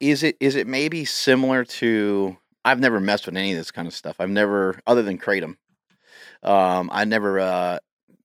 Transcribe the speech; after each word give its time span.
is 0.00 0.22
it 0.22 0.36
is 0.40 0.54
it 0.56 0.66
maybe 0.66 1.04
similar 1.04 1.64
to? 1.64 2.36
I've 2.64 2.80
never 2.80 2.98
messed 3.00 3.26
with 3.26 3.36
any 3.36 3.52
of 3.52 3.58
this 3.58 3.70
kind 3.70 3.86
of 3.86 3.94
stuff. 3.94 4.16
I've 4.18 4.30
never, 4.30 4.80
other 4.88 5.02
than 5.02 5.18
kratom, 5.18 5.56
um, 6.42 6.90
I 6.92 7.04
never 7.04 7.38
uh, 7.38 7.78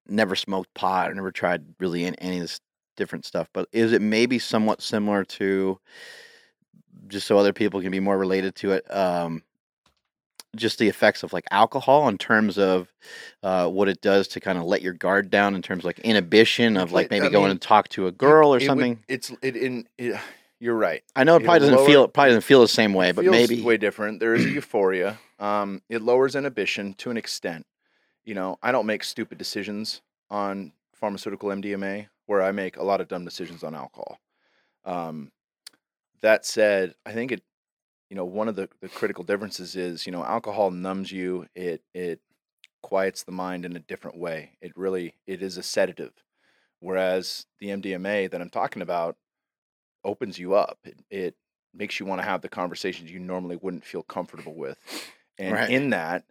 never 0.07 0.35
smoked 0.35 0.73
pot. 0.73 1.09
I 1.09 1.13
never 1.13 1.31
tried 1.31 1.63
really 1.79 2.05
an- 2.05 2.15
any 2.15 2.37
of 2.37 2.41
this 2.43 2.59
different 2.97 3.25
stuff. 3.25 3.47
But 3.53 3.67
is 3.71 3.91
it 3.93 4.01
maybe 4.01 4.39
somewhat 4.39 4.81
similar 4.81 5.23
to? 5.25 5.79
Just 7.07 7.27
so 7.27 7.37
other 7.37 7.53
people 7.53 7.81
can 7.81 7.91
be 7.91 7.99
more 7.99 8.17
related 8.17 8.55
to 8.55 8.71
it. 8.71 8.85
Um, 8.95 9.43
just 10.55 10.79
the 10.79 10.87
effects 10.89 11.23
of 11.23 11.31
like 11.33 11.45
alcohol 11.51 12.07
in 12.09 12.17
terms 12.17 12.57
of 12.57 12.91
uh, 13.43 13.67
what 13.67 13.87
it 13.87 14.01
does 14.01 14.27
to 14.29 14.39
kind 14.39 14.57
of 14.57 14.65
let 14.65 14.81
your 14.81 14.93
guard 14.93 15.29
down 15.29 15.55
in 15.55 15.61
terms 15.61 15.81
of 15.81 15.85
like 15.85 15.99
inhibition 15.99 16.77
of 16.77 16.91
like 16.91 17.09
maybe 17.09 17.27
I 17.27 17.29
going 17.29 17.43
mean, 17.45 17.51
and 17.51 17.61
talk 17.61 17.87
to 17.89 18.07
a 18.07 18.11
girl 18.11 18.53
or 18.53 18.57
It 18.57 18.61
would- 18.61 18.65
something. 18.67 19.03
it's 19.07 19.31
it 19.41 19.55
in. 19.55 19.87
It, 19.97 20.19
you're 20.61 20.75
right. 20.77 21.03
I 21.15 21.23
know 21.23 21.33
it 21.33 21.37
it'll 21.37 21.45
probably 21.45 21.59
doesn't 21.59 21.75
lower- 21.75 21.85
feel 21.87 22.03
it 22.05 22.13
probably 22.13 22.29
doesn't 22.29 22.43
feel 22.43 22.61
the 22.61 22.67
same 22.67 22.93
way, 22.93 23.09
It 23.09 23.15
but 23.15 23.23
feels 23.25 23.31
maybe 23.35 23.61
way 23.61 23.77
different. 23.77 24.19
There 24.19 24.33
is 24.35 24.45
a 24.45 24.49
euphoria. 24.59 25.19
Um, 25.39 25.81
it 25.89 26.01
lowers 26.01 26.35
inhibition 26.35 26.93
to 26.95 27.09
an 27.09 27.17
extent. 27.17 27.65
You 28.23 28.35
know, 28.35 28.57
I 28.61 28.71
don't 28.71 28.85
make 28.85 29.03
stupid 29.03 29.37
decisions 29.39 30.01
on 30.29 30.71
pharmaceutical 30.93 31.49
MDMA, 31.49 32.07
where 32.27 32.43
I 32.43 32.51
make 32.51 32.77
a 32.77 32.83
lot 32.83 33.01
of 33.01 33.07
dumb 33.07 33.25
decisions 33.25 33.63
on 33.63 33.73
alcohol. 33.73 34.19
Um, 34.85 35.31
that 36.21 36.45
said, 36.45 36.93
I 37.05 37.11
think 37.13 37.31
it, 37.31 37.41
you 38.11 38.15
know, 38.15 38.25
one 38.25 38.47
of 38.47 38.55
the, 38.55 38.69
the 38.81 38.89
critical 38.89 39.23
differences 39.23 39.75
is, 39.75 40.05
you 40.05 40.11
know, 40.11 40.23
alcohol 40.23 40.69
numbs 40.69 41.11
you. 41.11 41.47
It 41.55 41.81
it 41.95 42.21
quiets 42.83 43.23
the 43.23 43.31
mind 43.31 43.65
in 43.65 43.75
a 43.75 43.79
different 43.79 44.17
way. 44.19 44.57
It 44.61 44.73
really 44.75 45.15
it 45.25 45.41
is 45.41 45.57
a 45.57 45.63
sedative, 45.63 46.13
whereas 46.79 47.47
the 47.59 47.69
MDMA 47.69 48.29
that 48.29 48.41
I'm 48.41 48.49
talking 48.51 48.83
about 48.83 49.17
opens 50.03 50.37
you 50.39 50.53
up. 50.55 50.79
It, 50.83 50.99
it 51.09 51.35
makes 51.73 51.99
you 51.99 52.05
want 52.05 52.19
to 52.21 52.25
have 52.25 52.41
the 52.41 52.49
conversations 52.49 53.11
you 53.11 53.19
normally 53.19 53.55
wouldn't 53.55 53.85
feel 53.85 54.03
comfortable 54.03 54.53
with. 54.55 54.77
And 55.37 55.53
Right. 55.53 55.69
in 55.69 55.89
that, 55.91 56.25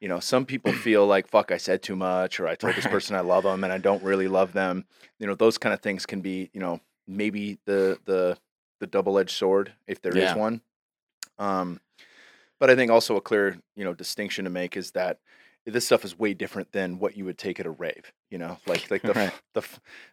you 0.00 0.08
know, 0.08 0.20
some 0.20 0.44
people 0.46 0.72
feel 0.72 1.06
like, 1.06 1.28
fuck, 1.28 1.50
I 1.52 1.56
said 1.56 1.82
too 1.82 1.96
much, 1.96 2.40
or 2.40 2.48
I 2.48 2.54
told 2.56 2.76
this 2.76 2.86
person 2.86 3.16
I 3.16 3.20
love 3.20 3.44
them 3.44 3.64
and 3.64 3.72
I 3.72 3.78
don't 3.78 4.02
really 4.02 4.28
love 4.28 4.52
them. 4.52 4.86
You 5.18 5.26
know, 5.26 5.34
those 5.34 5.58
kind 5.58 5.72
of 5.72 5.80
things 5.80 6.06
can 6.06 6.20
be, 6.20 6.50
you 6.52 6.60
know, 6.60 6.80
maybe 7.06 7.58
the 7.66 7.98
the 8.04 8.38
the 8.80 8.86
double 8.86 9.18
edged 9.18 9.30
sword 9.36 9.72
if 9.86 10.02
there 10.02 10.16
is 10.16 10.34
Yeah. 10.34 10.34
one. 10.34 10.60
Um, 11.38 11.80
but 12.58 12.70
I 12.70 12.76
think 12.76 12.90
also 12.90 13.16
a 13.16 13.20
clear, 13.20 13.58
you 13.74 13.84
know, 13.84 13.94
distinction 13.94 14.44
to 14.44 14.50
make 14.50 14.76
is 14.76 14.92
that 14.92 15.20
this 15.64 15.86
stuff 15.86 16.04
is 16.04 16.18
way 16.18 16.32
different 16.34 16.72
than 16.72 16.98
what 16.98 17.16
you 17.16 17.24
would 17.24 17.38
take 17.38 17.58
at 17.60 17.66
a 17.66 17.70
rave. 17.70 18.12
You 18.30 18.38
know, 18.38 18.58
like 18.66 18.90
like 18.90 19.02
the 19.02 19.12
Right. 19.14 19.34
the 19.54 19.62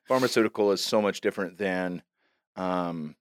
pharmaceutical 0.08 0.72
is 0.72 0.82
so 0.84 1.02
much 1.02 1.22
different 1.22 1.58
than 1.58 2.02
um, 2.56 3.16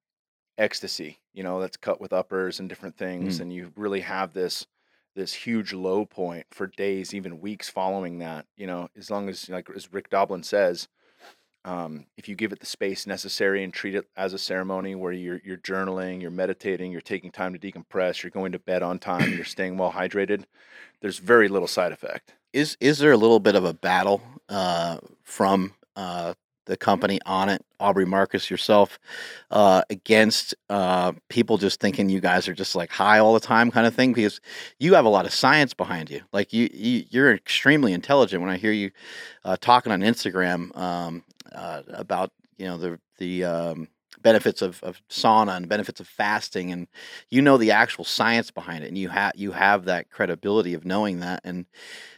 ecstasy. 0.59 1.19
You 1.33 1.43
know, 1.43 1.61
that's 1.61 1.77
cut 1.77 2.01
with 2.01 2.13
uppers 2.13 2.61
and 2.61 2.69
different 2.69 2.97
things, 2.97 3.41
and 3.41 3.53
you 3.53 3.73
really 3.77 4.01
have 4.01 4.33
this 4.33 4.67
this 5.15 5.35
huge 5.35 5.73
low 5.73 6.07
point 6.07 6.47
for 6.51 6.67
days, 6.67 7.15
even 7.15 7.41
weeks 7.41 7.69
following 7.69 8.19
that. 8.19 8.47
You 8.57 8.67
know, 8.67 8.89
as 8.97 9.11
long 9.11 9.29
as 9.29 9.49
like 9.49 9.69
as 9.75 9.93
Rick 9.93 10.11
Doblin 10.11 10.43
says, 10.43 10.89
um, 11.65 12.07
if 12.17 12.29
you 12.29 12.35
give 12.35 12.53
it 12.53 12.61
the 12.61 12.67
space 12.67 13.07
necessary 13.07 13.63
and 13.63 13.73
treat 13.73 13.95
it 13.95 14.07
as 14.17 14.33
a 14.33 14.39
ceremony 14.39 14.95
where 14.95 15.13
you're 15.13 15.41
you're 15.45 15.59
journaling, 15.59 16.21
you're 16.21 16.31
meditating, 16.31 16.93
you're 16.93 17.01
taking 17.01 17.31
time 17.31 17.57
to 17.57 17.59
decompress, 17.59 18.23
you're 18.23 18.31
going 18.31 18.53
to 18.53 18.59
bed 18.59 18.83
on 18.83 18.99
time, 18.99 19.33
you're 19.33 19.45
staying 19.57 19.79
well 19.79 19.93
hydrated, 19.93 20.45
there's 21.01 21.19
very 21.19 21.49
little 21.49 21.69
side 21.69 21.93
effect. 21.93 22.35
is 22.53 22.77
is 22.81 22.99
there 22.99 23.13
a 23.13 23.17
little 23.17 23.41
bit 23.41 23.55
of 23.55 23.65
a 23.65 23.75
battle 23.75 24.23
uh, 24.49 24.99
from 25.23 25.75
uh, 25.97 26.35
the 26.73 26.77
company 26.79 27.21
on 27.27 27.51
it, 27.51 27.63
Aubrey 27.81 28.07
Marcus 28.07 28.51
yourself, 28.51 28.99
uh, 29.51 29.83
against 29.91 30.55
uh, 30.71 31.13
people 31.29 31.59
just 31.59 31.81
thinking 31.81 32.09
you 32.09 32.19
guys 32.19 32.49
are 32.49 32.55
just 32.55 32.75
like 32.75 32.91
high 32.91 33.19
all 33.19 33.35
the 33.35 33.41
time 33.41 33.71
kind 33.71 33.87
of 33.87 33.95
thing? 33.95 34.15
Because 34.15 34.41
you 34.79 34.95
have 34.95 35.05
a 35.05 35.11
lot 35.11 35.27
of 35.27 35.35
science 35.35 35.75
behind 35.75 36.09
you. 36.09 36.23
Like 36.33 36.55
you, 36.55 36.71
you 36.73 37.05
you're 37.11 37.35
extremely 37.35 37.93
intelligent. 37.93 38.41
When 38.41 38.51
I 38.51 38.57
hear 38.57 38.73
you 38.73 38.91
uh, 39.45 39.59
talking 39.61 39.93
on 39.93 40.01
Instagram 40.01 40.75
um, 40.75 41.23
uh, 41.55 41.83
about 41.89 42.33
you 42.57 42.65
know 42.65 42.79
the 42.79 42.99
the 43.19 43.45
um, 43.45 43.89
benefits 44.23 44.63
of, 44.63 44.83
of 44.83 45.01
sauna 45.09 45.57
and 45.57 45.69
benefits 45.69 46.01
of 46.01 46.07
fasting 46.09 46.71
and 46.73 46.87
you 47.31 47.43
know 47.43 47.57
the 47.57 47.71
actual 47.71 48.05
science 48.05 48.51
behind 48.51 48.85
it 48.85 48.89
and 48.89 48.99
you 48.99 49.09
have 49.09 49.33
you 49.35 49.53
have 49.53 49.85
that 49.85 50.11
credibility 50.11 50.75
of 50.75 50.85
knowing 50.85 51.21
that 51.21 51.41
and 51.45 51.67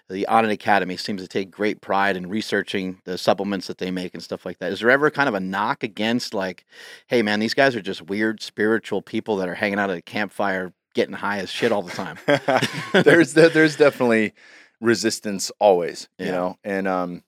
the 0.09 0.27
Onnit 0.29 0.53
Academy 0.53 0.97
seems 0.99 1.23
to 1.23 1.29
take 1.29 1.51
great 1.51 1.81
pride 1.81 2.17
in 2.17 2.29
researching 2.29 3.01
the 3.05 3.17
supplements 3.17 3.67
that 3.69 3.79
they 3.79 3.91
make 3.91 4.13
and 4.13 4.23
stuff 4.23 4.45
like 4.45 4.59
that. 4.59 4.71
Is 4.71 4.81
there 4.81 4.91
ever 4.91 5.11
kind 5.11 5.29
of 5.31 5.35
a 5.35 5.41
knock 5.41 5.83
against 5.83 6.35
like, 6.35 6.67
hey 7.07 7.23
man, 7.23 7.41
these 7.41 7.55
guys 7.55 7.75
are 7.75 7.81
just 7.81 8.03
weird 8.03 8.43
spiritual 8.43 9.01
people 9.01 9.37
that 9.37 9.49
are 9.49 9.55
hanging 9.55 9.79
out 9.79 9.91
at 9.91 9.97
a 9.97 10.03
campfire 10.03 10.75
getting 10.95 11.15
high 11.15 11.39
as 11.39 11.51
shit 11.51 11.73
all 11.73 11.83
the 11.83 11.91
time? 11.91 12.19
there's 13.05 13.33
there's 13.33 13.77
definitely 13.77 14.35
resistance 14.81 15.51
always, 15.59 16.09
you 16.19 16.27
Yeah. 16.27 16.33
know, 16.33 16.59
and 16.65 16.87
um, 16.87 17.23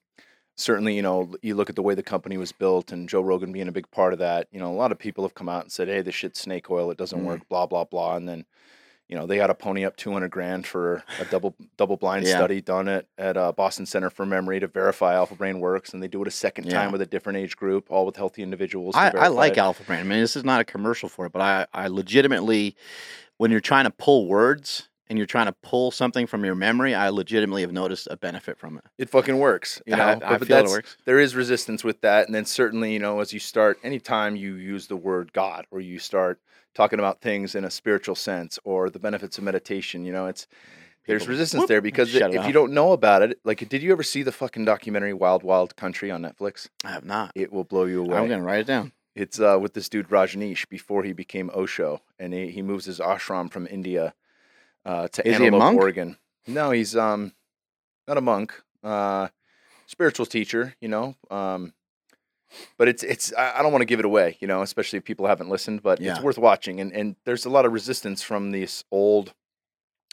certainly 0.57 0.95
you 0.95 1.01
know 1.01 1.33
you 1.41 1.55
look 1.55 1.69
at 1.69 1.75
the 1.77 1.81
way 1.81 1.95
the 1.95 2.03
company 2.03 2.37
was 2.37 2.51
built 2.51 2.91
and 2.91 3.07
Joe 3.07 3.21
Rogan 3.21 3.51
being 3.53 3.69
a 3.69 3.71
big 3.71 3.89
part 3.91 4.11
of 4.11 4.19
that. 4.19 4.47
You 4.51 4.59
know, 4.59 4.69
a 4.71 4.75
lot 4.75 4.91
of 4.91 4.99
people 4.99 5.23
have 5.23 5.35
come 5.35 5.47
out 5.49 5.63
and 5.63 5.71
said, 5.71 5.87
"Hey, 5.87 6.01
this 6.01 6.15
shit's 6.15 6.41
snake 6.41 6.69
oil. 6.69 6.91
It 6.91 6.97
doesn't 6.97 7.19
Mm. 7.21 7.25
work." 7.25 7.47
Blah 7.47 7.67
blah 7.67 7.85
blah, 7.85 8.15
and 8.17 8.27
then. 8.27 8.45
You 9.09 9.15
know 9.15 9.25
they 9.25 9.37
had 9.37 9.47
to 9.47 9.55
pony 9.55 9.85
up 9.85 9.95
two 9.95 10.11
hundred 10.11 10.31
grand 10.31 10.67
for 10.67 11.01
a 11.17 11.23
double 11.23 11.55
double 11.77 11.95
blind 11.95 12.25
Yeah. 12.25 12.35
study 12.39 12.59
done 12.59 12.89
at 12.89 13.05
at 13.17 13.37
uh, 13.37 13.53
Boston 13.53 13.85
Center 13.85 14.09
for 14.09 14.25
Memory 14.25 14.59
to 14.59 14.67
verify 14.67 15.13
Alpha 15.15 15.33
Brain 15.33 15.61
works, 15.61 15.93
and 15.93 16.03
they 16.03 16.09
do 16.09 16.21
it 16.21 16.27
a 16.27 16.31
second 16.31 16.65
Yeah. 16.65 16.73
time 16.73 16.91
with 16.91 17.01
a 17.01 17.05
different 17.05 17.37
age 17.37 17.55
group, 17.55 17.89
all 17.89 18.05
with 18.05 18.17
healthy 18.17 18.43
individuals. 18.43 18.95
I, 18.97 19.11
I 19.15 19.27
like 19.29 19.53
it. 19.53 19.59
Alpha 19.59 19.85
Brain. 19.85 20.01
I 20.01 20.03
mean, 20.03 20.19
this 20.19 20.35
is 20.35 20.43
not 20.43 20.59
a 20.59 20.65
commercial 20.65 21.07
for 21.07 21.25
it, 21.25 21.31
but 21.31 21.41
I, 21.41 21.67
I 21.73 21.87
legitimately, 21.87 22.75
when 23.37 23.49
you're 23.49 23.61
trying 23.61 23.85
to 23.85 23.91
pull 23.91 24.27
words 24.27 24.89
and 25.09 25.17
you're 25.17 25.25
trying 25.27 25.45
to 25.47 25.55
pull 25.63 25.91
something 25.91 26.27
from 26.27 26.43
your 26.43 26.55
memory, 26.55 26.93
I 26.93 27.09
legitimately 27.09 27.61
have 27.61 27.71
noticed 27.71 28.07
a 28.11 28.17
benefit 28.17 28.57
from 28.57 28.77
it. 28.77 28.83
It 28.97 29.09
fucking 29.09 29.37
works, 29.37 29.81
you 29.85 29.95
know. 29.95 30.03
I, 30.03 30.11
I 30.13 30.37
but 30.37 30.47
feel 30.47 30.57
it 30.57 30.67
works. 30.67 30.97
there 31.05 31.19
is 31.19 31.35
resistance 31.35 31.83
with 31.83 32.01
that 32.01 32.25
and 32.27 32.35
then 32.35 32.45
certainly 32.45 32.93
you 32.93 32.99
know 32.99 33.19
as 33.19 33.33
you 33.33 33.39
start 33.39 33.79
anytime 33.83 34.35
you 34.35 34.55
use 34.55 34.87
the 34.87 34.95
word 34.97 35.31
god 35.33 35.65
or 35.71 35.79
you 35.79 35.99
start 35.99 36.39
talking 36.73 36.99
about 36.99 37.21
things 37.21 37.55
in 37.55 37.63
a 37.63 37.71
spiritual 37.71 38.15
sense 38.15 38.59
or 38.63 38.89
the 38.89 38.99
benefits 38.99 39.37
of 39.37 39.43
meditation 39.43 40.05
you 40.05 40.11
know 40.11 40.27
it's 40.27 40.47
there's 41.05 41.23
People- 41.23 41.33
resistance 41.33 41.61
whoop, 41.61 41.67
there 41.69 41.81
because 41.81 42.13
if 42.13 42.45
you 42.45 42.51
don't 42.53 42.73
know 42.73 42.91
about 42.91 43.21
it 43.21 43.39
like 43.43 43.67
did 43.69 43.81
you 43.81 43.91
ever 43.91 44.03
see 44.03 44.23
the 44.23 44.31
fucking 44.31 44.65
documentary 44.65 45.13
wild 45.13 45.43
wild 45.43 45.75
country 45.75 46.11
on 46.11 46.21
netflix 46.21 46.67
I 46.83 46.91
have 46.91 47.05
not. 47.05 47.31
it 47.35 47.51
will 47.51 47.63
blow 47.63 47.85
you 47.85 48.01
away 48.01 48.17
I'm 48.17 48.27
going 48.27 48.39
to 48.41 48.45
write 48.45 48.59
it 48.61 48.67
down. 48.67 48.91
it's 49.15 49.39
uh, 49.39 49.57
with 49.59 49.73
this 49.73 49.89
dude 49.89 50.09
Rajneesh 50.09 50.67
before 50.69 51.03
he 51.03 51.13
became 51.13 51.49
Osho, 51.55 52.01
and 52.19 52.33
he, 52.33 52.51
he 52.51 52.61
moves 52.61 52.85
his 52.85 52.99
ashram 52.99 53.51
from 53.51 53.67
India 53.67 54.13
uh, 54.85 55.07
to 55.09 55.27
Is 55.27 55.35
Antelope? 55.39 55.75
Oregon. 55.75 56.17
No, 56.47 56.71
he's 56.71 56.95
um 56.95 57.33
not 58.07 58.17
a 58.17 58.21
monk, 58.21 58.53
uh, 58.83 59.27
spiritual 59.85 60.25
teacher, 60.25 60.75
you 60.79 60.87
know. 60.87 61.15
Um, 61.29 61.73
but 62.77 62.87
it's 62.87 63.03
it's 63.03 63.33
I 63.33 63.59
I 63.59 63.61
don't 63.61 63.71
want 63.71 63.81
to 63.81 63.85
give 63.85 63.99
it 63.99 64.05
away, 64.05 64.37
you 64.39 64.47
know, 64.47 64.61
especially 64.61 64.97
if 64.97 65.03
people 65.03 65.27
haven't 65.27 65.49
listened. 65.49 65.83
But 65.83 65.99
Yeah. 65.99 66.11
it's 66.11 66.21
worth 66.21 66.37
watching, 66.37 66.79
and 66.79 66.93
and 66.93 67.15
there's 67.25 67.45
a 67.45 67.49
lot 67.49 67.65
of 67.65 67.73
resistance 67.73 68.21
from 68.23 68.51
these 68.51 68.83
old 68.91 69.33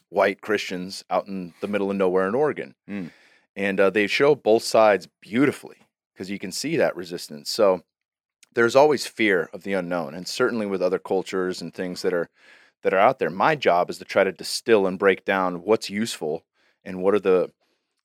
white 0.09 0.41
Christians 0.41 1.05
out 1.11 1.27
in 1.27 1.55
the 1.61 1.69
middle 1.69 1.91
of 1.91 1.97
nowhere 1.97 2.29
in 2.29 2.35
Oregon, 2.35 2.75
Mm. 2.89 3.11
and 3.57 3.81
uh, 3.81 3.91
they 3.91 4.07
show 4.07 4.35
both 4.35 4.63
sides 4.63 5.09
beautifully 5.21 5.79
because 6.13 6.31
you 6.31 6.39
can 6.39 6.53
see 6.53 6.77
that 6.77 6.95
resistance. 6.97 7.51
So 7.51 7.83
there's 8.53 8.77
always 8.77 9.07
fear 9.07 9.49
of 9.53 9.63
the 9.65 9.73
unknown, 9.73 10.15
and 10.15 10.29
certainly 10.29 10.67
with 10.67 10.83
other 10.83 10.99
cultures 11.01 11.61
and 11.61 11.75
things 11.75 12.03
that 12.03 12.13
are 12.13 12.29
that 12.85 12.95
are 12.95 12.99
out 12.99 13.19
there. 13.19 13.31
My 13.31 13.57
job 13.57 13.91
is 13.91 13.99
to 13.99 14.05
try 14.05 14.23
to 14.23 14.31
distill 14.31 14.87
and 14.87 14.99
break 14.99 15.25
down 15.25 15.63
what's 15.63 15.91
useful 15.91 16.45
and 16.85 17.03
what 17.03 17.15
are 17.15 17.21
the 17.21 17.51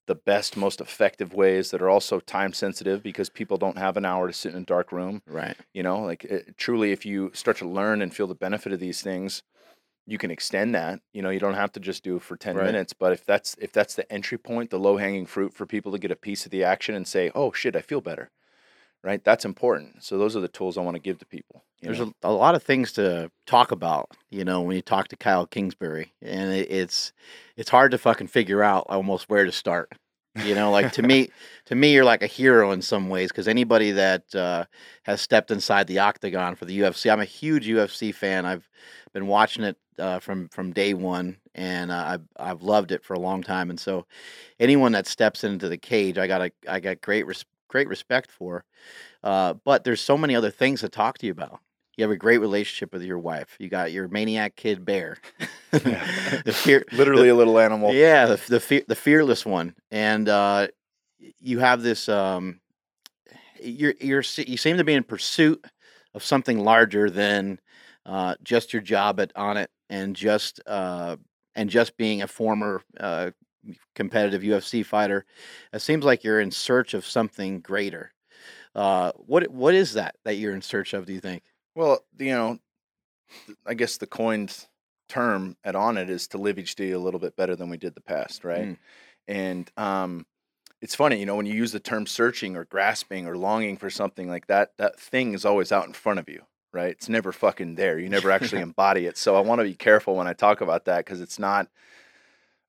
the 0.07 0.15
best, 0.15 0.57
most 0.57 0.81
effective 0.81 1.35
ways 1.35 1.69
that 1.69 1.83
are 1.83 1.89
also 1.89 2.19
time 2.19 2.51
sensitive 2.51 3.03
because 3.03 3.29
people 3.29 3.57
don't 3.57 3.77
have 3.77 3.95
an 3.95 4.05
hour 4.05 4.25
to 4.25 4.33
sit 4.33 4.55
in 4.55 4.63
a 4.63 4.65
dark 4.65 4.91
room. 4.91 5.21
Right. 5.27 5.55
You 5.71 5.83
know, 5.83 5.99
like 5.99 6.23
it, 6.23 6.57
truly, 6.57 6.91
if 6.91 7.05
you 7.05 7.29
start 7.35 7.57
to 7.57 7.67
learn 7.67 8.01
and 8.01 8.11
feel 8.11 8.25
the 8.25 8.33
benefit 8.33 8.73
of 8.73 8.79
these 8.79 9.03
things, 9.03 9.43
you 10.07 10.17
can 10.17 10.31
extend 10.31 10.73
that. 10.73 11.01
You 11.13 11.21
know, 11.21 11.29
you 11.29 11.39
don't 11.39 11.53
have 11.53 11.71
to 11.73 11.79
just 11.79 12.03
do 12.03 12.15
it 12.15 12.23
for 12.23 12.37
ten 12.37 12.55
Right. 12.55 12.65
minutes. 12.65 12.91
But 12.93 13.13
if 13.13 13.23
that's 13.23 13.55
if 13.59 13.71
that's 13.71 13.93
the 13.93 14.11
entry 14.11 14.39
point, 14.39 14.71
the 14.71 14.79
low 14.79 14.97
hanging 14.97 15.27
fruit 15.27 15.53
for 15.53 15.67
people 15.67 15.91
to 15.91 15.99
get 15.99 16.09
a 16.09 16.15
piece 16.15 16.43
of 16.45 16.51
the 16.51 16.63
action 16.63 16.95
and 16.95 17.07
say, 17.07 17.31
"Oh 17.35 17.51
shit, 17.51 17.75
I 17.75 17.81
feel 17.81 18.01
better," 18.01 18.31
right? 19.03 19.23
That's 19.23 19.45
important. 19.45 20.03
So 20.03 20.17
those 20.17 20.35
are 20.35 20.41
the 20.41 20.47
tools 20.47 20.75
I 20.75 20.81
want 20.81 20.95
to 20.95 21.01
give 21.01 21.19
to 21.19 21.25
people. 21.27 21.65
There's 21.81 21.99
a, 21.99 22.13
a 22.23 22.31
lot 22.31 22.55
of 22.55 22.63
things 22.63 22.91
to 22.93 23.31
talk 23.45 23.71
about, 23.71 24.09
you 24.29 24.43
know, 24.43 24.61
when 24.61 24.75
you 24.75 24.81
talk 24.81 25.07
to 25.09 25.15
Kyle 25.15 25.45
Kingsbury, 25.45 26.13
and 26.21 26.51
it, 26.51 26.69
it's 26.69 27.13
it's 27.55 27.69
hard 27.69 27.91
to 27.91 27.97
fucking 27.97 28.27
figure 28.27 28.61
out 28.61 28.85
almost 28.89 29.29
where 29.29 29.45
to 29.45 29.51
start. 29.51 29.91
You 30.43 30.55
know, 30.55 30.71
like 30.71 30.91
to 30.93 31.01
me, 31.01 31.29
to 31.65 31.75
me, 31.75 31.93
you're 31.93 32.05
like 32.05 32.21
a 32.21 32.27
hero 32.27 32.71
in 32.71 32.81
some 32.81 33.09
ways 33.09 33.29
because 33.29 33.47
anybody 33.47 33.91
that 33.91 34.35
uh, 34.35 34.65
has 35.03 35.21
stepped 35.21 35.51
inside 35.51 35.87
the 35.87 35.99
octagon 35.99 36.55
for 36.55 36.65
the 36.65 36.79
UFC, 36.79 37.11
I'm 37.11 37.21
a 37.21 37.25
huge 37.25 37.67
UFC 37.67 38.13
fan. 38.13 38.45
I've 38.45 38.67
been 39.13 39.27
watching 39.27 39.63
it 39.63 39.77
uh, 39.97 40.19
from 40.19 40.49
from 40.49 40.73
day 40.73 40.93
one, 40.93 41.37
and 41.55 41.91
uh, 41.91 42.03
I've 42.07 42.27
I've 42.37 42.61
loved 42.61 42.91
it 42.91 43.03
for 43.03 43.13
a 43.13 43.19
long 43.19 43.41
time. 43.41 43.69
And 43.69 43.79
so, 43.79 44.05
anyone 44.59 44.91
that 44.91 45.07
steps 45.07 45.43
into 45.43 45.69
the 45.69 45.77
cage, 45.77 46.17
I 46.17 46.27
got 46.27 46.41
a 46.41 46.51
I 46.67 46.79
got 46.79 47.01
great 47.01 47.25
res- 47.25 47.45
great 47.69 47.87
respect 47.87 48.31
for. 48.31 48.65
Uh, 49.23 49.53
but 49.53 49.83
there's 49.83 50.01
so 50.01 50.17
many 50.17 50.35
other 50.35 50.51
things 50.51 50.81
to 50.81 50.89
talk 50.89 51.17
to 51.19 51.25
you 51.25 51.31
about 51.31 51.59
You 51.99 52.03
have 52.03 52.11
a 52.11 52.15
great 52.15 52.37
relationship 52.37 52.93
with 52.93 53.03
your 53.03 53.19
wife. 53.19 53.57
You 53.59 53.67
got 53.67 53.91
your 53.91 54.07
maniac 54.07 54.55
kid 54.55 54.85
bear, 54.85 55.17
the 55.71 56.55
fear, 56.55 56.85
Literally 56.93 57.27
a 57.27 57.35
little 57.35 57.59
animal. 57.59 57.93
yeah, 57.93 58.25
the 58.25 58.37
the, 58.47 58.85
the 58.87 58.95
fearless 58.95 59.45
one, 59.45 59.75
and 59.91 60.29
uh, 60.29 60.67
you 61.41 61.59
have 61.59 61.81
this. 61.81 62.07
Um, 62.07 62.61
you're 63.61 63.95
you're 63.99 64.23
you 64.37 64.55
seem 64.55 64.77
to 64.77 64.85
be 64.85 64.93
in 64.93 65.03
pursuit 65.03 65.61
of 66.13 66.23
something 66.23 66.59
larger 66.59 67.09
than 67.09 67.59
uh, 68.05 68.35
just 68.45 68.71
your 68.71 68.81
job 68.81 69.19
at 69.19 69.33
Onnit, 69.35 69.67
and 69.89 70.15
just 70.15 70.61
uh, 70.67 71.17
and 71.53 71.69
just 71.69 71.97
being 71.97 72.21
a 72.21 72.27
former 72.27 72.81
uh, 72.97 73.31
competitive 73.93 74.41
UFC 74.41 74.85
fighter. 74.85 75.25
It 75.73 75.81
seems 75.81 76.05
like 76.05 76.23
you're 76.23 76.39
in 76.39 76.51
search 76.51 76.93
of 76.93 77.05
something 77.05 77.59
greater. 77.59 78.13
Uh, 78.73 79.11
what 79.17 79.49
what 79.51 79.73
is 79.73 79.95
that 79.95 80.15
that 80.23 80.35
you're 80.35 80.55
in 80.55 80.61
search 80.61 80.93
of? 80.93 81.05
Do 81.05 81.11
you 81.11 81.19
think? 81.19 81.43
Well, 81.79 82.03
you 82.17 82.31
know, 82.31 82.59
I 83.65 83.73
guess 83.73 83.95
the 83.95 84.05
coined 84.05 84.65
term 85.07 85.55
at 85.63 85.75
Onnit 85.75 86.09
is 86.09 86.27
to 86.29 86.37
live 86.37 86.59
each 86.59 86.75
day 86.75 86.91
a 86.91 86.99
little 86.99 87.21
bit 87.21 87.37
better 87.37 87.55
than 87.55 87.69
we 87.69 87.77
did 87.77 87.95
the 87.95 88.01
past, 88.01 88.43
right? 88.43 88.67
Mm. 88.67 88.77
And 89.29 89.71
um, 89.77 90.25
it's 90.81 90.93
funny, 90.93 91.21
you 91.21 91.25
know, 91.25 91.37
when 91.37 91.45
you 91.45 91.53
use 91.53 91.71
the 91.71 91.79
term 91.79 92.05
searching 92.05 92.57
or 92.57 92.65
grasping 92.65 93.27
or 93.27 93.37
longing 93.37 93.77
for 93.77 93.89
something 93.89 94.27
like 94.27 94.47
that, 94.47 94.73
that 94.77 94.99
thing 94.99 95.33
is 95.33 95.45
always 95.45 95.71
out 95.71 95.87
in 95.87 95.93
front 95.93 96.19
of 96.19 96.27
you, 96.27 96.41
right? 96.73 96.91
It's 96.91 97.07
never 97.07 97.31
fucking 97.31 97.75
there. 97.75 97.97
You 97.97 98.09
never 98.09 98.29
actually 98.29 98.61
embody 98.69 99.05
it. 99.05 99.15
So 99.17 99.37
I 99.37 99.39
want 99.39 99.59
to 99.59 99.63
be 99.65 99.73
careful 99.73 100.17
when 100.17 100.27
I 100.27 100.33
talk 100.33 100.59
about 100.59 100.83
that 100.83 101.05
because 101.05 101.21
it's 101.21 101.39
not. 101.39 101.69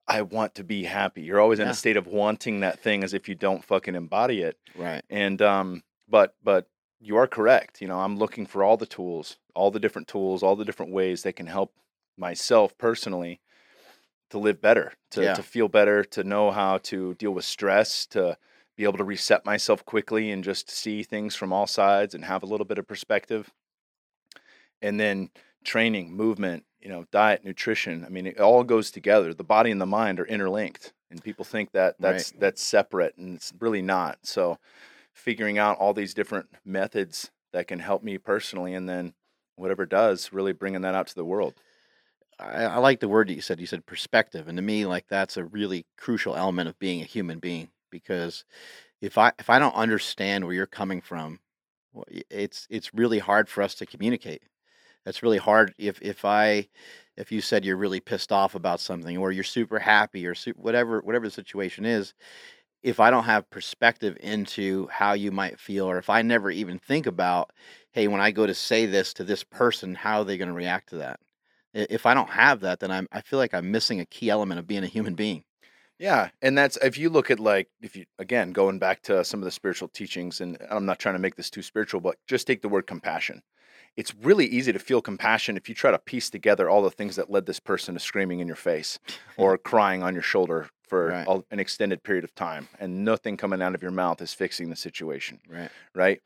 I 0.07 0.23
want 0.23 0.55
to 0.55 0.63
be 0.63 0.85
happy. 0.85 1.23
You're 1.23 1.41
always 1.41 1.59
in 1.59 1.67
Yeah. 1.67 1.73
a 1.73 1.75
state 1.75 1.97
of 1.97 2.07
wanting 2.07 2.61
that 2.61 2.79
thing 2.79 3.03
as 3.03 3.13
if 3.13 3.29
you 3.29 3.35
don't 3.35 3.65
fucking 3.65 3.97
embody 3.97 4.43
it 4.43 4.57
Right. 4.77 5.03
and 5.11 5.43
um 5.43 5.83
but 6.09 6.37
but 6.45 6.69
you 7.01 7.17
are 7.17 7.27
correct 7.27 7.81
you 7.81 7.89
know 7.89 8.01
i'm 8.01 8.17
looking 8.17 8.47
for 8.47 8.63
all 8.63 8.77
the 8.77 8.87
tools 8.87 9.39
all 9.55 9.71
the 9.71 9.81
different 9.81 10.07
tools 10.09 10.43
all 10.43 10.57
the 10.57 10.65
different 10.65 10.93
ways 10.93 11.23
that 11.23 11.35
can 11.35 11.47
help 11.47 11.73
myself 12.17 12.77
personally 12.79 13.41
to 14.31 14.39
live 14.39 14.61
better 14.61 14.93
to, 15.11 15.23
Yeah. 15.23 15.35
to 15.35 15.43
feel 15.43 15.69
better 15.69 16.05
to 16.05 16.23
know 16.25 16.51
how 16.51 16.79
to 16.79 17.15
deal 17.15 17.33
with 17.33 17.45
stress 17.45 18.07
to 18.07 18.37
be 18.77 18.85
able 18.85 18.99
to 18.99 19.05
reset 19.05 19.45
myself 19.45 19.85
quickly 19.85 20.31
and 20.31 20.43
just 20.45 20.71
see 20.71 21.03
things 21.03 21.35
from 21.35 21.53
all 21.53 21.67
sides 21.67 22.15
and 22.15 22.25
have 22.25 22.43
a 22.43 22.47
little 22.47 22.65
bit 22.65 22.79
of 22.79 22.87
perspective. 22.87 23.51
And 24.81 24.99
then 24.99 25.31
training 25.65 26.13
movement 26.13 26.65
you 26.81 26.89
know 26.89 27.05
diet 27.13 27.45
nutrition 27.45 28.03
i 28.07 28.09
mean 28.09 28.27
it 28.27 28.41
all 28.41 28.65
goes 28.65 28.91
together. 28.91 29.35
The 29.35 29.45
body 29.45 29.71
and 29.71 29.81
the 29.81 29.87
mind 29.87 30.19
are 30.19 30.25
interlinked 30.27 30.95
and 31.11 31.23
people 31.23 31.45
think 31.45 31.73
that 31.73 31.97
that's 31.99 32.31
that's 32.31 32.63
separate 32.63 33.17
and 33.19 33.37
it's 33.37 33.53
really 33.59 33.83
not. 33.83 34.19
So 34.23 34.59
figuring 35.13 35.59
out 35.59 35.79
all 35.79 35.95
these 35.95 36.15
different 36.15 36.49
methods 36.65 37.31
that 37.53 37.69
can 37.69 37.79
help 37.79 38.03
me 38.03 38.19
personally 38.19 38.75
and 38.75 38.89
then 38.89 39.13
whatever 39.57 39.85
does 39.87 40.33
really 40.33 40.53
bringing 40.53 40.83
that 40.83 40.95
out 40.95 41.07
to 41.07 41.15
the 41.15 41.25
world 41.25 41.55
I, 42.39 42.65
I 42.65 42.77
like 42.79 43.01
the 43.01 43.09
word 43.09 43.29
that 43.29 43.35
you 43.35 43.41
said. 43.41 43.61
You 43.61 43.67
said 43.67 43.87
perspective, 43.87 44.49
and 44.49 44.57
to 44.57 44.63
me, 44.63 44.87
like 44.87 45.07
that's 45.09 45.37
a 45.37 45.45
really 45.45 45.87
crucial 45.97 46.37
element 46.37 46.69
of 46.69 46.79
being 46.79 47.03
a 47.03 47.05
human 47.05 47.39
being. 47.39 47.69
Because 47.91 48.45
if 49.01 49.19
I 49.19 49.33
if 49.39 49.51
I 49.51 49.59
don't 49.59 49.75
understand 49.75 50.45
where 50.45 50.55
you're 50.55 50.67
coming 50.67 51.01
from, 51.01 51.41
it's 52.31 52.67
it's 52.71 52.95
really 52.95 53.19
hard 53.19 53.49
for 53.49 53.63
us 53.63 53.75
to 53.77 53.87
communicate. 53.87 54.43
That's 55.05 55.23
really 55.23 55.39
hard. 55.39 55.75
If 55.79 56.01
if 56.03 56.25
I 56.25 56.69
if 57.17 57.33
you 57.33 57.41
said 57.41 57.65
you're 57.65 57.77
really 57.77 58.01
pissed 58.01 58.33
off 58.33 58.55
about 58.55 58.81
something, 58.81 59.19
or 59.19 59.33
you're 59.33 59.45
super 59.45 59.79
happy, 59.79 60.27
or 60.27 60.35
su- 60.35 60.55
whatever 60.57 61.01
whatever 61.03 61.27
the 61.27 61.33
situation 61.33 61.85
is, 61.87 62.15
if 62.83 63.01
I 63.01 63.11
don't 63.11 63.25
have 63.25 63.51
perspective 63.51 64.17
into 64.21 64.89
how 64.89 65.13
you 65.15 65.31
might 65.33 65.61
feel, 65.61 65.87
or 65.91 65.99
if 65.99 66.11
I 66.11 66.23
never 66.23 66.51
even 66.51 66.79
think 66.79 67.07
about, 67.07 67.53
hey, 67.93 68.09
when 68.09 68.21
I 68.21 68.31
go 68.31 68.47
to 68.47 68.55
say 68.55 68.87
this 68.87 69.13
to 69.15 69.25
this 69.25 69.45
person, 69.45 69.95
how 69.95 70.21
are 70.21 70.25
they 70.25 70.39
going 70.39 70.49
to 70.49 70.55
react 70.55 70.91
to 70.91 70.97
that? 70.97 71.21
If 71.75 72.07
I 72.07 72.15
don't 72.15 72.31
have 72.31 72.61
that, 72.61 72.81
then 72.81 72.91
I'm 72.91 73.07
I 73.13 73.21
feel 73.23 73.39
like 73.39 73.55
I'm 73.55 73.71
missing 73.71 74.01
a 74.01 74.07
key 74.07 74.31
element 74.31 74.59
of 74.59 74.67
being 74.67 74.85
a 74.85 74.89
human 74.89 75.15
being. 75.15 75.45
yeah 75.99 76.29
and 76.43 76.57
that's 76.57 76.77
if 76.79 76.99
you 76.99 77.11
look 77.11 77.31
at 77.31 77.41
like 77.41 77.69
if 77.81 77.97
you 77.97 78.05
again 78.19 78.53
going 78.53 78.79
back 78.79 79.03
to 79.03 79.25
some 79.25 79.41
of 79.41 79.45
the 79.45 79.51
spiritual 79.51 79.89
teachings 79.89 80.41
and 80.41 80.57
i'm 80.71 80.87
not 80.87 80.99
trying 80.99 81.15
to 81.15 81.19
make 81.21 81.37
this 81.37 81.51
too 81.51 81.63
spiritual 81.63 82.01
but 82.01 82.17
just 82.27 82.47
take 82.47 82.63
the 82.63 82.69
word 82.69 82.87
compassion 82.87 83.43
it's 83.97 84.15
really 84.15 84.47
easy 84.47 84.73
to 84.73 84.79
feel 84.79 85.03
compassion 85.03 85.57
if 85.57 85.69
you 85.69 85.75
try 85.75 85.91
to 85.91 85.99
piece 85.99 86.31
together 86.31 86.69
all 86.71 86.83
the 86.83 86.91
things 86.91 87.17
that 87.17 87.31
led 87.31 87.47
this 87.47 87.61
person 87.61 87.95
to 87.95 88.01
screaming 88.01 88.41
in 88.41 88.47
your 88.47 88.57
face 88.57 88.99
or 89.37 89.57
crying 89.59 90.03
on 90.03 90.15
your 90.15 90.23
shoulder 90.23 90.69
for 90.91 91.07
Right. 91.09 91.27
a- 91.29 91.45
an 91.53 91.61
extended 91.61 92.03
period 92.03 92.25
of 92.25 92.35
time 92.35 92.69
and 92.81 93.05
nothing 93.05 93.37
coming 93.37 93.63
out 93.63 93.75
of 93.77 93.81
your 93.83 93.93
mouth 93.93 94.21
is 94.21 94.35
fixing 94.35 94.69
the 94.69 94.77
situation 94.77 95.41
Right. 95.49 95.71
right? 95.95 96.21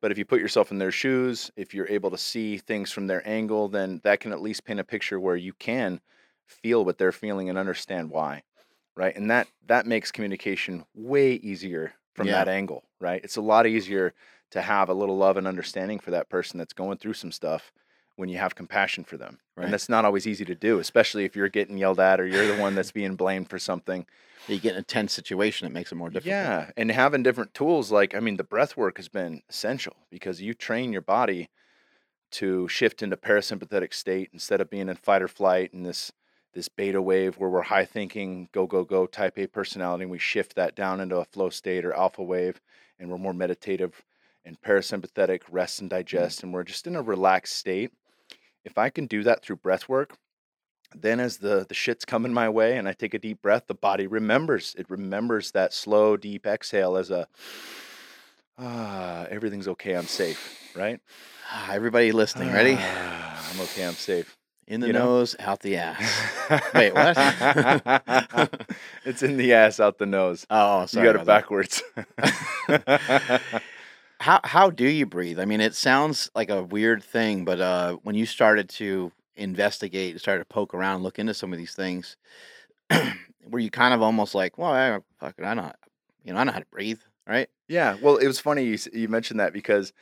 But 0.00 0.10
if 0.10 0.18
you 0.18 0.24
put 0.24 0.40
yourself 0.40 0.70
in 0.70 0.78
their 0.78 0.90
shoes, 0.90 1.50
if 1.56 1.74
you're 1.74 1.88
able 1.88 2.10
to 2.10 2.18
see 2.18 2.56
things 2.58 2.90
from 2.90 3.06
their 3.06 3.26
angle, 3.28 3.68
then 3.68 4.00
that 4.04 4.20
can 4.20 4.32
at 4.32 4.40
least 4.40 4.64
paint 4.64 4.80
a 4.80 4.84
picture 4.84 5.20
where 5.20 5.36
you 5.36 5.52
can 5.52 6.00
feel 6.46 6.84
what 6.84 6.96
they're 6.98 7.12
feeling 7.12 7.48
and 7.50 7.58
understand 7.58 8.10
why, 8.10 8.42
right? 8.96 9.14
And 9.14 9.30
that 9.30 9.48
that 9.66 9.86
makes 9.86 10.10
communication 10.10 10.86
way 10.94 11.34
easier 11.34 11.92
from 12.14 12.28
Yeah. 12.28 12.44
that 12.44 12.48
angle, 12.48 12.84
right? 13.00 13.22
It's 13.22 13.36
a 13.36 13.42
lot 13.42 13.66
easier 13.66 14.14
to 14.52 14.62
have 14.62 14.88
a 14.88 14.94
little 14.94 15.16
love 15.16 15.36
and 15.36 15.46
understanding 15.46 15.98
for 15.98 16.12
that 16.12 16.30
person 16.30 16.56
that's 16.58 16.72
going 16.72 16.98
through 16.98 17.14
some 17.14 17.32
stuff 17.32 17.72
when 18.16 18.28
you 18.28 18.38
have 18.38 18.54
compassion 18.54 19.04
for 19.04 19.16
them. 19.16 19.38
Right. 19.56 19.64
And 19.64 19.72
that's 19.72 19.88
not 19.88 20.04
always 20.04 20.26
easy 20.26 20.44
to 20.46 20.54
do, 20.54 20.78
especially 20.78 21.24
if 21.24 21.36
you're 21.36 21.48
getting 21.48 21.78
yelled 21.78 22.00
at 22.00 22.20
or 22.20 22.26
you're 22.26 22.46
the 22.46 22.60
one 22.60 22.74
that's 22.74 22.92
being 22.92 23.14
blamed 23.14 23.48
for 23.48 23.58
something. 23.58 24.06
You 24.48 24.58
get 24.58 24.74
in 24.74 24.80
a 24.80 24.82
tense 24.82 25.12
situation, 25.12 25.66
it 25.66 25.72
makes 25.72 25.92
it 25.92 25.96
more 25.96 26.08
difficult. 26.08 26.30
Yeah, 26.30 26.70
and 26.76 26.90
having 26.90 27.22
different 27.22 27.52
tools 27.52 27.90
like 27.90 28.14
I 28.14 28.20
mean 28.20 28.36
the 28.36 28.44
breath 28.44 28.76
work 28.76 28.96
has 28.96 29.08
been 29.08 29.42
essential 29.48 29.96
because 30.10 30.40
you 30.40 30.54
train 30.54 30.92
your 30.92 31.02
body 31.02 31.48
to 32.32 32.68
shift 32.68 33.02
into 33.02 33.16
parasympathetic 33.16 33.92
state 33.92 34.30
instead 34.32 34.60
of 34.60 34.70
being 34.70 34.88
in 34.88 34.96
fight 34.96 35.22
or 35.22 35.28
flight 35.28 35.72
and 35.72 35.84
this 35.84 36.12
this 36.54 36.68
beta 36.68 37.02
wave 37.02 37.36
where 37.36 37.50
we're 37.50 37.62
high 37.62 37.84
thinking 37.84 38.48
go 38.52 38.66
go 38.66 38.82
go 38.82 39.06
type 39.06 39.38
A 39.38 39.46
personality 39.46 40.04
and 40.04 40.10
we 40.10 40.18
shift 40.18 40.54
that 40.54 40.74
down 40.74 41.00
into 41.00 41.16
a 41.16 41.24
flow 41.24 41.50
state 41.50 41.84
or 41.84 41.92
alpha 41.92 42.22
wave 42.22 42.60
and 42.98 43.10
we're 43.10 43.18
more 43.18 43.34
meditative 43.34 44.02
and 44.44 44.60
parasympathetic 44.62 45.42
rest 45.50 45.80
and 45.80 45.90
hmm. 45.90 45.96
digest 45.96 46.42
and 46.42 46.54
we're 46.54 46.64
just 46.64 46.86
in 46.86 46.96
a 46.96 47.02
relaxed 47.02 47.56
state. 47.56 47.92
If 48.66 48.76
I 48.76 48.90
can 48.90 49.06
do 49.06 49.22
that 49.22 49.42
through 49.42 49.56
breath 49.56 49.88
work, 49.88 50.18
then 50.94 51.20
as 51.20 51.38
the 51.38 51.64
the 51.66 51.74
shit's 51.74 52.04
coming 52.04 52.34
my 52.34 52.48
way 52.48 52.76
and 52.76 52.88
I 52.88 52.92
take 52.92 53.14
a 53.14 53.18
deep 53.18 53.40
breath, 53.40 53.68
the 53.68 53.74
body 53.74 54.08
remembers. 54.08 54.74
It 54.76 54.90
remembers 54.90 55.52
that 55.52 55.72
slow, 55.72 56.16
deep 56.16 56.46
exhale 56.46 56.96
as 56.96 57.10
a 57.10 57.28
ah, 58.58 59.26
everything's 59.30 59.68
okay, 59.68 59.94
I'm 59.94 60.06
safe, 60.06 60.74
right? 60.74 61.00
Ah, 61.48 61.72
Everybody 61.74 62.10
listening, 62.10 62.52
ready? 62.52 62.76
Ah, 62.76 63.50
I'm 63.52 63.60
okay, 63.60 63.84
I'm 63.84 63.94
safe. 63.94 64.36
In 64.66 64.80
the 64.80 64.88
you 64.88 64.92
know? 64.92 65.06
nose, 65.06 65.36
out 65.38 65.60
the 65.60 65.76
ass. 65.76 66.02
Wait, 66.74 66.92
what? 66.92 67.16
it's 69.04 69.22
in 69.22 69.36
the 69.36 69.54
ass, 69.54 69.78
out 69.78 69.98
the 69.98 70.06
nose. 70.06 70.44
Oh, 70.50 70.86
sorry. 70.86 71.06
You 71.06 71.12
sorry. 71.12 71.12
got 71.12 71.22
it 71.22 71.26
backwards. 71.26 71.84
How 74.20 74.40
how 74.44 74.70
do 74.70 74.88
you 74.88 75.06
breathe? 75.06 75.38
I 75.38 75.44
mean, 75.44 75.60
it 75.60 75.74
sounds 75.74 76.30
like 76.34 76.50
a 76.50 76.62
weird 76.62 77.02
thing, 77.02 77.44
but 77.44 77.60
uh, 77.60 77.96
when 78.02 78.14
you 78.14 78.26
started 78.26 78.68
to 78.70 79.12
investigate, 79.36 80.12
and 80.12 80.20
started 80.20 80.40
to 80.40 80.54
poke 80.54 80.72
around, 80.74 81.02
look 81.02 81.18
into 81.18 81.34
some 81.34 81.52
of 81.52 81.58
these 81.58 81.74
things, 81.74 82.16
were 83.50 83.58
you 83.58 83.70
kind 83.70 83.92
of 83.94 84.02
almost 84.02 84.34
like, 84.34 84.56
well, 84.58 84.72
I, 84.72 84.98
fuck 85.20 85.34
it, 85.38 85.44
I 85.44 85.54
know, 85.54 85.72
you 86.24 86.32
know, 86.32 86.38
I 86.38 86.44
know 86.44 86.52
how 86.52 86.60
to 86.60 86.66
breathe, 86.66 87.00
right? 87.26 87.48
yeah, 87.68 87.96
well, 88.00 88.16
it 88.16 88.26
was 88.26 88.40
funny 88.40 88.64
you, 88.64 88.78
you 88.92 89.08
mentioned 89.08 89.40
that 89.40 89.52
because, 89.52 89.92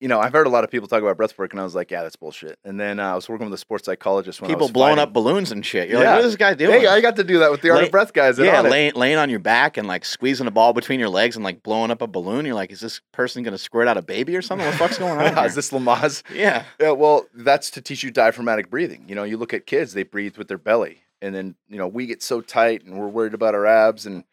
you 0.00 0.08
know, 0.08 0.20
I've 0.20 0.32
heard 0.32 0.46
a 0.46 0.50
lot 0.50 0.62
of 0.62 0.70
people 0.70 0.88
talk 0.88 1.00
about 1.02 1.16
breath 1.16 1.38
work, 1.38 1.52
and 1.52 1.60
I 1.60 1.64
was 1.64 1.74
like, 1.74 1.90
yeah, 1.90 2.02
that's 2.02 2.16
bullshit. 2.16 2.58
And 2.64 2.78
then 2.78 3.00
uh, 3.00 3.12
I 3.12 3.14
was 3.14 3.28
working 3.28 3.46
with 3.46 3.54
a 3.54 3.58
sports 3.58 3.86
psychologist 3.86 4.40
when 4.42 4.50
I 4.50 4.54
People 4.54 4.68
blowing 4.68 4.96
fighting. 4.96 5.02
up 5.08 5.12
balloons 5.14 5.52
and 5.52 5.64
shit. 5.64 5.88
You're 5.88 6.00
Yeah. 6.02 6.10
like, 6.10 6.16
what 6.18 6.24
is 6.26 6.32
this 6.32 6.36
guy 6.36 6.54
doing? 6.54 6.80
Hey, 6.80 6.86
I 6.86 7.00
got 7.00 7.16
to 7.16 7.24
do 7.24 7.38
that 7.38 7.50
with 7.50 7.62
the 7.62 7.70
Art 7.70 7.78
Lay- 7.80 7.84
of 7.86 7.90
Breath 7.92 8.12
guys. 8.12 8.38
yeah, 8.38 8.60
laying, 8.60 8.94
laying 8.94 9.16
on 9.16 9.30
your 9.30 9.38
back 9.38 9.76
and 9.76 9.88
like 9.88 10.04
squeezing 10.04 10.46
a 10.46 10.50
ball 10.50 10.72
between 10.74 11.00
your 11.00 11.08
legs 11.08 11.36
and 11.36 11.44
like 11.44 11.62
blowing 11.62 11.90
up 11.90 12.02
a 12.02 12.06
balloon. 12.06 12.44
You're 12.44 12.54
like, 12.54 12.70
is 12.72 12.80
this 12.80 13.00
person 13.12 13.42
gonna 13.42 13.56
squirt 13.58 13.88
out 13.88 13.96
a 13.96 14.02
baby 14.02 14.36
or 14.36 14.42
something? 14.42 14.66
What 14.66 14.72
the 14.72 14.78
fuck's 14.78 14.98
going 14.98 15.18
on? 15.18 15.26
Is 15.26 15.34
here? 15.34 15.48
this 15.50 15.70
Lamaze? 15.70 16.22
Yeah, 16.34 16.64
Yeah, 16.80 16.90
well, 16.90 17.26
that's 17.34 17.70
to 17.70 17.80
teach 17.80 18.02
you 18.02 18.10
diaphragmatic 18.10 18.68
breathing. 18.70 19.04
You 19.08 19.14
know, 19.14 19.24
you 19.24 19.36
look 19.38 19.54
at 19.54 19.66
kids, 19.66 19.94
they 19.94 20.02
breathe 20.02 20.36
with 20.36 20.48
their 20.48 20.58
belly. 20.58 21.02
And 21.22 21.34
then, 21.34 21.54
you 21.68 21.78
know, 21.78 21.88
we 21.88 22.04
get 22.06 22.22
so 22.22 22.42
tight 22.42 22.84
and 22.84 22.98
we're 22.98 23.08
worried 23.08 23.32
about 23.32 23.54
our 23.54 23.64
abs 23.64 24.04
and 24.04 24.24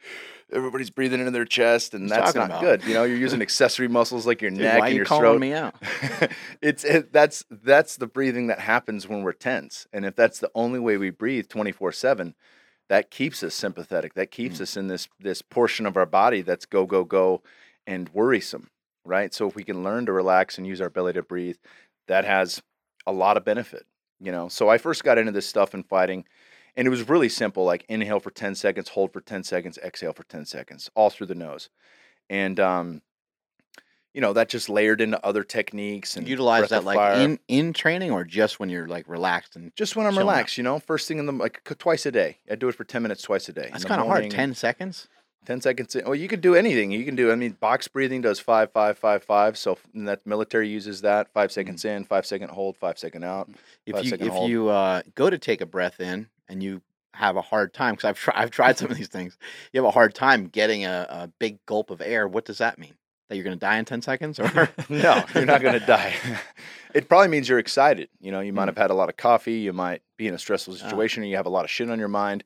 everybody's 0.53 0.89
breathing 0.89 1.19
into 1.19 1.31
their 1.31 1.45
chest 1.45 1.93
and 1.93 2.09
that's 2.09 2.35
not 2.35 2.49
about? 2.49 2.61
good. 2.61 2.83
You 2.87 2.93
know, 2.93 3.03
you're 3.03 3.17
using 3.17 3.41
accessory 3.49 3.87
muscles 3.87 4.25
like 4.25 4.41
your 4.41 4.51
Dude, 4.51 4.61
neck 4.61 4.79
why 4.79 4.85
and 4.87 4.91
you 4.91 4.97
your 4.97 5.05
calling 5.05 5.23
throat. 5.23 5.41
me 5.41 5.53
out? 5.53 5.75
it's 6.61 6.83
it, 6.83 7.11
that's 7.11 7.43
that's 7.49 7.97
the 7.97 8.07
breathing 8.07 8.47
that 8.47 8.59
happens 8.59 9.07
when 9.07 9.23
we're 9.23 9.33
tense. 9.33 9.87
And 9.91 10.05
if 10.05 10.15
that's 10.15 10.39
the 10.39 10.51
only 10.55 10.79
way 10.79 10.97
we 10.97 11.09
breathe 11.09 11.47
24/7, 11.47 12.33
that 12.89 13.09
keeps 13.11 13.43
us 13.43 13.55
sympathetic. 13.55 14.13
That 14.13 14.31
keeps 14.31 14.57
Mm. 14.57 14.61
us 14.61 14.77
in 14.77 14.87
this 14.87 15.07
this 15.19 15.41
portion 15.41 15.85
of 15.85 15.97
our 15.97 16.05
body 16.05 16.41
that's 16.41 16.65
go 16.65 16.85
go 16.85 17.03
go 17.03 17.41
and 17.87 18.09
worrisome, 18.13 18.69
right? 19.05 19.33
So 19.33 19.47
if 19.47 19.55
we 19.55 19.63
can 19.63 19.83
learn 19.83 20.05
to 20.05 20.11
relax 20.13 20.57
and 20.57 20.65
use 20.67 20.79
our 20.81 20.89
belly 20.89 21.13
to 21.13 21.23
breathe, 21.23 21.57
that 22.07 22.25
has 22.25 22.61
a 23.05 23.11
lot 23.11 23.35
of 23.37 23.43
benefit, 23.45 23.85
you 24.19 24.31
know. 24.31 24.47
So 24.47 24.69
I 24.69 24.77
first 24.77 25.03
got 25.03 25.17
into 25.17 25.31
this 25.31 25.47
stuff 25.47 25.73
in 25.73 25.83
fighting 25.83 26.25
and 26.75 26.87
it 26.87 26.89
was 26.89 27.07
really 27.09 27.29
simple 27.29 27.63
like 27.65 27.85
inhale 27.89 28.19
for 28.19 28.31
10 28.31 28.55
seconds, 28.55 28.89
hold 28.89 29.13
for 29.13 29.21
10 29.21 29.43
seconds, 29.43 29.77
exhale 29.83 30.13
for 30.13 30.23
10 30.23 30.45
seconds, 30.45 30.89
all 30.95 31.09
through 31.09 31.27
the 31.27 31.35
nose. 31.35 31.69
And 32.29 32.59
um 32.59 33.01
you 34.13 34.21
know, 34.21 34.33
that 34.33 34.47
just 34.47 34.69
layered 34.69 35.01
into 35.01 35.23
other 35.25 35.43
techniques 35.43 36.15
and 36.15 36.27
Utilize 36.27 36.69
that 36.69 36.83
like 36.83 36.97
fire. 36.97 37.19
in 37.19 37.39
in 37.47 37.73
training 37.73 38.11
or 38.11 38.23
just 38.23 38.59
when 38.59 38.69
you're 38.69 38.87
like 38.87 39.07
relaxed 39.07 39.55
and 39.55 39.75
just 39.75 39.95
when 39.95 40.05
I'm 40.05 40.17
relaxed, 40.17 40.57
you 40.57 40.63
know, 40.63 40.77
first 40.79 41.07
thing 41.07 41.17
in 41.17 41.25
the 41.25 41.31
like 41.31 41.63
twice 41.79 42.05
a 42.05 42.11
day. 42.11 42.37
I 42.49 42.55
do 42.55 42.69
it 42.69 42.75
for 42.75 42.83
ten 42.83 43.01
minutes 43.01 43.23
twice 43.23 43.49
a 43.49 43.53
day. 43.53 43.69
that's 43.71 43.85
kind 43.85 43.99
of 44.01 44.07
hard. 44.07 44.29
Ten 44.29 44.53
seconds. 44.53 45.07
10 45.45 45.59
seconds. 45.61 45.93
in- 45.95 46.05
Well, 46.05 46.15
you 46.15 46.29
can 46.29 46.39
do 46.39 46.55
anything. 46.55 46.91
You 46.91 47.03
can 47.03 47.15
do. 47.15 47.29
I 47.31 47.35
mean, 47.35 47.51
box 47.59 47.89
breathing 47.89 48.21
does 48.21 48.39
five, 48.39 48.71
five, 48.71 48.97
five, 48.97 49.23
five. 49.25 49.57
So 49.57 49.77
that 49.93 50.25
military 50.25 50.69
uses 50.69 51.01
that. 51.01 51.33
Five 51.33 51.51
seconds 51.51 51.83
in, 51.83 52.05
five 52.05 52.25
second 52.25 52.49
hold, 52.51 52.77
five 52.77 52.97
second 52.97 53.23
out. 53.25 53.49
If 53.85 54.05
you 54.05 54.13
if 54.13 54.27
hold. 54.31 54.49
you 54.49 54.69
uh, 54.69 55.01
go 55.15 55.29
to 55.29 55.37
take 55.37 55.59
a 55.59 55.65
breath 55.65 55.99
in 55.99 56.27
and 56.49 56.61
you 56.63 56.81
have 57.13 57.35
a 57.35 57.41
hard 57.41 57.73
time 57.73 57.93
because 57.95 58.05
I've 58.09 58.17
tried 58.19 58.35
I've 58.37 58.51
tried 58.51 58.77
some 58.77 58.89
of 58.91 58.97
these 58.97 59.07
things. 59.07 59.37
You 59.71 59.79
have 59.81 59.87
a 59.87 59.91
hard 59.91 60.15
time 60.15 60.47
getting 60.47 60.85
a, 60.85 61.05
a 61.09 61.27
big 61.39 61.63
gulp 61.65 61.89
of 61.91 62.01
air. 62.01 62.27
What 62.27 62.45
does 62.45 62.57
that 62.57 62.77
mean? 62.79 62.93
That 63.29 63.35
you're 63.35 63.43
going 63.43 63.55
to 63.55 63.59
die 63.59 63.77
in 63.77 63.85
ten 63.85 64.01
seconds? 64.01 64.39
Or 64.39 64.69
no, 64.89 65.23
you're 65.35 65.45
not 65.45 65.61
going 65.61 65.79
to 65.79 65.85
die. 65.85 66.13
it 66.93 67.07
probably 67.07 67.27
means 67.29 67.47
you're 67.47 67.59
excited. 67.59 68.09
You 68.19 68.31
know, 68.31 68.39
you 68.41 68.51
might 68.53 68.63
Mm. 68.63 68.67
have 68.67 68.77
had 68.77 68.91
a 68.91 68.95
lot 68.95 69.09
of 69.09 69.17
coffee. 69.17 69.59
You 69.59 69.73
might 69.73 70.01
be 70.17 70.27
in 70.27 70.33
a 70.33 70.39
stressful 70.39 70.73
Ah. 70.73 70.77
situation, 70.77 71.23
or 71.23 71.27
you 71.27 71.35
have 71.35 71.45
a 71.45 71.49
lot 71.49 71.65
of 71.65 71.71
shit 71.71 71.89
on 71.89 71.99
your 71.99 72.07
mind. 72.09 72.43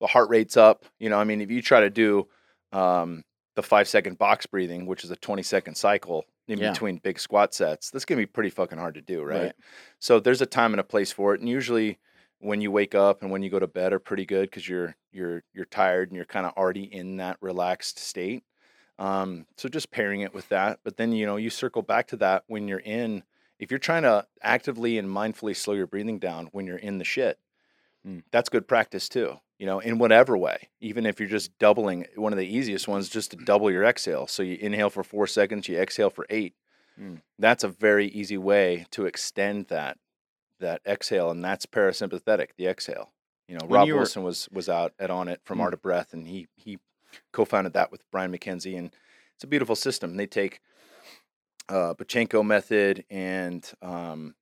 The 0.00 0.06
heart 0.06 0.28
rate's 0.30 0.56
up. 0.56 0.84
You 0.98 1.10
know, 1.10 1.18
I 1.18 1.24
mean, 1.24 1.40
if 1.40 1.50
you 1.50 1.60
try 1.62 1.80
to 1.80 1.90
do 1.90 2.28
um, 2.72 3.24
the 3.56 3.62
five 3.62 3.88
second 3.88 4.18
box 4.18 4.46
breathing, 4.46 4.86
which 4.86 5.04
is 5.04 5.10
a 5.10 5.16
20 5.16 5.42
second 5.42 5.74
cycle 5.76 6.24
in 6.48 6.58
Yeah. 6.58 6.70
between 6.72 6.98
big 6.98 7.18
squat 7.18 7.54
sets, 7.54 7.90
that's 7.90 8.04
going 8.04 8.18
to 8.18 8.22
be 8.22 8.30
pretty 8.30 8.50
fucking 8.50 8.78
hard 8.78 8.94
to 8.94 9.02
do, 9.02 9.22
right? 9.22 9.42
Right. 9.42 9.52
So 9.98 10.20
there's 10.20 10.40
a 10.42 10.46
time 10.46 10.72
and 10.72 10.80
a 10.80 10.84
place 10.84 11.10
for 11.12 11.34
it, 11.34 11.40
and 11.40 11.48
usually 11.48 11.98
when 12.40 12.60
you 12.60 12.70
wake 12.70 12.94
up 12.94 13.22
and 13.22 13.30
when 13.30 13.42
you 13.42 13.50
go 13.50 13.58
to 13.58 13.66
bed 13.66 13.92
are 13.92 13.98
pretty 13.98 14.26
good 14.26 14.50
because 14.50 14.68
you're 14.68 14.96
you're 15.12 15.42
you're 15.52 15.64
tired 15.64 16.08
and 16.08 16.16
you're 16.16 16.24
kind 16.24 16.46
of 16.46 16.52
already 16.56 16.84
in 16.84 17.16
that 17.16 17.36
relaxed 17.40 17.98
state. 17.98 18.44
Um, 18.98 19.46
so 19.56 19.68
just 19.68 19.90
pairing 19.90 20.22
it 20.22 20.32
with 20.32 20.48
that, 20.48 20.80
but 20.82 20.96
then 20.96 21.12
you 21.12 21.26
know 21.26 21.36
you 21.36 21.50
circle 21.50 21.82
back 21.82 22.06
to 22.08 22.16
that 22.18 22.44
when 22.46 22.68
you're 22.68 22.78
in. 22.80 23.22
If 23.58 23.70
you're 23.70 23.78
trying 23.78 24.02
to 24.02 24.26
actively 24.42 24.98
and 24.98 25.08
mindfully 25.08 25.56
slow 25.56 25.74
your 25.74 25.86
breathing 25.86 26.18
down 26.18 26.48
when 26.52 26.66
you're 26.66 26.76
in 26.76 26.98
the 26.98 27.04
shit, 27.04 27.38
Mm. 28.06 28.22
that's 28.30 28.48
good 28.48 28.68
practice 28.68 29.08
too. 29.08 29.40
You 29.58 29.66
know, 29.66 29.80
in 29.80 29.98
whatever 29.98 30.36
way, 30.36 30.68
even 30.80 31.06
if 31.06 31.18
you're 31.18 31.28
just 31.28 31.58
doubling. 31.58 32.06
One 32.14 32.32
of 32.32 32.38
the 32.38 32.46
easiest 32.46 32.86
ones 32.86 33.08
just 33.08 33.30
to 33.32 33.36
double 33.36 33.70
your 33.70 33.84
exhale. 33.84 34.26
So 34.26 34.42
you 34.42 34.56
inhale 34.60 34.90
for 34.90 35.02
four 35.02 35.26
seconds, 35.26 35.66
you 35.68 35.78
exhale 35.78 36.10
for 36.10 36.26
eight. 36.30 36.54
Mm. 37.00 37.22
That's 37.38 37.64
a 37.64 37.68
very 37.68 38.06
easy 38.08 38.38
way 38.38 38.86
to 38.92 39.06
extend 39.06 39.68
that 39.68 39.98
that 40.60 40.80
exhale, 40.86 41.30
and 41.30 41.44
that's 41.44 41.66
parasympathetic. 41.66 42.48
The 42.56 42.66
exhale. 42.66 43.12
You 43.48 43.54
know, 43.56 43.66
When 43.66 43.78
Rob 43.80 43.86
you 43.88 43.94
were- 43.94 44.00
Wilson 44.00 44.22
was 44.22 44.48
was 44.50 44.68
out 44.68 44.92
at 44.98 45.10
Onnit 45.10 45.38
from 45.44 45.58
Mm. 45.58 45.62
Art 45.62 45.74
of 45.74 45.82
Breath, 45.82 46.12
and 46.12 46.26
he 46.26 46.48
he 46.56 46.78
co-founded 47.32 47.72
that 47.74 47.90
with 47.92 48.02
Brian 48.10 48.32
McKenzie, 48.32 48.76
and 48.78 48.90
it's 49.34 49.44
a 49.44 49.46
beautiful 49.46 49.76
system. 49.76 50.16
They 50.16 50.26
take 50.26 50.60
uh, 51.68 51.94
Buteyko 51.94 52.44
method 52.46 53.04
and 53.10 53.68
um, 53.82 54.34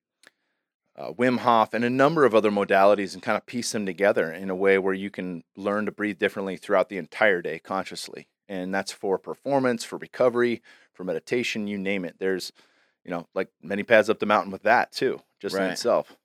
uh, 0.97 1.13
Wim 1.13 1.39
Hof 1.39 1.73
and 1.75 1.85
a 1.85 1.91
number 1.91 2.25
of 2.25 2.35
other 2.35 2.51
modalities, 2.51 3.15
and 3.15 3.23
kind 3.23 3.37
of 3.37 3.47
piece 3.47 3.73
them 3.73 3.87
together 3.87 4.31
in 4.33 4.51
a 4.51 4.55
way 4.55 4.79
where 4.79 4.95
you 4.95 5.11
can 5.11 5.43
learn 5.57 5.87
to 5.87 5.93
breathe 5.93 6.19
differently 6.19 6.57
throughout 6.57 6.89
the 6.89 6.99
entire 6.99 7.41
day 7.43 7.59
consciously. 7.59 8.29
And 8.49 8.75
that's 8.75 8.93
for 8.93 9.19
performance, 9.19 9.85
for 9.85 9.97
recovery, 9.97 10.63
for 10.93 11.03
meditation, 11.05 11.67
you 11.67 11.79
name 11.79 12.05
it. 12.05 12.17
There's, 12.19 12.53
you 13.05 13.11
know, 13.11 13.27
like 13.35 13.49
many 13.63 13.83
paths 13.83 14.11
up 14.11 14.19
the 14.19 14.27
mountain 14.27 14.53
with 14.53 14.63
that 14.65 14.93
too, 14.93 15.23
just 15.45 15.57
in 15.57 15.63
itself. 15.73 16.17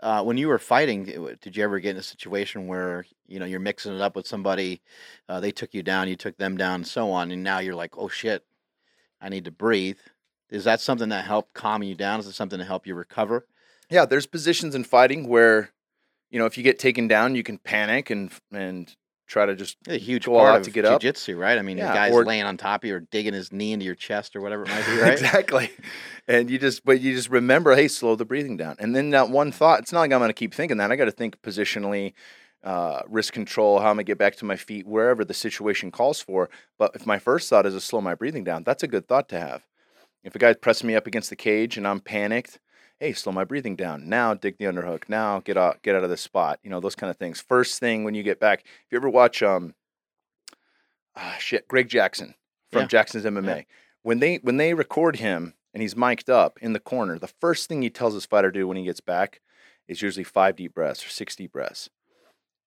uh, 0.00 0.22
when 0.22 0.36
you 0.36 0.48
were 0.48 0.58
fighting, 0.58 1.04
did 1.40 1.56
you 1.56 1.64
ever 1.64 1.80
get 1.80 1.90
in 1.92 1.96
a 1.96 2.02
situation 2.02 2.66
where 2.66 3.06
you 3.26 3.38
know 3.38 3.46
you're 3.46 3.60
mixing 3.60 3.94
it 3.94 4.00
up 4.00 4.14
with 4.16 4.26
somebody? 4.26 4.82
Uh, 5.28 5.40
they 5.40 5.50
took 5.50 5.72
you 5.74 5.82
down, 5.82 6.08
you 6.08 6.16
took 6.16 6.36
them 6.36 6.56
down, 6.56 6.76
and 6.76 6.86
so 6.86 7.10
on, 7.10 7.30
and 7.30 7.42
now 7.42 7.58
you're 7.58 7.74
like, 7.74 7.96
oh 7.96 8.08
shit, 8.08 8.44
I 9.20 9.28
need 9.28 9.44
to 9.46 9.50
breathe. 9.50 9.98
Is 10.50 10.64
that 10.64 10.80
something 10.80 11.08
that 11.08 11.24
helped 11.24 11.54
calm 11.54 11.82
you 11.82 11.94
down? 11.94 12.20
Is 12.20 12.26
it 12.26 12.34
something 12.34 12.58
to 12.58 12.64
help 12.64 12.86
you 12.86 12.94
recover? 12.94 13.46
Yeah, 13.90 14.04
there's 14.04 14.26
positions 14.26 14.74
in 14.74 14.84
fighting 14.84 15.28
where, 15.28 15.70
you 16.30 16.38
know, 16.38 16.46
if 16.46 16.56
you 16.58 16.62
get 16.62 16.78
taken 16.78 17.08
down, 17.08 17.34
you 17.34 17.42
can 17.42 17.58
panic 17.58 18.10
and 18.10 18.30
and 18.52 18.94
try 19.26 19.44
to 19.46 19.56
just 19.56 19.76
A 19.88 19.96
huge 19.98 20.26
Go 20.26 20.34
part 20.38 20.54
out 20.58 20.64
to 20.64 20.70
get 20.70 20.84
up. 20.84 21.00
jiu-jitsu, 21.00 21.36
right? 21.36 21.58
I 21.58 21.62
mean, 21.62 21.78
Yeah, 21.78 21.88
the 21.88 21.94
guy's 21.94 22.12
or- 22.12 22.24
laying 22.24 22.44
on 22.44 22.56
top 22.56 22.84
of 22.84 22.88
you 22.88 22.94
or 22.94 23.00
digging 23.00 23.34
his 23.34 23.50
knee 23.52 23.72
into 23.72 23.84
your 23.84 23.96
chest 23.96 24.36
or 24.36 24.40
whatever 24.40 24.62
it 24.62 24.68
might 24.68 24.86
be, 24.86 24.98
right? 25.02 25.12
exactly. 25.14 25.70
And 26.28 26.50
you 26.50 26.58
just, 26.58 26.84
but 26.84 27.00
you 27.00 27.14
just 27.14 27.30
remember, 27.30 27.74
hey, 27.76 27.86
slow 27.88 28.16
the 28.16 28.24
breathing 28.24 28.56
down. 28.56 28.76
And 28.80 28.96
then 28.96 29.10
that 29.10 29.30
one 29.30 29.52
thought, 29.52 29.80
it's 29.80 29.92
not 29.92 30.00
like 30.00 30.12
I'm 30.12 30.18
going 30.18 30.28
to 30.28 30.34
keep 30.34 30.52
thinking 30.52 30.78
that. 30.78 30.90
I 30.90 30.96
got 30.96 31.04
to 31.04 31.12
think 31.12 31.40
positionally, 31.40 32.14
uh, 32.64 33.02
risk 33.08 33.32
control, 33.32 33.78
how 33.78 33.90
I'm 33.90 33.96
going 33.96 34.06
to 34.06 34.10
get 34.10 34.18
back 34.18 34.34
to 34.36 34.44
my 34.44 34.56
feet, 34.56 34.86
wherever 34.86 35.24
the 35.24 35.34
situation 35.34 35.92
calls 35.92 36.20
for. 36.20 36.50
But 36.78 36.96
if 36.96 37.06
my 37.06 37.20
first 37.20 37.48
thought 37.48 37.64
is 37.64 37.74
to 37.74 37.80
slow 37.80 38.00
my 38.00 38.16
breathing 38.16 38.42
down, 38.42 38.64
that's 38.64 38.82
a 38.82 38.88
good 38.88 39.06
thought 39.06 39.28
to 39.28 39.38
have. 39.38 39.66
If 40.24 40.34
a 40.34 40.38
guy's 40.38 40.56
pressing 40.56 40.88
me 40.88 40.96
up 40.96 41.06
against 41.06 41.30
the 41.30 41.36
cage 41.36 41.76
and 41.76 41.86
I'm 41.86 42.00
panicked, 42.00 42.58
hey, 42.98 43.12
slow 43.12 43.32
my 43.32 43.44
breathing 43.44 43.76
down. 43.76 44.08
Now 44.08 44.34
dig 44.34 44.58
the 44.58 44.64
underhook. 44.64 45.04
Now 45.08 45.38
get 45.38 45.56
out, 45.56 45.82
get 45.82 45.94
out 45.94 46.02
of 46.02 46.10
the 46.10 46.16
spot. 46.16 46.58
You 46.64 46.70
know, 46.70 46.80
those 46.80 46.96
kind 46.96 47.10
of 47.10 47.16
things. 47.16 47.40
First 47.40 47.78
thing 47.78 48.02
when 48.02 48.14
you 48.16 48.24
get 48.24 48.40
back, 48.40 48.62
if 48.64 48.86
you 48.90 48.96
ever 48.96 49.08
watch, 49.08 49.44
um, 49.44 49.74
ah, 51.14 51.36
shit, 51.38 51.68
Greg 51.68 51.88
Jackson 51.88 52.34
from 52.72 52.82
Yeah. 52.82 52.88
Jackson's 52.88 53.24
MMA, 53.24 53.66
when 54.02 54.18
they 54.18 54.36
when 54.42 54.56
they 54.56 54.74
record 54.74 55.16
him 55.16 55.54
and 55.76 55.82
he's 55.82 55.94
mic'd 55.94 56.30
up 56.30 56.58
in 56.62 56.72
the 56.72 56.80
corner, 56.80 57.18
the 57.18 57.26
first 57.28 57.68
thing 57.68 57.82
he 57.82 57.90
tells 57.90 58.14
his 58.14 58.24
fighter 58.24 58.50
to 58.50 58.60
do 58.60 58.66
when 58.66 58.78
he 58.78 58.84
gets 58.84 59.02
back 59.02 59.42
is 59.86 60.00
usually 60.00 60.24
five 60.24 60.56
deep 60.56 60.72
breaths 60.72 61.04
or 61.04 61.10
six 61.10 61.36
deep 61.36 61.52
breaths, 61.52 61.90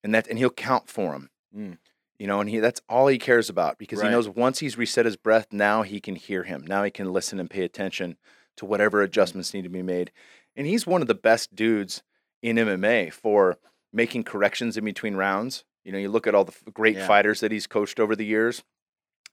and 0.04 0.13
that 0.13 0.28
and 0.28 0.38
he'll 0.38 0.51
count 0.51 0.88
for 0.88 1.13
him. 1.13 1.32
Mm. 1.58 1.78
You 2.20 2.28
know, 2.28 2.39
and 2.39 2.48
he 2.48 2.60
that's 2.60 2.82
all 2.88 3.08
he 3.08 3.18
cares 3.18 3.50
about 3.50 3.80
because 3.80 3.98
Right. 3.98 4.10
he 4.10 4.12
knows 4.12 4.30
once 4.30 4.60
he's 4.60 4.78
reset 4.78 5.06
his 5.06 5.16
breath, 5.18 5.48
now 5.51 5.82
he 5.82 6.00
can 6.00 6.18
hear 6.18 6.44
him. 6.44 6.63
Now 6.68 6.84
he 6.84 6.92
can 6.92 7.12
listen 7.12 7.39
and 7.39 7.50
pay 7.50 7.63
attention 7.63 8.16
to 8.58 8.66
whatever 8.68 9.01
adjustments 9.01 9.56
need 9.56 9.63
to 9.63 9.70
be 9.70 9.82
made. 9.82 10.12
And 10.56 10.68
he's 10.68 10.86
one 10.86 11.01
of 11.01 11.08
the 11.08 11.16
best 11.16 11.56
dudes 11.56 12.04
in 12.44 12.58
MMA 12.58 13.12
for 13.12 13.58
making 13.92 14.24
corrections 14.25 14.78
in 14.78 14.86
between 14.86 15.16
rounds. 15.16 15.63
You 15.84 15.94
know, 15.94 15.98
you 15.98 16.10
look 16.10 16.28
at 16.28 16.36
all 16.36 16.46
the 16.46 16.54
great 16.72 16.96
Yeah. 16.98 17.08
fighters 17.08 17.39
that 17.39 17.51
he's 17.51 17.66
coached 17.66 18.00
over 18.00 18.16
the 18.16 18.25
years, 18.25 18.63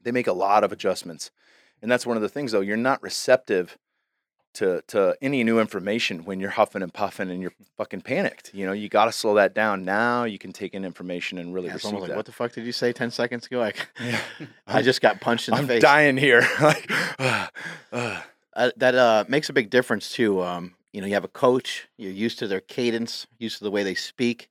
they 0.01 0.13
make 0.13 0.27
a 0.29 0.33
lot 0.33 0.65
of 0.65 0.73
adjustments. 0.73 1.31
And 1.83 1.91
that's 1.91 2.07
one 2.07 2.17
of 2.17 2.23
the 2.23 2.29
things 2.29 2.53
though, 2.53 2.61
you're 2.61 2.77
not 2.77 3.03
receptive 3.03 3.77
to 4.55 4.81
to 4.89 5.15
any 5.21 5.45
new 5.45 5.61
information 5.61 6.25
when 6.25 6.41
you're 6.41 6.51
huffing 6.51 6.83
and 6.83 6.93
puffing 6.93 7.31
and 7.31 7.43
you're 7.43 7.53
fucking 7.77 8.01
panicked. 8.01 8.53
You 8.55 8.65
know, 8.65 8.73
you 8.73 8.89
got 8.89 9.05
to 9.05 9.13
slow 9.13 9.35
that 9.35 9.55
down. 9.55 9.85
Now 9.85 10.25
you 10.25 10.39
can 10.39 10.53
take 10.53 10.73
in 10.73 10.85
information 10.85 11.37
and 11.39 11.53
really 11.55 11.69
Yeah, 11.69 11.75
receive 11.75 11.93
almost 11.93 12.09
that. 12.09 12.17
what 12.17 12.25
the 12.27 12.33
fuck 12.33 12.53
did 12.53 12.65
you 12.65 12.73
say 12.73 12.93
ten 12.93 13.11
seconds 13.11 13.47
ago? 13.47 13.59
Like, 13.59 13.89
Yeah. 14.01 14.19
I 14.67 14.81
just 14.83 15.01
got 15.03 15.21
punched 15.21 15.49
in 15.49 15.55
the 15.55 15.61
I'm 15.61 15.67
face. 15.67 15.83
dying 15.83 16.17
here. 16.17 16.41
like, 16.63 16.91
uh, 17.19 17.47
uh. 17.93 18.21
uh, 18.55 18.71
that 18.79 18.95
uh, 18.95 19.25
makes 19.29 19.51
a 19.51 19.53
big 19.53 19.69
difference 19.69 20.11
too. 20.11 20.43
Um, 20.43 20.75
you 20.95 21.03
know, 21.03 21.07
you 21.07 21.13
have 21.15 21.25
a 21.25 21.29
coach, 21.29 21.87
you're 21.99 22.11
used 22.11 22.39
to 22.39 22.49
their 22.49 22.61
cadence, 22.63 23.27
used 23.39 23.59
to 23.59 23.65
the 23.65 23.71
way 23.71 23.83
they 23.83 23.95
speak, 23.95 24.49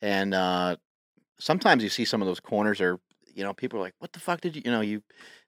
and 0.00 0.32
uh, 0.32 0.76
sometimes 1.40 1.82
you 1.82 1.88
see 1.88 2.04
some 2.04 2.22
of 2.22 2.28
those 2.28 2.38
corners 2.38 2.80
are, 2.80 3.00
you 3.34 3.42
know, 3.42 3.52
people 3.52 3.80
are 3.80 3.82
like, 3.82 3.94
"What 3.98 4.12
the 4.12 4.20
fuck 4.20 4.40
did 4.40 4.54
you?" 4.54 4.62
You 4.64 4.70
know, 4.70 4.80
you 4.82 5.02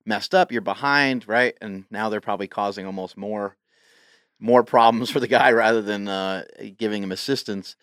messed 0.05 0.35
up, 0.35 0.53
you're 0.53 0.61
behind, 0.61 1.27
right? 1.29 1.57
And 1.61 1.85
now 1.91 2.09
they're 2.09 2.21
probably 2.21 2.49
causing 2.49 2.87
almost 2.87 3.17
more, 3.17 3.57
more 4.39 4.63
problems 4.63 5.11
for 5.11 5.21
the 5.21 5.29
guy 5.29 5.53
rather 5.53 5.83
than 5.83 6.09
uh, 6.09 6.45
giving 6.79 7.03
him 7.03 7.13
assistance. 7.13 7.77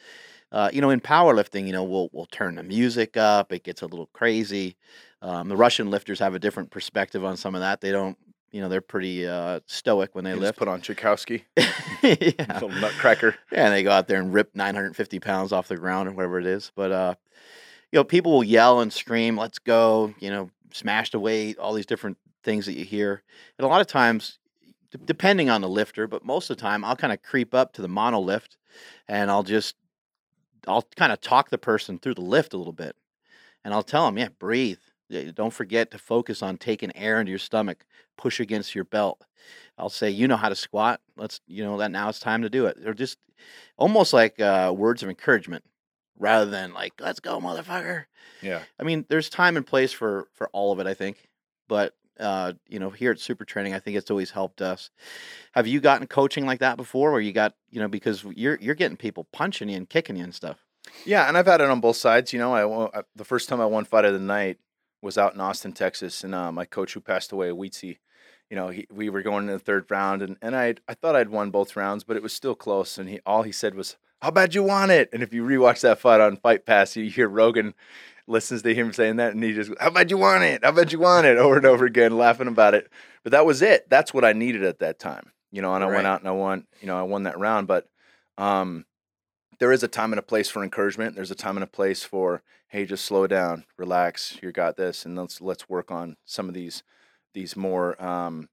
Uh, 0.51 0.69
you 0.71 0.81
know, 0.81 0.89
in 0.89 1.01
powerlifting, 1.01 1.67
you 1.67 1.73
know, 1.73 1.83
we'll 1.83 2.09
we'll 2.13 2.25
turn 2.27 2.55
the 2.55 2.63
music 2.63 3.17
up. 3.17 3.51
It 3.51 3.63
gets 3.63 3.81
a 3.81 3.85
little 3.85 4.07
crazy. 4.13 4.77
Um, 5.21 5.49
the 5.49 5.57
Russian 5.57 5.89
lifters 5.89 6.19
have 6.19 6.35
a 6.35 6.39
different 6.39 6.71
perspective 6.71 7.25
on 7.25 7.35
some 7.35 7.55
of 7.55 7.61
that. 7.61 7.81
They 7.81 7.91
don't, 7.91 8.17
you 8.51 8.61
know, 8.61 8.69
they're 8.69 8.81
pretty 8.81 9.27
uh, 9.27 9.59
stoic 9.65 10.15
when 10.15 10.23
they 10.23 10.31
just 10.31 10.41
lift. 10.41 10.59
put 10.59 10.67
on 10.67 10.79
Tchaikovsky, 10.79 11.43
yeah. 11.57 12.53
little 12.53 12.69
nutcracker. 12.69 13.35
Yeah, 13.51 13.65
and 13.65 13.73
they 13.73 13.83
go 13.83 13.91
out 13.91 14.07
there 14.07 14.21
and 14.21 14.33
rip 14.33 14.55
950 14.55 15.19
pounds 15.19 15.51
off 15.51 15.67
the 15.67 15.75
ground 15.75 16.07
or 16.07 16.13
whatever 16.13 16.39
it 16.39 16.45
is. 16.45 16.71
But 16.75 16.91
uh, 16.91 17.15
you 17.91 17.99
know, 17.99 18.03
people 18.03 18.31
will 18.31 18.43
yell 18.43 18.79
and 18.79 18.91
scream, 18.93 19.37
"Let's 19.37 19.59
go!" 19.59 20.13
You 20.19 20.29
know, 20.29 20.49
smash 20.77 21.13
away, 21.13 21.55
all 21.55 21.73
these 21.73 21.85
different 21.85 22.17
things 22.43 22.65
that 22.65 22.73
you 22.77 22.85
hear. 22.85 23.23
And 23.57 23.65
a 23.65 23.69
lot 23.69 23.81
of 23.81 23.87
times, 23.87 24.39
d- 24.91 24.99
depending 25.05 25.49
on 25.49 25.61
the 25.61 25.69
lifter, 25.69 26.07
but 26.07 26.25
most 26.25 26.49
of 26.49 26.57
the 26.57 26.61
time, 26.61 26.85
I'll 26.85 26.95
kind 26.95 27.13
of 27.13 27.21
creep 27.23 27.53
up 27.53 27.73
to 27.73 27.81
the 27.81 27.87
mono 27.89 28.19
lift, 28.19 28.57
and 29.07 29.31
I'll 29.31 29.43
just, 29.43 29.75
I'll 30.67 30.83
kind 30.95 31.11
of 31.11 31.21
talk 31.21 31.49
the 31.49 31.57
person 31.57 31.99
through 31.99 32.15
the 32.15 32.21
lift 32.21 32.53
a 32.53 32.57
little 32.57 32.73
bit, 32.73 32.95
and 33.65 33.73
I'll 33.73 33.83
tell 33.83 34.05
them, 34.05 34.17
"Yeah, 34.17 34.29
breathe. 34.39 34.79
Don't 35.35 35.53
forget 35.53 35.91
to 35.91 35.99
focus 35.99 36.41
on 36.43 36.57
taking 36.57 36.95
air 36.97 37.19
into 37.19 37.31
your 37.31 37.39
stomach. 37.39 37.85
Push 38.17 38.39
against 38.39 38.75
your 38.75 38.85
belt." 38.85 39.23
I'll 39.77 39.89
say, 39.89 40.09
"You 40.09 40.27
know 40.27 40.37
how 40.37 40.49
to 40.49 40.55
squat. 40.55 41.01
Let's, 41.17 41.41
you 41.47 41.63
know, 41.63 41.77
that 41.77 41.91
now 41.91 42.09
it's 42.09 42.19
time 42.19 42.41
to 42.43 42.49
do 42.49 42.67
it." 42.67 42.77
Or 42.87 42.93
just 42.93 43.19
almost 43.77 44.13
like 44.13 44.39
uh, 44.39 44.73
words 44.75 45.03
of 45.03 45.09
encouragement 45.09 45.63
rather 46.17 46.49
than 46.49 46.73
like 46.73 46.93
let's 46.99 47.19
go 47.19 47.39
motherfucker 47.39 48.05
Yeah. 48.41 48.61
i 48.79 48.83
mean 48.83 49.05
there's 49.09 49.29
time 49.29 49.57
and 49.57 49.65
place 49.65 49.91
for 49.93 50.27
for 50.33 50.49
all 50.53 50.71
of 50.71 50.79
it 50.79 50.87
i 50.87 50.93
think 50.93 51.27
but 51.67 51.93
uh 52.19 52.53
you 52.67 52.79
know 52.79 52.89
here 52.89 53.11
at 53.11 53.19
super 53.19 53.45
training 53.45 53.73
i 53.73 53.79
think 53.79 53.95
it's 53.97 54.09
always 54.11 54.31
helped 54.31 54.61
us 54.61 54.89
have 55.53 55.67
you 55.67 55.79
gotten 55.79 56.07
coaching 56.07 56.45
like 56.45 56.59
that 56.59 56.77
before 56.77 57.11
where 57.11 57.21
you 57.21 57.31
got 57.31 57.53
you 57.69 57.79
know 57.79 57.87
because 57.87 58.23
you're 58.35 58.57
you're 58.59 58.75
getting 58.75 58.97
people 58.97 59.25
punching 59.31 59.69
you 59.69 59.77
and 59.77 59.89
kicking 59.89 60.15
you 60.15 60.23
and 60.23 60.33
stuff 60.35 60.57
Yeah, 61.05 61.27
and 61.27 61.37
I've 61.37 61.45
had 61.47 61.59
it 61.61 61.69
on 61.69 61.81
both 61.81 61.97
sides. 61.97 62.31
You 62.31 62.39
know, 62.39 62.53
I, 62.55 62.99
I 62.99 63.03
the 63.15 63.25
first 63.25 63.49
time 63.49 63.59
I 63.59 63.65
won 63.65 63.83
fight 63.85 64.05
of 64.05 64.13
the 64.13 64.19
night 64.19 64.57
was 65.01 65.17
out 65.17 65.33
in 65.33 65.41
Austin, 65.41 65.73
Texas, 65.73 66.23
and 66.23 66.33
uh, 66.33 66.49
my 66.51 66.63
coach 66.65 66.93
who 66.93 67.01
passed 67.01 67.33
away, 67.33 67.49
Wheatsy, 67.49 67.97
you 68.49 68.55
know, 68.55 68.69
he, 68.69 68.87
we 68.89 69.09
were 69.09 69.21
going 69.21 69.47
in 69.47 69.51
the 69.53 69.59
third 69.59 69.85
round, 69.91 70.21
and 70.21 70.37
and 70.41 70.55
I 70.55 70.75
I 70.87 70.93
thought 70.93 71.15
I'd 71.17 71.29
won 71.29 71.51
both 71.51 71.75
rounds, 71.75 72.05
but 72.05 72.15
it 72.15 72.23
was 72.23 72.31
still 72.33 72.55
close. 72.55 72.97
And 72.97 73.09
he 73.09 73.19
all 73.25 73.43
he 73.43 73.51
said 73.51 73.75
was, 73.75 73.97
"How 74.21 74.31
bad 74.31 74.55
you 74.55 74.63
want 74.63 74.91
it?" 74.91 75.09
And 75.13 75.23
if 75.23 75.33
you 75.33 75.43
rewatch 75.43 75.81
that 75.81 75.99
fight 75.99 76.21
on 76.21 76.37
Fight 76.37 76.65
Pass, 76.65 76.95
you 76.95 77.09
hear 77.09 77.27
Rogan 77.27 77.73
listens 78.27 78.61
to 78.63 78.73
him 78.73 78.91
saying 78.93 79.17
that, 79.17 79.33
and 79.33 79.43
he 79.43 79.53
just, 79.53 79.71
"How 79.79 79.89
bad 79.89 80.11
you 80.11 80.17
want 80.17 80.43
it? 80.43 80.63
How 80.63 80.71
bad 80.71 80.91
you 80.91 80.99
want 80.99 81.25
it?" 81.25 81.37
over 81.37 81.57
and 81.57 81.65
over 81.65 81.85
again, 81.85 82.17
laughing 82.17 82.47
about 82.47 82.73
it. 82.73 82.91
But 83.23 83.31
that 83.31 83.45
was 83.45 83.61
it. 83.61 83.89
That's 83.89 84.13
what 84.13 84.25
I 84.25 84.33
needed 84.33 84.63
at 84.63 84.79
that 84.79 84.99
time, 84.99 85.31
you 85.51 85.61
know. 85.61 85.73
And 85.75 85.83
I 85.83 85.87
Right. 85.87 85.95
went 85.95 86.07
out 86.07 86.19
and 86.19 86.27
I 86.29 86.31
won, 86.31 86.65
you 86.81 86.87
know, 86.87 86.97
I 86.97 87.03
won 87.03 87.23
that 87.23 87.39
round. 87.39 87.67
But 87.67 87.87
um, 88.37 88.85
there 89.59 89.71
is 89.71 89.83
a 89.83 89.87
time 89.87 90.11
and 90.13 90.19
a 90.19 90.23
place 90.23 90.49
for 90.49 90.63
encouragement. 90.63 91.15
There's 91.15 91.31
a 91.31 91.35
time 91.35 91.57
and 91.57 91.63
a 91.63 91.67
place 91.67 92.03
for, 92.03 92.43
hey, 92.67 92.85
just 92.85 93.05
slow 93.05 93.27
down, 93.27 93.65
relax. 93.77 94.37
You 94.41 94.51
got 94.51 94.77
this, 94.77 95.05
and 95.05 95.17
let's 95.17 95.41
let's 95.41 95.69
work 95.69 95.91
on 95.91 96.17
some 96.25 96.47
of 96.47 96.53
these 96.53 96.83
these 97.33 97.55
more 97.55 98.01
um, 98.03 98.49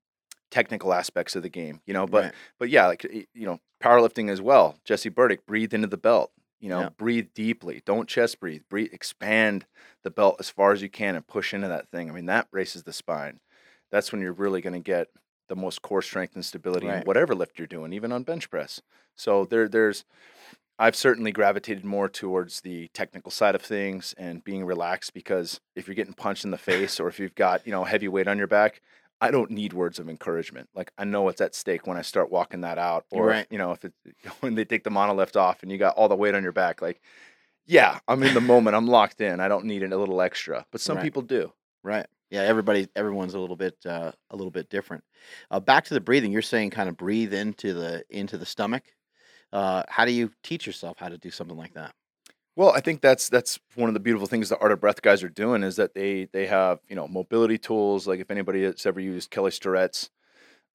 technical 0.55 0.95
aspects 0.95 1.35
of 1.35 1.43
the 1.43 1.49
game, 1.49 1.81
you 1.85 1.93
know. 1.93 2.07
But 2.07 2.25
Right. 2.27 2.35
but 2.61 2.71
yeah, 2.71 2.87
like 2.87 3.03
you 3.03 3.27
know, 3.47 3.59
powerlifting 3.83 4.31
as 4.31 4.41
well. 4.41 4.77
Jesse 4.85 5.09
Burdick, 5.09 5.45
breathe 5.47 5.75
into 5.75 5.89
the 5.89 5.97
belt. 5.97 6.31
You 6.61 6.69
know, 6.69 6.81
Yeah. 6.83 6.89
breathe 6.91 7.29
deeply. 7.35 7.83
Don't 7.85 8.09
chest 8.09 8.39
breathe. 8.41 8.63
Breathe, 8.71 8.93
expand 8.93 9.67
the 10.05 10.11
belt 10.11 10.37
as 10.39 10.49
far 10.51 10.73
as 10.73 10.81
you 10.81 10.89
can 10.89 11.17
and 11.17 11.27
push 11.27 11.53
into 11.53 11.67
that 11.69 11.91
thing. 11.91 12.09
I 12.09 12.13
mean, 12.13 12.27
that 12.27 12.47
races 12.53 12.85
the 12.85 12.93
spine. 12.93 13.41
That's 13.91 14.13
when 14.13 14.21
you're 14.23 14.33
really 14.33 14.61
going 14.63 14.73
to 14.75 14.79
get 14.81 15.09
the 15.49 15.57
most 15.57 15.83
core 15.83 16.01
strength 16.01 16.35
and 16.37 16.45
stability 16.45 16.87
in 16.87 16.93
whatever 17.05 17.35
lift 17.35 17.59
you're 17.59 17.67
doing, 17.67 17.93
even 17.93 18.13
on 18.13 18.23
bench 18.23 18.49
press. 18.49 18.81
So 19.15 19.45
there, 19.45 19.69
there's, 19.69 20.05
I've 20.79 20.97
certainly 20.97 21.33
gravitated 21.33 21.85
more 21.85 22.09
towards 22.09 22.63
the 22.63 22.89
technical 22.95 23.31
side 23.31 23.55
of 23.55 23.61
things 23.63 24.15
and 24.17 24.43
being 24.43 24.65
relaxed 24.65 25.13
because 25.13 25.61
if 25.77 25.87
you're 25.87 25.95
getting 25.95 26.15
punched 26.15 26.45
in 26.45 26.51
the 26.51 26.57
face 26.59 26.99
or 26.99 27.09
if 27.09 27.21
you've 27.21 27.35
got 27.35 27.67
you 27.67 27.73
know 27.73 27.85
heavy 27.85 28.09
weight 28.09 28.27
on 28.27 28.39
your 28.39 28.47
back, 28.47 28.81
I 29.25 29.31
don't 29.31 29.51
need 29.51 29.73
words 29.73 29.99
of 29.99 30.09
encouragement. 30.09 30.69
Like 30.75 30.93
I 30.99 31.05
know 31.05 31.23
what's 31.23 31.41
at 31.41 31.55
stake 31.55 31.87
when 31.87 31.97
I 31.97 32.03
start 32.03 32.31
walking 32.31 32.61
that 32.63 32.79
out, 32.79 33.07
or 33.11 33.27
Right. 33.27 33.47
you 33.51 33.59
know 33.59 33.73
if 33.73 33.85
it 33.85 33.93
when 34.41 34.55
they 34.55 34.65
take 34.65 34.85
the 34.85 34.91
monolift 34.91 35.37
off 35.37 35.63
and 35.63 35.71
you 35.73 35.79
got 35.79 35.97
all 35.97 36.09
the 36.09 36.17
weight 36.17 36.35
on 36.35 36.43
your 36.43 36.53
back, 36.53 36.81
like 36.83 37.01
yeah, 37.67 37.99
I'm 38.09 38.23
in 38.23 38.35
the 38.35 38.41
moment, 38.53 38.77
I'm 38.77 38.87
locked 38.87 39.21
in. 39.21 39.41
I 39.41 39.49
don't 39.49 39.65
need 39.65 39.83
a 39.83 39.97
little 39.97 40.21
extra, 40.21 40.67
but 40.71 40.81
some 40.81 40.97
Right. 40.97 41.03
people 41.05 41.23
do. 41.23 41.53
Right. 41.83 42.07
Yeah. 42.31 42.43
Everybody. 42.43 42.89
Everyone's 42.97 43.35
a 43.35 43.39
little 43.39 43.57
bit. 43.57 43.77
Uh, 43.87 44.13
a 44.31 44.37
little 44.37 44.51
bit 44.51 44.69
different. 44.71 45.05
Uh, 45.51 45.61
back 45.61 45.85
to 45.85 45.95
the 45.95 46.01
breathing. 46.01 46.33
You're 46.33 46.43
saying 46.43 46.71
kind 46.71 46.89
of 46.89 46.97
breathe 46.97 47.33
into 47.35 47.75
the 47.75 48.05
into 48.11 48.37
the 48.39 48.47
stomach. 48.47 48.83
Uh, 49.53 49.85
how 49.89 50.05
do 50.05 50.11
you 50.13 50.31
teach 50.43 50.67
yourself 50.67 50.99
how 50.99 51.09
to 51.09 51.17
do 51.19 51.31
something 51.31 51.57
like 51.57 51.75
that? 51.75 51.95
Well, 52.57 52.71
I 52.71 52.81
think 52.81 53.01
that's 53.01 53.29
that's 53.29 53.59
one 53.75 53.89
of 53.89 53.95
the 53.95 54.01
beautiful 54.01 54.27
things 54.29 54.49
the 54.49 54.59
Art 54.59 54.71
of 54.73 54.81
Breath 54.81 55.03
guys 55.03 55.23
are 55.25 55.29
doing 55.29 55.63
is 55.65 55.77
that 55.77 55.95
they 55.95 56.29
they 56.33 56.47
have 56.47 56.79
you 56.89 56.95
know 56.97 57.09
mobility 57.09 57.59
tools. 57.59 58.07
Like 58.07 58.21
if 58.21 58.31
anybody 58.31 58.63
has 58.63 58.87
ever 58.87 59.01
used 59.01 59.31
Kelly 59.31 59.51
Starrett's 59.51 60.11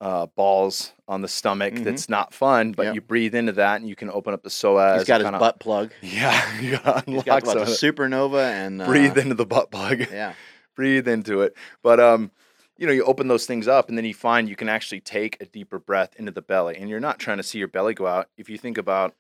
uh, 0.02 0.28
balls 0.28 0.94
on 1.10 1.22
the 1.22 1.28
stomach, 1.28 1.74
Mhm. 1.74 1.84
that's 1.84 2.08
not 2.10 2.34
fun, 2.34 2.72
but 2.72 2.84
Yep. 2.88 2.96
you 2.96 3.02
breathe 3.02 3.36
into 3.36 3.52
that 3.54 3.82
and 3.82 3.90
you 3.90 3.96
can 3.98 4.10
open 4.10 4.34
up 4.34 4.44
the 4.44 4.50
psoas. 4.50 5.00
He's 5.00 5.08
got 5.08 5.20
his 5.20 5.26
kinda- 5.26 5.40
butt 5.40 5.60
plug. 5.60 5.92
Yeah, 6.02 6.60
you 6.62 6.78
gotta 6.78 7.00
He's 7.06 7.08
unlock 7.08 7.26
got 7.26 7.46
some 7.46 7.60
what, 7.60 7.62
of 7.64 7.68
the 7.68 7.74
supernova 7.74 8.44
and 8.52 8.82
uh, 8.82 8.86
breathe 8.86 9.18
into 9.18 9.36
the 9.36 9.46
butt 9.46 9.72
plug. 9.72 10.08
Yeah. 10.12 10.34
breathe 10.76 11.08
into 11.08 11.42
it. 11.42 11.54
But 11.84 12.00
um, 12.00 12.32
you 12.78 12.88
know, 12.88 12.94
you 12.94 13.04
open 13.04 13.28
those 13.28 13.46
things 13.46 13.68
up, 13.68 13.90
and 13.90 13.98
then 13.98 14.06
you 14.06 14.14
find 14.14 14.48
you 14.48 14.56
can 14.56 14.70
actually 14.70 15.02
take 15.02 15.36
a 15.42 15.46
deeper 15.46 15.80
breath 15.80 16.16
into 16.18 16.32
the 16.32 16.42
belly, 16.42 16.78
and 16.78 16.90
you're 16.90 17.02
not 17.02 17.20
trying 17.20 17.36
to 17.38 17.44
see 17.44 17.60
your 17.60 17.68
belly 17.68 17.94
go 17.94 18.08
out. 18.08 18.30
If 18.38 18.50
you 18.50 18.58
think 18.58 18.78
about 18.78 19.16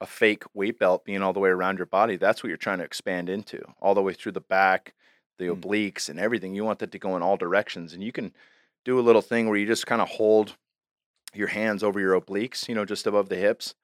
a 0.00 0.06
fake 0.06 0.44
weight 0.54 0.78
belt 0.78 1.04
being 1.04 1.22
all 1.22 1.32
the 1.32 1.40
way 1.40 1.48
around 1.50 1.78
your 1.78 1.86
body, 1.86 2.16
that's 2.16 2.42
what 2.42 2.48
you're 2.48 2.56
trying 2.56 2.78
to 2.78 2.84
expand 2.84 3.28
into, 3.28 3.62
all 3.80 3.94
the 3.94 4.02
way 4.02 4.12
through 4.12 4.32
the 4.32 4.40
back, 4.40 4.94
the 5.38 5.46
Mm. 5.46 5.60
obliques, 5.60 6.08
and 6.08 6.18
everything. 6.20 6.54
You 6.54 6.64
want 6.64 6.78
that 6.80 6.92
to 6.92 6.98
go 6.98 7.16
in 7.16 7.22
all 7.22 7.36
directions, 7.36 7.92
and 7.92 8.02
you 8.02 8.12
can 8.12 8.32
do 8.84 8.98
a 8.98 9.02
little 9.02 9.22
thing 9.22 9.48
where 9.48 9.56
you 9.58 9.66
just 9.66 9.86
kind 9.86 10.02
of 10.02 10.08
hold 10.08 10.56
your 11.34 11.48
hands 11.48 11.82
over 11.82 11.98
your 12.00 12.18
obliques, 12.18 12.68
you 12.68 12.74
know, 12.74 12.84
just 12.84 13.06
above 13.06 13.28
the 13.28 13.36
hips. 13.36 13.74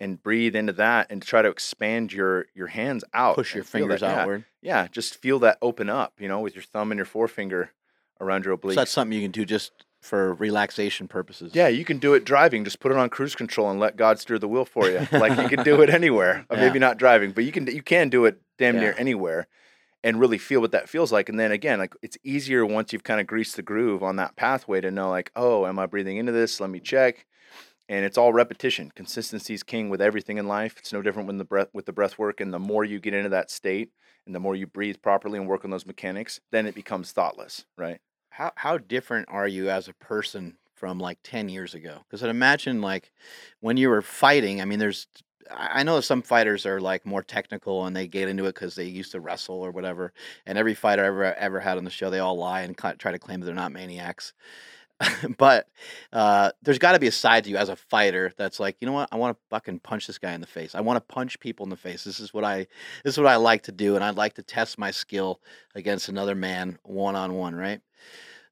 And 0.00 0.22
breathe 0.22 0.54
into 0.54 0.72
that, 0.74 1.08
and 1.10 1.20
try 1.20 1.42
to 1.42 1.48
expand 1.48 2.12
your 2.12 2.46
your 2.54 2.68
hands 2.68 3.02
out. 3.12 3.34
Push 3.34 3.56
your 3.56 3.64
feel 3.64 3.88
that- 3.88 3.98
fingers 3.98 4.02
yeah. 4.02 4.20
outward. 4.22 4.44
Yeah, 4.62 4.86
just 4.86 5.16
feel 5.16 5.40
that 5.40 5.58
open 5.60 5.90
up, 5.90 6.12
you 6.20 6.28
know, 6.28 6.38
with 6.38 6.54
your 6.54 6.62
thumb 6.62 6.92
and 6.92 6.98
your 7.00 7.04
forefinger 7.04 7.72
around 8.20 8.44
your 8.44 8.56
obliques. 8.56 8.74
So 8.74 8.80
that's 8.82 8.92
something 8.92 9.18
you 9.18 9.24
can 9.24 9.32
do 9.32 9.44
just 9.44 9.72
for 10.00 10.34
relaxation 10.34 11.08
purposes. 11.08 11.54
yeah, 11.54 11.68
you 11.68 11.84
can 11.84 11.98
do 11.98 12.14
it 12.14 12.24
driving. 12.24 12.64
Just 12.64 12.80
put 12.80 12.92
it 12.92 12.98
on 12.98 13.10
cruise 13.10 13.34
control 13.34 13.70
and 13.70 13.80
let 13.80 13.96
God 13.96 14.18
steer 14.18 14.38
the 14.38 14.48
wheel 14.48 14.64
for 14.64 14.88
you. 14.88 15.06
like 15.12 15.38
you 15.38 15.48
can 15.48 15.64
do 15.64 15.82
it 15.82 15.90
anywhere. 15.90 16.46
Or 16.48 16.56
Yeah. 16.56 16.66
Maybe 16.66 16.78
not 16.78 16.98
driving, 16.98 17.32
but 17.32 17.44
you 17.44 17.52
can 17.52 17.66
you 17.66 17.82
can 17.82 18.08
do 18.08 18.24
it 18.24 18.40
damn 18.58 18.76
near 18.76 18.94
anywhere 18.98 19.48
and 20.04 20.20
really 20.20 20.38
feel 20.38 20.60
what 20.60 20.72
that 20.72 20.88
feels 20.88 21.10
like. 21.12 21.28
And 21.28 21.38
then 21.38 21.50
again, 21.52 21.78
like 21.78 21.94
it's 22.02 22.16
easier 22.22 22.64
once 22.64 22.92
you've 22.92 23.04
kind 23.04 23.20
of 23.20 23.26
greased 23.26 23.56
the 23.56 23.62
groove 23.62 24.02
on 24.02 24.16
that 24.16 24.36
pathway 24.36 24.80
to 24.80 24.90
know 24.90 25.10
like, 25.10 25.30
oh, 25.34 25.66
am 25.66 25.78
I 25.78 25.86
breathing 25.86 26.16
into 26.16 26.32
this? 26.32 26.60
Let 26.60 26.70
me 26.70 26.80
check. 26.80 27.26
And 27.88 28.04
it's 28.04 28.18
all 28.18 28.32
repetition. 28.32 28.92
Consistency 28.94 29.54
is 29.54 29.62
king 29.62 29.88
with 29.88 30.02
everything 30.02 30.36
in 30.36 30.46
life. 30.46 30.76
It's 30.78 30.92
no 30.92 31.02
different 31.02 31.26
when 31.26 31.38
the 31.38 31.44
breath 31.44 31.68
with 31.72 31.86
the 31.86 31.92
breath 31.92 32.18
work. 32.18 32.40
And 32.40 32.52
the 32.52 32.58
more 32.58 32.84
you 32.84 33.00
get 33.00 33.14
into 33.14 33.30
that 33.30 33.50
state 33.50 33.90
and 34.26 34.34
the 34.34 34.40
more 34.40 34.54
you 34.54 34.66
breathe 34.66 34.96
properly 35.02 35.38
and 35.38 35.48
work 35.48 35.64
on 35.64 35.70
those 35.70 35.86
mechanics, 35.86 36.38
then 36.52 36.66
it 36.66 36.74
becomes 36.74 37.12
thoughtless, 37.12 37.64
right? 37.76 37.98
How 38.38 38.52
how 38.54 38.78
different 38.78 39.26
are 39.28 39.48
you 39.48 39.68
as 39.68 39.88
a 39.88 39.92
person 39.94 40.58
from 40.76 41.00
like 41.00 41.18
ten 41.24 41.48
years 41.48 41.74
ago? 41.74 42.04
Because 42.04 42.22
I 42.22 42.30
imagine 42.30 42.80
like 42.80 43.12
when 43.58 43.76
you 43.76 43.88
were 43.88 44.00
fighting. 44.00 44.60
I 44.60 44.64
mean, 44.64 44.78
there's 44.78 45.08
I 45.50 45.80
I 45.80 45.82
know 45.82 46.00
some 46.00 46.22
fighters 46.22 46.64
are 46.64 46.80
like 46.80 47.04
more 47.04 47.24
technical 47.24 47.84
and 47.84 47.96
they 47.96 48.06
get 48.06 48.28
into 48.28 48.44
it 48.44 48.54
because 48.54 48.76
they 48.76 48.84
used 48.84 49.10
to 49.10 49.18
wrestle 49.18 49.56
or 49.56 49.72
whatever. 49.72 50.12
And 50.46 50.56
every 50.56 50.74
fighter 50.74 51.02
I 51.02 51.08
ever 51.08 51.34
ever 51.34 51.58
had 51.58 51.78
on 51.78 51.84
the 51.84 51.90
show, 51.90 52.10
they 52.10 52.20
all 52.20 52.38
lie 52.38 52.60
and 52.60 52.78
try 52.78 53.10
to 53.10 53.18
claim 53.18 53.40
that 53.40 53.46
they're 53.46 53.56
not 53.56 53.72
maniacs. 53.72 54.34
but 55.36 55.66
uh, 56.12 56.52
there's 56.62 56.78
got 56.78 56.92
to 56.92 57.00
be 57.00 57.08
a 57.08 57.12
side 57.12 57.42
to 57.42 57.50
you 57.50 57.56
as 57.56 57.68
a 57.68 57.76
fighter 57.76 58.32
that's 58.36 58.60
like, 58.60 58.76
you 58.80 58.86
know 58.86 58.92
what? 58.92 59.08
I 59.10 59.16
want 59.16 59.36
to 59.36 59.42
fucking 59.50 59.80
punch 59.80 60.06
this 60.06 60.18
guy 60.18 60.32
in 60.32 60.40
the 60.40 60.46
face. 60.46 60.76
I 60.76 60.80
want 60.80 60.96
to 60.96 61.12
punch 61.12 61.40
people 61.40 61.64
in 61.66 61.70
the 61.70 61.76
face. 61.76 62.04
This 62.04 62.20
is 62.20 62.32
what 62.32 62.44
I 62.44 62.68
this 63.02 63.14
is 63.14 63.18
what 63.18 63.26
I 63.26 63.36
like 63.36 63.64
to 63.64 63.72
do, 63.72 63.96
and 63.96 64.04
I'd 64.04 64.16
like 64.16 64.34
to 64.34 64.42
test 64.44 64.78
my 64.78 64.92
skill 64.92 65.40
against 65.74 66.08
another 66.08 66.36
man 66.36 66.78
one 66.84 67.16
on 67.16 67.34
one, 67.34 67.56
right? 67.56 67.80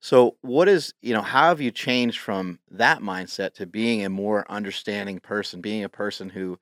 So, 0.00 0.36
what 0.42 0.68
is 0.68 0.92
you 1.02 1.12
know? 1.14 1.22
How 1.22 1.48
have 1.48 1.60
you 1.60 1.70
changed 1.70 2.18
from 2.18 2.58
that 2.70 3.00
mindset 3.00 3.54
to 3.54 3.66
being 3.66 4.04
a 4.04 4.08
more 4.08 4.44
understanding 4.50 5.18
person, 5.18 5.60
being 5.60 5.84
a 5.84 5.88
person 5.88 6.28
who 6.28 6.58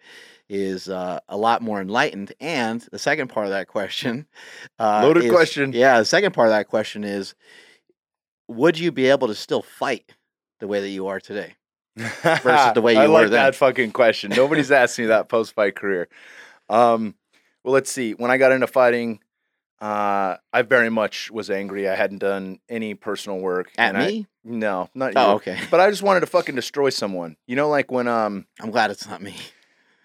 is 0.49 0.89
uh, 0.89 1.21
a 1.29 1.37
lot 1.37 1.61
more 1.63 1.81
enlightened? 1.81 2.33
And 2.41 2.81
the 2.93 2.99
second 2.99 3.29
part 3.29 3.47
of 3.47 3.51
that 3.53 3.69
question, 3.69 4.27
uh, 4.79 5.01
Loaded 5.03 5.25
is- 5.25 5.33
question. 5.33 5.73
Yeah, 5.73 5.99
the 5.99 6.05
second 6.05 6.33
part 6.33 6.49
of 6.49 6.53
that 6.53 6.69
question 6.69 7.05
is, 7.05 7.35
would 8.49 8.79
you 8.79 8.93
be 8.93 9.07
able 9.07 9.29
to 9.29 9.35
still 9.35 9.63
fight 9.63 10.15
the 10.61 10.67
way 10.67 10.81
that 10.81 10.89
you 10.91 11.07
are 11.09 11.21
today? 11.21 11.55
Versus 11.97 12.75
the 12.75 12.81
way 12.83 12.97
I 12.97 13.05
you 13.05 13.09
were 13.09 13.15
like 13.15 13.23
then. 13.31 13.33
that 13.33 13.55
fucking 13.55 13.93
question. 13.93 14.33
Nobody's 14.35 14.71
asked 14.71 14.99
me 14.99 15.07
that 15.07 15.29
post 15.29 15.55
fight 15.55 15.77
career. 15.77 16.09
Um, 16.69 17.15
well, 17.63 17.73
let's 17.75 17.91
see. 17.91 18.13
When 18.15 18.31
I 18.31 18.37
got 18.37 18.53
into 18.53 18.67
fighting, 18.67 19.21
uh, 19.81 20.37
I 20.53 20.63
very 20.63 20.91
much 20.91 21.31
was 21.31 21.51
angry. 21.51 21.89
I 21.89 21.95
hadn't 21.95 22.19
done 22.19 22.59
any 22.69 22.95
personal 22.95 23.39
work. 23.39 23.71
At 23.77 23.91
and 23.95 23.99
I- 23.99 24.07
me? 24.09 24.27
no, 24.45 24.89
not 24.95 25.15
you. 25.15 25.21
Oh, 25.21 25.35
okay. 25.37 25.59
But 25.71 25.81
I 25.81 25.91
just 25.91 26.03
wanted 26.03 26.21
to 26.21 26.27
fucking 26.27 26.55
destroy 26.55 26.91
someone. 26.91 27.37
You 27.47 27.57
know, 27.57 27.69
like 27.69 27.91
when 27.91 28.09
um, 28.09 28.47
I'm 28.61 28.71
glad 28.71 28.91
it's 28.91 29.07
not 29.09 29.21
me. 29.23 29.35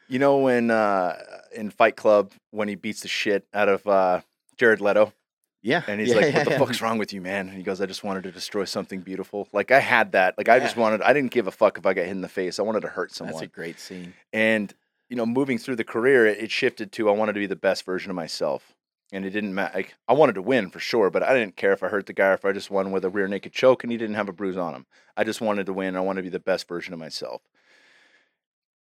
you 0.07 0.19
know 0.19 0.37
when 0.39 0.71
uh, 0.71 1.17
in 1.55 1.69
Fight 1.69 1.95
Club 1.95 2.31
when 2.51 2.67
he 2.67 2.75
beats 2.75 3.01
the 3.01 3.07
shit 3.07 3.45
out 3.53 3.69
of 3.69 3.85
uh, 3.87 4.21
Jared 4.57 4.81
Leto. 4.81 5.13
Yeah, 5.61 5.81
And 5.89 5.99
he's 5.99 6.09
yeah, 6.09 6.15
like, 6.21 6.25
yeah, 6.27 6.37
"What 6.37 6.45
the 6.45 6.51
yeah. 6.51 6.57
fuck's 6.57 6.81
wrong 6.81 6.97
with 6.97 7.11
you, 7.11 7.19
man?" 7.19 7.49
And 7.49 7.57
he 7.57 7.63
goes, 7.63 7.81
"I 7.81 7.85
just 7.85 8.01
wanted 8.03 8.23
to 8.23 8.31
destroy 8.31 8.63
something 8.63 9.01
beautiful." 9.01 9.49
Like 9.51 9.71
I 9.71 9.79
had 9.81 10.13
that. 10.13 10.37
Like 10.37 10.47
I 10.47 10.57
just 10.59 10.77
wanted. 10.77 11.01
I 11.01 11.11
didn't 11.11 11.31
give 11.31 11.47
a 11.47 11.51
fuck 11.51 11.77
if 11.77 11.85
I 11.85 11.93
got 11.93 12.03
hit 12.05 12.11
in 12.11 12.21
the 12.21 12.29
face. 12.29 12.59
I 12.59 12.61
wanted 12.61 12.81
to 12.83 12.87
hurt 12.87 13.11
someone. 13.11 13.33
That's 13.33 13.43
a 13.43 13.47
great 13.47 13.77
scene. 13.77 14.13
And 14.31 14.73
you 15.09 15.17
know, 15.17 15.25
moving 15.25 15.57
through 15.57 15.75
the 15.75 15.83
career, 15.83 16.25
it, 16.27 16.37
it 16.37 16.49
shifted 16.51 16.93
to 16.93 17.09
I 17.09 17.11
wanted 17.11 17.33
to 17.33 17.39
be 17.41 17.45
the 17.45 17.57
best 17.57 17.83
version 17.85 18.09
of 18.09 18.15
myself. 18.15 18.73
And 19.11 19.25
it 19.25 19.31
didn't 19.31 19.55
matter. 19.55 19.75
Like, 19.75 19.95
I 20.07 20.13
wanted 20.13 20.35
to 20.35 20.41
win 20.41 20.69
for 20.69 20.79
sure, 20.79 21.09
but 21.09 21.23
I 21.23 21.33
didn't 21.33 21.55
care 21.55 21.73
if 21.73 21.81
I 21.81 21.87
hurt 21.87 22.05
the 22.05 22.13
guy 22.13 22.27
or 22.27 22.33
if 22.33 22.45
I 22.45 22.51
just 22.51 22.69
won 22.69 22.91
with 22.91 23.03
a 23.03 23.09
rear 23.09 23.27
naked 23.27 23.53
choke 23.53 23.83
and 23.83 23.91
he 23.91 23.97
didn't 23.97 24.15
have 24.15 24.29
a 24.29 24.33
bruise 24.33 24.57
on 24.57 24.75
him. 24.75 24.85
I 25.17 25.23
just 25.23 25.41
wanted 25.41 25.65
to 25.65 25.73
win. 25.73 25.95
I 25.95 26.01
wanted 26.01 26.21
to 26.21 26.29
be 26.29 26.29
the 26.29 26.39
best 26.39 26.67
version 26.67 26.93
of 26.93 26.99
myself. 26.99 27.41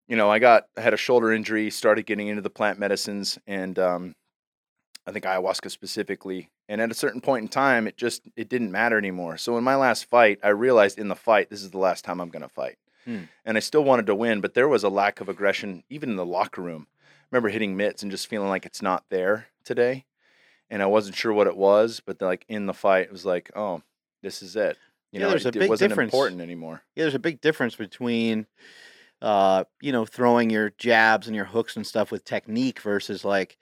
You 0.06 0.16
know, 0.16 0.30
I 0.30 0.38
got 0.38 0.64
I 0.76 0.82
had 0.82 0.94
a 0.94 0.98
shoulder 0.98 1.32
injury, 1.32 1.70
started 1.70 2.06
getting 2.06 2.28
into 2.28 2.42
the 2.42 2.50
plant 2.50 2.78
medicines, 2.78 3.38
and 3.46 3.78
um, 3.78 4.14
I 5.06 5.12
think 5.12 5.24
ayahuasca 5.24 5.70
specifically. 5.70 6.50
And 6.68 6.82
at 6.82 6.90
a 6.90 6.94
certain 6.94 7.22
point 7.22 7.42
in 7.42 7.48
time, 7.48 7.86
it 7.86 7.96
just 7.96 8.28
it 8.36 8.50
didn't 8.50 8.70
matter 8.70 8.98
anymore. 8.98 9.38
So 9.38 9.56
in 9.56 9.64
my 9.64 9.76
last 9.76 10.04
fight, 10.04 10.38
I 10.42 10.48
realized 10.48 10.98
in 10.98 11.08
the 11.08 11.16
fight, 11.16 11.48
this 11.48 11.62
is 11.62 11.70
the 11.70 11.78
last 11.78 12.04
time 12.04 12.20
I'm 12.20 12.28
going 12.28 12.42
to 12.42 12.48
fight. 12.48 12.76
Hmm. 13.06 13.22
And 13.46 13.56
I 13.56 13.60
still 13.60 13.84
wanted 13.84 14.06
to 14.06 14.14
win, 14.14 14.42
but 14.42 14.52
there 14.52 14.68
was 14.68 14.84
a 14.84 14.90
lack 14.90 15.22
of 15.22 15.30
aggression 15.30 15.82
even 15.88 16.10
in 16.10 16.16
the 16.16 16.26
locker 16.26 16.60
room. 16.60 16.88
I 17.00 17.06
remember 17.30 17.48
hitting 17.48 17.76
mitts 17.76 18.02
and 18.02 18.10
just 18.10 18.26
feeling 18.26 18.50
like 18.50 18.66
it's 18.66 18.82
not 18.82 19.04
there 19.08 19.46
today, 19.64 20.04
and 20.70 20.82
I 20.82 20.86
wasn't 20.86 21.16
sure 21.16 21.32
what 21.32 21.46
it 21.46 21.56
was. 21.56 22.00
But 22.04 22.20
like 22.20 22.44
in 22.48 22.66
the 22.66 22.74
fight, 22.74 23.06
it 23.06 23.12
was 23.12 23.24
like, 23.24 23.50
oh, 23.56 23.82
this 24.22 24.42
is 24.42 24.56
it. 24.56 24.76
You 25.12 25.20
Yeah, 25.20 25.26
know, 25.26 25.30
there's 25.30 25.46
it, 25.46 25.54
a 25.54 25.58
it 25.58 25.60
big 25.60 25.68
wasn't 25.70 25.90
difference. 25.90 26.12
important 26.14 26.40
anymore. 26.40 26.82
Yeah, 26.94 27.04
there's 27.04 27.14
a 27.14 27.18
big 27.18 27.40
difference 27.40 27.74
between, 27.76 28.46
uh, 29.22 29.64
you 29.80 29.92
know, 29.92 30.04
throwing 30.04 30.50
your 30.50 30.70
jabs 30.78 31.26
and 31.26 31.34
your 31.34 31.46
hooks 31.46 31.76
and 31.76 31.86
stuff 31.86 32.10
with 32.10 32.24
technique 32.24 32.80
versus 32.80 33.24
like, 33.24 33.56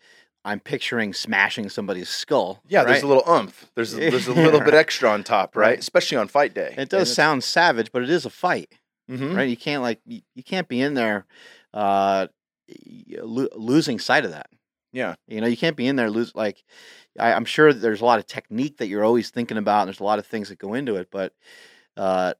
I'm 0.44 0.60
picturing 0.60 1.12
smashing 1.12 1.68
somebody's 1.70 2.08
skull. 2.08 2.62
Yeah, 2.68 2.84
there's 2.84 3.02
a 3.02 3.06
little 3.08 3.24
oomph. 3.28 3.66
There's 3.74 3.94
a, 3.94 3.96
there's 3.98 4.28
a 4.28 4.32
little 4.32 4.60
bit 4.60 4.74
extra 4.74 5.10
on 5.10 5.24
top, 5.24 5.56
right? 5.56 5.70
Right. 5.70 5.78
Especially 5.78 6.18
on 6.18 6.28
fight 6.28 6.54
day. 6.54 6.74
It 6.78 6.88
does 6.88 7.12
sound 7.12 7.42
savage, 7.42 7.90
but 7.90 8.02
it 8.02 8.10
is 8.10 8.24
a 8.24 8.30
fight, 8.30 8.72
hmm 9.08 9.34
right? 9.34 9.48
You 9.48 9.56
can't 9.56 9.82
like 9.82 10.00
you, 10.06 10.20
you 10.36 10.44
can't 10.44 10.68
be 10.68 10.80
in 10.80 10.94
there 10.94 11.26
uh, 11.74 12.28
lo- 13.20 13.48
losing 13.56 13.98
sight 13.98 14.24
of 14.24 14.30
that. 14.32 14.48
Yeah. 14.96 15.14
You 15.28 15.42
know, 15.42 15.46
you 15.46 15.58
can't 15.58 15.76
be 15.76 15.86
in 15.86 15.96
there 15.96 16.08
lose 16.08 16.34
like 16.34 16.64
I, 17.18 17.34
I'm 17.34 17.44
sure 17.44 17.74
there's 17.74 18.00
a 18.00 18.04
lot 18.06 18.18
of 18.18 18.26
technique 18.26 18.78
that 18.78 18.86
you're 18.86 19.04
always 19.04 19.28
thinking 19.28 19.58
about, 19.58 19.80
and 19.82 19.88
there's 19.88 20.00
a 20.00 20.04
lot 20.04 20.18
of 20.18 20.26
things 20.26 20.48
that 20.48 20.58
go 20.58 20.72
into 20.72 20.96
it. 20.96 21.08
But 21.10 21.34
uh, 21.98 22.32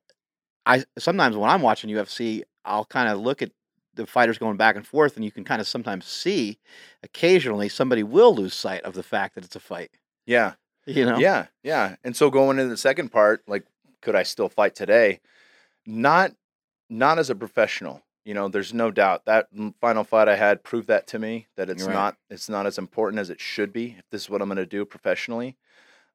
I 0.65 0.85
sometimes 0.99 1.37
when 1.37 1.51
I'm 1.51 1.61
watching 1.61 1.91
UFC, 1.91 2.45
I'll 2.65 2.87
kind 2.87 3.11
of 3.11 3.21
look 3.21 3.43
at 3.43 3.51
the 3.93 4.07
fighters 4.07 4.39
going 4.39 4.57
back 4.57 4.75
and 4.75 4.87
forth, 4.87 5.17
and 5.17 5.25
you 5.25 5.31
can 5.31 5.45
kind 5.45 5.61
of 5.61 5.69
sometimes 5.69 6.07
see 6.07 6.59
occasionally 7.03 7.69
somebody 7.69 8.03
will 8.03 8.35
lose 8.35 8.55
sight 8.55 8.81
of 8.85 8.95
the 8.95 9.03
fact 9.03 9.35
that 9.35 9.45
it's 9.45 9.57
a 9.57 9.61
fight. 9.61 9.91
Yeah. 10.25 10.55
You 10.87 11.05
know? 11.05 11.19
Yeah, 11.19 11.47
yeah. 11.63 11.97
And 12.05 12.17
so 12.17 12.31
going 12.31 12.59
into 12.59 12.71
the 12.71 12.77
second 12.77 13.11
part, 13.11 13.43
like, 13.47 13.65
could 14.01 14.15
I 14.15 14.23
still 14.23 14.49
fight 14.49 14.75
today? 14.75 15.21
Not, 15.85 16.33
not 16.89 17.19
as 17.19 17.29
a 17.29 17.35
professional. 17.35 18.06
You 18.27 18.35
know, 18.35 18.49
there's 18.49 18.75
no 18.75 18.91
doubt 18.91 19.25
that 19.27 19.47
final 19.81 20.03
fight 20.03 20.29
I 20.29 20.35
had 20.35 20.65
proved 20.65 20.89
that 20.89 21.07
to 21.09 21.19
me 21.21 21.47
that 21.57 21.71
it's 21.71 21.87
Right. 21.87 21.95
not, 21.95 22.17
it's 22.29 22.49
not 22.49 22.67
as 22.67 22.77
important 22.77 23.21
as 23.21 23.31
it 23.31 23.41
should 23.41 23.73
be. 23.73 23.95
If 23.99 24.05
this 24.11 24.23
is 24.23 24.29
what 24.31 24.43
I'm 24.43 24.49
going 24.49 24.57
to 24.57 24.67
do 24.67 24.85
professionally, 24.85 25.57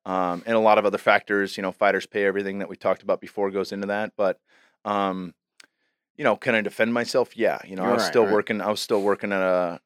um, 0.06 0.44
and 0.46 0.56
a 0.56 0.60
lot 0.60 0.78
of 0.78 0.86
other 0.86 0.98
factors, 0.98 1.56
you 1.56 1.64
know, 1.64 1.72
fighters 1.72 2.06
pay 2.06 2.26
everything 2.26 2.60
that 2.60 2.68
we 2.68 2.76
talked 2.76 3.02
about 3.02 3.22
before 3.22 3.50
goes 3.50 3.72
into 3.72 3.88
that. 3.88 4.12
But, 4.18 4.40
um, 4.84 5.34
you 6.18 6.26
know, 6.26 6.36
can 6.36 6.54
I 6.54 6.60
defend 6.62 6.94
myself? 6.94 7.38
Yeah. 7.38 7.60
You 7.66 7.78
know, 7.78 7.84
I 7.84 7.94
was 7.94 8.02
Right, 8.02 8.10
still 8.10 8.24
right. 8.26 8.34
working. 8.34 8.60
I 8.62 8.70
was 8.70 8.82
still 8.82 9.02
working 9.02 9.32
at 9.32 9.42
a 9.42 9.80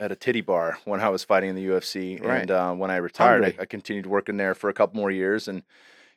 at 0.00 0.12
a 0.12 0.16
titty 0.16 0.42
bar 0.42 0.78
when 0.84 1.00
I 1.00 1.08
was 1.08 1.24
fighting 1.24 1.50
in 1.50 1.56
the 1.56 1.66
UFC, 1.66 2.20
and 2.22 2.50
uh, 2.50 2.72
when 2.74 2.90
I 2.90 2.96
retired, 2.96 3.42
I, 3.58 3.62
I 3.62 3.64
continued 3.66 4.06
working 4.06 4.36
there 4.36 4.54
for 4.54 4.68
a 4.70 4.74
couple 4.74 5.00
more 5.00 5.10
years. 5.10 5.48
And 5.48 5.62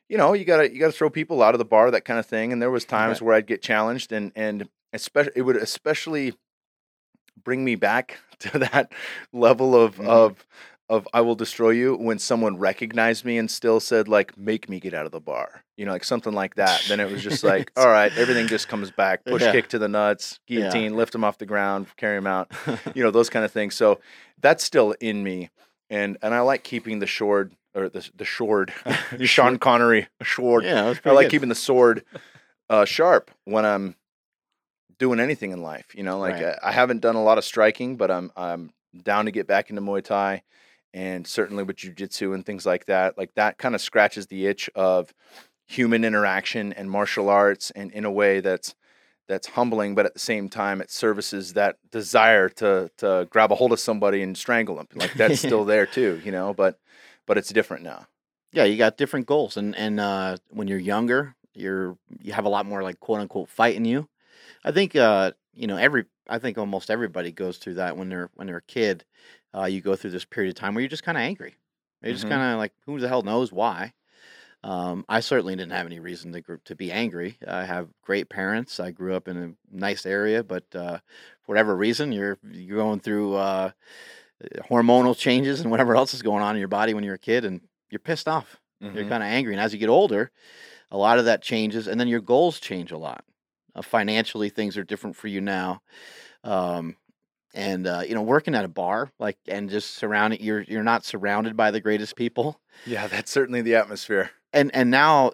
you 0.08 0.18
know, 0.18 0.34
you 0.34 0.44
gotta 0.44 0.72
you 0.72 0.78
gotta 0.78 0.92
throw 0.92 1.08
people 1.10 1.42
out 1.42 1.54
of 1.54 1.58
the 1.58 1.64
bar, 1.64 1.90
that 1.90 2.04
kind 2.04 2.18
of 2.20 2.26
thing. 2.26 2.52
And 2.52 2.60
there 2.60 2.70
was 2.70 2.84
times 2.84 3.20
Right. 3.20 3.26
where 3.26 3.34
I'd 3.36 3.46
get 3.46 3.62
challenged, 3.62 4.12
and 4.12 4.30
and 4.36 4.68
especially 4.92 5.32
it 5.36 5.42
would 5.42 5.56
especially 5.56 6.34
bring 7.42 7.64
me 7.64 7.74
back 7.74 8.18
to 8.40 8.58
that 8.58 8.92
level 9.32 9.74
of 9.74 9.96
Mhm. 9.96 10.06
of 10.08 10.46
of 10.88 11.08
I 11.14 11.22
will 11.22 11.36
destroy 11.36 11.70
you 11.70 11.94
when 11.96 12.18
someone 12.18 12.58
recognized 12.58 13.24
me 13.24 13.38
and 13.38 13.50
still 13.50 13.80
said 13.80 14.08
like 14.08 14.36
make 14.36 14.68
me 14.68 14.78
get 14.78 14.92
out 14.92 15.06
of 15.06 15.12
the 15.12 15.20
bar. 15.20 15.64
You 15.78 15.86
know, 15.86 15.92
like 15.92 16.04
something 16.04 16.34
like 16.34 16.56
that. 16.56 16.84
Then 16.86 17.00
it 17.00 17.10
was 17.10 17.22
just 17.22 17.42
like, 17.42 17.72
all 17.76 17.86
right, 17.88 18.12
everything 18.18 18.46
just 18.46 18.68
comes 18.68 18.90
back. 18.90 19.24
Push 19.24 19.40
Yeah. 19.40 19.52
kick 19.52 19.68
to 19.68 19.78
the 19.78 19.88
nuts, 19.88 20.38
Yeah. 20.46 20.58
guillotine, 20.68 20.94
lift 20.94 21.14
him 21.14 21.24
off 21.24 21.38
the 21.38 21.46
ground, 21.46 21.86
carry 21.96 22.18
him 22.18 22.26
out. 22.26 22.52
You 22.94 23.02
know, 23.04 23.10
those 23.10 23.30
kind 23.30 23.44
of 23.44 23.50
things. 23.52 23.74
So 23.74 24.00
that's 24.40 24.62
still 24.62 24.94
in 25.00 25.22
me. 25.22 25.48
And 25.88 26.18
and 26.20 26.34
I 26.34 26.40
like 26.40 26.62
keeping 26.62 26.98
the 26.98 27.06
sword 27.06 27.52
or 27.74 27.88
the 27.88 28.06
the 28.14 28.26
sword. 28.26 28.74
Sean 29.20 29.58
Connery, 29.58 30.08
sword. 30.22 30.64
yeah, 30.64 30.92
I 31.06 31.10
like 31.12 31.26
good. 31.26 31.30
keeping 31.30 31.48
the 31.48 31.54
sword 31.54 32.04
uh, 32.68 32.84
sharp 32.84 33.30
when 33.44 33.64
I'm 33.64 33.94
doing 35.02 35.18
anything 35.18 35.50
in 35.50 35.60
life. 35.62 35.94
You 35.96 36.04
know, 36.04 36.20
like 36.20 36.34
Right. 36.34 36.56
I, 36.62 36.68
I 36.68 36.72
haven't 36.72 37.00
done 37.00 37.16
a 37.16 37.22
lot 37.22 37.36
of 37.36 37.44
striking, 37.44 37.96
but 37.96 38.10
I'm 38.10 38.30
I'm 38.36 38.70
down 39.02 39.24
to 39.24 39.32
get 39.32 39.48
back 39.48 39.68
into 39.68 39.82
Muay 39.82 40.02
Thai, 40.02 40.42
and 40.94 41.26
certainly 41.26 41.64
with 41.64 41.76
jujitsu 41.76 42.34
and 42.34 42.46
things 42.46 42.64
like 42.64 42.86
that. 42.86 43.18
Like 43.18 43.34
that 43.34 43.58
kind 43.58 43.74
of 43.74 43.80
scratches 43.80 44.28
the 44.28 44.46
itch 44.46 44.70
of 44.76 45.12
human 45.66 46.04
interaction 46.04 46.72
and 46.72 46.88
martial 46.88 47.28
arts, 47.28 47.72
and 47.72 47.90
in 47.90 48.04
a 48.04 48.12
way 48.12 48.38
that's 48.40 48.76
that's 49.26 49.48
humbling, 49.48 49.94
but 49.96 50.06
at 50.06 50.14
the 50.14 50.20
same 50.20 50.48
time, 50.48 50.80
it 50.80 50.90
services 50.90 51.54
that 51.54 51.78
desire 51.90 52.48
to 52.48 52.88
to 52.98 53.26
grab 53.28 53.50
a 53.50 53.56
hold 53.56 53.72
of 53.72 53.80
somebody 53.80 54.22
and 54.22 54.38
strangle 54.38 54.76
them. 54.76 54.86
Like 54.94 55.14
that's 55.14 55.38
still 55.48 55.64
there 55.64 55.86
too, 55.86 56.20
you 56.24 56.30
know. 56.30 56.54
But 56.54 56.78
but 57.26 57.38
it's 57.38 57.50
different 57.50 57.82
now. 57.82 58.06
yeah, 58.52 58.64
you 58.64 58.76
got 58.76 58.96
different 58.96 59.26
goals, 59.26 59.56
and 59.56 59.74
and 59.74 59.98
uh, 59.98 60.36
when 60.50 60.68
you're 60.68 60.78
younger, 60.78 61.34
you're 61.54 61.96
you 62.20 62.32
have 62.34 62.44
a 62.44 62.48
lot 62.48 62.66
more 62.66 62.84
like 62.84 63.00
quote 63.00 63.18
unquote 63.20 63.48
fight 63.48 63.74
in 63.74 63.84
you. 63.84 64.08
I 64.64 64.72
think 64.72 64.96
uh, 64.96 65.32
you 65.54 65.66
know 65.66 65.76
every 65.76 66.06
I 66.28 66.38
think 66.38 66.58
almost 66.58 66.90
everybody 66.90 67.32
goes 67.32 67.58
through 67.58 67.74
that 67.74 67.96
when 67.96 68.08
they're 68.08 68.30
when 68.34 68.46
they're 68.46 68.56
a 68.58 68.62
kid. 68.62 69.04
Uh, 69.54 69.64
you 69.64 69.80
go 69.82 69.96
through 69.96 70.10
this 70.10 70.24
period 70.24 70.50
of 70.50 70.54
time 70.56 70.74
where 70.74 70.80
you're 70.82 70.88
just 70.88 71.02
kind 71.02 71.18
of 71.18 71.22
angry. 71.22 71.56
You're 72.02 72.14
just 72.14 72.26
Mhm. 72.26 72.30
kind 72.30 72.52
of 72.54 72.58
like, 72.58 72.72
who 72.86 72.98
the 72.98 73.08
hell 73.08 73.22
knows 73.22 73.52
why? 73.52 73.92
Um, 74.64 75.04
I 75.08 75.20
certainly 75.20 75.56
didn't 75.56 75.72
have 75.72 75.86
any 75.86 76.00
reason 76.00 76.32
to 76.32 76.40
gr- 76.42 76.56
to 76.64 76.76
be 76.76 76.92
angry. 76.92 77.38
I 77.46 77.64
have 77.64 77.88
great 78.02 78.28
parents. 78.30 78.80
I 78.80 78.90
grew 78.92 79.14
up 79.16 79.28
in 79.28 79.36
a 79.38 79.54
nice 79.76 80.06
area, 80.06 80.44
but 80.44 80.64
uh, 80.74 80.98
for 81.42 81.52
whatever 81.52 81.76
reason, 81.76 82.12
you're 82.12 82.38
you're 82.52 82.78
going 82.78 83.00
through 83.00 83.34
uh, 83.36 83.72
hormonal 84.70 85.16
changes 85.16 85.60
and 85.60 85.70
whatever 85.70 85.94
else 85.96 86.14
is 86.14 86.22
going 86.22 86.42
on 86.42 86.54
in 86.56 86.60
your 86.60 86.68
body 86.68 86.94
when 86.94 87.04
you're 87.04 87.14
a 87.14 87.18
kid, 87.18 87.44
and 87.44 87.60
you're 87.90 87.98
pissed 87.98 88.28
off. 88.28 88.60
You're 88.92 89.04
Mhm. 89.04 89.08
kind 89.08 89.22
of 89.22 89.28
angry, 89.28 89.54
and 89.54 89.60
as 89.60 89.72
you 89.72 89.78
get 89.78 89.88
older, 89.88 90.30
a 90.90 90.98
lot 90.98 91.18
of 91.18 91.26
that 91.26 91.42
changes, 91.42 91.88
and 91.88 92.00
then 92.00 92.08
your 92.08 92.20
goals 92.20 92.60
change 92.60 92.92
a 92.92 92.98
lot. 92.98 93.24
Uh, 93.74 93.82
financially, 93.82 94.50
things 94.50 94.76
are 94.76 94.84
different 94.84 95.16
for 95.16 95.28
you 95.28 95.40
now, 95.40 95.80
um, 96.44 96.96
and 97.54 97.86
uh, 97.86 98.02
you 98.06 98.14
know, 98.14 98.22
working 98.22 98.54
at 98.54 98.64
a 98.64 98.68
bar, 98.68 99.10
like, 99.18 99.38
and 99.48 99.70
just 99.70 99.92
surrounded, 99.94 100.40
you're 100.40 100.62
you're 100.62 100.82
not 100.82 101.04
surrounded 101.04 101.56
by 101.56 101.70
the 101.70 101.80
greatest 101.80 102.16
people, 102.16 102.60
Yeah, 102.84 103.06
that's 103.08 103.30
certainly 103.30 103.62
the 103.62 103.74
atmosphere. 103.76 104.30
and 104.52 104.74
and 104.74 104.90
now, 104.90 105.32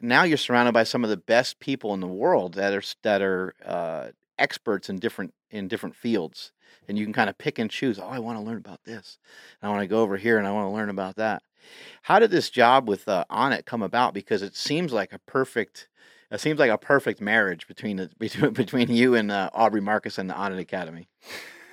now 0.00 0.22
you're 0.24 0.36
surrounded 0.38 0.72
by 0.72 0.84
some 0.84 1.04
of 1.04 1.10
the 1.10 1.16
best 1.16 1.60
people 1.60 1.94
in 1.94 2.00
the 2.00 2.06
world 2.06 2.54
that 2.54 2.72
are 2.72 2.82
that 3.02 3.22
are 3.22 3.54
uh, 3.64 4.08
experts 4.38 4.88
in 4.88 4.98
different 4.98 5.34
in 5.50 5.68
different 5.68 5.94
fields, 5.96 6.52
and 6.88 6.98
you 6.98 7.04
can 7.04 7.12
kind 7.12 7.30
of 7.30 7.38
pick 7.38 7.58
and 7.58 7.70
choose. 7.70 7.98
Oh, 7.98 8.06
I 8.06 8.18
want 8.18 8.38
to 8.38 8.44
learn 8.44 8.58
about 8.58 8.84
this. 8.84 9.18
I 9.62 9.68
want 9.68 9.80
to 9.80 9.86
go 9.86 10.00
over 10.02 10.16
here, 10.16 10.38
and 10.38 10.46
I 10.46 10.52
want 10.52 10.66
to 10.66 10.74
learn 10.74 10.88
about 10.90 11.16
that. 11.16 11.42
How 12.02 12.18
did 12.18 12.30
this 12.30 12.50
job 12.50 12.88
with 12.88 13.08
uh, 13.08 13.24
Onnit 13.30 13.64
come 13.64 13.82
about? 13.82 14.12
Because 14.14 14.42
it 14.42 14.54
seems 14.54 14.92
like 14.92 15.12
a 15.12 15.18
perfect, 15.20 15.88
it 16.30 16.40
seems 16.40 16.58
like 16.58 16.70
a 16.70 16.78
perfect 16.78 17.20
marriage 17.20 17.66
between 17.66 17.96
the, 17.96 18.10
between 18.18 18.52
between 18.52 18.90
you 18.90 19.14
and 19.14 19.30
uh, 19.30 19.50
Aubrey 19.52 19.80
Marcus 19.80 20.18
and 20.18 20.28
the 20.28 20.34
Onnit 20.34 20.58
Academy. 20.58 21.08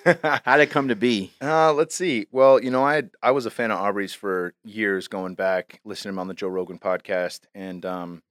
How'd 0.04 0.60
it 0.62 0.72
come 0.72 0.88
to 0.88 0.96
be? 0.96 1.32
Uh, 1.42 1.74
let's 1.74 1.96
see. 1.96 2.28
Well, 2.32 2.62
you 2.62 2.72
know, 2.72 2.84
I 2.84 3.04
I 3.22 3.32
was 3.32 3.46
a 3.46 3.52
fan 3.52 3.72
of 3.72 3.80
Aubrey's 3.80 4.14
for 4.14 4.54
years, 4.64 5.08
going 5.08 5.36
back, 5.36 5.80
listening 5.84 6.12
to 6.12 6.16
him 6.16 6.20
on 6.20 6.28
the 6.28 6.34
Joe 6.34 6.48
Rogan 6.48 6.80
podcast, 6.80 7.42
and 7.54 7.86
um, 7.86 8.24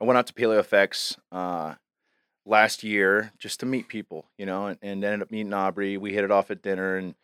I 0.00 0.04
went 0.04 0.18
out 0.18 0.26
to 0.28 0.32
PaleoFX 0.32 1.18
uh, 1.32 1.74
last 2.44 2.82
year 2.84 3.32
just 3.38 3.60
to 3.60 3.66
meet 3.66 3.88
people, 3.88 4.26
you 4.38 4.46
know, 4.46 4.66
and, 4.66 4.78
and 4.80 5.04
ended 5.04 5.22
up 5.22 5.30
meeting 5.30 5.52
Aubrey. 5.52 5.96
We 5.96 6.12
hit 6.14 6.24
it 6.24 6.30
off 6.30 6.50
at 6.50 6.62
dinner, 6.62 6.96
and 6.96 7.14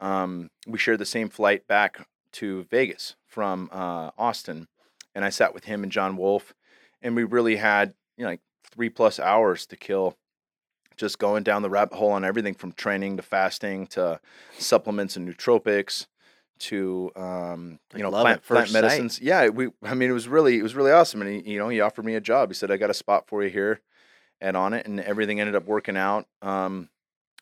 um, 0.00 0.50
we 0.66 0.78
shared 0.78 0.98
the 0.98 1.06
same 1.06 1.28
flight 1.28 1.66
back 1.66 2.06
to 2.32 2.64
Vegas 2.64 3.16
from 3.26 3.70
uh, 3.72 4.10
Austin, 4.18 4.68
and 5.14 5.24
I 5.24 5.30
sat 5.30 5.54
with 5.54 5.64
him 5.64 5.82
and 5.82 5.92
John 5.92 6.16
Wolf, 6.16 6.54
and 7.02 7.14
we 7.16 7.24
really 7.24 7.56
had 7.56 7.94
you 8.16 8.24
know 8.24 8.30
like 8.30 8.40
three 8.70 8.88
plus 8.88 9.18
hours 9.18 9.66
to 9.66 9.76
kill 9.76 10.16
just 10.96 11.18
going 11.18 11.44
down 11.44 11.62
the 11.62 11.70
rabbit 11.70 11.96
hole 11.96 12.10
on 12.10 12.24
everything 12.24 12.54
from 12.54 12.72
training 12.72 13.16
to 13.16 13.22
fasting 13.22 13.86
to 13.86 14.20
supplements 14.58 15.16
and 15.16 15.28
nootropics 15.28 16.06
to 16.58 17.10
um, 17.14 17.78
you 17.94 18.02
know 18.02 18.10
plant, 18.10 18.24
plant 18.24 18.44
first 18.44 18.72
sight. 18.72 18.82
medicines. 18.82 19.20
Yeah, 19.20 19.48
we. 19.48 19.68
I 19.82 19.94
mean, 19.94 20.10
it 20.10 20.14
was 20.14 20.26
really 20.26 20.58
it 20.58 20.62
was 20.62 20.74
really 20.74 20.90
awesome, 20.90 21.22
and 21.22 21.30
he, 21.30 21.52
you 21.52 21.58
know 21.58 21.68
he 21.68 21.80
offered 21.80 22.04
me 22.04 22.16
a 22.16 22.20
job. 22.20 22.50
He 22.50 22.54
said, 22.54 22.70
"I 22.70 22.76
got 22.76 22.90
a 22.90 22.94
spot 22.94 23.28
for 23.28 23.44
you 23.44 23.50
here," 23.50 23.80
and 24.40 24.56
Onnit, 24.56 24.84
and 24.84 24.98
everything 25.00 25.38
ended 25.40 25.54
up 25.54 25.66
working 25.66 25.96
out 25.96 26.26
um, 26.42 26.88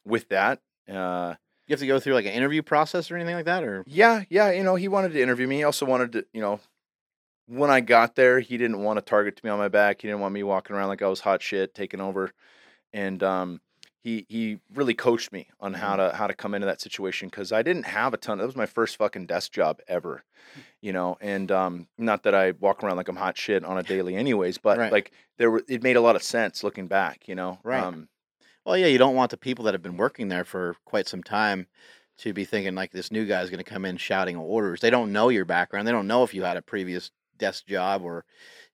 with 0.04 0.28
that. 0.28 0.60
Uh, 0.86 1.34
You 1.66 1.72
have 1.72 1.80
to 1.80 1.86
go 1.86 1.98
through 1.98 2.12
like 2.12 2.26
an 2.26 2.32
interview 2.32 2.60
process 2.62 3.10
or 3.10 3.16
anything 3.16 3.34
like 3.34 3.46
that, 3.46 3.64
or 3.64 3.84
yeah, 3.86 4.24
yeah, 4.28 4.50
you 4.50 4.62
know, 4.62 4.74
he 4.74 4.88
wanted 4.88 5.12
to 5.14 5.22
interview 5.22 5.46
me. 5.46 5.56
He 5.56 5.64
also 5.64 5.86
wanted 5.86 6.12
to, 6.12 6.26
you 6.34 6.42
know, 6.42 6.60
when 7.46 7.70
I 7.70 7.80
got 7.80 8.14
there, 8.14 8.40
he 8.40 8.56
didn't 8.56 8.82
want 8.82 8.98
to 8.98 9.02
target 9.02 9.36
to 9.36 9.44
me 9.44 9.50
on 9.50 9.58
my 9.58 9.68
back. 9.68 10.02
He 10.02 10.08
didn't 10.08 10.20
want 10.20 10.34
me 10.34 10.42
walking 10.42 10.74
around 10.76 10.88
like 10.88 11.02
I 11.02 11.08
was 11.08 11.20
hot 11.20 11.42
shit, 11.42 11.74
taking 11.74 12.00
over. 12.00 12.32
And 12.92 13.22
um, 13.22 13.60
he 14.02 14.26
he 14.28 14.58
really 14.74 14.94
coached 14.94 15.32
me 15.32 15.48
on 15.60 15.74
how 15.74 15.96
to 15.96 16.14
how 16.14 16.26
to 16.26 16.34
come 16.34 16.54
into 16.54 16.66
that 16.66 16.80
situation 16.80 17.28
because 17.28 17.52
I 17.52 17.62
didn't 17.62 17.84
have 17.84 18.14
a 18.14 18.16
ton. 18.16 18.38
That 18.38 18.46
was 18.46 18.56
my 18.56 18.66
first 18.66 18.96
fucking 18.96 19.26
desk 19.26 19.52
job 19.52 19.80
ever, 19.88 20.22
you 20.80 20.92
know. 20.92 21.16
And 21.20 21.50
um, 21.50 21.88
not 21.98 22.22
that 22.22 22.34
I 22.34 22.52
walk 22.52 22.82
around 22.82 22.96
like 22.96 23.08
I'm 23.08 23.16
hot 23.16 23.36
shit 23.36 23.64
on 23.64 23.78
a 23.78 23.82
daily, 23.82 24.16
anyways. 24.16 24.58
But 24.58 24.78
Right. 24.78 24.92
like 24.92 25.12
there 25.38 25.50
were, 25.50 25.62
it 25.68 25.82
made 25.82 25.96
a 25.96 26.00
lot 26.00 26.16
of 26.16 26.22
sense 26.22 26.64
looking 26.64 26.86
back, 26.86 27.28
you 27.28 27.34
know. 27.34 27.58
Right. 27.62 27.82
Um, 27.82 28.08
Well, 28.64 28.76
yeah, 28.76 28.86
you 28.86 28.98
don't 28.98 29.14
want 29.14 29.30
the 29.30 29.36
people 29.36 29.64
that 29.64 29.74
have 29.74 29.82
been 29.82 29.96
working 29.96 30.28
there 30.28 30.44
for 30.44 30.76
quite 30.84 31.06
some 31.08 31.22
time 31.22 31.66
to 32.18 32.32
be 32.32 32.44
thinking 32.44 32.74
like 32.74 32.92
this 32.92 33.10
new 33.10 33.26
guy's 33.26 33.50
going 33.50 33.62
to 33.62 33.70
come 33.70 33.84
in 33.84 33.96
shouting 33.98 34.36
orders. 34.36 34.80
They 34.80 34.90
don't 34.90 35.12
know 35.12 35.28
your 35.28 35.44
background. 35.44 35.86
They 35.86 35.92
don't 35.92 36.06
know 36.06 36.22
if 36.24 36.32
you 36.32 36.44
had 36.44 36.56
a 36.56 36.62
previous 36.62 37.10
desk 37.38 37.66
job 37.66 38.02
or 38.02 38.24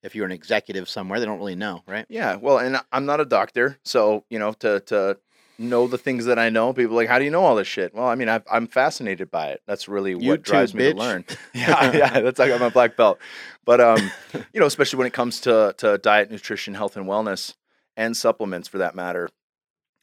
if 0.02 0.14
you're 0.14 0.26
an 0.26 0.32
executive 0.32 0.88
somewhere. 0.88 1.20
They 1.20 1.26
don't 1.26 1.38
really 1.38 1.54
know, 1.54 1.82
right? 1.86 2.06
Yeah, 2.08 2.36
well, 2.36 2.58
and 2.58 2.80
I'm 2.90 3.06
not 3.06 3.20
a 3.20 3.24
doctor, 3.24 3.78
so 3.84 4.24
you 4.28 4.38
know, 4.38 4.52
to 4.54 4.80
to 4.80 5.18
know 5.58 5.86
the 5.86 5.98
things 5.98 6.24
that 6.24 6.38
I 6.38 6.48
know, 6.48 6.72
people 6.72 6.96
like, 6.96 7.08
how 7.08 7.18
do 7.18 7.24
you 7.24 7.30
know 7.30 7.44
all 7.44 7.54
this 7.54 7.68
shit? 7.68 7.94
Well, 7.94 8.06
I 8.06 8.14
mean, 8.14 8.28
I've, 8.28 8.42
I'm 8.50 8.66
fascinated 8.66 9.30
by 9.30 9.48
it. 9.48 9.62
That's 9.66 9.86
really 9.88 10.14
what 10.14 10.42
drives 10.42 10.74
me 10.74 10.84
bitch. 10.84 10.92
to 10.92 10.98
learn. 10.98 11.24
yeah, 11.54 11.92
yeah, 11.96 12.20
that's 12.20 12.38
like 12.38 12.52
I'm 12.52 12.62
a 12.62 12.70
black 12.70 12.96
belt. 12.96 13.18
But 13.64 13.80
um, 13.80 14.10
you 14.52 14.60
know, 14.60 14.66
especially 14.66 14.98
when 14.98 15.06
it 15.06 15.12
comes 15.12 15.40
to 15.42 15.74
to 15.78 15.98
diet, 15.98 16.30
nutrition, 16.30 16.74
health, 16.74 16.96
and 16.96 17.06
wellness, 17.06 17.54
and 17.96 18.16
supplements 18.16 18.68
for 18.68 18.78
that 18.78 18.94
matter, 18.94 19.28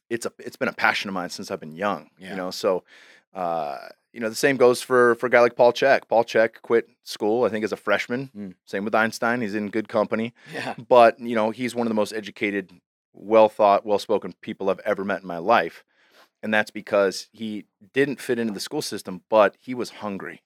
it's 0.08 0.26
a 0.26 0.32
it's 0.38 0.56
been 0.56 0.68
a 0.68 0.72
passion 0.72 1.08
of 1.08 1.14
mine 1.14 1.30
since 1.30 1.50
I've 1.50 1.60
been 1.60 1.76
young. 1.76 2.10
Yeah. 2.18 2.30
You 2.30 2.36
know, 2.36 2.50
so 2.50 2.84
uh, 3.34 3.78
you 4.12 4.20
know, 4.20 4.28
the 4.28 4.34
same 4.34 4.56
goes 4.56 4.82
for 4.82 5.14
for 5.16 5.26
a 5.26 5.30
guy 5.30 5.40
like 5.40 5.56
Paul 5.56 5.72
Chek. 5.72 6.08
Paul 6.08 6.24
Chek 6.24 6.62
quit 6.62 6.88
school, 7.04 7.44
I 7.44 7.48
think, 7.48 7.64
as 7.64 7.72
a 7.72 7.76
freshman. 7.76 8.30
Mm. 8.36 8.54
Same 8.64 8.84
with 8.84 8.94
Einstein. 8.94 9.40
He's 9.40 9.54
in 9.54 9.68
good 9.70 9.88
company. 9.88 10.34
Yeah. 10.52 10.74
But, 10.88 11.18
you 11.20 11.34
know, 11.34 11.50
he's 11.50 11.74
one 11.74 11.86
of 11.86 11.90
the 11.90 11.94
most 11.94 12.12
educated, 12.12 12.70
well 13.12 13.48
thought, 13.48 13.84
well 13.86 13.98
spoken 13.98 14.34
people 14.40 14.68
I've 14.70 14.80
ever 14.80 15.04
met 15.04 15.22
in 15.22 15.26
my 15.28 15.38
life. 15.38 15.84
And 16.42 16.52
that's 16.54 16.70
because 16.70 17.28
he 17.32 17.66
didn't 17.92 18.20
fit 18.20 18.38
into 18.38 18.52
the 18.54 18.60
school 18.60 18.82
system, 18.82 19.22
but 19.28 19.56
he 19.60 19.74
was 19.74 19.90
hungry. 19.90 20.42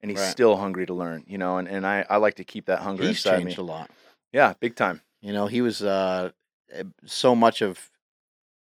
And 0.00 0.10
he's 0.10 0.20
Right. 0.20 0.30
still 0.30 0.56
hungry 0.56 0.84
to 0.86 0.94
learn, 0.94 1.24
you 1.26 1.38
know, 1.38 1.56
and, 1.58 1.66
and 1.68 1.86
I, 1.86 2.04
I 2.10 2.16
like 2.16 2.34
to 2.34 2.44
keep 2.44 2.66
that 2.66 2.80
hunger 2.80 3.02
He's 3.04 3.24
inside 3.24 3.38
changed 3.38 3.58
me. 3.58 3.62
a 3.62 3.66
lot. 3.66 3.90
Yeah, 4.32 4.54
big 4.60 4.74
time. 4.76 5.00
You 5.22 5.32
know, 5.32 5.46
he 5.46 5.62
was 5.62 5.82
uh, 5.82 6.30
eh, 6.72 6.82
so 7.06 7.34
much 7.34 7.62
of 7.62 7.90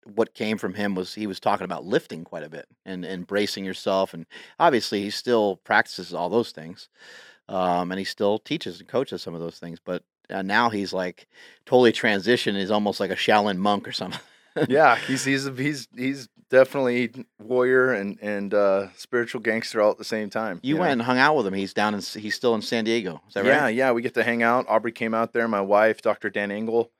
what 0.06 0.34
came 0.34 0.58
from 0.58 0.74
him 0.74 0.96
was 0.96 1.14
he 1.14 1.28
was 1.28 1.40
talking 1.40 1.66
about 1.66 1.86
lifting 1.86 2.24
quite 2.24 2.44
a 2.44 2.50
bit 2.50 2.68
and 2.86 3.06
and 3.06 3.28
bracing 3.28 3.66
yourself, 3.66 4.14
and 4.14 4.26
obviously 4.60 5.02
he 5.02 5.10
still 5.10 5.58
practices 5.58 6.14
all 6.14 6.30
those 6.30 6.52
things, 6.52 6.90
um, 7.48 7.92
and 7.92 8.00
he 8.00 8.06
still 8.06 8.40
teaches 8.40 8.80
and 8.80 8.90
coaches 8.90 9.22
some 9.22 9.34
of 9.34 9.42
those 9.42 9.60
things. 9.60 9.80
But 9.84 10.04
uh, 10.30 10.42
now 10.42 10.70
he's 10.70 10.94
like 10.94 11.28
totally 11.66 11.92
transitioned. 11.92 12.58
He's 12.58 12.72
almost 12.72 13.00
like 13.00 13.12
a 13.12 13.16
Shaolin 13.16 13.58
monk 13.58 13.88
or 13.88 13.92
something. 13.92 14.22
yeah, 14.70 14.96
he's 14.96 15.26
he's 15.26 15.48
he's 15.58 15.88
he's 15.96 16.30
definitely 16.50 17.12
warrior 17.40 17.94
and 17.94 18.18
and 18.22 18.54
uh, 18.54 18.88
spiritual 18.96 19.42
gangster 19.42 19.82
all 19.82 19.92
at 19.92 19.98
the 19.98 20.04
same 20.04 20.30
time. 20.30 20.60
You 20.64 20.76
know? 20.76 20.82
went 20.82 20.94
and 20.94 21.02
hung 21.02 21.18
out 21.18 21.36
with 21.36 21.48
him. 21.48 21.54
He's 21.54 21.74
down 21.74 21.94
in 21.94 22.02
he's 22.02 22.36
still 22.36 22.56
in 22.56 22.62
San 22.62 22.84
Diego. 22.84 23.22
Is 23.28 23.34
that 23.36 23.46
yeah, 23.46 23.64
right? 23.64 23.76
yeah, 23.76 23.92
we 23.92 24.02
get 24.02 24.14
to 24.16 24.24
hang 24.24 24.44
out. 24.44 24.66
Aubrey 24.68 24.92
came 24.92 25.14
out 25.14 25.34
there, 25.34 25.48
my 25.48 25.62
wife, 25.62 26.02
Dr. 26.02 26.30
Dan 26.30 26.52
Engle, 26.52 26.92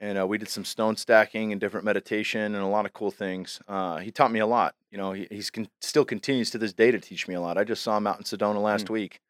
and 0.00 0.18
uh, 0.18 0.26
we 0.26 0.38
did 0.38 0.48
some 0.48 0.64
stone 0.64 0.96
stacking 0.96 1.52
and 1.52 1.60
different 1.60 1.84
meditation 1.84 2.40
and 2.54 2.56
a 2.64 2.66
lot 2.66 2.86
of 2.86 2.92
cool 2.92 3.10
things. 3.10 3.60
Uh, 3.68 3.98
he 3.98 4.10
taught 4.10 4.32
me 4.32 4.40
a 4.40 4.46
lot. 4.46 4.74
You 4.90 4.98
know, 4.98 5.12
he 5.12 5.26
he's 5.30 5.50
con- 5.50 5.68
still 5.80 6.04
continues 6.04 6.50
to 6.50 6.58
this 6.58 6.72
day 6.72 6.90
to 6.90 6.98
teach 6.98 7.28
me 7.28 7.34
a 7.34 7.40
lot. 7.40 7.58
I 7.58 7.64
just 7.64 7.82
saw 7.82 7.96
him 7.96 8.06
out 8.06 8.18
in 8.18 8.24
Sedona 8.24 8.60
last 8.62 8.88
Hmm. 8.88 8.94
week. 8.94 9.20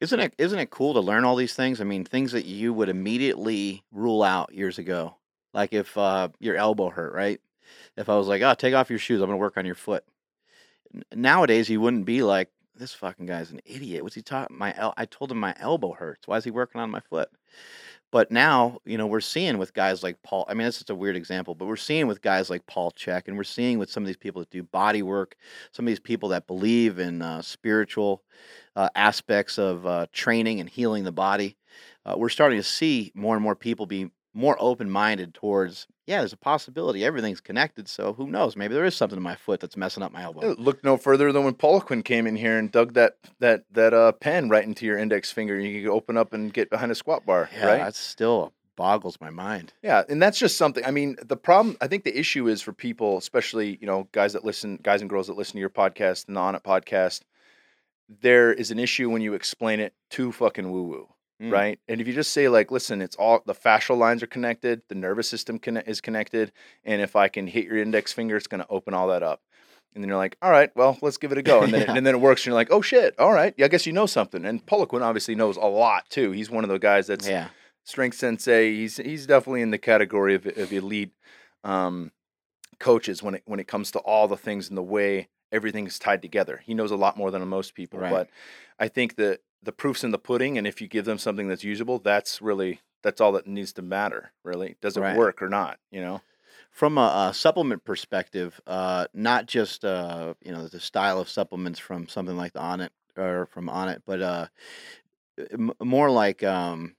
Isn't 0.00 0.20
it 0.20 0.34
isn't 0.38 0.58
it 0.58 0.70
cool 0.70 0.94
to 0.94 1.00
learn 1.00 1.24
all 1.24 1.36
these 1.36 1.54
things? 1.54 1.80
I 1.80 1.84
mean, 1.84 2.04
things 2.04 2.32
that 2.32 2.44
you 2.46 2.72
would 2.72 2.88
immediately 2.88 3.84
rule 3.92 4.22
out 4.22 4.52
years 4.54 4.78
ago. 4.78 5.16
Like 5.52 5.72
if 5.72 5.96
uh, 5.98 6.28
your 6.38 6.56
elbow 6.56 6.90
hurt, 6.90 7.12
right? 7.14 7.40
If 7.96 8.08
I 8.08 8.16
was 8.16 8.28
like, 8.28 8.42
"Oh, 8.42 8.54
take 8.54 8.74
off 8.74 8.90
your 8.90 8.98
shoes. 8.98 9.20
I'm 9.20 9.26
going 9.28 9.38
to 9.38 9.40
work 9.40 9.56
on 9.56 9.66
your 9.66 9.74
foot." 9.74 10.04
Nowadays, 11.14 11.68
you 11.68 11.80
wouldn't 11.80 12.04
be 12.04 12.22
like, 12.22 12.50
"This 12.74 12.92
fucking 12.94 13.26
guy's 13.26 13.50
an 13.50 13.60
idiot. 13.64 14.02
What's 14.02 14.14
he 14.14 14.22
talking? 14.22 14.56
My 14.56 14.74
el- 14.76 14.94
I 14.96 15.04
told 15.06 15.30
him 15.32 15.38
my 15.38 15.54
elbow 15.58 15.92
hurts. 15.92 16.26
Why 16.28 16.36
is 16.36 16.44
he 16.44 16.50
working 16.50 16.80
on 16.80 16.90
my 16.90 17.00
foot?" 17.00 17.28
But 18.12 18.30
now, 18.30 18.78
you 18.84 18.96
know, 18.96 19.06
we're 19.06 19.20
seeing 19.20 19.58
with 19.58 19.74
guys 19.74 20.02
like 20.02 20.22
Paul. 20.22 20.46
I 20.48 20.54
mean, 20.54 20.66
it's 20.66 20.78
just 20.78 20.90
a 20.90 20.94
weird 20.94 21.16
example, 21.16 21.54
but 21.54 21.66
we're 21.66 21.76
seeing 21.76 22.06
with 22.06 22.22
guys 22.22 22.48
like 22.48 22.66
Paul 22.66 22.92
Chek, 22.92 23.22
and 23.26 23.36
we're 23.36 23.44
seeing 23.44 23.78
with 23.78 23.90
some 23.90 24.02
of 24.02 24.06
these 24.06 24.16
people 24.16 24.40
that 24.40 24.50
do 24.50 24.62
body 24.62 25.02
work, 25.02 25.36
some 25.72 25.86
of 25.86 25.88
these 25.88 26.00
people 26.00 26.28
that 26.30 26.46
believe 26.46 26.98
in 26.98 27.20
uh, 27.20 27.42
spiritual 27.42 28.22
uh, 28.76 28.88
aspects 28.94 29.58
of 29.58 29.86
uh, 29.86 30.06
training 30.12 30.60
and 30.60 30.70
healing 30.70 31.04
the 31.04 31.12
body. 31.12 31.56
Uh, 32.04 32.14
we're 32.16 32.28
starting 32.28 32.58
to 32.58 32.62
see 32.62 33.10
more 33.14 33.34
and 33.34 33.42
more 33.42 33.56
people 33.56 33.86
be 33.86 34.10
more 34.36 34.56
open 34.60 34.90
minded 34.90 35.32
towards, 35.34 35.86
yeah, 36.06 36.18
there's 36.18 36.32
a 36.32 36.36
possibility. 36.36 37.04
Everything's 37.04 37.40
connected. 37.40 37.88
So 37.88 38.12
who 38.12 38.28
knows? 38.28 38.54
Maybe 38.54 38.74
there 38.74 38.84
is 38.84 38.94
something 38.94 39.16
in 39.16 39.22
my 39.22 39.34
foot 39.34 39.60
that's 39.60 39.76
messing 39.76 40.02
up 40.02 40.12
my 40.12 40.22
elbow. 40.22 40.54
Look 40.58 40.84
no 40.84 40.96
further 40.98 41.32
than 41.32 41.44
when 41.44 41.54
Poliquin 41.54 42.04
came 42.04 42.26
in 42.26 42.36
here 42.36 42.58
and 42.58 42.70
dug 42.70 42.92
that 42.94 43.14
that 43.40 43.64
that 43.72 43.94
uh, 43.94 44.12
pen 44.12 44.48
right 44.48 44.64
into 44.64 44.84
your 44.86 44.98
index 44.98 45.32
finger. 45.32 45.58
You 45.58 45.82
could 45.82 45.90
open 45.92 46.16
up 46.16 46.32
and 46.32 46.52
get 46.52 46.70
behind 46.70 46.92
a 46.92 46.94
squat 46.94 47.24
bar, 47.24 47.48
Yeah, 47.56 47.66
right? 47.66 47.78
that 47.78 47.94
still 47.94 48.52
boggles 48.76 49.18
my 49.22 49.30
mind. 49.30 49.72
Yeah, 49.82 50.02
and 50.08 50.20
that's 50.22 50.38
just 50.38 50.58
something. 50.58 50.84
I 50.84 50.90
mean, 50.90 51.16
the 51.24 51.36
problem. 51.36 51.78
I 51.80 51.86
think 51.88 52.04
the 52.04 52.16
issue 52.16 52.46
is 52.46 52.60
for 52.60 52.74
people, 52.74 53.16
especially 53.16 53.78
you 53.80 53.86
know, 53.86 54.06
guys 54.12 54.34
that 54.34 54.44
listen, 54.44 54.78
guys 54.82 55.00
and 55.00 55.08
girls 55.08 55.28
that 55.28 55.36
listen 55.36 55.54
to 55.54 55.60
your 55.60 55.70
podcast 55.70 56.28
and 56.28 56.36
the 56.36 56.40
Onnit 56.40 56.62
podcast. 56.62 57.22
There 58.20 58.52
is 58.52 58.70
an 58.70 58.78
issue 58.78 59.10
when 59.10 59.22
you 59.22 59.34
explain 59.34 59.80
it 59.80 59.92
too 60.10 60.30
fucking 60.30 60.70
woo 60.70 60.82
woo, 60.84 61.08
Mm. 61.42 61.52
right? 61.52 61.78
And 61.86 62.00
if 62.00 62.06
you 62.06 62.14
just 62.14 62.32
say 62.32 62.48
like, 62.48 62.70
listen, 62.70 63.02
it's 63.02 63.14
all 63.16 63.42
the 63.44 63.54
fascial 63.54 63.98
lines 63.98 64.22
are 64.22 64.26
connected, 64.26 64.80
the 64.88 64.94
nervous 64.94 65.28
system 65.28 65.60
is 65.86 66.00
connected, 66.00 66.50
and 66.84 67.02
if 67.02 67.14
I 67.14 67.28
can 67.28 67.46
hit 67.46 67.66
your 67.66 67.76
index 67.76 68.12
finger, 68.12 68.36
it's 68.36 68.46
going 68.46 68.62
to 68.62 68.68
open 68.70 68.94
all 68.94 69.08
that 69.08 69.22
up. 69.22 69.42
And 69.94 70.02
then 70.02 70.08
you're 70.08 70.16
like, 70.18 70.36
all 70.40 70.50
right, 70.50 70.70
well, 70.74 70.96
let's 71.02 71.16
give 71.18 71.32
it 71.32 71.38
a 71.38 71.42
go. 71.42 71.62
And 71.62 71.72
then, 71.74 71.82
it, 71.82 71.84
Yeah. 71.88 71.94
and 71.96 72.06
then 72.06 72.14
it 72.14 72.20
works. 72.20 72.42
And 72.42 72.46
you're 72.46 72.54
like, 72.54 72.70
oh 72.70 72.80
shit, 72.80 73.14
all 73.18 73.32
right, 73.32 73.52
yeah, 73.58 73.66
I 73.66 73.68
guess 73.68 73.86
you 73.86 73.92
know 73.92 74.06
something. 74.06 74.44
And 74.46 74.64
Poliquin 74.64 75.02
obviously 75.02 75.34
knows 75.34 75.56
a 75.58 75.66
lot 75.66 76.08
too. 76.08 76.30
He's 76.32 76.50
one 76.50 76.64
of 76.64 76.70
the 76.70 76.78
guys 76.78 77.06
that's 77.06 77.28
Yeah. 77.28 77.48
strength 77.84 78.16
sensei. 78.16 78.74
He's 78.74 78.96
he's 78.96 79.26
definitely 79.26 79.60
in 79.62 79.70
the 79.72 79.78
category 79.78 80.34
of, 80.34 80.46
of 80.46 80.72
elite 80.72 81.12
um, 81.64 82.12
coaches 82.78 83.22
when 83.22 83.34
it 83.36 83.42
when 83.46 83.60
it 83.60 83.66
comes 83.68 83.90
to 83.92 83.98
all 84.00 84.28
the 84.28 84.36
things 84.36 84.68
and 84.68 84.76
the 84.76 84.82
way 84.82 85.28
everything 85.52 85.86
is 85.86 85.98
tied 85.98 86.22
together. 86.22 86.60
He 86.64 86.74
knows 86.74 86.90
a 86.90 86.96
lot 86.96 87.16
more 87.16 87.30
than 87.30 87.46
most 87.48 87.74
people. 87.74 88.00
Right. 88.00 88.10
But 88.10 88.28
I 88.78 88.88
think 88.88 89.16
that 89.16 89.40
the 89.66 89.72
proof's 89.72 90.02
in 90.02 90.12
the 90.12 90.18
pudding, 90.18 90.56
and 90.56 90.66
if 90.66 90.80
you 90.80 90.88
give 90.88 91.04
them 91.04 91.18
something 91.18 91.48
that's 91.48 91.64
usable, 91.64 91.98
that's 91.98 92.40
really 92.40 92.80
that's 93.02 93.20
all 93.20 93.32
that 93.32 93.46
needs 93.46 93.74
to 93.74 93.82
matter. 93.82 94.32
Really, 94.42 94.76
does 94.80 94.96
it 94.96 95.02
Right. 95.02 95.16
work 95.16 95.42
or 95.42 95.48
not? 95.50 95.78
You 95.90 96.00
know. 96.00 96.22
From 96.70 96.98
a, 96.98 97.28
a 97.30 97.34
supplement 97.34 97.84
perspective, 97.84 98.60
uh, 98.66 99.06
not 99.14 99.46
just 99.46 99.84
uh, 99.84 100.34
you 100.42 100.52
know 100.52 100.66
the 100.68 100.80
style 100.80 101.20
of 101.20 101.28
supplements 101.28 101.78
from 101.78 102.08
something 102.08 102.36
like 102.36 102.52
the 102.52 102.60
Onnit 102.60 102.90
or 103.16 103.46
from 103.46 103.68
Onnit, 103.68 104.02
but 104.06 104.20
uh, 104.20 104.46
m- 105.52 105.72
more 105.82 106.10
like 106.10 106.42
um, 106.42 106.94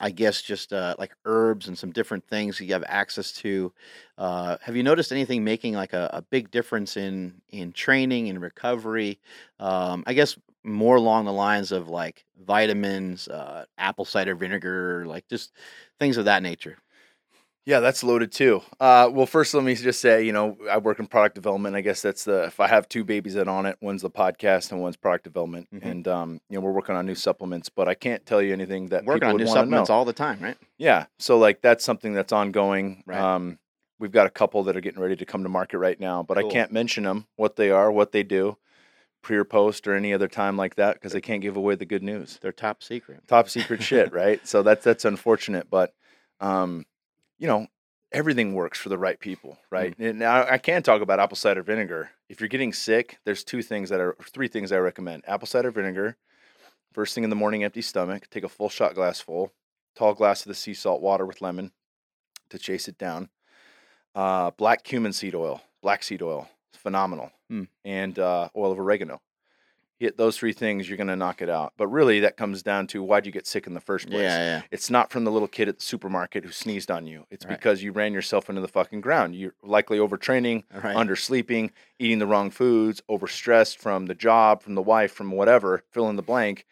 I 0.00 0.10
guess 0.10 0.42
just 0.42 0.72
uh, 0.72 0.96
like 0.98 1.14
herbs 1.24 1.68
and 1.68 1.78
some 1.78 1.92
different 1.92 2.26
things 2.28 2.60
you 2.60 2.72
have 2.72 2.84
access 2.86 3.32
to. 3.34 3.72
Uh, 4.18 4.56
have 4.62 4.76
you 4.76 4.82
noticed 4.82 5.12
anything 5.12 5.44
making 5.44 5.74
like 5.74 5.92
a, 5.92 6.10
a 6.12 6.22
big 6.22 6.50
difference 6.50 6.96
in 6.96 7.40
in 7.48 7.72
training 7.72 8.28
and 8.28 8.40
recovery? 8.40 9.20
Um, 9.60 10.04
I 10.06 10.12
guess 10.14 10.36
more 10.64 10.96
along 10.96 11.24
the 11.24 11.32
lines 11.32 11.72
of 11.72 11.88
like 11.88 12.24
vitamins, 12.44 13.28
uh, 13.28 13.64
apple 13.78 14.04
cider 14.04 14.34
vinegar, 14.34 15.04
like 15.06 15.26
just 15.28 15.52
things 15.98 16.16
of 16.16 16.24
that 16.26 16.42
nature. 16.42 16.78
Yeah, 17.64 17.78
that's 17.78 18.02
loaded 18.02 18.32
too. 18.32 18.60
Uh, 18.80 19.08
well, 19.12 19.24
first, 19.26 19.54
let 19.54 19.62
me 19.62 19.76
just 19.76 20.00
say, 20.00 20.24
you 20.24 20.32
know, 20.32 20.56
I 20.68 20.78
work 20.78 20.98
in 20.98 21.06
product 21.06 21.36
development. 21.36 21.76
I 21.76 21.80
guess 21.80 22.02
that's 22.02 22.24
the 22.24 22.44
if 22.46 22.58
I 22.58 22.66
have 22.66 22.88
two 22.88 23.04
babies 23.04 23.34
that 23.34 23.46
Onnit, 23.46 23.76
one's 23.80 24.02
the 24.02 24.10
podcast 24.10 24.72
and 24.72 24.80
one's 24.82 24.96
product 24.96 25.22
development, 25.22 25.68
Mhm. 25.72 25.84
and 25.84 26.08
um, 26.08 26.40
you 26.50 26.56
know, 26.58 26.60
we're 26.60 26.72
working 26.72 26.96
on 26.96 27.06
new 27.06 27.14
supplements. 27.14 27.68
But 27.68 27.86
I 27.88 27.94
can't 27.94 28.26
tell 28.26 28.42
you 28.42 28.52
anything 28.52 28.88
that 28.88 29.04
Working 29.04 29.20
people 29.20 29.30
on 29.30 29.36
new 29.36 29.46
supplements 29.46 29.90
know. 29.90 29.94
all 29.94 30.04
the 30.04 30.12
time, 30.12 30.40
right? 30.40 30.56
Yeah, 30.76 31.06
so 31.20 31.38
like 31.38 31.60
that's 31.62 31.84
something 31.84 32.12
that's 32.14 32.32
ongoing. 32.32 33.04
Right. 33.06 33.20
Um, 33.20 33.60
we've 34.00 34.10
got 34.10 34.26
a 34.26 34.30
couple 34.30 34.64
that 34.64 34.76
are 34.76 34.80
getting 34.80 35.00
ready 35.00 35.14
to 35.14 35.24
come 35.24 35.44
to 35.44 35.48
market 35.48 35.78
right 35.78 36.00
now, 36.00 36.24
but 36.24 36.36
Cool. 36.38 36.48
I 36.48 36.52
can't 36.52 36.72
mention 36.72 37.04
them, 37.04 37.28
what 37.36 37.54
they 37.54 37.70
are, 37.70 37.92
what 37.92 38.10
they 38.10 38.24
do, 38.24 38.56
pre 39.22 39.36
or 39.36 39.44
post 39.44 39.86
or 39.86 39.94
any 39.94 40.12
other 40.12 40.28
time 40.28 40.56
like 40.56 40.74
that 40.74 40.94
because 40.94 41.12
they 41.12 41.20
can't 41.20 41.40
give 41.40 41.56
away 41.56 41.74
the 41.74 41.84
good 41.86 42.02
news 42.02 42.38
They're 42.42 42.52
top 42.52 42.82
secret. 42.82 43.26
top 43.28 43.48
secret 43.48 43.82
shit, 43.82 44.12
right? 44.12 44.46
So 44.46 44.62
that's 44.62 44.84
that's 44.84 45.04
unfortunate, 45.04 45.70
but 45.70 45.94
um, 46.40 46.84
you 47.38 47.46
know, 47.46 47.68
everything 48.10 48.54
works 48.54 48.78
for 48.78 48.88
the 48.88 48.98
right 48.98 49.18
people, 49.18 49.58
right? 49.70 49.94
And 49.98 50.18
now 50.18 50.44
I 50.44 50.58
can 50.58 50.82
talk 50.82 51.02
about 51.02 51.20
apple 51.20 51.36
cider 51.36 51.62
vinegar. 51.62 52.10
If 52.28 52.40
you're 52.40 52.48
getting 52.48 52.72
sick, 52.72 53.18
there's 53.24 53.44
two 53.44 53.62
things 53.62 53.90
that 53.90 54.00
are 54.00 54.16
three 54.22 54.48
things 54.48 54.72
I 54.72 54.78
recommend: 54.78 55.22
apple 55.26 55.46
cider 55.46 55.70
vinegar, 55.70 56.16
first 56.92 57.14
thing 57.14 57.24
in 57.24 57.30
the 57.30 57.36
morning, 57.36 57.64
empty 57.64 57.82
stomach, 57.82 58.28
take 58.30 58.44
a 58.44 58.48
full 58.48 58.68
shot 58.68 58.94
glass 58.94 59.20
full, 59.20 59.52
tall 59.94 60.14
glass 60.14 60.42
of 60.42 60.48
the 60.48 60.54
sea 60.54 60.74
salt 60.74 61.00
water 61.00 61.24
with 61.24 61.40
lemon 61.40 61.72
to 62.50 62.58
chase 62.58 62.88
it 62.88 62.98
down. 62.98 63.30
Uh, 64.14 64.50
black 64.50 64.84
cumin 64.84 65.12
seed 65.12 65.34
oil, 65.34 65.62
black 65.80 66.02
seed 66.02 66.20
oil, 66.22 66.48
phenomenal, 66.72 67.30
Hmm. 67.52 67.64
and 67.84 68.18
uh, 68.18 68.48
oil 68.56 68.72
of 68.72 68.78
oregano 68.78 69.20
hit 70.02 70.16
those 70.16 70.36
three 70.36 70.52
things, 70.52 70.88
you're 70.88 70.96
going 70.96 71.06
to 71.06 71.14
knock 71.14 71.40
it 71.42 71.48
out. 71.48 71.74
But 71.76 71.86
really, 71.86 72.18
that 72.20 72.36
comes 72.36 72.64
down 72.64 72.88
to 72.88 73.04
why'd 73.04 73.24
you 73.24 73.30
get 73.30 73.46
sick 73.46 73.68
in 73.68 73.74
the 73.74 73.80
first 73.80 74.08
place? 74.08 74.22
yeah. 74.22 74.38
yeah. 74.38 74.62
It's 74.72 74.90
not 74.90 75.12
from 75.12 75.22
the 75.22 75.30
little 75.30 75.46
kid 75.46 75.68
at 75.68 75.78
the 75.78 75.84
supermarket 75.84 76.44
who 76.44 76.50
sneezed 76.50 76.90
on 76.90 77.06
you. 77.06 77.24
It's 77.30 77.46
Right. 77.46 77.56
because 77.56 77.84
you 77.84 77.92
ran 77.92 78.12
yourself 78.12 78.48
into 78.48 78.60
the 78.60 78.66
fucking 78.66 79.00
ground. 79.00 79.36
You're 79.36 79.54
likely 79.62 79.98
overtraining, 79.98 80.64
right. 80.74 80.96
undersleeping, 80.96 81.70
eating 82.00 82.18
the 82.18 82.26
wrong 82.26 82.50
foods, 82.50 83.00
overstressed 83.08 83.76
from 83.76 84.06
the 84.06 84.14
job, 84.16 84.60
from 84.60 84.74
the 84.74 84.82
wife, 84.82 85.12
from 85.12 85.30
whatever, 85.30 85.84
fill 85.92 86.08
in 86.10 86.16
the 86.16 86.22
blank. 86.22 86.66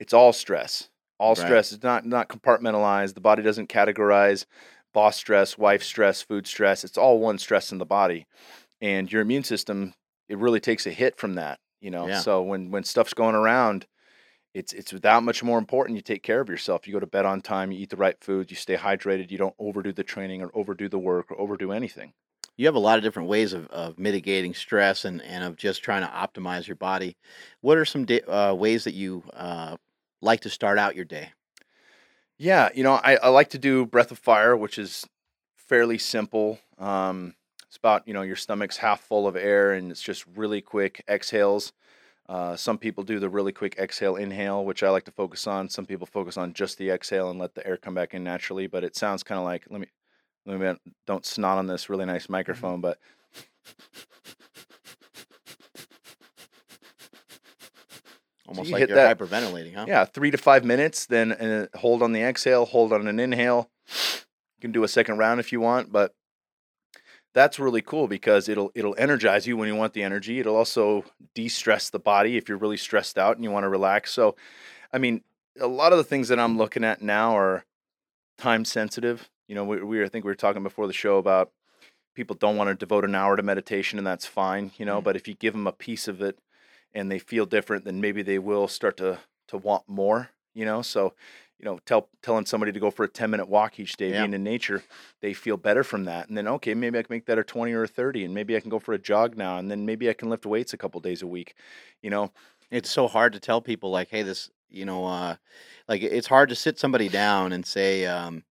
It's 0.00 0.14
all 0.14 0.32
stress. 0.32 0.88
All 1.18 1.34
Right. 1.34 1.38
stress 1.38 1.72
is 1.72 1.82
not 1.82 2.06
not 2.06 2.30
compartmentalized. 2.30 3.12
The 3.14 3.20
body 3.20 3.42
doesn't 3.42 3.68
categorize 3.68 4.46
boss 4.94 5.16
stress, 5.16 5.58
wife 5.58 5.82
stress, 5.82 6.22
food 6.22 6.46
stress. 6.46 6.84
It's 6.84 6.96
all 6.96 7.18
one 7.18 7.36
stress 7.36 7.70
in 7.70 7.76
the 7.76 7.84
body. 7.84 8.26
And 8.80 9.12
your 9.12 9.20
immune 9.20 9.44
system, 9.44 9.92
it 10.28 10.38
really 10.38 10.60
takes 10.60 10.86
a 10.86 10.90
hit 10.90 11.16
from 11.16 11.34
that, 11.34 11.60
you 11.80 11.90
know. 11.90 12.08
Yeah. 12.08 12.20
So 12.20 12.42
when 12.42 12.70
when 12.70 12.84
stuff's 12.84 13.14
going 13.14 13.34
around, 13.34 13.86
it's 14.54 14.72
it's 14.72 14.92
without 14.92 15.22
much 15.22 15.42
more 15.42 15.58
important 15.58 15.96
you 15.96 16.02
take 16.02 16.22
care 16.22 16.40
of 16.40 16.48
yourself. 16.48 16.86
You 16.86 16.92
go 16.92 17.00
to 17.00 17.06
bed 17.06 17.26
on 17.26 17.40
time, 17.40 17.72
you 17.72 17.80
eat 17.80 17.90
the 17.90 17.96
right 17.96 18.16
foods, 18.20 18.50
you 18.50 18.56
stay 18.56 18.76
hydrated, 18.76 19.30
you 19.30 19.38
don't 19.38 19.54
overdo 19.58 19.92
the 19.92 20.04
training 20.04 20.42
or 20.42 20.50
overdo 20.54 20.88
the 20.88 20.98
work 20.98 21.30
or 21.30 21.40
overdo 21.40 21.72
anything. 21.72 22.12
You 22.56 22.66
have 22.66 22.74
a 22.74 22.80
lot 22.80 22.98
of 22.98 23.04
different 23.04 23.28
ways 23.28 23.54
of, 23.54 23.66
of 23.68 23.98
mitigating 23.98 24.52
stress 24.52 25.06
and, 25.06 25.22
and 25.22 25.42
of 25.42 25.56
just 25.56 25.82
trying 25.82 26.02
to 26.02 26.12
optimize 26.12 26.66
your 26.66 26.76
body. 26.76 27.16
What 27.62 27.78
are 27.78 27.86
some 27.86 28.04
da- 28.04 28.22
uh, 28.28 28.54
ways 28.54 28.84
that 28.84 28.92
you 28.92 29.24
uh, 29.32 29.78
like 30.20 30.40
to 30.40 30.50
start 30.50 30.78
out 30.78 30.94
your 30.94 31.06
day? 31.06 31.30
Yeah, 32.36 32.68
you 32.74 32.82
know, 32.82 32.94
I, 32.94 33.16
I 33.16 33.28
like 33.28 33.50
to 33.50 33.58
do 33.58 33.86
breath 33.86 34.10
of 34.10 34.18
fire, 34.18 34.54
which 34.56 34.78
is 34.78 35.06
fairly 35.56 35.96
simple. 35.96 36.58
Um, 36.76 37.34
it's 37.72 37.78
about 37.78 38.06
you 38.06 38.12
know 38.12 38.20
your 38.20 38.36
stomach's 38.36 38.76
half 38.76 39.00
full 39.00 39.26
of 39.26 39.34
air, 39.34 39.72
and 39.72 39.90
it's 39.90 40.02
just 40.02 40.26
really 40.36 40.60
quick 40.60 41.02
exhales. 41.08 41.72
Uh, 42.28 42.54
some 42.54 42.76
people 42.76 43.02
do 43.02 43.18
the 43.18 43.30
really 43.30 43.50
quick 43.50 43.76
exhale 43.78 44.16
inhale, 44.16 44.62
which 44.62 44.82
I 44.82 44.90
like 44.90 45.06
to 45.06 45.10
focus 45.10 45.46
on. 45.46 45.70
Some 45.70 45.86
people 45.86 46.06
focus 46.06 46.36
on 46.36 46.52
just 46.52 46.76
the 46.76 46.90
exhale 46.90 47.30
and 47.30 47.38
let 47.38 47.54
the 47.54 47.66
air 47.66 47.78
come 47.78 47.94
back 47.94 48.12
in 48.12 48.22
naturally. 48.22 48.66
But 48.66 48.84
it 48.84 48.94
sounds 48.94 49.22
kind 49.22 49.38
of 49.38 49.46
like 49.46 49.64
let 49.70 49.80
me 49.80 49.86
let 50.44 50.60
me 50.60 50.92
don't 51.06 51.24
snot 51.24 51.56
on 51.56 51.66
this 51.66 51.88
really 51.88 52.04
nice 52.04 52.28
microphone, 52.28 52.82
but 52.82 52.98
Almost 58.48 58.68
you 58.68 58.72
like 58.74 58.80
hit 58.80 58.88
you're 58.90 58.96
that- 58.96 59.18
hyperventilating, 59.18 59.74
huh? 59.76 59.86
yeah, 59.88 60.04
three 60.04 60.30
to 60.30 60.36
five 60.36 60.62
minutes. 60.62 61.06
Then 61.06 61.32
uh, 61.32 61.68
hold 61.74 62.02
on 62.02 62.12
the 62.12 62.20
exhale, 62.20 62.66
hold 62.66 62.92
on 62.92 63.08
an 63.08 63.18
inhale. 63.18 63.70
You 63.88 64.60
can 64.60 64.72
do 64.72 64.84
a 64.84 64.88
second 64.88 65.16
round 65.16 65.40
if 65.40 65.52
you 65.52 65.60
want, 65.62 65.90
but 65.90 66.14
that's 67.34 67.58
really 67.58 67.82
cool 67.82 68.08
because 68.08 68.48
it'll 68.48 68.70
it'll 68.74 68.94
energize 68.98 69.46
you 69.46 69.56
when 69.56 69.68
you 69.68 69.76
want 69.76 69.92
the 69.94 70.02
energy. 70.02 70.38
It'll 70.40 70.56
also 70.56 71.04
de-stress 71.34 71.90
the 71.90 71.98
body 71.98 72.36
if 72.36 72.48
you're 72.48 72.58
really 72.58 72.76
stressed 72.76 73.18
out 73.18 73.36
and 73.36 73.44
you 73.44 73.50
want 73.50 73.64
to 73.64 73.68
relax. 73.68 74.12
So, 74.12 74.36
I 74.92 74.98
mean, 74.98 75.22
a 75.60 75.66
lot 75.66 75.92
of 75.92 75.98
the 75.98 76.04
things 76.04 76.28
that 76.28 76.38
I'm 76.38 76.58
looking 76.58 76.84
at 76.84 77.02
now 77.02 77.36
are 77.36 77.64
time 78.38 78.64
sensitive. 78.64 79.30
You 79.48 79.54
know, 79.54 79.64
we, 79.64 79.82
we 79.82 80.04
I 80.04 80.08
think 80.08 80.24
we 80.24 80.30
were 80.30 80.34
talking 80.36 80.62
before 80.62 80.86
the 80.86 80.92
show 80.92 81.18
about 81.18 81.50
people 82.14 82.36
don't 82.36 82.56
want 82.56 82.68
to 82.68 82.74
devote 82.74 83.04
an 83.04 83.14
hour 83.14 83.36
to 83.36 83.42
meditation, 83.42 83.98
and 83.98 84.06
that's 84.06 84.26
fine. 84.26 84.72
You 84.78 84.84
know, 84.86 85.00
Mhm. 85.00 85.04
but 85.04 85.16
if 85.16 85.28
you 85.28 85.34
give 85.34 85.54
them 85.54 85.66
a 85.66 85.72
piece 85.72 86.08
of 86.08 86.20
it 86.22 86.38
and 86.94 87.10
they 87.10 87.18
feel 87.18 87.46
different, 87.46 87.84
then 87.84 88.00
maybe 88.00 88.22
they 88.22 88.38
will 88.38 88.68
start 88.68 88.96
to 88.98 89.18
to 89.48 89.56
want 89.56 89.88
more. 89.88 90.30
You 90.54 90.64
know, 90.66 90.82
so 90.82 91.14
you 91.62 91.70
know, 91.70 91.78
tell 91.86 92.08
telling 92.22 92.44
somebody 92.44 92.72
to 92.72 92.80
go 92.80 92.90
for 92.90 93.04
a 93.04 93.08
ten 93.08 93.30
minute 93.30 93.48
walk 93.48 93.78
each 93.78 93.96
day, 93.96 94.10
Yeah. 94.10 94.22
being 94.22 94.34
in 94.34 94.42
nature, 94.42 94.82
they 95.20 95.32
feel 95.32 95.56
better 95.56 95.84
from 95.84 96.04
that. 96.04 96.28
And 96.28 96.36
then 96.36 96.48
okay, 96.48 96.74
maybe 96.74 96.98
I 96.98 97.02
can 97.02 97.14
make 97.14 97.26
that 97.26 97.38
a 97.38 97.44
twenty 97.44 97.72
or 97.72 97.84
a 97.84 97.88
thirty, 97.88 98.24
and 98.24 98.34
maybe 98.34 98.56
I 98.56 98.60
can 98.60 98.68
go 98.70 98.78
for 98.80 98.92
a 98.92 98.98
jog 98.98 99.36
now, 99.36 99.58
and 99.58 99.70
then 99.70 99.86
maybe 99.86 100.10
I 100.10 100.12
can 100.12 100.28
lift 100.28 100.44
weights 100.44 100.72
a 100.72 100.76
couple 100.76 101.00
days 101.00 101.22
a 101.22 101.26
week. 101.26 101.54
You 102.02 102.10
know, 102.10 102.32
It's 102.70 102.90
so 102.90 103.06
hard 103.06 103.32
to 103.34 103.40
tell 103.40 103.60
people 103.60 103.90
like, 103.90 104.08
hey, 104.10 104.22
this, 104.22 104.50
you 104.70 104.84
know, 104.84 105.06
uh, 105.06 105.36
like 105.88 106.02
it's 106.02 106.26
hard 106.26 106.48
to 106.48 106.54
sit 106.56 106.78
somebody 106.78 107.08
down 107.08 107.52
and 107.52 107.64
say, 107.64 108.06
um, 108.06 108.42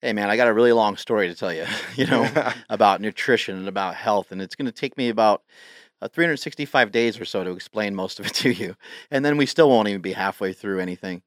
hey, 0.00 0.12
man, 0.12 0.30
I 0.30 0.36
got 0.36 0.48
a 0.48 0.52
really 0.52 0.72
long 0.72 0.96
story 0.96 1.28
to 1.28 1.34
tell 1.34 1.52
you, 1.52 1.66
you 1.96 2.06
know, 2.06 2.28
about 2.70 3.00
nutrition 3.00 3.56
and 3.56 3.68
about 3.68 3.94
health, 3.94 4.32
and 4.32 4.40
it's 4.42 4.54
going 4.54 4.66
to 4.66 4.72
take 4.72 4.96
me 4.96 5.08
about 5.08 5.42
uh, 6.02 6.08
365 6.08 6.90
days 6.90 7.20
or 7.20 7.24
so 7.24 7.44
to 7.44 7.50
explain 7.52 7.94
most 7.94 8.20
of 8.20 8.26
it 8.26 8.34
to 8.44 8.52
you, 8.52 8.76
and 9.10 9.24
then 9.24 9.36
we 9.36 9.46
still 9.46 9.70
won't 9.70 9.88
even 9.88 10.02
be 10.02 10.12
halfway 10.12 10.52
through 10.52 10.80
anything. 10.80 11.22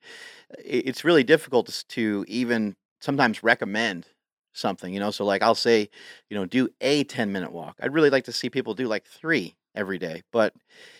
It's 0.59 1.03
really 1.03 1.23
difficult 1.23 1.67
to, 1.67 1.87
to 1.87 2.25
even 2.27 2.75
sometimes 3.01 3.43
recommend 3.43 4.07
something, 4.53 4.93
you 4.93 4.99
know. 4.99 5.11
So 5.11 5.25
like 5.25 5.41
I'll 5.41 5.55
say, 5.55 5.89
you 6.29 6.37
know, 6.37 6.45
do 6.45 6.69
a 6.81 7.03
10 7.05 7.31
minute 7.31 7.51
walk. 7.51 7.77
I'd 7.81 7.93
really 7.93 8.09
like 8.09 8.25
to 8.25 8.31
see 8.31 8.49
people 8.49 8.73
do 8.73 8.87
like 8.87 9.05
three 9.05 9.55
every 9.73 9.97
day, 9.97 10.23
but 10.31 10.53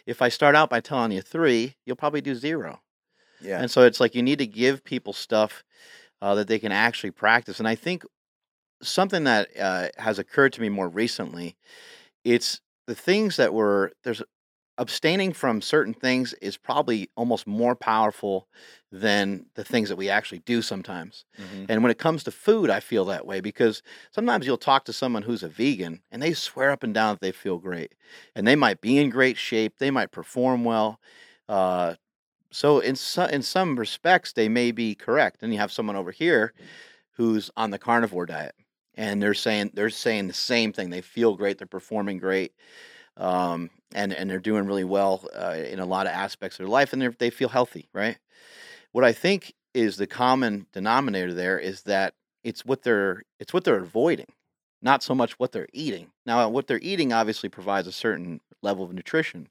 if 0.05 0.21
I 0.21 0.29
start 0.29 0.55
out 0.55 0.69
by 0.69 0.79
telling 0.79 1.11
you 1.11 1.21
three, 1.21 1.75
you'll 1.85 1.95
probably 1.95 2.21
do 2.21 2.35
zero. 2.35 2.81
yeah, 3.41 3.59
And 3.59 3.71
so 3.71 3.81
it's 3.83 3.99
like 3.99 4.15
you 4.15 4.23
need 4.23 4.39
to 4.39 4.47
give 4.47 4.83
people 4.83 5.13
stuff 5.13 5.63
uh, 6.21 6.35
that 6.35 6.47
they 6.47 6.59
can 6.59 6.71
actually 6.71 7.11
practice. 7.11 7.59
And 7.59 7.67
I 7.67 7.75
think 7.75 8.03
something 8.81 9.23
that 9.25 9.49
uh, 9.59 9.89
has 9.97 10.19
occurred 10.19 10.53
to 10.53 10.61
me 10.61 10.69
more 10.69 10.89
recently, 10.89 11.55
it's 12.23 12.61
the 12.87 12.95
things 12.95 13.37
that 13.37 13.53
were 13.53 13.91
there's 14.03 14.21
abstaining 14.77 15.33
from 15.33 15.61
certain 15.61 15.93
things 15.93 16.33
is 16.35 16.57
probably 16.57 17.09
almost 17.15 17.47
more 17.47 17.75
powerful 17.75 18.47
than 18.91 19.45
the 19.55 19.63
things 19.63 19.89
that 19.89 19.95
we 19.95 20.09
actually 20.09 20.39
do 20.39 20.61
sometimes. 20.61 21.25
Mhm. 21.37 21.65
And 21.69 21.81
when 21.83 21.91
it 21.91 21.97
comes 21.99 22.23
to 22.25 22.31
food, 22.31 22.69
I 22.69 22.81
feel 22.81 23.05
that 23.05 23.25
way 23.25 23.41
because 23.41 23.81
sometimes 24.11 24.45
you'll 24.45 24.57
talk 24.57 24.85
to 24.85 24.93
someone 24.93 25.23
who's 25.23 25.43
a 25.43 25.49
vegan 25.49 26.03
and 26.11 26.21
they 26.21 26.33
swear 26.33 26.71
up 26.71 26.83
and 26.83 26.93
down 26.93 27.15
that 27.15 27.21
they 27.21 27.31
feel 27.31 27.57
great. 27.57 27.95
And 28.35 28.47
they 28.47 28.55
might 28.55 28.81
be 28.81 28.97
in 28.97 29.09
great 29.09 29.37
shape, 29.37 29.77
they 29.79 29.91
might 29.91 30.11
perform 30.11 30.65
well. 30.65 30.99
Uh, 31.49 31.95
so 32.51 32.79
in 32.79 32.95
so, 32.95 33.25
in 33.25 33.41
some 33.43 33.77
respects, 33.77 34.33
they 34.33 34.49
may 34.49 34.71
be 34.71 34.95
correct. 34.95 35.39
And 35.43 35.53
you 35.53 35.59
have 35.59 35.71
someone 35.71 35.95
over 35.95 36.11
here 36.11 36.53
who's 37.11 37.51
on 37.57 37.71
the 37.71 37.79
carnivore 37.79 38.25
diet, 38.25 38.55
and 38.95 39.21
they're 39.21 39.34
saying 39.34 39.71
they're 39.73 39.89
saying 39.89 40.27
the 40.27 40.34
same 40.34 40.73
thing. 40.73 40.89
They 40.89 41.01
feel 41.01 41.36
great, 41.36 41.58
they're 41.58 41.67
performing 41.67 42.17
great, 42.17 42.53
um, 43.17 43.69
and 43.93 44.13
and 44.13 44.29
they're 44.29 44.39
doing 44.39 44.65
really 44.65 44.84
well 44.84 45.25
uh, 45.36 45.58
in 45.65 45.79
a 45.79 45.86
lot 45.86 46.08
of 46.08 46.13
aspects 46.13 46.60
of 46.60 46.65
their 46.65 46.71
life, 46.71 46.93
and 46.93 47.01
they 47.01 47.08
they 47.08 47.29
feel 47.29 47.49
healthy, 47.49 47.89
right? 47.93 48.17
What 48.91 49.03
I 49.03 49.12
think 49.13 49.53
is 49.73 49.97
the 49.97 50.08
common 50.08 50.67
denominator 50.73 51.34
there 51.34 51.60
is 51.60 51.84
that 51.84 52.13
it's 52.43 52.65
what 52.65 52.84
they're 52.84 53.23
it's 53.39 53.53
what 53.53 53.63
they're 53.63 53.77
avoiding, 53.77 54.27
not 54.81 55.03
so 55.03 55.13
much 55.15 55.34
what 55.34 55.51
they're 55.51 55.67
eating. 55.73 56.12
Now, 56.25 56.47
what 56.49 56.67
they're 56.67 56.79
eating 56.81 57.13
obviously 57.13 57.49
provides 57.49 57.88
a 57.88 57.91
certain 57.91 58.41
level 58.62 58.86
of 58.86 58.93
nutrition, 58.93 59.49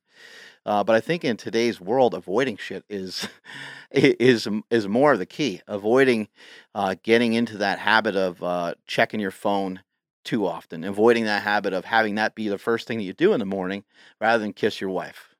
uh, 0.66 0.83
but 0.83 0.96
I 0.96 1.00
think 1.00 1.24
in 1.24 1.37
today's 1.37 1.81
world, 1.81 2.14
avoiding 2.14 2.57
shit 2.57 2.85
is 2.88 3.29
is 3.90 4.48
is 4.70 4.88
more 4.88 5.12
of 5.12 5.18
the 5.18 5.27
key. 5.27 5.61
Avoiding 5.66 6.29
uh, 6.74 6.96
getting 7.03 7.35
into 7.35 7.59
that 7.59 7.79
habit 7.79 8.16
of 8.16 8.42
uh, 8.42 8.74
checking 8.87 9.20
your 9.20 9.31
phone 9.31 9.83
too 10.24 10.46
often, 10.46 10.85
avoiding 10.85 11.24
that 11.24 11.42
habit 11.42 11.72
of 11.74 11.85
having 11.85 12.14
that 12.14 12.35
be 12.35 12.48
the 12.48 12.59
first 12.59 12.87
thing 12.88 12.98
that 12.98 13.05
you 13.05 13.12
do 13.12 13.35
in 13.35 13.40
the 13.40 13.46
morning 13.46 13.85
rather 14.20 14.38
than 14.42 14.53
kiss 14.53 14.81
your 14.81 14.90
wife. 14.90 15.35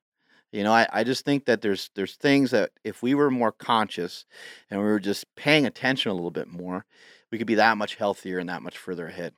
You 0.51 0.63
know, 0.63 0.71
I, 0.71 0.87
I 0.93 1.03
just 1.03 1.25
think 1.25 1.45
that 1.45 1.61
there's 1.61 1.89
there's 1.95 2.15
things 2.15 2.51
that 2.51 2.71
if 2.83 3.01
we 3.01 3.15
were 3.15 3.31
more 3.31 3.51
conscious 3.51 4.25
and 4.69 4.79
we 4.79 4.85
were 4.85 4.99
just 4.99 5.25
paying 5.35 5.65
attention 5.65 6.11
a 6.11 6.15
little 6.15 6.31
bit 6.31 6.47
more, 6.47 6.85
we 7.31 7.37
could 7.37 7.47
be 7.47 7.55
that 7.55 7.77
much 7.77 7.95
healthier 7.95 8.39
and 8.39 8.47
that 8.49 8.61
much 8.61 8.77
further 8.77 9.07
ahead. 9.07 9.33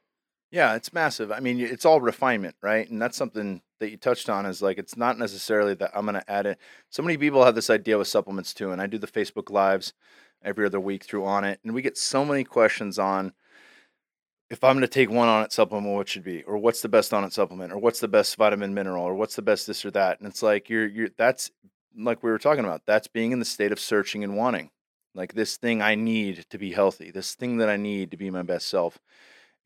Yeah, 0.52 0.76
it's 0.76 0.94
massive. 0.94 1.32
I 1.32 1.40
mean, 1.40 1.60
it's 1.60 1.86
all 1.86 2.00
refinement, 2.00 2.56
right? 2.62 2.90
And 2.90 3.02
that's 3.02 3.18
something 3.18 3.62
that 3.80 3.90
you 3.90 3.98
touched 3.98 4.30
on 4.30 4.46
is 4.46 4.62
like 4.62 4.78
it's 4.78 4.98
not 4.98 5.18
necessarily 5.18 5.74
that 5.76 5.92
I'm 5.94 6.06
going 6.06 6.20
to 6.20 6.32
add 6.32 6.46
it. 6.46 6.60
So 6.90 7.04
many 7.04 7.18
people 7.18 7.44
have 7.44 7.56
this 7.56 7.70
idea 7.70 7.98
with 7.98 8.08
supplements 8.08 8.54
too, 8.54 8.72
and 8.72 8.82
I 8.82 8.88
do 8.88 8.98
the 8.98 9.08
Facebook 9.08 9.50
lives 9.50 9.94
every 10.44 10.66
other 10.66 10.80
week 10.80 11.04
through 11.04 11.24
Onnit, 11.24 11.58
and 11.64 11.74
we 11.74 11.82
get 11.82 11.98
so 11.98 12.24
many 12.26 12.44
questions 12.44 13.00
on 13.00 13.34
if 14.50 14.64
I'm 14.64 14.76
going 14.76 14.82
to 14.82 14.88
take 14.88 15.10
one 15.10 15.28
Onnit 15.28 15.52
supplement, 15.52 15.96
what 15.96 16.08
should 16.08 16.24
be, 16.24 16.44
or 16.44 16.58
what's 16.58 16.82
the 16.82 16.90
best 16.90 17.12
Onnit 17.12 17.34
supplement, 17.34 17.74
or 17.74 17.78
what's 17.78 18.00
the 18.00 18.08
best 18.08 18.36
vitamin 18.38 18.74
mineral, 18.74 19.04
or 19.04 19.16
what's 19.16 19.36
the 19.36 19.42
best 19.42 19.68
this 19.68 19.84
or 19.84 19.92
that. 19.92 20.20
And 20.20 20.28
it's 20.28 20.44
like 20.44 20.70
you're 20.70 20.88
you're 20.88 21.10
that's 21.18 21.52
like 21.98 22.24
we 22.24 22.32
were 22.32 22.40
talking 22.40 22.64
about. 22.64 22.86
That's 22.86 23.08
being 23.08 23.32
in 23.32 23.40
the 23.40 23.46
state 23.46 23.72
of 23.72 23.80
searching 23.80 24.24
and 24.24 24.38
wanting, 24.38 24.70
like 25.16 25.34
this 25.34 25.58
thing 25.58 25.82
I 25.82 25.96
need 25.96 26.46
to 26.50 26.58
be 26.58 26.72
healthy, 26.72 27.12
this 27.12 27.36
thing 27.36 27.58
that 27.58 27.70
I 27.70 27.78
need 27.78 28.12
to 28.12 28.18
be 28.18 28.30
my 28.30 28.44
best 28.44 28.70
self 28.70 29.00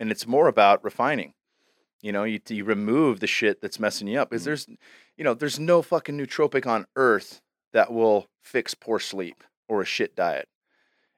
and 0.02 0.10
it's 0.10 0.26
more 0.26 0.48
about 0.48 0.84
refining. 0.84 1.36
You 2.02 2.12
know, 2.12 2.24
you, 2.24 2.40
you 2.50 2.64
remove 2.64 3.20
the 3.20 3.28
shit 3.28 3.62
that's 3.62 3.80
messing 3.80 4.08
you 4.08 4.20
up 4.20 4.30
because 4.30 4.42
Mm. 4.44 4.46
there's, 4.46 4.68
you 5.18 5.24
know, 5.24 5.34
there's 5.34 5.60
no 5.60 5.82
fucking 5.82 6.18
nootropic 6.18 6.66
on 6.66 6.86
earth 6.96 7.42
that 7.74 7.92
will 7.94 8.28
fix 8.42 8.74
poor 8.74 9.00
sleep 9.00 9.44
or 9.70 9.82
a 9.82 9.86
shit 9.86 10.16
diet. 10.16 10.48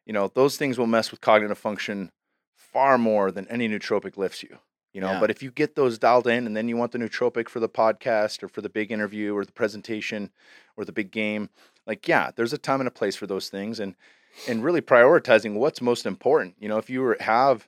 You 0.06 0.14
know, 0.14 0.28
those 0.34 0.58
things 0.58 0.78
will 0.78 0.88
mess 0.88 1.10
with 1.12 1.22
cognitive 1.22 1.58
function 1.58 2.12
far 2.56 2.98
more 2.98 3.32
than 3.32 3.48
any 3.48 3.70
nootropic 3.70 4.18
lifts 4.18 4.44
you. 4.44 4.58
You 4.94 5.02
know, 5.02 5.14
Yeah. 5.14 5.20
but 5.20 5.32
if 5.32 5.42
you 5.42 5.50
get 5.52 5.76
those 5.76 5.98
dialed 5.98 6.28
in 6.28 6.46
and 6.46 6.56
then 6.56 6.68
you 6.68 6.76
want 6.78 6.92
the 6.92 7.00
nootropic 7.00 7.50
for 7.50 7.60
the 7.60 7.70
podcast 7.70 8.44
or 8.44 8.48
for 8.48 8.62
the 8.62 8.70
big 8.70 8.92
interview 8.92 9.34
or 9.36 9.46
the 9.46 9.52
presentation 9.52 10.32
or 10.76 10.86
the 10.86 10.92
big 10.92 11.10
game, 11.12 11.50
like 11.88 12.08
yeah, 12.08 12.30
there's 12.36 12.54
a 12.54 12.58
time 12.58 12.80
and 12.82 12.88
a 12.88 12.92
place 12.92 13.16
for 13.16 13.26
those 13.26 13.50
things 13.50 13.80
and 13.80 13.96
and 14.48 14.64
really 14.64 14.82
prioritizing 14.82 15.54
what's 15.56 15.82
most 15.82 16.06
important. 16.06 16.56
You 16.60 16.68
know, 16.68 16.78
if 16.78 16.90
you 16.90 17.02
were, 17.02 17.18
have 17.20 17.68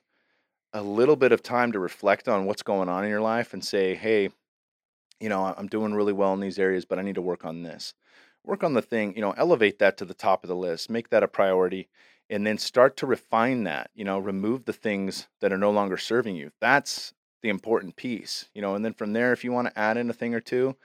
a 0.72 0.82
little 0.82 1.16
bit 1.16 1.32
of 1.32 1.42
time 1.42 1.72
to 1.72 1.78
reflect 1.78 2.28
on 2.28 2.46
what's 2.46 2.62
going 2.62 2.88
on 2.88 3.04
in 3.04 3.10
your 3.10 3.20
life 3.20 3.52
and 3.52 3.64
say, 3.64 3.94
hey, 3.94 4.30
you 5.20 5.28
know, 5.28 5.54
I'm 5.56 5.68
doing 5.68 5.94
really 5.94 6.12
well 6.12 6.34
in 6.34 6.40
these 6.40 6.58
areas, 6.58 6.84
but 6.84 6.98
I 6.98 7.02
need 7.02 7.14
to 7.14 7.22
work 7.22 7.44
on 7.44 7.62
this. 7.62 7.94
Work 8.44 8.62
on 8.62 8.74
the 8.74 8.82
thing, 8.82 9.14
you 9.14 9.22
know, 9.22 9.32
elevate 9.32 9.78
that 9.78 9.96
to 9.98 10.04
the 10.04 10.14
top 10.14 10.44
of 10.44 10.48
the 10.48 10.56
list, 10.56 10.90
make 10.90 11.08
that 11.10 11.22
a 11.22 11.28
priority, 11.28 11.88
and 12.28 12.46
then 12.46 12.58
start 12.58 12.96
to 12.98 13.06
refine 13.06 13.64
that, 13.64 13.90
you 13.94 14.04
know, 14.04 14.18
remove 14.18 14.64
the 14.64 14.72
things 14.72 15.28
that 15.40 15.52
are 15.52 15.58
no 15.58 15.70
longer 15.70 15.96
serving 15.96 16.36
you. 16.36 16.52
That's 16.60 17.14
the 17.42 17.48
important 17.48 17.96
piece, 17.96 18.48
you 18.54 18.62
know, 18.62 18.74
and 18.74 18.84
then 18.84 18.92
from 18.92 19.12
there, 19.12 19.32
if 19.32 19.44
you 19.44 19.52
want 19.52 19.68
to 19.68 19.78
add 19.78 19.96
in 19.96 20.10
a 20.10 20.12
thing 20.12 20.34
or 20.34 20.40
two, 20.40 20.76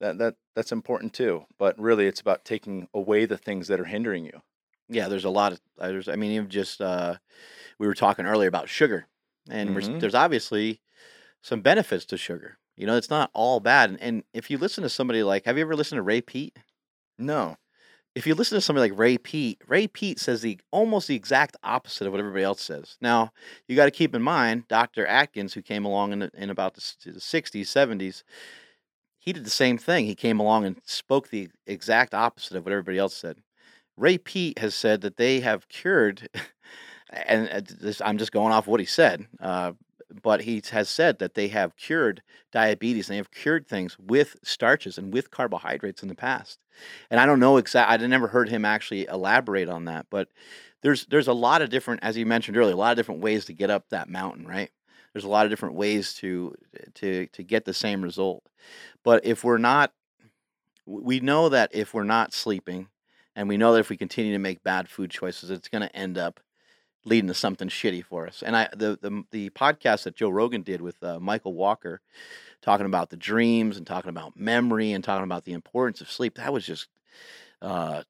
that, 0.00 0.18
that 0.18 0.36
that's 0.54 0.72
important 0.72 1.12
too. 1.12 1.44
But 1.58 1.78
really, 1.78 2.06
it's 2.06 2.20
about 2.20 2.44
taking 2.44 2.88
away 2.94 3.26
the 3.26 3.36
things 3.36 3.68
that 3.68 3.80
are 3.80 3.84
hindering 3.84 4.24
you. 4.24 4.42
Yeah, 4.88 5.08
there's 5.08 5.24
a 5.24 5.30
lot 5.30 5.52
of 5.52 5.60
there's 5.76 6.08
I 6.08 6.16
mean 6.16 6.32
even 6.32 6.48
just 6.48 6.80
uh 6.80 7.16
we 7.78 7.86
were 7.86 7.94
talking 7.94 8.26
earlier 8.26 8.48
about 8.48 8.68
sugar 8.68 9.06
and 9.50 9.70
Mhm. 9.70 10.00
there's 10.00 10.14
obviously 10.14 10.80
some 11.42 11.60
benefits 11.60 12.04
to 12.06 12.16
sugar. 12.16 12.58
You 12.76 12.86
know, 12.86 12.96
it's 12.96 13.10
not 13.10 13.30
all 13.34 13.60
bad. 13.60 13.90
And, 13.90 14.00
and 14.00 14.24
if 14.32 14.50
you 14.50 14.58
listen 14.58 14.82
to 14.82 14.88
somebody 14.88 15.22
like 15.22 15.44
have 15.44 15.56
you 15.56 15.62
ever 15.64 15.76
listened 15.76 15.98
to 15.98 16.02
Ray 16.02 16.20
Peat? 16.20 16.56
No. 17.18 17.56
If 18.14 18.26
you 18.26 18.34
listen 18.34 18.56
to 18.56 18.60
somebody 18.60 18.90
like 18.90 18.98
Ray 18.98 19.18
Peat, 19.18 19.60
Ray 19.68 19.86
Peat 19.86 20.18
says 20.18 20.42
the 20.42 20.58
almost 20.72 21.06
the 21.06 21.14
exact 21.14 21.56
opposite 21.62 22.06
of 22.06 22.12
what 22.12 22.18
everybody 22.18 22.42
else 22.42 22.60
says. 22.62 22.96
Now, 23.00 23.32
you 23.68 23.76
got 23.76 23.84
to 23.84 23.90
keep 23.92 24.14
in 24.14 24.22
mind 24.22 24.66
Dr. 24.66 25.06
Atkins 25.06 25.54
who 25.54 25.62
came 25.62 25.84
along 25.84 26.12
in 26.12 26.18
the- 26.20 26.30
in 26.34 26.50
about 26.50 26.74
the, 26.74 26.94
the 27.04 27.20
60s, 27.20 27.68
70s, 27.68 28.24
he 29.18 29.32
did 29.32 29.44
the 29.44 29.50
same 29.50 29.78
thing. 29.78 30.06
He 30.06 30.14
came 30.14 30.40
along 30.40 30.64
and 30.64 30.80
spoke 30.84 31.28
the 31.28 31.50
exact 31.66 32.14
opposite 32.14 32.56
of 32.56 32.64
what 32.64 32.72
everybody 32.72 32.98
else 32.98 33.14
said. 33.14 33.42
Ray 33.96 34.18
Peat 34.18 34.58
has 34.58 34.74
said 34.74 35.00
that 35.02 35.16
they 35.16 35.40
have 35.40 35.68
cured, 35.68 36.28
and 37.10 37.48
uh, 37.48 37.60
this, 37.80 38.00
I'm 38.00 38.18
just 38.18 38.32
going 38.32 38.52
off 38.52 38.66
what 38.66 38.80
he 38.80 38.86
said. 38.86 39.26
Uh, 39.40 39.72
but 40.22 40.42
he 40.42 40.62
has 40.70 40.88
said 40.88 41.18
that 41.18 41.34
they 41.34 41.48
have 41.48 41.76
cured 41.76 42.22
diabetes 42.50 43.08
and 43.08 43.14
they 43.14 43.18
have 43.18 43.30
cured 43.30 43.68
things 43.68 43.98
with 43.98 44.36
starches 44.42 44.96
and 44.96 45.12
with 45.12 45.30
carbohydrates 45.30 46.02
in 46.02 46.08
the 46.08 46.14
past. 46.14 46.58
And 47.10 47.20
I 47.20 47.26
don't 47.26 47.40
know 47.40 47.58
exactly. 47.58 48.04
I 48.04 48.08
never 48.08 48.28
heard 48.28 48.48
him 48.48 48.64
actually 48.64 49.06
elaborate 49.06 49.68
on 49.68 49.84
that, 49.84 50.06
but 50.10 50.28
there's 50.82 51.06
there's 51.06 51.28
a 51.28 51.32
lot 51.32 51.62
of 51.62 51.70
different, 51.70 52.02
as 52.02 52.16
you 52.16 52.24
mentioned 52.24 52.56
earlier, 52.56 52.72
a 52.72 52.76
lot 52.76 52.92
of 52.92 52.96
different 52.96 53.20
ways 53.20 53.44
to 53.46 53.52
get 53.52 53.70
up 53.70 53.88
that 53.90 54.08
mountain, 54.08 54.46
right? 54.46 54.70
There's 55.12 55.24
a 55.24 55.28
lot 55.28 55.44
of 55.44 55.50
different 55.50 55.74
ways 55.74 56.14
to 56.14 56.54
to 56.94 57.26
to 57.26 57.42
get 57.42 57.64
the 57.64 57.74
same 57.74 58.02
result. 58.02 58.44
But 59.02 59.26
if 59.26 59.44
we're 59.44 59.58
not, 59.58 59.92
we 60.86 61.20
know 61.20 61.48
that 61.48 61.70
if 61.74 61.94
we're 61.94 62.04
not 62.04 62.32
sleeping, 62.32 62.88
and 63.34 63.48
we 63.48 63.56
know 63.56 63.72
that 63.72 63.80
if 63.80 63.90
we 63.90 63.96
continue 63.96 64.32
to 64.32 64.38
make 64.38 64.62
bad 64.62 64.88
food 64.88 65.10
choices, 65.10 65.50
it's 65.50 65.68
going 65.68 65.82
to 65.82 65.96
end 65.96 66.16
up 66.16 66.40
leading 67.08 67.28
to 67.28 67.34
something 67.34 67.68
shitty 67.68 68.04
for 68.04 68.26
us. 68.26 68.42
And 68.42 68.56
I 68.56 68.68
the 68.72 68.98
the, 69.00 69.24
the 69.30 69.50
podcast 69.50 70.04
that 70.04 70.16
Joe 70.16 70.30
Rogan 70.30 70.62
did 70.62 70.80
with 70.80 71.02
uh, 71.02 71.18
Michael 71.18 71.54
Walker, 71.54 72.00
talking 72.62 72.86
about 72.86 73.10
the 73.10 73.16
dreams 73.16 73.76
and 73.76 73.86
talking 73.86 74.10
about 74.10 74.36
memory 74.36 74.92
and 74.92 75.02
talking 75.02 75.24
about 75.24 75.44
the 75.44 75.52
importance 75.52 76.00
of 76.00 76.10
sleep, 76.10 76.36
that 76.36 76.52
was 76.52 76.66
just 76.66 76.88
uh, 77.62 78.02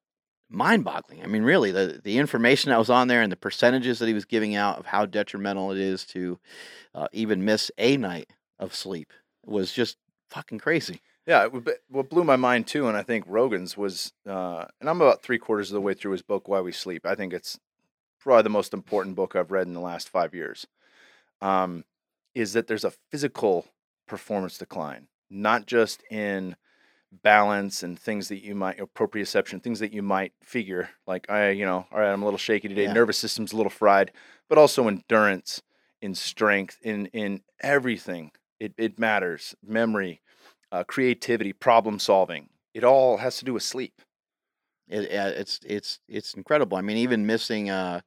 mind 0.49 0.83
boggling. 0.83 1.23
I 1.23 1.27
mean, 1.27 1.43
really, 1.43 1.71
the 1.71 2.01
the 2.03 2.17
information 2.17 2.69
that 2.69 2.79
was 2.79 2.89
on 2.89 3.07
there 3.07 3.21
and 3.21 3.31
the 3.31 3.37
percentages 3.37 3.99
that 3.99 4.07
he 4.07 4.13
was 4.13 4.25
giving 4.25 4.55
out 4.55 4.79
of 4.79 4.85
how 4.85 5.05
detrimental 5.05 5.71
it 5.71 5.77
is 5.77 6.05
to 6.07 6.39
uh, 6.93 7.07
even 7.11 7.45
miss 7.45 7.71
a 7.77 7.97
night 7.97 8.29
of 8.59 8.75
sleep 8.75 9.13
was 9.45 9.71
just 9.71 9.97
fucking 10.29 10.59
crazy. 10.59 11.01
Yeah, 11.25 11.47
what 11.89 12.09
blew 12.09 12.23
my 12.23 12.37
mind 12.37 12.65
too, 12.65 12.87
and 12.87 12.97
I 12.97 13.03
think 13.03 13.23
Rogan's 13.27 13.77
was, 13.77 14.13
uh, 14.27 14.65
and 14.81 14.89
I'm 14.89 14.99
about 14.99 15.21
three 15.21 15.37
quarters 15.37 15.69
of 15.69 15.75
the 15.75 15.81
way 15.81 15.93
through 15.93 16.13
his 16.13 16.23
book, 16.23 16.47
Why 16.47 16.59
We 16.59 16.71
Sleep. 16.71 17.05
I 17.05 17.13
think 17.13 17.33
it's 17.33 17.59
probably 18.19 18.43
the 18.43 18.49
most 18.49 18.73
important 18.73 19.15
book 19.15 19.35
I've 19.35 19.51
read 19.51 19.67
in 19.67 19.73
the 19.73 19.79
last 19.79 20.09
five 20.09 20.33
years. 20.33 20.67
Um, 21.41 21.85
is 22.35 22.53
that 22.53 22.67
there's 22.67 22.83
a 22.83 22.93
physical 23.11 23.65
performance 24.07 24.57
decline, 24.57 25.07
not 25.29 25.65
just 25.65 26.03
in 26.11 26.55
balance 27.11 27.81
and 27.81 27.97
things 27.97 28.27
that 28.27 28.43
you 28.43 28.53
might 28.55 28.77
proprioception, 28.93 29.61
things 29.61 29.79
that 29.79 29.93
you 29.93 30.01
might 30.01 30.33
figure 30.43 30.89
like 31.07 31.29
I, 31.29 31.49
you 31.49 31.65
know, 31.65 31.87
all 31.91 31.99
right, 31.99 32.11
I'm 32.11 32.21
a 32.21 32.25
little 32.25 32.37
shaky 32.37 32.67
today, 32.67 32.83
yeah. 32.83 32.93
nervous 32.93 33.17
system's 33.17 33.53
a 33.53 33.57
little 33.57 33.69
fried, 33.71 34.11
but 34.47 34.57
also 34.57 34.87
endurance, 34.87 35.61
in 36.01 36.15
strength, 36.15 36.77
in 36.81 37.07
in 37.07 37.41
everything. 37.61 38.31
It 38.59 38.73
it 38.77 38.99
matters. 38.99 39.55
Memory, 39.65 40.21
uh, 40.71 40.83
creativity, 40.83 41.53
problem 41.53 41.99
solving. 41.99 42.49
It 42.73 42.83
all 42.83 43.17
has 43.17 43.37
to 43.37 43.45
do 43.45 43.53
with 43.53 43.63
sleep. 43.63 44.01
It, 44.89 45.11
it's 45.11 45.59
it's 45.65 45.99
it's 46.07 46.33
incredible. 46.33 46.77
I 46.77 46.81
mean, 46.81 46.97
even 46.97 47.25
missing 47.25 47.69
uh, 47.69 48.01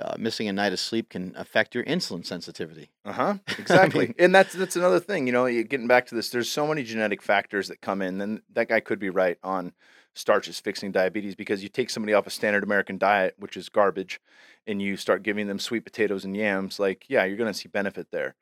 uh, 0.00 0.14
missing 0.18 0.48
a 0.48 0.52
night 0.52 0.72
of 0.72 0.80
sleep 0.80 1.10
can 1.10 1.32
affect 1.36 1.74
your 1.74 1.84
insulin 1.84 2.24
sensitivity. 2.24 2.90
Uh 3.04 3.12
huh. 3.12 3.34
Exactly. 3.58 4.04
I 4.04 4.08
mean, 4.08 4.14
and 4.18 4.34
that's 4.34 4.52
that's 4.52 4.76
another 4.76 5.00
thing. 5.00 5.26
You 5.26 5.32
know, 5.32 5.46
getting 5.62 5.86
back 5.86 6.04
to 6.06 6.14
this, 6.14 6.28
there's 6.28 6.50
so 6.50 6.66
many 6.66 6.82
genetic 6.82 7.22
factors 7.22 7.68
that 7.68 7.80
come 7.80 8.02
in. 8.02 8.18
Then 8.18 8.42
that 8.52 8.68
guy 8.68 8.80
could 8.80 8.98
be 8.98 9.08
right 9.08 9.38
on 9.42 9.72
starches 10.14 10.60
fixing 10.60 10.92
diabetes 10.92 11.34
because 11.34 11.62
you 11.62 11.70
take 11.70 11.88
somebody 11.88 12.12
off 12.12 12.26
a 12.26 12.30
standard 12.30 12.62
American 12.62 12.98
diet, 12.98 13.34
which 13.38 13.56
is 13.56 13.70
garbage, 13.70 14.20
and 14.66 14.82
you 14.82 14.98
start 14.98 15.22
giving 15.22 15.46
them 15.46 15.58
sweet 15.58 15.84
potatoes 15.84 16.26
and 16.26 16.36
yams. 16.36 16.78
Like, 16.78 17.06
yeah, 17.08 17.24
you're 17.24 17.38
going 17.38 17.50
to 17.50 17.58
see 17.58 17.68
benefit 17.68 18.08
there. 18.10 18.34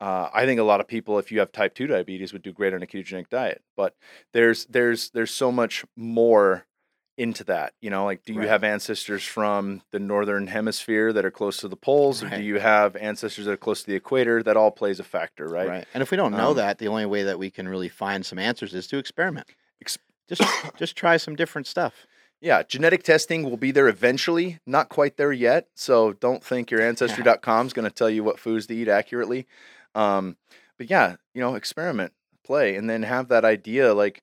Uh, 0.00 0.28
I 0.32 0.46
think 0.46 0.60
a 0.60 0.64
lot 0.64 0.80
of 0.80 0.88
people, 0.88 1.18
if 1.18 1.30
you 1.30 1.40
have 1.40 1.52
type 1.52 1.74
two 1.74 1.86
diabetes, 1.86 2.32
would 2.32 2.42
do 2.42 2.52
great 2.52 2.72
on 2.72 2.82
a 2.82 2.86
ketogenic 2.86 3.28
diet. 3.28 3.62
But 3.76 3.96
there's 4.32 4.64
there's 4.66 5.10
there's 5.10 5.30
so 5.30 5.52
much 5.52 5.84
more 5.94 6.64
into 7.16 7.44
that. 7.44 7.72
You 7.80 7.90
know, 7.90 8.04
like 8.04 8.24
do 8.24 8.32
you 8.32 8.40
right. 8.40 8.48
have 8.48 8.64
ancestors 8.64 9.24
from 9.24 9.82
the 9.90 9.98
northern 9.98 10.46
hemisphere 10.46 11.12
that 11.12 11.24
are 11.24 11.30
close 11.30 11.58
to 11.58 11.68
the 11.68 11.76
poles, 11.76 12.22
right. 12.22 12.32
or 12.32 12.36
do 12.38 12.42
you 12.42 12.58
have 12.58 12.96
ancestors 12.96 13.46
that 13.46 13.52
are 13.52 13.56
close 13.56 13.82
to 13.82 13.86
the 13.86 13.96
equator? 13.96 14.42
That 14.42 14.56
all 14.56 14.70
plays 14.70 15.00
a 15.00 15.04
factor, 15.04 15.46
right? 15.46 15.68
Right. 15.68 15.86
And 15.94 16.02
if 16.02 16.10
we 16.10 16.16
don't 16.16 16.32
know 16.32 16.50
um, 16.50 16.56
that, 16.56 16.78
the 16.78 16.88
only 16.88 17.06
way 17.06 17.22
that 17.24 17.38
we 17.38 17.50
can 17.50 17.68
really 17.68 17.88
find 17.88 18.24
some 18.24 18.38
answers 18.38 18.74
is 18.74 18.86
to 18.88 18.98
experiment. 18.98 19.48
Ex- 19.80 19.98
just 20.28 20.42
just 20.76 20.96
try 20.96 21.16
some 21.16 21.36
different 21.36 21.66
stuff. 21.66 22.06
Yeah, 22.40 22.62
genetic 22.62 23.02
testing 23.02 23.44
will 23.44 23.56
be 23.56 23.70
there 23.70 23.88
eventually. 23.88 24.60
Not 24.66 24.88
quite 24.88 25.16
there 25.16 25.32
yet, 25.32 25.68
so 25.74 26.12
don't 26.12 26.44
think 26.44 26.70
your 26.70 26.80
ancestry.com 26.86 27.66
is 27.66 27.72
going 27.72 27.88
to 27.88 27.94
tell 27.94 28.10
you 28.10 28.22
what 28.22 28.38
foods 28.38 28.66
to 28.66 28.74
eat 28.74 28.88
accurately. 28.88 29.46
Um, 29.94 30.36
but 30.76 30.90
yeah, 30.90 31.16
you 31.32 31.40
know, 31.40 31.54
experiment, 31.54 32.12
play, 32.44 32.76
and 32.76 32.88
then 32.90 33.02
have 33.02 33.28
that 33.28 33.44
idea 33.44 33.94
like, 33.94 34.22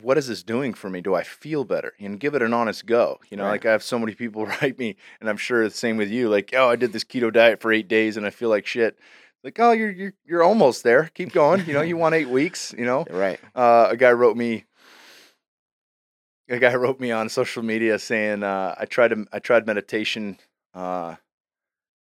what 0.00 0.16
is 0.16 0.28
this 0.28 0.42
doing 0.42 0.72
for 0.74 0.88
me? 0.88 1.00
Do 1.00 1.14
I 1.14 1.22
feel 1.22 1.64
better? 1.64 1.92
And 2.00 2.18
give 2.18 2.34
it 2.34 2.42
an 2.42 2.54
honest 2.54 2.86
go. 2.86 3.18
You 3.30 3.36
know, 3.36 3.44
right. 3.44 3.52
like 3.52 3.66
I 3.66 3.72
have 3.72 3.82
so 3.82 3.98
many 3.98 4.14
people 4.14 4.46
write 4.62 4.78
me, 4.78 4.96
and 5.20 5.28
I'm 5.28 5.36
sure 5.36 5.64
the 5.64 5.74
same 5.74 5.96
with 5.96 6.10
you. 6.10 6.28
Like, 6.28 6.52
oh, 6.56 6.70
I 6.70 6.76
did 6.76 6.92
this 6.92 7.04
keto 7.04 7.32
diet 7.32 7.60
for 7.60 7.72
eight 7.72 7.88
days, 7.88 8.16
and 8.16 8.26
I 8.26 8.30
feel 8.30 8.48
like 8.48 8.66
shit. 8.66 8.98
Like, 9.44 9.58
oh, 9.58 9.72
you're 9.72 9.90
you're 9.90 10.14
you're 10.24 10.42
almost 10.42 10.82
there. 10.84 11.10
Keep 11.14 11.32
going. 11.32 11.66
You 11.66 11.74
know, 11.74 11.82
you 11.82 11.96
want 11.96 12.14
eight 12.14 12.28
weeks. 12.28 12.74
You 12.76 12.84
know, 12.84 13.04
right? 13.10 13.40
Uh, 13.54 13.88
a 13.90 13.96
guy 13.96 14.12
wrote 14.12 14.36
me. 14.36 14.64
A 16.48 16.58
guy 16.58 16.74
wrote 16.74 17.00
me 17.00 17.10
on 17.10 17.28
social 17.28 17.62
media 17.62 17.98
saying, 17.98 18.42
uh, 18.42 18.74
"I 18.78 18.86
tried 18.86 19.08
to, 19.08 19.26
I 19.32 19.40
tried 19.40 19.66
meditation 19.66 20.38
uh, 20.74 21.16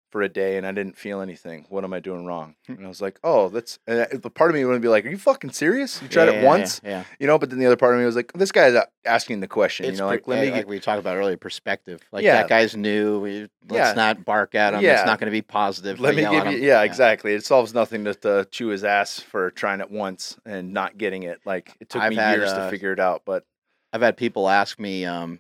for 0.10 0.22
a 0.22 0.30
day 0.30 0.58
and 0.58 0.66
I 0.66 0.72
didn't 0.72 0.98
feel 0.98 1.22
anything. 1.22 1.66
What 1.70 1.84
am 1.84 1.94
I 1.94 2.00
doing 2.00 2.26
wrong? 2.26 2.56
And 2.68 2.84
I 2.84 2.88
was 2.88 3.02
like, 3.02 3.20
oh, 3.24 3.50
that's 3.50 3.80
the 3.86 4.32
part 4.34 4.50
of 4.50 4.56
me 4.56 4.66
would 4.66 4.82
be 4.82 4.88
like, 4.88 5.06
are 5.06 5.10
you 5.10 5.18
fucking 5.18 5.52
serious? 5.52 6.02
You 6.02 6.08
tried 6.08 6.26
yeah, 6.26 6.42
it 6.42 6.46
once, 6.46 6.82
yeah, 6.84 6.90
yeah, 6.90 7.04
you 7.20 7.28
know. 7.28 7.38
But 7.38 7.50
then 7.50 7.60
the 7.60 7.66
other 7.66 7.76
part 7.76 7.94
of 7.94 8.00
me 8.00 8.06
was 8.06 8.16
like, 8.16 8.32
this 8.34 8.52
guy's 8.52 8.76
asking 9.06 9.40
the 9.40 9.48
question, 9.48 9.86
it's 9.86 9.98
you 9.98 10.00
know, 10.00 10.08
like 10.08 10.28
let 10.28 10.42
me 10.42 10.52
like 10.52 10.68
we 10.68 10.80
talked 10.80 11.00
about 11.00 11.16
earlier, 11.16 11.38
perspective. 11.38 12.02
Like 12.12 12.24
yeah. 12.24 12.38
that 12.38 12.50
guy's 12.50 12.76
new. 12.76 13.20
We, 13.20 13.50
let's 13.70 13.96
not 13.96 14.26
bark 14.26 14.56
at 14.56 14.74
him. 14.74 14.82
Yeah. 14.82 14.94
It's 14.94 15.06
not 15.06 15.20
going 15.20 15.28
to 15.28 15.32
be 15.32 15.42
positive. 15.42 16.00
Let 16.00 16.16
me 16.16 16.24
give 16.24 16.48
you, 16.48 16.58
yeah, 16.58 16.82
exactly. 16.82 17.34
It 17.34 17.46
solves 17.46 17.74
nothing 17.74 18.06
to, 18.06 18.14
to, 18.16 18.48
chew 18.52 18.68
his 18.68 18.84
ass 18.84 19.20
for 19.20 19.52
trying 19.52 19.80
it 19.80 19.92
once 19.92 20.38
and 20.46 20.74
not 20.74 20.98
getting 20.98 21.24
it. 21.24 21.40
Like 21.46 21.76
it 21.80 21.90
took 21.90 22.02
I've 22.02 22.12
me 22.12 22.16
had, 22.16 22.38
years 22.38 22.50
uh, 22.50 22.66
to 22.66 22.72
figure 22.72 22.94
it 22.94 23.00
out, 23.00 23.24
but 23.26 23.46
I've 23.94 24.02
had 24.02 24.18
people 24.18 24.50
ask 24.50 24.80
me 24.80 25.06
um, 25.06 25.40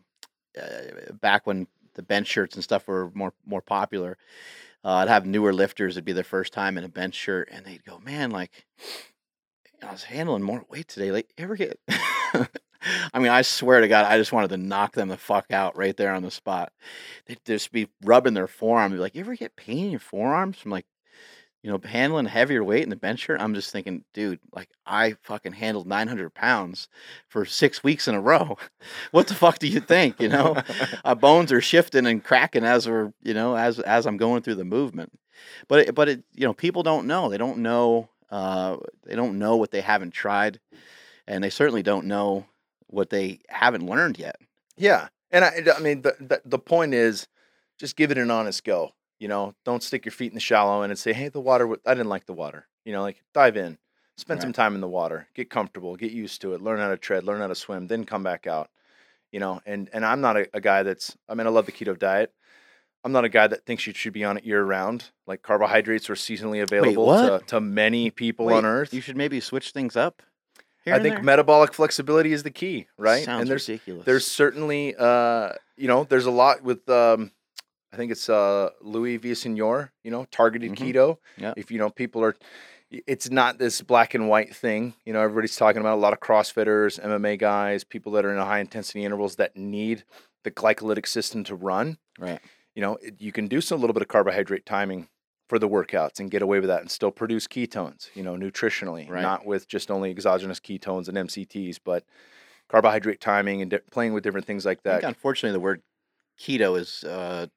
uh, 0.60 1.12
back 1.14 1.48
when 1.48 1.68
the 1.94 2.04
bench 2.04 2.28
shirts 2.28 2.56
and 2.56 2.64
stuff 2.64 2.88
were 2.88 3.12
more 3.14 3.34
more 3.46 3.62
popular 3.62 4.18
uh, 4.84 4.94
I'd 4.94 5.10
have 5.10 5.26
newer 5.26 5.54
lifters. 5.54 5.96
It'd 5.96 6.06
be 6.06 6.14
their 6.14 6.24
first 6.24 6.54
time 6.54 6.78
in 6.78 6.84
a 6.84 6.90
bench 6.90 7.16
shirt, 7.16 7.50
and 7.52 7.66
they'd 7.66 7.84
go, 7.84 8.00
"Man, 8.00 8.32
like 8.32 8.66
I 9.84 9.92
was 9.92 10.04
handling 10.04 10.44
more 10.44 10.66
weight 10.70 10.88
today. 10.88 11.12
Like, 11.12 11.34
ever 11.38 11.56
get?" 11.56 11.80
I 13.14 13.20
mean, 13.20 13.28
I 13.30 13.42
swear 13.42 13.82
to 13.82 13.90
God, 13.90 14.06
I 14.06 14.18
just 14.18 14.32
wanted 14.32 14.50
to 14.52 14.58
knock 14.58 14.94
them 14.94 15.10
the 15.10 15.18
fuck 15.18 15.52
out 15.52 15.78
right 15.78 15.96
there 15.98 16.14
on 16.14 16.24
the 16.24 16.32
spot. 16.32 16.72
They'd 17.26 17.44
just 17.46 17.72
be 17.74 17.90
rubbing 18.04 18.34
their 18.34 18.48
forearm. 18.48 18.94
Be 18.94 18.98
like, 18.98 19.16
"You 19.16 19.22
ever 19.22 19.36
get 19.36 19.56
pain 19.58 19.86
in 19.86 19.92
your 19.92 20.00
forearms 20.00 20.58
from 20.60 20.72
like 20.72 20.86
you 21.62 21.70
know, 21.70 21.80
handling 21.84 22.26
heavier 22.26 22.64
weight 22.64 22.84
in 22.84 22.90
the 22.90 22.96
bench 22.96 23.20
shirt, 23.20 23.42
I'm 23.42 23.54
just 23.54 23.72
thinking, 23.72 24.06
dude, 24.14 24.40
like 24.54 24.70
I 24.86 25.16
fucking 25.24 25.54
handled 25.54 25.88
900 25.88 26.34
pounds 26.34 26.88
for 27.28 27.44
six 27.44 27.84
weeks 27.84 28.08
in 28.08 28.16
a 28.16 28.22
row. 28.22 28.58
what 29.12 29.28
the 29.28 29.34
fuck 29.34 29.60
do 29.60 29.68
you 29.68 29.82
think? 29.82 30.22
You 30.22 30.30
know, 30.30 30.58
uh, 31.04 31.16
bones 31.16 31.52
are 31.52 31.62
shifting 31.62 32.06
and 32.06 32.24
cracking 32.24 32.64
as 32.64 32.88
we're, 32.88 33.12
you 33.22 33.34
know, 33.34 33.56
as 33.56 33.80
as 33.80 34.06
I'm 34.06 34.18
going 34.18 34.42
through 34.42 34.56
the 34.56 34.66
movement. 34.66 35.12
But 35.68 35.90
it, 35.90 35.96
but 35.96 36.08
it, 36.08 36.24
you 36.34 36.46
know, 36.46 36.54
people 36.54 36.84
don't 36.84 37.08
know. 37.08 37.30
They 37.30 37.38
don't 37.38 37.60
know. 37.60 38.10
Uh, 38.30 38.78
they 39.06 39.16
don't 39.16 39.40
know 39.40 39.58
what 39.58 39.72
they 39.72 39.82
haven't 39.82 40.12
tried, 40.12 40.60
and 41.28 41.44
they 41.44 41.50
certainly 41.50 41.84
don't 41.84 42.06
know 42.06 42.46
what 42.88 43.10
they 43.10 43.40
haven't 43.50 43.86
learned 43.86 44.18
yet. 44.18 44.38
Yeah, 44.78 45.10
and 45.32 45.44
I, 45.44 45.62
I 45.76 45.80
mean, 45.80 46.04
the, 46.04 46.16
the 46.20 46.42
the 46.46 46.60
point 46.60 46.94
is, 46.94 47.28
just 47.78 47.98
give 47.98 48.12
it 48.12 48.18
an 48.18 48.32
honest 48.32 48.64
go 48.64 48.94
you 49.20 49.28
know, 49.28 49.54
don't 49.66 49.84
stick 49.84 50.06
your 50.06 50.12
feet 50.12 50.32
in 50.32 50.36
the 50.36 50.40
shallow 50.40 50.82
end 50.82 50.92
and 50.92 51.00
say, 51.00 51.14
"Hey, 51.14 51.30
the 51.30 51.42
water. 51.42 51.78
I 51.86 51.94
didn't 51.94 52.10
like 52.10 52.26
the 52.26 52.34
water." 52.34 52.68
You 52.86 52.94
know, 52.94 53.02
like 53.02 53.22
dive 53.34 53.58
in, 53.58 53.78
spend 54.18 54.40
right. 54.40 54.44
some 54.44 54.54
time 54.54 54.76
in 54.76 54.82
the 54.82 54.88
water, 54.88 55.28
get 55.36 55.50
comfortable, 55.50 55.96
get 55.96 56.12
used 56.12 56.42
to 56.42 56.54
it, 56.54 56.62
learn 56.62 56.80
how 56.80 56.90
to 56.90 56.98
tread, 56.98 57.24
learn 57.24 57.42
how 57.42 57.48
to 57.48 57.56
swim, 57.56 57.88
then 57.88 58.06
come 58.06 58.24
back 58.24 58.48
out. 58.48 58.70
You 59.32 59.40
know, 59.40 59.62
and 59.66 59.90
and 59.94 60.06
I'm 60.06 60.22
not 60.22 60.38
a, 60.38 60.50
a 60.54 60.62
guy 60.62 60.84
that's. 60.84 61.16
I 61.28 61.36
mean, 61.36 61.48
I 61.48 61.50
love 61.50 61.66
the 61.66 61.72
keto 61.72 61.98
diet. 61.98 62.34
I'm 63.04 63.12
not 63.14 63.24
a 63.24 63.30
guy 63.30 63.48
that 63.48 63.66
thinks 63.66 63.88
you 63.88 63.94
should 63.94 64.12
be 64.12 64.26
on 64.26 64.38
it 64.38 64.44
year 64.44 64.64
round. 64.64 65.12
Like 65.26 65.42
carbohydrates 65.42 66.10
are 66.10 66.16
seasonally 66.16 66.62
available 66.62 67.08
Wait, 67.08 67.40
to, 67.40 67.42
to 67.48 67.62
many 67.62 68.10
people 68.12 68.48
Wait, 68.48 68.56
on 68.56 68.66
Earth. 68.66 68.94
You 68.94 69.00
should 69.00 69.16
maybe 69.16 69.40
switch 69.40 69.72
things 69.72 69.96
up. 69.96 70.22
I 70.88 71.00
think 71.00 71.16
there? 71.16 71.24
metabolic 71.24 71.74
flexibility 71.74 72.34
is 72.34 72.44
the 72.44 72.52
key, 72.52 72.88
right? 72.98 73.24
Sounds 73.24 73.42
and 73.42 73.50
there's, 73.50 73.68
ridiculous. 73.68 74.06
There's 74.06 74.26
certainly, 74.26 74.96
uh, 74.98 75.54
you 75.78 75.88
know, 75.88 76.04
there's 76.04 76.26
a 76.26 76.32
lot 76.32 76.64
with 76.64 76.88
um, 76.90 77.32
I 77.92 77.98
think 77.98 78.12
it's 78.12 78.30
uh, 78.30 78.70
Luis 78.82 79.20
Villaseñor, 79.20 79.90
you 80.04 80.12
know, 80.12 80.26
targeted 80.32 80.72
mm-hmm. 80.72 80.84
keto. 80.84 81.18
Yeah. 81.38 81.54
If, 81.58 81.72
you 81.72 81.80
know, 81.80 81.90
people 81.90 82.24
are, 82.24 82.36
it's 82.92 83.30
not 83.30 83.58
this 83.58 83.82
black 83.82 84.14
and 84.14 84.30
white 84.30 84.56
thing. 84.56 84.94
You 85.06 85.14
know, 85.14 85.22
everybody's 85.22 85.56
talking 85.56 85.82
about 85.82 85.96
a 85.98 86.02
lot 86.02 86.14
of 86.14 86.20
CrossFitters, 86.20 87.04
MMA 87.04 87.40
guys, 87.40 87.84
people 87.84 88.12
that 88.14 88.26
are 88.26 88.32
in 88.32 88.38
high 88.38 88.60
intensity 88.60 89.04
intervals 89.04 89.38
that 89.38 89.56
need 89.56 90.04
the 90.44 90.52
glycolytic 90.52 91.08
system 91.08 91.44
to 91.46 91.56
run. 91.56 91.98
Right. 92.20 92.40
You 92.76 92.82
know, 92.82 92.98
you 93.18 93.32
can 93.32 93.48
do 93.48 93.62
some 93.62 93.82
little 93.82 93.94
bit 93.94 94.04
of 94.04 94.08
carbohydrate 94.08 94.66
timing 94.66 95.08
for 95.48 95.58
the 95.58 95.68
workouts 95.68 96.20
and 96.20 96.30
get 96.30 96.44
away 96.44 96.60
with 96.60 96.70
that 96.70 96.82
and 96.82 96.92
still 96.92 97.12
produce 97.12 97.48
ketones, 97.48 98.10
you 98.14 98.22
know, 98.22 98.36
nutritionally, 98.36 99.10
right. 99.10 99.24
not 99.24 99.46
with 99.46 99.68
just 99.68 99.90
only 99.90 100.12
exogenous 100.12 100.60
ketones 100.60 101.08
and 101.08 101.18
MCTs, 101.18 101.80
but 101.84 102.04
carbohydrate 102.70 103.20
timing 103.20 103.64
and 103.64 103.72
di- 103.72 103.80
playing 103.92 104.14
with 104.14 104.24
different 104.24 104.46
things 104.46 104.64
like 104.64 104.84
that. 104.84 105.04
Unfortunately, 105.04 105.52
the 105.52 105.60
word 105.60 105.82
keto 106.40 106.80
is 106.80 107.04
uh, 107.04 107.48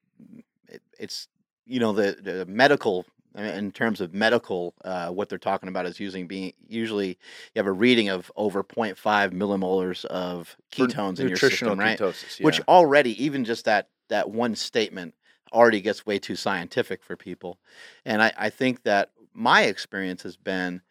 it, 0.69 0.83
it's 0.99 1.29
you 1.67 1.81
know 1.81 1.93
the, 1.93 2.17
the 2.21 2.47
medical 2.47 3.07
in 3.35 3.73
terms 3.73 4.01
of 4.01 4.13
medical, 4.13 4.75
uh, 4.85 5.09
what 5.09 5.29
they're 5.29 5.39
talking 5.39 5.69
about 5.69 5.87
is 5.87 5.99
using 5.99 6.27
being 6.27 6.53
usually 6.69 7.09
you 7.09 7.57
have 7.57 7.67
a 7.67 7.73
reading 7.73 8.09
of 8.09 8.31
over 8.37 8.63
0.5 8.63 8.97
millimolars 9.31 10.05
of 10.07 10.57
ketones 10.71 11.19
in 11.19 11.29
your 11.29 11.37
system, 11.37 11.79
right? 11.79 11.99
ketosis. 11.99 12.43
Which 12.43 12.61
already, 12.69 13.23
even 13.23 13.45
just 13.45 13.65
that 13.65 13.89
that 14.09 14.31
one 14.31 14.55
statement, 14.55 15.15
already 15.53 15.81
gets 15.81 16.05
way 16.05 16.19
too 16.19 16.37
scientific 16.37 17.03
for 17.03 17.17
people. 17.17 17.59
And 18.05 18.23
I, 18.23 18.33
I 18.37 18.51
think 18.51 18.83
that 18.83 19.11
my 19.33 19.63
experience 19.63 20.23
has 20.23 20.37
been 20.37 20.83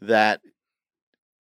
that, 0.00 0.40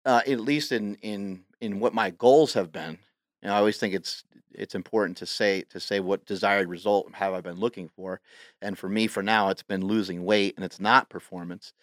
uh, 0.05 0.21
at 0.27 0.39
least 0.39 0.71
in 0.71 0.95
in 0.95 1.43
in 1.61 1.79
what 1.79 1.93
my 1.93 2.09
goals 2.09 2.53
have 2.53 2.71
been, 2.71 2.99
and 3.44 3.54
I 3.54 3.58
always 3.60 3.80
think 3.80 3.96
it's 3.96 4.26
it's 4.54 4.76
important 4.76 5.18
to 5.20 5.28
say 5.28 5.64
to 5.72 5.82
say 5.82 6.02
what 6.02 6.26
desired 6.28 6.70
result 6.70 7.14
have 7.16 7.34
I 7.36 7.41
been 7.41 7.58
looking 7.60 7.89
for, 7.89 8.22
and 8.62 8.78
for 8.80 8.89
me, 8.89 9.08
for 9.08 9.24
now, 9.24 9.50
it's 9.50 9.64
been 9.64 9.86
losing 9.86 10.26
weight, 10.26 10.56
and 10.58 10.66
it's 10.66 10.82
not 10.82 11.10
performance. 11.10 11.74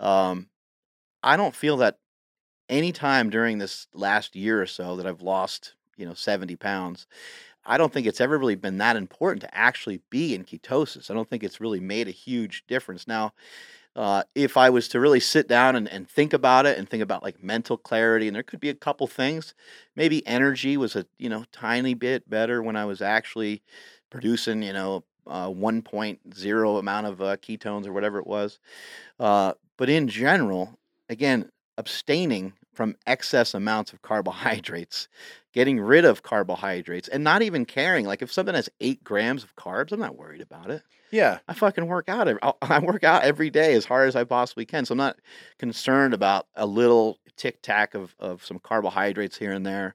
Um, 0.00 0.48
I 1.22 1.36
don't 1.36 1.54
feel 1.56 1.76
that 1.78 1.98
any 2.68 2.92
time 2.92 3.30
during 3.30 3.58
this 3.58 3.86
last 3.94 4.36
year 4.36 4.60
or 4.62 4.66
so 4.66 4.96
that 4.96 5.06
I've 5.06 5.22
lost, 5.22 5.74
you 5.96 6.06
know, 6.06 6.14
70 6.14 6.56
pounds, 6.56 7.06
I 7.64 7.78
don't 7.78 7.92
think 7.92 8.06
it's 8.06 8.20
ever 8.20 8.38
really 8.38 8.56
been 8.56 8.78
that 8.78 8.96
important 8.96 9.42
to 9.42 9.56
actually 9.56 10.00
be 10.10 10.34
in 10.34 10.44
ketosis. 10.44 11.10
I 11.10 11.14
don't 11.14 11.28
think 11.30 11.44
it's 11.44 11.60
really 11.60 11.80
made 11.80 12.08
a 12.08 12.12
huge 12.12 12.64
difference. 12.68 13.06
Now, 13.08 13.34
uh, 13.94 14.22
if 14.34 14.56
I 14.56 14.70
was 14.70 14.88
to 14.88 15.00
really 15.00 15.20
sit 15.20 15.48
down 15.48 15.76
and, 15.76 15.88
and 15.88 16.08
think 16.08 16.32
about 16.32 16.66
it 16.66 16.78
and 16.78 16.88
think 16.88 17.02
about 17.02 17.22
like 17.22 17.42
mental 17.42 17.76
clarity, 17.76 18.26
and 18.26 18.34
there 18.34 18.42
could 18.42 18.60
be 18.60 18.70
a 18.70 18.74
couple 18.74 19.06
things, 19.06 19.54
maybe 19.96 20.26
energy 20.26 20.76
was 20.76 20.96
a 20.96 21.06
you 21.18 21.28
know 21.28 21.44
tiny 21.52 21.94
bit 21.94 22.28
better 22.28 22.62
when 22.62 22.76
I 22.76 22.84
was 22.86 23.02
actually 23.02 23.62
producing 24.10 24.62
you 24.62 24.72
know 24.72 25.04
uh, 25.26 25.48
1.0 25.48 26.78
amount 26.78 27.06
of 27.06 27.20
uh, 27.22 27.36
ketones 27.36 27.86
or 27.86 27.92
whatever 27.92 28.18
it 28.18 28.26
was. 28.26 28.58
Uh, 29.20 29.54
but 29.76 29.88
in 29.90 30.08
general, 30.08 30.78
again, 31.08 31.50
abstaining 31.78 32.52
from 32.72 32.96
excess 33.06 33.54
amounts 33.54 33.92
of 33.92 34.02
carbohydrates, 34.02 35.08
getting 35.52 35.80
rid 35.80 36.04
of 36.04 36.22
carbohydrates, 36.22 37.08
and 37.08 37.22
not 37.22 37.42
even 37.42 37.64
caring. 37.64 38.06
Like 38.06 38.22
if 38.22 38.32
something 38.32 38.54
has 38.54 38.68
eight 38.80 39.04
grams 39.04 39.44
of 39.44 39.54
carbs, 39.56 39.92
I'm 39.92 40.00
not 40.00 40.16
worried 40.16 40.40
about 40.40 40.70
it. 40.70 40.82
yeah. 41.10 41.38
I 41.46 41.54
fucking 41.54 41.86
work 41.86 42.08
out. 42.08 42.28
I 42.62 42.78
work 42.78 43.04
out 43.04 43.24
every 43.24 43.50
day 43.50 43.74
as 43.74 43.84
hard 43.84 44.08
as 44.08 44.16
I 44.16 44.24
possibly 44.24 44.64
can. 44.64 44.84
So 44.84 44.92
I'm 44.92 44.98
not 44.98 45.18
concerned 45.58 46.14
about 46.14 46.46
a 46.56 46.66
little 46.66 47.18
tic 47.36 47.60
tac 47.62 47.94
of, 47.94 48.14
of 48.18 48.44
some 48.44 48.58
carbohydrates 48.58 49.36
here 49.36 49.52
and 49.52 49.66
there. 49.66 49.94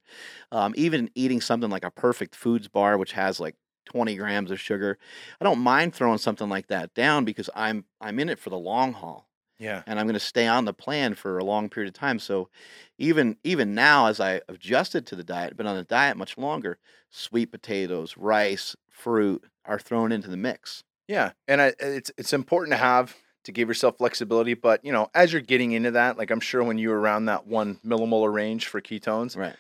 Um, 0.52 0.74
even 0.78 1.10
eating 1.16 1.42
something 1.42 1.70
like 1.70 1.86
a 1.86 1.92
perfect 1.92 2.36
foods 2.36 2.68
bar, 2.68 2.98
which 2.98 3.14
has 3.14 3.40
like 3.40 3.56
20 3.86 4.16
grams 4.16 4.52
of 4.52 4.60
sugar, 4.60 4.98
I 5.40 5.46
don't 5.46 5.60
mind 5.60 5.96
throwing 5.96 6.18
something 6.18 6.50
like 6.50 6.68
that 6.68 6.94
down 6.94 7.26
because 7.26 7.50
I'm 7.56 7.86
I'm 8.02 8.20
in 8.20 8.30
it 8.30 8.40
for 8.40 8.50
the 8.50 8.58
long 8.58 8.94
haul 8.94 9.27
Yeah. 9.60 9.84
and 9.88 10.00
I'm 10.00 10.06
going 10.06 10.14
to 10.14 10.20
stay 10.20 10.48
on 10.48 10.66
the 10.66 10.74
plan 10.74 11.16
for 11.16 11.38
a 11.38 11.44
long 11.44 11.70
period 11.70 11.88
of 11.88 11.94
time. 12.00 12.20
So 12.20 12.50
even 12.98 13.38
even 13.44 13.74
now, 13.74 14.08
as 14.08 14.20
I 14.20 14.42
adjusted 14.48 15.06
to 15.08 15.16
the 15.16 15.24
diet, 15.24 15.58
been 15.58 15.68
on 15.68 15.76
the 15.76 15.84
diet 15.84 16.18
much 16.18 16.38
longer, 16.38 16.78
sweet 17.10 17.52
potatoes, 17.52 18.18
rice, 18.18 18.76
fruit 18.90 19.44
are 19.66 19.80
thrown 19.80 20.12
into 20.12 20.30
the 20.30 20.38
mix. 20.38 20.84
Yeah, 21.08 21.32
and 21.48 21.62
I, 21.62 21.74
it's 21.80 22.12
it's 22.18 22.34
important 22.34 22.74
to 22.74 22.78
have 22.78 23.16
to 23.46 23.52
give 23.52 23.68
yourself 23.68 23.98
flexibility. 23.98 24.54
But 24.54 24.84
you 24.84 24.92
know, 24.92 25.10
as 25.14 25.32
you're 25.32 25.42
getting 25.42 25.72
into 25.72 25.92
that, 25.92 26.18
like 26.18 26.32
I'm 26.32 26.40
sure 26.40 26.64
when 26.64 26.78
you 26.78 26.90
were 26.90 27.00
around 27.00 27.26
that 27.26 27.48
one 27.48 27.80
millimolar 27.86 28.32
range 28.32 28.68
for 28.68 28.82
ketones, 28.82 29.38
Right. 29.38 29.56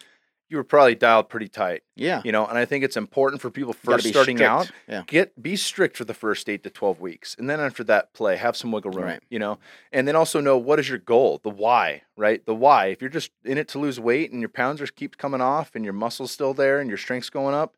You 0.49 0.57
were 0.57 0.63
probably 0.63 0.95
dialed 0.95 1.29
pretty 1.29 1.47
tight. 1.49 1.83
Yeah. 1.95 2.21
You 2.23 2.31
know, 2.31 2.45
and 2.45 2.57
I 2.57 2.65
think 2.65 2.83
it's 2.83 2.95
important 2.95 3.41
for 3.41 3.49
people 3.49 3.73
first 3.73 4.07
starting 4.07 4.37
strict. 4.37 4.49
out 4.49 4.71
Yeah. 4.87 5.03
get 5.07 5.41
be 5.41 5.55
strict 5.55 5.97
for 5.97 6.05
the 6.05 6.13
first 6.13 6.47
eight 6.49 6.63
to 6.63 6.69
12 6.69 7.01
weeks 7.01 7.35
and 7.37 7.49
then 7.49 7.59
after 7.59 7.83
that 7.85 8.13
play 8.13 8.37
have 8.37 8.55
some 8.55 8.71
wiggle 8.71 8.91
room 8.91 9.05
Right. 9.05 9.23
you 9.29 9.39
know 9.39 9.59
and 9.91 10.07
then 10.07 10.15
also 10.15 10.39
know 10.39 10.57
what 10.57 10.79
is 10.79 10.87
your 10.89 10.99
goal 10.99 11.39
the 11.43 11.49
why 11.49 12.03
right 12.15 12.45
the 12.45 12.55
why 12.55 12.87
if 12.87 13.01
you're 13.01 13.09
just 13.09 13.31
in 13.43 13.57
it 13.57 13.67
to 13.69 13.79
lose 13.79 13.99
weight 13.99 14.31
and 14.31 14.39
your 14.41 14.49
pounds 14.49 14.79
just 14.79 14.95
keep 14.95 15.17
coming 15.17 15.41
off 15.41 15.71
and 15.75 15.83
your 15.83 15.93
muscles 15.93 16.31
still 16.31 16.53
there 16.53 16.79
and 16.79 16.89
your 16.89 16.97
strength's 16.97 17.29
going 17.29 17.55
up 17.55 17.75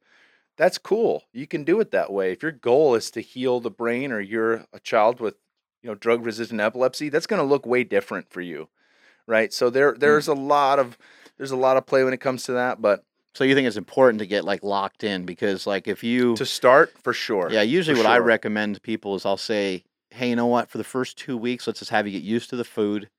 that's 0.57 0.77
cool 0.77 1.23
you 1.33 1.47
can 1.47 1.63
do 1.63 1.79
it 1.79 1.91
that 1.91 2.11
way 2.11 2.31
if 2.31 2.43
your 2.43 2.51
goal 2.51 2.93
is 2.95 3.09
to 3.11 3.21
heal 3.21 3.59
the 3.59 3.71
brain 3.71 4.11
or 4.11 4.19
you're 4.19 4.65
a 4.73 4.79
child 4.81 5.19
with 5.19 5.35
you 5.81 5.89
know 5.89 5.95
drug 5.95 6.25
resistant 6.25 6.59
epilepsy 6.61 7.09
that's 7.09 7.27
going 7.27 7.41
to 7.41 7.47
look 7.47 7.65
way 7.65 7.83
different 7.83 8.29
for 8.29 8.41
you 8.41 8.67
right 9.25 9.53
so 9.53 9.69
there 9.69 9.93
hmm. 9.93 9.99
there's 9.99 10.27
a 10.27 10.33
lot 10.33 10.77
of 10.79 10.97
there's 11.39 11.49
a 11.51 11.55
lot 11.55 11.77
of 11.77 11.87
play 11.87 12.03
when 12.03 12.13
it 12.13 12.19
comes 12.19 12.43
to 12.43 12.51
that 12.51 12.79
but 12.79 13.03
So 13.33 13.43
you 13.43 13.55
think 13.55 13.67
it's 13.67 13.77
important 13.77 14.19
to 14.19 14.27
get 14.27 14.45
like 14.45 14.61
locked 14.61 15.03
in 15.03 15.25
because 15.25 15.65
like 15.65 15.87
if 15.87 16.03
you 16.03 16.35
to 16.35 16.45
start 16.45 16.93
for 17.01 17.13
sure 17.13 17.51
Yeah, 17.51 17.63
usually 17.63 17.95
for 17.95 18.03
what 18.03 18.11
I 18.11 18.19
recommend 18.19 18.75
to 18.75 18.81
people 18.81 19.15
is 19.15 19.25
I'll 19.25 19.37
say, 19.37 19.83
"Hey, 20.11 20.29
you 20.29 20.35
know 20.35 20.45
what? 20.45 20.69
For 20.69 20.77
the 20.77 20.83
first 20.83 21.17
2 21.17 21.37
weeks, 21.37 21.65
let's 21.65 21.79
just 21.79 21.91
have 21.91 22.05
you 22.05 22.13
get 22.13 22.21
used 22.23 22.49
to 22.51 22.55
the 22.55 22.63
food. 22.63 23.09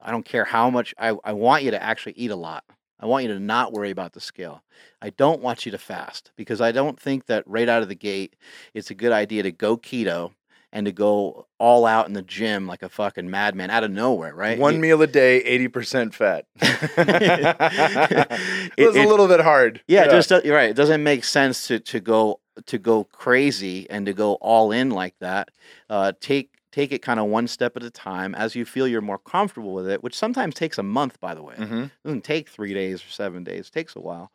I 0.00 0.10
don't 0.10 0.24
care 0.24 0.44
how 0.44 0.70
much 0.70 0.94
I 0.98 1.16
I 1.24 1.32
want 1.32 1.62
you 1.62 1.70
to 1.70 1.82
actually 1.82 2.14
eat 2.16 2.30
a 2.30 2.36
lot. 2.36 2.64
I 2.98 3.06
want 3.06 3.24
you 3.24 3.32
to 3.34 3.38
not 3.40 3.72
worry 3.72 3.90
about 3.90 4.12
the 4.14 4.20
scale. 4.20 4.62
I 5.02 5.10
don't 5.10 5.42
want 5.42 5.66
you 5.66 5.72
to 5.72 5.78
fast 5.78 6.32
because 6.36 6.60
I 6.62 6.72
don't 6.72 6.98
think 6.98 7.26
that 7.26 7.44
right 7.46 7.68
out 7.68 7.82
of 7.82 7.88
the 7.88 7.94
gate 7.94 8.36
it's 8.72 8.90
a 8.90 8.94
good 8.94 9.12
idea 9.12 9.42
to 9.42 9.52
go 9.52 9.76
keto 9.76 10.32
and 10.76 10.84
to 10.84 10.92
go 10.92 11.46
all 11.58 11.86
out 11.86 12.06
in 12.06 12.12
the 12.12 12.20
gym 12.20 12.66
like 12.66 12.82
a 12.82 12.90
fucking 12.90 13.30
madman 13.30 13.70
out 13.70 13.82
of 13.82 13.90
nowhere, 13.90 14.34
right? 14.34 14.58
One 14.58 14.74
You- 14.74 14.80
meal 14.80 15.00
a 15.00 15.06
day, 15.06 15.38
eighty 15.38 15.68
percent 15.68 16.14
fat. 16.14 16.44
It- 16.60 18.72
it 18.76 18.86
was 18.86 18.96
a 18.96 19.06
little 19.06 19.28
bit 19.28 19.40
hard. 19.40 19.80
Yeah, 19.88 20.04
it 20.04 20.10
just 20.10 20.28
do- 20.28 20.40
you're 20.44 20.56
right. 20.56 20.70
It 20.70 20.76
doesn't 20.76 21.02
make 21.02 21.24
sense 21.24 21.66
to 21.68 21.80
to 21.80 22.00
go 22.00 22.40
to 22.66 22.78
go 22.78 23.04
crazy 23.04 23.88
and 23.90 24.06
to 24.06 24.12
go 24.12 24.34
all 24.34 24.72
in 24.72 24.90
like 24.90 25.14
that. 25.20 25.50
Uh, 25.88 26.12
take 26.20 26.50
take 26.72 26.92
it 26.92 27.00
kind 27.00 27.18
of 27.18 27.26
one 27.26 27.48
step 27.48 27.74
at 27.76 27.82
a 27.82 27.90
time 27.90 28.34
as 28.34 28.54
you 28.54 28.66
feel 28.66 28.86
you're 28.86 29.00
more 29.00 29.18
comfortable 29.18 29.72
with 29.72 29.88
it, 29.88 30.02
which 30.02 30.14
sometimes 30.14 30.54
takes 30.54 30.76
a 30.78 30.82
month. 30.82 31.18
By 31.20 31.34
the 31.34 31.42
way, 31.42 31.54
Mhm. 31.56 31.84
it 31.86 31.90
doesn't 32.04 32.24
take 32.24 32.50
three 32.50 32.74
days 32.74 33.02
or 33.02 33.08
seven 33.08 33.44
days. 33.44 33.68
It 33.68 33.72
takes 33.72 33.96
a 33.96 34.00
while. 34.00 34.30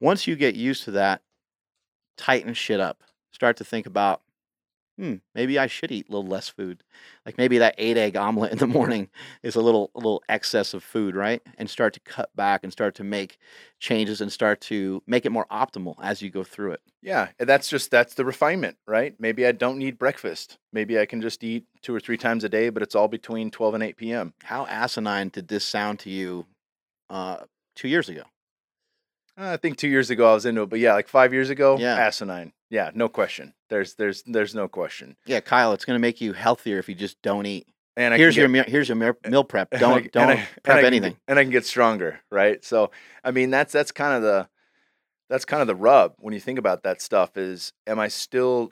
Once 0.00 0.26
you 0.26 0.34
get 0.34 0.56
used 0.56 0.82
to 0.84 0.90
that, 0.92 1.22
tighten 2.16 2.54
shit 2.54 2.80
up. 2.80 3.02
Start 3.30 3.56
to 3.58 3.64
think 3.64 3.86
about, 3.86 4.22
hmm, 5.00 5.14
maybe 5.34 5.58
I 5.58 5.66
should 5.66 5.90
eat 5.90 6.08
a 6.08 6.12
little 6.12 6.28
less 6.28 6.50
food. 6.50 6.82
Like 7.24 7.38
maybe 7.38 7.56
that 7.58 7.74
eight 7.78 7.96
egg 7.96 8.16
omelet 8.16 8.52
in 8.52 8.58
the 8.58 8.66
morning 8.78 9.08
is 9.42 9.56
a 9.56 9.60
little 9.60 9.90
a 9.94 9.98
little 9.98 10.22
excess 10.28 10.74
of 10.74 10.84
food, 10.84 11.16
right? 11.16 11.40
And 11.56 11.70
start 11.70 11.94
to 11.94 12.00
cut 12.00 12.34
back 12.36 12.62
and 12.62 12.70
start 12.72 12.94
to 12.96 13.04
make 13.04 13.38
changes 13.78 14.20
and 14.20 14.30
start 14.30 14.60
to 14.62 15.02
make 15.06 15.24
it 15.24 15.30
more 15.30 15.46
optimal 15.50 15.94
as 16.02 16.20
you 16.20 16.30
go 16.30 16.44
through 16.44 16.72
it. 16.72 16.80
Yeah, 17.02 17.28
and 17.38 17.48
that's 17.48 17.68
just 17.68 17.90
that's 17.90 18.12
the 18.14 18.26
refinement, 18.26 18.76
right? 18.86 19.14
Maybe 19.18 19.46
I 19.46 19.52
don't 19.52 19.78
need 19.78 19.98
breakfast. 19.98 20.58
Maybe 20.70 20.98
I 20.98 21.06
can 21.06 21.22
just 21.22 21.42
eat 21.42 21.64
two 21.80 21.94
or 21.94 22.00
three 22.00 22.18
times 22.18 22.44
a 22.44 22.48
day, 22.50 22.68
but 22.68 22.82
it's 22.82 22.94
all 22.94 23.08
between 23.08 23.50
twelve 23.50 23.72
and 23.72 23.82
eight 23.82 23.96
p.m. 23.96 24.34
How 24.42 24.66
asinine 24.66 25.30
did 25.30 25.48
this 25.48 25.64
sound 25.64 25.98
to 26.00 26.10
you 26.10 26.46
uh, 27.08 27.44
two 27.74 27.88
years 27.88 28.10
ago? 28.10 28.24
I 29.42 29.56
think 29.56 29.76
two 29.78 29.88
years 29.88 30.10
ago 30.10 30.30
I 30.30 30.34
was 30.34 30.46
into 30.46 30.62
it, 30.62 30.70
but 30.70 30.78
yeah, 30.78 30.92
like 30.94 31.08
five 31.08 31.32
years 31.32 31.50
ago, 31.50 31.78
Yeah. 31.78 31.96
asinine. 31.96 32.52
Yeah, 32.68 32.90
no 32.94 33.08
question. 33.08 33.54
There's 33.68 33.94
there's 33.94 34.22
there's 34.24 34.54
no 34.54 34.68
question. 34.68 35.16
Yeah, 35.26 35.40
Kyle, 35.40 35.72
it's 35.72 35.84
going 35.84 35.96
to 35.96 36.00
make 36.00 36.20
you 36.20 36.32
healthier 36.32 36.78
if 36.78 36.88
you 36.88 36.94
just 36.94 37.20
don't 37.22 37.46
eat. 37.46 37.66
And 37.96 38.14
I 38.14 38.16
here's 38.18 38.34
can 38.34 38.40
your 38.42 38.48
meal, 38.48 38.64
here's 38.66 38.88
your 38.88 38.96
meal, 38.96 39.14
meal 39.28 39.42
prep. 39.44 39.70
Don't 39.78 40.04
I- 40.04 40.08
don't 40.08 40.30
I- 40.30 40.48
prep 40.62 40.76
can 40.78 40.84
anything. 40.84 41.12
get- 41.12 41.20
and 41.28 41.38
I 41.38 41.42
can 41.42 41.50
get 41.50 41.66
stronger, 41.66 42.20
right? 42.30 42.64
So 42.64 42.90
I 43.24 43.30
mean 43.32 43.50
that's 43.50 43.72
that's 43.72 43.90
kind 43.92 44.14
of 44.14 44.22
the 44.22 44.48
that's 45.28 45.44
kind 45.44 45.60
of 45.60 45.66
the 45.66 45.74
rub 45.74 46.14
when 46.18 46.32
you 46.34 46.40
think 46.40 46.58
about 46.58 46.82
that 46.84 47.00
stuff 47.02 47.36
is 47.36 47.72
am 47.86 47.98
I 47.98 48.08
still 48.08 48.70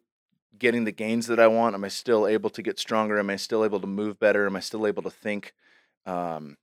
getting 0.59 0.85
the 0.85 0.93
gains 0.93 1.27
that 1.27 1.39
I 1.41 1.47
want? 1.49 1.75
Am 1.75 1.85
I 1.85 1.89
still 1.89 2.27
able 2.27 2.51
to 2.51 2.63
get 2.63 2.79
stronger? 2.79 3.19
Am 3.19 3.31
I 3.31 3.37
still 3.37 3.65
able 3.65 3.81
to 3.81 3.87
move 3.87 4.19
better? 4.19 4.47
Am 4.47 4.57
I 4.57 4.61
still 4.61 4.87
able 4.87 5.03
to 5.03 5.11
think 5.11 5.55
um, 6.07 6.57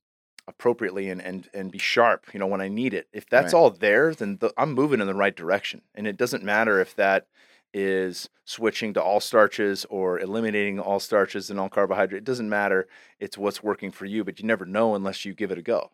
appropriately 0.48 1.10
and, 1.10 1.22
and 1.22 1.50
and 1.54 1.72
be 1.72 1.78
sharp, 1.80 2.26
you 2.34 2.39
know, 2.39 2.48
when 2.48 2.62
I 2.62 2.68
need 2.68 2.93
it? 2.93 3.08
If 3.14 3.30
that's 3.30 3.54
Right. 3.54 3.60
all 3.60 3.70
there, 3.72 4.14
then 4.14 4.38
the, 4.38 4.54
I'm 4.58 4.74
moving 4.74 5.02
in 5.02 5.08
the 5.08 5.14
right 5.16 5.36
direction. 5.36 5.82
And 5.96 6.06
it 6.08 6.18
doesn't 6.18 6.43
matter 6.43 6.80
if 6.80 6.96
that 6.96 7.28
is 7.74 8.30
switching 8.46 8.93
to 8.93 9.02
all 9.04 9.20
starches 9.20 9.86
or 9.89 10.20
eliminating 10.20 10.80
all 10.80 11.00
starches 11.00 11.50
and 11.50 11.60
all 11.60 11.68
carbohydrate. 11.68 12.20
It 12.20 12.26
doesn't 12.26 12.48
matter. 12.48 12.88
It's 13.20 13.38
what's 13.38 13.62
working 13.64 13.91
for 13.91 14.06
you, 14.06 14.24
but 14.24 14.39
you 14.39 14.46
never 14.46 14.66
know 14.66 14.96
unless 14.96 15.26
you 15.26 15.34
give 15.34 15.52
it 15.52 15.58
a 15.58 15.62
go. 15.62 15.91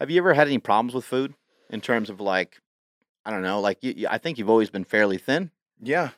Have 0.00 0.10
you 0.10 0.18
ever 0.18 0.34
had 0.34 0.48
any 0.48 0.58
problems 0.58 0.94
with 0.94 1.04
food 1.04 1.34
in 1.68 1.80
terms 1.80 2.10
of 2.10 2.20
like, 2.20 2.60
I 3.24 3.30
don't 3.30 3.42
know, 3.42 3.60
like 3.60 3.78
you, 3.84 3.94
you- 3.96 4.08
I 4.10 4.18
think 4.18 4.38
you've 4.38 4.50
always 4.50 4.70
been 4.70 4.84
fairly 4.84 5.18
thin. 5.18 5.50
Yeah. 5.80 6.10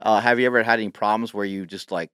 Uh, 0.00 0.20
have 0.20 0.40
you 0.40 0.46
ever 0.46 0.62
had 0.62 0.80
any 0.80 0.90
problems 0.90 1.32
where 1.32 1.44
you 1.44 1.64
just 1.64 1.92
like, 1.92 2.10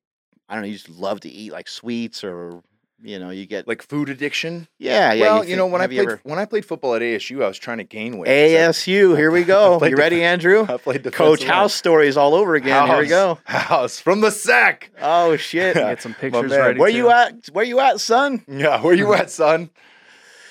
I 0.48 0.54
don't 0.54 0.62
know, 0.62 0.68
you 0.68 0.74
just 0.74 0.90
love 0.90 1.20
to 1.20 1.30
eat 1.30 1.52
like 1.52 1.68
sweets 1.68 2.22
or 2.22 2.62
you 3.02 3.18
know, 3.18 3.30
you 3.30 3.46
get 3.46 3.66
Like 3.66 3.82
food 3.82 4.08
addiction. 4.08 4.68
yeah, 4.78 5.12
yeah. 5.12 5.22
well, 5.22 5.44
you, 5.44 5.56
know, 5.56 5.66
when 5.66 5.80
I 5.82 5.86
played 5.86 5.98
ever- 6.00 6.20
when 6.22 6.38
I 6.38 6.44
played 6.44 6.64
football 6.64 6.94
at 6.94 7.02
ASU, 7.02 7.42
I 7.44 7.48
was 7.48 7.58
trying 7.58 7.78
to 7.78 7.84
gain 7.84 8.18
weight. 8.18 8.28
so 8.28 8.32
ASU, 8.32 9.16
here 9.16 9.30
we 9.30 9.44
go. 9.44 9.78
played 9.78 9.90
You 9.90 9.96
ready, 9.96 10.22
Andrew? 10.22 10.66
I 10.68 10.76
played 10.76 11.10
Coach. 11.12 11.44
House 11.44 11.74
stories 11.74 12.16
all 12.16 12.34
over 12.34 12.54
again. 12.54 12.86
Here 12.86 12.98
we 12.98 13.06
go. 13.08 13.38
House, 13.44 13.64
House 13.66 14.00
from 14.00 14.20
the 14.20 14.30
sack. 14.30 14.90
Oh 15.00 15.36
shit. 15.36 15.76
Yeah. 15.76 15.82
Get 15.90 16.02
some 16.02 16.14
pictures 16.14 16.50
ready. 16.52 16.78
Where 16.78 16.90
too. 16.90 16.96
you 16.96 17.10
at? 17.10 17.46
Where 17.52 17.64
you 17.64 17.80
at, 17.80 18.00
son? 18.00 18.44
Yeah, 18.48 18.80
where 18.82 18.94
you 18.94 19.12
at, 19.14 19.30
son? 19.30 19.70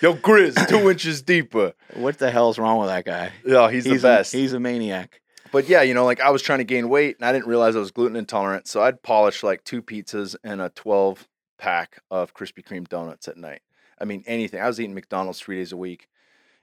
Yo, 0.01 0.15
Grizz, 0.15 0.67
two 0.67 0.89
inches 0.91 1.21
deeper. 1.21 1.73
What 1.93 2.17
the 2.17 2.31
hell's 2.31 2.57
wrong 2.57 2.79
with 2.79 2.89
that 2.89 3.05
guy? 3.05 3.31
Yeah, 3.45 3.69
he's, 3.69 3.83
the 3.83 3.95
a- 3.95 3.99
best. 3.99 4.33
he's 4.33 4.51
a 4.53 4.59
maniac. 4.59 5.21
but 5.51 5.69
yeah, 5.69 5.83
you 5.83 5.93
know, 5.93 6.05
like 6.05 6.19
I 6.19 6.31
was 6.31 6.41
trying 6.41 6.57
to 6.59 6.63
gain 6.63 6.89
weight 6.89 7.17
and 7.19 7.25
I 7.25 7.31
didn't 7.31 7.45
realize 7.47 7.75
I 7.75 7.79
was 7.79 7.91
gluten 7.91 8.15
intolerant. 8.15 8.67
So 8.67 8.81
I'd 8.81 9.03
polish 9.03 9.43
like 9.43 9.63
two 9.63 9.81
pizzas 9.83 10.35
and 10.43 10.59
a 10.59 10.69
12 10.69 11.27
pack 11.61 11.99
of 12.09 12.33
Krispy 12.33 12.65
Kreme 12.65 12.89
donuts 12.89 13.27
at 13.27 13.37
night. 13.37 13.61
I 13.99 14.05
mean, 14.05 14.23
anything. 14.25 14.59
I 14.59 14.67
was 14.67 14.79
eating 14.79 14.95
McDonald's 14.95 15.39
three 15.39 15.57
days 15.57 15.71
a 15.71 15.77
week, 15.77 16.07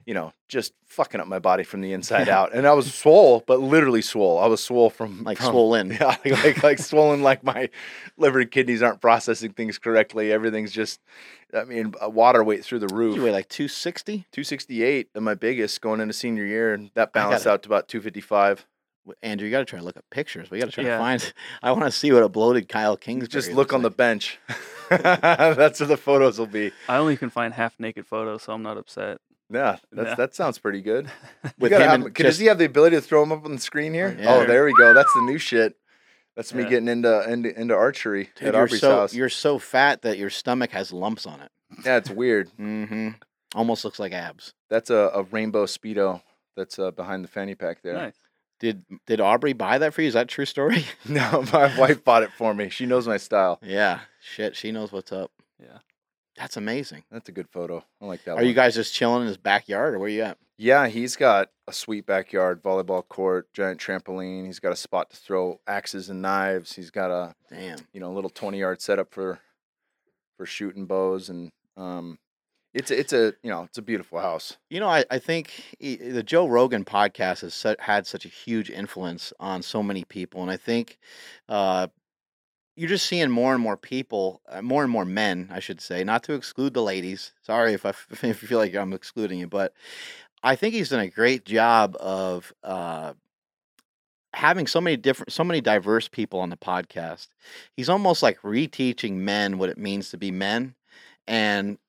you 0.05 0.13
know, 0.13 0.33
just 0.49 0.73
fucking 0.87 1.21
up 1.21 1.27
my 1.27 1.39
body 1.39 1.63
from 1.63 1.79
the 1.79 1.93
inside 1.93 2.27
out. 2.27 2.53
And 2.53 2.67
I 2.67 2.73
was 2.73 2.93
swole, 2.93 3.41
but 3.47 3.61
literally 3.61 4.01
swole. 4.01 4.39
I 4.39 4.47
was 4.47 4.61
swole 4.61 4.89
from 4.89 5.23
Like 5.23 5.37
from- 5.37 5.47
swollen. 5.51 5.91
Yeah, 5.99 6.05
like, 6.25 6.43
like 6.43 6.63
like 6.63 6.79
swollen. 6.79 7.23
Like 7.23 7.43
my 7.45 7.69
liver 8.17 8.39
and 8.41 8.51
kidneys 8.51 8.83
aren't 8.83 8.99
processing 8.99 9.53
things 9.53 9.77
correctly. 9.77 10.33
Everything's 10.33 10.73
just, 10.73 10.99
I 11.53 11.63
mean, 11.63 11.93
water 12.01 12.43
weight 12.43 12.65
through 12.65 12.79
the 12.79 12.93
roof. 12.93 13.15
You 13.15 13.23
weigh 13.23 13.31
like 13.31 13.47
260? 13.47 14.25
268 14.33 15.09
of 15.15 15.23
my 15.23 15.33
biggest 15.35 15.79
going 15.79 16.01
into 16.01 16.13
senior 16.13 16.45
year, 16.45 16.73
and 16.73 16.91
that 16.95 17.13
balanced 17.13 17.45
gotta- 17.45 17.53
out 17.53 17.63
to 17.63 17.69
about 17.69 17.87
255. 17.87 18.65
Andrew, 19.23 19.45
you 19.47 19.51
got 19.51 19.59
to 19.59 19.65
try 19.65 19.79
to 19.79 19.85
look 19.85 19.97
up 19.97 20.05
pictures. 20.11 20.51
We 20.51 20.59
got 20.59 20.65
to 20.65 20.71
try 20.71 20.83
Yeah. 20.83 20.97
to 20.97 20.99
find. 20.99 21.33
I 21.63 21.71
want 21.71 21.85
to 21.85 21.91
see 21.91 22.11
what 22.11 22.21
a 22.21 22.29
bloated 22.29 22.67
Kyle 22.69 22.95
Kingsbury. 22.97 23.29
Just 23.29 23.51
look 23.53 23.71
on 23.73 23.81
the 23.81 23.89
bench. 23.89 24.37
That's 24.97 25.79
where 25.79 25.87
the 25.87 25.97
photos 25.97 26.39
will 26.39 26.45
be. 26.47 26.71
I 26.87 26.97
only 26.97 27.17
can 27.17 27.29
find 27.29 27.53
half 27.53 27.79
naked 27.79 28.05
photos, 28.07 28.43
so 28.43 28.53
I'm 28.53 28.63
not 28.63 28.77
upset. 28.77 29.19
Yeah, 29.51 29.77
that's, 29.91 30.09
Yeah. 30.09 30.15
that 30.15 30.35
sounds 30.35 30.59
pretty 30.59 30.81
good. 30.81 31.05
With 31.43 31.53
With 31.57 31.71
him, 31.71 31.81
him 31.81 31.87
have, 31.87 32.01
and 32.05 32.15
can, 32.15 32.25
does 32.25 32.33
just- 32.35 32.41
he 32.41 32.47
have 32.47 32.57
the 32.59 32.65
ability 32.65 32.95
to 32.97 33.01
throw 33.01 33.21
them 33.21 33.31
up 33.31 33.45
on 33.45 33.51
the 33.53 33.59
screen 33.61 33.93
here? 33.93 34.15
Yeah. 34.19 34.33
Oh, 34.35 34.45
there 34.45 34.63
we 34.65 34.73
go. 34.73 34.93
That's 34.93 35.11
the 35.13 35.21
new 35.21 35.37
shit. 35.39 35.75
That's 36.35 36.53
me 36.53 36.63
Yeah. 36.63 36.69
getting 36.69 36.87
into 36.87 37.29
into, 37.29 37.59
into 37.59 37.73
archery 37.75 38.29
Dude, 38.35 38.49
at 38.49 38.53
you're 38.53 38.63
Aubrey's 38.63 38.81
so 38.81 38.91
house. 38.95 39.13
you're 39.13 39.29
so 39.29 39.57
fat 39.59 40.03
that 40.03 40.17
your 40.17 40.29
stomach 40.29 40.71
has 40.71 40.93
lumps 40.93 41.25
on 41.25 41.41
it. 41.41 41.51
Yeah, 41.83 41.97
it's 41.97 42.09
weird. 42.09 42.49
Mm-hmm. 42.59 43.09
Almost 43.55 43.83
looks 43.83 43.97
like 43.99 44.13
abs. 44.13 44.53
That's 44.69 44.91
a, 44.91 45.09
a 45.15 45.23
rainbow 45.23 45.65
speedo 45.65 46.21
that's 46.55 46.77
uh, 46.77 46.91
behind 46.91 47.23
the 47.23 47.27
fanny 47.27 47.55
pack 47.55 47.81
there. 47.81 47.93
Nice. 47.93 48.13
Did 48.59 48.83
did 49.07 49.19
Aubrey 49.19 49.53
buy 49.53 49.79
that 49.79 49.93
for 49.93 50.01
you? 50.03 50.07
Is 50.09 50.13
that 50.13 50.23
a 50.23 50.27
true 50.27 50.45
story? 50.45 50.85
No, 51.07 51.43
my 51.51 51.75
wife 51.79 52.03
bought 52.03 52.21
it 52.23 52.31
for 52.37 52.53
me. 52.53 52.69
She 52.69 52.85
knows 52.85 53.07
my 53.07 53.17
style. 53.17 53.57
yeah. 53.63 54.01
Shit, 54.33 54.55
she 54.55 54.71
knows 54.71 54.91
what's 54.91 55.11
up. 55.11 55.31
Yeah. 55.61 55.79
That's 56.37 56.55
amazing. 56.55 57.03
That's 57.11 57.27
a 57.27 57.33
good 57.33 57.49
photo. 57.49 57.83
I 58.01 58.05
like 58.05 58.23
that. 58.23 58.31
Are 58.31 58.35
one. 58.35 58.45
you 58.47 58.53
guys 58.53 58.73
just 58.75 58.93
chilling 58.93 59.23
in 59.23 59.27
his 59.27 59.37
backyard, 59.37 59.93
or 59.93 59.99
where 59.99 60.07
you 60.09 60.21
at? 60.21 60.37
Yeah, 60.57 60.87
he's 60.87 61.15
got 61.15 61.49
a 61.67 61.73
sweet 61.73 62.05
backyard, 62.05 62.63
volleyball 62.63 63.05
court, 63.07 63.51
giant 63.53 63.79
trampoline. 63.79 64.45
He's 64.45 64.59
got 64.59 64.71
a 64.71 64.75
spot 64.77 65.09
to 65.09 65.17
throw 65.17 65.59
axes 65.67 66.09
and 66.09 66.21
knives. 66.21 66.73
He's 66.73 66.91
got 66.91 67.11
a 67.11 67.33
Damn. 67.49 67.79
you 67.93 67.99
know 67.99 68.11
little 68.13 68.29
twenty 68.29 68.59
yard 68.59 68.81
setup 68.81 69.13
for 69.13 69.39
for 70.37 70.45
shooting 70.45 70.85
bows, 70.85 71.29
and 71.29 71.51
um, 71.75 72.19
it's 72.73 72.91
a, 72.91 72.99
it's 72.99 73.13
a 73.13 73.33
you 73.43 73.49
know 73.49 73.63
it's 73.63 73.77
a 73.77 73.81
beautiful 73.81 74.19
house. 74.19 74.57
You 74.69 74.79
know, 74.79 74.87
I, 74.87 75.03
I 75.11 75.19
think 75.19 75.51
he- 75.77 75.97
the 75.97 76.23
Joe 76.23 76.47
Rogan 76.47 76.85
podcast 76.85 77.41
has 77.41 77.75
had 77.79 78.07
such 78.07 78.25
a 78.25 78.29
huge 78.29 78.69
influence 78.69 79.33
on 79.41 79.61
so 79.61 79.83
many 79.83 80.05
people. 80.05 80.41
And 80.41 80.51
I 80.51 80.57
think 80.57 80.97
uh, 81.49 81.87
you're 82.79 82.87
just 82.87 83.07
seeing 83.07 83.29
more 83.29 83.53
and 83.53 83.61
more 83.61 83.75
people, 83.75 84.39
uh, 84.47 84.61
more 84.61 84.83
and 84.83 84.91
more 84.91 85.03
men, 85.03 85.49
I 85.51 85.59
should 85.59 85.81
say, 85.81 86.05
not 86.05 86.23
to 86.23 86.33
exclude 86.33 86.73
the 86.73 86.81
ladies. 86.81 87.33
Sorry 87.41 87.73
if, 87.73 87.85
I, 87.85 87.89
if 88.09 88.23
you 88.23 88.33
feel 88.33 88.57
like 88.57 88.73
I'm 88.73 88.93
excluding 88.93 89.37
you, 89.37 89.47
but 89.47 89.73
I 90.41 90.55
think 90.55 90.73
he's 90.73 90.87
done 90.87 91.01
a 91.01 91.09
great 91.09 91.43
job 91.43 91.97
of 91.99 92.53
uh, 92.63 93.13
having 94.33 94.65
so 94.65 94.79
many 94.79 94.95
different, 94.95 95.33
so 95.33 95.43
many 95.43 95.59
diverse 95.59 96.07
people 96.07 96.39
on 96.39 96.49
the 96.49 96.55
podcast. 96.55 97.27
He's 97.75 97.89
almost 97.89 98.23
like 98.23 98.41
reteaching 98.43 99.15
men 99.15 99.57
what 99.57 99.67
it 99.67 99.77
means 99.77 100.11
to 100.11 100.17
be 100.17 100.31
men. 100.31 100.73
And 101.27 101.79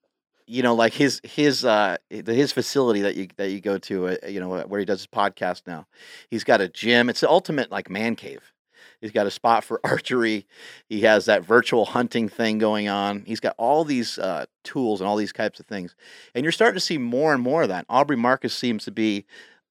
you 0.49 0.65
know, 0.65 0.75
like 0.75 0.93
his 0.93 1.21
his 1.23 1.65
uh 1.65 1.99
his 2.11 2.51
facility 2.51 3.03
that 3.03 3.15
you 3.15 3.29
that 3.37 3.53
you 3.53 3.61
go 3.61 3.79
to, 3.79 4.09
uh, 4.09 4.17
you 4.29 4.41
know, 4.41 4.49
where 4.63 4.81
he 4.81 4.85
does 4.85 5.03
his 5.03 5.07
podcast 5.07 5.63
now. 5.69 5.87
He's 6.29 6.43
got 6.43 6.61
a 6.61 6.69
gym. 6.69 7.09
It's 7.09 7.21
the 7.21 7.31
ultimate 7.31 7.71
like 7.71 7.89
man 7.89 8.17
cave. 8.17 8.53
He's 9.01 9.13
got 9.13 9.27
a 9.27 9.31
spot 9.31 9.65
for 9.65 9.81
archery. 9.85 10.47
He 10.89 11.03
has 11.03 11.25
that 11.27 11.45
virtual 11.45 11.85
hunting 11.87 12.29
thing 12.29 12.59
going 12.59 12.89
on. 12.89 13.25
He's 13.27 13.41
got 13.41 13.55
all 13.59 13.85
these 13.85 14.19
uh, 14.19 14.47
tools 14.65 15.01
and 15.01 15.09
all 15.09 15.17
these 15.17 15.33
types 15.33 15.61
of 15.61 15.67
things, 15.67 15.95
and 16.35 16.45
you're 16.45 16.53
starting 16.53 16.77
to 16.77 16.81
see 16.81 16.99
more 16.99 17.33
and 17.33 17.43
more 17.43 17.63
of 17.63 17.69
that. 17.69 17.87
Aubrey 17.89 18.17
Marcus 18.17 18.55
seems 18.55 18.85
to 18.85 18.91
be 18.91 19.25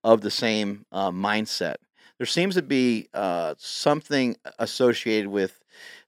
of 0.04 0.22
the 0.22 0.32
same 0.32 0.86
uh, 0.92 1.12
mindset. 1.12 1.76
There 2.18 2.28
seems 2.28 2.56
to 2.56 2.62
be 2.62 3.08
uh, 3.14 3.56
something 3.58 4.36
associated 4.58 5.30
with 5.30 5.64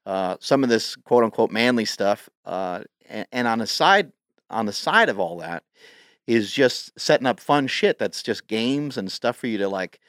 uh, 0.06 0.38
some 0.40 0.64
of 0.64 0.70
this 0.70 0.96
quote 0.96 1.24
unquote 1.24 1.52
manly 1.52 1.86
stuff, 1.86 2.30
uh, 2.46 2.84
and, 3.08 3.28
and 3.32 3.48
on 3.48 3.60
the 3.60 3.68
side 3.68 4.12
on 4.50 4.66
the 4.66 4.74
side 4.74 5.08
of 5.08 5.20
all 5.20 5.38
that 5.38 5.64
is 6.28 6.52
just 6.52 6.98
setting 7.00 7.26
up 7.26 7.40
fun 7.40 7.68
shit 7.68 7.98
that's 7.98 8.22
just 8.22 8.48
games 8.48 8.98
and 8.98 9.12
stuff 9.12 9.38
for 9.38 9.48
you 9.48 9.58
to 9.58 9.70
like 9.70 10.00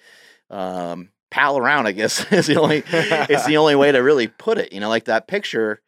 um, 0.50 1.08
pal 1.32 1.58
around. 1.58 1.86
I 1.86 1.92
guess 1.92 2.30
is 2.32 2.46
the 2.46 2.60
only 2.60 2.84
it's 2.86 3.46
the 3.46 3.56
only 3.56 3.74
way 3.74 3.90
to 3.90 3.98
really 3.98 4.28
put 4.28 4.58
it. 4.58 4.72
You 4.72 4.78
know, 4.80 4.88
like 4.88 5.06
that 5.06 5.26
picture. 5.26 5.80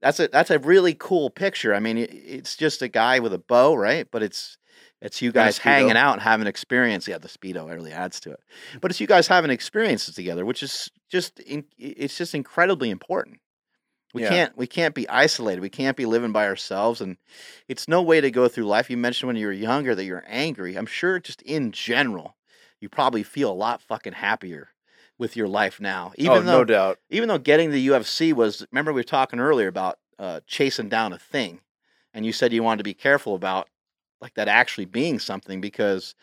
That's 0.00 0.20
a 0.20 0.28
that's 0.28 0.50
a 0.50 0.58
really 0.58 0.94
cool 0.94 1.30
picture. 1.30 1.74
I 1.74 1.80
mean, 1.80 1.98
it, 1.98 2.10
it's 2.12 2.56
just 2.56 2.82
a 2.82 2.88
guy 2.88 3.18
with 3.20 3.32
a 3.32 3.38
bow, 3.38 3.74
right? 3.74 4.06
But 4.10 4.22
it's 4.22 4.56
it's 5.00 5.20
you 5.20 5.32
guys 5.32 5.58
hanging 5.58 5.96
out 5.96 6.14
and 6.14 6.22
having 6.22 6.46
experience. 6.46 7.08
Yeah, 7.08 7.18
the 7.18 7.28
speedo 7.28 7.68
really 7.68 7.92
adds 7.92 8.20
to 8.20 8.30
it. 8.32 8.40
But 8.80 8.90
it's 8.90 9.00
you 9.00 9.06
guys 9.06 9.26
having 9.26 9.50
experiences 9.50 10.14
together, 10.14 10.44
which 10.44 10.62
is 10.62 10.90
just 11.10 11.40
in, 11.40 11.64
it's 11.78 12.16
just 12.16 12.34
incredibly 12.34 12.90
important. 12.90 13.38
We 14.12 14.22
Yeah. 14.22 14.28
can't 14.28 14.56
we 14.56 14.66
can't 14.66 14.94
be 14.94 15.08
isolated. 15.08 15.60
We 15.60 15.70
can't 15.70 15.96
be 15.96 16.06
living 16.06 16.32
by 16.32 16.46
ourselves, 16.46 17.00
and 17.00 17.16
it's 17.66 17.88
no 17.88 18.02
way 18.02 18.20
to 18.20 18.30
go 18.30 18.46
through 18.46 18.66
life. 18.66 18.90
You 18.90 18.96
mentioned 18.96 19.26
when 19.28 19.36
you 19.36 19.46
were 19.46 19.52
younger 19.52 19.94
that 19.94 20.04
you're 20.04 20.24
angry. 20.26 20.76
I'm 20.76 20.86
sure 20.86 21.18
just 21.18 21.42
in 21.42 21.72
general, 21.72 22.36
you 22.80 22.88
probably 22.88 23.22
feel 23.22 23.50
a 23.50 23.54
lot 23.54 23.80
fucking 23.82 24.12
happier 24.12 24.68
with 25.18 25.36
your 25.36 25.48
life 25.48 25.80
now. 25.80 26.12
Even 26.16 26.38
oh, 26.38 26.40
though 26.40 26.58
no 26.58 26.64
doubt. 26.64 26.98
even 27.10 27.28
though 27.28 27.38
getting 27.38 27.70
the 27.70 27.88
UFC 27.88 28.32
was 28.32 28.66
remember 28.70 28.92
we 28.92 29.00
were 29.00 29.04
talking 29.04 29.40
earlier 29.40 29.68
about 29.68 29.98
uh, 30.18 30.40
chasing 30.46 30.88
down 30.88 31.12
a 31.12 31.18
thing, 31.18 31.60
and 32.12 32.24
you 32.26 32.32
said 32.32 32.52
you 32.52 32.62
wanted 32.62 32.78
to 32.78 32.84
be 32.84 32.94
careful 32.94 33.34
about 33.34 33.68
like 34.20 34.34
that 34.34 34.48
actually 34.48 34.86
being 34.86 35.18
something 35.18 35.60
because 35.60 36.14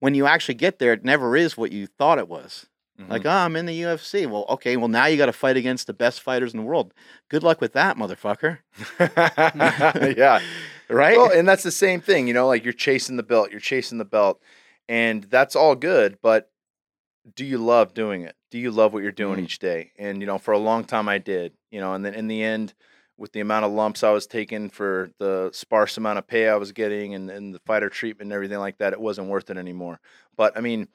when 0.00 0.14
you 0.14 0.26
actually 0.26 0.54
get 0.54 0.78
there, 0.78 0.92
it 0.92 1.04
never 1.04 1.36
is 1.36 1.56
what 1.56 1.72
you 1.72 1.86
thought 1.86 2.18
it 2.18 2.28
was. 2.28 2.66
Like, 3.08 3.26
oh, 3.26 3.30
I'm 3.30 3.56
in 3.56 3.66
the 3.66 3.82
UFC. 3.82 4.24
Well, 4.24 4.46
okay, 4.50 4.76
well 4.76 4.88
now 4.88 5.06
you 5.06 5.16
got 5.16 5.26
to 5.26 5.32
fight 5.32 5.56
against 5.56 5.88
the 5.88 5.92
best 5.92 6.20
fighters 6.20 6.54
in 6.54 6.60
the 6.60 6.64
world. 6.64 6.94
Good 7.28 7.42
luck 7.42 7.60
with 7.60 7.72
that, 7.72 7.96
motherfucker. 7.96 8.58
Yeah. 10.16 10.40
Right? 10.90 11.16
Well, 11.16 11.32
and 11.32 11.48
that's 11.48 11.62
the 11.62 11.70
same 11.70 12.02
thing, 12.02 12.28
you 12.28 12.34
know, 12.34 12.46
like 12.46 12.62
you're 12.62 12.74
chasing 12.74 13.16
the 13.16 13.22
belt, 13.22 13.50
you're 13.50 13.58
chasing 13.58 13.96
the 13.96 14.04
belt, 14.04 14.38
and 14.86 15.24
that's 15.24 15.56
all 15.56 15.74
good, 15.74 16.18
but 16.20 16.50
do 17.36 17.44
you 17.44 17.58
love 17.58 17.94
doing 17.94 18.22
it? 18.22 18.36
Do 18.50 18.58
you 18.58 18.70
love 18.70 18.92
what 18.92 19.02
you're 19.02 19.12
doing 19.12 19.40
Mm. 19.40 19.44
each 19.44 19.58
day? 19.58 19.92
And 19.98 20.20
you 20.20 20.26
know, 20.26 20.38
for 20.38 20.52
a 20.52 20.58
long 20.58 20.84
time 20.84 21.08
I 21.08 21.18
did, 21.18 21.52
you 21.70 21.80
know, 21.80 21.94
and 21.94 22.04
then 22.04 22.14
in 22.14 22.28
the 22.28 22.42
end 22.42 22.74
with 23.16 23.32
the 23.32 23.40
amount 23.40 23.64
of 23.64 23.72
lumps 23.72 24.02
I 24.02 24.10
was 24.10 24.26
taking 24.26 24.68
for 24.68 25.10
the 25.18 25.50
sparse 25.52 25.96
amount 25.96 26.18
of 26.18 26.26
pay 26.26 26.48
I 26.48 26.56
was 26.56 26.72
getting 26.72 27.14
and, 27.14 27.30
and 27.30 27.54
the 27.54 27.60
fighter 27.60 27.88
treatment 27.88 28.26
and 28.26 28.32
everything 28.32 28.58
like 28.58 28.78
that, 28.78 28.92
it 28.92 29.00
wasn't 29.00 29.28
worth 29.28 29.50
it 29.50 29.56
anymore. 29.56 30.00
But 30.36 30.56
I 30.56 30.60
mean, 30.60 30.88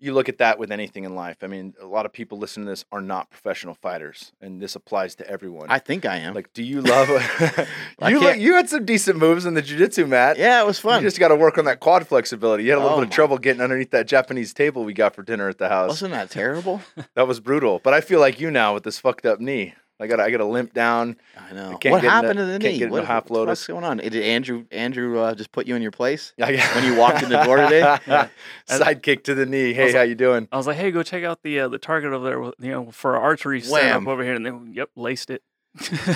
you 0.00 0.12
look 0.14 0.28
at 0.28 0.38
that 0.38 0.58
with 0.58 0.72
anything 0.72 1.04
in 1.04 1.14
life. 1.14 1.38
I 1.42 1.46
mean, 1.46 1.74
a 1.80 1.86
lot 1.86 2.06
of 2.06 2.12
people 2.12 2.38
listening 2.38 2.66
to 2.66 2.72
this 2.72 2.84
are 2.90 3.00
not 3.00 3.30
professional 3.30 3.74
fighters, 3.74 4.32
and 4.40 4.60
this 4.60 4.74
applies 4.74 5.14
to 5.16 5.28
everyone. 5.28 5.66
I 5.70 5.78
think 5.78 6.04
I 6.06 6.16
am. 6.16 6.34
Like, 6.34 6.52
do 6.52 6.62
you 6.62 6.80
love? 6.80 7.08
You 8.08 8.18
can't- 8.18 8.40
you 8.40 8.54
had 8.54 8.68
some 8.70 8.84
decent 8.86 9.18
moves 9.18 9.44
in 9.44 9.54
the 9.54 9.62
jujitsu 9.62 10.08
mat. 10.08 10.38
yeah, 10.38 10.60
it 10.62 10.66
was 10.66 10.78
fun. 10.78 11.02
You 11.02 11.06
just 11.06 11.18
got 11.18 11.28
to 11.28 11.36
work 11.36 11.58
on 11.58 11.66
that 11.66 11.80
quad 11.80 12.06
flexibility. 12.08 12.64
You 12.64 12.70
had 12.70 12.78
a 12.78 12.82
little 12.82 12.96
Oh 12.96 13.00
bit 13.00 13.08
of 13.08 13.14
trouble 13.14 13.36
getting 13.38 13.60
underneath 13.60 13.90
that 13.90 14.06
Japanese 14.06 14.54
table 14.54 14.84
we 14.84 14.94
got 14.94 15.14
for 15.14 15.22
dinner 15.22 15.48
at 15.50 15.58
the 15.58 15.68
house. 15.68 15.88
Wasn't 15.90 16.12
that 16.12 16.30
terrible? 16.30 16.80
That 17.14 17.28
was 17.28 17.40
brutal. 17.40 17.80
But 17.82 17.92
I 17.92 18.00
feel 18.00 18.20
like 18.20 18.40
you 18.40 18.50
now 18.50 18.72
with 18.74 18.84
this 18.84 18.98
fucked 18.98 19.26
up 19.26 19.38
knee. 19.40 19.74
I 20.00 20.06
got 20.06 20.18
I 20.18 20.30
got 20.30 20.38
to 20.38 20.46
limp 20.46 20.72
down. 20.72 21.16
I 21.38 21.52
know. 21.52 21.76
can't 21.76 21.92
what 21.92 22.02
get 22.02 22.10
happened 22.10 22.38
the- 22.38 22.46
to 22.46 22.46
the 22.46 22.58
can't 22.58 22.62
knee? 22.72 22.78
get 22.78 22.90
what, 22.90 23.04
half 23.04 23.24
what 23.24 23.26
the 23.28 23.32
lotus. 23.34 23.60
fuck's 23.60 23.66
going 23.66 23.84
on? 23.84 23.98
Did 23.98 24.16
Andrew 24.16 24.64
Andrew 24.70 25.18
uh, 25.20 25.34
just 25.34 25.52
put 25.52 25.66
you 25.66 25.76
in 25.76 25.82
your 25.82 25.90
place? 25.90 26.32
when 26.36 26.58
When 26.58 26.84
you 26.84 26.96
walked 26.96 27.22
in 27.22 27.28
the 27.28 27.42
door 27.44 27.58
today? 27.58 27.98
Sidekick 28.68 29.24
to 29.24 29.34
the 29.34 29.46
knee. 29.46 29.72
Hey, 29.72 29.86
was- 29.86 29.94
how 29.94 30.02
you 30.02 30.14
doing? 30.14 30.48
I 30.50 30.56
was 30.56 30.66
like, 30.66 30.76
hey, 30.76 30.90
go 30.90 31.02
check 31.02 31.24
out 31.24 31.42
the 31.42 31.60
uh, 31.60 31.68
the 31.68 31.78
target 31.78 32.12
over 32.12 32.24
there, 32.24 32.42
you 32.66 32.72
know, 32.72 32.90
for 32.90 33.16
our 33.16 33.22
archery 33.22 33.60
Wham. 33.60 33.70
setup 33.70 34.08
over 34.08 34.22
here. 34.24 34.34
And 34.34 34.46
then 34.46 34.72
yep, 34.74 34.90
laced 34.96 35.30
it. 35.30 35.42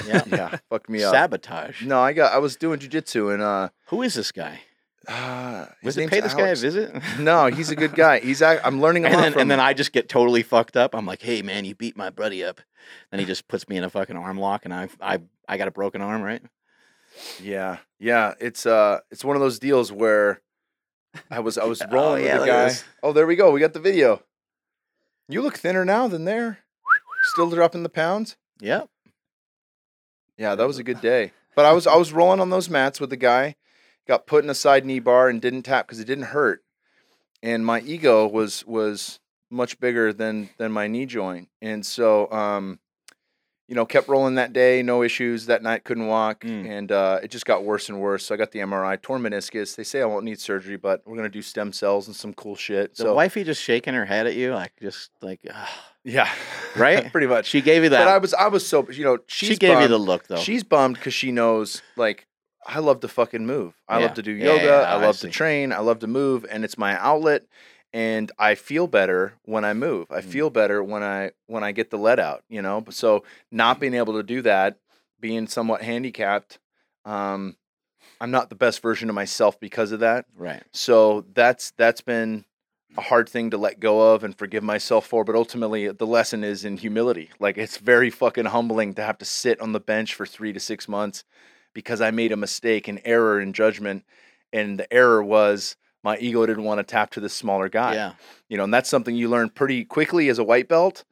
Yeah. 0.08 0.22
Yeah, 0.26 0.56
fucked 0.70 0.88
me 0.88 1.02
up. 1.04 1.12
Sabotage. 1.14 1.82
No, 1.84 2.00
I 2.00 2.12
got 2.12 2.32
I 2.32 2.38
was 2.38 2.56
doing 2.56 2.80
jujitsu 2.80 3.32
and 3.32 3.42
uh, 3.42 3.68
Who 3.86 4.02
is 4.02 4.14
this 4.14 4.32
guy? 4.32 4.60
Uh 5.08 5.66
Was 5.82 5.96
it 5.96 6.08
pay 6.10 6.20
this 6.20 6.34
guy 6.34 6.40
a 6.42 6.46
Alex. 6.46 6.60
visit? 6.60 6.94
No, 7.18 7.46
he's 7.46 7.70
a 7.70 7.76
good 7.76 7.94
guy. 7.94 8.20
He's 8.20 8.42
I'm 8.42 8.80
learning 8.80 9.04
a 9.04 9.08
and 9.08 9.16
lot 9.16 9.22
then, 9.22 9.32
from 9.32 9.42
and 9.42 9.50
then. 9.50 9.60
I 9.60 9.72
just 9.74 9.92
get 9.92 10.08
totally 10.08 10.42
fucked 10.42 10.76
up. 10.76 10.94
I'm 10.94 11.06
like, 11.06 11.22
hey 11.22 11.42
man, 11.42 11.64
you 11.64 11.74
beat 11.74 11.96
my 11.96 12.10
buddy 12.10 12.44
up. 12.44 12.60
Then 13.10 13.20
he 13.20 13.26
just 13.26 13.48
puts 13.48 13.68
me 13.68 13.76
in 13.76 13.84
a 13.84 13.90
fucking 13.90 14.16
arm 14.16 14.38
lock, 14.38 14.64
and 14.64 14.74
I 14.74 14.88
I 15.00 15.20
I 15.48 15.56
got 15.58 15.68
a 15.68 15.72
broken 15.72 16.00
arm, 16.02 16.22
right? 16.22 16.42
Yeah, 17.42 17.78
yeah. 17.98 18.34
It's 18.40 18.66
uh, 18.66 19.00
it's 19.10 19.24
one 19.24 19.36
of 19.36 19.40
those 19.42 19.58
deals 19.58 19.90
where 19.92 20.40
I 21.30 21.40
was 21.40 21.58
I 21.58 21.64
was 21.64 21.80
Oh, 21.82 21.86
rolling 21.90 22.24
yeah, 22.24 22.38
with 22.40 22.48
at 22.48 22.68
guy. 22.72 22.74
Oh, 23.02 23.12
there 23.12 23.26
we 23.26 23.36
go. 23.36 23.50
We 23.52 23.60
got 23.60 23.72
the 23.72 23.80
video. 23.80 24.22
You 25.28 25.40
look 25.42 25.56
thinner 25.56 25.84
now 25.84 26.08
than 26.08 26.24
there. 26.24 26.58
Still 27.32 27.48
dropping 27.50 27.82
the 27.84 27.88
pounds. 27.88 28.36
Yep. 28.60 28.88
Yeah, 30.36 30.54
that 30.56 30.66
was 30.66 30.78
a 30.78 30.82
good 30.84 31.00
day. 31.00 31.32
But 31.56 31.64
I 31.64 31.72
was 31.72 31.86
I 31.86 31.96
was 31.96 32.12
rolling 32.12 32.40
on 32.40 32.50
those 32.50 32.68
mats 32.68 33.00
with 33.00 33.10
the 33.10 33.16
guy. 33.16 33.54
Got 34.06 34.26
put 34.26 34.44
in 34.44 34.50
a 34.50 34.54
side 34.54 34.84
knee 34.84 34.98
bar 35.00 35.28
and 35.28 35.40
didn't 35.40 35.62
tap 35.62 35.86
because 35.86 36.00
it 36.00 36.04
didn't 36.06 36.24
hurt. 36.24 36.62
And 37.42 37.64
my 37.64 37.80
ego 37.80 38.26
was 38.26 38.64
was 38.66 39.20
much 39.50 39.78
bigger 39.80 40.12
than 40.12 40.50
than 40.58 40.72
my 40.72 40.88
knee 40.88 41.06
joint, 41.06 41.48
and 41.62 41.84
so 41.84 42.30
um, 42.32 42.78
you 43.68 43.74
know, 43.74 43.86
kept 43.86 44.08
rolling 44.08 44.34
that 44.34 44.52
day, 44.52 44.82
no 44.82 45.02
issues. 45.02 45.46
That 45.46 45.62
night 45.62 45.84
couldn't 45.84 46.06
walk, 46.06 46.40
Mm. 46.40 46.68
and 46.68 46.92
uh, 46.92 47.20
it 47.22 47.30
just 47.30 47.46
got 47.46 47.64
worse 47.64 47.88
and 47.88 47.98
worse. 48.00 48.26
So 48.26 48.34
I 48.34 48.38
got 48.38 48.52
the 48.52 48.58
MRI, 48.60 49.00
torn 49.00 49.22
meniscus. 49.22 49.74
They 49.76 49.84
say 49.84 50.02
I 50.02 50.04
won't 50.06 50.24
need 50.24 50.38
surgery, 50.40 50.76
but 50.76 51.02
we're 51.06 51.16
gonna 51.16 51.28
do 51.30 51.42
stem 51.42 51.72
cells 51.72 52.06
and 52.06 52.14
some 52.16 52.34
cool 52.34 52.56
shit. 52.56 52.94
The 52.96 53.04
so 53.04 53.14
wifey 53.14 53.42
just 53.44 53.62
shaking 53.62 53.94
her 53.94 54.04
head 54.04 54.26
at 54.26 54.34
you, 54.34 54.54
like 54.54 54.72
just 54.82 55.10
like 55.22 55.40
ah. 55.52 55.84
yeah, 56.04 56.30
Right? 56.76 57.10
pretty 57.12 57.26
much. 57.26 57.46
she 57.46 57.60
gave 57.62 57.82
you 57.84 57.88
that. 57.90 58.04
But 58.04 58.08
I 58.08 58.18
was 58.18 58.34
I 58.34 58.48
was 58.48 58.66
so 58.66 58.86
you 58.90 59.04
know 59.04 59.18
she's 59.28 59.50
she 59.50 59.56
gave 59.56 59.80
you 59.80 59.88
the 59.88 59.98
look 59.98 60.26
though. 60.28 60.36
She's 60.36 60.62
bummed 60.62 60.96
because 60.96 61.14
she 61.14 61.30
knows 61.32 61.80
like 61.96 62.26
I 62.66 62.78
love 62.78 63.00
to 63.00 63.08
fucking 63.08 63.46
move. 63.46 63.74
I 63.88 63.98
Yeah. 63.98 64.06
love 64.06 64.14
to 64.14 64.22
do 64.22 64.32
yoga. 64.32 64.64
yeah, 64.64 64.80
I 64.80 64.92
I 64.92 65.04
love 65.06 65.18
to 65.20 65.28
train. 65.28 65.72
I 65.72 65.78
love 65.78 65.98
to 66.00 66.06
move, 66.06 66.46
and 66.48 66.64
it's 66.64 66.78
my 66.78 66.98
outlet. 66.98 67.44
And 67.92 68.32
I 68.38 68.56
feel 68.56 68.88
better 68.88 69.34
when 69.44 69.64
I 69.64 69.72
move. 69.72 70.10
I 70.10 70.20
Mm. 70.20 70.24
feel 70.24 70.50
better 70.50 70.82
when 70.82 71.02
I 71.02 71.30
when 71.46 71.62
I 71.62 71.72
get 71.72 71.90
the 71.90 71.98
let 71.98 72.18
out. 72.18 72.42
You 72.48 72.62
know. 72.62 72.84
So 72.90 73.24
not 73.50 73.78
being 73.80 73.94
able 73.94 74.14
to 74.14 74.22
do 74.22 74.42
that, 74.42 74.78
being 75.20 75.46
somewhat 75.46 75.82
handicapped, 75.82 76.58
um, 77.04 77.56
I'm 78.20 78.30
not 78.30 78.48
the 78.48 78.56
best 78.56 78.80
version 78.82 79.08
of 79.08 79.14
myself 79.14 79.60
because 79.60 79.92
of 79.92 80.00
that. 80.00 80.24
right. 80.36 80.62
So 80.72 81.24
that's 81.34 81.70
that's 81.72 82.00
been 82.00 82.44
a 82.96 83.00
hard 83.00 83.28
thing 83.28 83.50
to 83.50 83.58
let 83.58 83.80
go 83.80 84.14
of 84.14 84.24
and 84.24 84.36
forgive 84.36 84.62
myself 84.62 85.06
for. 85.06 85.24
But 85.24 85.34
ultimately, 85.36 85.88
the 85.88 86.06
lesson 86.06 86.42
is 86.44 86.64
in 86.64 86.76
humility. 86.78 87.30
Like 87.38 87.58
it's 87.58 87.76
very 87.78 88.10
fucking 88.10 88.46
humbling 88.46 88.94
to 88.94 89.02
have 89.02 89.18
to 89.18 89.24
sit 89.24 89.60
on 89.60 89.72
the 89.72 89.80
bench 89.80 90.14
for 90.14 90.26
three 90.26 90.52
to 90.52 90.60
six 90.60 90.88
months 90.88 91.24
because 91.74 92.00
I 92.00 92.10
made 92.10 92.32
a 92.32 92.36
mistake, 92.36 92.88
an 92.88 93.00
error 93.04 93.40
in 93.40 93.52
judgment, 93.52 94.04
and 94.52 94.78
the 94.78 94.92
error 94.92 95.22
was 95.22 95.76
my 96.02 96.16
ego 96.18 96.44
didn't 96.46 96.64
want 96.64 96.78
to 96.78 96.84
tap 96.84 97.10
to 97.12 97.20
this 97.20 97.34
smaller 97.34 97.68
guy. 97.68 97.94
Yeah. 97.94 98.12
You 98.48 98.56
know, 98.56 98.64
and 98.64 98.72
that's 98.72 98.88
something 98.88 99.14
you 99.16 99.28
learn 99.28 99.48
pretty 99.48 99.84
quickly 99.84 100.28
as 100.28 100.38
a 100.38 100.44
white 100.44 100.68
belt. 100.68 101.04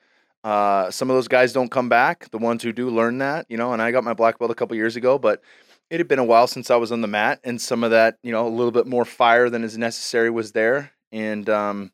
Uh, 0.44 0.90
some 0.90 1.08
of 1.08 1.16
those 1.16 1.28
guys 1.28 1.52
don't 1.52 1.70
come 1.70 1.88
back. 1.88 2.30
The 2.30 2.38
ones 2.38 2.62
who 2.62 2.72
do 2.72 2.90
learn 2.90 3.18
that, 3.18 3.46
you 3.48 3.56
know, 3.56 3.72
and 3.72 3.80
I 3.80 3.90
got 3.90 4.04
my 4.04 4.12
black 4.12 4.38
belt 4.38 4.50
a 4.50 4.54
couple 4.54 4.76
years 4.76 4.96
ago, 4.96 5.18
but 5.18 5.42
it 5.88 5.98
had 5.98 6.08
been 6.08 6.18
a 6.18 6.24
while 6.24 6.46
since 6.46 6.70
I 6.70 6.76
was 6.76 6.90
on 6.90 7.00
the 7.00 7.08
mat, 7.08 7.40
and 7.44 7.60
some 7.60 7.84
of 7.84 7.90
that, 7.90 8.18
you 8.22 8.32
know, 8.32 8.46
a 8.46 8.48
little 8.48 8.70
bit 8.70 8.86
more 8.86 9.04
fire 9.04 9.50
than 9.50 9.62
is 9.62 9.76
necessary 9.76 10.30
was 10.30 10.52
there, 10.52 10.92
and 11.10 11.48
um, 11.50 11.92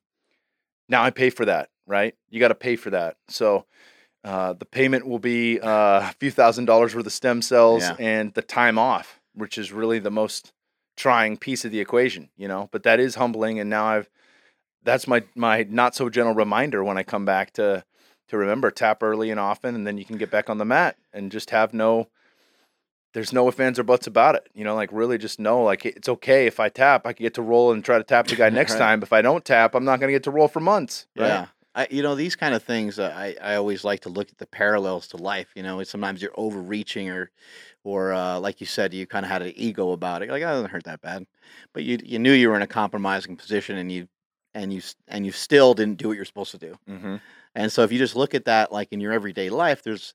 now 0.89 1.03
I 1.03 1.11
pay 1.11 1.31
for 1.31 1.45
that. 1.45 1.71
Right? 1.87 2.15
You 2.29 2.39
got 2.39 2.49
to 2.49 2.55
pay 2.55 2.77
for 2.77 2.91
that. 2.91 3.17
So 3.29 3.65
uh, 4.29 4.53
the 4.53 4.67
payment 4.67 5.07
will 5.09 5.19
be 5.19 5.59
uh, 5.61 6.11
a 6.11 6.15
few 6.21 6.31
thousand 6.31 6.67
dollars 6.67 6.95
worth 6.95 7.07
of 7.07 7.13
stem 7.13 7.41
cells 7.41 7.83
Yeah. 7.83 7.97
and 7.99 8.35
the 8.35 8.43
time 8.43 8.79
off, 8.79 9.21
which 9.35 9.57
is 9.57 9.73
really 9.73 9.99
the 9.99 10.11
most 10.11 10.53
trying 10.97 11.37
piece 11.39 11.65
of 11.65 11.71
the 11.71 11.81
equation. 11.81 12.29
You 12.37 12.47
know, 12.49 12.69
but 12.71 12.83
that 12.83 13.01
is 13.01 13.15
humbling, 13.15 13.59
and 13.59 13.71
now 13.71 13.87
I've 13.87 14.11
that's 14.85 15.07
my 15.07 15.25
my 15.35 15.67
not 15.69 15.95
so 15.95 16.09
gentle 16.11 16.35
reminder 16.35 16.85
when 16.85 16.99
I 16.99 17.03
come 17.05 17.25
back 17.25 17.53
to 17.55 17.85
to 18.29 18.37
remember 18.37 18.71
tap 18.71 19.03
early 19.03 19.31
and 19.31 19.41
often, 19.41 19.75
and 19.75 19.87
then 19.87 19.97
you 19.97 20.05
can 20.05 20.19
get 20.19 20.31
back 20.31 20.51
on 20.51 20.59
the 20.59 20.65
mat 20.67 20.97
and 21.13 21.33
just 21.33 21.51
have 21.51 21.73
no. 21.73 22.09
There's 23.15 23.33
no 23.33 23.49
ifs, 23.49 23.59
ands, 23.59 23.79
or 23.79 23.85
buts 23.85 24.07
about 24.07 24.35
it. 24.35 24.49
You 24.55 24.65
know, 24.65 24.75
like 24.75 24.91
really 24.93 25.17
just 25.17 25.41
know, 25.41 25.63
like 25.63 25.87
it's 25.87 26.09
okay 26.11 26.47
if 26.47 26.61
I 26.61 26.69
tap, 26.69 27.07
I 27.07 27.15
can 27.15 27.25
get 27.25 27.35
to 27.35 27.43
roll 27.43 27.73
and 27.73 27.83
try 27.83 27.97
to 27.97 28.05
tap 28.05 28.27
the 28.27 28.37
guy 28.37 28.51
next 28.61 28.73
Right. 28.73 28.79
time. 28.81 29.03
If 29.03 29.13
I 29.15 29.23
don't 29.23 29.45
tap, 29.45 29.75
I'm 29.75 29.85
not 29.87 29.99
going 29.99 30.09
to 30.09 30.13
get 30.13 30.25
to 30.25 30.31
roll 30.31 30.47
for 30.47 30.61
months. 30.61 31.07
Right? 31.17 31.27
Yeah. 31.29 31.47
I, 31.79 31.87
you 31.93 32.03
know, 32.03 32.17
these 32.17 32.35
kind 32.35 32.55
of 32.55 32.65
things, 32.65 32.99
uh, 32.99 33.15
I, 33.15 33.37
I 33.41 33.55
always 33.55 33.85
like 33.85 34.01
to 34.01 34.09
look 34.09 34.31
at 34.31 34.39
the 34.39 34.49
parallels 34.49 35.07
to 35.09 35.17
life. 35.17 35.47
You 35.55 35.63
know, 35.63 35.81
sometimes 35.85 36.21
you're 36.21 36.33
overreaching 36.37 37.09
or, 37.09 37.31
or 37.85 38.13
uh, 38.13 38.41
like 38.41 38.61
you 38.61 38.67
said, 38.67 38.93
you 38.93 39.07
kind 39.07 39.25
of 39.25 39.31
had 39.31 39.43
an 39.43 39.53
ego 39.55 39.93
about 39.93 40.23
it. 40.23 40.29
Like, 40.29 40.43
oh, 40.43 40.49
it 40.49 40.55
doesn't 40.55 40.71
hurt 40.71 40.85
that 40.85 41.01
bad. 41.03 41.25
But 41.73 41.85
you, 41.85 41.99
you 42.05 42.19
knew 42.19 42.33
you 42.33 42.49
were 42.49 42.57
in 42.57 42.63
a 42.63 42.67
compromising 42.67 43.37
position 43.37 43.79
and 43.79 43.93
you, 43.93 44.09
and 44.55 44.73
you, 44.73 44.83
and 45.07 45.25
you 45.25 45.31
still 45.31 45.73
didn't 45.73 45.99
do 45.99 46.09
what 46.09 46.17
you're 46.17 46.25
supposed 46.25 46.51
to 46.51 46.59
do. 46.59 46.75
Mm-hmm. 46.91 47.17
And 47.55 47.71
so 47.71 47.85
if 47.85 47.93
you 47.93 47.99
just 47.99 48.17
look 48.17 48.35
at 48.35 48.47
that 48.47 48.73
like 48.73 48.89
in 48.93 49.01
your 49.01 49.13
everyday 49.13 49.49
life, 49.49 49.85
there's 49.85 50.15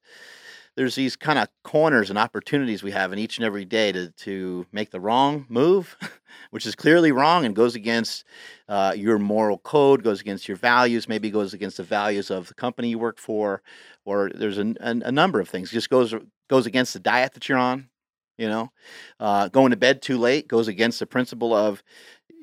there's 0.75 0.95
these 0.95 1.15
kind 1.15 1.37
of 1.37 1.47
corners 1.63 2.09
and 2.09 2.17
opportunities 2.17 2.81
we 2.81 2.91
have 2.91 3.13
in 3.13 3.19
each 3.19 3.37
and 3.37 3.45
every 3.45 3.65
day 3.65 3.91
to 3.91 4.09
to 4.11 4.65
make 4.71 4.91
the 4.91 4.99
wrong 4.99 5.45
move, 5.49 5.95
which 6.51 6.65
is 6.65 6.75
clearly 6.75 7.11
wrong 7.11 7.45
and 7.45 7.55
goes 7.55 7.75
against 7.75 8.23
uh, 8.67 8.93
your 8.95 9.19
moral 9.19 9.59
code, 9.59 10.03
goes 10.03 10.21
against 10.21 10.47
your 10.47 10.57
values, 10.57 11.07
maybe 11.07 11.29
goes 11.29 11.53
against 11.53 11.77
the 11.77 11.83
values 11.83 12.31
of 12.31 12.47
the 12.47 12.53
company 12.53 12.89
you 12.89 12.99
work 12.99 13.19
for, 13.19 13.61
or 14.05 14.31
there's 14.33 14.57
a, 14.57 14.73
a, 14.79 15.11
number 15.11 15.39
of 15.39 15.47
things. 15.47 15.69
Just 15.69 15.89
goes 15.89 16.13
goes 16.49 16.65
against 16.65 16.93
the 16.93 16.99
diet 16.99 17.33
that 17.33 17.47
you're 17.47 17.57
on. 17.57 17.89
You 18.37 18.49
know, 18.49 18.71
uh, 19.19 19.49
going 19.49 19.69
to 19.69 19.77
bed 19.77 20.01
too 20.01 20.17
late 20.17 20.47
goes 20.47 20.67
against 20.67 20.99
the 20.99 21.05
principle 21.05 21.53
of 21.53 21.83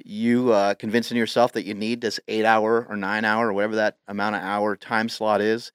you 0.05 0.53
uh, 0.53 0.74
convincing 0.74 1.16
yourself 1.16 1.53
that 1.53 1.66
you 1.66 1.74
need 1.74 2.01
this 2.01 2.20
eight 2.28 2.45
hour 2.45 2.87
or 2.89 2.97
nine 2.97 3.24
hour 3.24 3.49
or 3.49 3.53
whatever 3.53 3.76
that 3.76 3.99
amount 4.07 4.37
of 4.37 4.43
hour 4.43 4.76
time 4.76 5.09
slot 5.09 5.41
is. 5.41 5.72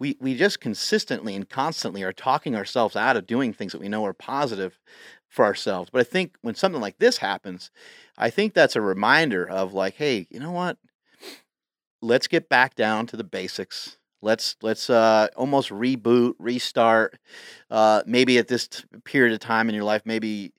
We, 0.00 0.16
we 0.20 0.34
just 0.34 0.60
consistently 0.60 1.36
and 1.36 1.48
constantly 1.48 2.02
are 2.02 2.12
talking 2.12 2.56
ourselves 2.56 2.96
out 2.96 3.16
of 3.16 3.26
doing 3.26 3.52
things 3.52 3.72
that 3.72 3.80
we 3.80 3.88
know 3.88 4.04
are 4.04 4.12
positive 4.12 4.78
for 5.28 5.44
ourselves. 5.44 5.90
But 5.92 6.00
I 6.00 6.04
think 6.04 6.36
when 6.42 6.56
something 6.56 6.80
like 6.80 6.98
this 6.98 7.18
happens, 7.18 7.70
I 8.18 8.30
think 8.30 8.54
that's 8.54 8.74
a 8.74 8.80
reminder 8.80 9.48
of 9.48 9.72
like, 9.72 9.94
hey, 9.94 10.26
you 10.30 10.40
know 10.40 10.50
what? 10.50 10.78
Let's 12.02 12.26
get 12.26 12.48
back 12.48 12.74
down 12.74 13.06
to 13.08 13.16
the 13.16 13.24
basics. 13.24 13.98
Let's 14.22 14.56
let's 14.62 14.90
uh, 14.90 15.28
almost 15.36 15.70
reboot, 15.70 16.34
restart. 16.38 17.18
Uh, 17.70 18.02
maybe 18.06 18.38
at 18.38 18.48
this 18.48 18.68
t- 18.68 18.84
period 19.04 19.32
of 19.32 19.40
time 19.40 19.68
in 19.68 19.74
your 19.74 19.84
life, 19.84 20.02
maybe 20.04 20.52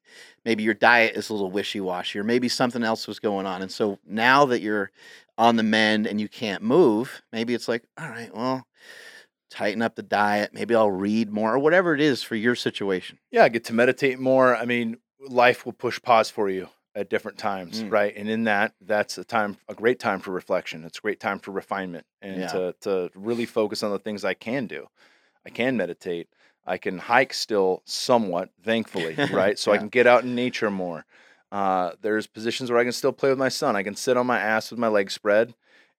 maybe 0.46 0.64
your 0.64 0.74
diet 0.74 1.16
is 1.16 1.30
a 1.30 1.34
little 1.34 1.52
wishy-washy 1.52 2.18
or 2.20 2.24
maybe 2.24 2.50
something 2.50 2.84
else 2.84 3.08
was 3.08 3.20
going 3.20 3.46
on 3.46 3.62
and 3.62 3.72
so 3.72 4.00
now 4.06 4.46
that 4.46 4.62
you're 4.62 4.92
on 5.38 5.56
the 5.56 5.64
mend 5.64 6.08
and 6.08 6.20
you 6.20 6.28
can't 6.28 6.64
move 6.64 7.22
maybe 7.32 7.54
it's 7.54 7.68
like 7.68 7.84
all 8.00 8.10
right 8.10 8.36
well 8.36 8.66
tighten 9.52 9.82
up 9.84 9.96
the 9.96 10.02
diet 10.04 10.52
maybe 10.54 10.74
i'll 10.74 10.90
read 10.90 11.30
more 11.32 11.54
or 11.54 11.60
whatever 11.60 11.94
it 11.94 12.02
is 12.02 12.24
for 12.24 12.36
your 12.36 12.56
situation 12.56 13.20
Yeah, 13.32 13.44
I 13.44 13.50
get 13.50 13.66
to 13.66 13.74
meditate 13.74 14.18
more. 14.20 14.56
I 14.56 14.66
mean, 14.66 14.98
life 15.20 15.66
will 15.66 15.74
push 15.74 16.02
pause 16.02 16.30
for 16.32 16.50
you 16.50 16.70
at 16.96 17.10
different 17.10 17.38
times, 17.38 17.84
Mm. 17.84 17.92
right? 17.92 18.14
And 18.18 18.28
in 18.30 18.44
that, 18.46 18.74
that's 18.82 19.18
a 19.18 19.24
time, 19.24 19.58
a 19.70 19.74
great 19.74 20.00
time 20.00 20.20
for 20.20 20.32
reflection. 20.32 20.84
It's 20.84 20.98
a 20.98 21.02
great 21.02 21.20
time 21.20 21.40
for 21.40 21.52
refinement 21.52 22.06
and 22.22 22.42
Yeah. 22.42 22.48
to 22.48 22.76
to 22.82 23.10
really 23.16 23.46
focus 23.46 23.84
on 23.84 23.92
the 23.92 24.00
things 24.00 24.26
I 24.26 24.34
can 24.34 24.66
do. 24.68 24.88
I 25.46 25.50
can 25.50 25.78
meditate. 25.78 26.28
I 26.66 26.78
can 26.78 26.98
hike 26.98 27.34
still 27.34 27.82
somewhat, 27.86 28.50
thankfully, 28.64 29.16
right? 29.32 29.58
So 29.60 29.72
I 29.72 29.78
can 29.78 29.90
get 29.90 30.08
out 30.08 30.24
in 30.24 30.36
nature 30.36 30.70
more. 30.72 31.06
Uh, 31.52 31.92
there's 32.02 32.28
positions 32.28 32.70
where 32.72 32.80
I 32.80 32.84
can 32.84 32.94
still 32.94 33.14
play 33.14 33.30
with 33.30 33.40
my 33.40 33.50
son. 33.50 33.76
I 33.76 33.84
can 33.84 33.96
sit 33.96 34.18
on 34.18 34.28
my 34.28 34.40
ass 34.40 34.70
with 34.72 34.80
my 34.80 34.88
legs 34.90 35.14
spread 35.14 35.54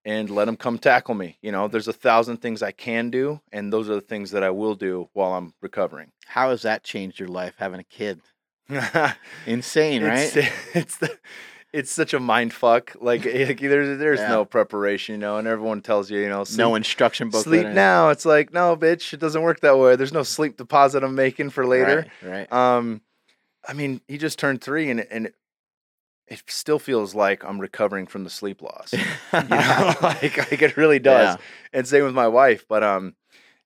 and 0.05 0.29
let 0.29 0.45
them 0.45 0.57
come 0.57 0.77
tackle 0.77 1.15
me. 1.15 1.37
You 1.41 1.51
know, 1.51 1.67
there's 1.67 1.87
a 1.87 1.93
thousand 1.93 2.37
things 2.37 2.61
I 2.61 2.71
can 2.71 3.09
do, 3.09 3.39
and 3.51 3.71
those 3.71 3.89
are 3.89 3.95
the 3.95 4.01
things 4.01 4.31
that 4.31 4.43
I 4.43 4.49
will 4.49 4.75
do 4.75 5.09
while 5.13 5.33
I'm 5.33 5.53
recovering. 5.61 6.11
how 6.27 6.49
has 6.49 6.61
that 6.63 6.83
changed 6.83 7.19
your 7.19 7.29
life 7.29 7.55
having 7.57 7.79
a 7.79 7.83
kid 7.83 8.21
insane 9.45 10.03
right 10.03 10.35
It's, 10.35 10.49
it's 10.75 10.97
the, 10.97 11.17
it's 11.71 11.91
such 11.91 12.13
a 12.13 12.19
mind 12.19 12.53
fuck. 12.53 12.95
Like, 13.01 13.25
like 13.33 13.59
there's 13.59 13.97
there's 13.99 14.19
Yeah. 14.19 14.29
no 14.29 14.45
preparation, 14.45 15.13
you 15.15 15.19
know, 15.19 15.37
and 15.37 15.47
everyone 15.47 15.81
tells 15.81 16.09
you, 16.11 16.19
you 16.19 16.29
know, 16.29 16.43
sleep, 16.43 16.59
no 16.59 16.75
instruction 16.75 17.29
book 17.29 17.43
sleep 17.43 17.67
now. 17.69 18.09
It's 18.09 18.25
like, 18.25 18.53
no, 18.53 18.75
bitch, 18.77 19.13
it 19.13 19.19
doesn't 19.19 19.41
work 19.41 19.59
that 19.61 19.77
way. 19.77 19.95
There's 19.95 20.13
no 20.13 20.23
sleep 20.23 20.57
deposit 20.57 21.03
I'm 21.03 21.15
making 21.15 21.49
for 21.49 21.65
later. 21.65 22.05
right, 22.21 22.49
right. 22.51 22.77
Um, 22.77 23.01
I 23.67 23.73
mean, 23.73 24.01
he 24.07 24.17
just 24.17 24.37
turned 24.39 24.61
three, 24.61 24.89
and 24.91 24.99
and 25.09 25.31
it, 26.27 26.43
still 26.47 26.79
feels 26.79 27.13
like 27.15 27.43
I'm 27.43 27.59
recovering 27.59 28.07
from 28.07 28.23
the 28.23 28.29
sleep 28.29 28.61
loss. 28.61 28.93
you 28.93 28.99
know, 29.33 29.93
like, 30.01 30.37
like 30.37 30.61
it 30.61 30.77
really 30.77 30.99
does. 30.99 31.35
Yeah. 31.35 31.41
And 31.73 31.87
same 31.87 32.03
with 32.03 32.15
my 32.15 32.27
wife, 32.27 32.65
but 32.67 32.83
um, 32.83 33.15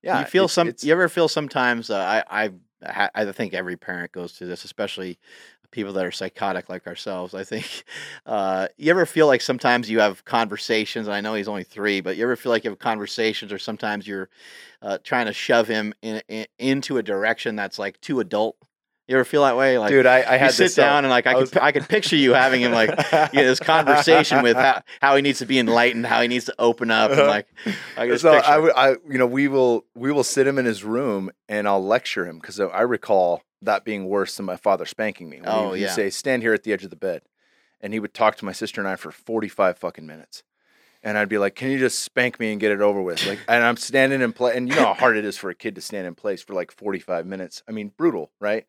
yeah, 0.02 0.20
you 0.20 0.26
feel 0.26 0.44
it's- 0.46 0.54
some 0.54 0.68
it's- 0.70 0.84
you 0.84 0.92
ever 0.92 1.10
feel 1.10 1.28
sometimes 1.28 1.90
uh, 1.90 2.24
i 2.30 2.50
i 2.86 3.10
i 3.16 3.32
think 3.32 3.54
every 3.54 3.76
parent 3.76 4.12
goes 4.12 4.34
through 4.34 4.48
this 4.48 4.64
especially 4.64 5.18
people 5.72 5.92
that 5.94 6.06
are 6.06 6.12
psychotic 6.12 6.70
like 6.70 6.86
ourselves 6.88 7.34
i 7.34 7.44
think 7.44 7.84
uh 8.28 8.68
you 8.78 8.90
ever 8.92 9.06
feel 9.06 9.26
like 9.28 9.42
sometimes 9.42 9.90
you 9.90 10.00
have 10.00 10.24
conversations 10.24 11.08
and 11.08 11.16
i 11.16 11.20
know 11.20 11.34
he's 11.34 11.48
only 11.48 11.64
three 11.64 12.00
but 12.00 12.16
you 12.16 12.24
ever 12.24 12.36
feel 12.36 12.52
like 12.52 12.64
you 12.64 12.70
have 12.70 12.80
conversations 12.80 13.52
or 13.52 13.58
sometimes 13.60 14.08
you're 14.08 14.30
uh, 14.84 14.98
trying 15.04 15.26
to 15.26 15.34
shove 15.34 15.68
him 15.68 15.94
in, 16.04 16.22
in, 16.30 16.46
into 16.60 16.98
a 17.00 17.04
direction 17.04 17.56
that's 17.56 17.80
like 17.80 18.00
too 18.00 18.20
adult 18.20 18.56
you 19.08 19.16
ever 19.16 19.24
feel 19.24 19.44
that 19.44 19.56
way 19.56 19.78
like 19.78 19.90
dude. 19.90 20.06
I, 20.06 20.18
I 20.34 20.38
had 20.38 20.52
sit 20.52 20.66
this, 20.66 20.78
uh, 20.78 20.84
down 20.84 21.06
and 21.06 21.10
like 21.10 21.26
I, 21.28 21.32
I 21.32 21.34
could 21.36 21.40
was- 21.42 21.54
I 21.58 21.72
could 21.72 21.88
picture 21.88 22.16
you 22.16 22.34
having 22.34 22.62
him 22.62 22.72
like 22.74 22.90
you 23.34 23.40
know, 23.42 23.48
this 23.48 23.60
conversation 23.76 24.42
with 24.44 24.56
how, 24.58 24.82
how 25.02 25.16
he 25.16 25.22
needs 25.22 25.40
to 25.40 25.46
be 25.46 25.60
enlightened, 25.60 26.06
how 26.06 26.22
he 26.22 26.28
needs 26.28 26.46
to 26.46 26.56
open 26.60 26.92
up, 26.92 27.12
and 27.12 27.20
Uh-huh. 27.22 27.30
like 27.30 27.48
I 27.98 28.16
so 28.18 28.34
I 28.34 28.58
would, 28.58 28.74
I, 28.76 28.90
you 29.10 29.18
know, 29.18 29.26
we 29.28 29.48
will, 29.48 29.86
we 29.96 30.12
will 30.12 30.24
sit 30.24 30.46
him 30.48 30.58
in 30.60 30.66
his 30.66 30.84
room 30.84 31.32
and 31.50 31.68
I'll 31.68 31.84
lecture 31.84 32.26
him 32.28 32.40
because 32.40 32.60
I 32.60 32.82
recall 32.82 33.42
that 33.62 33.84
being 33.86 34.08
worse 34.08 34.36
than 34.36 34.46
my 34.46 34.56
father 34.58 34.86
spanking 34.86 35.30
me. 35.30 35.38
When 35.42 35.50
Oh, 35.50 35.72
he, 35.74 35.80
he'd 35.80 35.86
yeah. 35.86 35.92
say, 35.94 36.10
"Stand 36.10 36.44
here 36.44 36.54
at 36.54 36.64
the 36.64 36.74
edge 36.74 36.84
of 36.84 36.90
the 36.92 36.96
bed," 36.96 37.22
and 37.82 37.94
he 37.94 38.00
would 38.00 38.14
talk 38.14 38.36
to 38.38 38.46
my 38.46 38.52
sister 38.52 38.82
and 38.82 38.88
I 38.88 38.96
for 38.98 39.12
forty-five 39.12 39.78
fucking 39.80 40.06
minutes, 40.06 40.44
and 41.08 41.18
I'd 41.18 41.30
be 41.30 41.38
like, 41.38 41.56
"Can 41.56 41.72
you 41.72 41.80
just 41.80 42.00
spank 42.00 42.38
me 42.38 42.52
and 42.52 42.60
get 42.60 42.74
it 42.74 42.82
over 42.82 43.02
with?" 43.02 43.26
Like, 43.26 43.40
and 43.48 43.64
I'm 43.64 43.78
standing 43.78 44.22
in 44.22 44.34
place, 44.34 44.58
and 44.58 44.68
you 44.68 44.76
know 44.76 44.88
how 44.88 44.94
hard 44.94 45.16
it 45.16 45.24
is 45.24 45.38
for 45.38 45.50
a 45.50 45.56
kid 45.56 45.76
to 45.76 45.82
stand 45.82 46.06
in 46.06 46.16
place 46.16 46.42
for 46.42 46.54
like 46.54 46.70
forty-five 46.70 47.26
minutes. 47.26 47.64
I 47.66 47.72
mean, 47.72 47.94
brutal, 47.96 48.30
right? 48.42 48.66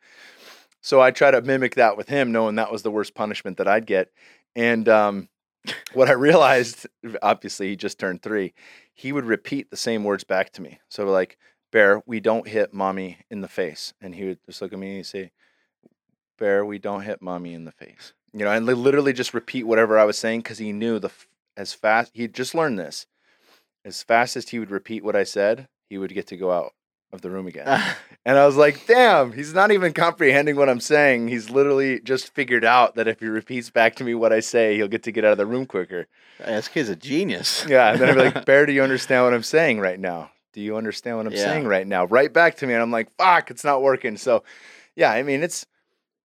So 0.80 1.00
I 1.00 1.10
try 1.10 1.32
to 1.32 1.42
mimic 1.42 1.74
that 1.74 1.96
with 1.96 2.08
him, 2.08 2.30
knowing 2.30 2.54
that 2.54 2.70
was 2.70 2.82
the 2.82 2.92
worst 2.92 3.16
punishment 3.16 3.56
that 3.56 3.66
I'd 3.66 3.86
get, 3.86 4.12
and 4.54 4.88
um, 4.88 5.28
what 5.94 6.08
I 6.08 6.12
realized, 6.12 6.86
obviously, 7.22 7.70
he 7.70 7.76
just 7.76 7.98
turned 7.98 8.22
three. 8.22 8.54
He 8.94 9.10
would 9.10 9.24
repeat 9.24 9.70
the 9.70 9.76
same 9.76 10.04
words 10.04 10.22
back 10.22 10.52
to 10.52 10.62
me. 10.62 10.78
So 10.88 11.06
like, 11.06 11.38
Bear, 11.72 12.04
we 12.06 12.20
don't 12.20 12.46
hit 12.46 12.72
mommy 12.72 13.18
in 13.32 13.40
the 13.40 13.48
face, 13.48 13.94
and 14.00 14.14
he 14.14 14.26
would 14.26 14.38
just 14.46 14.62
look 14.62 14.72
at 14.72 14.78
me 14.78 14.96
and 14.96 15.06
say, 15.06 15.32
Bear, 16.38 16.64
we 16.64 16.78
don't 16.78 17.02
hit 17.02 17.20
mommy 17.20 17.54
in 17.54 17.64
the 17.64 17.72
face. 17.72 18.12
You 18.32 18.44
know, 18.44 18.52
and 18.52 18.64
literally 18.64 19.12
just 19.12 19.34
repeat 19.34 19.66
whatever 19.66 19.98
I 19.98 20.04
was 20.04 20.16
saying 20.16 20.40
because 20.40 20.58
he 20.58 20.72
knew 20.72 21.00
the 21.00 21.10
as 21.58 21.74
fast 21.74 22.12
he 22.14 22.26
just 22.28 22.54
learned 22.54 22.78
this. 22.78 23.06
As 23.84 24.02
fast 24.02 24.36
as 24.36 24.48
he 24.48 24.58
would 24.58 24.70
repeat 24.70 25.04
what 25.04 25.16
I 25.16 25.24
said, 25.24 25.68
he 25.90 25.98
would 25.98 26.14
get 26.14 26.26
to 26.28 26.36
go 26.36 26.52
out 26.52 26.72
of 27.12 27.20
the 27.22 27.30
room 27.30 27.46
again. 27.46 27.66
And 28.26 28.36
I 28.36 28.44
was 28.44 28.56
like, 28.56 28.86
damn, 28.86 29.32
he's 29.32 29.54
not 29.54 29.70
even 29.70 29.94
comprehending 29.94 30.54
what 30.56 30.68
I'm 30.68 30.80
saying. 30.80 31.28
He's 31.28 31.48
literally 31.48 31.98
just 32.00 32.34
figured 32.34 32.62
out 32.64 32.94
that 32.96 33.08
if 33.08 33.20
he 33.20 33.26
repeats 33.26 33.70
back 33.70 33.94
to 33.96 34.04
me 34.04 34.14
what 34.14 34.34
I 34.34 34.40
say, 34.40 34.76
he'll 34.76 34.88
get 34.88 35.02
to 35.04 35.12
get 35.12 35.24
out 35.24 35.32
of 35.32 35.38
the 35.38 35.46
room 35.46 35.64
quicker. 35.64 36.08
this 36.44 36.68
kid's 36.68 36.90
a 36.90 36.96
genius. 36.96 37.64
Yeah. 37.68 37.92
And 37.92 38.00
then 38.00 38.08
I'd 38.10 38.14
be 38.16 38.20
like, 38.38 38.44
Bear, 38.44 38.66
do 38.66 38.72
you 38.72 38.82
understand 38.82 39.24
what 39.24 39.32
I'm 39.32 39.42
saying 39.44 39.80
right 39.80 39.98
now? 39.98 40.30
Do 40.52 40.60
you 40.60 40.76
understand 40.76 41.16
what 41.16 41.24
I'm 41.26 41.32
Yeah. 41.32 41.44
saying 41.44 41.66
right 41.66 41.86
now? 41.86 42.04
Right 42.04 42.30
back 42.30 42.56
to 42.56 42.66
me. 42.66 42.74
And 42.74 42.82
I'm 42.82 42.90
like, 42.90 43.08
fuck, 43.16 43.50
it's 43.50 43.64
not 43.64 43.80
working. 43.80 44.18
So, 44.18 44.42
yeah, 44.94 45.10
I 45.10 45.22
mean, 45.22 45.42
it's, 45.42 45.64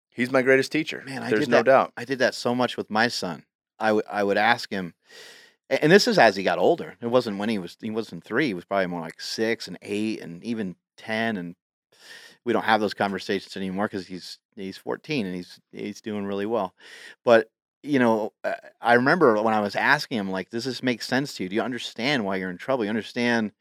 he's 0.09 0.31
my 0.31 0.41
greatest 0.41 0.73
teacher. 0.73 1.03
Man, 1.05 1.23
I 1.23 1.29
There's 1.29 1.47
no 1.47 1.57
that- 1.57 1.65
doubt. 1.65 1.93
I 1.95 2.03
did 2.03 2.19
that 2.19 2.35
so 2.35 2.53
much 2.53 2.75
with 2.75 2.89
my 2.89 3.07
son. 3.07 3.45
I 3.83 3.91
would 3.91 4.05
I 4.09 4.23
would 4.23 4.37
ask 4.37 4.69
him, 4.69 4.93
and 5.69 5.91
this 5.91 6.07
is 6.07 6.17
as 6.17 6.37
he 6.37 6.43
got 6.43 6.57
older. 6.57 6.95
It 7.01 7.07
wasn't 7.07 7.37
when 7.37 7.49
he 7.49 7.59
was 7.59 7.77
he 7.81 7.91
wasn't 7.91 8.23
three. 8.23 8.47
He 8.47 8.53
was 8.53 8.65
probably 8.65 8.87
more 8.87 9.01
like 9.01 9.19
six 9.19 9.67
and 9.67 9.77
eight 9.81 10.21
and 10.21 10.41
even 10.43 10.77
ten. 10.95 11.35
And 11.35 11.55
we 12.45 12.53
don't 12.53 12.63
have 12.63 12.79
those 12.79 12.93
conversations 12.93 13.57
anymore 13.57 13.87
because 13.87 14.07
he's 14.07 14.39
he's 14.55 14.77
fourteen 14.77 15.25
and 15.25 15.35
he's 15.35 15.59
he's 15.73 15.99
doing 15.99 16.25
really 16.25 16.45
well. 16.45 16.73
But 17.25 17.49
you 17.83 17.99
know, 17.99 18.31
uh, 18.45 18.53
I 18.81 18.93
remember 18.93 19.41
when 19.41 19.53
I 19.53 19.59
was 19.59 19.75
asking 19.75 20.17
him, 20.17 20.31
like, 20.31 20.49
does 20.49 20.63
this 20.63 20.81
make 20.81 21.01
sense 21.01 21.33
to 21.35 21.43
you? 21.43 21.49
Do 21.49 21.55
you 21.55 21.61
understand 21.61 22.23
why 22.23 22.37
you're 22.37 22.49
in 22.49 22.57
trouble? 22.57 22.85
You 22.85 22.89
understand? 22.89 23.51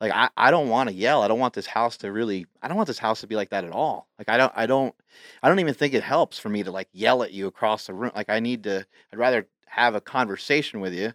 Like, 0.00 0.12
I, 0.12 0.30
I 0.36 0.50
don't 0.50 0.70
want 0.70 0.88
to 0.88 0.94
yell. 0.94 1.22
I 1.22 1.28
don't 1.28 1.38
want 1.38 1.52
this 1.52 1.66
house 1.66 1.98
to 1.98 2.10
really. 2.10 2.46
I 2.62 2.68
don't 2.68 2.78
want 2.78 2.86
this 2.86 2.98
house 2.98 3.20
to 3.20 3.26
be 3.26 3.36
like 3.36 3.50
that 3.50 3.64
at 3.64 3.72
all. 3.72 4.08
Like, 4.18 4.30
I 4.30 4.38
don't. 4.38 4.52
I 4.56 4.66
don't. 4.66 4.94
I 5.42 5.48
don't 5.48 5.60
even 5.60 5.74
think 5.74 5.92
it 5.92 6.02
helps 6.02 6.38
for 6.38 6.48
me 6.48 6.62
to 6.62 6.70
like 6.70 6.88
yell 6.92 7.22
at 7.22 7.32
you 7.32 7.46
across 7.46 7.86
the 7.86 7.94
room. 7.94 8.12
Like 8.16 8.30
I 8.30 8.40
need 8.40 8.64
to. 8.64 8.86
I'd 9.12 9.18
rather 9.18 9.46
have 9.66 9.94
a 9.94 10.00
conversation 10.00 10.80
with 10.80 10.94
you 10.94 11.12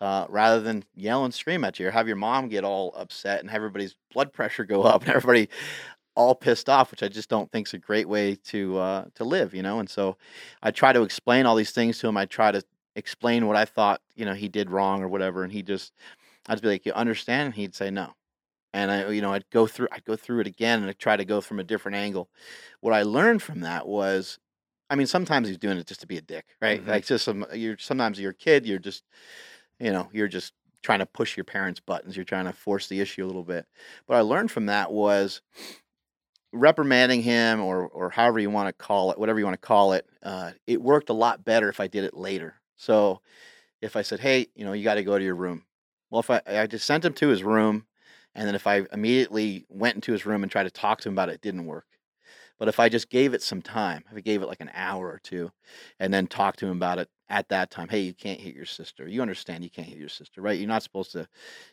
uh, 0.00 0.26
rather 0.28 0.60
than 0.60 0.84
yell 0.94 1.24
and 1.24 1.34
scream 1.34 1.64
at 1.64 1.78
you 1.78 1.88
or 1.88 1.90
have 1.90 2.06
your 2.06 2.16
mom 2.16 2.48
get 2.48 2.64
all 2.64 2.92
upset 2.96 3.40
and 3.40 3.50
have 3.50 3.56
everybody's 3.56 3.96
blood 4.12 4.32
pressure 4.32 4.64
go 4.64 4.82
up 4.82 5.02
and 5.02 5.10
everybody 5.10 5.48
all 6.14 6.34
pissed 6.34 6.68
off, 6.68 6.90
which 6.90 7.02
I 7.02 7.08
just 7.08 7.28
don't 7.28 7.50
think 7.52 7.68
is 7.68 7.74
a 7.74 7.78
great 7.78 8.08
way 8.08 8.36
to 8.46 8.78
uh, 8.78 9.04
to 9.16 9.24
live. 9.24 9.54
You 9.54 9.62
know. 9.62 9.78
And 9.80 9.88
so 9.88 10.16
I 10.62 10.70
try 10.70 10.92
to 10.92 11.02
explain 11.02 11.46
all 11.46 11.56
these 11.56 11.72
things 11.72 11.98
to 11.98 12.08
him. 12.08 12.16
I 12.16 12.26
try 12.26 12.52
to 12.52 12.62
explain 12.96 13.46
what 13.46 13.56
I 13.56 13.64
thought 13.66 14.00
you 14.14 14.24
know 14.24 14.34
he 14.34 14.48
did 14.48 14.70
wrong 14.70 15.02
or 15.02 15.08
whatever, 15.08 15.44
and 15.44 15.52
he 15.52 15.62
just 15.62 15.92
I'd 16.48 16.62
be 16.62 16.68
like, 16.68 16.86
"You 16.86 16.92
understand?" 16.92 17.46
And 17.46 17.54
he'd 17.54 17.74
say 17.74 17.90
no. 17.90 18.12
And 18.74 18.90
I, 18.90 19.10
you 19.10 19.22
know, 19.22 19.32
I'd 19.32 19.48
go 19.50 19.66
through, 19.66 19.88
I'd 19.92 20.04
go 20.04 20.16
through 20.16 20.40
it 20.40 20.46
again, 20.46 20.80
and 20.80 20.90
I'd 20.90 20.98
try 20.98 21.16
to 21.16 21.24
go 21.24 21.40
from 21.40 21.58
a 21.60 21.64
different 21.64 21.96
angle. 21.96 22.28
What 22.80 22.92
I 22.94 23.02
learned 23.04 23.42
from 23.42 23.60
that 23.60 23.86
was, 23.88 24.38
I 24.88 24.94
mean, 24.96 25.06
sometimes 25.06 25.48
he's 25.48 25.58
doing 25.58 25.78
it 25.78 25.86
just 25.86 26.00
to 26.00 26.06
be 26.06 26.16
a 26.16 26.22
dick, 26.22 26.46
right? 26.60 26.80
Mhm. 26.82 26.86
Like 26.88 27.06
just 27.06 27.24
some, 27.24 27.44
you're 27.52 27.78
sometimes 27.78 28.20
you're 28.20 28.30
a 28.30 28.34
kid, 28.34 28.66
you're 28.66 28.78
just, 28.78 29.04
you 29.80 29.90
know, 29.92 30.08
you're 30.12 30.28
just 30.28 30.52
trying 30.82 31.00
to 31.00 31.06
push 31.06 31.36
your 31.36 31.44
parents' 31.44 31.80
buttons, 31.80 32.16
you're 32.16 32.24
trying 32.24 32.44
to 32.46 32.52
force 32.52 32.88
the 32.88 33.00
issue 33.00 33.24
a 33.24 33.26
little 33.26 33.44
bit. 33.44 33.66
But 34.06 34.16
I 34.16 34.20
learned 34.20 34.50
from 34.50 34.66
that 34.66 34.92
was 34.92 35.42
reprimanding 36.52 37.22
him, 37.22 37.60
or 37.60 37.86
or 37.88 38.10
however 38.10 38.38
you 38.38 38.50
want 38.50 38.68
to 38.68 38.72
call 38.84 39.10
it, 39.10 39.18
whatever 39.18 39.38
you 39.38 39.44
want 39.44 39.60
to 39.60 39.66
call 39.66 39.92
it. 39.92 40.06
Uh, 40.22 40.52
it 40.66 40.80
worked 40.80 41.10
a 41.10 41.14
lot 41.14 41.44
better 41.44 41.68
if 41.68 41.80
I 41.80 41.86
did 41.88 42.04
it 42.04 42.14
later. 42.14 42.54
So 42.76 43.20
if 43.82 43.96
I 43.96 44.02
said, 44.02 44.20
hey, 44.20 44.48
you 44.54 44.64
know, 44.64 44.72
you 44.72 44.84
got 44.84 44.94
to 44.94 45.04
go 45.04 45.18
to 45.18 45.24
your 45.24 45.34
room. 45.36 45.64
Well, 46.10 46.20
if 46.20 46.30
I, 46.30 46.40
I 46.46 46.66
just 46.66 46.86
sent 46.86 47.04
him 47.04 47.14
to 47.14 47.28
his 47.28 47.42
room, 47.42 47.86
and 48.34 48.46
then 48.46 48.54
if 48.54 48.66
I 48.66 48.84
immediately 48.92 49.66
went 49.68 49.96
into 49.96 50.12
his 50.12 50.26
room 50.26 50.42
and 50.42 50.52
tried 50.52 50.64
to 50.64 50.70
talk 50.70 51.00
to 51.02 51.08
him 51.08 51.14
about 51.14 51.30
it, 51.30 51.34
it 51.36 51.40
didn't 51.42 51.66
work. 51.66 51.86
But 52.58 52.68
if 52.68 52.80
I 52.80 52.88
just 52.88 53.10
gave 53.10 53.34
it 53.34 53.42
some 53.42 53.60
time, 53.62 54.04
if 54.10 54.16
I 54.16 54.20
gave 54.20 54.42
it 54.42 54.48
like 54.48 54.60
an 54.60 54.70
hour 54.74 55.06
or 55.08 55.20
two, 55.22 55.52
and 56.00 56.12
then 56.12 56.26
talked 56.26 56.58
to 56.60 56.66
him 56.66 56.76
about 56.76 56.98
it 56.98 57.08
at 57.28 57.48
that 57.48 57.70
time, 57.70 57.88
hey, 57.88 58.00
you 58.00 58.14
can't 58.14 58.40
hit 58.40 58.54
your 58.54 58.64
sister. 58.64 59.06
You 59.06 59.20
understand 59.20 59.64
you 59.64 59.70
can't 59.70 59.88
hit 59.88 59.98
your 59.98 60.08
sister, 60.08 60.40
right? 60.40 60.58
You're 60.58 60.68
not 60.68 60.82
supposed 60.82 61.12
to. 61.12 61.28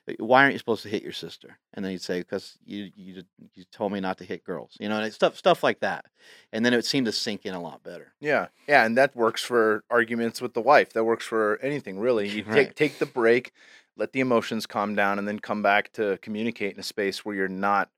Eh, 0.08 0.16
why 0.20 0.42
aren't 0.42 0.54
you 0.54 0.60
supposed 0.60 0.84
to 0.84 0.90
hit 0.90 1.04
your 1.04 1.14
sister? 1.14 1.58
And 1.74 1.86
then 1.86 1.92
he'd 1.92 2.02
say, 2.02 2.20
because 2.20 2.58
you 2.66 2.92
you 2.96 3.24
you 3.54 3.64
told 3.72 3.92
me 3.92 4.00
not 4.00 4.18
to 4.18 4.26
hit 4.26 4.44
girls, 4.44 4.76
you 4.80 4.90
know, 4.90 4.98
and 4.98 5.06
it's 5.06 5.16
stuff 5.16 5.38
stuff 5.38 5.64
like 5.64 5.80
that. 5.80 6.06
And 6.52 6.66
then 6.66 6.74
it 6.74 6.86
seemed 6.86 7.06
to 7.06 7.12
sink 7.12 7.46
in 7.46 7.54
a 7.54 7.62
lot 7.62 7.84
better. 7.84 8.14
Yeah, 8.20 8.48
yeah, 8.68 8.86
and 8.86 8.98
that 8.98 9.16
works 9.16 9.42
for 9.44 9.84
arguments 9.90 10.42
with 10.42 10.54
the 10.54 10.62
wife. 10.62 10.94
That 10.94 11.04
works 11.06 11.26
for 11.26 11.60
anything 11.62 12.00
really. 12.00 12.28
You 12.30 12.44
Right. 12.44 12.68
take 12.68 12.76
take 12.76 13.00
the 13.00 13.06
break, 13.06 13.54
let 13.96 14.12
the 14.12 14.20
emotions 14.20 14.66
calm 14.66 14.96
down, 14.96 15.20
and 15.20 15.28
then 15.28 15.40
come 15.40 15.62
back 15.62 15.92
to 15.94 16.18
communicate 16.22 16.74
in 16.74 16.80
a 16.80 16.84
space 16.84 17.24
where 17.24 17.36
you're 17.36 17.48
not, 17.48 17.90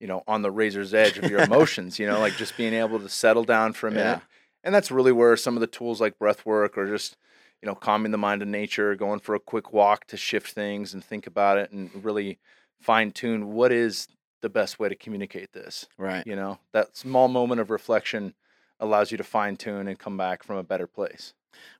you 0.00 0.06
know, 0.06 0.22
on 0.26 0.42
the 0.42 0.50
razor's 0.50 0.94
edge 0.94 1.18
of 1.18 1.30
your 1.30 1.40
emotions. 1.40 1.98
You 1.98 2.06
know, 2.06 2.20
like 2.20 2.36
just 2.36 2.56
being 2.56 2.74
able 2.74 3.00
to 3.00 3.08
settle 3.08 3.44
down 3.44 3.72
for 3.72 3.88
a 3.88 3.90
minute. 3.90 4.04
Yeah. 4.04 4.20
And 4.64 4.74
that's 4.74 4.90
really 4.90 5.12
where 5.12 5.36
some 5.36 5.56
of 5.56 5.60
the 5.60 5.66
tools 5.66 6.00
like 6.00 6.18
breath 6.18 6.44
work 6.44 6.76
or 6.76 6.86
just, 6.86 7.16
you 7.62 7.66
know, 7.66 7.74
calming 7.74 8.12
the 8.12 8.18
mind 8.18 8.40
to 8.40 8.46
nature, 8.46 8.94
going 8.94 9.20
for 9.20 9.34
a 9.34 9.40
quick 9.40 9.72
walk 9.72 10.06
to 10.08 10.16
shift 10.16 10.52
things 10.52 10.94
and 10.94 11.04
think 11.04 11.26
about 11.26 11.58
it 11.58 11.70
and 11.70 11.90
really 12.04 12.38
fine 12.80 13.10
tune 13.12 13.52
what 13.52 13.72
is 13.72 14.08
the 14.40 14.48
best 14.48 14.78
way 14.78 14.88
to 14.88 14.94
communicate 14.94 15.52
this. 15.52 15.86
Right. 15.96 16.26
You 16.26 16.36
know, 16.36 16.58
that 16.72 16.96
small 16.96 17.28
moment 17.28 17.60
of 17.60 17.70
reflection 17.70 18.34
allows 18.80 19.10
you 19.10 19.18
to 19.18 19.24
fine 19.24 19.56
tune 19.56 19.88
and 19.88 19.98
come 19.98 20.16
back 20.16 20.42
from 20.42 20.56
a 20.56 20.62
better 20.62 20.86
place. 20.86 21.34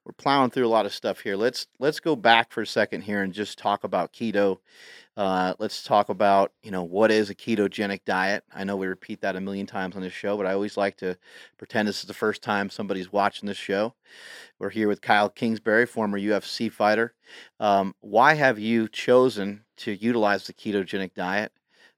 we're 0.04 0.12
plowing 0.12 0.50
through 0.50 0.66
a 0.66 0.68
lot 0.68 0.86
of 0.86 0.92
stuff 0.92 1.20
here. 1.20 1.36
Let's 1.36 1.66
let's 1.78 2.00
go 2.00 2.16
back 2.16 2.50
for 2.50 2.62
a 2.62 2.66
second 2.66 3.02
here 3.02 3.22
and 3.22 3.32
just 3.32 3.58
talk 3.58 3.84
about 3.84 4.12
keto. 4.12 4.58
Uh, 5.16 5.54
let's 5.58 5.82
talk 5.82 6.08
about 6.08 6.52
you 6.62 6.70
know 6.70 6.82
what 6.82 7.10
is 7.10 7.30
a 7.30 7.34
ketogenic 7.34 8.00
diet. 8.04 8.44
I 8.54 8.64
know 8.64 8.76
we 8.76 8.86
repeat 8.86 9.20
that 9.20 9.36
a 9.36 9.40
million 9.40 9.66
times 9.66 9.96
on 9.96 10.02
this 10.02 10.12
show, 10.12 10.36
but 10.36 10.46
I 10.46 10.52
always 10.52 10.76
like 10.76 10.96
to 10.98 11.16
pretend 11.58 11.88
this 11.88 12.00
is 12.00 12.06
the 12.06 12.14
first 12.14 12.42
time 12.42 12.70
somebody's 12.70 13.12
watching 13.12 13.46
this 13.46 13.56
show. 13.56 13.94
We're 14.58 14.70
here 14.70 14.88
with 14.88 15.00
Kyle 15.02 15.28
Kingsbury, 15.28 15.86
former 15.86 16.18
UFC 16.18 16.70
fighter. 16.70 17.14
Um, 17.60 17.94
why 18.00 18.34
have 18.34 18.58
you 18.58 18.88
chosen 18.88 19.64
to 19.78 19.92
utilize 19.92 20.46
the 20.46 20.52
ketogenic 20.54 21.14
diet? 21.14 21.52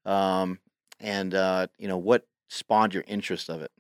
Um, 0.05 0.59
and 0.98 1.34
uh, 1.34 1.68
you 1.78 1.88
know 1.88 1.98
what 1.98 2.26
spawned 2.48 2.94
your 2.94 3.05
interest 3.07 3.48
of 3.48 3.62
it? 3.62 3.70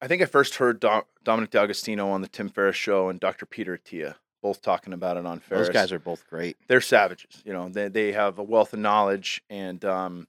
I 0.00 0.08
think 0.08 0.22
I 0.22 0.26
first 0.26 0.56
heard 0.56 0.80
Do- 0.80 1.06
Dominic 1.24 1.50
D'Agostino 1.50 2.08
on 2.10 2.20
the 2.20 2.28
Tim 2.28 2.48
Ferriss 2.48 2.76
show 2.76 3.08
and 3.08 3.18
Dr. 3.18 3.46
Peter 3.46 3.76
Attia 3.78 4.16
both 4.42 4.62
talking 4.62 4.92
about 4.92 5.16
it 5.16 5.26
on 5.26 5.40
Ferriss. 5.40 5.66
Those 5.66 5.74
guys 5.74 5.92
are 5.92 5.98
both 5.98 6.24
great. 6.28 6.56
they're 6.68 6.80
savages. 6.80 7.42
You 7.44 7.52
know, 7.52 7.68
they 7.68 7.88
they 7.88 8.12
have 8.12 8.38
a 8.38 8.44
wealth 8.44 8.72
of 8.72 8.78
knowledge, 8.78 9.42
and 9.50 9.84
um, 9.84 10.28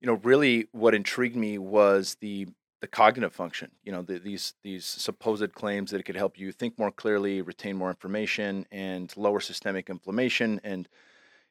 you 0.00 0.06
know, 0.06 0.14
really, 0.22 0.68
what 0.72 0.94
intrigued 0.94 1.36
me 1.36 1.58
was 1.58 2.16
the 2.20 2.46
the 2.80 2.86
cognitive 2.86 3.34
function. 3.34 3.70
You 3.84 3.92
know, 3.92 4.02
the, 4.02 4.18
these 4.18 4.54
these 4.62 4.86
supposed 4.86 5.52
claims 5.52 5.90
that 5.90 6.00
it 6.00 6.04
could 6.04 6.16
help 6.16 6.38
you 6.38 6.50
think 6.50 6.78
more 6.78 6.90
clearly, 6.90 7.42
retain 7.42 7.76
more 7.76 7.90
information, 7.90 8.64
and 8.70 9.12
lower 9.16 9.40
systemic 9.40 9.90
inflammation. 9.90 10.60
And 10.64 10.88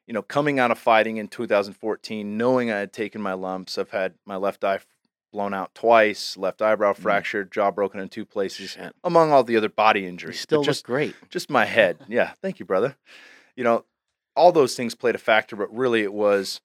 you 0.08 0.12
know, 0.12 0.22
coming 0.22 0.58
out 0.58 0.70
of 0.70 0.78
fighting 0.78 1.18
in 1.18 1.28
2014, 1.28 2.36
knowing 2.36 2.70
I 2.70 2.78
had 2.78 2.92
taken 2.92 3.20
my 3.20 3.34
lumps, 3.34 3.78
I've 3.78 3.90
had 3.90 4.14
my 4.24 4.36
left 4.36 4.64
eye 4.64 4.80
blown 5.32 5.52
out 5.54 5.74
twice, 5.74 6.36
left 6.36 6.62
eyebrow 6.62 6.92
Mm. 6.92 6.98
fractured, 6.98 7.52
jaw 7.52 7.70
broken 7.70 8.00
in 8.00 8.08
two 8.08 8.24
places, 8.24 8.70
Shit. 8.70 8.94
among 9.04 9.32
all 9.32 9.44
the 9.44 9.56
other 9.56 9.68
body 9.68 10.00
You 10.02 10.08
injuries. 10.08 10.36
But 10.38 10.42
still 10.42 10.62
just 10.62 10.80
look 10.88 10.94
great. 10.96 11.16
just 11.30 11.50
my 11.50 11.64
head. 11.64 11.98
Yeah, 12.08 12.32
thank 12.40 12.58
you, 12.58 12.64
brother. 12.66 12.96
You 13.56 13.64
know, 13.64 13.84
all 14.34 14.52
those 14.52 14.74
things 14.76 14.94
played 14.94 15.14
a 15.14 15.18
factor, 15.18 15.56
but 15.56 15.74
really 15.74 16.02
it 16.02 16.12
was 16.12 16.60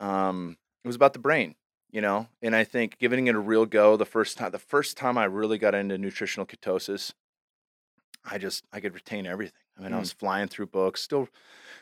um 0.00 0.56
it 0.82 0.86
was 0.88 0.96
about 0.96 1.12
the 1.12 1.18
brain, 1.18 1.54
you 1.90 2.00
know? 2.00 2.28
And 2.42 2.54
I 2.56 2.64
think 2.64 2.98
giving 2.98 3.26
it 3.26 3.34
a 3.34 3.38
real 3.40 3.66
go 3.66 3.96
the 3.96 4.04
first 4.04 4.36
time 4.38 4.50
the 4.50 4.58
first 4.58 4.96
time 4.96 5.16
I 5.16 5.24
really 5.24 5.58
got 5.58 5.74
into 5.74 5.96
nutritional 5.98 6.46
ketosis, 6.46 7.12
I 8.24 8.38
just 8.38 8.64
I 8.72 8.80
could 8.80 8.94
retain 8.94 9.26
everything. 9.26 9.60
I 9.78 9.82
mean, 9.82 9.92
I 9.92 9.96
Mm. 9.96 10.00
was 10.00 10.12
flying 10.12 10.48
through 10.48 10.66
books, 10.66 11.02
still 11.02 11.28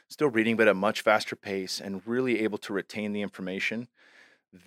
still 0.08 0.28
reading 0.28 0.56
but 0.56 0.68
at 0.68 0.72
a 0.72 0.74
much 0.74 1.00
faster 1.00 1.36
pace 1.36 1.80
and 1.80 2.06
really 2.06 2.40
able 2.40 2.58
to 2.58 2.72
retain 2.72 3.12
the 3.12 3.22
information. 3.22 3.88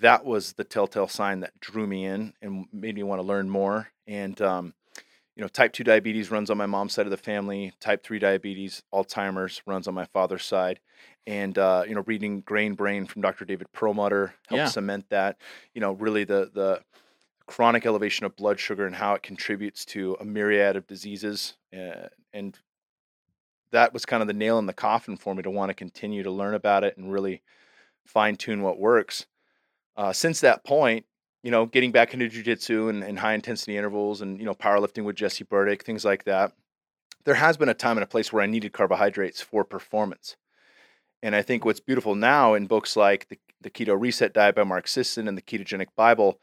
That 0.01 0.25
was 0.25 0.53
the 0.53 0.63
telltale 0.63 1.07
sign 1.07 1.41
that 1.41 1.59
drew 1.59 1.85
me 1.87 2.05
in 2.05 2.33
and 2.41 2.65
made 2.71 2.95
me 2.95 3.03
want 3.03 3.19
to 3.21 3.27
learn 3.27 3.49
more. 3.49 3.89
And 4.07 4.39
um 4.41 4.73
you 5.35 5.41
know, 5.41 5.49
type 5.49 5.73
2 5.73 5.83
diabetes 5.83 6.31
runs 6.31 6.49
on 6.49 6.57
my 6.57 6.65
mom's 6.65 6.93
side 6.93 7.05
of 7.05 7.11
the 7.11 7.17
family. 7.17 7.73
Type 7.81 8.03
3 8.03 8.19
diabetes, 8.19 8.83
Alzheimer's 8.93 9.61
runs 9.65 9.85
on 9.85 9.93
my 9.93 10.05
father's 10.05 10.45
side. 10.45 10.79
And, 11.27 11.57
uh, 11.57 11.83
you 11.85 11.93
know, 11.93 12.03
reading 12.07 12.39
Grain 12.39 12.73
Brain 12.73 13.05
from 13.05 13.21
Dr. 13.21 13.43
David 13.43 13.71
Perlmutter 13.73 14.35
helped 14.47 14.59
Yeah. 14.59 14.67
cement 14.67 15.09
that. 15.09 15.37
You 15.73 15.81
know, 15.81 15.91
really 15.91 16.23
the, 16.23 16.49
the 16.53 16.83
chronic 17.47 17.85
elevation 17.85 18.25
of 18.25 18.37
blood 18.37 18.61
sugar 18.61 18.85
and 18.87 18.95
how 18.95 19.13
it 19.13 19.23
contributes 19.23 19.83
to 19.85 20.15
a 20.21 20.25
myriad 20.25 20.77
of 20.77 20.87
diseases. 20.87 21.57
Uh, 21.73 22.07
and 22.31 22.57
that 23.71 23.91
was 23.91 24.05
kind 24.05 24.21
of 24.21 24.27
the 24.27 24.33
nail 24.33 24.57
in 24.57 24.67
the 24.67 24.73
coffin 24.73 25.17
for 25.17 25.35
me 25.35 25.43
to 25.43 25.51
want 25.51 25.69
to 25.69 25.73
continue 25.73 26.23
to 26.23 26.31
learn 26.31 26.53
about 26.53 26.85
it 26.85 26.95
and 26.95 27.11
really 27.11 27.41
fine 28.05 28.37
tune 28.37 28.61
what 28.61 28.79
works. 28.79 29.25
Uh, 29.97 30.11
since 30.13 30.41
that 30.41 30.63
point, 30.63 31.05
you 31.43 31.51
know, 31.51 31.65
getting 31.65 31.91
back 31.91 32.13
into 32.13 32.27
jujitsu 32.27 32.89
and, 32.89 33.03
and 33.03 33.19
high 33.19 33.33
intensity 33.33 33.77
intervals 33.77 34.21
and, 34.21 34.39
you 34.39 34.45
know, 34.45 34.53
powerlifting 34.55 35.03
with 35.05 35.15
Jesse 35.15 35.43
Burdick, 35.43 35.83
things 35.83 36.03
like 36.03 36.23
that. 36.25 36.51
there 37.23 37.35
has 37.35 37.57
been 37.57 37.69
a 37.69 37.73
time 37.73 37.97
and 37.97 38.03
a 38.03 38.07
place 38.07 38.31
where 38.33 38.43
I 38.43 38.45
needed 38.47 38.73
carbohydrates 38.73 39.41
for 39.41 39.63
performance. 39.63 40.35
And 41.23 41.35
I 41.35 41.41
think 41.41 41.65
what's 41.65 41.79
beautiful 41.79 42.13
now 42.15 42.53
in 42.53 42.67
books 42.67 42.95
like 42.95 43.27
the, 43.29 43.39
the 43.61 43.69
Keto 43.71 43.99
Reset 43.99 44.33
Diet 44.33 44.55
by 44.55 44.63
Mark 44.63 44.87
Sisson 44.87 45.27
and 45.27 45.37
the 45.37 45.41
Ketogenic 45.41 45.87
Bible, 45.95 46.39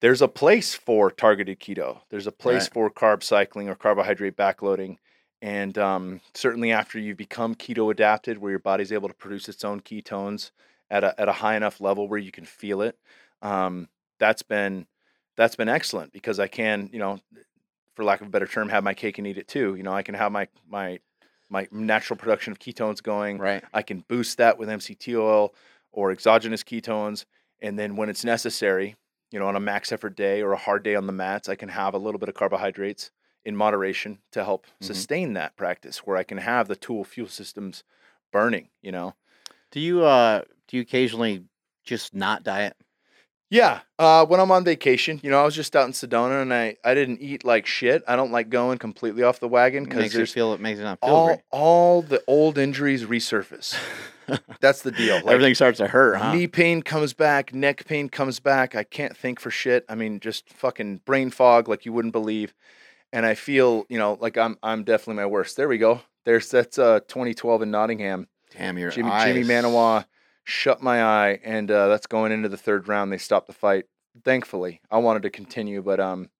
there's 0.00 0.22
a 0.22 0.28
place 0.28 0.74
for 0.74 1.10
targeted 1.10 1.60
keto. 1.60 2.00
There's 2.10 2.26
a 2.26 2.32
place 2.32 2.64
Right. 2.64 2.72
for 2.72 2.90
carb 2.90 3.22
cycling 3.22 3.68
or 3.68 3.74
carbohydrate 3.74 4.36
backloading. 4.36 4.96
And 5.40 5.76
um, 5.78 6.20
certainly 6.34 6.72
after 6.72 6.98
you've 6.98 7.16
become 7.16 7.54
keto 7.54 7.90
adapted, 7.92 8.38
where 8.38 8.50
your 8.50 8.58
body's 8.60 8.92
able 8.92 9.08
to 9.08 9.14
produce 9.14 9.48
its 9.48 9.64
own 9.64 9.80
ketones 9.80 10.50
at 10.90 11.04
a, 11.04 11.20
at 11.20 11.28
a 11.28 11.32
high 11.32 11.56
enough 11.56 11.80
level 11.80 12.08
where 12.08 12.18
you 12.18 12.30
can 12.30 12.44
feel 12.44 12.82
it, 12.82 12.98
um, 13.42 13.88
that's 14.18 14.42
been 14.42 14.86
that's 15.36 15.56
been 15.56 15.68
excellent 15.68 16.12
because 16.12 16.40
I 16.40 16.48
can, 16.48 16.90
you 16.92 16.98
know, 16.98 17.20
for 17.94 18.04
lack 18.04 18.20
of 18.20 18.26
a 18.26 18.30
better 18.30 18.46
term, 18.46 18.68
have 18.68 18.84
my 18.84 18.94
cake 18.94 19.18
and 19.18 19.26
eat 19.26 19.38
it 19.38 19.48
too. 19.48 19.74
You 19.76 19.82
know, 19.82 19.92
I 19.92 20.02
can 20.02 20.14
have 20.14 20.32
my 20.32 20.48
my 20.68 21.00
my 21.48 21.68
natural 21.70 22.16
production 22.16 22.52
of 22.52 22.58
ketones 22.58 23.02
going. 23.02 23.38
Right. 23.38 23.64
I 23.72 23.82
can 23.82 24.04
boost 24.08 24.38
that 24.38 24.58
with 24.58 24.68
MCT 24.68 25.16
oil 25.18 25.54
or 25.92 26.10
exogenous 26.10 26.62
ketones, 26.62 27.24
and 27.60 27.78
then 27.78 27.96
when 27.96 28.08
it's 28.08 28.24
necessary, 28.24 28.96
you 29.30 29.38
know, 29.38 29.46
on 29.46 29.56
a 29.56 29.60
max 29.60 29.90
effort 29.92 30.16
day 30.16 30.42
or 30.42 30.52
a 30.52 30.58
hard 30.58 30.82
day 30.82 30.94
on 30.94 31.06
the 31.06 31.12
mats, 31.12 31.48
I 31.48 31.54
can 31.54 31.70
have 31.70 31.94
a 31.94 31.98
little 31.98 32.18
bit 32.18 32.28
of 32.28 32.34
carbohydrates 32.34 33.10
in 33.44 33.56
moderation 33.56 34.18
to 34.32 34.44
help 34.44 34.66
Mhm. 34.66 34.84
sustain 34.84 35.32
that 35.34 35.56
practice 35.56 35.98
where 35.98 36.16
I 36.16 36.22
can 36.24 36.38
have 36.38 36.68
the 36.68 36.76
tool 36.76 37.04
fuel 37.04 37.28
systems 37.28 37.82
burning, 38.32 38.68
you 38.82 38.92
know. 38.92 39.14
Do 39.70 39.80
you 39.80 40.04
uh 40.04 40.42
do 40.68 40.76
you 40.76 40.82
occasionally 40.82 41.44
just 41.84 42.14
not 42.14 42.44
diet? 42.44 42.76
Yeah, 43.50 43.80
uh, 43.98 44.26
when 44.26 44.40
I'm 44.40 44.50
on 44.50 44.62
vacation, 44.62 45.20
you 45.22 45.30
know, 45.30 45.40
I 45.40 45.44
was 45.46 45.54
just 45.54 45.74
out 45.74 45.86
in 45.86 45.92
Sedona 45.92 46.42
and 46.42 46.52
I, 46.52 46.76
I 46.84 46.92
didn't 46.92 47.22
eat 47.22 47.44
like 47.46 47.64
shit. 47.64 48.02
I 48.06 48.14
don't 48.14 48.30
like 48.30 48.50
going 48.50 48.76
completely 48.76 49.22
off 49.22 49.40
the 49.40 49.48
wagon 49.48 49.84
because 49.84 50.00
Makes 50.00 50.12
you 50.12 50.18
there's 50.18 50.32
feel 50.34 50.52
it 50.52 50.60
makes 50.60 50.78
you 50.78 50.84
not 50.84 51.00
feel 51.00 51.10
all 51.10 51.26
great. 51.28 51.40
all 51.50 52.02
the 52.02 52.22
old 52.26 52.58
injuries 52.58 53.04
resurface. 53.04 53.74
That's 54.60 54.82
the 54.82 54.90
deal. 54.90 55.14
Like, 55.16 55.28
Everything 55.28 55.54
starts 55.54 55.78
to 55.78 55.86
hurt, 55.88 56.16
huh? 56.16 56.34
Knee 56.34 56.46
pain 56.46 56.82
comes 56.82 57.14
back, 57.14 57.54
neck 57.54 57.86
pain 57.86 58.10
comes 58.10 58.38
back. 58.38 58.74
I 58.74 58.84
can't 58.84 59.16
think 59.16 59.40
for 59.40 59.50
shit. 59.50 59.86
I 59.88 59.94
mean, 59.94 60.20
just 60.20 60.50
fucking 60.50 61.00
brain 61.06 61.30
fog 61.30 61.68
like 61.68 61.86
you 61.86 61.94
wouldn't 61.94 62.12
believe. 62.12 62.52
And 63.14 63.24
I 63.24 63.32
feel, 63.34 63.86
you 63.88 63.96
know, 63.96 64.18
like 64.20 64.36
I'm 64.36 64.58
I'm 64.62 64.84
definitely 64.84 65.22
my 65.22 65.26
worst. 65.26 65.56
There 65.56 65.68
we 65.68 65.78
go. 65.78 66.02
There's 66.26 66.50
that's 66.50 66.78
uh 66.78 67.00
2012 67.08 67.62
in 67.62 67.70
Nottingham. 67.70 68.28
Damn 68.54 68.76
your 68.76 68.90
Jimmy 68.90 69.10
eyes. 69.10 69.34
Jimi 69.34 69.46
Manuwa 69.46 70.04
shut 70.48 70.82
my 70.82 71.02
eye, 71.02 71.38
and 71.44 71.70
uh, 71.70 71.88
that's 71.88 72.06
going 72.06 72.32
into 72.32 72.48
the 72.48 72.56
third 72.56 72.88
round. 72.88 73.12
They 73.12 73.18
stopped 73.18 73.46
the 73.46 73.52
fight. 73.52 73.84
Thankfully, 74.24 74.80
I 74.90 74.98
wanted 74.98 75.22
to 75.22 75.30
continue, 75.30 75.82
but 75.82 76.00
um, 76.00 76.30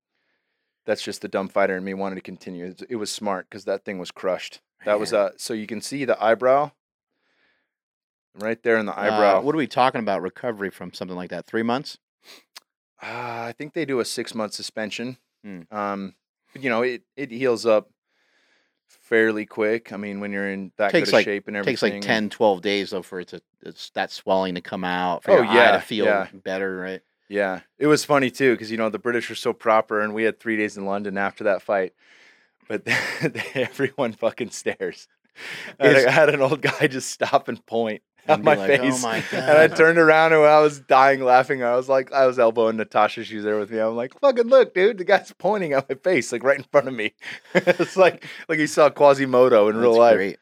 that's 0.86 1.02
just 1.02 1.20
the 1.20 1.28
dumb 1.28 1.48
fighter 1.48 1.76
in 1.76 1.84
me 1.84 1.92
wanted 1.94 2.16
to 2.16 2.22
continue. 2.22 2.74
It, 2.88 2.96
was 2.96 3.10
smart 3.12 3.46
because 3.48 3.66
that 3.66 3.84
thing 3.84 3.98
was 3.98 4.10
crushed. 4.10 4.60
That 4.86 4.98
was 4.98 5.12
uh, 5.12 5.32
so 5.36 5.52
you 5.52 5.66
can 5.66 5.80
see 5.82 6.04
the 6.04 6.20
eyebrow 6.22 6.70
right 8.34 8.62
there 8.62 8.78
in 8.78 8.86
the 8.86 8.98
Uh, 8.98 9.02
eyebrow. 9.02 9.40
what 9.42 9.54
are 9.54 9.58
we 9.58 9.66
talking 9.66 10.00
about? 10.00 10.22
Recovery 10.22 10.70
from 10.70 10.94
something 10.94 11.16
like 11.16 11.30
that? 11.30 11.46
Three 11.46 11.62
months? 11.62 11.98
Uh, 13.02 13.46
I 13.48 13.54
think 13.56 13.74
they 13.74 13.84
do 13.84 14.00
a 14.00 14.04
six 14.04 14.34
month 14.34 14.54
suspension. 14.54 15.18
Hmm. 15.44 15.62
Um, 15.70 16.14
but, 16.52 16.62
you 16.64 16.70
know, 16.70 16.82
it, 16.82 17.02
it 17.16 17.30
heals 17.30 17.66
up 17.66 17.90
fairly 18.88 19.46
quick. 19.46 19.92
I 19.92 19.96
mean, 19.96 20.20
when 20.20 20.32
you're 20.32 20.50
in 20.50 20.72
that 20.76 20.90
Takes 20.92 21.06
good 21.06 21.10
of 21.10 21.18
like- 21.18 21.24
shape 21.24 21.48
and 21.48 21.56
everything. 21.56 21.72
takes 21.72 21.82
like 21.82 21.92
and- 21.94 22.02
10, 22.02 22.30
12 22.30 22.60
days 22.62 22.90
though 22.90 23.02
for 23.02 23.20
it 23.20 23.28
to 23.28 23.36
uh, 23.36 23.40
it's 23.62 23.90
that 23.90 24.10
swelling 24.10 24.54
to 24.54 24.60
come 24.60 24.84
out, 24.84 25.24
for 25.24 25.32
Oh, 25.32 25.42
yeah, 25.42 25.72
to 25.72 25.80
feel 25.80 26.06
yeah. 26.06 26.28
better, 26.32 26.76
right? 26.76 27.00
Yeah, 27.28 27.60
it 27.78 27.86
was 27.86 28.04
funny 28.04 28.30
too 28.30 28.52
because 28.54 28.70
you 28.70 28.78
know 28.78 28.88
the 28.88 28.98
British 28.98 29.30
are 29.30 29.34
so 29.34 29.52
proper, 29.52 30.00
and 30.00 30.14
we 30.14 30.22
had 30.22 30.40
three 30.40 30.56
days 30.56 30.76
in 30.78 30.86
London 30.86 31.18
after 31.18 31.44
that 31.44 31.60
fight, 31.60 31.92
but 32.68 32.82
everyone 33.54 34.12
fucking 34.12 34.50
stares. 34.50 35.08
I 35.78 35.86
had, 35.88 36.06
I 36.06 36.10
had 36.10 36.28
an 36.30 36.40
old 36.40 36.62
guy 36.62 36.86
just 36.86 37.10
stop 37.10 37.48
and 37.48 37.64
point 37.66 38.02
at 38.28 38.42
my 38.42 38.54
like, 38.54 38.70
"Oh 38.80 38.90
face, 38.90 39.02
my 39.02 39.16
and 39.32 39.58
I 39.58 39.68
turned 39.68 39.98
around 39.98 40.32
and 40.32 40.42
I 40.42 40.60
was 40.60 40.80
dying 40.80 41.22
laughing. 41.22 41.62
I 41.62 41.76
was 41.76 41.88
like, 41.88 42.12
I 42.12 42.26
was 42.26 42.38
elbowing 42.38 42.76
Natasha. 42.76 43.24
She's 43.24 43.42
there 43.42 43.58
with 43.58 43.70
me. 43.70 43.78
I'm 43.78 43.96
like, 43.96 44.18
fucking 44.20 44.46
look, 44.46 44.74
dude, 44.74 44.98
the 44.98 45.04
guy's 45.04 45.32
pointing 45.32 45.72
at 45.72 45.88
my 45.88 45.94
face, 45.96 46.32
like 46.32 46.44
right 46.44 46.58
in 46.58 46.64
front 46.64 46.88
of 46.88 46.94
me. 46.94 47.14
it's 47.54 47.96
like 47.96 48.26
like 48.48 48.58
he 48.58 48.66
saw 48.66 48.90
Quasimodo 48.90 49.68
in 49.68 49.76
real 49.76 49.96
life. 49.96 50.16
Great. 50.16 50.38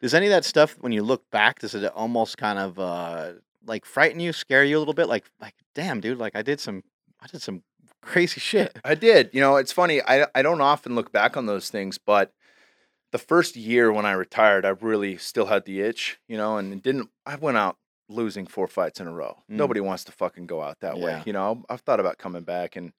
Does 0.00 0.14
any 0.14 0.26
of 0.26 0.30
that 0.30 0.44
stuff, 0.44 0.76
when 0.80 0.92
you 0.92 1.02
look 1.02 1.28
back, 1.30 1.58
does 1.58 1.74
it 1.74 1.84
almost 1.92 2.38
kind 2.38 2.58
of 2.58 2.78
uh, 2.78 3.32
like 3.66 3.84
frighten 3.84 4.20
you, 4.20 4.32
scare 4.32 4.64
you 4.64 4.76
a 4.76 4.80
little 4.80 4.94
bit? 4.94 5.08
Like, 5.08 5.24
like, 5.40 5.54
damn, 5.74 6.00
dude, 6.00 6.18
like 6.18 6.36
I 6.36 6.42
did 6.42 6.60
some, 6.60 6.84
I 7.20 7.26
did 7.26 7.42
some 7.42 7.62
crazy 8.00 8.40
shit. 8.40 8.78
I 8.84 8.94
did. 8.94 9.30
You 9.32 9.40
know, 9.40 9.56
it's 9.56 9.72
funny. 9.72 10.00
I 10.02 10.26
I 10.34 10.42
don't 10.42 10.60
often 10.60 10.94
look 10.94 11.12
back 11.12 11.36
on 11.36 11.46
those 11.46 11.68
things, 11.70 11.98
but 11.98 12.32
the 13.12 13.18
first 13.18 13.56
year 13.56 13.92
when 13.92 14.04
I 14.06 14.12
retired, 14.12 14.64
I 14.64 14.70
really 14.70 15.16
still 15.16 15.46
had 15.46 15.64
the 15.64 15.80
itch. 15.80 16.18
You 16.28 16.36
know, 16.36 16.56
and 16.58 16.82
didn't. 16.82 17.10
I 17.26 17.36
went 17.36 17.56
out 17.56 17.76
losing 18.08 18.46
four 18.46 18.66
fights 18.68 19.00
in 19.00 19.06
a 19.06 19.12
row. 19.12 19.42
Mm. 19.50 19.56
Nobody 19.56 19.80
wants 19.80 20.04
to 20.04 20.12
fucking 20.12 20.46
go 20.46 20.62
out 20.62 20.80
that 20.80 20.98
way. 20.98 21.22
You 21.26 21.32
know, 21.32 21.64
I've 21.68 21.80
thought 21.82 22.00
about 22.00 22.16
coming 22.18 22.42
back 22.42 22.76
and 22.76 22.92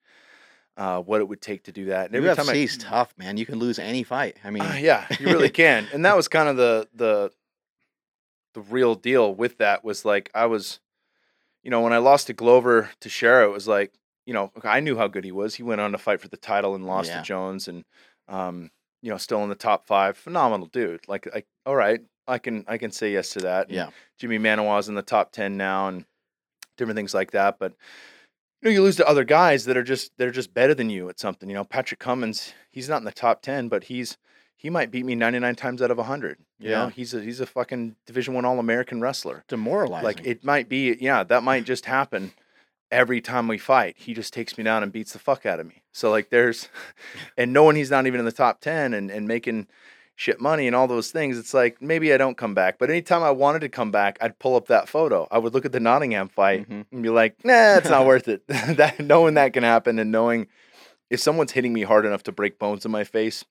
uh, 0.76 1.00
what 1.00 1.20
it 1.20 1.28
would 1.28 1.40
take 1.40 1.64
to 1.64 1.72
do 1.72 1.86
that. 1.86 2.06
And 2.06 2.16
every 2.16 2.34
time 2.34 2.48
I, 2.48 2.66
tough, 2.78 3.12
man. 3.18 3.36
You 3.36 3.44
can 3.44 3.58
lose 3.58 3.78
any 3.78 4.02
fight. 4.02 4.36
I 4.44 4.50
mean, 4.50 4.62
Uh, 4.62 4.76
yeah, 4.80 5.06
you 5.18 5.26
really 5.26 5.50
can. 5.64 5.86
And 5.92 6.04
that 6.04 6.16
was 6.16 6.28
kind 6.28 6.48
of 6.48 6.56
the 6.56 6.88
the 6.94 7.30
the 8.54 8.60
real 8.62 8.94
deal 8.94 9.34
with 9.34 9.58
that 9.58 9.84
was 9.84 10.04
like 10.04 10.30
I 10.34 10.46
was, 10.46 10.80
you 11.62 11.70
know, 11.70 11.80
when 11.82 11.92
I 11.92 11.98
lost 11.98 12.26
to 12.28 12.32
Glover 12.32 12.90
Teixeira, 13.00 13.44
it 13.46 13.52
was 13.52 13.68
like, 13.68 13.92
you 14.26 14.34
know, 14.34 14.52
I 14.64 14.80
knew 14.80 14.96
how 14.96 15.08
good 15.08 15.24
he 15.24 15.32
was. 15.32 15.56
He 15.56 15.62
went 15.62 15.80
on 15.80 15.92
to 15.92 15.98
fight 15.98 16.20
for 16.20 16.28
the 16.28 16.36
title 16.36 16.74
and 16.74 16.86
lost 16.86 17.10
Yeah. 17.10 17.18
to 17.18 17.22
Jones, 17.24 17.68
and 17.68 17.84
um, 18.28 18.70
you 19.02 19.10
know, 19.10 19.16
still 19.16 19.42
in 19.42 19.48
the 19.48 19.54
top 19.54 19.86
five. 19.86 20.16
Phenomenal 20.16 20.66
dude. 20.66 21.08
Like, 21.08 21.28
I, 21.34 21.44
all 21.66 21.76
right, 21.76 22.00
I 22.28 22.38
can 22.38 22.64
I 22.68 22.78
can 22.78 22.90
say 22.90 23.12
yes 23.12 23.30
to 23.30 23.40
that. 23.40 23.66
And 23.68 23.76
Yeah. 23.76 23.90
Jimi 24.20 24.40
Manuwa's 24.40 24.88
in 24.88 24.94
the 24.94 25.02
top 25.02 25.32
ten 25.32 25.56
now, 25.56 25.88
and 25.88 26.04
different 26.76 26.96
things 26.96 27.14
like 27.14 27.30
that. 27.32 27.58
But 27.58 27.72
you 28.62 28.68
know, 28.68 28.70
you 28.70 28.82
lose 28.82 28.96
to 28.96 29.08
other 29.08 29.24
guys 29.24 29.64
that 29.64 29.76
are 29.76 29.82
just 29.82 30.12
they're 30.18 30.30
just 30.30 30.52
better 30.54 30.74
than 30.74 30.90
you 30.90 31.08
at 31.08 31.18
something. 31.18 31.48
You 31.48 31.54
know, 31.54 31.64
Patrick 31.64 32.00
Cummins, 32.00 32.52
he's 32.70 32.88
not 32.88 32.98
in 32.98 33.04
the 33.04 33.12
top 33.12 33.42
ten, 33.42 33.68
but 33.68 33.84
he's 33.84 34.18
he 34.56 34.68
might 34.68 34.90
beat 34.90 35.06
me 35.06 35.14
99 35.14 35.54
times 35.56 35.80
out 35.80 35.90
of 35.90 35.96
100. 35.96 36.36
You 36.58 36.68
know, 36.68 36.84
Yeah. 36.84 36.90
he's 36.90 37.14
a 37.14 37.22
he's 37.22 37.40
a 37.40 37.46
fucking 37.46 37.96
Division 38.04 38.34
1 38.34 38.44
All-American 38.44 39.00
wrestler. 39.00 39.42
demoralizing. 39.48 40.04
Like 40.04 40.20
it 40.26 40.44
might 40.44 40.68
be 40.68 40.94
yeah, 41.00 41.24
that 41.24 41.42
might 41.42 41.64
just 41.64 41.86
happen 41.86 42.32
every 42.90 43.20
time 43.20 43.48
we 43.48 43.58
fight. 43.58 43.96
He 43.98 44.14
just 44.14 44.32
takes 44.32 44.56
me 44.58 44.64
down 44.64 44.82
and 44.82 44.90
beats 44.92 45.12
the 45.12 45.18
fuck 45.18 45.46
out 45.46 45.60
of 45.60 45.66
me. 45.66 45.82
So 45.92 46.10
like 46.10 46.30
there's 46.30 46.68
and 47.36 47.52
knowing 47.52 47.76
he's 47.76 47.90
not 47.90 48.06
even 48.06 48.18
in 48.20 48.26
the 48.26 48.32
top 48.32 48.60
10 48.60 48.94
and 48.94 49.10
and 49.10 49.26
making 49.28 49.66
shit 50.16 50.38
money 50.40 50.66
and 50.66 50.76
all 50.76 50.86
those 50.86 51.10
things, 51.10 51.38
it's 51.38 51.54
like 51.54 51.80
maybe 51.80 52.12
I 52.12 52.18
don't 52.18 52.36
come 52.36 52.52
back. 52.54 52.78
But 52.78 52.90
anytime 52.90 53.22
I 53.22 53.30
wanted 53.30 53.60
to 53.60 53.68
come 53.70 53.90
back, 53.90 54.18
I'd 54.20 54.38
pull 54.38 54.54
up 54.56 54.66
that 54.68 54.88
photo. 54.88 55.26
I 55.30 55.38
would 55.38 55.54
look 55.54 55.64
at 55.64 55.72
the 55.72 55.80
Nottingham 55.80 56.28
fight 56.28 56.68
Mhm. 56.68 56.84
and 56.92 57.02
be 57.02 57.08
like, 57.08 57.42
nah, 57.44 57.76
it's 57.76 57.88
not 57.88 58.04
worth 58.06 58.28
it. 58.28 58.46
that 58.48 59.00
knowing 59.00 59.34
that 59.34 59.52
can 59.54 59.62
happen 59.62 59.98
and 59.98 60.12
knowing 60.12 60.46
if 61.08 61.20
someone's 61.20 61.52
hitting 61.52 61.72
me 61.72 61.82
hard 61.82 62.04
enough 62.04 62.22
to 62.24 62.32
break 62.32 62.58
bones 62.58 62.84
in 62.84 62.90
my 62.90 63.02
face, 63.04 63.44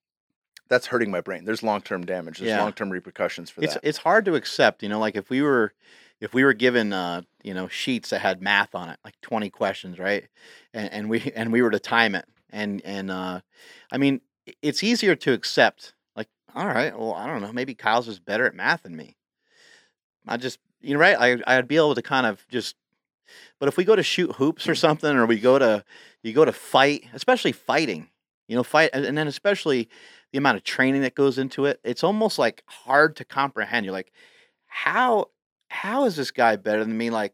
that's 0.69 0.85
hurting 0.85 1.09
my 1.09 1.21
brain. 1.21 1.43
There's 1.45 1.63
long 1.63 1.81
term 1.81 2.05
damage. 2.05 2.37
There's 2.37 2.49
Yeah. 2.49 2.61
long 2.61 2.73
term 2.73 2.91
repercussions 2.91 3.49
for 3.49 3.63
it's 3.63 3.73
that. 3.73 3.79
it's 3.83 3.97
hard 3.97 4.23
to 4.25 4.35
accept. 4.35 4.83
You 4.83 4.89
know, 4.89 4.99
like 4.99 5.15
if 5.15 5.29
we 5.31 5.41
were 5.41 5.73
if 6.21 6.33
we 6.33 6.43
were 6.43 6.53
given 6.53 6.93
uh, 6.93 7.21
you 7.43 7.53
know 7.53 7.67
sheets 7.67 8.09
that 8.09 8.19
had 8.19 8.41
math 8.41 8.75
on 8.75 8.89
it, 8.89 8.99
like 9.03 9.19
twenty 9.21 9.49
questions, 9.49 9.99
right? 9.99 10.27
And, 10.73 10.91
and 10.91 11.09
we 11.09 11.31
and 11.35 11.51
we 11.51 11.61
were 11.61 11.71
to 11.71 11.79
time 11.79 12.15
it, 12.15 12.25
and 12.49 12.81
and 12.83 13.11
uh, 13.11 13.41
I 13.91 13.97
mean, 13.97 14.21
it's 14.61 14.83
easier 14.83 15.15
to 15.15 15.33
accept. 15.33 15.93
Like, 16.15 16.29
all 16.55 16.67
right, 16.67 16.97
well, 16.97 17.13
I 17.13 17.27
don't 17.27 17.41
know, 17.41 17.53
maybe 17.53 17.75
Kyle's 17.75 18.07
just 18.07 18.25
better 18.25 18.45
at 18.45 18.55
math 18.55 18.83
than 18.83 18.95
me. 18.95 19.15
I 20.27 20.37
just 20.37 20.59
you 20.81 20.93
know, 20.93 20.99
right? 20.99 21.17
I 21.47 21.57
I'd 21.57 21.67
be 21.67 21.77
able 21.77 21.95
to 21.95 22.01
kind 22.01 22.25
of 22.25 22.45
just. 22.49 22.75
But 23.59 23.69
if 23.69 23.77
we 23.77 23.83
go 23.83 23.95
to 23.95 24.01
shoot 24.01 24.31
hoops 24.37 24.67
or 24.67 24.73
something, 24.73 25.15
or 25.15 25.25
we 25.27 25.39
go 25.39 25.59
to 25.59 25.83
you 26.23 26.33
go 26.33 26.45
to 26.45 26.51
fight, 26.51 27.05
especially 27.13 27.51
fighting, 27.51 28.09
you 28.47 28.55
know, 28.55 28.63
fight, 28.63 28.89
and 28.93 29.05
and 29.05 29.17
then 29.17 29.27
especially 29.27 29.87
the 30.31 30.37
amount 30.37 30.57
of 30.57 30.63
training 30.63 31.01
that 31.01 31.15
goes 31.15 31.37
into 31.37 31.65
it, 31.65 31.79
it's 31.83 32.03
almost 32.03 32.39
like 32.39 32.63
hard 32.65 33.15
to 33.17 33.25
comprehend. 33.25 33.85
You're 33.85 33.93
like, 33.93 34.11
how 34.67 35.27
how 35.69 36.05
is 36.05 36.15
this 36.15 36.31
guy 36.31 36.55
better 36.57 36.83
than 36.83 36.97
me? 36.97 37.09
Like, 37.09 37.33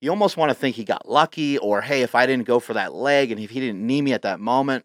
you 0.00 0.10
almost 0.10 0.36
want 0.36 0.50
to 0.50 0.54
think 0.54 0.76
he 0.76 0.84
got 0.84 1.08
lucky, 1.08 1.56
or 1.58 1.80
hey, 1.80 2.02
if 2.02 2.14
I 2.14 2.26
didn't 2.26 2.46
go 2.46 2.60
for 2.60 2.74
that 2.74 2.92
leg, 2.94 3.30
and 3.32 3.40
if 3.40 3.50
he 3.50 3.60
didn't 3.60 3.84
knee 3.86 4.02
me 4.02 4.12
at 4.12 4.22
that 4.22 4.40
moment, 4.40 4.84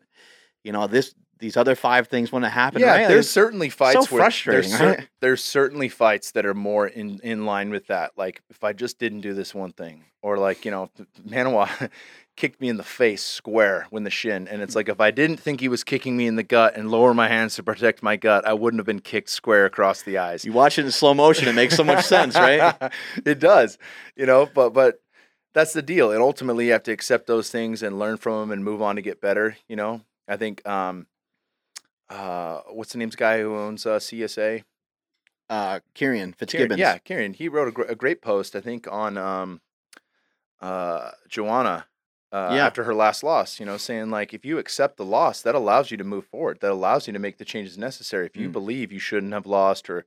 you 0.64 0.72
know, 0.72 0.88
this 0.88 1.14
these 1.39 1.58
other 1.58 1.74
five 1.76 2.08
things 2.08 2.32
wouldn't 2.32 2.52
have 2.52 2.64
happened. 2.64 2.82
yeah, 2.82 2.91
right? 2.91 3.08
there's 3.08 3.26
It's- 3.26 3.30
certainly 3.30 3.70
fights 3.70 4.12
where 4.12 4.22
frustrating, 4.22 4.70
There's, 4.70 4.78
cer- 4.80 5.08
there's 5.22 5.43
certainly 5.43 5.89
fights 5.89 6.32
that 6.34 6.45
are 6.45 6.54
more 6.54 6.86
in 6.88 7.20
in 7.24 7.45
line 7.45 7.72
with 7.72 7.88
that. 7.88 8.12
Like 8.16 8.41
if 8.52 8.64
I 8.64 8.74
just 8.74 8.99
didn't 8.99 9.22
do 9.22 9.34
this 9.34 9.54
one 9.56 9.74
thing, 9.74 10.04
or 10.22 10.38
like 10.38 10.64
you 10.66 10.72
know, 10.72 10.89
Manuwa 11.28 11.68
kicked 12.42 12.60
me 12.60 12.70
in 12.70 12.78
the 12.78 12.84
face 12.84 13.22
square 13.24 13.86
when 13.92 14.04
the 14.04 14.10
shin, 14.10 14.48
and 14.48 14.64
it's 14.64 14.76
like 14.76 14.89
if 14.89 15.00
I 15.00 15.12
didn't 15.12 15.38
think 15.38 15.60
he 15.60 15.68
was 15.68 15.84
kicking 15.84 16.18
me 16.18 16.26
in 16.26 16.38
the 16.38 16.44
gut 16.44 16.76
and 16.76 16.89
lower 16.89 17.14
my 17.14 17.28
hands 17.28 17.54
to 17.58 17.64
protect 17.64 18.02
my 18.02 18.16
gut, 18.16 18.48
I 18.48 18.54
wouldn't 18.54 18.80
have 18.80 18.86
been 18.88 19.00
kicked 19.00 19.30
square 19.30 19.68
across 19.68 20.02
the 20.02 20.18
eyes. 20.18 20.44
you 20.44 20.52
watch 20.52 20.80
it 20.80 20.86
in 20.86 20.92
slow 20.92 21.14
motion, 21.14 21.48
it 21.48 21.54
makes 21.54 21.76
so 21.76 21.84
much 21.84 22.04
sense, 22.04 22.34
right? 22.34 22.76
it 23.28 23.38
does, 23.38 23.78
you 24.16 24.26
know. 24.26 24.50
But 24.52 24.74
but 24.74 25.04
that's 25.54 25.74
the 25.74 25.84
deal. 25.84 26.12
And 26.12 26.20
ultimately, 26.20 26.66
you 26.66 26.72
have 26.72 26.82
to 26.84 26.92
accept 26.92 27.28
those 27.28 27.52
things 27.52 27.84
and 27.84 28.00
learn 28.00 28.18
from 28.18 28.39
them 28.39 28.52
and 28.52 28.66
move 28.66 28.82
on 28.82 28.96
to 28.96 29.04
get 29.04 29.22
better. 29.22 29.56
You 29.70 29.76
know, 29.76 30.02
I 30.28 30.36
think 30.38 30.68
um, 30.68 31.06
uh, 32.10 32.62
what's 32.72 32.94
the 32.94 32.98
name's 32.98 33.16
guy 33.16 33.39
who 33.39 33.56
owns 33.56 33.86
uh, 33.86 34.00
CSA? 34.00 34.64
Uh, 35.48 35.80
Kieran 35.94 36.18
Kieran, 36.18 36.34
Fitzgibbons. 36.34 36.80
yeah, 36.80 36.98
Kieran. 36.98 37.34
He 37.34 37.48
wrote 37.50 37.68
a, 37.68 37.72
gr- 37.72 37.84
a 37.84 37.96
great 37.96 38.24
post, 38.24 38.56
I 38.56 38.62
think, 38.62 38.88
on 38.92 39.20
um, 39.20 39.62
uh, 40.60 41.12
Joanna 41.30 41.86
uh, 42.32 42.51
Yeah. 42.55 42.65
after 42.65 42.84
her 42.86 42.93
last 42.95 43.23
loss. 43.23 43.59
You 43.59 43.65
know, 43.65 43.77
saying 43.77 44.09
like 44.09 44.34
if 44.34 44.45
you 44.45 44.57
accept 44.57 44.97
the 44.97 45.05
loss, 45.05 45.41
that 45.41 45.55
allows 45.55 45.91
you 45.91 45.97
to 45.97 46.03
move 46.03 46.25
forward. 46.25 46.59
That 46.61 46.71
allows 46.71 47.07
you 47.07 47.13
to 47.13 47.19
make 47.19 47.38
the 47.38 47.45
changes 47.45 47.77
necessary. 47.77 48.25
If 48.25 48.38
you 48.38 48.49
Mm. 48.49 48.53
believe 48.53 48.91
you 48.91 48.99
shouldn't 48.99 49.34
have 49.34 49.45
lost 49.45 49.89
or 49.89 50.05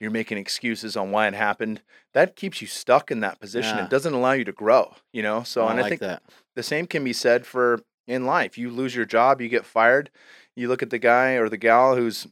you're 0.00 0.10
making 0.10 0.38
excuses 0.38 0.96
on 0.96 1.10
why 1.12 1.28
it 1.28 1.34
happened, 1.34 1.80
that 2.12 2.34
keeps 2.36 2.60
you 2.60 2.66
stuck 2.66 3.10
in 3.10 3.20
that 3.20 3.38
position. 3.40 3.76
Yeah. 3.78 3.84
It 3.84 3.90
doesn't 3.90 4.12
allow 4.12 4.32
you 4.32 4.44
to 4.44 4.52
grow. 4.52 4.94
You 5.12 5.22
know, 5.22 5.42
so 5.44 5.62
Oh, 5.62 5.66
I 5.66 5.70
and 5.72 5.80
I 5.80 5.88
think 5.88 6.00
that. 6.00 6.22
the 6.54 6.62
same 6.62 6.86
can 6.86 7.04
be 7.04 7.12
said 7.12 7.46
for 7.46 7.80
in 8.06 8.26
life. 8.26 8.58
You 8.58 8.70
lose 8.70 8.94
your 8.94 9.06
job, 9.06 9.40
you 9.40 9.48
get 9.48 9.64
fired. 9.64 10.10
You 10.56 10.68
look 10.68 10.82
at 10.82 10.90
the 10.90 10.98
guy 10.98 11.32
or 11.32 11.48
the 11.48 11.56
gal 11.56 11.96
who's 11.96 12.26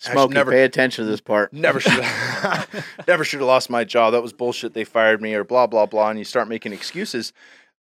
Smokey, 0.00 0.34
never- 0.34 0.52
pay 0.52 0.62
attention 0.62 1.04
to 1.04 1.10
this 1.10 1.20
part. 1.20 1.52
never 1.52 1.80
should 1.80 2.04
never 3.08 3.24
should 3.24 3.40
have 3.40 3.48
lost 3.48 3.68
my 3.70 3.82
job. 3.84 4.12
That 4.12 4.22
was 4.22 4.32
bullshit. 4.32 4.72
They 4.74 4.84
fired 4.84 5.20
me 5.20 5.34
or 5.34 5.42
blah 5.44 5.66
blah 5.66 5.86
blah. 5.86 6.10
And 6.10 6.18
you 6.18 6.24
start 6.24 6.46
making 6.48 6.72
excuses. 6.72 7.32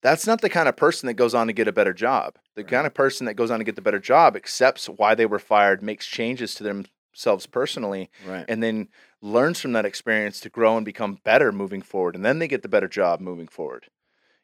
That's 0.06 0.28
not 0.28 0.41
the 0.41 0.51
kind 0.51 0.70
of 0.70 0.78
person 0.78 1.08
that 1.08 1.16
goes 1.16 1.34
on 1.34 1.47
to 1.47 1.53
get 1.53 1.68
a 1.68 1.72
better 1.72 1.91
job. 1.91 2.36
The 2.53 2.62
Right. 2.62 2.70
kind 2.70 2.86
of 2.86 2.93
person 2.93 3.26
that 3.26 3.34
goes 3.34 3.49
on 3.49 3.58
to 3.58 3.66
get 3.66 3.76
the 3.76 3.82
better 3.82 3.97
job 3.97 4.36
accepts 4.36 4.88
why 4.88 5.16
they 5.16 5.26
were 5.26 5.39
fired, 5.39 5.82
makes 5.82 6.06
changes 6.06 6.53
to 6.56 6.64
themselves 6.64 7.47
personally, 7.47 8.12
Right. 8.24 8.45
and 8.47 8.62
then 8.62 8.89
learns 9.24 9.60
from 9.60 9.72
that 9.72 9.84
experience 9.84 10.39
to 10.41 10.49
grow 10.49 10.78
and 10.78 10.86
become 10.86 11.18
better 11.24 11.51
moving 11.51 11.82
forward. 11.82 12.16
And 12.16 12.24
then 12.24 12.38
they 12.38 12.47
get 12.47 12.62
the 12.62 12.70
better 12.70 12.88
job 12.88 13.20
moving 13.20 13.47
forward. 13.47 13.88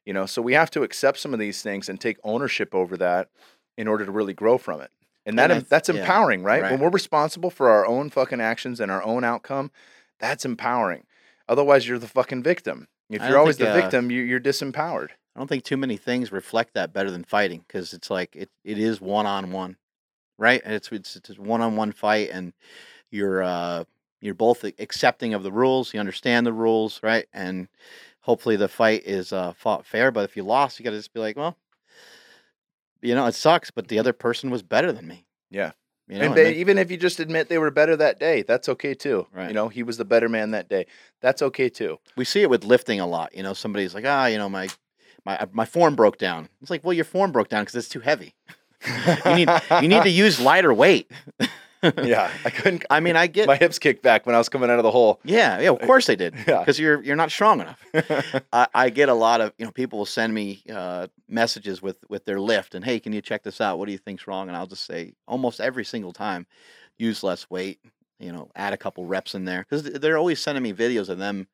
You 0.04 0.14
know, 0.14 0.26
so 0.26 0.42
we 0.42 0.54
have 0.54 0.72
to 0.72 0.82
accept 0.82 1.20
some 1.20 1.32
of 1.32 1.40
these 1.40 1.62
things 1.62 1.88
and 1.88 2.02
take 2.02 2.18
ownership 2.24 2.74
over 2.74 2.98
that 2.98 3.30
in 3.78 3.88
order 3.88 4.04
to 4.04 4.12
really 4.12 4.34
grow 4.34 4.58
from 4.58 4.82
it. 4.82 4.90
And 5.28 5.38
that 5.38 5.44
And 5.44 5.54
I 5.54 5.56
em- 5.58 5.62
th- 5.62 5.70
that's 5.70 5.90
yeah, 5.90 5.98
empowering, 5.98 6.42
right? 6.42 6.64
right. 6.64 6.72
When 6.72 6.80
we're 6.80 6.90
responsible 6.90 7.52
for 7.52 7.70
our 7.70 7.86
own 7.86 8.10
fucking 8.10 8.42
actions 8.42 8.80
and 8.80 8.92
our 8.92 9.04
own 9.04 9.24
outcome, 9.24 9.70
that's 10.18 10.44
empowering. 10.44 11.06
Otherwise, 11.48 11.88
you're 11.88 12.00
the 12.00 12.08
fucking 12.08 12.42
victim. 12.42 12.88
If 13.12 13.22
you're 13.22 13.38
always 13.38 13.58
think, 13.58 13.68
the 13.68 13.78
uh, 13.78 13.82
victim, 13.82 14.10
you, 14.10 14.24
you're 14.24 14.40
disempowered. 14.40 15.10
I 15.36 15.40
don't 15.40 15.48
think 15.48 15.64
too 15.64 15.78
many 15.78 15.98
things 15.98 16.32
reflect 16.32 16.74
that 16.74 16.94
better 16.94 17.10
than 17.10 17.24
fighting 17.24 17.64
because 17.66 17.94
it's 17.94 18.10
like 18.10 18.36
it, 18.36 18.50
it 18.64 18.78
is 18.78 19.00
one 19.00 19.26
on 19.26 19.52
one, 19.52 19.78
right? 20.38 20.62
And 20.64 20.74
it's 20.74 20.92
it's 20.92 21.16
it's 21.16 21.30
a 21.30 21.42
one 21.42 21.62
on 21.62 21.76
one 21.76 21.92
fight, 21.92 22.30
and 22.32 22.54
you're 23.10 23.42
uh 23.42 23.86
you're 24.20 24.36
both 24.36 24.64
accepting 24.64 25.34
of 25.34 25.44
the 25.44 25.52
rules, 25.52 25.94
you 25.94 26.00
understand 26.00 26.46
the 26.46 26.54
rules, 26.54 27.00
right? 27.02 27.26
And 27.34 27.68
hopefully 28.22 28.56
the 28.56 28.68
fight 28.68 29.04
is 29.06 29.32
uh 29.32 29.54
fought 29.54 29.86
fair. 29.86 30.12
But 30.12 30.26
if 30.26 30.36
you 30.36 30.44
lost, 30.44 30.80
you 30.80 30.84
got 30.84 30.92
to 30.92 30.98
just 30.98 31.14
be 31.14 31.20
like, 31.20 31.38
well, 31.38 31.58
you 33.02 33.16
know, 33.16 33.26
it 33.26 33.36
sucks, 33.36 33.72
but 33.72 33.88
the 33.88 34.00
other 34.00 34.14
person 34.14 34.50
was 34.50 34.64
better 34.64 34.92
than 34.92 35.08
me. 35.08 35.26
Yeah. 35.50 35.72
You 36.08 36.18
know, 36.18 36.26
and 36.26 36.38
and 36.38 36.38
they, 36.38 36.56
even 36.56 36.78
if 36.78 36.92
you 36.92 36.98
just 36.98 37.22
admit 37.22 37.48
they 37.48 37.58
were 37.58 37.72
better 37.72 37.96
that 37.96 38.20
day, 38.20 38.42
that's 38.42 38.68
okay 38.68 38.94
too. 38.94 39.28
Right. 39.34 39.48
You 39.48 39.54
know, 39.54 39.70
he 39.70 39.82
was 39.82 39.98
the 39.98 40.04
better 40.04 40.28
man 40.28 40.52
that 40.52 40.68
day. 40.68 40.88
That's 41.22 41.42
okay 41.42 41.70
too. 41.70 42.00
we 42.18 42.26
see 42.26 42.42
it 42.42 42.50
with 42.50 42.66
lifting 42.66 43.00
a 43.00 43.08
lot. 43.08 43.34
You 43.34 43.44
know, 43.44 43.54
somebody's 43.54 43.96
like, 43.96 44.04
ah, 44.06 44.26
you 44.26 44.38
know, 44.38 44.50
my 44.50 44.68
my 45.26 45.48
my 45.52 45.66
form 45.66 45.96
broke 45.96 46.18
down. 46.18 46.50
It's 46.62 46.72
like, 46.72 46.84
well, 46.84 46.94
your 46.94 47.06
form 47.06 47.32
broke 47.32 47.50
down 47.50 47.64
because 47.64 47.76
it's 47.76 47.90
too 47.90 48.00
heavy. 48.00 48.34
you 49.26 49.36
need 49.36 49.50
you 49.82 49.88
need 49.88 50.04
to 50.04 50.10
use 50.24 50.40
lighter 50.40 50.74
weight. 50.74 51.12
yeah, 51.84 52.32
I 52.46 52.50
couldn't. 52.50 52.86
I 52.90 53.00
mean, 53.00 53.16
I 53.16 53.28
get. 53.28 53.48
my 53.48 53.56
hips 53.56 53.80
kicked 53.80 54.04
back 54.04 54.26
when 54.26 54.36
I 54.36 54.38
was 54.38 54.50
coming 54.50 54.70
out 54.70 54.80
of 54.80 54.84
the 54.84 54.92
hole. 54.92 55.20
yeah, 55.24 55.60
yeah, 55.60 55.70
of 55.70 55.82
course 55.82 56.08
they 56.08 56.16
did. 56.16 56.36
Yeah. 56.48 56.60
Because 56.60 56.80
you're 56.80 57.02
you're 57.04 57.16
not 57.16 57.32
strong 57.32 57.62
enough. 57.62 57.84
I, 58.54 58.68
I 58.74 58.90
get 58.90 59.10
a 59.10 59.14
lot 59.14 59.42
of 59.42 59.54
you 59.58 59.66
know 59.66 59.72
people 59.72 60.00
will 60.00 60.06
send 60.06 60.34
me 60.34 60.64
uh, 60.72 61.08
messages 61.28 61.82
with 61.82 61.98
with 62.10 62.26
their 62.26 62.40
lift 62.40 62.76
and 62.76 62.84
hey, 62.84 63.00
can 63.00 63.14
you 63.14 63.22
check 63.22 63.44
this 63.44 63.62
out? 63.62 63.78
What 63.80 63.86
do 63.86 63.92
you 63.92 63.98
think's 63.98 64.28
wrong? 64.28 64.48
And 64.48 64.58
I'll 64.58 64.68
just 64.68 64.86
say 64.86 65.14
almost 65.28 65.60
every 65.62 65.86
single 65.86 66.14
time, 66.14 66.48
use 66.98 67.24
less 67.24 67.50
weight. 67.50 67.80
You 68.20 68.32
know, 68.32 68.52
add 68.56 68.74
a 68.74 68.78
couple 68.78 69.06
reps 69.06 69.34
in 69.34 69.46
there 69.46 69.66
because 69.68 69.84
they're 69.84 70.18
always 70.18 70.40
sending 70.40 70.62
me 70.62 70.74
videos 70.74 71.10
of 71.10 71.18
them, 71.18 71.48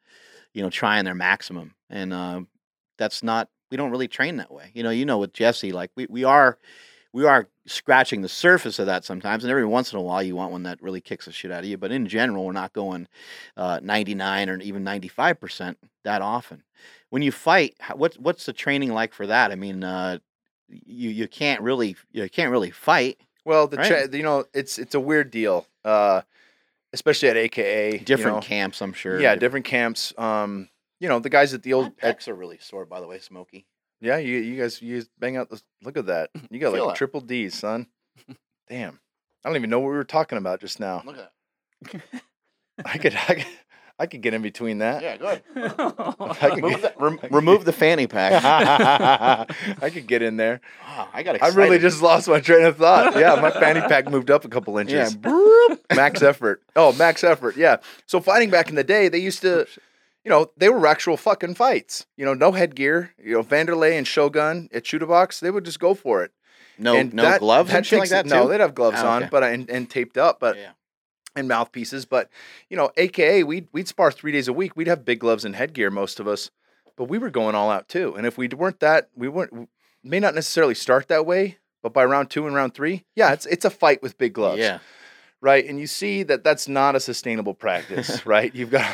you 0.54 0.62
know, 0.62 0.70
trying 0.70 1.06
their 1.06 1.16
maximum, 1.16 1.74
and 1.90 2.12
uh, 2.12 2.42
that's 2.98 3.24
not 3.24 3.48
we 3.72 3.78
don't 3.78 3.92
really 3.92 4.08
train 4.08 4.38
that 4.38 4.52
way. 4.52 4.72
You 4.74 4.84
know, 4.84 4.90
you 4.90 5.06
know 5.06 5.18
with 5.18 5.34
Jesse, 5.34 5.72
like 5.72 5.92
we 5.96 6.08
we 6.10 6.24
are. 6.24 6.58
We 7.14 7.26
are 7.26 7.48
scratching 7.66 8.22
the 8.22 8.30
surface 8.30 8.78
of 8.78 8.86
that 8.88 9.04
sometimes, 9.04 9.44
and 9.44 9.50
every 9.50 9.66
once 9.66 9.92
in 9.92 9.98
a 9.98 10.02
while 10.02 10.22
you 10.22 10.36
want 10.36 10.52
one 10.52 10.64
that 10.64 10.80
really 10.84 11.02
kicks 11.02 11.26
the 11.26 11.32
shit 11.32 11.52
out 11.52 11.60
of 11.64 11.66
you. 11.66 11.76
But 11.78 11.92
in 11.92 12.06
general, 12.06 12.46
we're 12.46 12.52
not 12.52 12.74
going 12.74 13.08
uh, 13.56 13.80
99 13.82 14.50
or 14.50 14.60
even 14.60 14.84
95 14.84 15.40
percent 15.40 15.78
that 16.04 16.22
often. 16.22 16.64
When 17.10 17.22
you 17.24 17.32
fight, 17.32 17.76
what's 17.96 18.20
what's 18.20 18.46
the 18.46 18.54
training 18.54 18.92
like 18.94 19.14
for 19.14 19.26
that? 19.26 19.52
I 19.52 19.56
mean, 19.56 19.84
uh, 19.84 20.20
you 20.70 21.10
you 21.10 21.28
can't 21.28 21.62
really 21.62 21.96
you 22.12 22.30
can't 22.30 22.52
really 22.52 22.72
fight. 22.72 23.20
Well, 23.46 23.68
the 23.68 23.78
Right. 23.78 24.12
cha- 24.12 24.16
you 24.16 24.22
know, 24.24 24.44
it's 24.54 24.78
it's 24.78 24.94
a 24.94 25.00
weird 25.00 25.32
deal, 25.32 25.66
uh, 25.86 26.22
especially 26.94 27.30
at 27.30 27.38
AKA. 27.38 27.94
you 27.94 28.00
Different 28.00 28.38
know. 28.38 28.42
camps, 28.42 28.82
I'm 28.82 28.94
sure. 28.94 29.20
Yeah, 29.20 29.36
different 29.36 29.66
camps. 29.66 30.14
Um, 30.18 30.70
you 31.00 31.08
know, 31.08 31.20
the 31.20 31.30
guys 31.30 31.54
at 31.54 31.64
the 31.64 31.74
old. 31.74 31.88
At, 32.02 32.20
pecs 32.20 32.28
are 32.28 32.34
really 32.36 32.58
sore, 32.60 32.86
by 32.86 33.00
the 33.02 33.08
way, 33.08 33.20
Smokey. 33.20 33.66
yeah, 34.02 34.18
you 34.18 34.38
you 34.38 34.60
guys 34.62 34.82
you 34.82 34.96
guys 34.98 35.10
bang 35.20 35.38
out. 35.38 35.50
The, 35.50 35.62
look 35.84 35.98
at 35.98 36.06
that. 36.08 36.30
You 36.52 36.60
got 36.60 36.74
Feel 36.74 36.86
like 36.86 36.96
it. 36.96 36.98
triple 36.98 37.22
D's, 37.22 37.54
son. 37.56 37.88
Damn. 38.70 39.00
I 39.46 39.50
don't 39.50 39.56
even 39.56 39.70
know 39.70 39.80
what 39.80 39.90
we 39.90 39.96
were 39.96 40.04
talking 40.04 40.38
about 40.38 40.60
just 40.60 40.80
now. 40.80 41.04
Look 41.06 41.18
at 41.18 41.32
I 42.86 42.98
could 42.98 43.16
I 43.16 43.34
could, 43.36 43.46
I 44.00 44.06
could 44.06 44.22
get 44.22 44.34
in 44.34 44.42
between 44.42 44.80
that. 44.80 45.02
Yeah, 45.02 45.18
good. 45.18 45.42
I 45.56 46.50
can 46.50 46.56
remove, 46.62 46.82
get- 46.82 46.98
the, 46.98 47.04
rem- 47.04 47.20
remove 47.32 47.66
the 47.66 47.74
fanny 47.74 48.08
pack. 48.08 48.44
I 49.82 49.90
could 49.90 50.06
get 50.08 50.22
in 50.22 50.38
there. 50.38 50.62
Ah, 50.84 51.10
I 51.14 51.24
got 51.24 51.32
I 51.36 51.36
excited. 51.38 51.56
really 51.56 51.80
just 51.80 52.02
lost 52.02 52.28
my 52.28 52.40
train 52.40 52.66
of 52.66 52.78
thought. 52.78 53.16
Yeah, 53.16 53.36
my 53.42 53.52
fanny 53.52 53.82
pack 53.82 54.10
moved 54.10 54.30
up 54.30 54.46
a 54.46 54.50
couple 54.50 54.74
yeah. 54.76 54.82
inches. 54.82 55.16
broop. 55.16 55.80
max 55.96 56.22
effort. 56.22 56.62
Oh, 56.76 56.94
max 56.94 57.24
effort. 57.24 57.56
Yeah. 57.58 57.78
So 58.06 58.20
fighting 58.20 58.50
back 58.50 58.70
in 58.70 58.76
the 58.76 58.84
day, 58.84 59.08
they 59.10 59.18
used 59.20 59.42
to, 59.42 59.66
you 60.28 60.34
know, 60.34 60.52
they 60.58 60.68
were 60.68 60.86
actual 60.86 61.16
fucking 61.16 61.56
fights. 61.56 62.06
You 62.18 62.26
know, 62.26 62.34
no 62.34 62.52
headgear. 62.52 63.14
You 63.18 63.36
know, 63.36 63.44
Vanderlei 63.44 63.98
and 63.98 64.06
Shogun 64.06 64.68
at 64.74 64.86
Chute 64.86 65.08
Boxe, 65.08 65.40
they 65.40 65.50
would 65.50 65.64
just 65.64 65.80
go 65.80 65.94
for 65.94 66.22
it. 66.22 66.32
No, 66.78 66.98
And 66.98 67.14
no 67.14 67.24
that- 67.24 67.40
gloves 67.40 67.74
and 67.74 67.86
shit 67.86 67.98
like 68.00 68.10
that 68.10 68.24
too. 68.26 68.30
No, 68.32 68.48
they'd 68.50 68.60
have 68.60 68.76
gloves 68.76 68.98
Ah, 69.00 69.16
on, 69.16 69.30
but 69.32 69.42
and, 69.42 69.70
and 69.70 69.90
taped 69.90 70.18
up, 70.18 70.42
but 70.42 70.58
yeah. 70.58 70.72
and 71.34 71.48
mouthpieces. 71.48 72.04
But 72.06 72.30
you 72.70 72.76
know, 72.76 72.92
AKA, 72.98 73.44
we'd 73.44 73.70
we'd 73.72 73.88
spar 73.88 74.12
three 74.12 74.34
days 74.34 74.50
a 74.50 74.54
week. 74.54 74.76
We'd 74.76 74.88
have 74.88 75.06
big 75.06 75.20
gloves 75.20 75.46
and 75.46 75.56
headgear, 75.56 75.90
most 75.90 76.20
of 76.20 76.28
us, 76.28 76.52
but 76.98 77.06
we 77.06 77.18
were 77.20 77.30
going 77.30 77.56
all 77.56 77.72
out 77.72 77.88
too. 77.88 78.14
And 78.18 78.28
if 78.28 78.38
we 78.38 78.50
weren't 78.50 78.82
that, 78.82 79.08
we 79.16 79.30
weren't 79.30 79.54
we 79.54 79.68
may 80.04 80.20
not 80.20 80.36
necessarily 80.36 80.76
start 80.76 81.08
that 81.08 81.26
way, 81.26 81.58
but 81.82 81.94
by 81.94 82.04
round 82.04 82.30
two 82.30 82.46
and 82.46 82.54
round 82.54 82.74
three, 82.74 83.06
yeah, 83.16 83.32
it's 83.32 83.46
it's 83.46 83.64
a 83.66 83.70
fight 83.70 84.02
with 84.04 84.18
big 84.18 84.34
gloves 84.34 84.60
Yeah. 84.60 84.80
Right? 85.42 85.66
And 85.66 85.80
you 85.80 85.88
see 85.88 86.24
that 86.24 86.44
that's 86.44 86.68
not 86.68 86.96
a 86.96 87.00
sustainable 87.00 87.54
practice, 87.54 88.26
right? 88.26 88.54
You've 88.56 88.72
got 88.72 88.90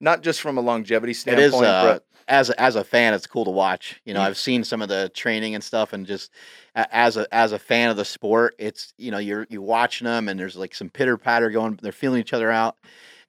not 0.00 0.22
just 0.22 0.40
from 0.40 0.58
a 0.58 0.60
longevity 0.60 1.12
standpoint, 1.14 1.46
is 1.46 1.54
uh, 1.54 1.82
but 1.94 2.04
as 2.28 2.50
a, 2.50 2.62
as 2.62 2.76
a 2.76 2.84
fan, 2.84 3.14
it's 3.14 3.26
cool 3.26 3.44
to 3.46 3.50
watch. 3.50 4.00
You 4.04 4.12
know, 4.14 4.20
Mm. 4.20 4.24
I've 4.26 4.38
seen 4.38 4.62
some 4.64 4.82
of 4.82 4.88
the 4.88 5.10
training 5.14 5.54
and 5.54 5.64
stuff, 5.64 5.92
and 5.92 6.06
just 6.06 6.30
as 6.74 7.16
a 7.16 7.26
as 7.34 7.52
a 7.52 7.58
fan 7.58 7.90
of 7.90 7.96
the 7.96 8.04
sport, 8.04 8.54
it's 8.58 8.92
you 8.98 9.10
know 9.10 9.18
you're 9.18 9.46
you 9.50 9.62
watching 9.62 10.04
them, 10.06 10.28
and 10.28 10.38
there's 10.38 10.56
like 10.56 10.74
some 10.74 10.90
pitter 10.90 11.16
patter 11.16 11.50
going. 11.50 11.78
They're 11.82 11.90
feeling 11.92 12.20
each 12.20 12.32
other 12.34 12.50
out, 12.50 12.76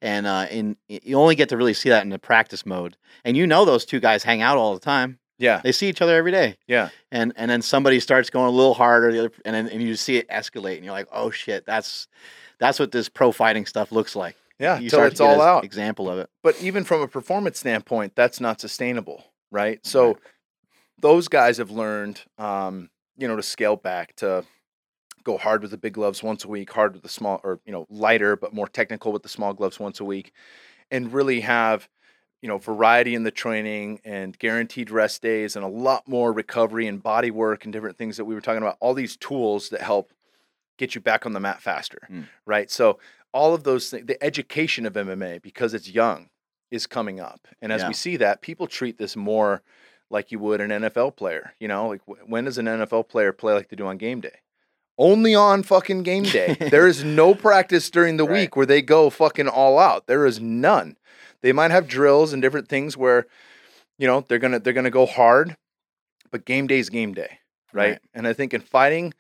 and 0.02 0.28
uh, 0.28 0.48
in 0.52 0.76
you 0.88 1.18
only 1.18 1.36
get 1.36 1.50
to 1.50 1.58
really 1.58 1.74
see 1.74 1.90
that 1.90 2.04
in 2.04 2.10
the 2.10 2.20
practice 2.20 2.66
mode. 2.66 2.98
And 3.24 3.36
you 3.38 3.48
know 3.48 3.64
those 3.66 3.86
two 3.86 4.00
guys 4.00 4.24
hang 4.24 4.42
out 4.42 4.58
all 4.58 4.74
the 4.74 4.80
time. 4.80 5.20
yeah, 5.38 5.62
They 5.64 5.72
see 5.72 5.88
each 5.90 6.02
other 6.02 6.16
every 6.18 6.32
day. 6.32 6.58
yeah, 6.68 6.90
and 7.12 7.32
and 7.38 7.50
then 7.50 7.62
somebody 7.62 8.02
starts 8.02 8.30
going 8.30 8.48
a 8.48 8.52
little 8.52 8.74
harder, 8.74 9.12
the 9.14 9.20
other, 9.20 9.32
and 9.46 9.56
then 9.56 9.70
and 9.70 9.82
you 9.82 9.96
see 9.96 10.18
it 10.18 10.28
escalate, 10.30 10.76
and 10.76 10.84
you're 10.84 10.94
like, 10.94 11.08
oh 11.12 11.32
shit, 11.32 11.66
that's 11.66 12.08
that's 12.60 12.80
what 12.80 12.92
this 12.92 13.10
pro 13.10 13.32
fighting 13.32 13.66
stuff 13.66 13.92
looks 13.92 14.16
like. 14.16 14.36
yeah, 14.60 14.78
until 14.78 15.04
it's 15.04 15.22
all 15.22 15.42
out. 15.42 15.64
Example 15.64 16.10
of 16.10 16.20
it. 16.20 16.30
But 16.44 16.62
even 16.62 16.84
from 16.84 17.02
a 17.02 17.08
performance 17.08 17.60
standpoint, 17.60 18.14
that's 18.16 18.40
not 18.40 18.60
sustainable, 18.60 19.24
right? 19.52 19.80
So 19.86 20.18
those 21.02 21.28
guys 21.28 21.58
have 21.58 21.72
learned, 21.72 22.22
um, 22.38 22.90
you 23.18 23.28
know, 23.28 23.36
to 23.36 23.44
scale 23.44 23.78
back 23.78 24.16
to 24.18 24.44
go 25.24 25.38
hard 25.38 25.62
with 25.62 25.72
the 25.72 25.78
big 25.78 25.94
gloves 25.94 26.22
once 26.22 26.44
a 26.44 26.48
week, 26.48 26.72
hard 26.72 26.94
with 26.94 27.04
the 27.04 27.10
small, 27.10 27.40
or 27.44 27.60
you 27.66 27.72
know, 27.72 27.86
lighter 27.90 28.36
but 28.36 28.54
more 28.54 28.68
technical 28.68 29.12
with 29.12 29.24
the 29.24 29.30
small 29.30 29.54
gloves 29.54 29.80
once 29.80 30.00
a 30.00 30.06
week, 30.06 30.34
and 30.92 31.14
really 31.14 31.42
have 31.42 31.88
you 32.42 32.48
know 32.48 32.58
variety 32.58 33.16
in 33.16 33.24
the 33.24 33.32
training 33.32 34.00
and 34.04 34.38
guaranteed 34.40 34.92
rest 34.92 35.22
days 35.22 35.56
and 35.56 35.64
a 35.64 35.70
lot 35.70 36.08
more 36.08 36.32
recovery 36.34 36.88
and 36.88 37.02
body 37.04 37.32
work 37.32 37.64
and 37.64 37.74
different 37.74 37.98
things 37.98 38.18
that 38.18 38.26
we 38.26 38.36
were 38.36 38.42
talking 38.42 38.62
about. 38.62 38.78
All 38.80 38.94
these 38.94 39.16
tools 39.18 39.70
that 39.70 39.82
help 39.82 40.12
get 40.80 40.96
you 40.96 41.02
back 41.02 41.28
on 41.28 41.34
the 41.34 41.40
mat 41.40 41.62
faster, 41.62 42.00
Mm. 42.10 42.28
right? 42.48 42.72
So 42.72 42.98
all 43.32 43.54
of 43.54 43.64
those 43.64 43.92
things, 43.92 44.08
the 44.08 44.22
education 44.24 44.88
of 44.88 44.94
MMA 44.94 45.38
because 45.44 45.76
it's 45.76 45.88
young 45.88 46.30
is 46.72 46.88
coming 46.88 47.20
up, 47.20 47.48
and 47.62 47.72
as 47.72 47.82
Yeah. 47.82 47.90
we 47.90 47.94
see 47.94 48.18
that, 48.18 48.42
people 48.42 48.66
treat 48.66 48.98
this 48.98 49.16
more 49.16 49.62
like 50.10 50.32
you 50.32 50.40
would 50.40 50.62
an 50.62 50.72
NFL 50.72 51.12
player. 51.16 51.54
You 51.60 51.68
know, 51.68 51.88
like 51.90 52.02
wh- 52.08 52.28
when 52.28 52.46
does 52.46 52.58
an 52.58 52.66
NFL 52.68 53.04
player 53.08 53.32
play 53.32 53.54
like 53.54 53.70
they 53.70 53.76
do 53.76 53.86
on 53.86 53.98
game 53.98 54.22
day? 54.22 54.40
Only 54.98 55.34
on 55.36 55.62
fucking 55.64 56.02
game 56.04 56.24
day. 56.24 56.56
there 56.72 56.88
is 56.88 57.04
no 57.04 57.34
practice 57.36 57.90
during 57.92 58.18
the 58.18 58.26
Right. 58.26 58.34
week 58.42 58.56
where 58.56 58.66
they 58.66 58.82
go 58.82 59.10
fucking 59.10 59.48
all 59.48 59.78
out. 59.80 60.08
There 60.08 60.26
is 60.26 60.40
none. 60.40 60.98
They 61.42 61.54
might 61.54 61.72
have 61.72 61.88
drills 61.88 62.34
and 62.34 62.42
different 62.42 62.68
things 62.68 62.98
where, 62.98 63.26
you 63.98 64.08
know, 64.08 64.26
they're 64.28 64.40
gonna 64.40 64.60
they're 64.60 64.74
gonna 64.74 64.90
go 64.90 65.06
hard, 65.06 65.56
but 66.32 66.46
game 66.46 66.68
day 66.68 66.80
is 66.80 66.90
game 66.90 67.14
day, 67.14 67.40
right? 67.74 67.92
Right. 67.92 68.00
And 68.14 68.28
I 68.28 68.34
think 68.34 68.54
in 68.54 68.62
fighting, 68.62 69.14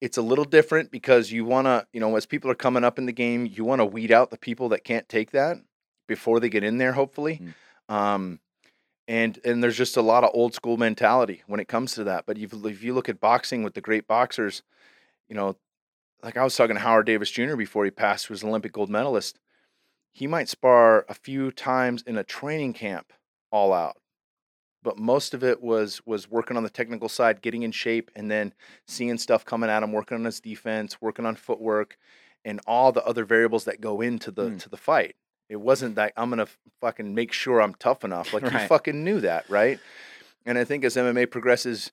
it's 0.00 0.16
a 0.16 0.22
little 0.22 0.44
different 0.44 0.90
because 0.90 1.30
you 1.30 1.44
want 1.44 1.66
to, 1.66 1.86
you 1.92 2.00
know, 2.00 2.16
as 2.16 2.26
people 2.26 2.50
are 2.50 2.54
coming 2.56 2.84
up 2.84 2.98
in 2.98 3.06
the 3.06 3.12
game, 3.12 3.46
you 3.46 3.64
want 3.64 3.80
to 3.80 3.84
weed 3.84 4.10
out 4.10 4.30
the 4.30 4.38
people 4.38 4.70
that 4.70 4.84
can't 4.84 5.08
take 5.08 5.32
that 5.32 5.58
before 6.08 6.40
they 6.40 6.48
get 6.48 6.64
in 6.64 6.78
there, 6.78 6.92
hopefully. 6.92 7.40
Um, 7.88 8.40
and 9.08 9.38
and 9.44 9.62
there's 9.62 9.76
just 9.76 9.96
a 9.96 10.02
lot 10.02 10.24
of 10.24 10.30
old 10.32 10.54
school 10.54 10.76
mentality 10.76 11.42
when 11.46 11.60
it 11.60 11.68
comes 11.68 11.94
to 11.94 12.04
that. 12.04 12.24
But 12.26 12.38
if, 12.38 12.52
if 12.52 12.82
you 12.82 12.94
look 12.94 13.08
at 13.08 13.20
boxing 13.20 13.62
with 13.62 13.74
the 13.74 13.80
great 13.80 14.06
boxers, 14.06 14.62
you 15.28 15.34
know, 15.34 15.56
like 16.22 16.36
I 16.36 16.44
was 16.44 16.56
talking 16.56 16.76
to 16.76 16.82
Howard 16.82 17.06
Davis 17.06 17.30
Jr. 17.30 17.56
before 17.56 17.84
he 17.84 17.90
passed, 17.90 18.26
who 18.26 18.34
was 18.34 18.42
an 18.42 18.48
Olympic 18.48 18.72
gold 18.72 18.90
medalist. 18.90 19.38
He 20.12 20.26
might 20.26 20.48
spar 20.48 21.04
a 21.08 21.14
few 21.14 21.52
times 21.52 22.02
in 22.02 22.16
a 22.16 22.24
training 22.24 22.72
camp 22.72 23.12
all 23.52 23.72
out 23.72 23.96
but 24.82 24.98
most 24.98 25.34
of 25.34 25.42
it 25.44 25.62
was 25.62 26.00
was 26.06 26.30
working 26.30 26.56
on 26.56 26.62
the 26.62 26.70
technical 26.70 27.08
side, 27.08 27.42
getting 27.42 27.62
in 27.62 27.72
shape, 27.72 28.10
and 28.16 28.30
then 28.30 28.52
seeing 28.86 29.18
stuff 29.18 29.44
coming 29.44 29.70
at 29.70 29.82
him, 29.82 29.92
working 29.92 30.16
on 30.18 30.24
his 30.24 30.40
defense, 30.40 31.00
working 31.00 31.26
on 31.26 31.36
footwork, 31.36 31.96
and 32.44 32.60
all 32.66 32.92
the 32.92 33.04
other 33.04 33.24
variables 33.24 33.64
that 33.64 33.80
go 33.80 34.00
into 34.00 34.30
the 34.30 34.50
Mm. 34.50 34.58
to 34.60 34.68
the 34.68 34.76
fight. 34.76 35.16
It 35.48 35.56
wasn't 35.60 35.96
that 35.96 36.12
I'm 36.16 36.30
gonna 36.30 36.46
fucking 36.80 37.14
make 37.14 37.32
sure 37.32 37.60
I'm 37.60 37.74
tough 37.74 38.04
enough. 38.04 38.32
Like 38.32 38.50
you 38.50 38.58
fucking 38.68 39.02
knew 39.04 39.20
that, 39.20 39.44
right? 39.50 39.78
And 40.46 40.56
I 40.56 40.64
think 40.64 40.84
as 40.84 40.96
MMA 40.96 41.26
progresses, 41.30 41.92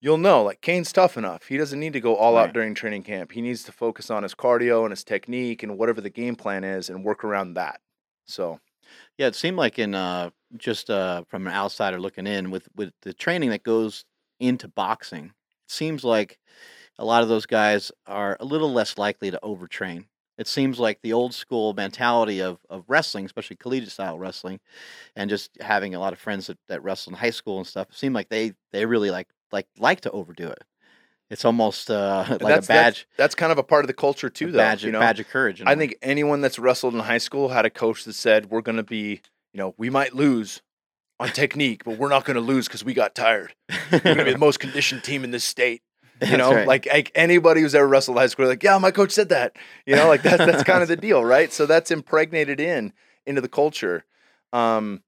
you'll 0.00 0.18
know 0.18 0.42
like 0.42 0.60
Cain's 0.60 0.92
tough 0.92 1.16
enough. 1.16 1.46
He 1.46 1.56
doesn't 1.56 1.80
need 1.80 1.92
to 1.94 2.00
go 2.00 2.14
all 2.16 2.34
Right. 2.34 2.44
out 2.48 2.52
during 2.52 2.74
training 2.74 3.04
camp. 3.04 3.32
He 3.32 3.40
needs 3.40 3.62
to 3.64 3.72
focus 3.72 4.10
on 4.10 4.22
his 4.22 4.34
cardio 4.34 4.82
and 4.82 4.90
his 4.90 5.02
technique 5.04 5.62
and 5.62 5.78
whatever 5.78 6.00
the 6.00 6.10
game 6.10 6.36
plan 6.36 6.62
is 6.64 6.90
and 6.90 7.04
work 7.04 7.24
around 7.24 7.54
that. 7.54 7.80
So 8.26 8.60
Yeah, 9.16 9.26
it 9.28 9.34
seemed 9.34 9.56
like 9.56 9.78
in 9.78 9.94
uh, 9.94 10.30
just 10.56 10.90
uh, 10.90 11.24
from 11.28 11.46
an 11.46 11.52
outsider 11.52 12.00
looking 12.00 12.26
in 12.26 12.50
with 12.50 12.68
with 12.74 12.92
the 13.02 13.12
training 13.12 13.50
that 13.50 13.62
goes 13.62 14.04
into 14.40 14.68
boxing, 14.68 15.26
it 15.26 15.32
seems 15.70 16.04
like 16.04 16.38
a 16.98 17.04
lot 17.04 17.22
of 17.22 17.28
those 17.28 17.46
guys 17.46 17.92
are 18.06 18.36
a 18.40 18.44
little 18.44 18.72
less 18.72 18.98
likely 18.98 19.30
to 19.30 19.38
overtrain. 19.42 20.06
It 20.38 20.46
seems 20.46 20.78
like 20.78 21.00
the 21.02 21.12
old 21.12 21.34
school 21.34 21.74
mentality 21.74 22.40
of, 22.40 22.58
of 22.70 22.84
wrestling, 22.86 23.24
especially 23.24 23.56
collegiate 23.56 23.90
style 23.90 24.18
wrestling, 24.18 24.60
and 25.16 25.28
just 25.28 25.50
having 25.60 25.94
a 25.94 25.98
lot 26.00 26.12
of 26.12 26.20
friends 26.20 26.46
that, 26.46 26.58
that 26.68 26.82
wrestle 26.82 27.12
in 27.12 27.18
high 27.18 27.30
school 27.30 27.58
and 27.58 27.66
stuff, 27.66 27.88
it 27.90 27.96
seemed 27.96 28.14
like 28.14 28.28
they 28.28 28.52
they 28.72 28.86
really 28.86 29.10
like 29.10 29.28
like 29.52 29.66
like 29.78 30.00
to 30.02 30.10
overdo 30.12 30.48
it. 30.48 30.62
It's 31.30 31.44
almost 31.44 31.90
uh, 31.90 32.24
like 32.30 32.40
And 32.40 32.48
a 32.48 32.48
that's, 32.48 32.66
that's 32.68 32.96
badge, 32.96 33.08
that's 33.16 33.34
kind 33.34 33.52
of 33.52 33.58
a 33.58 33.62
part 33.62 33.84
of 33.84 33.86
the 33.88 33.94
culture 33.94 34.30
too, 34.30 34.52
though. 34.52 34.58
badge, 34.58 34.84
you 34.84 34.92
know, 34.92 35.00
badge 35.00 35.20
of 35.20 35.28
courage. 35.28 35.60
I 35.60 35.64
a 35.64 35.66
I 35.66 35.70
way. 35.70 35.78
think 35.80 35.96
anyone 36.02 36.40
that's 36.40 36.58
wrestled 36.58 36.94
in 36.94 37.00
high 37.00 37.18
school 37.18 37.48
had 37.48 37.66
a 37.66 37.70
coach 37.70 38.04
that 38.04 38.14
said, 38.14 38.50
"We're 38.50 38.62
going 38.62 38.76
to 38.76 38.82
be, 38.82 39.22
you 39.52 39.58
know, 39.58 39.74
we 39.76 39.90
might 39.90 40.14
lose 40.14 40.62
on 41.20 41.28
technique, 41.30 41.84
but 41.84 41.98
we're 41.98 42.08
not 42.08 42.24
going 42.24 42.36
to 42.36 42.40
lose 42.40 42.66
because 42.66 42.84
we 42.84 42.94
got 42.94 43.14
tired. 43.14 43.54
We're 43.90 44.00
going 44.00 44.18
to 44.18 44.24
be 44.24 44.32
the 44.32 44.38
most 44.48 44.60
conditioned 44.60 45.04
team 45.04 45.24
in 45.24 45.30
this 45.30 45.44
state." 45.44 45.82
You 46.20 46.36
know, 46.36 46.52
right. 46.52 46.66
like, 46.66 46.86
like 46.86 47.12
anybody 47.14 47.60
who's 47.60 47.76
ever 47.76 47.86
wrestled 47.86 48.16
high 48.16 48.26
school, 48.26 48.48
like, 48.48 48.64
yeah, 48.64 48.76
my 48.78 48.90
coach 48.90 49.12
said 49.12 49.28
that. 49.28 49.54
You 49.86 49.94
know, 49.94 50.08
like 50.08 50.22
that's 50.22 50.38
that's 50.38 50.64
kind 50.64 50.82
of 50.82 50.88
the 50.88 50.96
deal, 51.08 51.24
right? 51.24 51.52
So 51.52 51.64
that's 51.64 51.92
impregnated 51.92 52.58
in 52.58 52.92
into 53.24 53.40
the 53.40 53.48
culture. 53.48 54.04
Um, 54.52 55.02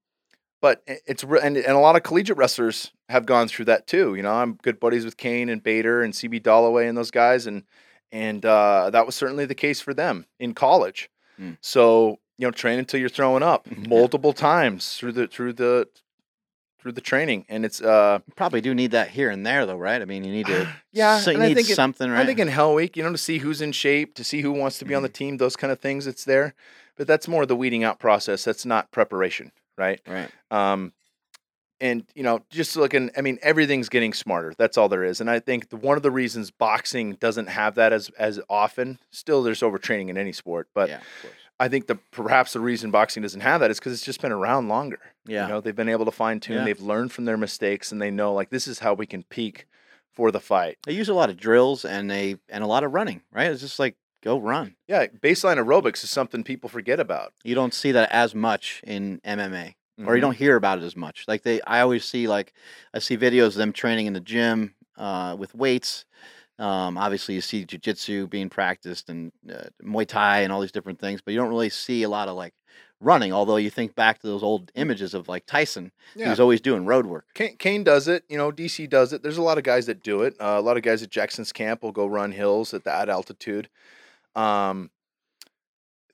but 0.61 0.83
it's 0.87 1.25
and, 1.25 1.57
and 1.57 1.77
a 1.77 1.79
lot 1.79 1.97
of 1.97 2.03
collegiate 2.03 2.37
wrestlers 2.37 2.93
have 3.09 3.27
gone 3.27 3.49
through 3.49 3.65
that 3.65 3.87
too. 3.87 4.15
You 4.15 4.23
know, 4.23 4.33
I'm 4.33 4.55
good 4.63 4.79
buddies 4.79 5.05
with 5.05 5.17
Cain 5.17 5.49
and 5.49 5.63
Bader 5.63 6.03
and 6.03 6.13
CB 6.13 6.43
Dollaway 6.43 6.89
and 6.89 6.97
those 6.97 7.11
guys, 7.11 7.47
and 7.47 7.65
and 8.13 8.45
uh, 8.45 8.91
that 8.91 9.07
was 9.07 9.15
certainly 9.15 9.47
the 9.47 9.55
case 9.55 9.81
for 9.81 9.95
them 9.95 10.27
in 10.39 10.55
college. 10.55 11.11
Mm. 11.41 11.57
So 11.61 12.20
you 12.41 12.47
know, 12.47 12.51
train 12.51 12.79
until 12.79 12.99
you're 12.99 13.11
throwing 13.11 13.43
up 13.43 13.67
multiple 13.87 14.33
times 14.33 14.97
through 14.97 15.13
the 15.13 15.27
through 15.27 15.53
the 15.53 15.87
through 16.81 16.93
the 16.93 17.03
training, 17.03 17.45
and 17.51 17.67
it's 17.67 17.83
uh 17.83 18.21
You 18.27 18.33
probably 18.35 18.63
do 18.63 18.75
need 18.75 18.93
that 18.93 19.11
here 19.11 19.29
and 19.29 19.45
there, 19.45 19.67
though, 19.67 19.77
right? 19.77 20.01
I 20.01 20.07
mean, 20.07 20.25
you 20.25 20.33
need 20.33 20.47
to. 20.47 20.67
Yeah, 20.93 21.19
so 21.21 21.31
you 21.31 21.37
and 21.37 21.45
I 21.45 21.49
need 21.49 21.55
think 21.55 21.69
it- 21.71 21.75
something, 21.77 22.11
right? 22.11 22.21
I 22.21 22.27
think 22.27 22.39
in 22.39 22.49
Hell 22.49 22.75
Week, 22.75 22.97
you 22.97 23.03
know, 23.03 23.13
to 23.13 23.19
see 23.19 23.39
who's 23.39 23.61
in 23.61 23.73
shape, 23.73 24.15
to 24.15 24.25
see 24.25 24.41
who 24.41 24.51
wants 24.53 24.79
to 24.79 24.85
be 24.87 24.95
on 24.95 25.03
the 25.03 25.09
team, 25.11 25.37
those 25.37 25.55
kind 25.55 25.71
of 25.73 25.79
things, 25.79 26.07
it's 26.07 26.25
there. 26.25 26.55
But 26.97 27.07
that's 27.07 27.29
more 27.29 27.45
the 27.47 27.55
weeding 27.55 27.85
out 27.85 27.99
process. 27.99 28.43
That's 28.45 28.65
not 28.67 28.91
preparation, 28.91 29.53
right? 29.79 30.01
right. 30.09 30.31
Um, 30.51 30.93
and 31.81 32.05
you 32.15 32.23
know, 32.23 32.41
just 32.51 32.75
looking, 32.77 33.11
I 33.17 33.21
mean, 33.21 33.39
everything's 33.43 33.89
getting 33.89 34.13
smarter. 34.15 34.53
That's 34.59 34.77
all 34.79 34.89
there 34.89 35.05
is. 35.05 35.21
And 35.21 35.31
I 35.31 35.39
think 35.39 35.69
the, 35.71 35.77
one 35.77 35.97
of 35.97 36.03
the 36.03 36.11
reasons 36.11 36.51
boxing 36.51 37.13
doesn't 37.15 37.49
have 37.49 37.75
that 37.77 37.93
as 37.93 38.09
as 38.19 38.41
often. 38.49 38.99
Still, 39.11 39.43
there's 39.43 39.61
overtraining 39.61 40.09
in 40.09 40.17
any 40.19 40.33
sport, 40.33 40.69
but 40.75 40.89
yeah. 40.89 41.01
I 41.61 41.69
think 41.69 41.87
the 41.87 41.97
perhaps 42.11 42.55
the 42.55 42.61
reason 42.61 42.91
boxing 42.91 43.23
doesn't 43.23 43.43
have 43.43 43.61
that 43.61 43.71
is 43.71 43.79
because 43.79 43.93
it's 43.93 44.05
just 44.05 44.21
been 44.23 44.33
around 44.33 44.69
longer. 44.69 44.99
Yeah. 45.27 45.43
You 45.43 45.49
know, 45.53 45.61
they've 45.61 45.77
been 45.77 45.89
able 45.91 46.07
to 46.07 46.11
fine 46.11 46.41
tune. 46.41 46.57
Yeah. 46.57 46.65
They've 46.65 46.81
learned 46.81 47.13
from 47.13 47.27
their 47.27 47.37
mistakes, 47.37 47.93
and 47.93 48.01
they 48.01 48.11
know 48.11 48.33
like 48.33 48.51
this 48.51 48.67
is 48.67 48.79
how 48.81 48.95
we 48.95 49.07
can 49.07 49.23
peak 49.25 49.67
for 50.13 50.31
the 50.33 50.41
fight. 50.41 50.79
They 50.87 50.95
use 50.95 51.09
a 51.09 51.15
lot 51.15 51.31
of 51.31 51.37
drills 51.37 51.85
and 51.85 52.11
they 52.11 52.37
and 52.49 52.65
a 52.65 52.67
lot 52.67 52.83
of 52.83 52.93
running, 52.93 53.21
right? 53.31 53.51
It's 53.51 53.61
just 53.61 53.79
like 53.79 53.95
go 54.23 54.39
run. 54.39 54.75
Yeah, 54.89 55.07
baseline 55.07 55.57
aerobics 55.57 56.03
is 56.03 56.11
something 56.11 56.43
people 56.45 56.69
forget 56.69 56.99
about. 56.99 57.33
You 57.45 57.55
don't 57.55 57.75
see 57.75 57.93
that 57.93 58.11
as 58.11 58.35
much 58.35 58.81
in 58.87 59.21
MMA, 59.25 59.75
or 60.07 60.15
you 60.17 60.19
Mhm. 60.19 60.23
don't 60.23 60.37
hear 60.37 60.57
about 60.57 60.79
it 60.79 60.85
as 60.85 60.97
much. 60.97 61.25
Like 61.29 61.43
they, 61.43 61.61
I 61.63 61.81
always 61.81 62.05
see 62.05 62.27
like 62.27 62.53
I 62.95 62.99
see 63.01 63.17
videos 63.19 63.49
of 63.49 63.55
them 63.57 63.73
training 63.73 64.07
in 64.07 64.15
the 64.15 64.21
gym 64.21 64.75
uh, 64.97 65.37
with 65.39 65.55
weights. 65.55 66.05
Um, 66.61 66.99
obviously, 66.99 67.35
you 67.35 67.41
see 67.41 67.65
jujitsu 67.65 68.29
being 68.29 68.51
practiced 68.51 69.09
and 69.09 69.33
uh, 69.51 69.65
Muay 69.83 70.07
Thai 70.07 70.41
and 70.41 70.53
all 70.53 70.61
these 70.61 70.73
different 70.73 70.99
things, 70.99 71.23
but 71.23 71.33
you 71.33 71.41
don't 71.41 71.49
really 71.49 71.71
see 71.71 72.03
a 72.03 72.09
lot 72.09 72.29
of 72.29 72.37
like 72.37 72.53
running. 73.01 73.33
Although 73.33 73.57
you 73.57 73.71
think 73.71 73.95
back 73.95 74.21
to 74.21 74.27
those 74.27 74.43
old 74.43 74.71
images 74.75 75.15
of 75.15 75.27
like 75.27 75.47
Tyson, 75.47 75.91
he 76.25 76.29
was 76.29 76.39
always 76.39 76.61
doing 76.61 76.85
road 76.85 77.07
work. 77.07 77.25
Cain, 77.33 77.57
Cain 77.57 77.83
does 77.83 78.09
it. 78.09 78.25
You 78.29 78.37
know, 78.37 78.53
DC 78.53 78.91
does 78.91 79.15
it. 79.15 79.23
There's 79.23 79.39
a 79.39 79.43
lot 79.43 79.57
of 79.57 79.65
guys 79.65 79.87
that 79.87 80.03
do 80.03 80.23
it. 80.23 80.37
Uh, 80.39 80.57
a 80.59 80.61
lot 80.61 80.77
of 80.77 80.83
guys 80.83 81.03
at 81.03 81.09
Jackson's 81.09 81.51
camp 81.51 81.83
will 81.83 81.93
go 81.93 82.07
run 82.07 82.33
hills 82.33 82.75
at 82.75 82.85
that 82.85 83.09
altitude. 83.09 83.71
Um, 84.37 84.91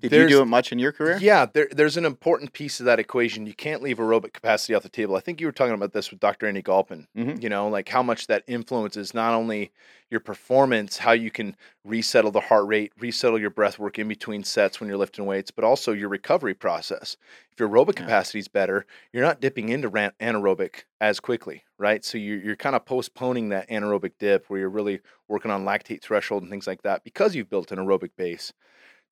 Did 0.00 0.12
you 0.12 0.28
do 0.28 0.42
it 0.42 0.46
much 0.46 0.72
in 0.72 0.78
your 0.78 0.92
career? 0.92 1.18
Yeah, 1.20 1.46
there, 1.52 1.68
there's 1.70 1.96
an 1.96 2.04
important 2.04 2.52
piece 2.52 2.80
of 2.80 2.86
that 2.86 2.98
equation. 2.98 3.46
You 3.46 3.54
can't 3.54 3.82
leave 3.82 3.98
aerobic 3.98 4.32
capacity 4.32 4.74
off 4.74 4.82
the 4.82 4.88
table. 4.88 5.16
I 5.16 5.20
think 5.20 5.40
you 5.40 5.46
were 5.46 5.52
talking 5.52 5.74
about 5.74 5.92
this 5.92 6.10
with 6.10 6.20
Dr. 6.20 6.46
Andy 6.46 6.62
Galpin. 6.62 7.06
Mhm. 7.16 7.42
You 7.42 7.48
know, 7.48 7.68
like 7.68 7.88
how 7.88 8.02
much 8.02 8.26
that 8.26 8.44
influences 8.46 9.14
not 9.14 9.34
only 9.34 9.72
your 10.10 10.20
performance, 10.20 10.98
how 10.98 11.12
you 11.12 11.30
can 11.30 11.56
resettle 11.84 12.30
the 12.30 12.40
heart 12.40 12.66
rate, 12.66 12.92
resettle 12.98 13.40
your 13.40 13.50
breath 13.50 13.78
work 13.78 13.98
in 13.98 14.06
between 14.06 14.44
sets 14.44 14.78
when 14.80 14.88
you're 14.88 14.98
lifting 14.98 15.26
weights, 15.26 15.50
but 15.50 15.64
also 15.64 15.92
your 15.92 16.08
recovery 16.08 16.54
process. 16.54 17.16
If 17.52 17.58
your 17.58 17.68
aerobic 17.68 17.98
Yeah. 17.98 18.04
capacity 18.04 18.38
is 18.38 18.48
better, 18.48 18.86
you're 19.12 19.24
not 19.24 19.40
dipping 19.40 19.68
into 19.70 19.90
anaerobic 19.90 20.84
as 21.00 21.18
quickly, 21.20 21.64
right? 21.78 22.04
So 22.04 22.18
you're, 22.18 22.38
you're 22.38 22.56
kind 22.56 22.76
of 22.76 22.84
postponing 22.84 23.48
that 23.48 23.68
anaerobic 23.68 24.12
dip 24.18 24.48
where 24.48 24.60
you're 24.60 24.68
really 24.68 25.00
working 25.28 25.50
on 25.50 25.64
lactate 25.64 26.02
threshold 26.02 26.42
and 26.42 26.50
things 26.50 26.66
like 26.66 26.82
that 26.82 27.02
because 27.02 27.34
you've 27.34 27.50
built 27.50 27.72
an 27.72 27.78
aerobic 27.78 28.10
base. 28.16 28.52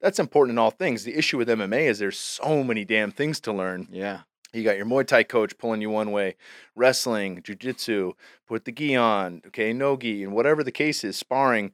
That's 0.05 0.19
important 0.19 0.57
in 0.57 0.59
all 0.59 0.71
things. 0.71 1.05
The 1.05 1.17
issue 1.17 1.39
with 1.39 1.49
MMA 1.49 1.89
is 1.89 1.99
there's 1.99 2.19
so 2.19 2.63
many 2.63 2.85
damn 2.85 3.11
things 3.11 3.41
to 3.41 3.55
learn. 3.55 3.89
Yeah. 3.91 4.21
You 4.53 4.63
got 4.63 4.77
your 4.77 4.85
Muay 4.85 5.07
Thai 5.07 5.23
coach 5.23 5.57
pulling 5.57 5.81
you 5.81 5.89
one 5.89 6.11
way, 6.11 6.37
wrestling, 6.77 7.41
jujitsu, 7.41 8.13
put 8.47 8.67
the 8.67 8.71
gi 8.71 8.97
on, 8.97 9.41
okay, 9.47 9.73
no 9.73 9.97
gi, 9.97 10.23
and 10.23 10.35
whatever 10.35 10.63
the 10.63 10.71
case 10.71 11.05
is, 11.05 11.17
sparring. 11.17 11.73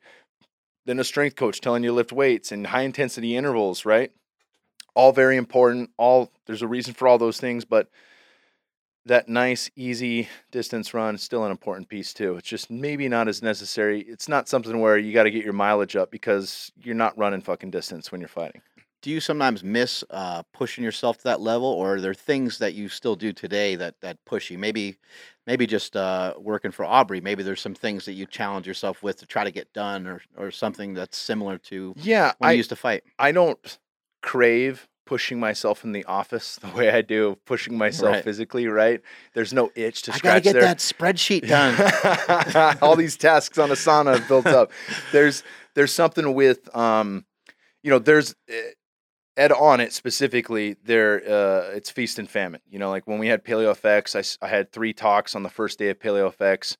Then 0.87 1.01
a 1.01 1.05
strength 1.05 1.35
coach 1.35 1.61
telling 1.61 1.83
you 1.83 1.91
to 1.91 1.95
lift 1.95 2.13
weights 2.13 2.53
and 2.53 2.69
high 2.69 2.83
intensity 2.83 3.35
intervals, 3.35 3.85
right? 3.85 4.13
All 4.95 5.11
very 5.11 5.37
important. 5.37 5.91
All 5.97 6.31
there's 6.47 6.63
a 6.63 6.69
reason 6.69 6.95
for 6.95 7.09
all 7.09 7.19
those 7.19 7.41
things, 7.41 7.65
but 7.65 7.89
that 9.07 9.29
nice, 9.29 9.71
easy 9.77 10.29
distance 10.51 10.93
run 10.93 11.15
is 11.15 11.23
still 11.23 11.45
an 11.45 11.51
important 11.51 11.89
piece 11.89 12.13
too. 12.13 12.37
It's 12.37 12.49
just 12.49 12.71
maybe 12.71 13.09
not 13.09 13.29
as 13.29 13.43
necessary. 13.43 14.03
It's 14.03 14.29
not 14.29 14.49
something 14.49 14.79
where 14.81 14.99
you 14.99 15.13
got 15.13 15.25
to 15.25 15.31
get 15.31 15.45
your 15.45 15.53
mileage 15.55 15.97
up 15.97 16.11
because 16.11 16.71
you're 16.83 16.95
not 16.95 17.17
running 17.17 17.41
fucking 17.41 17.71
distance 17.71 18.13
when 18.13 18.21
you're 18.21 18.29
fighting. 18.29 18.61
do 19.03 19.11
you 19.11 19.21
sometimes 19.21 19.65
miss 19.65 20.05
uh, 20.11 20.43
pushing 20.53 20.85
yourself 20.85 21.19
to 21.19 21.25
that 21.25 21.41
level, 21.41 21.67
or 21.69 21.95
are 21.95 22.01
there 22.01 22.15
things 22.15 22.59
that 22.59 22.75
you 22.75 22.89
still 22.89 23.17
do 23.17 23.33
today 23.33 23.75
that 23.77 23.95
that 24.01 24.23
push 24.27 24.51
you? 24.51 24.59
Maybe, 24.59 24.97
maybe 25.47 25.67
just 25.67 25.97
uh, 25.97 26.35
working 26.39 26.71
for 26.71 26.85
Aubrey. 26.85 27.21
Maybe 27.21 27.43
there's 27.43 27.61
some 27.61 27.75
things 27.75 28.05
that 28.05 28.13
you 28.13 28.27
challenge 28.27 28.67
yourself 28.67 29.03
with 29.03 29.19
to 29.21 29.27
try 29.27 29.45
to 29.45 29.51
get 29.51 29.73
done, 29.73 30.07
or 30.07 30.21
or 30.37 30.51
something 30.51 30.95
that's 30.95 31.17
similar 31.17 31.57
to 31.59 31.95
Yeah, 31.97 32.33
when 32.39 32.49
I 32.49 32.53
you 32.53 32.59
used 32.59 32.71
to 32.71 32.77
fight. 32.77 33.05
I 33.19 33.33
don't 33.33 33.79
crave 34.23 34.87
pushing 35.11 35.41
myself 35.41 35.83
in 35.83 35.91
the 35.91 36.05
office 36.05 36.55
the 36.63 36.69
way 36.69 36.89
I 36.89 37.03
do 37.03 37.37
pushing 37.45 37.77
myself 37.77 38.13
Right. 38.15 38.23
physically, 38.25 38.69
right? 38.69 39.01
There's 39.35 39.53
no 39.53 39.73
itch 39.75 40.03
to 40.03 40.13
I 40.15 40.19
gotta 40.21 40.41
get 40.41 40.53
there. 40.53 40.63
that 40.63 40.79
spreadsheet 40.79 41.49
done. 41.49 42.77
All 42.81 42.95
these 42.95 43.17
tasks 43.17 43.59
on 43.59 43.71
Asana 43.71 44.17
have 44.17 44.29
built 44.29 44.47
up. 44.47 44.71
There's 45.11 45.43
there's 45.75 45.93
something 45.93 46.33
with 46.35 46.75
um, 46.77 47.25
you 47.83 47.91
know, 47.91 47.99
there's 47.99 48.37
eh, 48.49 48.71
Ed 49.37 49.51
Onnit 49.51 49.91
specifically. 49.91 50.77
There, 50.85 51.17
uh, 51.29 51.75
it's 51.75 51.91
feast 51.91 52.21
and 52.21 52.31
famine. 52.31 52.61
You 52.71 52.79
know, 52.79 52.91
like 52.91 53.09
when 53.09 53.19
we 53.19 53.27
had 53.27 53.45
Paleo 53.45 53.75
FX, 53.77 54.15
I, 54.41 54.47
I 54.47 54.49
had 54.49 54.71
three 54.71 54.93
talks 54.93 55.35
on 55.35 55.43
the 55.43 55.51
first 55.51 55.77
day 55.81 55.89
of 55.89 55.99
Paleo 55.99 56.33
FX, 56.33 56.77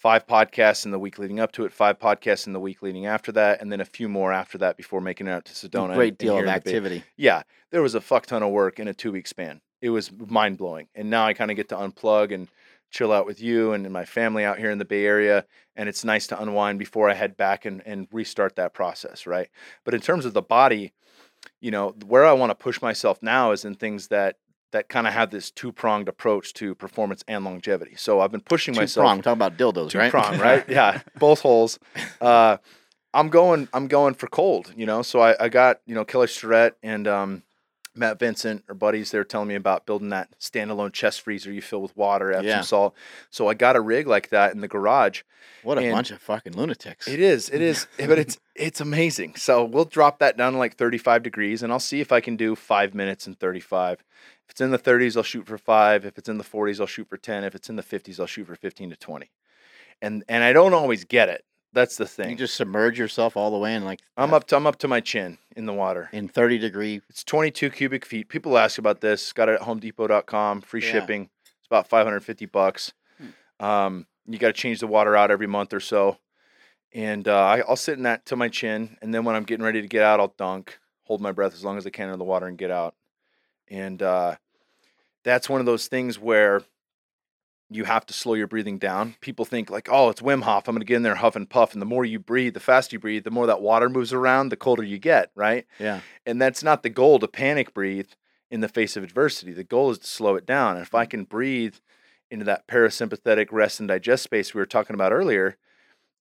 five 0.00 0.26
podcasts 0.26 0.86
in 0.86 0.92
the 0.92 0.98
week 0.98 1.18
leading 1.18 1.40
up 1.40 1.52
to 1.52 1.66
it, 1.66 1.72
five 1.74 1.98
podcasts 1.98 2.46
in 2.46 2.54
the 2.54 2.60
week 2.60 2.80
leading 2.80 3.04
after 3.04 3.30
that, 3.32 3.60
and 3.60 3.70
then 3.70 3.82
a 3.82 3.84
few 3.84 4.08
more 4.08 4.32
after 4.32 4.56
that 4.56 4.78
before 4.78 4.98
making 5.02 5.26
it 5.26 5.30
out 5.30 5.44
to 5.44 5.52
Sedona. 5.52 5.92
A 5.92 5.94
Great 5.94 6.16
deal 6.16 6.38
of 6.38 6.46
activity. 6.46 7.04
Yeah, 7.18 7.42
there 7.70 7.82
was 7.82 7.94
a 7.94 8.00
fuck 8.00 8.24
ton 8.24 8.42
of 8.42 8.50
work 8.50 8.80
in 8.80 8.88
a 8.88 8.94
two 8.94 9.12
week 9.12 9.26
span. 9.26 9.60
It 9.82 9.90
was 9.90 10.10
mind 10.10 10.56
blowing. 10.56 10.88
And 10.94 11.10
now 11.10 11.26
I 11.26 11.34
kind 11.34 11.50
of 11.50 11.56
get 11.56 11.68
to 11.68 11.76
unplug 11.76 12.32
and 12.32 12.48
chill 12.90 13.12
out 13.12 13.26
with 13.26 13.42
you 13.42 13.72
and 13.72 13.88
my 13.90 14.06
family 14.06 14.42
out 14.42 14.58
here 14.58 14.70
in 14.70 14.78
the 14.78 14.86
Bay 14.86 15.04
Area. 15.04 15.44
And 15.76 15.86
it's 15.86 16.02
nice 16.02 16.26
to 16.28 16.40
unwind 16.40 16.78
before 16.78 17.10
I 17.10 17.14
head 17.14 17.36
back 17.36 17.66
and, 17.66 17.82
and 17.84 18.08
restart 18.10 18.56
that 18.56 18.72
process, 18.72 19.26
right? 19.26 19.48
But 19.84 19.92
in 19.92 20.00
terms 20.00 20.24
of 20.24 20.32
the 20.32 20.42
body, 20.42 20.92
you 21.60 21.70
know, 21.70 21.94
where 22.06 22.24
I 22.24 22.32
want 22.32 22.50
to 22.50 22.54
push 22.54 22.80
myself 22.80 23.22
now 23.22 23.52
is 23.52 23.66
in 23.66 23.74
things 23.74 24.08
that 24.08 24.36
that 24.72 24.88
kind 24.88 25.06
of 25.06 25.12
have 25.12 25.30
this 25.30 25.50
two 25.50 25.72
pronged 25.72 26.08
approach 26.08 26.52
to 26.54 26.74
performance 26.74 27.24
and 27.26 27.44
longevity. 27.44 27.94
So 27.96 28.20
I've 28.20 28.30
been 28.30 28.40
pushing 28.40 28.74
Two 28.74 28.80
myself 28.80 29.04
prong. 29.04 29.22
Talk 29.22 29.34
about 29.34 29.56
dildos, 29.56 29.90
two 29.90 29.98
right? 29.98 30.10
prong, 30.10 30.38
right? 30.38 30.64
Yeah, 30.68 31.00
both 31.18 31.40
holes. 31.40 31.78
Uh, 32.20 32.58
I'm 33.12 33.28
going. 33.28 33.68
I'm 33.72 33.88
going 33.88 34.14
for 34.14 34.28
cold. 34.28 34.72
You 34.76 34.86
know, 34.86 35.02
so 35.02 35.20
I, 35.20 35.44
I 35.44 35.48
got 35.48 35.80
you 35.86 35.94
know 35.94 36.04
Kelly 36.04 36.28
Starrett 36.28 36.76
and 36.82 37.08
um, 37.08 37.42
Matt 37.94 38.18
Vincent 38.20 38.64
are 38.68 38.74
buddies. 38.74 39.10
They're 39.10 39.24
telling 39.24 39.48
me 39.48 39.56
about 39.56 39.86
building 39.86 40.10
that 40.10 40.28
standalone 40.38 40.92
chest 40.92 41.22
freezer 41.22 41.52
you 41.52 41.60
fill 41.60 41.82
with 41.82 41.96
water, 41.96 42.32
Epsom 42.32 42.46
Yeah. 42.46 42.60
salt. 42.60 42.94
So 43.30 43.48
I 43.48 43.54
got 43.54 43.74
a 43.76 43.80
rig 43.80 44.06
like 44.06 44.28
that 44.28 44.54
in 44.54 44.60
the 44.60 44.68
garage. 44.68 45.22
What 45.62 45.78
a 45.78 45.90
bunch 45.90 46.10
of 46.10 46.22
fucking 46.22 46.54
lunatics. 46.54 47.06
It 47.08 47.20
is. 47.20 47.50
It 47.50 47.60
is. 47.60 47.86
but 47.98 48.18
it's 48.18 48.38
it's 48.54 48.80
amazing. 48.80 49.34
So 49.36 49.64
we'll 49.64 49.84
drop 49.84 50.20
that 50.20 50.36
down 50.36 50.52
to 50.52 50.58
like 50.58 50.76
35 50.76 51.22
degrees, 51.22 51.62
and 51.62 51.72
I'll 51.72 51.80
see 51.80 52.00
if 52.00 52.12
I 52.12 52.20
can 52.20 52.36
do 52.36 52.54
five 52.54 52.94
minutes 52.94 53.26
and 53.26 53.38
35. 53.38 54.04
If 54.50 54.54
it's 54.54 54.60
in 54.62 54.72
the 54.72 54.80
30s, 54.80 55.16
I'll 55.16 55.22
shoot 55.22 55.46
for 55.46 55.56
five. 55.58 56.04
If 56.04 56.18
it's 56.18 56.28
in 56.28 56.36
the 56.36 56.42
40s, 56.42 56.80
I'll 56.80 56.86
shoot 56.88 57.08
for 57.08 57.16
10. 57.16 57.44
If 57.44 57.54
it's 57.54 57.68
in 57.68 57.76
the 57.76 57.84
50s, 57.84 58.18
I'll 58.18 58.26
shoot 58.26 58.48
for 58.48 58.56
15 58.56 58.90
to 58.90 58.96
20. 58.96 59.30
And 60.02 60.24
and 60.28 60.42
I 60.42 60.52
don't 60.52 60.74
always 60.74 61.04
get 61.04 61.28
it. 61.28 61.44
That's 61.72 61.96
the 61.96 62.04
thing. 62.04 62.30
You 62.30 62.34
just 62.36 62.56
submerge 62.56 62.98
yourself 62.98 63.36
all 63.36 63.52
the 63.52 63.58
way 63.58 63.76
in 63.76 63.84
like 63.84 64.00
I'm 64.16 64.34
up 64.34 64.48
to 64.48 64.56
I'm 64.56 64.66
up 64.66 64.74
to 64.80 64.88
my 64.88 64.98
chin 64.98 65.38
in 65.54 65.66
the 65.66 65.72
water. 65.72 66.08
in 66.12 66.26
30 66.26 66.58
degree. 66.58 67.00
It's 67.08 67.22
22 67.22 67.70
cubic 67.70 68.04
feet. 68.04 68.28
People 68.28 68.58
ask 68.58 68.76
about 68.76 69.00
this. 69.02 69.32
Got 69.32 69.50
it 69.50 69.60
at 69.60 69.68
HomeDepot.com. 69.68 70.62
Free 70.62 70.82
Yeah. 70.82 70.90
shipping. 70.90 71.30
It's 71.44 71.68
about 71.68 71.86
550 71.86 72.46
bucks. 72.46 72.92
Um, 73.60 74.08
you 74.26 74.36
got 74.38 74.48
to 74.48 74.52
change 74.52 74.80
the 74.80 74.88
water 74.88 75.16
out 75.16 75.30
every 75.30 75.46
month 75.46 75.72
or 75.72 75.78
so. 75.80 76.18
And 76.92 77.28
uh, 77.28 77.38
I, 77.38 77.60
I'll 77.60 77.76
sit 77.76 77.98
in 77.98 78.02
that 78.02 78.26
to 78.26 78.34
my 78.36 78.48
chin, 78.48 78.96
and 79.00 79.14
then 79.14 79.24
when 79.24 79.36
I'm 79.36 79.44
getting 79.44 79.64
ready 79.64 79.80
to 79.80 79.86
get 79.86 80.02
out, 80.02 80.18
I'll 80.18 80.34
dunk, 80.36 80.80
hold 81.04 81.20
my 81.20 81.30
breath 81.30 81.54
as 81.54 81.62
long 81.62 81.78
as 81.78 81.86
I 81.86 81.90
can 81.90 82.08
in 82.10 82.18
the 82.18 82.24
water, 82.24 82.46
and 82.48 82.58
get 82.58 82.72
out. 82.72 82.94
And 83.70 84.02
uh, 84.02 84.36
that's 85.24 85.48
one 85.48 85.60
of 85.60 85.66
those 85.66 85.86
things 85.86 86.18
where 86.18 86.62
you 87.70 87.84
have 87.84 88.04
to 88.06 88.12
slow 88.12 88.34
your 88.34 88.48
breathing 88.48 88.78
down. 88.78 89.14
People 89.20 89.44
think 89.44 89.70
like, 89.70 89.88
oh, 89.90 90.08
it's 90.08 90.20
Wim 90.20 90.42
Hof. 90.42 90.66
I'm 90.66 90.74
going 90.74 90.80
to 90.80 90.86
get 90.86 90.96
in 90.96 91.02
there 91.02 91.14
huff 91.14 91.36
and 91.36 91.48
puff, 91.48 91.72
and 91.72 91.80
the 91.80 91.86
more 91.86 92.04
you 92.04 92.18
breathe, 92.18 92.54
the 92.54 92.60
faster 92.60 92.96
you 92.96 93.00
breathe, 93.00 93.22
the 93.22 93.30
more 93.30 93.46
that 93.46 93.62
water 93.62 93.88
moves 93.88 94.12
around, 94.12 94.48
the 94.48 94.56
colder 94.56 94.82
you 94.82 94.98
get, 94.98 95.30
right? 95.36 95.66
Yeah. 95.78 96.00
And 96.26 96.42
that's 96.42 96.64
not 96.64 96.82
the 96.82 96.90
goal 96.90 97.20
to 97.20 97.28
panic 97.28 97.72
breathe 97.72 98.08
in 98.50 98.60
the 98.60 98.68
face 98.68 98.96
of 98.96 99.04
adversity. 99.04 99.52
The 99.52 99.62
goal 99.62 99.92
is 99.92 99.98
to 99.98 100.06
slow 100.06 100.34
it 100.34 100.46
down. 100.46 100.76
And 100.76 100.84
if 100.84 100.94
I 100.94 101.04
mm-hmm. 101.04 101.10
can 101.10 101.24
breathe 101.24 101.76
into 102.30 102.44
that 102.44 102.66
parasympathetic 102.66 103.48
rest 103.52 103.80
and 103.80 103.88
digest 103.88 104.24
space 104.24 104.54
we 104.54 104.60
were 104.60 104.66
talking 104.66 104.94
about 104.94 105.12
earlier 105.12 105.56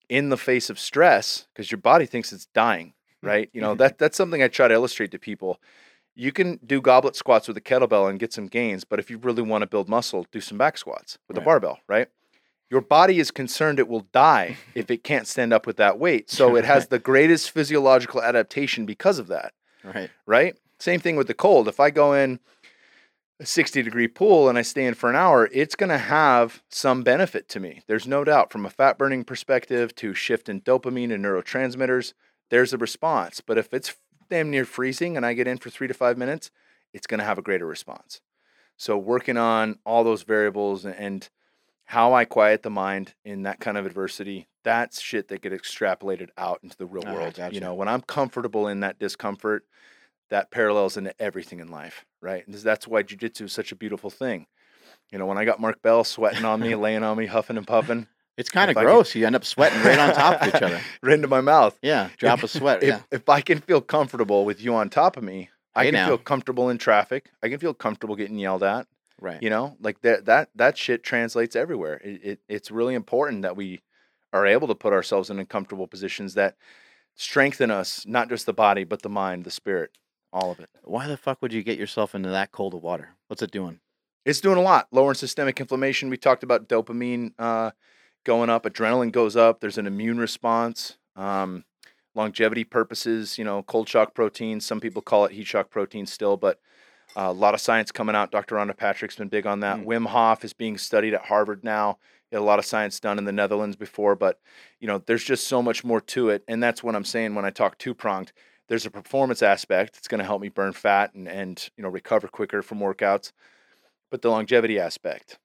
in 0.07 0.30
the 0.30 0.38
face 0.38 0.69
of 0.69 0.80
stress, 0.80 1.47
because 1.53 1.71
your 1.71 1.80
body 1.80 2.05
thinks 2.05 2.31
it's 2.31 2.47
dying, 2.47 2.88
mm-hmm. 2.88 3.27
right? 3.27 3.49
You 3.53 3.61
know, 3.61 3.71
mm-hmm. 3.71 3.80
that 3.80 3.97
that's 3.97 4.17
something 4.17 4.43
I 4.43 4.47
try 4.49 4.67
to 4.67 4.73
illustrate 4.76 5.11
to 5.11 5.19
people. 5.19 5.59
You 6.20 6.34
can 6.34 6.60
do 6.66 6.82
goblet 6.82 7.16
squats 7.16 7.48
with 7.48 7.56
a 7.56 7.62
kettlebell 7.62 8.10
and 8.10 8.20
get 8.20 8.34
some 8.34 8.48
gains, 8.48 8.84
but 8.84 9.00
if 9.00 9.10
you 9.10 9.18
really 9.18 9.41
want 9.41 9.62
to 9.62 9.68
build 9.68 9.88
muscle, 9.88 10.26
do 10.34 10.41
some 10.41 10.58
back 10.58 10.78
squats 10.78 11.18
with 11.30 11.38
a 11.38 11.41
barbell, 11.41 11.80
right? 11.88 12.10
Your 12.70 12.82
body 12.82 13.20
is 13.20 13.32
concerned 13.32 13.80
it 13.80 13.88
will 13.88 14.06
die 14.12 14.58
if 14.76 14.91
it 14.91 15.02
can't 15.02 15.28
stand 15.28 15.54
up 15.54 15.66
with 15.66 15.78
that 15.78 15.98
weight. 15.98 16.30
So 16.30 16.58
it 16.58 16.66
has 16.66 16.88
the 16.88 17.00
greatest 17.00 17.52
physiological 17.52 18.22
adaptation 18.22 18.86
because 18.86 19.18
of 19.18 19.28
that 19.28 19.54
Right. 19.82 20.10
right? 20.26 20.56
Same 20.78 21.00
thing 21.00 21.16
with 21.16 21.28
the 21.28 21.34
cold. 21.34 21.70
If 21.70 21.80
I 21.80 21.90
go 21.90 22.12
in 22.12 22.41
a 23.40 23.46
60 23.46 23.82
degree 23.82 24.10
pool 24.10 24.50
and 24.50 24.58
I 24.58 24.62
stay 24.62 24.86
in 24.86 24.96
for 24.96 25.10
an 25.10 25.16
hour, 25.16 25.48
it's 25.54 25.76
going 25.76 25.90
to 25.90 25.98
have 25.98 26.62
some 26.70 27.02
benefit 27.02 27.48
to 27.50 27.62
me. 27.62 27.82
There's 27.88 28.06
no 28.06 28.26
doubt 28.26 28.52
from 28.52 28.66
a 28.66 28.70
fat 28.70 28.98
burning 28.98 29.24
perspective 29.24 29.96
to 29.96 30.14
shift 30.14 30.50
in 30.50 30.60
dopamine 30.60 31.14
and 31.14 31.24
neurotransmitters, 31.24 32.12
there's 32.50 32.74
a 32.74 32.78
response. 32.78 33.40
But 33.40 33.58
if 33.58 33.74
it's 33.74 33.96
damn 34.30 34.49
near 34.49 34.65
freezing 34.65 35.18
and 35.18 35.26
I 35.26 35.34
get 35.34 35.47
in 35.47 35.57
for 35.57 35.69
three 35.69 35.88
to 35.88 35.93
five 35.93 36.18
minutes, 36.18 36.51
it's 36.93 37.07
going 37.07 37.19
to 37.19 37.26
have 37.26 37.38
a 37.38 37.43
greater 37.43 37.65
response. 37.65 38.22
So 38.77 38.97
working 38.97 39.38
on 39.38 39.80
all 39.85 40.03
those 40.03 40.23
variables 40.23 40.85
and 40.85 41.27
how 41.85 42.14
I 42.14 42.26
quiet 42.26 42.64
the 42.64 42.69
mind 42.69 43.15
in 43.26 43.43
that 43.43 43.60
kind 43.60 43.77
of 43.77 43.85
adversity, 43.85 44.47
that's 44.64 45.01
shit 45.01 45.27
that 45.30 45.41
get 45.41 45.51
extrapolated 45.51 46.30
out 46.38 46.60
into 46.64 46.77
the 46.77 46.85
real 46.85 47.03
world. 47.03 47.34
gotcha. 47.35 47.53
You 47.53 47.61
know, 47.61 47.73
when 47.73 47.88
I'm 47.88 48.01
comfortable 48.01 48.68
in 48.68 48.81
that 48.81 48.99
discomfort, 48.99 49.65
that 50.30 50.51
parallels 50.51 50.97
into 50.97 51.19
everything 51.19 51.60
in 51.60 51.69
life, 51.69 52.06
right? 52.22 52.45
And 52.45 52.56
that's 52.56 52.88
why 52.88 53.03
jujitsu 53.03 53.41
is 53.41 53.53
such 53.53 53.72
a 53.72 53.76
beautiful 53.76 54.10
thing. 54.10 54.45
You 55.11 55.18
know, 55.18 55.26
when 55.26 55.39
I 55.39 55.45
got 55.45 55.60
Mark 55.60 55.81
Bell 55.81 56.03
sweating 56.03 56.45
on 56.45 56.60
me, 56.60 56.76
laying 56.76 57.03
on 57.03 57.18
me, 57.18 57.26
huffing 57.26 57.57
and 57.57 57.65
puffing, 57.68 58.07
It's 58.40 58.49
kind 58.49 58.72
of 58.72 58.76
If 58.76 58.78
I 58.78 58.82
could- 58.84 58.88
gross. 58.91 59.14
You 59.16 59.26
end 59.28 59.36
up 59.36 59.44
sweating 59.45 59.82
right 59.84 59.99
on 59.99 60.16
top 60.16 60.41
of 60.41 60.48
each 60.48 60.61
other. 60.61 60.80
right 61.03 61.14
into 61.14 61.28
my 61.28 61.41
mouth. 61.41 61.78
Yeah. 61.82 62.10
Drop 62.18 62.41
of 62.41 62.49
sweat. 62.49 62.82
If, 62.82 62.88
yeah. 62.90 63.02
if 63.11 63.28
I 63.28 63.41
can 63.41 63.60
feel 63.60 63.82
comfortable 63.82 64.45
with 64.45 64.61
you 64.61 64.74
on 64.74 64.90
top 64.90 65.18
of 65.18 65.24
me, 65.24 65.49
I 65.76 65.84
Hey, 65.84 65.88
can 65.91 65.94
now. 65.95 66.07
feel 66.07 66.18
comfortable 66.18 66.70
in 66.70 66.78
traffic. 66.78 67.30
I 67.44 67.49
can 67.49 67.60
feel 67.60 67.74
comfortable 67.74 68.16
getting 68.16 68.40
yelled 68.40 68.64
at. 68.64 68.88
Right. 69.22 69.44
You 69.44 69.49
know, 69.49 69.76
like 69.82 69.99
that 70.02 70.26
that 70.26 70.49
that 70.56 70.78
shit 70.78 71.03
translates 71.03 71.56
everywhere. 71.57 71.99
It, 72.03 72.22
it 72.24 72.40
it's 72.48 72.72
really 72.72 72.95
important 72.95 73.41
that 73.41 73.57
we 73.57 73.82
are 74.32 74.45
able 74.48 74.68
to 74.70 74.76
put 74.76 74.94
ourselves 74.94 75.30
in 75.30 75.38
uncomfortable 75.40 75.88
positions 75.88 76.36
that 76.36 76.56
strengthen 77.16 77.70
us, 77.72 78.06
not 78.07 78.30
just 78.30 78.45
the 78.45 78.53
body, 78.53 78.86
but 78.86 79.02
the 79.02 79.10
mind, 79.10 79.44
the 79.44 79.52
spirit, 79.52 79.91
all 80.32 80.52
of 80.52 80.60
it. 80.61 80.70
Why 80.84 81.07
the 81.07 81.18
fuck 81.18 81.41
would 81.41 81.52
you 81.52 81.64
get 81.64 81.78
yourself 81.78 82.16
into 82.16 82.30
that 82.30 82.52
cold 82.53 82.74
of 82.74 82.82
water? 82.82 83.10
What's 83.28 83.41
it 83.41 83.52
doing? 83.52 83.80
It's 84.26 84.40
doing 84.41 84.57
a 84.57 84.61
lot. 84.61 84.88
Lowering 84.91 85.16
systemic 85.16 85.60
inflammation. 85.60 86.10
We 86.10 86.18
talked 86.18 86.44
about 86.44 86.70
dopamine 86.70 87.34
uh, 87.40 87.72
going 88.24 88.50
up, 88.50 88.64
adrenaline 88.64 89.12
goes 89.12 89.36
up. 89.36 89.60
There's 89.60 89.78
an 89.78 89.88
immune 89.88 90.18
response. 90.18 90.98
Um, 91.16 91.66
longevity 92.16 92.64
purposes, 92.64 93.38
you 93.38 93.44
know, 93.44 93.64
cold 93.64 93.88
shock 93.88 94.14
proteins. 94.14 94.66
Some 94.66 94.80
people 94.80 95.02
call 95.02 95.26
it 95.26 95.32
heat 95.32 95.48
shock 95.48 95.70
protein 95.70 96.06
still, 96.06 96.38
but 96.38 96.60
uh, 97.16 97.28
a 97.30 97.34
lot 97.34 97.54
of 97.54 97.62
science 97.62 97.91
coming 97.91 98.16
out. 98.16 98.32
Dr. 98.32 98.56
Rhonda 98.56 98.76
Patrick's 98.76 99.16
been 99.16 99.28
big 99.28 99.48
on 99.48 99.62
that. 99.62 99.78
Mm. 99.78 99.86
Wim 99.86 100.08
Hof 100.08 100.44
is 100.44 100.54
being 100.54 100.78
studied 100.78 101.14
at 101.14 101.26
Harvard 101.26 101.64
now. 101.64 101.98
A 102.32 102.40
lot 102.40 102.60
of 102.60 102.66
science 102.66 103.00
done 103.00 103.18
in 103.18 103.26
the 103.26 103.32
Netherlands 103.32 103.76
before, 103.76 104.16
but 104.16 104.40
you 104.80 104.88
know, 104.88 105.00
there's 105.00 105.24
just 105.24 105.48
so 105.48 105.64
much 105.64 105.84
more 105.84 106.00
to 106.00 106.30
it. 106.30 106.44
And 106.48 106.62
that's 106.62 106.84
what 106.84 106.96
I'm 106.96 107.04
saying 107.04 107.34
when 107.34 107.46
I 107.46 107.50
talk 107.50 107.80
two 107.80 107.96
pronged. 107.96 108.32
There's 108.68 108.86
a 108.86 108.91
performance 108.91 109.41
aspect. 109.41 109.98
It's 109.98 110.08
going 110.08 110.20
to 110.20 110.26
help 110.26 110.40
me 110.40 110.50
burn 110.50 110.74
fat 110.74 111.16
and, 111.16 111.28
and 111.28 111.70
you 111.76 111.82
know 111.82 111.90
recover 111.90 112.28
quicker 112.28 112.62
from 112.62 112.80
workouts 112.80 113.32
but 114.10 114.22
the 114.22 114.30
longevity 114.30 114.80
aspect. 114.80 115.38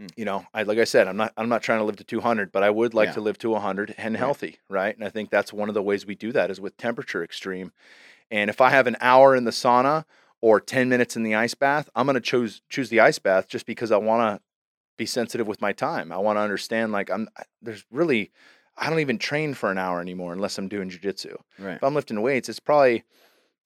Mm. 0.00 0.10
You 0.16 0.24
know, 0.24 0.46
I 0.54 0.62
like 0.62 0.78
I 0.78 0.84
said, 0.84 1.08
I'm 1.08 1.16
not 1.16 1.32
I'm 1.36 1.48
not 1.48 1.62
trying 1.62 1.80
to 1.80 1.84
live 1.84 1.96
to 1.96 2.04
200, 2.04 2.52
but 2.52 2.62
I 2.62 2.70
would 2.70 2.94
like 2.94 3.08
Yeah. 3.08 3.14
to 3.14 3.20
live 3.20 3.38
to 3.38 3.50
100 3.50 3.94
and 3.98 4.14
Right. 4.14 4.18
healthy, 4.18 4.58
right? 4.68 4.94
And 4.94 5.04
I 5.04 5.10
think 5.10 5.30
that's 5.30 5.52
one 5.52 5.68
of 5.68 5.74
the 5.74 5.82
ways 5.82 6.06
we 6.06 6.14
do 6.14 6.32
that 6.32 6.50
is 6.50 6.60
with 6.60 6.76
temperature 6.76 7.22
extreme. 7.22 7.72
And 8.30 8.48
if 8.48 8.60
I 8.60 8.70
have 8.70 8.86
an 8.86 8.96
hour 9.00 9.34
in 9.36 9.44
the 9.44 9.50
sauna 9.50 10.04
or 10.40 10.60
10 10.60 10.88
minutes 10.88 11.16
in 11.16 11.22
the 11.22 11.34
ice 11.34 11.54
bath, 11.54 11.90
I'm 11.94 12.06
going 12.06 12.14
to 12.14 12.20
choose 12.20 12.62
choose 12.70 12.88
the 12.88 13.00
ice 13.00 13.18
bath 13.18 13.48
just 13.48 13.66
because 13.66 13.92
I 13.92 13.98
want 13.98 14.38
to 14.38 14.42
be 14.96 15.06
sensitive 15.06 15.46
with 15.46 15.60
my 15.60 15.72
time. 15.72 16.12
I 16.12 16.18
want 16.18 16.36
to 16.36 16.40
understand 16.42 16.92
like 16.92 17.10
I'm 17.10 17.28
there's 17.60 17.84
really 17.90 18.30
I 18.76 18.88
don't 18.88 19.00
even 19.00 19.18
train 19.18 19.52
for 19.54 19.70
an 19.70 19.78
hour 19.78 20.00
anymore 20.00 20.32
unless 20.32 20.56
I'm 20.56 20.68
doing 20.68 20.88
jujitsu 20.88 21.36
Right. 21.58 21.76
if 21.76 21.84
I'm 21.84 21.94
lifting 21.94 22.22
weights, 22.22 22.48
it's 22.48 22.60
probably 22.60 23.04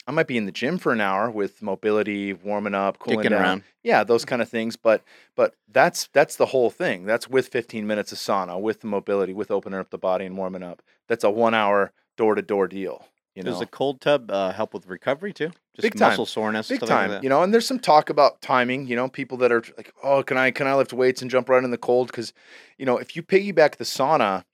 I 0.07 0.13
might 0.13 0.27
be 0.27 0.37
in 0.37 0.45
the 0.47 0.53
gym 0.53 0.77
for 0.79 0.93
an 0.93 1.01
hour 1.01 1.31
with 1.31 1.63
mobility, 1.63 2.33
warming 2.35 2.75
up, 2.75 2.99
cooling 2.99 3.21
Kicking 3.21 3.31
down. 3.33 3.41
around. 3.43 3.63
Yeah, 3.83 4.05
those 4.05 4.25
kind 4.25 4.43
of 4.43 4.49
things. 4.49 4.77
But 4.77 5.03
but 5.35 5.55
that's 5.73 6.09
that's 6.13 6.37
the 6.37 6.47
whole 6.47 6.71
thing. 6.71 7.07
That's 7.07 7.29
with 7.29 7.49
15 7.49 7.87
minutes 7.87 8.13
of 8.13 8.19
sauna, 8.19 8.61
with 8.61 8.81
the 8.81 8.87
mobility, 8.87 9.33
with 9.33 9.51
opening 9.51 9.81
up 9.81 9.91
the 9.91 9.99
body 9.99 10.27
and 10.27 10.37
warming 10.37 10.63
up. 10.63 10.83
That's 11.09 11.25
a 11.25 11.31
one 11.31 11.55
hour 11.55 11.93
door 12.17 12.35
to 12.35 12.43
door 12.43 12.69
deal. 12.69 13.07
You 13.35 13.43
know, 13.43 13.51
Does 13.51 13.59
the 13.61 13.67
cold 13.67 14.01
tub 14.01 14.31
uh, 14.31 14.53
help 14.53 14.75
with 14.75 14.87
recovery 14.87 15.33
too? 15.33 15.49
Just 15.75 15.83
Big 15.83 15.97
time. 15.97 16.11
muscle 16.11 16.25
soreness, 16.27 16.69
big 16.69 16.77
stuff 16.79 16.89
like 16.91 17.11
time. 17.11 17.23
you 17.25 17.29
know, 17.29 17.43
and 17.43 17.53
there's 17.53 17.67
some 17.67 17.81
talk 17.81 18.09
about 18.09 18.41
timing. 18.41 18.87
You 18.87 18.95
know, 18.95 19.09
people 19.09 19.39
that 19.39 19.51
are 19.51 19.65
like, 19.77 19.93
oh, 20.05 20.23
can 20.23 20.37
I 20.37 20.51
can 20.53 20.67
I 20.69 20.75
lift 20.77 20.93
weights 20.93 21.21
and 21.23 21.31
jump 21.31 21.49
right 21.49 21.65
in 21.65 21.71
the 21.71 21.79
cold? 21.79 22.09
Because 22.09 22.33
you 22.79 22.87
know, 22.87 22.99
if 22.99 23.17
you 23.17 23.23
piggyback 23.23 23.77
the 23.77 23.85
sauna, 23.85 24.45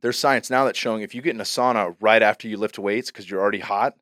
there's 0.00 0.18
science 0.18 0.48
now 0.50 0.64
that's 0.64 0.78
showing 0.78 1.02
if 1.02 1.14
you 1.14 1.20
get 1.20 1.34
in 1.34 1.40
a 1.40 1.44
sauna 1.44 1.96
right 2.00 2.22
after 2.22 2.46
you 2.48 2.56
lift 2.56 2.78
weights 2.78 3.10
because 3.10 3.28
you're 3.28 3.40
already 3.40 3.58
hot, 3.58 3.94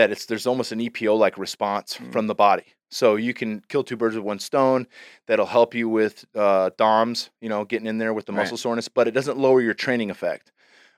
that 0.00 0.10
it's 0.10 0.24
there's 0.24 0.46
almost 0.46 0.72
an 0.72 0.80
EPO 0.80 1.14
like 1.18 1.36
response 1.36 1.98
Mm. 1.98 2.12
from 2.12 2.26
the 2.26 2.34
body. 2.34 2.64
So 2.90 3.16
you 3.16 3.34
can 3.34 3.62
kill 3.68 3.84
two 3.84 3.96
birds 3.96 4.16
with 4.16 4.24
one 4.24 4.38
stone. 4.38 4.86
That'll 5.26 5.46
help 5.46 5.74
you 5.74 5.88
with 5.88 6.24
uh, 6.34 6.70
DOMS, 6.76 7.30
you 7.40 7.48
know, 7.50 7.64
getting 7.64 7.86
in 7.86 7.98
there 7.98 8.14
with 8.14 8.24
the 8.26 8.32
Right. 8.32 8.38
muscle 8.38 8.56
soreness, 8.56 8.88
but 8.88 9.06
it 9.06 9.12
doesn't 9.12 9.36
lower 9.38 9.60
your 9.60 9.74
training 9.74 10.10
effect. 10.10 10.52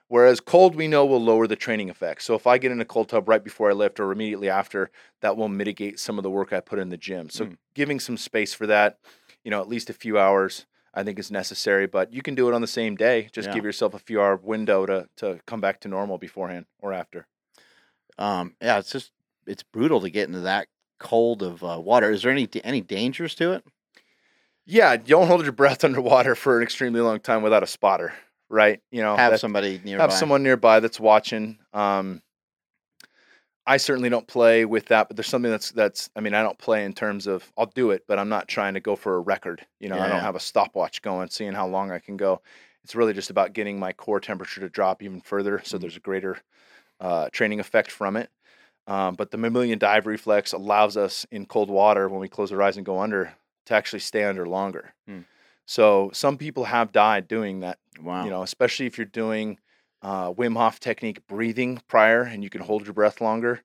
Whereas 0.07 0.39
cold, 0.39 0.75
we 0.75 0.87
know 0.87 1.05
will 1.05 1.21
lower 1.21 1.47
the 1.47 1.55
training 1.55 1.89
effect. 1.89 2.21
So 2.23 2.33
if 2.35 2.47
I 2.47 2.57
get 2.57 2.71
in 2.71 2.79
a 2.81 2.85
cold 2.85 3.09
tub 3.09 3.27
right 3.27 3.43
before 3.43 3.69
I 3.69 3.73
lift 3.73 3.99
or 3.99 4.11
immediately 4.11 4.49
after, 4.49 4.89
that 5.21 5.35
will 5.37 5.49
mitigate 5.49 5.99
some 5.99 6.17
of 6.17 6.23
the 6.23 6.29
work 6.31 6.53
I 6.53 6.59
put 6.61 6.79
in 6.79 6.89
the 6.89 6.97
gym. 6.97 7.29
So 7.29 7.45
Mm. 7.45 7.57
giving 7.75 7.99
some 7.99 8.17
space 8.17 8.53
for 8.53 8.65
that, 8.67 8.99
you 9.43 9.51
know, 9.51 9.59
at 9.61 9.67
least 9.67 9.89
a 9.89 9.93
few 9.93 10.17
hours, 10.17 10.65
I 10.93 11.03
think 11.03 11.19
is 11.19 11.29
necessary. 11.31 11.87
But 11.87 12.13
you 12.13 12.21
can 12.21 12.35
do 12.35 12.47
it 12.47 12.53
on 12.53 12.61
the 12.61 12.67
same 12.67 12.95
day. 12.95 13.29
Just 13.31 13.49
Yeah. 13.49 13.53
give 13.55 13.65
yourself 13.65 13.93
a 13.93 13.99
few 13.99 14.21
hour 14.21 14.35
window 14.37 14.85
to 14.85 15.09
to 15.17 15.39
come 15.45 15.61
back 15.61 15.79
to 15.81 15.87
normal 15.87 16.17
beforehand 16.17 16.65
or 16.79 16.93
after. 16.93 17.27
Um, 18.17 18.55
yeah, 18.61 18.79
it's 18.79 18.91
just 18.91 19.11
it's 19.47 19.63
brutal 19.63 20.01
to 20.01 20.09
get 20.09 20.27
into 20.27 20.41
that 20.41 20.67
cold 20.99 21.43
of 21.43 21.63
uh, 21.63 21.79
water. 21.79 22.11
Is 22.11 22.21
there 22.23 22.31
any 22.31 22.47
any 22.63 22.81
dangers 22.81 23.35
to 23.35 23.53
it? 23.53 23.63
Yeah, 24.65 24.95
don't 24.95 25.27
hold 25.27 25.43
your 25.43 25.51
breath 25.51 25.83
underwater 25.83 26.35
for 26.35 26.57
an 26.57 26.63
extremely 26.63 27.01
long 27.01 27.19
time 27.19 27.41
without 27.41 27.63
a 27.63 27.67
spotter, 27.67 28.13
right? 28.49 28.79
You 28.91 29.01
know, 29.01 29.15
Have 29.17 29.31
that- 29.33 29.39
somebody 29.39 29.81
nearby. 29.83 30.03
have 30.03 30.13
someone 30.13 30.43
nearby 30.43 30.79
that's 30.79 30.99
watching. 30.99 31.57
Um, 31.73 32.21
I 33.65 33.77
certainly 33.77 34.09
don't 34.09 34.27
play 34.27 34.65
with 34.65 34.87
that, 34.87 35.07
but 35.07 35.15
there's 35.15 35.27
something 35.27 35.49
that's 35.51 35.71
that's. 35.71 36.09
I 36.17 36.19
mean, 36.19 36.33
I 36.33 36.43
don't 36.43 36.57
play 36.57 36.83
in 36.83 36.91
terms 36.93 37.27
of 37.27 37.49
I'll 37.57 37.65
do 37.67 37.91
it, 37.91 38.03
but 38.07 38.19
I'm 38.19 38.27
not 38.27 38.49
trying 38.49 38.73
to 38.73 38.81
go 38.81 38.95
for 38.97 39.15
a 39.15 39.19
record. 39.21 39.65
You 39.79 39.87
know, 39.87 39.95
I 39.99 40.09
don't 40.09 40.19
have 40.19 40.35
a 40.35 40.39
stopwatch 40.41 41.01
going, 41.01 41.29
seeing 41.29 41.53
how 41.53 41.67
long 41.67 41.89
I 41.89 41.99
can 41.99 42.17
go. 42.17 42.41
It's 42.83 42.93
really 42.95 43.13
just 43.13 43.29
about 43.29 43.53
getting 43.53 43.79
my 43.79 43.93
core 43.93 44.19
temperature 44.19 44.59
to 44.59 44.67
drop 44.67 45.01
even 45.01 45.21
further, 45.21 45.61
so 45.63 45.77
Mhm. 45.77 45.81
there's 45.81 45.95
a 45.95 46.01
greater 46.01 46.39
uh, 46.99 47.29
training 47.31 47.59
effect 47.59 47.91
from 47.91 48.15
it. 48.15 48.29
Um, 48.87 49.15
but 49.15 49.31
the 49.31 49.37
mammalian 49.37 49.79
dive 49.79 50.05
reflex 50.07 50.51
allows 50.51 50.97
us 50.97 51.25
in 51.31 51.45
cold 51.45 51.69
water 51.69 52.09
when 52.09 52.19
we 52.19 52.27
close 52.27 52.51
our 52.51 52.61
eyes 52.61 52.75
and 52.77 52.85
go 52.85 52.99
under 52.99 53.33
to 53.67 53.73
actually 53.73 53.99
stay 53.99 54.23
under 54.25 54.45
longer. 54.45 54.93
Hmm. 55.07 55.19
So 55.65 56.11
some 56.13 56.37
people 56.37 56.65
have 56.65 56.91
died 56.91 57.27
doing 57.27 57.61
that 57.61 57.79
Wow. 58.01 58.23
you 58.25 58.29
know, 58.31 58.41
especially 58.41 58.87
if 58.87 58.97
you're 58.97 59.05
doing 59.05 59.59
uh, 60.01 60.33
Wim 60.33 60.57
Hof 60.57 60.79
technique 60.79 61.25
breathing 61.27 61.81
prior 61.87 62.23
and 62.23 62.43
you 62.43 62.49
can 62.49 62.59
hold 62.61 62.83
your 62.85 62.93
breath 62.93 63.21
longer. 63.21 63.61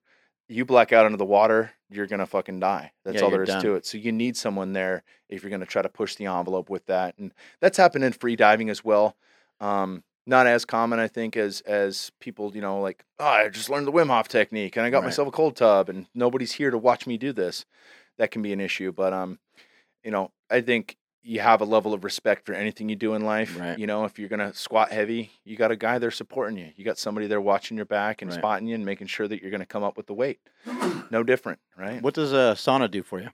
You 0.47 0.65
black 0.65 0.93
out 0.93 1.05
under 1.05 1.17
the 1.17 1.25
water, 1.25 1.71
you're 1.89 2.07
gonna 2.07 2.25
fucking 2.25 2.59
die. 2.59 2.91
That's 3.03 3.17
Yeah, 3.17 3.23
all 3.23 3.31
there 3.31 3.43
is 3.43 3.49
done. 3.49 3.61
to 3.63 3.73
it. 3.75 3.85
So 3.85 3.97
you 3.97 4.11
need 4.11 4.37
someone 4.37 4.73
there 4.73 5.03
if 5.27 5.43
you're 5.43 5.49
gonna 5.51 5.65
try 5.65 5.81
to 5.81 5.89
push 5.89 6.15
the 6.15 6.27
envelope 6.27 6.69
with 6.69 6.85
that, 6.85 7.17
and 7.17 7.33
that's 7.59 7.77
happened 7.77 8.03
in 8.05 8.13
free 8.13 8.35
diving 8.35 8.69
as 8.69 8.83
well. 8.85 9.15
Um, 9.59 10.03
not 10.29 10.47
as 10.47 10.63
common, 10.63 10.99
I 10.99 11.07
think, 11.07 11.35
as 11.35 11.61
as 11.61 12.11
people, 12.21 12.55
you 12.55 12.61
know, 12.61 12.79
like, 12.79 13.03
oh, 13.19 13.25
I 13.25 13.49
just 13.49 13.69
learned 13.69 13.87
the 13.87 13.91
Wim 13.91 14.07
Hof 14.07 14.27
technique 14.27 14.77
and 14.77 14.85
I 14.85 14.89
got 14.89 14.99
Right. 14.99 15.05
myself 15.07 15.27
a 15.27 15.31
cold 15.31 15.55
tub, 15.57 15.89
and 15.89 16.05
nobody's 16.13 16.53
here 16.53 16.71
to 16.71 16.77
watch 16.77 17.07
me 17.07 17.17
do 17.17 17.33
this. 17.33 17.65
That 18.17 18.31
can 18.31 18.41
be 18.41 18.53
an 18.53 18.59
issue, 18.61 18.91
but 18.91 19.11
um, 19.11 19.39
you 20.03 20.11
know, 20.11 20.31
I 20.49 20.61
think 20.61 20.97
you 21.21 21.41
have 21.41 21.59
a 21.61 21.65
level 21.65 21.93
of 21.93 22.03
respect 22.05 22.45
for 22.45 22.53
anything 22.53 22.87
you 22.87 22.95
do 22.95 23.13
in 23.13 23.23
life. 23.25 23.59
Right. 23.59 23.77
You 23.77 23.87
know, 23.87 24.05
if 24.05 24.17
you're 24.19 24.29
gonna 24.29 24.53
squat 24.53 24.91
heavy, 24.91 25.31
you 25.43 25.57
got 25.57 25.71
a 25.71 25.75
guy 25.75 25.97
there 25.99 26.11
supporting 26.11 26.57
you. 26.57 26.71
You 26.75 26.85
got 26.85 26.97
somebody 26.97 27.27
there 27.27 27.41
watching 27.41 27.75
your 27.75 27.85
back 27.85 28.21
and 28.21 28.29
Right. 28.31 28.39
spotting 28.39 28.67
you 28.67 28.75
and 28.75 28.85
making 28.85 29.07
sure 29.07 29.27
that 29.27 29.41
you're 29.41 29.51
gonna 29.51 29.65
come 29.65 29.83
up 29.83 29.97
with 29.97 30.05
the 30.07 30.13
weight. 30.13 30.39
No 31.09 31.23
different, 31.23 31.59
right? 31.75 32.01
What 32.01 32.13
does 32.13 32.31
a 32.33 32.53
sauna 32.55 32.89
do 32.89 33.01
for 33.03 33.19
you? 33.19 33.29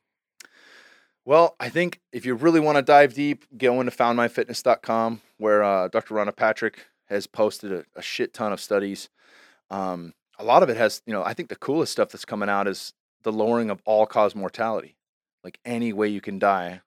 Well, 1.26 1.56
I 1.60 1.70
think 1.70 2.00
if 2.12 2.26
you 2.26 2.36
really 2.36 2.60
want 2.60 2.76
to 2.78 2.82
dive 2.84 3.14
deep, 3.16 3.46
go 3.58 3.80
into 3.82 3.92
foundmyfitness.com 3.92 5.22
where 5.38 5.64
uh, 5.64 5.88
Dr. 5.88 6.16
Rhonda 6.16 6.36
Patrick 6.36 6.86
has 7.08 7.28
posted 7.28 7.72
a, 7.72 7.84
a 7.96 8.02
shit 8.02 8.34
ton 8.34 8.54
of 8.54 8.62
studies. 8.62 9.10
Um, 9.72 10.14
a 10.38 10.44
lot 10.44 10.64
of 10.64 10.70
it 10.70 10.78
has, 10.78 11.02
you 11.06 11.14
know, 11.14 11.24
I 11.24 11.34
think 11.34 11.50
the 11.50 11.56
coolest 11.56 11.92
stuff 11.92 12.10
that's 12.10 12.26
coming 12.26 12.50
out 12.50 12.68
is 12.68 12.94
the 13.24 13.32
lowering 13.32 13.70
of 13.70 13.82
all 13.86 14.06
cause 14.06 14.36
mortality. 14.36 14.98
Like 15.44 15.60
any 15.66 15.94
way 15.94 16.08
you 16.08 16.22
can 16.22 16.40
die 16.40 16.82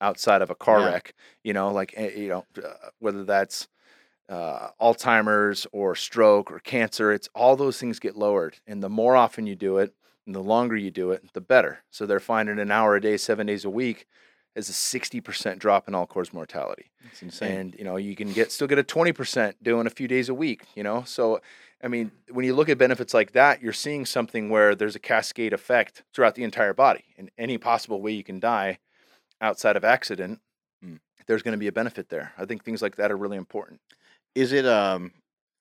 outside 0.00 0.42
of 0.42 0.50
a 0.50 0.54
car 0.54 0.80
Yeah. 0.80 0.86
wreck, 0.86 1.14
you 1.44 1.52
know, 1.52 1.70
like, 1.72 1.94
eh, 1.96 2.10
you 2.16 2.28
know, 2.28 2.44
uh, 2.62 2.90
whether 2.98 3.24
that's 3.24 3.68
uh, 4.28 4.70
Alzheimer's 4.80 5.66
or 5.72 5.94
stroke 5.94 6.50
or 6.50 6.58
cancer, 6.58 7.12
it's 7.12 7.28
all 7.34 7.56
those 7.56 7.78
things 7.78 8.00
get 8.00 8.16
lowered. 8.16 8.56
And 8.66 8.82
the 8.82 8.88
more 8.88 9.16
often 9.16 9.46
you 9.46 9.54
do 9.54 9.78
it, 9.78 9.94
and 10.26 10.34
the 10.34 10.42
longer 10.42 10.76
you 10.76 10.90
do 10.90 11.12
it, 11.12 11.32
the 11.32 11.40
better. 11.40 11.78
So 11.90 12.04
they're 12.06 12.20
finding 12.20 12.58
an 12.58 12.70
hour 12.70 12.96
a 12.96 13.00
day, 13.00 13.16
seven 13.16 13.46
days 13.46 13.64
a 13.64 13.70
week, 13.70 14.06
is 14.54 14.68
a 14.68 14.72
sixty 14.72 15.20
percent 15.20 15.58
drop 15.60 15.86
in 15.88 15.94
all 15.94 16.06
cause 16.06 16.32
mortality. 16.32 16.90
It's 17.10 17.22
insane. 17.22 17.56
And 17.58 17.74
you 17.78 17.84
know 17.84 17.96
you 17.96 18.16
can 18.16 18.32
get 18.32 18.50
still 18.52 18.66
get 18.66 18.78
a 18.78 18.82
twenty 18.82 19.12
percent 19.12 19.62
doing 19.62 19.86
a 19.86 19.90
few 19.90 20.08
days 20.08 20.28
a 20.28 20.34
week. 20.34 20.64
You 20.74 20.82
know, 20.82 21.02
so 21.04 21.40
I 21.84 21.88
mean 21.88 22.10
when 22.30 22.44
you 22.44 22.54
look 22.54 22.68
at 22.68 22.78
benefits 22.78 23.12
like 23.14 23.32
that, 23.32 23.62
you're 23.62 23.72
seeing 23.72 24.06
something 24.06 24.48
where 24.50 24.74
there's 24.74 24.96
a 24.96 24.98
cascade 25.00 25.52
effect 25.52 26.02
throughout 26.14 26.34
the 26.34 26.44
entire 26.44 26.72
body. 26.74 27.04
In 27.16 27.30
any 27.38 27.58
possible 27.58 28.00
way 28.00 28.12
you 28.12 28.24
can 28.24 28.40
die 28.40 28.78
outside 29.40 29.76
of 29.76 29.84
accident, 29.84 30.40
Mm. 30.84 30.98
there's 31.26 31.42
going 31.42 31.52
to 31.52 31.58
be 31.58 31.68
a 31.68 31.72
benefit 31.72 32.08
there. 32.10 32.32
I 32.36 32.44
think 32.44 32.62
things 32.64 32.82
like 32.82 32.96
that 32.96 33.10
are 33.10 33.16
really 33.16 33.38
important. 33.38 33.80
is 34.34 34.52
it 34.52 34.66
um 34.66 35.12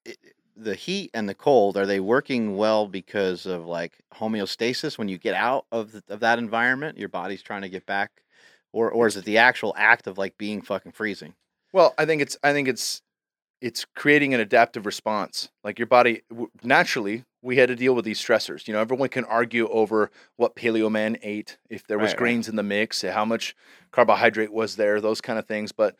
i 0.07 0.13
the 0.55 0.75
heat 0.75 1.11
and 1.13 1.27
the 1.27 1.33
cold 1.35 1.77
are 1.77 1.85
they 1.85 1.99
working 1.99 2.55
well 2.57 2.87
because 2.87 3.45
of 3.45 3.65
like 3.65 3.93
homeostasis 4.13 4.97
when 4.97 5.07
you 5.09 5.17
get 5.17 5.35
out 5.35 5.65
of 5.71 5.91
th- 5.91 6.03
of 6.09 6.19
that 6.21 6.39
environment 6.39 6.97
your 6.97 7.09
body's 7.09 7.41
trying 7.41 7.61
to 7.61 7.69
get 7.69 7.85
back 7.85 8.23
or 8.71 8.89
or 8.89 9.07
is 9.07 9.17
it 9.17 9.25
the 9.25 9.37
actual 9.37 9.73
act 9.77 10.07
of 10.07 10.17
like 10.17 10.37
being 10.37 10.61
fucking 10.61 10.91
freezing 10.93 11.33
Well, 11.73 11.93
I 11.97 12.05
think 12.05 12.21
it's 12.21 12.37
I 12.43 12.53
think 12.53 12.67
it's 12.67 13.01
it's 13.61 13.85
creating 13.95 14.33
an 14.33 14.39
adaptive 14.39 14.85
response. 14.85 15.49
Like 15.63 15.79
your 15.79 15.87
body 15.87 16.23
w- 16.29 16.51
naturally, 16.63 17.25
we 17.41 17.57
had 17.57 17.69
to 17.69 17.75
deal 17.75 17.95
with 17.95 18.05
these 18.05 18.21
stressors. 18.21 18.67
You 18.67 18.73
know, 18.73 18.81
everyone 18.81 19.09
can 19.09 19.25
argue 19.25 19.67
over 19.69 20.11
what 20.37 20.55
paleo 20.55 20.91
man 20.91 21.17
ate, 21.23 21.57
if 21.69 21.87
there 21.87 21.99
was 21.99 22.13
Right, 22.13 22.19
right. 22.19 22.39
grains 22.39 22.49
in 22.49 22.55
the 22.55 22.63
mix, 22.63 23.01
how 23.03 23.25
much 23.25 23.55
carbohydrate 23.91 24.53
was 24.53 24.75
there, 24.77 25.01
those 25.01 25.21
kind 25.21 25.39
of 25.39 25.47
things. 25.47 25.71
But 25.71 25.95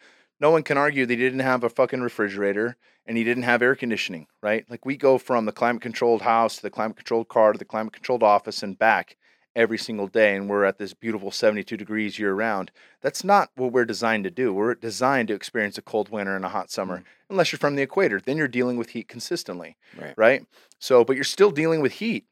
no 0.46 0.52
one 0.52 0.62
can 0.62 0.78
argue 0.78 1.08
they 1.08 1.16
didn't 1.16 1.40
have 1.40 1.64
a 1.64 1.70
fucking 1.70 2.02
refrigerator 2.02 2.78
and 3.08 3.18
he 3.18 3.24
didn't 3.24 3.50
have 3.50 3.64
air 3.64 3.74
conditioning, 3.74 4.28
right? 4.44 4.64
Like 4.70 4.86
we 4.86 4.96
go 4.96 5.18
from 5.18 5.46
the 5.46 5.52
climate 5.52 5.82
controlled 5.82 6.22
house 6.22 6.58
to 6.58 6.62
the 6.62 6.70
climate 6.70 6.98
controlled 6.98 7.30
car 7.30 7.52
to 7.52 7.58
the 7.58 7.66
climate 7.66 7.94
controlled 7.94 8.22
office 8.22 8.62
and 8.62 8.78
back 8.78 9.18
every 9.56 9.80
single 9.80 10.06
day 10.06 10.36
and 10.36 10.48
we're 10.48 10.64
at 10.64 10.78
this 10.78 10.94
beautiful 10.94 11.32
72 11.32 11.76
degrees 11.76 12.20
year 12.20 12.36
round. 12.36 12.70
That's 13.02 13.24
not 13.24 13.50
what 13.56 13.72
we're 13.72 13.86
designed 13.86 14.24
to 14.26 14.30
do. 14.30 14.54
We're 14.54 14.76
designed 14.76 15.30
to 15.30 15.34
experience 15.34 15.80
a 15.80 15.82
cold 15.82 16.10
winter 16.10 16.36
and 16.36 16.46
a 16.46 16.50
hot 16.50 16.70
summer, 16.70 17.00
mm. 17.00 17.04
unless 17.32 17.52
you're 17.52 17.58
from 17.58 17.76
the 17.76 17.82
equator. 17.82 18.22
Then 18.24 18.38
you're 18.38 18.48
dealing 18.48 18.78
with 18.78 18.92
heat 18.92 19.08
consistently, 19.08 19.78
right 20.00 20.14
right? 20.16 20.46
So, 20.78 21.04
but 21.04 21.16
you're 21.16 21.24
still 21.24 21.50
dealing 21.50 21.82
with 21.82 21.94
heat. 21.94 22.28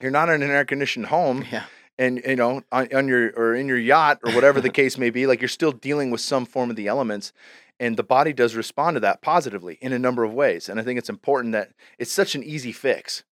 You're 0.00 0.10
not 0.10 0.30
in 0.30 0.42
an 0.42 0.50
air 0.50 0.64
conditioned 0.64 1.06
home 1.06 1.44
yeah 1.52 1.66
and 1.98 2.22
you 2.26 2.36
know 2.36 2.62
on, 2.72 2.88
on 2.94 3.08
your 3.08 3.32
or 3.36 3.54
in 3.54 3.68
your 3.68 3.78
yacht 3.78 4.18
or 4.24 4.32
whatever 4.32 4.60
the 4.60 4.70
case 4.80 4.98
may 4.98 5.10
be 5.10 5.26
like 5.26 5.40
you're 5.40 5.48
still 5.48 5.72
dealing 5.72 6.10
with 6.10 6.20
some 6.20 6.44
form 6.44 6.70
of 6.70 6.76
the 6.76 6.86
elements 6.86 7.32
and 7.78 7.96
the 7.96 8.02
body 8.02 8.32
does 8.32 8.54
respond 8.54 8.94
to 8.96 9.00
that 9.00 9.20
positively 9.20 9.78
in 9.80 9.92
a 9.92 9.98
number 9.98 10.24
of 10.24 10.32
ways 10.32 10.68
and 10.68 10.80
i 10.80 10.82
think 10.82 10.98
it's 10.98 11.08
important 11.08 11.52
that 11.52 11.70
it's 11.98 12.12
such 12.12 12.34
an 12.34 12.42
easy 12.42 12.72
fix. 12.72 13.24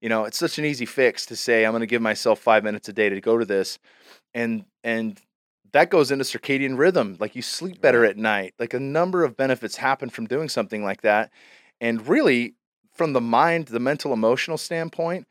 You 0.00 0.08
know 0.08 0.24
it's 0.24 0.38
such 0.38 0.58
an 0.58 0.64
easy 0.64 0.86
fix 0.86 1.26
to 1.26 1.36
say 1.36 1.64
i'm 1.64 1.72
going 1.72 1.80
to 1.80 1.86
give 1.86 2.02
myself 2.02 2.38
five 2.38 2.62
minutes 2.62 2.88
a 2.88 2.92
day 2.92 3.08
to 3.08 3.20
go 3.20 3.36
to 3.36 3.44
this 3.44 3.78
and 4.32 4.64
and 4.84 5.20
that 5.72 5.90
goes 5.90 6.10
into 6.10 6.24
circadian 6.24 6.78
rhythm 6.78 7.16
like 7.20 7.36
you 7.36 7.42
sleep 7.42 7.80
better 7.80 8.04
at 8.04 8.16
night. 8.16 8.54
Like 8.58 8.74
a 8.74 8.80
number 8.80 9.24
of 9.24 9.36
benefits 9.36 9.76
happen 9.76 10.08
from 10.10 10.26
doing 10.26 10.48
something 10.48 10.82
like 10.82 11.02
that 11.02 11.30
and 11.80 12.06
really 12.06 12.54
from 12.92 13.12
the 13.12 13.20
mind 13.20 13.66
the 13.66 13.80
mental 13.80 14.12
emotional 14.12 14.58
standpoint 14.58 15.26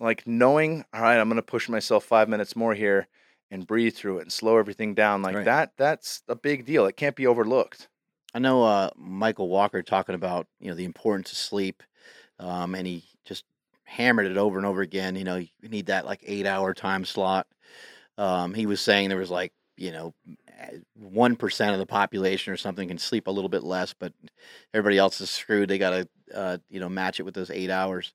like 0.00 0.26
knowing 0.26 0.84
all 0.92 1.02
right 1.02 1.18
i'm 1.20 1.28
going 1.28 1.36
to 1.36 1.42
push 1.42 1.68
myself 1.68 2.04
five 2.04 2.28
minutes 2.28 2.56
more 2.56 2.74
here 2.74 3.06
and 3.50 3.66
breathe 3.66 3.94
through 3.94 4.18
it 4.18 4.22
and 4.22 4.32
slow 4.32 4.56
everything 4.56 4.94
down 4.94 5.22
like 5.22 5.36
Right. 5.36 5.44
that 5.44 5.72
that's 5.76 6.22
a 6.28 6.34
big 6.34 6.64
deal 6.66 6.86
it 6.86 6.96
can't 6.96 7.16
be 7.16 7.26
overlooked 7.26 7.88
I 8.32 8.38
know 8.38 8.62
uh, 8.62 8.90
Michael 8.96 9.48
Walker 9.48 9.82
talking 9.82 10.14
about 10.14 10.46
you 10.60 10.68
know 10.70 10.76
the 10.76 10.84
importance 10.84 11.32
of 11.32 11.38
sleep, 11.38 11.82
um, 12.38 12.76
and 12.76 12.86
he 12.86 13.02
just 13.24 13.44
hammered 13.82 14.26
it 14.26 14.36
over 14.36 14.56
and 14.56 14.64
over 14.66 14.82
again. 14.82 15.16
You 15.16 15.24
know, 15.24 15.36
you 15.36 15.48
need 15.68 15.86
that 15.86 16.06
like 16.06 16.20
eight 16.24 16.46
hour 16.46 16.72
time 16.72 17.04
slot. 17.04 17.48
Um, 18.18 18.54
he 18.54 18.66
was 18.66 18.80
saying 18.80 19.08
there 19.08 19.18
was 19.18 19.32
like 19.32 19.52
you 19.76 19.90
know 19.90 20.14
one 20.94 21.34
percent 21.34 21.72
of 21.72 21.80
the 21.80 21.86
population 21.86 22.52
or 22.52 22.56
something 22.56 22.86
can 22.86 22.98
sleep 22.98 23.26
a 23.26 23.32
little 23.32 23.48
bit 23.48 23.64
less, 23.64 23.94
but 23.98 24.12
everybody 24.72 24.96
else 24.96 25.20
is 25.20 25.28
screwed. 25.28 25.68
They 25.68 25.78
got 25.78 25.90
to 25.90 26.08
uh, 26.32 26.58
you 26.68 26.78
know 26.78 26.88
match 26.88 27.18
it 27.18 27.24
with 27.24 27.34
those 27.34 27.50
eight 27.50 27.70
hours. 27.70 28.12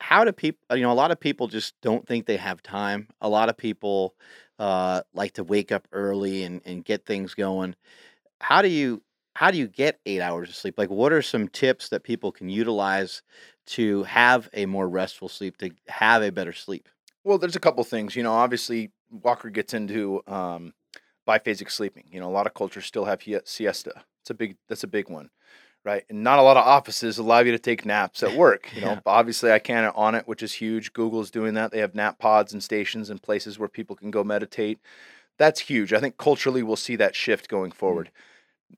How 0.00 0.24
do 0.24 0.32
people? 0.32 0.60
You 0.76 0.82
know, 0.82 0.92
a 0.92 0.94
lot 0.94 1.10
of 1.10 1.20
people 1.20 1.48
just 1.48 1.74
don't 1.82 2.06
think 2.06 2.26
they 2.26 2.36
have 2.36 2.62
time. 2.62 3.08
A 3.20 3.28
lot 3.28 3.48
of 3.48 3.56
people 3.56 4.14
uh, 4.58 5.02
like 5.14 5.32
to 5.32 5.44
wake 5.44 5.72
up 5.72 5.86
early 5.92 6.44
and, 6.44 6.60
and 6.64 6.84
get 6.84 7.04
things 7.04 7.34
going. 7.34 7.74
How 8.40 8.62
do 8.62 8.68
you 8.68 9.02
how 9.34 9.50
do 9.50 9.58
you 9.58 9.68
get 9.68 10.00
eight 10.06 10.20
hours 10.20 10.48
of 10.48 10.54
sleep? 10.54 10.78
Like, 10.78 10.90
what 10.90 11.12
are 11.12 11.22
some 11.22 11.48
tips 11.48 11.90
that 11.90 12.04
people 12.04 12.32
can 12.32 12.48
utilize 12.48 13.22
to 13.66 14.04
have 14.04 14.48
a 14.54 14.64
more 14.66 14.88
restful 14.88 15.28
sleep, 15.28 15.58
to 15.58 15.70
have 15.88 16.22
a 16.22 16.32
better 16.32 16.52
sleep? 16.54 16.88
Well, 17.22 17.36
there's 17.36 17.56
a 17.56 17.60
couple 17.60 17.84
things. 17.84 18.16
You 18.16 18.22
know, 18.22 18.32
obviously 18.32 18.92
Walker 19.10 19.50
gets 19.50 19.74
into 19.74 20.22
um, 20.26 20.72
biphasic 21.28 21.70
sleeping. 21.70 22.04
You 22.10 22.20
know, 22.20 22.28
a 22.28 22.32
lot 22.32 22.46
of 22.46 22.54
cultures 22.54 22.86
still 22.86 23.04
have 23.04 23.22
siesta. 23.44 24.04
It's 24.22 24.30
a 24.30 24.34
big. 24.34 24.56
That's 24.68 24.84
a 24.84 24.88
big 24.88 25.10
one, 25.10 25.30
right? 25.86 26.04
And 26.10 26.24
not 26.24 26.40
a 26.40 26.42
lot 26.42 26.56
of 26.56 26.66
offices 26.66 27.16
allow 27.16 27.38
you 27.38 27.52
to 27.52 27.58
take 27.60 27.86
naps 27.86 28.24
at 28.24 28.36
work. 28.36 28.68
You 28.74 28.80
know, 28.80 28.86
Yeah. 28.94 29.00
obviously 29.06 29.52
I 29.52 29.60
can 29.60 29.90
Onnit, 29.92 30.26
which 30.26 30.42
is 30.42 30.54
huge. 30.54 30.92
Google's 30.92 31.30
doing 31.30 31.54
that. 31.54 31.70
They 31.70 31.78
have 31.78 31.94
nap 31.94 32.18
pods 32.18 32.52
and 32.52 32.62
stations 32.62 33.08
and 33.08 33.22
places 33.22 33.56
where 33.58 33.68
people 33.68 33.94
can 33.94 34.10
go 34.10 34.24
meditate. 34.24 34.80
That's 35.38 35.60
huge. 35.60 35.92
I 35.92 36.00
think 36.00 36.16
culturally 36.16 36.62
we'll 36.64 36.76
see 36.76 36.96
that 36.96 37.14
shift 37.14 37.48
going 37.48 37.70
hmm. 37.70 37.76
forward. 37.76 38.10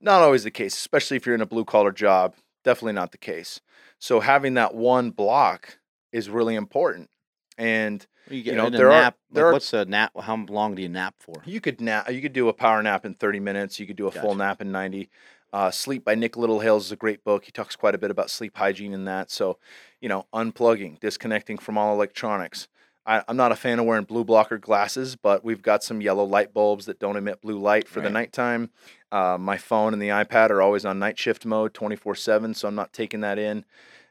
Not 0.02 0.20
always 0.20 0.44
the 0.44 0.50
case, 0.50 0.76
especially 0.76 1.16
if 1.16 1.24
you're 1.24 1.34
in 1.34 1.40
a 1.40 1.46
blue 1.46 1.64
collar 1.64 1.92
job. 1.92 2.34
Definitely 2.62 2.92
not 2.92 3.12
the 3.12 3.18
case. 3.18 3.60
So 3.98 4.20
having 4.20 4.54
that 4.54 4.74
one 4.74 5.10
block 5.10 5.78
is 6.12 6.28
really 6.28 6.56
important. 6.56 7.08
And 7.56 8.06
You, 8.28 8.42
get, 8.42 8.56
know, 8.56 8.68
there 8.68 8.92
are- 8.92 9.02
nap. 9.02 9.16
like, 9.32 9.44
are- 9.44 9.52
what's 9.52 9.72
a 9.72 9.86
nap? 9.86 10.12
How 10.20 10.36
long 10.36 10.74
do 10.74 10.82
you 10.82 10.90
nap 10.90 11.14
for? 11.18 11.42
You 11.46 11.60
could 11.62 11.80
nap. 11.80 12.10
You 12.12 12.20
could 12.20 12.34
do 12.34 12.48
a 12.48 12.52
power 12.52 12.82
nap 12.82 13.06
in 13.06 13.14
30 13.14 13.40
minutes. 13.40 13.80
You 13.80 13.86
could 13.86 13.96
do 13.96 14.06
a 14.06 14.12
full 14.12 14.34
nap 14.34 14.60
in 14.60 14.70
90. 14.70 15.08
Uh, 15.52 15.70
Sleep 15.70 16.04
by 16.04 16.14
Nick 16.14 16.34
Littlehales 16.34 16.80
is 16.80 16.92
a 16.92 16.96
great 16.96 17.24
book. 17.24 17.44
He 17.44 17.52
talks 17.52 17.76
quite 17.76 17.94
a 17.94 17.98
bit 17.98 18.10
about 18.10 18.30
sleep 18.30 18.56
hygiene 18.56 18.92
in 18.92 19.04
that. 19.06 19.30
So, 19.30 19.58
you 20.00 20.08
know, 20.08 20.26
unplugging, 20.34 21.00
disconnecting 21.00 21.58
from 21.58 21.78
all 21.78 21.94
electronics. 21.94 22.68
I, 23.06 23.24
I'm 23.26 23.38
not 23.38 23.52
a 23.52 23.56
fan 23.56 23.78
of 23.78 23.86
wearing 23.86 24.04
blue 24.04 24.24
blocker 24.24 24.58
glasses, 24.58 25.16
but 25.16 25.42
we've 25.42 25.62
got 25.62 25.82
some 25.82 26.02
yellow 26.02 26.24
light 26.24 26.52
bulbs 26.52 26.84
that 26.86 27.00
don't 27.00 27.16
emit 27.16 27.40
blue 27.40 27.58
light 27.58 27.88
for 27.88 28.02
the 28.02 28.10
nighttime. 28.10 28.70
Uh, 29.10 29.38
my 29.40 29.56
phone 29.56 29.94
and 29.94 30.02
the 30.02 30.08
iPad 30.08 30.50
are 30.50 30.60
always 30.60 30.84
on 30.84 30.98
night 30.98 31.18
shift 31.18 31.46
mode 31.46 31.72
24 31.72 32.14
7, 32.14 32.52
so 32.52 32.68
I'm 32.68 32.74
not 32.74 32.92
taking 32.92 33.20
that 33.22 33.38
in. 33.38 33.64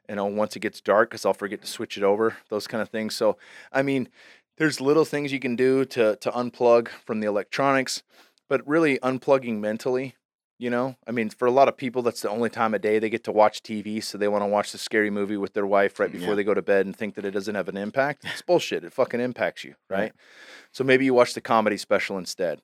You 0.09 0.15
know, 0.15 0.25
once 0.25 0.55
it 0.55 0.61
gets 0.61 0.81
dark, 0.81 1.11
because 1.11 1.25
I'll 1.25 1.33
forget 1.33 1.61
to 1.61 1.67
switch 1.67 1.97
it 1.97 2.03
over, 2.03 2.37
those 2.49 2.65
kind 2.65 2.81
of 2.81 2.89
things. 2.89 3.15
So, 3.15 3.37
I 3.71 3.83
mean, 3.83 4.09
there's 4.57 4.81
little 4.81 5.05
things 5.05 5.31
you 5.31 5.39
can 5.39 5.55
do 5.55 5.85
to 5.85 6.15
to 6.15 6.31
unplug 6.31 6.87
from 6.87 7.19
the 7.19 7.27
electronics, 7.27 8.01
but 8.49 8.67
really 8.67 8.97
unplugging 8.99 9.59
mentally. 9.59 10.15
You 10.59 10.71
know, 10.71 10.95
I 11.05 11.11
mean, 11.11 11.29
for 11.29 11.45
a 11.47 11.51
lot 11.51 11.67
of 11.67 11.77
people, 11.77 12.01
that's 12.01 12.21
the 12.23 12.29
only 12.31 12.49
time 12.49 12.73
of 12.73 12.81
day 12.81 12.97
they 12.97 13.11
get 13.11 13.23
to 13.25 13.31
watch 13.31 13.61
TV, 13.61 14.03
so 14.03 14.17
they 14.17 14.27
want 14.27 14.41
to 14.41 14.47
watch 14.47 14.71
the 14.71 14.79
scary 14.79 15.11
movie 15.11 15.37
with 15.37 15.53
their 15.53 15.67
wife 15.67 15.99
right 15.99 16.09
mm, 16.09 16.13
before 16.13 16.29
Yeah. 16.29 16.35
they 16.35 16.43
go 16.43 16.55
to 16.55 16.63
bed 16.63 16.87
and 16.87 16.95
think 16.95 17.13
that 17.15 17.25
it 17.25 17.31
doesn't 17.31 17.53
have 17.53 17.67
an 17.69 17.77
impact. 17.77 18.25
It's 18.25 18.41
bullshit. 18.47 18.83
It 18.83 18.91
fucking 18.91 19.19
impacts 19.19 19.63
you, 19.63 19.75
right? 19.89 19.99
Right. 19.99 20.11
So 20.71 20.83
maybe 20.83 21.05
you 21.05 21.13
watch 21.13 21.33
the 21.35 21.41
comedy 21.41 21.77
special 21.77 22.17
instead, 22.17 22.61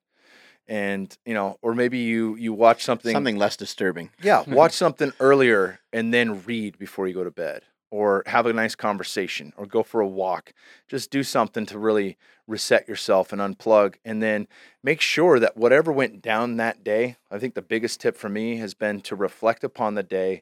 and 0.67 1.15
you 1.25 1.33
know, 1.35 1.57
or 1.61 1.75
maybe 1.75 1.99
you 1.99 2.35
you 2.35 2.51
watch 2.53 2.83
something 2.83 3.13
Something 3.13 3.37
less 3.37 3.57
disturbing. 3.57 4.09
yeah, 4.21 4.43
watch 4.47 4.71
something 4.83 5.13
earlier 5.19 5.79
and 5.91 6.11
then 6.13 6.43
read 6.45 6.79
before 6.79 7.07
you 7.07 7.13
go 7.13 7.23
to 7.23 7.31
bed, 7.31 7.61
or 7.93 8.23
have 8.25 8.47
a 8.47 8.53
nice 8.53 8.73
conversation, 8.73 9.53
or 9.55 9.67
go 9.67 9.83
for 9.83 10.01
a 10.01 10.07
walk. 10.07 10.51
Just 10.87 11.11
do 11.11 11.21
something 11.21 11.63
to 11.67 11.77
really 11.77 12.17
reset 12.47 12.87
yourself 12.87 13.31
and 13.31 13.39
unplug, 13.39 13.97
and 14.03 14.19
then 14.19 14.47
make 14.81 14.99
sure 14.99 15.37
that 15.37 15.55
whatever 15.55 15.91
went 15.91 16.19
down 16.19 16.57
that 16.57 16.83
day. 16.83 17.17
I 17.29 17.37
think 17.37 17.53
the 17.53 17.61
biggest 17.61 18.01
tip 18.01 18.17
for 18.17 18.29
me 18.29 18.57
has 18.57 18.73
been 18.73 19.01
to 19.01 19.15
reflect 19.15 19.63
upon 19.63 19.93
the 19.93 20.01
day 20.01 20.41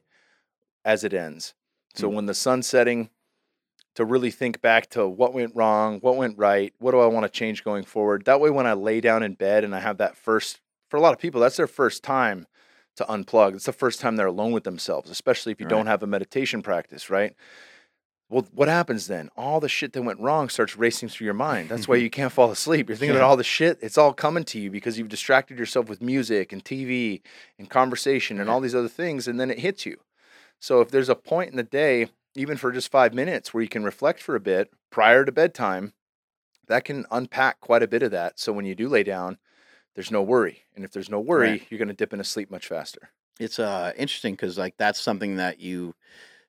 as 0.82 1.04
it 1.04 1.12
ends. 1.12 1.52
So 1.94 2.08
hmm. 2.08 2.14
when 2.14 2.26
the 2.26 2.32
sun's 2.32 2.66
setting, 2.66 3.10
to 3.96 4.06
really 4.06 4.30
think 4.30 4.62
back 4.62 4.88
to 4.88 5.06
what 5.06 5.34
went 5.34 5.54
wrong, 5.54 5.98
what 5.98 6.16
went 6.16 6.38
right, 6.38 6.72
what 6.78 6.92
do 6.92 7.00
I 7.00 7.06
want 7.06 7.24
to 7.24 7.38
change 7.38 7.62
going 7.62 7.84
forward. 7.84 8.24
That 8.24 8.40
way, 8.40 8.48
when 8.48 8.66
I 8.66 8.72
lay 8.72 9.02
down 9.02 9.22
in 9.22 9.34
bed 9.34 9.62
and 9.62 9.74
I 9.74 9.80
have 9.80 9.98
that 9.98 10.16
first, 10.16 10.62
for 10.88 10.96
a 10.96 11.00
lot 11.00 11.12
of 11.12 11.18
people, 11.18 11.42
that's 11.42 11.58
their 11.58 11.66
first 11.66 12.02
time 12.02 12.46
to 12.96 13.04
unplug. 13.04 13.54
It's 13.54 13.66
the 13.66 13.72
first 13.72 14.00
time 14.00 14.16
they're 14.16 14.26
alone 14.26 14.52
with 14.52 14.64
themselves, 14.64 15.10
especially 15.10 15.52
if 15.52 15.60
you 15.60 15.66
Right. 15.66 15.70
don't 15.70 15.86
have 15.86 16.02
a 16.02 16.06
meditation 16.06 16.62
practice, 16.62 17.08
right? 17.10 17.34
Well, 18.28 18.46
what 18.52 18.68
happens 18.68 19.08
then? 19.08 19.28
All 19.36 19.60
the 19.60 19.68
shit 19.68 19.92
that 19.92 20.02
went 20.02 20.18
wrong 20.20 20.48
starts 20.48 20.76
racing 20.76 21.10
through 21.10 21.26
your 21.26 21.34
mind. 21.34 21.68
That's 21.68 21.86
why 21.86 21.96
you 21.96 22.08
can't 22.08 22.32
fall 22.32 22.50
asleep. 22.50 22.88
You're 22.88 22.96
thinking 22.96 23.14
Yeah. 23.14 23.20
about 23.20 23.28
all 23.30 23.36
the 23.36 23.44
shit. 23.44 23.78
It's 23.82 23.98
all 23.98 24.14
coming 24.14 24.44
to 24.44 24.58
you 24.58 24.70
because 24.70 24.98
you've 24.98 25.10
distracted 25.10 25.58
yourself 25.58 25.88
with 25.88 26.00
music 26.00 26.52
and 26.52 26.64
TV 26.64 27.20
and 27.58 27.68
conversation 27.68 28.40
and 28.40 28.48
all 28.48 28.60
these 28.60 28.74
other 28.74 28.88
things, 28.88 29.28
and 29.28 29.38
then 29.38 29.50
it 29.50 29.58
hits 29.58 29.84
you. 29.84 29.98
So 30.58 30.80
if 30.80 30.90
there's 30.90 31.08
a 31.10 31.14
point 31.14 31.50
in 31.50 31.56
the 31.56 31.62
day, 31.62 32.08
even 32.34 32.56
for 32.56 32.72
just 32.72 32.90
five 32.90 33.12
minutes, 33.12 33.52
where 33.52 33.62
you 33.62 33.68
can 33.68 33.84
reflect 33.84 34.22
for 34.22 34.34
a 34.34 34.40
bit 34.40 34.70
prior 34.90 35.24
to 35.26 35.32
bedtime, 35.32 35.92
that 36.68 36.84
can 36.84 37.04
unpack 37.10 37.60
quite 37.60 37.82
a 37.82 37.88
bit 37.88 38.02
of 38.02 38.12
that. 38.12 38.38
So 38.38 38.52
when 38.52 38.64
you 38.64 38.74
do 38.74 38.88
lay 38.88 39.02
down, 39.02 39.36
there's 39.94 40.10
no 40.10 40.22
worry, 40.22 40.62
and 40.74 40.84
if 40.84 40.92
there's 40.92 41.10
no 41.10 41.20
worry, 41.20 41.50
Right. 41.50 41.66
you're 41.70 41.78
going 41.78 41.88
to 41.88 41.94
dip 41.94 42.12
into 42.12 42.24
sleep 42.24 42.50
much 42.50 42.66
faster. 42.66 43.10
It's 43.40 43.58
uh 43.58 43.92
interesting 43.96 44.34
because 44.34 44.58
like 44.58 44.76
that's 44.76 45.00
something 45.00 45.36
that 45.36 45.58
you 45.58 45.94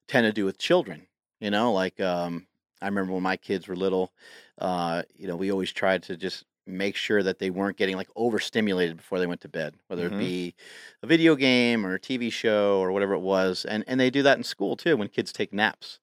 tend 0.07 0.26
to 0.26 0.34
do 0.34 0.45
with 0.45 0.57
children. 0.57 1.07
You 1.40 1.52
know, 1.52 1.74
like 1.74 1.99
um, 1.99 2.48
I 2.82 2.86
remember 2.88 3.14
when 3.14 3.24
my 3.24 3.38
kids 3.38 3.68
were 3.68 3.76
little. 3.76 4.11
Uh, 4.57 5.03
you 5.15 5.28
know, 5.28 5.36
we 5.36 5.52
always 5.52 5.72
tried 5.72 6.03
to 6.03 6.18
just 6.18 6.45
make 6.65 6.95
sure 6.95 7.22
that 7.24 7.40
they 7.40 7.49
weren't 7.49 7.78
getting 7.78 7.98
like 7.98 8.10
overstimulated 8.15 8.95
before 8.98 9.20
they 9.20 9.28
went 9.28 9.41
to 9.41 9.49
bed, 9.49 9.76
whether 9.88 10.10
Mhm. 10.10 10.14
it 10.14 10.18
be 10.18 10.56
a 11.02 11.07
video 11.07 11.36
game 11.36 11.86
or 11.86 11.95
a 11.95 11.99
TV 11.99 12.30
show 12.32 12.80
or 12.80 12.91
whatever 12.91 13.14
it 13.14 13.20
was. 13.20 13.65
And 13.65 13.84
and 13.88 13.99
they 13.99 14.10
do 14.10 14.24
that 14.24 14.38
in 14.38 14.44
school 14.44 14.76
too 14.78 14.95
when 14.98 15.10
kids 15.10 15.34
take 15.34 15.53
naps. 15.53 15.99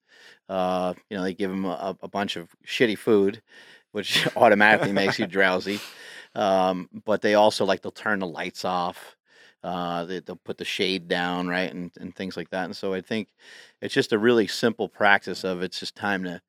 Uh, 0.48 0.94
you 1.08 1.16
know, 1.16 1.22
they 1.22 1.34
give 1.34 1.50
them 1.50 1.64
a, 1.64 1.96
a 2.02 2.08
bunch 2.08 2.36
of 2.36 2.50
shitty 2.66 2.98
food, 2.98 3.40
which 3.92 4.26
automatically 4.36 4.92
makes 4.92 5.18
you 5.18 5.26
drowsy. 5.28 5.78
Um, 6.34 6.88
but 7.04 7.22
they 7.22 7.34
also 7.34 7.64
like 7.64 7.82
they'll 7.82 7.92
turn 7.92 8.20
the 8.20 8.26
lights 8.26 8.64
off. 8.64 9.16
Uh, 9.62 10.04
they, 10.06 10.20
they'll 10.20 10.36
put 10.36 10.56
the 10.56 10.64
shade 10.64 11.06
down, 11.08 11.46
right, 11.48 11.72
and 11.72 11.90
and 12.00 12.14
things 12.14 12.36
like 12.36 12.50
that. 12.50 12.64
And 12.64 12.76
so 12.76 12.94
I 12.94 13.00
think 13.00 13.28
it's 13.82 13.92
just 13.94 14.12
a 14.12 14.18
really 14.18 14.46
simple 14.46 14.88
practice 14.88 15.44
of 15.44 15.62
it's 15.62 15.80
just 15.80 15.94
time 15.96 16.24
to 16.24 16.40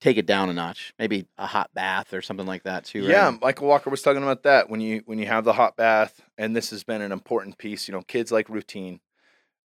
take 0.00 0.18
it 0.18 0.26
down 0.26 0.50
a 0.50 0.52
notch. 0.52 0.92
Maybe 0.98 1.26
a 1.38 1.46
hot 1.46 1.72
bath 1.74 2.12
or 2.12 2.20
something 2.20 2.46
like 2.46 2.64
that 2.64 2.84
too. 2.84 3.02
right? 3.04 3.10
Yeah, 3.12 3.36
Michael 3.40 3.68
Walker 3.68 3.88
was 3.88 4.02
talking 4.02 4.22
about 4.22 4.42
that 4.42 4.68
when 4.68 4.80
you 4.80 5.02
when 5.06 5.18
you 5.18 5.26
have 5.26 5.44
the 5.44 5.54
hot 5.54 5.76
bath, 5.76 6.20
and 6.36 6.54
this 6.54 6.70
has 6.70 6.84
been 6.84 7.00
an 7.00 7.12
important 7.12 7.56
piece. 7.56 7.88
You 7.88 7.92
know, 7.92 8.02
kids 8.02 8.30
like 8.30 8.48
routine, 8.48 9.00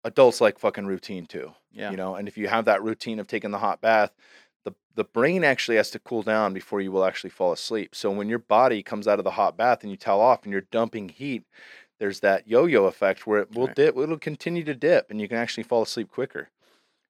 adults 0.04 0.40
like 0.42 0.60
fucking 0.60 0.86
routine 0.86 1.26
too. 1.26 1.54
yeah, 1.72 1.92
You 1.92 1.98
know, 1.98 2.16
and 2.16 2.28
if 2.28 2.38
you 2.38 2.48
have 2.48 2.66
that 2.66 2.84
routine 2.84 3.20
of 3.20 3.28
taking 3.28 3.52
the 3.52 3.58
hot 3.58 3.82
bath, 3.82 4.12
the 4.68 4.76
the 4.96 5.04
brain 5.04 5.44
actually 5.44 5.78
has 5.78 5.92
to 5.92 6.00
cool 6.00 6.24
down 6.24 6.54
before 6.54 6.82
you 6.82 6.92
will 6.92 7.06
actually 7.06 7.30
fall 7.30 7.52
asleep. 7.52 7.96
So 7.96 8.12
when 8.12 8.28
your 8.28 8.40
body 8.40 8.82
comes 8.84 9.08
out 9.08 9.20
of 9.20 9.26
the 9.26 9.32
hot 9.32 9.56
bath 9.56 9.84
and 9.84 9.92
you 9.92 9.98
towel 9.98 10.20
off 10.20 10.44
and 10.44 10.52
you're 10.52 10.62
dumping 10.62 11.10
heat, 11.10 11.44
there's 12.00 12.20
that 12.22 12.48
yo-yo 12.48 12.86
effect 12.86 13.26
where 13.26 13.40
it 13.40 13.56
will 13.56 13.68
Right. 13.68 13.76
dip, 13.76 13.98
it'll 13.98 14.18
continue 14.18 14.64
to 14.64 14.74
dip, 14.74 15.10
and 15.10 15.22
you 15.22 15.28
can 15.28 15.38
actually 15.38 15.64
fall 15.64 15.84
asleep 15.84 16.10
quicker. 16.12 16.50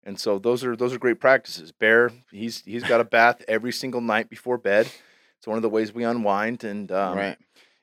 And 0.03 0.19
so 0.19 0.37
those 0.37 0.63
are 0.63 0.75
those 0.75 0.93
are 0.93 0.99
great 0.99 1.19
practices. 1.19 1.71
Bear, 1.71 2.11
he's 2.31 2.61
he's 2.61 2.83
got 2.83 3.01
a 3.01 3.05
bath 3.17 3.43
every 3.47 3.71
single 3.71 4.01
night 4.01 4.29
before 4.29 4.57
bed. 4.57 4.89
It's 5.37 5.47
one 5.47 5.57
of 5.57 5.63
the 5.63 5.69
ways 5.69 5.93
we 5.93 6.03
unwind 6.03 6.63
and 6.63 6.91
um, 6.91 7.17
right. 7.17 7.37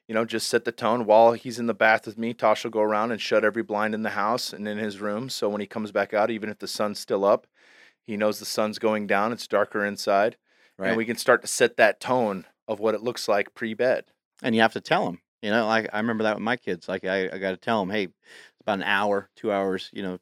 you 0.07 0.15
know, 0.15 0.25
just 0.25 0.49
set 0.49 0.65
the 0.65 0.73
tone 0.73 1.07
while 1.07 1.33
he's 1.33 1.59
in 1.59 1.67
the 1.67 1.75
bath 1.75 2.07
with 2.07 2.19
me. 2.19 2.35
Tosh 2.35 2.65
will 2.65 2.71
go 2.71 2.81
around 2.81 3.11
and 3.11 3.21
shut 3.21 3.45
every 3.45 3.63
blind 3.63 3.95
in 3.95 4.03
the 4.03 4.11
house 4.11 4.53
and 4.53 4.69
in 4.69 4.79
his 4.79 5.01
room. 5.01 5.29
So 5.29 5.49
when 5.49 5.61
he 5.61 5.67
comes 5.67 5.93
back 5.93 6.15
out, 6.15 6.31
even 6.31 6.49
if 6.49 6.59
the 6.59 6.69
sun's 6.69 6.99
still 6.99 7.25
up, 7.25 7.47
he 8.05 8.17
knows 8.17 8.39
the 8.39 8.45
sun's 8.45 8.79
going 8.79 9.07
down. 9.07 9.33
It's 9.33 9.47
darker 9.47 9.85
inside, 9.85 10.37
Right. 10.79 10.89
and 10.89 10.97
we 10.97 11.05
can 11.05 11.17
start 11.17 11.41
to 11.43 11.49
set 11.49 11.77
that 11.77 12.01
tone 12.01 12.47
of 12.69 12.81
what 12.81 12.95
it 12.95 13.03
looks 13.03 13.29
like 13.29 13.55
pre-bed. 13.55 14.05
and 14.43 14.55
you 14.55 14.61
have 14.63 14.73
to 14.75 14.81
tell 14.81 15.05
them. 15.07 15.21
You 15.43 15.51
know, 15.51 15.67
like 15.67 15.89
I 15.93 15.99
remember 15.99 16.25
that 16.25 16.37
with 16.37 16.43
my 16.43 16.57
kids. 16.57 16.89
Like 16.89 17.05
I, 17.05 17.29
I 17.31 17.39
got 17.39 17.51
to 17.51 17.57
tell 17.59 17.81
them, 17.81 17.91
hey, 17.91 18.05
it's 18.05 18.61
about 18.63 18.79
an 18.79 18.83
hour, 18.85 19.29
two 19.37 19.53
hours. 19.53 19.91
You 19.93 20.03
know, 20.03 20.19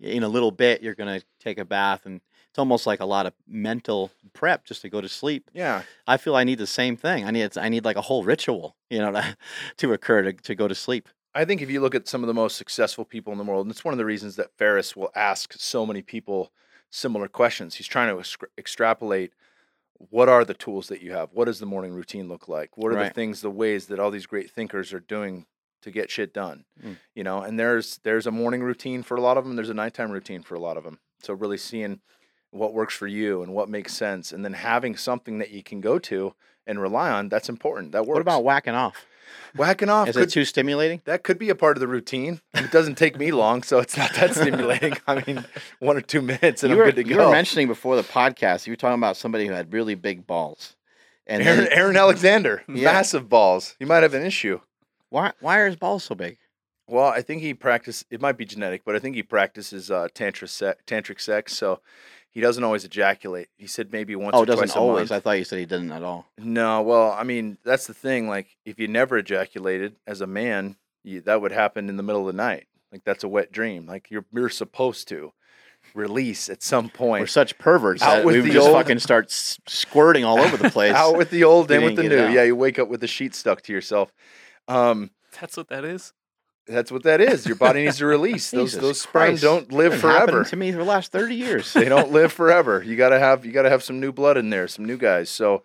in 0.00 0.22
a 0.22 0.28
little 0.28 0.50
bit, 0.52 0.82
you're 0.82 0.94
gonna 0.94 1.20
take 1.40 1.58
a 1.58 1.64
bath, 1.64 2.06
and 2.06 2.20
it's 2.50 2.58
almost 2.58 2.86
like 2.86 3.00
a 3.00 3.04
lot 3.06 3.26
of 3.26 3.32
mental 3.48 4.10
prep 4.34 4.64
just 4.64 4.82
to 4.82 4.88
go 4.88 5.00
to 5.00 5.08
sleep. 5.08 5.50
Yeah, 5.52 5.82
I 6.06 6.16
feel 6.16 6.36
I 6.36 6.44
need 6.44 6.58
the 6.58 6.66
same 6.66 6.96
thing. 6.96 7.24
I 7.24 7.30
need 7.32 7.56
I 7.58 7.68
need 7.68 7.84
like 7.84 7.96
a 7.96 8.02
whole 8.02 8.22
ritual, 8.22 8.76
you 8.88 8.98
know, 9.00 9.10
to, 9.12 9.36
to 9.78 9.92
occur 9.92 10.22
to, 10.22 10.32
to 10.32 10.54
go 10.54 10.68
to 10.68 10.74
sleep. 10.74 11.08
I 11.34 11.44
think 11.44 11.60
if 11.62 11.70
you 11.70 11.80
look 11.80 11.94
at 11.94 12.06
some 12.08 12.22
of 12.22 12.26
the 12.28 12.34
most 12.34 12.56
successful 12.56 13.04
people 13.04 13.32
in 13.32 13.38
the 13.38 13.44
world, 13.44 13.66
and 13.66 13.70
it's 13.72 13.84
one 13.84 13.94
of 13.94 13.98
the 13.98 14.04
reasons 14.04 14.36
that 14.36 14.56
Ferriss 14.58 14.94
will 14.94 15.10
ask 15.16 15.54
so 15.54 15.84
many 15.86 16.02
people 16.02 16.52
similar 16.92 17.26
questions. 17.26 17.76
He's 17.76 17.86
trying 17.88 18.14
to 18.14 18.20
extra- 18.20 18.48
extrapolate 18.56 19.32
what 20.10 20.28
are 20.28 20.44
the 20.44 20.54
tools 20.54 20.88
that 20.88 21.00
you 21.00 21.12
have? 21.12 21.30
What 21.32 21.44
does 21.44 21.60
the 21.60 21.66
morning 21.66 21.92
routine 21.92 22.28
look 22.28 22.48
like? 22.48 22.76
What 22.76 22.92
are 22.92 23.04
the 23.04 23.10
things, 23.10 23.40
the 23.40 23.50
ways 23.50 23.86
that 23.86 24.00
all 24.00 24.10
these 24.10 24.26
great 24.26 24.50
thinkers 24.50 24.92
are 24.92 25.00
doing 25.00 25.46
to 25.82 25.90
get 25.90 26.10
shit 26.10 26.34
done? 26.34 26.64
Mm. 26.84 26.96
You 27.14 27.22
know, 27.24 27.42
and 27.42 27.58
there's 27.58 27.98
there's 28.02 28.26
a 28.26 28.32
morning 28.32 28.62
routine 28.62 29.02
for 29.02 29.16
a 29.16 29.20
lot 29.20 29.36
of 29.36 29.44
them. 29.44 29.54
There's 29.54 29.70
a 29.70 29.74
nighttime 29.74 30.10
routine 30.10 30.42
for 30.42 30.54
a 30.54 30.60
lot 30.60 30.76
of 30.76 30.84
them. 30.84 30.98
So 31.22 31.34
really 31.34 31.56
seeing 31.56 32.00
what 32.50 32.74
works 32.74 32.94
for 32.94 33.06
you 33.06 33.42
and 33.42 33.54
what 33.54 33.68
makes 33.68 33.94
sense, 33.94 34.32
and 34.32 34.44
then 34.44 34.54
having 34.54 34.96
something 34.96 35.38
that 35.38 35.50
you 35.50 35.62
can 35.62 35.80
go 35.80 35.98
to 36.00 36.34
and 36.66 36.80
rely 36.80 37.10
on. 37.10 37.28
That's 37.28 37.48
important. 37.48 37.92
That 37.92 38.06
works. 38.06 38.16
What 38.16 38.22
about 38.22 38.44
whacking 38.44 38.74
off? 38.74 39.06
Whacking 39.56 39.88
off? 39.88 40.08
Is 40.08 40.16
could- 40.16 40.24
it 40.28 40.30
too 40.30 40.44
stimulating? 40.44 41.00
that 41.04 41.22
could 41.22 41.38
be 41.38 41.48
a 41.50 41.54
part 41.54 41.76
of 41.76 41.80
the 41.80 41.88
routine. 41.88 42.40
It 42.54 42.70
doesn't 42.70 42.96
take 42.96 43.18
me 43.18 43.30
long, 43.32 43.62
so 43.62 43.78
it's 43.78 43.96
not 43.96 44.12
that 44.14 44.34
stimulating. 44.34 44.94
I 45.06 45.22
mean, 45.26 45.44
one 45.78 45.96
or 45.96 46.00
two 46.00 46.22
minutes 46.22 46.62
and 46.62 46.70
you 46.70 46.76
I'm 46.76 46.78
were, 46.78 46.84
good 46.92 46.96
to 47.04 47.08
you 47.08 47.14
go. 47.16 47.22
You 47.22 47.26
were 47.28 47.32
mentioning 47.34 47.66
before 47.68 47.96
the 47.96 48.02
podcast, 48.02 48.66
you 48.66 48.72
were 48.72 48.76
talking 48.76 48.98
about 48.98 49.16
somebody 49.16 49.46
who 49.46 49.52
had 49.52 49.72
really 49.72 49.94
big 49.94 50.26
balls. 50.26 50.76
And 51.26 51.42
Aaron, 51.42 51.58
then- 51.64 51.68
Aaron 51.72 51.96
Alexander, 51.96 52.62
Yeah. 52.68 52.84
massive 52.92 53.28
balls. 53.28 53.76
He 53.78 53.84
might 53.84 54.02
have 54.02 54.14
an 54.14 54.24
issue. 54.26 54.60
why 55.10 55.32
why 55.40 55.58
are 55.58 55.66
his 55.66 55.76
balls 55.76 56.04
so 56.04 56.14
big? 56.14 56.38
Well, 56.88 57.06
I 57.06 57.22
think 57.22 57.40
he 57.42 57.54
practice. 57.54 58.04
It 58.10 58.20
might 58.20 58.36
be 58.36 58.44
genetic, 58.44 58.82
but 58.84 58.96
I 58.96 58.98
think 58.98 59.14
he 59.14 59.22
practices 59.22 59.90
uh, 59.90 60.08
tantra 60.12 60.48
se- 60.48 60.74
tantric 60.86 61.20
sex, 61.20 61.56
so 61.56 61.80
he 62.32 62.40
doesn't 62.40 62.64
always 62.64 62.84
ejaculate. 62.84 63.48
He 63.56 63.66
said 63.66 63.92
maybe 63.92 64.16
once 64.16 64.34
oh, 64.34 64.40
or 64.40 64.42
it 64.42 64.46
doesn't 64.46 64.66
twice 64.68 64.76
a 64.76 64.78
always. 64.80 65.10
month. 65.10 65.12
I 65.12 65.20
thought 65.20 65.38
you 65.38 65.44
said 65.44 65.58
he 65.60 65.66
didn't 65.66 65.92
at 65.92 66.02
all. 66.02 66.26
No, 66.38 66.82
well, 66.82 67.12
I 67.12 67.22
mean 67.22 67.58
that's 67.64 67.86
the 67.86 67.94
thing. 67.94 68.26
Like, 68.28 68.56
if 68.64 68.80
you 68.80 68.88
never 68.88 69.18
ejaculated 69.18 69.96
as 70.06 70.20
a 70.20 70.26
man, 70.26 70.76
you, 71.04 71.20
that 71.22 71.40
would 71.40 71.52
happen 71.52 71.88
in 71.88 71.96
the 71.96 72.02
middle 72.02 72.22
of 72.22 72.26
the 72.34 72.36
night. 72.42 72.66
Like 72.90 73.04
that's 73.04 73.22
a 73.22 73.28
wet 73.28 73.52
dream. 73.52 73.86
Like 73.86 74.10
you're 74.10 74.24
you're 74.32 74.48
supposed 74.48 75.08
to 75.08 75.32
release 75.94 76.48
at 76.48 76.62
some 76.62 76.88
point. 76.88 77.22
We're 77.22 77.26
such 77.26 77.58
perverts 77.58 78.02
Out 78.02 78.16
that 78.16 78.24
with 78.24 78.42
we 78.44 78.50
just 78.50 78.66
old- 78.66 78.76
fucking 78.76 78.98
start 78.98 79.30
squirting 79.30 80.24
all 80.24 80.38
over 80.38 80.56
the 80.56 80.70
place. 80.78 80.94
Out 80.94 81.16
with 81.16 81.30
the 81.30 81.44
old 81.44 81.70
You 81.70 81.76
and 81.76 81.84
with 81.84 81.96
the 81.96 82.02
new. 82.04 82.28
Yeah, 82.28 82.42
you 82.44 82.56
wake 82.56 82.78
up 82.78 82.88
with 82.88 83.00
the 83.00 83.06
sheet 83.06 83.34
stuck 83.34 83.62
to 83.62 83.72
yourself. 83.72 84.12
Um, 84.68 85.10
That's 85.40 85.56
what 85.56 85.68
that 85.68 85.84
is. 85.84 86.12
That's 86.66 86.90
what 86.92 87.02
that 87.04 87.20
is. 87.20 87.46
Your 87.46 87.56
body 87.56 87.84
needs 87.84 87.98
to 87.98 88.06
release 88.06 88.50
those. 88.52 88.70
Jesus 88.72 88.82
Those 88.82 89.00
sperm 89.00 89.12
Christ. 89.30 89.42
don't 89.42 89.72
live 89.72 89.92
It's 89.94 90.02
been 90.02 90.10
happening 90.10 90.34
forever. 90.36 90.50
to 90.50 90.56
me 90.56 90.72
for 90.72 90.78
the 90.78 90.84
last 90.84 91.12
thirty 91.12 91.34
years. 91.34 91.72
they 91.72 91.88
don't 91.88 92.12
live 92.12 92.32
forever. 92.32 92.82
You 92.82 92.96
gotta 92.96 93.18
have 93.18 93.44
you 93.44 93.52
gotta 93.52 93.70
have 93.70 93.82
some 93.82 94.00
new 94.00 94.12
blood 94.12 94.36
in 94.36 94.50
there, 94.50 94.68
some 94.68 94.84
new 94.84 94.96
guys. 94.96 95.28
So, 95.30 95.62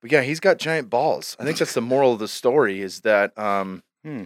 but 0.00 0.10
yeah, 0.10 0.22
he's 0.22 0.40
got 0.40 0.58
giant 0.58 0.90
balls. 0.90 1.36
I 1.38 1.44
think 1.44 1.58
that's 1.58 1.74
the 1.74 1.80
moral 1.80 2.12
of 2.12 2.18
the 2.18 2.28
story 2.28 2.80
is 2.80 3.00
that 3.00 3.36
um, 3.38 3.82
Hmm. 4.04 4.24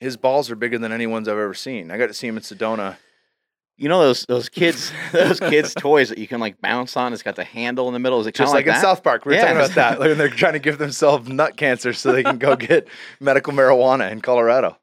his 0.00 0.16
balls 0.16 0.50
are 0.50 0.56
bigger 0.56 0.78
than 0.78 0.90
anyone's 0.92 1.28
I've 1.28 1.38
ever 1.38 1.54
seen. 1.54 1.90
I 1.92 1.98
got 1.98 2.08
to 2.08 2.14
see 2.14 2.26
him 2.26 2.36
in 2.36 2.42
Sedona 2.42 2.96
You 3.78 3.88
know 3.88 4.00
those 4.00 4.24
those 4.26 4.48
kids 4.48 4.90
those 5.12 5.38
kids 5.38 5.74
toys 5.74 6.08
that 6.08 6.18
you 6.18 6.26
can 6.26 6.40
like 6.40 6.60
bounce 6.60 6.96
on. 6.96 7.12
It's 7.12 7.22
got 7.22 7.36
the 7.36 7.44
handle 7.44 7.86
in 7.86 7.92
the 7.92 8.00
middle. 8.00 8.18
Is 8.20 8.26
it 8.26 8.34
Just 8.34 8.52
like, 8.52 8.66
like, 8.66 8.66
in 8.66 8.72
that? 8.74 8.82
South 8.82 9.02
Park, 9.04 9.24
we 9.24 9.30
were 9.30 9.34
Yeah. 9.36 9.42
talking 9.42 9.56
about 9.58 9.74
that. 9.76 10.00
Like 10.00 10.08
when 10.08 10.18
they're 10.18 10.28
trying 10.28 10.54
to 10.54 10.58
give 10.58 10.78
themselves 10.78 11.28
nut 11.28 11.56
cancer 11.56 11.92
so 11.92 12.10
they 12.12 12.24
can 12.24 12.38
go 12.38 12.56
get 12.70 12.88
medical 13.20 13.52
marijuana 13.52 14.10
in 14.10 14.20
Colorado. 14.20 14.76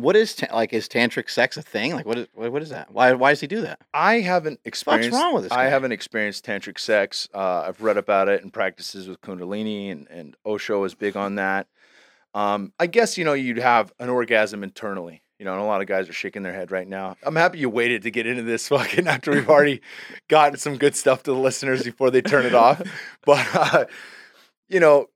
What 0.00 0.16
is 0.16 0.34
ta- 0.34 0.54
like 0.54 0.72
is 0.72 0.88
tantric 0.88 1.30
sex 1.30 1.56
a 1.56 1.62
thing? 1.62 1.94
Like 1.94 2.06
what 2.06 2.18
is 2.18 2.26
what, 2.34 2.52
what 2.52 2.62
is 2.62 2.70
that? 2.70 2.90
Why 2.90 3.12
why 3.12 3.30
does 3.30 3.40
he 3.40 3.46
do 3.46 3.60
that? 3.62 3.80
I 3.92 4.20
haven't 4.20 4.60
experienced. 4.64 5.12
What's 5.12 5.22
wrong 5.22 5.34
with 5.34 5.42
this 5.44 5.52
I 5.52 5.64
guy? 5.64 5.70
haven't 5.70 5.92
experienced 5.92 6.44
tantric 6.44 6.78
sex. 6.78 7.28
Uh, 7.34 7.64
I've 7.66 7.80
read 7.80 7.96
about 7.96 8.28
it 8.28 8.42
in 8.42 8.50
practices 8.50 9.08
with 9.08 9.20
Kundalini, 9.20 9.90
and, 9.92 10.08
and 10.08 10.36
Osho 10.44 10.84
is 10.84 10.94
big 10.94 11.16
on 11.16 11.36
that. 11.36 11.66
Um, 12.34 12.72
I 12.78 12.86
guess 12.86 13.18
you 13.18 13.24
know 13.24 13.32
you'd 13.32 13.58
have 13.58 13.92
an 13.98 14.08
orgasm 14.08 14.62
internally. 14.62 15.22
You 15.38 15.46
know, 15.46 15.52
and 15.54 15.62
a 15.62 15.64
lot 15.64 15.80
of 15.80 15.86
guys 15.86 16.06
are 16.06 16.12
shaking 16.12 16.42
their 16.42 16.52
head 16.52 16.70
right 16.70 16.86
now. 16.86 17.16
I'm 17.22 17.34
happy 17.34 17.56
you 17.56 17.70
waited 17.70 18.02
to 18.02 18.10
get 18.10 18.26
into 18.26 18.42
this 18.42 18.68
fucking 18.68 19.08
after 19.08 19.30
we've 19.30 19.48
already 19.48 19.80
gotten 20.28 20.58
some 20.58 20.76
good 20.76 20.94
stuff 20.94 21.22
to 21.22 21.32
the 21.32 21.38
listeners 21.38 21.82
before 21.82 22.10
they 22.10 22.20
turn 22.20 22.44
it 22.44 22.54
off. 22.54 22.82
But 23.24 23.46
uh, 23.54 23.84
you 24.68 24.80
know, 24.80 25.06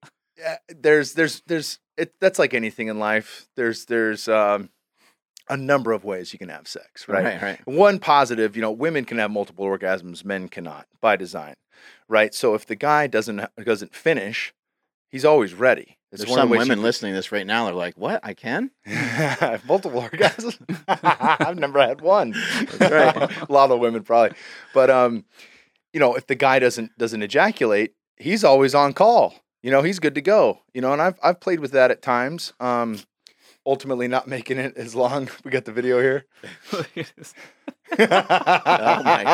eh, 0.43 0.56
there's 0.69 1.12
there's 1.12 1.43
there's 1.47 1.78
it. 1.98 2.15
That's 2.20 2.39
like 2.39 2.55
anything 2.55 2.89
in 2.89 2.98
life. 2.98 3.47
There's 3.55 3.85
there's 3.85 4.27
um, 4.27 4.70
a 5.48 5.56
number 5.56 5.92
of 5.92 6.04
ways 6.04 6.32
you 6.32 6.38
can 6.38 6.48
have 6.48 6.66
sex, 6.66 7.08
right? 7.08 7.24
right. 7.24 7.42
right. 7.42 7.66
One 7.66 7.98
positive, 7.98 8.56
you 8.56 8.62
know, 8.62 8.70
women 8.70 9.04
can 9.04 9.18
have 9.18 9.30
multiple 9.30 9.64
orgasms, 9.64 10.24
men 10.24 10.48
cannot 10.48 10.86
by 11.00 11.16
design, 11.16 11.54
right? 12.08 12.34
So 12.34 12.54
if 12.54 12.66
the 12.66 12.76
guy 12.76 13.06
doesn't 13.06 13.44
doesn't 13.62 13.94
finish, 13.94 14.54
he's 15.08 15.24
always 15.24 15.54
ready. 15.54 15.98
It's 16.10 16.22
There's 16.24 16.34
some 16.34 16.48
women 16.48 16.78
you 16.78 16.84
listening 16.84 17.12
to 17.12 17.16
this 17.16 17.32
right 17.32 17.46
now. 17.46 17.64
They're 17.64 17.74
like, 17.74 17.98
"What? 17.98 18.20
I 18.22 18.34
can?" 18.34 18.70
can- 18.86 19.60
multiple 19.66 20.00
orgasms. 20.00 20.58
I've 20.88 21.58
never 21.58 21.80
had 21.80 22.00
one. 22.00 22.34
That's 22.78 22.80
right. 22.80 23.48
a 23.48 23.52
lot 23.52 23.72
of 23.72 23.80
women 23.80 24.04
probably, 24.04 24.36
but 24.72 24.90
um, 24.90 25.24
you 25.92 25.98
know, 25.98 26.14
if 26.14 26.28
the 26.28 26.36
guy 26.36 26.60
doesn't 26.60 26.96
doesn't 26.98 27.22
ejaculate, 27.22 27.94
he's 28.16 28.44
always 28.44 28.74
on 28.74 28.92
call. 28.92 29.34
You 29.62 29.72
know, 29.72 29.82
he's 29.82 29.98
good 29.98 30.14
to 30.14 30.20
go. 30.20 30.60
You 30.72 30.82
know, 30.82 30.92
and 30.92 31.02
I've 31.02 31.18
I've 31.22 31.40
played 31.40 31.58
with 31.58 31.72
that 31.72 31.90
at 31.90 32.00
times. 32.00 32.52
Um, 32.60 33.00
ultimately 33.66 34.08
not 34.08 34.28
making 34.28 34.58
it 34.58 34.76
as 34.76 34.94
long. 34.94 35.28
We 35.44 35.50
got 35.50 35.64
the 35.64 35.72
video 35.72 36.00
here. 36.00 36.26
Oh 36.72 36.84
my! 37.98 39.24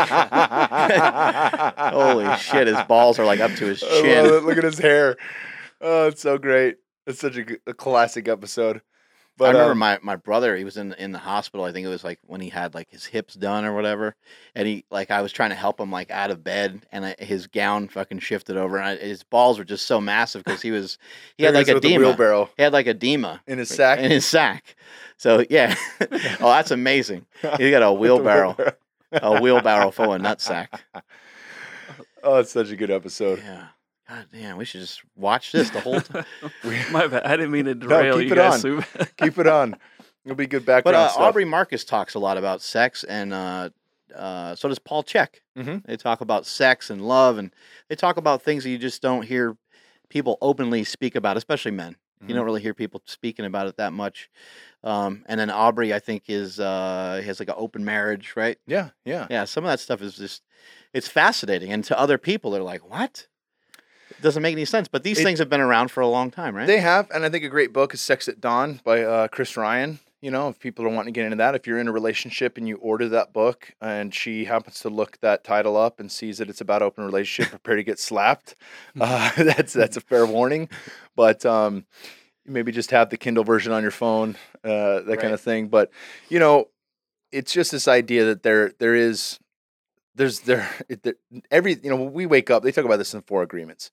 Holy 1.92 2.36
shit! 2.36 2.66
His 2.66 2.82
balls 2.88 3.18
are 3.18 3.24
like 3.24 3.40
up 3.40 3.52
to 3.52 3.66
his 3.66 3.80
chin. 3.80 4.26
Look 4.44 4.58
at 4.58 4.64
his 4.64 4.78
hair. 4.78 5.16
Oh, 5.80 6.08
it's 6.08 6.22
so 6.22 6.36
great. 6.38 6.76
It's 7.06 7.20
such 7.20 7.36
a 7.36 7.74
classic 7.74 8.28
episode. 8.28 8.82
But 9.40 9.46
I 9.46 9.52
remember 9.52 9.72
um, 9.72 9.78
my, 9.78 9.98
my 10.02 10.16
brother. 10.16 10.54
He 10.54 10.64
was 10.64 10.76
in 10.76 10.92
in 10.92 11.12
the 11.12 11.18
hospital. 11.18 11.64
I 11.64 11.72
think 11.72 11.86
it 11.86 11.88
was 11.88 12.04
like 12.04 12.18
when 12.26 12.42
he 12.42 12.50
had 12.50 12.74
like 12.74 12.90
his 12.90 13.06
hips 13.06 13.32
done 13.32 13.64
or 13.64 13.74
whatever. 13.74 14.14
And 14.54 14.68
he 14.68 14.84
like 14.90 15.10
I 15.10 15.22
was 15.22 15.32
trying 15.32 15.48
to 15.48 15.56
help 15.56 15.80
him 15.80 15.90
like 15.90 16.10
out 16.10 16.30
of 16.30 16.44
bed, 16.44 16.84
and 16.92 17.06
I, 17.06 17.16
his 17.18 17.46
gown 17.46 17.88
fucking 17.88 18.18
shifted 18.18 18.58
over, 18.58 18.76
and 18.76 18.86
I, 18.86 18.96
his 18.96 19.22
balls 19.22 19.56
were 19.58 19.64
just 19.64 19.86
so 19.86 19.98
massive 19.98 20.44
because 20.44 20.60
he 20.60 20.70
was 20.70 20.98
he 21.38 21.44
had 21.44 21.54
like 21.54 21.64
the 21.64 21.78
edema. 21.78 22.08
wheelbarrow 22.08 22.50
He 22.54 22.62
had 22.62 22.74
like 22.74 22.86
edema 22.86 23.40
in 23.46 23.56
his 23.56 23.70
sack. 23.70 24.00
in 24.00 24.10
his 24.10 24.26
sack. 24.26 24.76
So 25.16 25.42
yeah. 25.48 25.74
oh, 26.00 26.50
that's 26.50 26.70
amazing. 26.70 27.24
He 27.56 27.70
got 27.70 27.80
a 27.82 27.86
the 27.86 27.92
wheelbarrow, 27.94 28.74
a 29.10 29.40
wheelbarrow 29.40 29.90
full 29.90 30.12
of 30.12 30.20
nutsack. 30.20 30.68
Oh, 32.22 32.36
it's 32.40 32.52
such 32.52 32.70
a 32.70 32.76
good 32.76 32.90
episode. 32.90 33.38
Yeah. 33.38 33.68
God 34.10 34.26
damn, 34.32 34.56
we 34.56 34.64
should 34.64 34.80
just 34.80 35.02
watch 35.16 35.52
this 35.52 35.70
the 35.70 35.80
whole 35.80 36.00
time. 36.00 36.24
My 36.90 37.06
bad. 37.06 37.22
I 37.24 37.36
didn't 37.36 37.52
mean 37.52 37.66
to 37.66 37.74
derail 37.76 38.16
keep 38.18 38.26
you 38.26 38.32
it 38.32 38.36
guys. 38.36 38.64
on. 38.64 38.84
Keep 39.18 39.38
it 39.38 39.46
on. 39.46 39.76
It'll 40.24 40.34
be 40.36 40.46
good 40.48 40.66
But 40.66 40.84
background 40.84 40.96
uh, 40.96 41.08
stuff. 41.10 41.22
Aubrey 41.22 41.44
Marcus 41.44 41.84
talks 41.84 42.14
a 42.14 42.18
lot 42.18 42.36
about 42.36 42.60
sex, 42.60 43.04
and 43.04 43.32
uh, 43.32 43.70
uh, 44.14 44.54
so 44.56 44.68
does 44.68 44.78
Paul 44.80 45.04
Chek. 45.04 45.36
Mhm. 45.56 45.84
They 45.86 45.96
talk 45.96 46.20
about 46.20 46.44
sex 46.44 46.90
and 46.90 47.06
love, 47.06 47.38
and 47.38 47.54
they 47.88 47.94
talk 47.94 48.16
about 48.16 48.42
things 48.42 48.64
that 48.64 48.70
you 48.70 48.78
just 48.78 49.00
don't 49.00 49.22
hear 49.22 49.56
people 50.08 50.38
openly 50.42 50.82
speak 50.84 51.14
about, 51.14 51.36
especially 51.36 51.70
men. 51.70 51.96
You 52.20 52.28
Mhm. 52.34 52.38
don't 52.38 52.44
really 52.44 52.60
hear 52.62 52.74
people 52.74 53.00
speaking 53.06 53.44
about 53.46 53.66
it 53.68 53.76
that 53.76 53.92
much. 53.92 54.28
Um, 54.82 55.24
and 55.26 55.38
then 55.38 55.50
Aubrey, 55.50 55.94
I 55.94 56.00
think, 56.00 56.24
is 56.28 56.58
uh, 56.58 57.22
has 57.24 57.38
like 57.40 57.48
an 57.48 57.54
open 57.56 57.84
marriage, 57.84 58.34
right? 58.36 58.58
Yeah, 58.66 58.90
yeah. 59.04 59.26
Yeah, 59.30 59.44
some 59.44 59.64
of 59.64 59.70
that 59.70 59.78
stuff 59.80 60.02
is 60.02 60.16
just 60.16 60.42
it's 60.92 61.08
fascinating, 61.08 61.72
and 61.72 61.84
to 61.84 61.98
other 61.98 62.18
people, 62.18 62.50
they're 62.50 62.62
like, 62.62 62.88
"What?" 62.90 63.28
It 64.10 64.22
doesn't 64.22 64.42
make 64.42 64.52
any 64.52 64.64
sense. 64.64 64.88
But 64.88 65.02
these 65.02 65.18
It- 65.18 65.24
things 65.24 65.38
have 65.38 65.48
been 65.48 65.60
around 65.60 65.90
for 65.90 66.00
a 66.00 66.06
long 66.08 66.30
time, 66.30 66.54
right? 66.54 66.66
They 66.66 66.80
have, 66.80 67.10
and 67.10 67.24
I 67.24 67.28
think 67.28 67.44
a 67.44 67.48
great 67.48 67.72
book 67.72 67.94
is 67.94 68.00
Sex 68.00 68.28
at 68.28 68.40
Dawn 68.40 68.80
by 68.84 69.02
uh, 69.02 69.28
Chris 69.28 69.56
Ryan. 69.56 70.00
You 70.20 70.30
know, 70.30 70.50
if 70.50 70.58
people 70.58 70.84
are 70.84 70.90
wanting 70.90 71.14
to 71.14 71.18
get 71.18 71.24
into 71.24 71.36
that, 71.38 71.54
if 71.54 71.66
you're 71.66 71.78
in 71.78 71.88
a 71.88 71.92
relationship 71.92 72.58
and 72.58 72.68
you 72.68 72.76
order 72.76 73.08
that 73.08 73.32
book 73.32 73.72
and 73.80 74.14
she 74.14 74.44
happens 74.44 74.80
to 74.80 74.90
look 74.90 75.18
that 75.22 75.44
title 75.44 75.78
up 75.78 75.98
and 75.98 76.12
sees 76.12 76.36
that 76.38 76.50
it's 76.50 76.60
about 76.60 76.82
open 76.82 77.04
relationship, 77.06 77.50
prepare 77.62 77.76
to 77.76 77.82
get 77.82 77.98
slapped. 77.98 78.54
Uh, 79.00 79.30
that's 79.36 79.72
that's 79.72 79.96
a 79.96 80.00
fair 80.00 80.26
warning. 80.26 80.68
But 81.16 81.46
um, 81.46 81.86
maybe 82.44 82.70
just 82.72 82.90
have 82.90 83.08
the 83.08 83.16
Kindle 83.16 83.44
version 83.44 83.72
on 83.72 83.80
your 83.82 83.90
phone, 83.92 84.36
uh, 84.62 85.00
that 85.00 85.20
kind 85.20 85.32
of 85.32 85.40
thing. 85.40 85.68
But 85.68 85.90
you 86.28 86.38
know, 86.38 86.66
it's 87.32 87.52
just 87.52 87.70
this 87.70 87.88
idea 87.88 88.26
that 88.26 88.42
there 88.42 88.72
there 88.78 88.94
is 88.94 89.38
there's 90.14 90.40
there, 90.40 90.68
every 91.50 91.74
you 91.82 91.90
know 91.90 91.96
when 91.96 92.12
we 92.12 92.26
wake 92.26 92.50
up 92.50 92.62
they 92.62 92.72
talk 92.72 92.84
about 92.84 92.96
this 92.98 93.14
in 93.14 93.22
four 93.22 93.42
agreements 93.42 93.90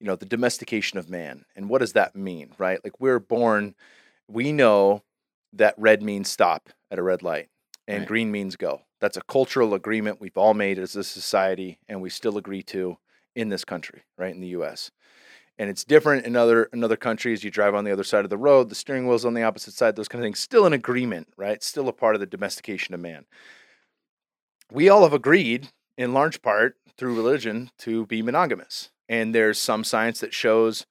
you 0.00 0.06
know 0.06 0.16
the 0.16 0.26
domestication 0.26 0.98
of 0.98 1.08
man 1.10 1.44
and 1.56 1.68
what 1.68 1.78
does 1.80 1.92
that 1.94 2.14
mean 2.16 2.52
right? 2.58 2.80
Like 2.84 3.00
we're 3.00 3.20
born 3.20 3.74
we 4.28 4.52
know 4.52 5.02
that 5.54 5.74
red 5.78 6.02
means 6.02 6.28
stop 6.30 6.70
at 6.90 6.98
a 6.98 7.02
red 7.02 7.22
light 7.22 7.48
and 7.86 8.00
Right. 8.00 8.08
green 8.08 8.30
means 8.30 8.56
go. 8.56 8.82
That's 9.00 9.16
a 9.16 9.22
cultural 9.22 9.74
agreement 9.74 10.20
we've 10.20 10.36
all 10.36 10.54
made 10.54 10.78
as 10.78 10.94
a 10.96 11.04
society 11.04 11.78
and 11.88 12.02
we 12.02 12.10
still 12.10 12.36
agree 12.38 12.62
to 12.64 12.98
in 13.34 13.48
this 13.48 13.64
country 13.64 14.02
right 14.18 14.34
in 14.34 14.40
the 14.40 14.48
US 14.48 14.90
and 15.58 15.70
it's 15.70 15.84
different 15.84 16.26
in 16.26 16.36
other 16.36 16.64
in 16.72 16.84
other 16.84 16.96
countries 16.96 17.44
you 17.44 17.50
drive 17.50 17.74
on 17.74 17.84
the 17.84 17.92
other 17.92 18.04
side 18.04 18.24
of 18.24 18.30
the 18.30 18.38
road 18.38 18.68
the 18.68 18.74
steering 18.74 19.06
wheel's 19.06 19.24
on 19.24 19.34
the 19.34 19.42
opposite 19.42 19.74
side 19.74 19.96
those 19.96 20.08
kind 20.08 20.22
of 20.22 20.26
things 20.26 20.38
still 20.38 20.66
an 20.66 20.72
agreement 20.72 21.28
right? 21.36 21.62
Still 21.62 21.88
a 21.88 21.92
part 21.92 22.14
of 22.14 22.20
the 22.20 22.26
domestication 22.26 22.94
of 22.94 23.00
man 23.00 23.24
we 24.72 24.88
all 24.88 25.02
have 25.02 25.12
agreed 25.12 25.68
in 25.96 26.12
large 26.12 26.42
part 26.42 26.76
through 26.96 27.14
religion 27.16 27.70
to 27.78 28.06
be 28.06 28.22
monogamous. 28.22 28.90
And 29.08 29.34
there's 29.34 29.58
some 29.58 29.84
science 29.84 30.20
that 30.20 30.34
shows 30.34 30.86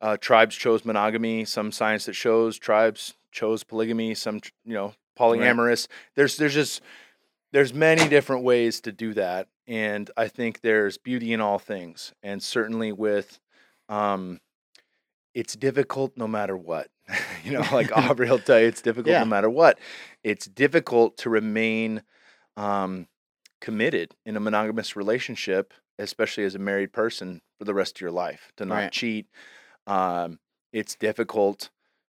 uh, 0.00 0.16
tribes 0.16 0.56
chose 0.56 0.84
monogamy 0.84 1.44
some 1.44 1.70
science 1.70 2.06
that 2.06 2.14
shows 2.14 2.58
tribes 2.58 3.14
chose 3.30 3.62
polygamy 3.62 4.14
some 4.14 4.40
you 4.64 4.74
know 4.74 4.94
polyamorous. 5.18 5.86
There's 6.16 6.36
there's 6.36 6.54
just 6.54 6.80
there's 7.52 7.72
many 7.72 8.08
different 8.08 8.42
ways 8.44 8.80
to 8.80 8.92
do 8.92 9.12
that 9.14 9.46
and 9.68 10.10
i 10.16 10.26
think 10.26 10.60
there's 10.62 10.98
beauty 10.98 11.32
in 11.32 11.40
all 11.40 11.58
things. 11.60 12.12
And 12.22 12.42
certainly 12.42 12.90
with 12.92 13.38
um 13.88 14.40
it's 15.34 15.54
difficult 15.54 16.16
no 16.16 16.26
matter 16.26 16.56
what. 16.56 16.88
You 17.44 17.52
know 17.52 17.64
like 17.72 17.90
aubrey 17.96 18.28
will 18.30 18.38
tell 18.38 18.58
you 18.60 18.66
it's 18.66 18.82
difficult 18.82 19.12
Yeah. 19.12 19.20
no 19.20 19.26
matter 19.26 19.50
what. 19.50 19.78
It's 20.24 20.46
difficult 20.46 21.16
to 21.18 21.30
remain 21.30 22.02
um 22.56 23.06
committed 23.62 24.14
in 24.26 24.36
a 24.36 24.40
monogamous 24.40 24.96
relationship 24.96 25.72
especially 25.98 26.42
as 26.44 26.54
a 26.56 26.58
married 26.58 26.92
person 26.92 27.40
for 27.58 27.64
the 27.64 27.72
rest 27.74 27.96
of 27.96 28.00
your 28.00 28.10
life 28.10 28.50
to 28.56 28.64
not 28.66 28.74
Right. 28.76 28.92
cheat 28.92 29.26
um 29.86 30.38
it's 30.72 30.94
difficult 30.96 31.70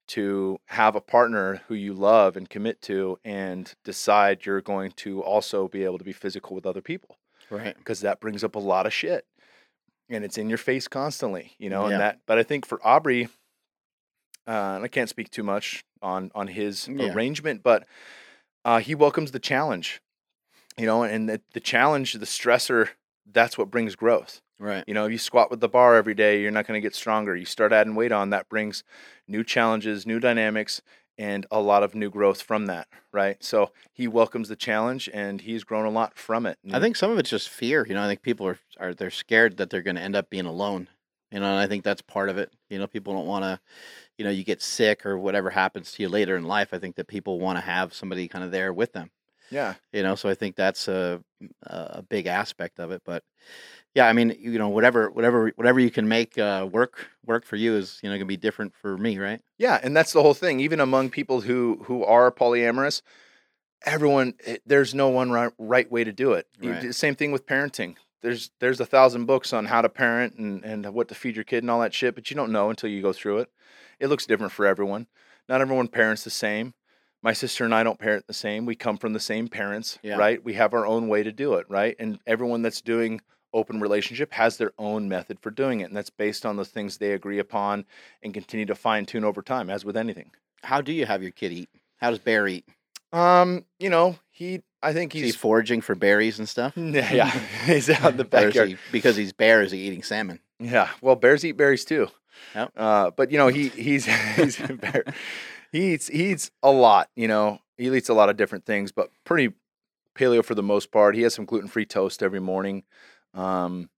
to 0.08 0.58
have 0.66 0.94
a 0.96 1.00
partner 1.00 1.62
who 1.68 1.74
you 1.74 1.92
love 1.92 2.36
and 2.36 2.48
commit 2.48 2.80
to 2.82 3.18
and 3.24 3.74
decide 3.84 4.44
you're 4.46 4.60
going 4.60 4.92
to 4.92 5.22
also 5.22 5.66
be 5.68 5.82
able 5.84 5.98
to 5.98 6.04
be 6.04 6.12
physical 6.12 6.54
with 6.54 6.66
other 6.66 6.80
people 6.82 7.18
right. 7.50 7.76
because 7.76 8.00
that 8.00 8.20
brings 8.20 8.44
up 8.44 8.54
a 8.54 8.58
lot 8.58 8.86
of 8.86 8.92
shit 8.92 9.24
and 10.08 10.24
it's 10.24 10.38
in 10.38 10.48
your 10.48 10.58
face 10.58 10.86
constantly 10.88 11.52
you 11.58 11.68
know 11.70 11.82
Yeah. 11.86 11.92
and 11.94 12.00
that 12.00 12.18
but 12.26 12.38
i 12.38 12.42
think 12.44 12.64
for 12.64 12.78
aubrey 12.86 13.28
uh, 14.46 14.74
and 14.76 14.84
i 14.84 14.88
can't 14.88 15.08
speak 15.08 15.30
too 15.30 15.42
much 15.42 15.84
on 16.02 16.30
on 16.34 16.46
his 16.48 16.86
Yeah. 16.88 17.12
arrangement 17.12 17.62
but 17.62 17.86
uh, 18.64 18.78
he 18.80 18.94
welcomes 18.94 19.30
the 19.32 19.38
challenge 19.40 20.00
you 20.80 20.86
know 20.86 21.02
and 21.02 21.28
the, 21.28 21.40
the 21.52 21.60
challenge 21.60 22.14
the 22.14 22.26
stressor 22.26 22.88
that's 23.32 23.56
what 23.56 23.70
brings 23.70 23.94
growth 23.94 24.40
Right. 24.60 24.84
you 24.86 24.92
know, 24.92 25.06
if 25.06 25.12
you 25.12 25.16
squat 25.16 25.50
with 25.50 25.60
the 25.60 25.70
bar 25.70 25.96
every 25.96 26.12
day, 26.12 26.42
you're 26.42 26.50
not 26.50 26.66
going 26.66 26.76
to 26.76 26.86
get 26.86 26.94
stronger. 26.94 27.34
You 27.34 27.46
start 27.46 27.72
adding 27.72 27.94
weight 27.94 28.12
on, 28.12 28.28
that 28.28 28.50
brings 28.50 28.84
new 29.26 29.42
challenges, 29.42 30.04
new 30.06 30.20
dynamics, 30.20 30.82
and 31.16 31.46
a 31.50 31.60
lot 31.60 31.82
of 31.82 31.94
new 31.94 32.10
growth 32.10 32.42
from 32.42 32.66
that, 32.66 32.86
right? 33.10 33.42
So 33.42 33.70
he 33.90 34.06
welcomes 34.06 34.50
the 34.50 34.56
challenge 34.56 35.08
and 35.14 35.40
he's 35.40 35.64
grown 35.64 35.86
a 35.86 35.90
lot 35.90 36.18
from 36.18 36.44
it. 36.44 36.58
I 36.70 36.78
think 36.78 36.96
some 36.96 37.10
of 37.10 37.18
it's 37.18 37.30
just 37.30 37.48
fear. 37.48 37.86
You 37.86 37.94
know, 37.94 38.02
I 38.02 38.06
think 38.06 38.20
people 38.20 38.46
are 38.46 38.58
are 38.78 38.92
they're 38.92 39.10
scared 39.10 39.56
that 39.56 39.70
they're 39.70 39.80
going 39.80 39.96
to 39.96 40.02
end 40.02 40.14
up 40.14 40.28
being 40.28 40.46
alone. 40.46 40.88
You 41.30 41.40
know, 41.40 41.46
and 41.46 41.58
I 41.58 41.66
think 41.66 41.82
that's 41.82 42.02
part 42.02 42.28
of 42.28 42.36
it. 42.36 42.52
You 42.68 42.78
know, 42.78 42.86
people 42.86 43.14
don't 43.14 43.26
want 43.26 43.44
to. 43.44 43.60
You 44.18 44.24
know, 44.26 44.30
you 44.30 44.44
get 44.44 44.60
sick 44.60 45.06
or 45.06 45.18
whatever 45.18 45.48
happens 45.48 45.92
to 45.92 46.02
you 46.02 46.10
later 46.10 46.36
in 46.36 46.44
life. 46.44 46.74
I 46.74 46.78
think 46.78 46.96
that 46.96 47.06
people 47.06 47.40
want 47.40 47.56
to 47.56 47.62
have 47.62 47.94
somebody 47.94 48.28
kind 48.28 48.44
of 48.44 48.50
there 48.50 48.72
with 48.74 48.92
them. 48.92 49.10
Yeah, 49.50 49.74
You 49.92 50.02
know, 50.02 50.14
so 50.14 50.28
I 50.28 50.34
think 50.34 50.56
that's 50.56 50.88
a 50.88 51.22
a 51.64 52.02
big 52.02 52.26
aspect 52.26 52.78
of 52.80 52.90
it. 52.90 53.02
But 53.04 53.22
yeah, 53.94 54.06
I 54.06 54.12
mean, 54.12 54.36
you 54.38 54.58
know, 54.58 54.68
whatever 54.68 55.10
whatever 55.10 55.52
whatever 55.56 55.80
you 55.80 55.90
can 55.90 56.06
make 56.08 56.38
uh, 56.38 56.68
work 56.70 57.08
work 57.26 57.44
for 57.44 57.56
you 57.56 57.74
is 57.76 57.98
you 58.02 58.08
know 58.08 58.12
going 58.14 58.20
to 58.20 58.26
be 58.26 58.36
different 58.36 58.74
for 58.74 58.96
me, 58.96 59.18
right? 59.18 59.40
yeah, 59.58 59.78
and 59.82 59.96
that's 59.96 60.12
the 60.12 60.22
whole 60.22 60.34
thing. 60.34 60.60
Even 60.60 60.80
among 60.80 61.10
people 61.10 61.40
who 61.42 61.82
who 61.84 62.04
are 62.04 62.30
polyamorous, 62.30 63.02
everyone 63.84 64.34
there's 64.66 64.94
no 64.94 65.08
one 65.08 65.30
right, 65.30 65.52
right 65.58 65.90
way 65.90 66.04
to 66.04 66.12
do 66.12 66.32
it. 66.32 66.46
You- 66.60 66.70
Right. 66.72 66.94
Same 66.94 67.14
thing 67.14 67.32
with 67.32 67.46
parenting. 67.46 67.96
There's 68.22 68.50
there's 68.60 68.80
a 68.80 68.86
thousand 68.86 69.24
books 69.24 69.52
on 69.52 69.64
how 69.66 69.80
to 69.80 69.88
parent 69.88 70.34
and, 70.36 70.62
and 70.64 70.92
what 70.92 71.08
to 71.08 71.14
feed 71.14 71.36
your 71.36 71.44
kid 71.44 71.62
and 71.62 71.70
all 71.70 71.80
that 71.80 71.94
shit, 71.94 72.14
but 72.14 72.30
you 72.30 72.36
don't 72.36 72.52
know 72.52 72.68
until 72.70 72.90
you 72.90 73.00
go 73.00 73.12
through 73.14 73.38
it. 73.38 73.50
It 73.98 74.08
looks 74.08 74.26
different 74.26 74.52
for 74.52 74.66
everyone. 74.66 75.06
Not 75.48 75.60
everyone 75.62 75.88
parents 75.88 76.22
the 76.24 76.30
same. 76.30 76.74
My 77.22 77.32
sister 77.34 77.64
and 77.64 77.74
I 77.74 77.82
don't 77.82 77.98
parent 77.98 78.26
the 78.26 78.32
same. 78.32 78.64
We 78.66 78.74
come 78.76 78.96
from 78.96 79.12
the 79.12 79.20
same 79.20 79.48
parents, 79.48 79.98
Yeah. 80.02 80.16
right? 80.16 80.42
We 80.42 80.54
have 80.54 80.72
our 80.72 80.86
own 80.86 81.08
way 81.08 81.22
to 81.22 81.32
do 81.32 81.54
it, 81.54 81.66
right? 81.68 81.94
And 81.98 82.18
everyone 82.26 82.62
that's 82.62 82.80
doing 82.80 83.20
open 83.52 83.80
relationship 83.80 84.32
has 84.32 84.56
their 84.56 84.72
own 84.78 85.08
method 85.08 85.38
for 85.40 85.50
doing 85.50 85.80
it, 85.80 85.84
and 85.84 85.96
that's 85.96 86.08
based 86.10 86.46
on 86.46 86.56
the 86.56 86.64
things 86.64 86.96
they 86.98 87.12
agree 87.12 87.38
upon 87.38 87.84
and 88.22 88.32
continue 88.32 88.64
to 88.66 88.74
fine 88.74 89.04
tune 89.06 89.24
over 89.24 89.42
time, 89.42 89.68
as 89.68 89.84
with 89.84 89.96
anything. 89.96 90.30
How 90.62 90.80
do 90.80 90.92
you 90.92 91.04
have 91.04 91.22
your 91.22 91.32
kid 91.32 91.52
eat? 91.52 91.68
How 91.98 92.10
does 92.10 92.18
Bear 92.20 92.46
eat? 92.48 92.64
Um, 93.12 93.64
you 93.78 93.90
know, 93.90 94.16
he 94.30 94.62
I 94.82 94.92
think 94.94 95.14
Is 95.14 95.20
he 95.20 95.26
he's 95.26 95.36
foraging 95.36 95.80
for 95.82 95.94
berries 95.94 96.38
and 96.38 96.48
stuff? 96.48 96.72
yeah, 96.76 97.28
he's 97.66 97.90
out 97.90 98.12
in 98.12 98.16
the 98.16 98.24
backyard. 98.36 98.68
he, 98.68 98.76
because 98.92 99.16
he's 99.16 99.32
bear, 99.32 99.62
is 99.62 99.72
he 99.72 99.78
eating 99.80 100.02
salmon? 100.02 100.38
Yeah, 100.58 100.88
well, 101.02 101.16
bears 101.16 101.44
eat 101.44 101.52
berries 101.52 101.84
too. 101.84 102.08
Yep. 102.54 102.72
Uh, 102.76 103.10
but 103.10 103.30
you 103.32 103.36
know, 103.38 103.48
he 103.48 103.68
he's 103.68 104.06
he's 104.36 104.56
bear. 104.58 105.04
He 105.72 105.94
eats 105.94 106.08
he 106.08 106.30
eats 106.32 106.50
a 106.62 106.70
lot. 106.70 107.08
You 107.16 107.28
know, 107.28 107.60
he 107.78 107.94
eats 107.94 108.08
a 108.08 108.14
lot 108.14 108.28
of 108.28 108.36
different 108.36 108.64
things, 108.66 108.92
but 108.92 109.10
pretty 109.24 109.54
paleo 110.16 110.44
for 110.44 110.54
the 110.54 110.62
most 110.62 110.90
part. 110.90 111.14
He 111.14 111.22
has 111.22 111.34
some 111.34 111.44
gluten 111.44 111.68
free 111.68 111.86
toast 111.86 112.22
every 112.22 112.40
morning. 112.40 112.82
Um, 113.34 113.88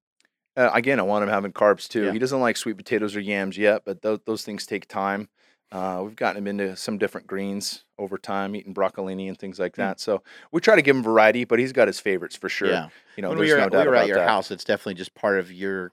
uh, 0.57 0.71
again, 0.75 1.01
I 1.01 1.03
want 1.03 1.23
him 1.23 1.31
having 1.31 1.53
carbs 1.53 1.89
too. 1.89 2.05
Yeah. 2.07 2.13
He 2.13 2.19
doesn't 2.19 2.41
like 2.41 2.57
sweet 2.59 2.77
potatoes 2.77 3.17
or 3.17 3.21
yams 3.21 3.57
yet, 3.57 3.83
but 3.87 4.03
those 4.03 4.19
those 4.27 4.43
things 4.45 4.67
take 4.67 4.87
time. 4.87 5.29
Uh, 5.71 6.03
we've 6.05 6.17
gotten 6.17 6.37
him 6.37 6.47
into 6.47 6.77
some 6.77 6.99
different 6.99 7.27
greens 7.27 7.85
over 7.99 8.19
time, 8.19 8.55
eating 8.55 8.75
broccolini 8.75 9.27
and 9.29 9.39
things 9.39 9.59
like 9.59 9.75
Hmm. 9.77 9.81
that. 9.81 10.01
So 10.01 10.23
we 10.53 10.61
try 10.61 10.77
to 10.77 10.83
give 10.83 10.95
him 10.95 11.03
variety, 11.03 11.45
but 11.45 11.59
he's 11.59 11.73
got 11.73 11.89
his 11.89 11.99
favorites 11.99 12.37
for 12.37 12.51
sure. 12.51 12.69
Yeah. 12.69 12.89
You 13.17 13.23
know, 13.23 13.31
when 13.31 13.39
there's 13.39 13.49
we 13.53 13.55
were, 13.59 13.71
no 13.71 13.81
we 13.81 13.87
were 13.89 13.97
at 13.97 14.07
your 14.07 14.19
that. 14.19 14.29
house, 14.29 14.51
it's 14.51 14.65
definitely 14.65 14.95
just 14.95 15.15
part 15.15 15.39
of 15.39 15.51
your, 15.51 15.93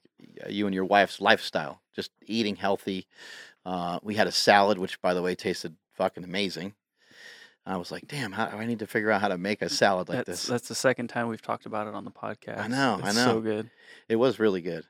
you 0.50 0.66
and 0.66 0.76
your 0.76 0.84
wife's 0.84 1.22
lifestyle. 1.22 1.80
Just 1.96 2.12
eating 2.26 2.58
healthy. 2.58 3.08
Uh, 3.66 4.00
we 4.02 4.16
had 4.16 4.28
a 4.28 4.32
salad, 4.32 4.78
which 4.78 5.02
by 5.02 5.14
the 5.14 5.22
way 5.22 5.36
tasted 5.36 5.76
fucking 5.94 6.24
amazing. 6.24 6.74
I 7.66 7.78
was 7.78 7.92
like, 7.92 8.08
damn, 8.08 8.32
how, 8.32 8.46
I 8.46 8.66
need 8.66 8.80
to 8.80 8.88
figure 8.88 9.12
out 9.12 9.22
how 9.22 9.28
to 9.28 9.38
make 9.38 9.62
a 9.62 9.70
salad 9.70 10.10
like 10.10 10.26
that's 10.26 10.28
this. 10.28 10.48
that's 10.48 10.68
the 10.68 10.76
second 10.76 11.10
time 11.10 11.28
we've 11.28 11.42
talked 11.42 11.68
about 11.68 11.88
it 11.88 11.94
on 11.94 12.04
the 12.04 12.12
podcast. 12.12 12.60
I 12.60 12.68
know, 12.68 13.00
I 13.04 13.12
know. 13.12 13.26
So 13.26 13.42
good. 13.42 13.70
It 14.08 14.16
was 14.16 14.40
really 14.40 14.62
good, 14.62 14.86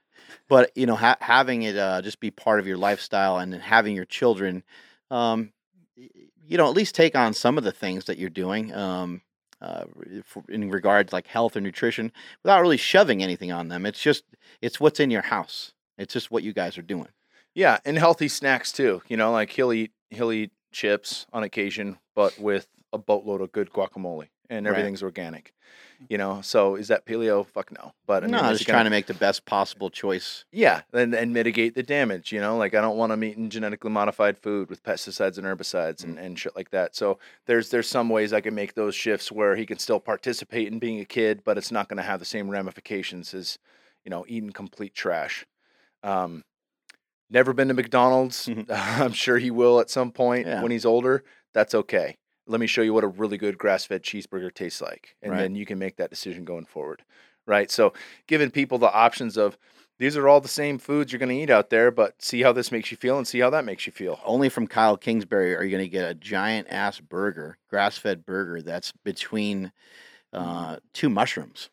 but 0.48 0.72
you 0.76 0.86
know, 0.86 0.96
ha- 0.96 1.18
having 1.20 1.64
it 1.64 1.76
uh, 1.76 2.02
just 2.02 2.20
be 2.22 2.32
part 2.32 2.60
of 2.60 2.68
your 2.68 2.78
lifestyle 2.78 3.38
and 3.38 3.52
then 3.52 3.60
having 3.60 3.96
your 3.96 4.06
children, 4.06 4.64
um, 5.12 5.52
you 5.98 6.58
know, 6.58 6.70
at 6.70 6.76
least 6.76 6.96
take 6.96 7.16
on 7.16 7.34
some 7.34 7.58
of 7.58 7.64
the 7.66 7.72
things 7.74 8.06
that 8.06 8.18
you're 8.18 8.30
doing 8.30 8.74
um, 8.74 9.22
uh, 9.62 9.84
for, 10.24 10.44
in 10.48 10.70
regards 10.70 11.12
like 11.12 11.28
health 11.28 11.58
or 11.58 11.62
nutrition 11.62 12.14
without 12.44 12.62
really 12.62 12.78
shoving 12.78 13.22
anything 13.22 13.52
on 13.52 13.68
them. 13.68 13.86
It's 13.86 14.02
just 14.02 14.24
it's 14.62 14.80
what's 14.80 15.02
in 15.02 15.12
your 15.12 15.24
house. 15.24 15.74
It's 15.98 16.14
just 16.14 16.32
what 16.32 16.44
you 16.44 16.54
guys 16.54 16.78
are 16.78 16.84
doing. 16.84 17.10
Yeah, 17.56 17.80
and 17.86 17.98
healthy 17.98 18.28
snacks 18.28 18.72
too. 18.72 19.02
You 19.08 19.18
know, 19.18 19.32
like 19.32 19.50
he'll 19.52 19.74
eat 19.74 19.92
he'll 20.10 20.32
eat 20.32 20.52
chips 20.72 21.26
on 21.34 21.44
occasion, 21.44 21.98
but 22.16 22.38
with 22.40 22.68
a 22.94 22.98
boatload 22.98 23.42
of 23.42 23.52
good 23.52 23.72
guacamole, 23.72 24.28
and 24.50 24.66
Right. 24.66 24.72
everything's 24.72 25.04
organic. 25.04 25.54
You 26.08 26.18
know, 26.18 26.40
so 26.42 26.76
is 26.76 26.88
that 26.88 27.06
paleo? 27.06 27.46
Fuck 27.46 27.74
no. 27.74 27.92
But 28.08 28.24
I 28.24 28.28
mean, 28.28 28.32
no, 28.32 28.50
is 28.52 28.60
just 28.60 28.68
gonna- 28.68 28.78
trying 28.78 28.86
to 28.86 28.90
make 28.90 29.08
the 29.08 29.14
best 29.14 29.44
possible 29.46 29.90
choice. 29.90 30.46
yeah, 30.52 30.84
and 30.94 31.14
and 31.14 31.34
mitigate 31.34 31.76
the 31.76 31.84
damage. 31.84 32.32
You 32.32 32.40
know, 32.40 32.56
like 32.58 32.74
I 32.74 32.80
don't 32.82 32.96
want 32.98 33.10
them 33.10 33.24
eating 33.24 33.50
genetically 33.50 33.92
modified 33.92 34.38
food 34.38 34.70
with 34.70 34.82
pesticides 34.82 35.38
and 35.38 35.46
herbicides 35.46 36.04
and, 36.06 36.18
and 36.18 36.40
shit 36.40 36.56
like 36.56 36.70
that. 36.70 36.96
So 36.96 37.20
there's 37.48 37.70
there's 37.70 37.90
some 37.90 38.08
ways 38.08 38.32
I 38.32 38.40
can 38.40 38.56
make 38.56 38.76
those 38.76 38.96
shifts 38.96 39.30
where 39.32 39.58
he 39.58 39.66
can 39.66 39.78
still 39.78 40.00
participate 40.00 40.68
in 40.70 40.80
being 40.80 41.02
a 41.02 41.06
kid, 41.06 41.42
but 41.44 41.58
it's 41.58 41.72
not 41.72 41.90
going 41.90 41.98
to 41.98 42.04
have 42.04 42.20
the 42.20 42.26
same 42.26 42.50
ramifications 42.50 43.34
as 43.34 43.60
you 44.06 44.10
know 44.10 44.24
eating 44.30 44.52
complete 44.52 44.94
trash. 44.96 45.46
Um, 46.02 46.46
never 47.30 47.54
been 47.54 47.68
to 47.70 47.74
McDonald's. 47.74 48.48
Mhm. 48.48 48.66
I'm 48.70 49.14
sure 49.14 49.38
he 49.38 49.52
will 49.52 49.80
at 49.80 49.90
some 49.90 50.12
point 50.12 50.48
Yeah. 50.48 50.62
when 50.62 50.72
he's 50.72 50.86
older. 50.86 51.24
That's 51.54 51.74
okay. 51.76 52.18
Let 52.48 52.60
me 52.60 52.68
show 52.68 52.82
you 52.82 52.94
what 52.94 53.04
a 53.04 53.08
really 53.08 53.38
good 53.38 53.58
grass-fed 53.58 54.04
cheeseburger 54.04 54.54
tastes 54.54 54.82
like, 54.82 55.16
and 55.22 55.32
Right. 55.34 55.40
then 55.42 55.56
you 55.56 55.66
can 55.66 55.78
make 55.80 55.98
that 55.98 56.10
decision 56.10 56.46
going 56.46 56.66
forward. 56.66 57.04
Right. 57.46 57.70
So 57.72 57.94
giving 58.28 58.52
people 58.52 58.78
the 58.78 58.92
options 58.92 59.38
of 59.38 59.58
these 59.98 60.16
are 60.16 60.28
all 60.30 60.40
the 60.40 60.48
same 60.48 60.78
foods 60.78 61.12
you're 61.12 61.20
going 61.20 61.30
to 61.36 61.36
eat 61.44 61.50
out 61.50 61.70
there, 61.70 61.92
but 61.92 62.22
see 62.22 62.42
how 62.42 62.54
this 62.54 62.72
makes 62.72 62.90
you 62.90 62.96
feel 62.98 63.18
and 63.18 63.28
see 63.28 63.40
how 63.40 63.50
that 63.50 63.66
makes 63.66 63.86
you 63.86 63.92
feel. 63.92 64.20
Only 64.24 64.48
from 64.48 64.66
Kyle 64.66 64.96
Kingsbury 64.96 65.56
are 65.56 65.64
you 65.64 65.72
going 65.72 65.84
to 65.84 65.90
get 65.90 66.10
a 66.10 66.14
giant 66.14 66.68
ass 66.70 67.00
burger, 67.02 67.58
grass 67.70 67.98
fed 67.98 68.26
burger 68.26 68.62
that's 68.62 68.94
between 69.04 69.72
uh, 70.32 70.78
two 70.94 71.10
mushrooms. 71.10 71.70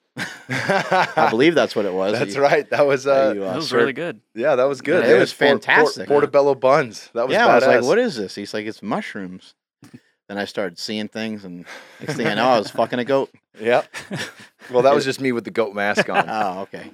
I 0.48 1.28
believe 1.30 1.54
that's 1.54 1.76
what 1.76 1.84
it 1.84 1.92
was. 1.92 2.12
that 2.12 2.18
That's 2.20 2.36
you- 2.36 2.42
right. 2.42 2.68
That 2.70 2.86
was 2.86 3.04
that 3.04 3.30
uh, 3.30 3.32
you, 3.34 3.42
It 3.44 3.46
uh, 3.48 3.56
was 3.56 3.68
served. 3.68 3.80
really 3.80 3.92
good. 3.92 4.20
yeah, 4.34 4.56
that 4.56 4.64
was 4.64 4.80
good. 4.80 5.02
Yeah, 5.04 5.10
it 5.10 5.12
They 5.14 5.18
was 5.20 5.32
had 5.32 5.38
por- 5.38 5.58
por- 5.58 5.60
fantastic. 5.60 6.08
portobello 6.08 6.54
buns. 6.54 7.10
That 7.14 7.26
was 7.28 7.34
yeah, 7.34 7.46
I 7.46 7.54
was 7.56 7.66
like, 7.66 7.82
"What 7.82 7.98
is 7.98 8.16
this?" 8.16 8.34
He's 8.34 8.54
like, 8.54 8.66
"It's 8.66 8.82
mushrooms." 8.82 9.54
then 10.28 10.38
I 10.38 10.44
started 10.44 10.76
seeing 10.78 11.06
things, 11.08 11.44
and 11.44 11.64
next 12.00 12.14
thing 12.16 12.26
I 12.26 12.34
know, 12.34 12.48
I 12.48 12.58
was 12.58 12.70
fucking 12.70 12.98
a 12.98 13.04
goat. 13.04 13.30
Yep. 13.60 13.86
Well, 14.68 14.82
that 14.82 14.92
was 14.96 15.04
just 15.04 15.20
me 15.20 15.30
with 15.30 15.44
the 15.44 15.52
goat 15.52 15.76
mask 15.76 16.08
on. 16.10 16.24
Oh, 16.28 16.62
okay. 16.62 16.90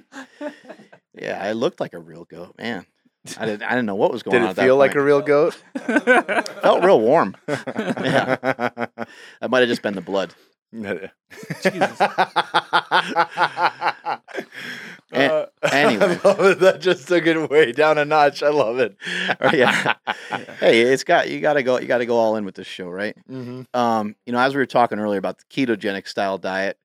Yeah, 1.19 1.39
I 1.43 1.53
looked 1.53 1.79
like 1.79 1.93
a 1.93 1.99
real 1.99 2.23
goat, 2.23 2.53
man. 2.59 2.85
I 3.35 3.47
didn't. 3.47 3.63
I 3.63 3.69
didn't 3.69 3.87
know 3.87 3.95
what 3.95 4.11
was 4.11 4.21
going 4.21 4.35
on. 4.35 4.41
Did 4.41 4.45
it 4.45 4.49
at 4.51 4.55
that 4.57 4.61
feel 4.63 4.77
like 4.77 4.93
a 4.93 5.01
real 5.01 5.21
goat? 5.21 5.55
Felt 6.61 6.83
real 6.83 7.01
warm. 7.01 7.35
yeah, 7.47 8.35
that 8.37 9.49
might 9.49 9.61
have 9.61 9.69
just 9.69 9.81
been 9.81 9.95
the 9.95 10.01
blood. 10.01 10.35
Jesus. 10.73 11.99
Uh, 15.11 15.45
anyway. 15.71 16.19
I 16.23 16.27
love 16.27 16.39
it. 16.39 16.59
that 16.61 16.81
just 16.81 17.07
took 17.07 17.27
it 17.27 17.49
way 17.49 17.71
down 17.71 17.99
a 17.99 18.05
notch. 18.05 18.41
I 18.41 18.49
love 18.49 18.79
it. 18.79 18.95
yeah. 19.53 19.93
Hey, 20.59 20.81
it's 20.81 21.03
got 21.03 21.29
you 21.29 21.39
got 21.39 21.53
to 21.53 21.61
go. 21.63 21.79
You 21.79 21.85
got 21.87 21.99
to 21.99 22.05
go 22.07 22.17
all 22.17 22.35
in 22.35 22.45
with 22.45 22.55
this 22.55 22.65
show, 22.65 22.89
right? 22.89 23.15
hmm 23.27 23.61
um, 23.75 24.15
you 24.25 24.33
know, 24.33 24.39
as 24.39 24.55
we 24.55 24.59
were 24.59 24.65
talking 24.65 24.97
earlier 24.97 25.19
about 25.19 25.37
the 25.37 25.43
ketogenic 25.45 26.07
style 26.07 26.37
diet, 26.39 26.77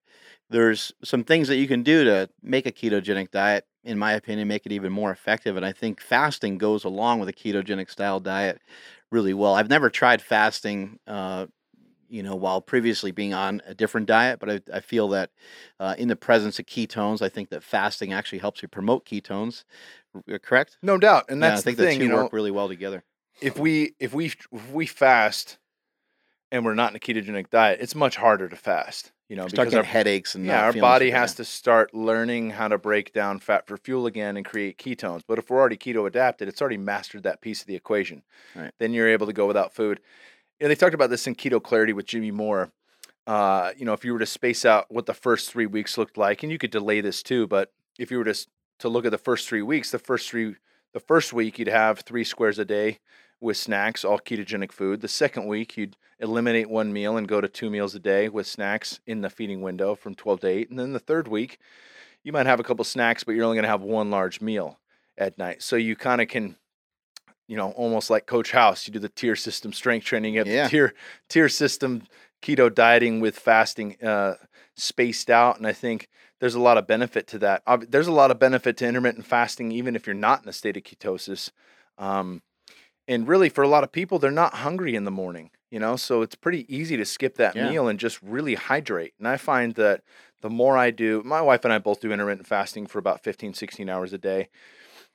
there's 0.50 0.92
some 1.02 1.24
things 1.24 1.48
that 1.48 1.56
you 1.56 1.66
can 1.66 1.82
do 1.82 2.04
to 2.04 2.28
make 2.42 2.66
a 2.66 2.72
ketogenic 2.72 3.30
diet, 3.30 3.64
in 3.84 3.98
my 3.98 4.12
opinion, 4.12 4.48
make 4.48 4.66
it 4.66 4.72
even 4.72 4.92
more 4.92 5.10
effective. 5.10 5.56
And 5.56 5.64
I 5.64 5.72
think 5.72 6.00
fasting 6.00 6.58
goes 6.58 6.84
along 6.84 7.20
with 7.20 7.28
a 7.30 7.32
ketogenic 7.32 7.88
style 7.90 8.20
diet 8.20 8.60
really 9.10 9.32
well. 9.32 9.54
I've 9.54 9.70
never 9.70 9.88
tried 9.88 10.20
fasting, 10.20 10.98
uh, 11.06 11.46
you 12.08 12.22
know, 12.22 12.34
while 12.34 12.60
previously 12.60 13.10
being 13.10 13.34
on 13.34 13.62
a 13.66 13.74
different 13.74 14.06
diet, 14.06 14.38
but 14.40 14.50
I, 14.50 14.60
I 14.72 14.80
feel 14.80 15.08
that 15.08 15.30
uh, 15.78 15.94
in 15.98 16.08
the 16.08 16.16
presence 16.16 16.58
of 16.58 16.66
ketones, 16.66 17.22
I 17.22 17.28
think 17.28 17.50
that 17.50 17.62
fasting 17.62 18.12
actually 18.12 18.38
helps 18.38 18.62
you 18.62 18.68
promote 18.68 19.04
ketones. 19.04 19.64
Correct? 20.42 20.78
No 20.82 20.98
doubt, 20.98 21.26
and 21.28 21.40
Yeah, 21.40 21.50
that's 21.50 21.60
I 21.60 21.64
think 21.64 21.76
the 21.78 21.84
thing. 21.84 21.98
the 21.98 22.04
two 22.04 22.10
You 22.10 22.16
know, 22.16 22.22
work 22.24 22.32
really 22.32 22.50
well 22.50 22.68
together. 22.68 23.04
if 23.40 23.58
we 23.58 23.94
if 24.00 24.12
we 24.14 24.32
if 24.52 24.72
we 24.72 24.86
fast 24.86 25.58
and 26.50 26.64
we're 26.64 26.74
not 26.74 26.90
in 26.92 26.96
a 26.96 26.98
ketogenic 26.98 27.50
diet, 27.50 27.78
it's 27.80 27.94
much 27.94 28.16
harder 28.16 28.48
to 28.48 28.56
fast. 28.56 29.12
You 29.28 29.36
know, 29.36 29.46
Start 29.46 29.68
because 29.68 29.74
our 29.74 29.82
headaches 29.84 30.34
and 30.34 30.46
yeah, 30.46 30.64
our 30.64 30.72
body 30.72 31.10
has 31.10 31.32
good. 31.32 31.36
to 31.38 31.44
start 31.44 31.92
learning 31.94 32.48
how 32.48 32.68
to 32.68 32.78
break 32.78 33.12
down 33.12 33.38
fat 33.40 33.66
for 33.66 33.76
fuel 33.76 34.06
again 34.06 34.38
and 34.38 34.46
create 34.46 34.78
ketones. 34.78 35.20
But 35.28 35.38
if 35.38 35.50
we're 35.50 35.58
already 35.60 35.76
keto 35.76 36.06
adapted, 36.06 36.48
it's 36.48 36.62
already 36.62 36.78
mastered 36.78 37.24
that 37.24 37.42
piece 37.42 37.60
of 37.60 37.66
the 37.66 37.74
equation. 37.76 38.22
Right. 38.56 38.72
Then 38.78 38.94
you're 38.94 39.10
able 39.10 39.26
to 39.26 39.34
go 39.34 39.46
without 39.46 39.74
food. 39.74 40.00
Yeah, 40.60 40.68
they 40.68 40.74
talked 40.74 40.94
about 40.94 41.10
this 41.10 41.26
in 41.26 41.36
Keto 41.36 41.62
Clarity 41.62 41.92
with 41.92 42.06
Jimmy 42.06 42.32
Moore. 42.32 42.72
Uh, 43.26 43.72
you 43.76 43.84
know, 43.84 43.92
if 43.92 44.04
you 44.04 44.12
were 44.12 44.18
to 44.18 44.26
space 44.26 44.64
out 44.64 44.86
what 44.88 45.06
the 45.06 45.14
first 45.14 45.52
three 45.52 45.66
weeks 45.66 45.96
looked 45.96 46.16
like, 46.16 46.42
and 46.42 46.50
you 46.50 46.58
could 46.58 46.70
delay 46.70 47.00
this 47.00 47.22
too, 47.22 47.46
but 47.46 47.72
if 47.98 48.10
you 48.10 48.18
were 48.18 48.24
to 48.24 48.34
to 48.78 48.88
look 48.88 49.04
at 49.04 49.10
the 49.10 49.18
first 49.18 49.48
three 49.48 49.62
weeks, 49.62 49.90
the 49.90 49.98
first 49.98 50.28
three 50.28 50.56
the 50.92 51.00
first 51.00 51.32
week 51.32 51.58
you'd 51.58 51.68
have 51.68 52.00
three 52.00 52.24
squares 52.24 52.58
a 52.58 52.64
day 52.64 52.98
with 53.40 53.56
snacks, 53.56 54.04
all 54.04 54.18
ketogenic 54.18 54.72
food. 54.72 55.00
The 55.00 55.08
second 55.08 55.46
week 55.46 55.76
you'd 55.76 55.96
eliminate 56.18 56.68
one 56.68 56.92
meal 56.92 57.16
and 57.16 57.28
go 57.28 57.40
to 57.40 57.48
two 57.48 57.70
meals 57.70 57.94
a 57.94 58.00
day 58.00 58.28
with 58.28 58.46
snacks 58.46 59.00
in 59.06 59.20
the 59.20 59.30
feeding 59.30 59.62
window 59.62 59.94
from 59.94 60.14
12 60.14 60.40
to 60.40 60.48
8. 60.48 60.70
And 60.70 60.78
then 60.78 60.92
the 60.92 60.98
third 60.98 61.28
week, 61.28 61.58
you 62.24 62.32
might 62.32 62.46
have 62.46 62.58
a 62.58 62.64
couple 62.64 62.84
snacks, 62.84 63.22
but 63.22 63.36
you're 63.36 63.44
only 63.44 63.54
going 63.54 63.62
to 63.62 63.68
have 63.68 63.82
one 63.82 64.10
large 64.10 64.40
meal 64.40 64.80
at 65.16 65.38
night. 65.38 65.62
So 65.62 65.76
you 65.76 65.94
kind 65.94 66.20
of 66.20 66.26
can, 66.26 66.56
you 67.48 67.56
know, 67.56 67.70
almost 67.72 68.10
like 68.10 68.26
Coach 68.26 68.52
House, 68.52 68.86
you 68.86 68.92
do 68.92 68.98
the 69.00 69.08
tier 69.08 69.34
system 69.34 69.72
strength 69.72 70.04
training, 70.04 70.34
you 70.34 70.40
have 70.40 70.46
Yeah. 70.46 70.64
the 70.64 70.68
tier 70.70 70.94
tier 71.28 71.48
system 71.48 72.02
keto 72.42 72.72
dieting 72.72 73.18
with 73.20 73.36
fasting 73.36 73.96
uh, 74.02 74.34
spaced 74.76 75.28
out. 75.30 75.56
And 75.56 75.66
I 75.66 75.72
think 75.72 76.08
there's 76.38 76.54
a 76.54 76.60
lot 76.60 76.78
of 76.78 76.86
benefit 76.86 77.26
to 77.28 77.38
that. 77.40 77.62
There's 77.90 78.06
a 78.06 78.12
lot 78.12 78.30
of 78.30 78.38
benefit 78.38 78.76
to 78.76 78.86
intermittent 78.86 79.26
fasting, 79.26 79.72
even 79.72 79.96
if 79.96 80.06
you're 80.06 80.14
not 80.14 80.42
in 80.44 80.48
a 80.48 80.52
state 80.52 80.76
of 80.76 80.84
ketosis. 80.84 81.50
Um, 81.96 82.42
and 83.08 83.26
really, 83.26 83.48
for 83.48 83.62
a 83.64 83.68
lot 83.68 83.82
of 83.84 83.90
people, 83.90 84.18
they're 84.18 84.30
not 84.30 84.54
hungry 84.54 84.94
in 84.94 85.04
the 85.04 85.10
morning, 85.10 85.50
you 85.70 85.80
know, 85.80 85.96
so 85.96 86.20
it's 86.20 86.34
pretty 86.34 86.66
easy 86.72 86.96
to 86.98 87.04
skip 87.06 87.36
that 87.36 87.56
Yeah. 87.56 87.70
meal 87.70 87.88
and 87.88 87.98
just 87.98 88.22
really 88.22 88.54
hydrate. 88.54 89.14
And 89.18 89.26
I 89.26 89.38
find 89.38 89.74
that 89.76 90.02
the 90.42 90.50
more 90.50 90.76
I 90.76 90.90
do, 90.90 91.22
my 91.24 91.40
wife 91.40 91.64
and 91.64 91.72
I 91.72 91.78
both 91.78 92.00
do 92.00 92.12
intermittent 92.12 92.46
fasting 92.46 92.86
for 92.86 92.98
about 92.98 93.24
15, 93.24 93.54
16 93.54 93.88
hours 93.88 94.12
a 94.12 94.18
day. 94.18 94.48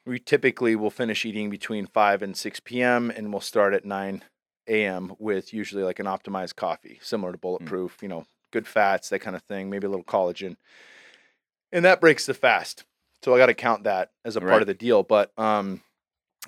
We 0.05 0.19
typically 0.19 0.75
will 0.75 0.89
finish 0.89 1.25
eating 1.25 1.49
between 1.49 1.85
5 1.87 2.21
and 2.21 2.35
6 2.35 2.59
p.m. 2.61 3.09
and 3.09 3.31
we'll 3.31 3.39
start 3.41 3.73
at 3.73 3.85
9 3.85 4.23
a.m. 4.67 5.13
with 5.17 5.53
usually 5.53 5.83
like 5.83 5.99
an 5.99 6.05
optimized 6.05 6.55
coffee, 6.55 6.99
similar 7.01 7.31
Hmm. 7.31 7.35
to 7.35 7.39
Bulletproof. 7.39 7.97
You 8.01 8.09
know, 8.09 8.25
good 8.51 8.67
fats, 8.67 9.09
that 9.09 9.19
kind 9.19 9.35
of 9.35 9.43
thing. 9.43 9.69
Maybe 9.69 9.87
a 9.87 9.89
little 9.89 10.03
collagen, 10.05 10.57
and 11.71 11.85
that 11.85 12.01
breaks 12.01 12.25
the 12.25 12.33
fast. 12.33 12.83
So 13.23 13.33
I 13.33 13.37
got 13.37 13.45
to 13.45 13.53
count 13.53 13.85
that 13.85 14.11
as 14.25 14.35
a 14.35 14.41
part 14.41 14.61
of 14.61 14.67
the 14.67 14.73
deal. 14.73 15.01
But 15.03 15.31
um, 15.39 15.81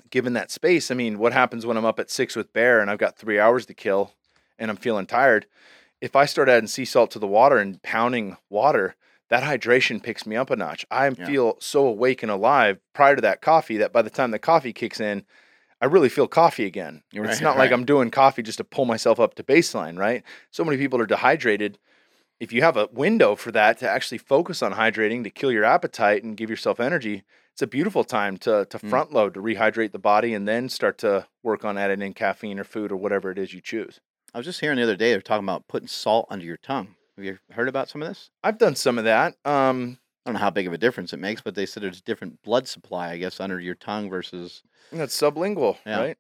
given 0.10 0.34
that 0.34 0.52
space, 0.52 0.92
I 0.92 0.94
mean, 0.94 1.18
what 1.20 1.32
happens 1.32 1.66
when 1.66 1.78
I'm 1.78 1.86
up 1.86 2.00
at 2.00 2.12
six 2.12 2.36
with 2.36 2.52
Bear 2.52 2.82
and 2.82 2.92
I've 2.92 2.98
got 2.98 3.18
three 3.18 3.40
hours 3.40 3.66
to 3.68 3.74
kill, 3.74 4.12
and 4.60 4.70
I'm 4.70 4.76
feeling 4.78 5.06
tired? 5.06 5.46
If 6.02 6.16
I 6.18 6.26
start 6.26 6.50
adding 6.50 6.68
sea 6.68 6.84
salt 6.84 7.12
to 7.12 7.20
the 7.20 7.28
water 7.28 7.58
and 7.58 7.82
pounding 7.82 8.36
water, 8.50 8.96
that 9.30 9.44
hydration 9.44 10.02
picks 10.02 10.26
me 10.26 10.36
up 10.36 10.50
a 10.50 10.56
notch. 10.56 10.86
I 10.92 11.08
Yeah. 11.08 11.26
feel 11.26 11.58
so 11.60 11.88
awake 11.88 12.22
and 12.24 12.32
alive 12.32 12.80
prior 12.94 13.16
to 13.16 13.22
that 13.22 13.42
coffee 13.42 13.78
that 13.78 13.92
by 13.94 14.02
the 14.02 14.10
time 14.10 14.32
the 14.32 14.40
coffee 14.40 14.74
kicks 14.74 15.00
in, 15.00 15.26
I 15.82 15.86
really 15.86 16.10
feel 16.10 16.28
coffee 16.28 16.66
again. 16.66 17.04
it's 17.12 17.20
Right, 17.20 17.42
not 17.42 17.58
like. 17.58 17.72
I'm 17.72 17.86
doing 17.86 18.12
coffee 18.12 18.42
just 18.44 18.60
to 18.60 18.64
pull 18.64 18.86
myself 18.86 19.20
up 19.20 19.36
to 19.36 19.44
baseline, 19.44 19.98
right? 19.98 20.24
So 20.52 20.64
many 20.64 20.78
people 20.78 21.02
are 21.02 21.06
dehydrated. 21.06 21.78
If 22.40 22.52
you 22.52 22.62
have 22.62 22.78
a 22.78 22.88
window 22.92 23.36
for 23.36 23.52
that 23.52 23.80
to 23.80 23.90
actually 23.90 24.18
focus 24.18 24.62
on 24.62 24.74
hydrating 24.74 25.24
to 25.24 25.30
kill 25.30 25.52
your 25.52 25.64
appetite 25.64 26.24
and 26.24 26.36
give 26.38 26.50
yourself 26.50 26.80
energy, 26.80 27.24
it's 27.54 27.62
a 27.62 27.68
beautiful 27.68 28.04
time 28.04 28.38
to 28.40 28.66
to 28.66 28.78
Mm. 28.78 28.90
front 28.90 29.14
load 29.14 29.34
to 29.36 29.42
rehydrate 29.42 29.92
the 29.94 30.00
body 30.00 30.34
and 30.34 30.46
then 30.48 30.68
start 30.70 30.98
to 31.00 31.28
work 31.44 31.64
on 31.64 31.78
adding 31.78 32.02
in 32.02 32.14
caffeine 32.14 32.60
or 32.60 32.66
food 32.66 32.92
or 32.92 32.98
whatever 32.98 33.32
it 33.32 33.38
is 33.38 33.54
you 33.54 33.62
choose. 33.62 34.02
I 34.34 34.38
was 34.40 34.46
just 34.46 34.60
hearing 34.60 34.76
the 34.78 34.84
other 34.84 34.98
day 34.98 35.12
they're 35.12 35.22
talking 35.22 35.46
about 35.46 35.68
putting 35.70 35.88
salt 35.88 36.28
under 36.30 36.46
your 36.46 36.58
tongue. 36.58 36.96
Have 37.16 37.26
you 37.26 37.38
heard 37.52 37.70
about 37.70 37.90
some 37.90 38.02
of 38.02 38.08
this? 38.08 38.30
I've 38.44 38.58
done 38.58 38.76
some 38.76 38.98
of 38.98 39.06
that. 39.06 39.36
Um, 39.46 39.98
I 40.26 40.30
don't 40.30 40.34
know 40.34 40.40
how 40.40 40.50
big 40.50 40.68
of 40.68 40.74
a 40.74 40.78
difference 40.78 41.14
it 41.14 41.20
makes, 41.20 41.42
but 41.42 41.56
they 41.56 41.66
said 41.66 41.84
there's 41.84 42.02
different 42.02 42.42
blood 42.44 42.68
supply, 42.68 43.12
I 43.12 43.18
guess, 43.18 43.40
under 43.40 43.60
your 43.60 43.76
tongue 43.76 44.10
versus 44.10 44.64
that's 44.92 45.20
sublingual, 45.20 45.78
Yeah. 45.86 46.00
right? 46.00 46.18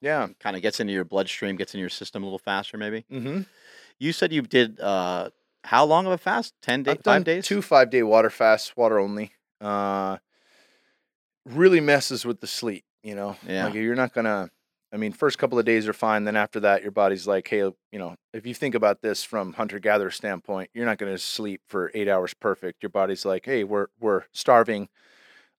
Yeah. 0.00 0.28
kind 0.40 0.56
of 0.56 0.62
gets 0.62 0.80
into 0.80 0.92
your 0.92 1.04
bloodstream, 1.04 1.56
gets 1.56 1.74
in 1.74 1.80
your 1.80 1.88
system 1.88 2.22
a 2.22 2.26
little 2.26 2.38
faster, 2.38 2.76
maybe. 2.76 3.04
Mm-hmm. 3.10 3.42
You 3.98 4.12
said 4.12 4.32
you 4.32 4.42
did 4.42 4.80
uh, 4.80 5.30
how 5.64 5.84
long 5.84 6.06
of 6.06 6.12
a 6.12 6.18
fast? 6.18 6.54
Ten 6.60 6.82
days, 6.82 6.96
I've 6.96 7.02
done 7.04 7.20
five 7.20 7.24
days? 7.24 7.46
two 7.46 7.62
five 7.62 7.90
day 7.90 8.02
water 8.02 8.30
fasts, 8.30 8.76
water 8.76 8.98
only. 8.98 9.32
Uh, 9.60 10.16
really 11.46 11.80
messes 11.80 12.24
with 12.24 12.40
the 12.40 12.46
sleep. 12.48 12.84
You 13.04 13.14
know, 13.14 13.36
Yeah. 13.46 13.66
like 13.66 13.74
you're 13.74 13.94
not 13.94 14.12
gonna. 14.12 14.50
I 14.92 14.98
mean, 14.98 15.12
first 15.12 15.38
couple 15.38 15.58
of 15.58 15.64
days 15.64 15.88
are 15.88 15.94
fine. 15.94 16.24
Then 16.24 16.36
after 16.36 16.60
that, 16.60 16.82
your 16.82 16.90
body's 16.90 17.26
like, 17.26 17.48
hey, 17.48 17.58
you 17.60 17.74
know, 17.98 18.14
if 18.34 18.46
you 18.46 18.54
think 18.54 18.74
about 18.74 19.00
this 19.00 19.24
from 19.24 19.54
hunter 19.54 19.78
gatherer 19.78 20.10
standpoint, 20.10 20.70
you're 20.74 20.84
not 20.84 20.98
gonna 20.98 21.18
sleep 21.18 21.62
for 21.68 21.90
eight 21.94 22.08
hours 22.08 22.34
perfect. 22.34 22.82
Your 22.82 22.90
body's 22.90 23.24
like, 23.24 23.46
hey, 23.46 23.64
we're 23.64 23.86
we're 24.00 24.24
starving. 24.32 24.88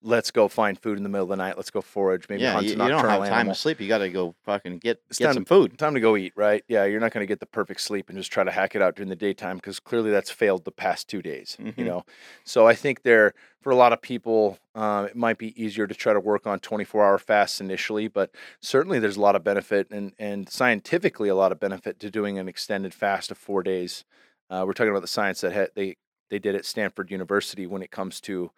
Let's 0.06 0.32
go 0.32 0.48
find 0.50 0.78
food 0.78 0.98
in 0.98 1.04
the 1.04 1.10
middle 1.10 1.24
of 1.24 1.30
the 1.30 1.38
night. 1.38 1.56
Let's 1.56 1.70
go 1.72 1.82
forage. 1.82 2.26
Maybe 2.30 2.42
yeah, 2.44 2.52
hunt 2.54 2.66
you, 2.66 2.72
you 2.72 2.78
don't 2.78 2.90
have 2.92 3.22
time 3.22 3.34
animal. 3.34 3.54
to 3.56 3.60
sleep. 3.60 3.80
You 3.80 3.88
got 3.88 4.00
to 4.00 4.10
go 4.10 4.36
fucking 4.44 4.80
get 4.80 5.02
It's 5.10 5.18
get 5.18 5.28
time- 5.28 5.34
some 5.34 5.46
food. 5.46 5.78
Time 5.78 5.94
to 5.94 6.00
go 6.02 6.18
eat, 6.18 6.34
right? 6.36 6.64
Yeah, 6.68 6.84
you're 6.84 7.00
not 7.00 7.14
going 7.14 7.24
to 7.24 7.28
get 7.28 7.40
the 7.40 7.46
perfect 7.46 7.80
sleep 7.82 8.10
and 8.10 8.18
just 8.18 8.32
try 8.32 8.44
to 8.44 8.52
hack 8.52 8.76
it 8.76 8.82
out 8.82 8.96
during 8.96 9.10
the 9.10 9.16
daytime 9.16 9.56
because 9.58 9.80
clearly 9.80 10.12
that's 10.12 10.30
failed 10.30 10.66
the 10.66 10.72
past 10.72 11.08
two 11.08 11.22
days. 11.22 11.58
Mhm. 11.60 11.78
You 11.78 11.86
know, 11.86 12.06
so 12.44 12.68
I 12.68 12.76
think 12.76 13.04
there 13.04 13.34
for 13.62 13.72
a 13.72 13.76
lot 13.78 13.94
of 13.94 14.02
people, 14.02 14.60
um, 14.76 15.06
it 15.06 15.16
might 15.16 15.38
be 15.38 15.54
easier 15.64 15.88
to 15.88 15.96
try 15.96 16.12
to 16.12 16.20
work 16.20 16.46
on 16.46 16.60
24 16.60 17.06
hour 17.06 17.18
fasts 17.18 17.62
initially, 17.62 18.10
but 18.10 18.30
certainly 18.60 19.00
there's 19.00 19.16
a 19.16 19.22
lot 19.22 19.38
of 19.38 19.44
benefit 19.44 19.88
and 19.90 20.12
and 20.20 20.50
scientifically 20.50 21.30
a 21.30 21.36
lot 21.36 21.52
of 21.54 21.60
benefit 21.62 21.98
to 22.02 22.12
doing 22.12 22.38
an 22.38 22.50
extended 22.50 22.94
fast 22.94 23.32
of 23.32 23.38
four 23.38 23.64
days. 23.64 24.04
Uh, 24.50 24.64
we're 24.68 24.74
talking 24.74 24.92
about 24.92 25.02
the 25.02 25.08
science 25.08 25.40
that 25.42 25.54
had, 25.54 25.70
they 25.76 25.96
they 26.30 26.40
did 26.40 26.56
at 26.56 26.66
Stanford 26.66 27.12
University 27.12 27.66
when 27.68 27.82
it 27.84 27.92
comes 27.92 28.20
to 28.22 28.50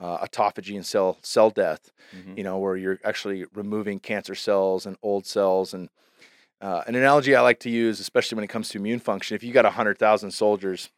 uh, 0.00 0.24
autophagy 0.26 0.74
and 0.76 0.84
cell 0.86 1.18
cell 1.22 1.50
death 1.50 1.90
Mhm. 2.14 2.36
you 2.36 2.44
know, 2.44 2.58
where 2.58 2.76
you're 2.76 3.00
actually 3.04 3.44
removing 3.54 3.98
cancer 4.00 4.34
cells 4.34 4.86
and 4.86 4.96
old 5.02 5.26
cells. 5.26 5.72
And 5.74 5.88
uh, 6.60 6.82
an 6.86 6.94
analogy 6.94 7.34
I 7.34 7.40
like 7.42 7.60
to 7.60 7.70
use, 7.70 8.00
especially 8.00 8.36
when 8.36 8.44
it 8.44 8.48
comes 8.48 8.68
to 8.70 8.78
immune 8.78 9.00
function, 9.00 9.34
if 9.34 9.42
you 9.42 9.52
got 9.52 9.64
100,000 9.64 10.30
soldiers 10.30 10.90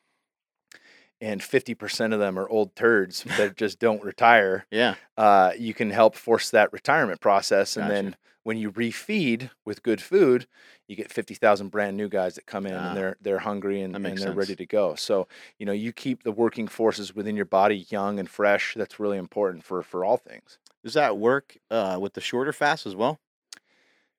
and 1.21 1.41
50% 1.41 2.13
of 2.13 2.21
them 2.21 2.39
are 2.39 2.49
old 2.49 2.75
turds 2.77 3.25
that 3.25 3.57
just 3.57 3.79
don't 3.79 4.03
retire, 4.03 4.67
Yeah, 4.71 4.97
uh, 5.17 5.53
you 5.59 5.75
can 5.75 5.91
help 5.91 6.15
force 6.15 6.51
that 6.51 6.73
retirement 6.73 7.21
process. 7.21 7.77
And 7.77 7.89
Gotcha. 7.89 8.03
then 8.03 8.17
when 8.47 8.57
you 8.57 8.71
refeed 8.71 9.51
with 9.65 9.83
good 9.83 10.01
food, 10.01 10.47
you 10.87 10.95
get 10.95 11.11
50,000 11.11 11.69
brand 11.69 11.97
new 11.97 12.09
guys 12.09 12.37
that 12.37 12.47
come 12.47 12.65
in 12.65 12.75
Ah. 12.75 12.89
and 12.89 12.97
they're 12.97 13.17
they're 13.21 13.41
hungry 13.41 13.83
and, 13.83 13.97
and 13.97 14.17
they're 14.19 14.31
ready 14.31 14.55
to 14.55 14.67
go. 14.67 14.95
So, 14.95 15.27
you 15.59 15.67
know, 15.67 15.73
you 15.73 15.93
keep 15.93 16.23
the 16.23 16.31
working 16.31 16.69
forces 16.69 17.13
within 17.13 17.35
your 17.35 17.45
body 17.45 17.87
young 17.91 18.21
and 18.21 18.31
fresh. 18.31 18.75
That's 18.77 19.01
really 19.01 19.19
important 19.19 19.65
for 19.65 19.83
for 19.83 20.05
all 20.05 20.17
things. 20.17 20.59
does 20.85 20.95
that 20.95 21.19
work 21.19 21.57
uh, 21.73 21.99
with 22.01 22.15
the 22.15 22.21
shorter 22.21 22.53
fast 22.53 22.87
as 22.87 22.95
well? 22.95 23.19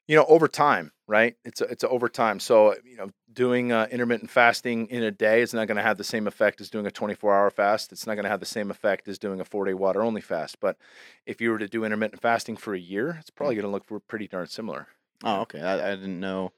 You 0.08 0.16
know 0.16 0.26
over 0.26 0.48
time 0.48 0.92
right 1.08 1.36
it's 1.46 1.62
a, 1.62 1.66
it's 1.66 1.84
a 1.84 1.90
over 1.90 2.10
time 2.10 2.40
so 2.40 2.76
you 2.84 2.98
know 2.98 3.10
doing 3.32 3.72
uh, 3.72 3.88
intermittent 3.92 4.30
fasting 4.30 4.88
in 4.88 5.04
a 5.04 5.12
day 5.12 5.42
is 5.42 5.54
not 5.54 5.68
going 5.68 5.76
to 5.78 5.84
have 5.84 5.98
the 5.98 6.04
same 6.04 6.28
effect 6.28 6.60
as 6.60 6.70
doing 6.70 6.86
a 6.86 6.92
24 6.92 7.36
hour 7.36 7.50
fast 7.50 7.92
it's 7.92 8.08
not 8.08 8.16
going 8.16 8.24
to 8.24 8.30
have 8.30 8.40
the 8.40 8.46
same 8.46 8.72
effect 8.72 9.08
as 9.08 9.20
doing 9.20 9.40
a 9.40 9.46
four 9.46 9.66
day 9.66 9.74
water 9.74 10.02
only 10.02 10.22
fast 10.22 10.60
but 10.60 10.78
if 11.26 11.40
you 11.42 11.52
were 11.52 11.60
to 11.60 11.68
do 11.68 11.84
intermittent 11.84 12.22
fasting 12.22 12.58
for 12.58 12.74
a 12.74 12.80
year 12.80 13.18
it's 13.20 13.30
probably 13.30 13.56
going 13.56 13.66
to 13.66 13.72
look 13.72 14.08
pretty 14.08 14.28
darn 14.28 14.48
similar 14.48 14.88
Oh, 15.24 15.42
okay. 15.42 15.62
I, 15.62 15.94
I 15.94 15.96
didn't 15.96 16.20
know. 16.20 16.52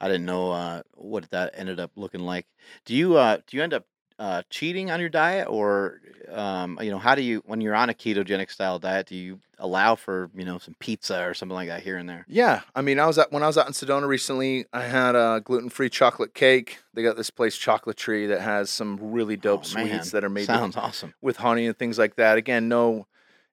I 0.00 0.08
didn't 0.08 0.26
know 0.26 0.50
uh, 0.50 0.82
what 0.94 1.30
that 1.30 1.54
ended 1.54 1.78
up 1.78 1.92
looking 1.96 2.20
like. 2.20 2.46
Do 2.84 2.94
you 2.94 3.16
uh, 3.16 3.38
do 3.46 3.56
you 3.56 3.62
end 3.62 3.72
up 3.72 3.86
uh, 4.18 4.42
cheating 4.50 4.90
on 4.90 5.00
your 5.00 5.08
diet, 5.08 5.48
or 5.48 6.00
um, 6.30 6.78
you 6.80 6.90
know, 6.90 6.98
how 6.98 7.14
do 7.14 7.22
you 7.22 7.42
when 7.46 7.60
you're 7.60 7.74
on 7.74 7.90
a 7.90 7.94
ketogenic 7.94 8.50
style 8.50 8.78
diet? 8.78 9.06
Do 9.08 9.16
you 9.16 9.40
allow 9.58 9.94
for 9.94 10.30
you 10.34 10.44
know 10.44 10.58
some 10.58 10.74
pizza 10.78 11.22
or 11.24 11.34
something 11.34 11.54
like 11.54 11.68
that 11.68 11.82
here 11.82 11.96
and 11.96 12.08
there? 12.08 12.24
yeah 12.28 12.62
i 12.74 12.82
mean 12.82 12.98
i 12.98 13.06
was 13.06 13.16
at 13.18 13.30
when 13.30 13.44
i 13.44 13.46
was 13.46 13.56
out 13.56 13.68
in 13.68 13.72
sedona 13.72 14.06
recently 14.06 14.64
i 14.72 14.82
had 14.82 15.14
a 15.14 15.40
gluten-free 15.44 15.88
chocolate 15.88 16.34
cake 16.34 16.78
they 16.92 17.04
got 17.04 17.16
this 17.16 17.30
place 17.30 17.56
chocolate 17.56 17.96
tree 17.96 18.26
that 18.26 18.40
has 18.40 18.68
some 18.68 18.98
really 19.00 19.36
dope 19.36 19.60
Oh, 19.60 19.62
sweets 19.62 20.10
that 20.10 20.24
are 20.24 20.28
made 20.28 20.40
with 20.40 20.46
Sounds 20.48 20.76
awesome. 20.76 21.14
with 21.22 21.36
honey 21.36 21.66
and 21.68 21.78
things 21.78 21.98
like 21.98 22.16
that. 22.16 22.36
Again, 22.36 22.68
no, 22.68 23.06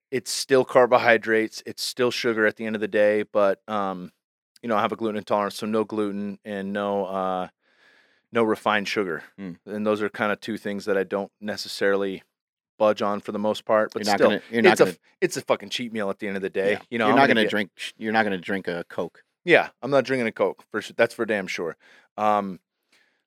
it's 0.10 0.32
still 0.32 0.66
carbohydrates. 0.66 1.62
It's 1.68 1.84
still 1.84 2.10
sugar 2.12 2.46
at 2.48 2.56
the 2.58 2.66
end 2.66 2.76
of 2.76 2.82
the 2.82 2.88
day, 2.88 3.24
but 3.24 3.62
um, 3.68 4.12
you 4.64 4.68
know, 4.70 4.76
I 4.76 4.82
have 4.82 4.92
a 4.92 4.96
gluten 4.96 5.18
intolerance, 5.18 5.56
so 5.56 5.68
no 5.68 5.84
gluten 5.84 6.40
and 6.44 6.74
no 6.74 7.06
uh, 7.06 7.48
no 8.32 8.44
refined 8.44 8.88
sugar. 8.88 9.24
Mm. 9.40 9.58
And 9.66 9.86
those 9.86 10.02
are 10.02 10.10
kind 10.10 10.32
of 10.32 10.40
two 10.40 10.58
things 10.58 10.86
that 10.86 10.98
I 10.98 11.04
don't 11.04 11.32
necessarily 11.42 12.24
budge 12.80 13.02
on 13.02 13.20
for 13.20 13.32
the 13.32 13.40
most 13.40 13.66
part. 13.66 13.92
But 13.94 14.04
You're 14.04 14.12
not 14.12 14.18
still, 14.18 14.30
gonna. 14.30 14.42
You're 14.52 14.62
not 14.64 14.72
it's 14.74 14.80
gonna. 14.80 14.92
a 14.92 14.96
it's 15.22 15.38
a 15.38 15.42
fucking 15.42 15.70
cheat 15.70 15.94
meal 15.94 16.10
at 16.10 16.20
the 16.20 16.28
end 16.28 16.36
of 16.36 16.42
the 16.42 16.50
day. 16.50 16.72
yeah. 16.74 16.80
You 16.90 16.98
know, 16.98 17.06
you're 17.08 17.14
I'm 17.14 17.20
not 17.20 17.28
gonna 17.28 17.44
get- 17.44 17.50
drink. 17.52 17.72
You're 17.98 18.14
not 18.14 18.24
gonna 18.24 18.38
drink 18.38 18.68
a 18.68 18.84
Coke. 18.90 19.24
yeah, 19.46 19.70
I'm 19.82 19.92
not 19.92 20.04
drinking 20.06 20.28
a 20.28 20.32
Coke 20.32 20.64
for 20.72 20.82
that's 20.96 21.14
for 21.14 21.26
damn 21.26 21.48
sure. 21.48 21.76
Um, 22.18 22.60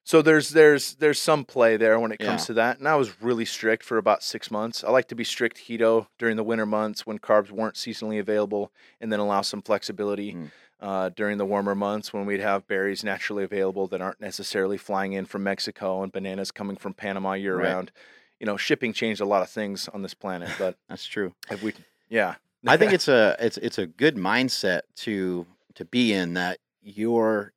so 0.03 0.21
there's 0.21 0.49
there's 0.51 0.95
there's 0.95 1.19
some 1.19 1.45
play 1.45 1.77
there 1.77 1.99
when 1.99 2.11
it 2.11 2.17
comes 2.19 2.41
Yeah. 2.43 2.45
to 2.47 2.53
that, 2.55 2.79
and 2.79 2.87
I 2.87 2.95
was 2.95 3.21
really 3.21 3.45
strict 3.45 3.83
for 3.83 3.97
about 3.97 4.21
six 4.23 4.51
months. 4.51 4.83
I 4.83 4.91
like 4.91 5.07
to 5.07 5.15
be 5.15 5.23
strict 5.23 5.57
keto 5.57 6.07
during 6.19 6.35
the 6.37 6.43
winter 6.43 6.65
months 6.67 7.07
when 7.07 7.17
carbs 7.17 7.49
weren't 7.49 7.75
seasonally 7.75 8.19
available, 8.19 8.71
and 9.01 9.11
then 9.11 9.19
allow 9.19 9.41
some 9.41 9.61
flexibility 9.63 10.33
Mm. 10.33 10.51
Uh, 10.79 11.09
during 11.09 11.37
the 11.37 11.45
warmer 11.45 11.75
months 11.75 12.11
when 12.13 12.25
we'd 12.25 12.39
have 12.41 12.67
berries 12.67 13.03
naturally 13.03 13.43
available 13.43 13.87
that 13.87 14.01
aren't 14.01 14.19
necessarily 14.21 14.77
flying 14.77 15.13
in 15.13 15.25
from 15.25 15.43
Mexico 15.43 16.03
and 16.03 16.11
bananas 16.11 16.51
coming 16.51 16.75
from 16.75 16.93
Panama 16.93 17.33
year 17.33 17.55
Right. 17.57 17.65
round. 17.65 17.91
You 18.39 18.45
know, 18.45 18.57
shipping 18.57 18.91
changed 18.93 19.21
a 19.21 19.25
lot 19.25 19.41
of 19.41 19.49
things 19.49 19.87
on 19.89 20.01
this 20.01 20.13
planet, 20.13 20.51
but 20.59 20.75
That's 20.89 21.05
true. 21.05 21.33
have 21.47 21.63
we? 21.63 21.73
Yeah, 22.09 22.35
I 22.67 22.77
think 22.77 22.91
it's 22.97 23.07
a 23.07 23.35
it's 23.39 23.57
it's 23.57 23.77
a 23.77 23.87
good 23.87 24.15
mindset 24.15 24.81
to 24.97 25.45
to 25.75 25.85
be 25.85 26.13
in 26.13 26.33
that 26.33 26.59
your 26.81 27.53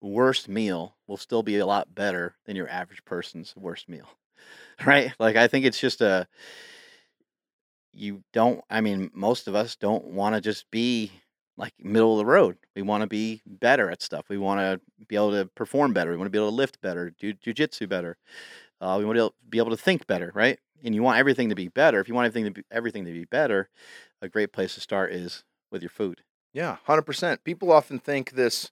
worst 0.00 0.48
meal 0.48 0.94
will 1.06 1.16
still 1.16 1.42
be 1.42 1.56
a 1.58 1.66
lot 1.66 1.94
better 1.94 2.36
than 2.44 2.54
your 2.54 2.68
average 2.68 3.04
person's 3.04 3.54
worst 3.56 3.88
meal. 3.88 4.06
Right? 4.86 5.12
Like 5.18 5.34
I 5.34 5.48
think 5.48 5.64
it's 5.64 5.80
just 5.80 6.00
a 6.00 6.28
you 7.92 8.22
don't 8.32 8.60
I 8.70 8.80
mean 8.80 9.10
most 9.12 9.48
of 9.48 9.54
us 9.56 9.74
don't 9.76 10.04
want 10.04 10.34
to 10.34 10.40
just 10.40 10.70
be 10.70 11.10
like 11.58 11.74
middle 11.78 12.12
of 12.12 12.18
the 12.18 12.24
road. 12.24 12.56
We 12.74 12.82
want 12.82 13.02
to 13.02 13.06
be 13.06 13.42
better 13.44 13.90
at 13.90 14.00
stuff. 14.00 14.28
We 14.28 14.38
want 14.38 14.60
to 14.60 14.80
be 15.06 15.16
able 15.16 15.32
to 15.32 15.46
perform 15.54 15.92
better. 15.92 16.10
We 16.10 16.16
want 16.16 16.26
to 16.26 16.30
be 16.30 16.38
able 16.38 16.50
to 16.50 16.54
lift 16.54 16.80
better, 16.80 17.10
do 17.10 17.34
jujitsu 17.34 17.88
better. 17.88 18.16
Uh, 18.80 18.96
we 18.98 19.04
want 19.04 19.18
to 19.18 19.32
be 19.50 19.58
able 19.58 19.70
to 19.70 19.76
think 19.76 20.06
better, 20.06 20.30
right? 20.34 20.58
And 20.84 20.94
you 20.94 21.02
want 21.02 21.18
everything 21.18 21.48
to 21.48 21.56
be 21.56 21.68
better. 21.68 22.00
If 22.00 22.08
you 22.08 22.14
want 22.14 22.26
everything 22.26 22.44
to 22.44 22.50
be 22.52 22.66
everything 22.70 23.04
to 23.04 23.12
be 23.12 23.24
better, 23.24 23.68
a 24.22 24.28
great 24.28 24.52
place 24.52 24.74
to 24.74 24.80
start 24.80 25.12
is 25.12 25.42
with 25.72 25.82
your 25.82 25.90
food. 25.90 26.22
Yeah, 26.52 26.76
hundred 26.84 27.02
percent. 27.02 27.42
People 27.42 27.72
often 27.72 27.98
think 27.98 28.32
this 28.32 28.70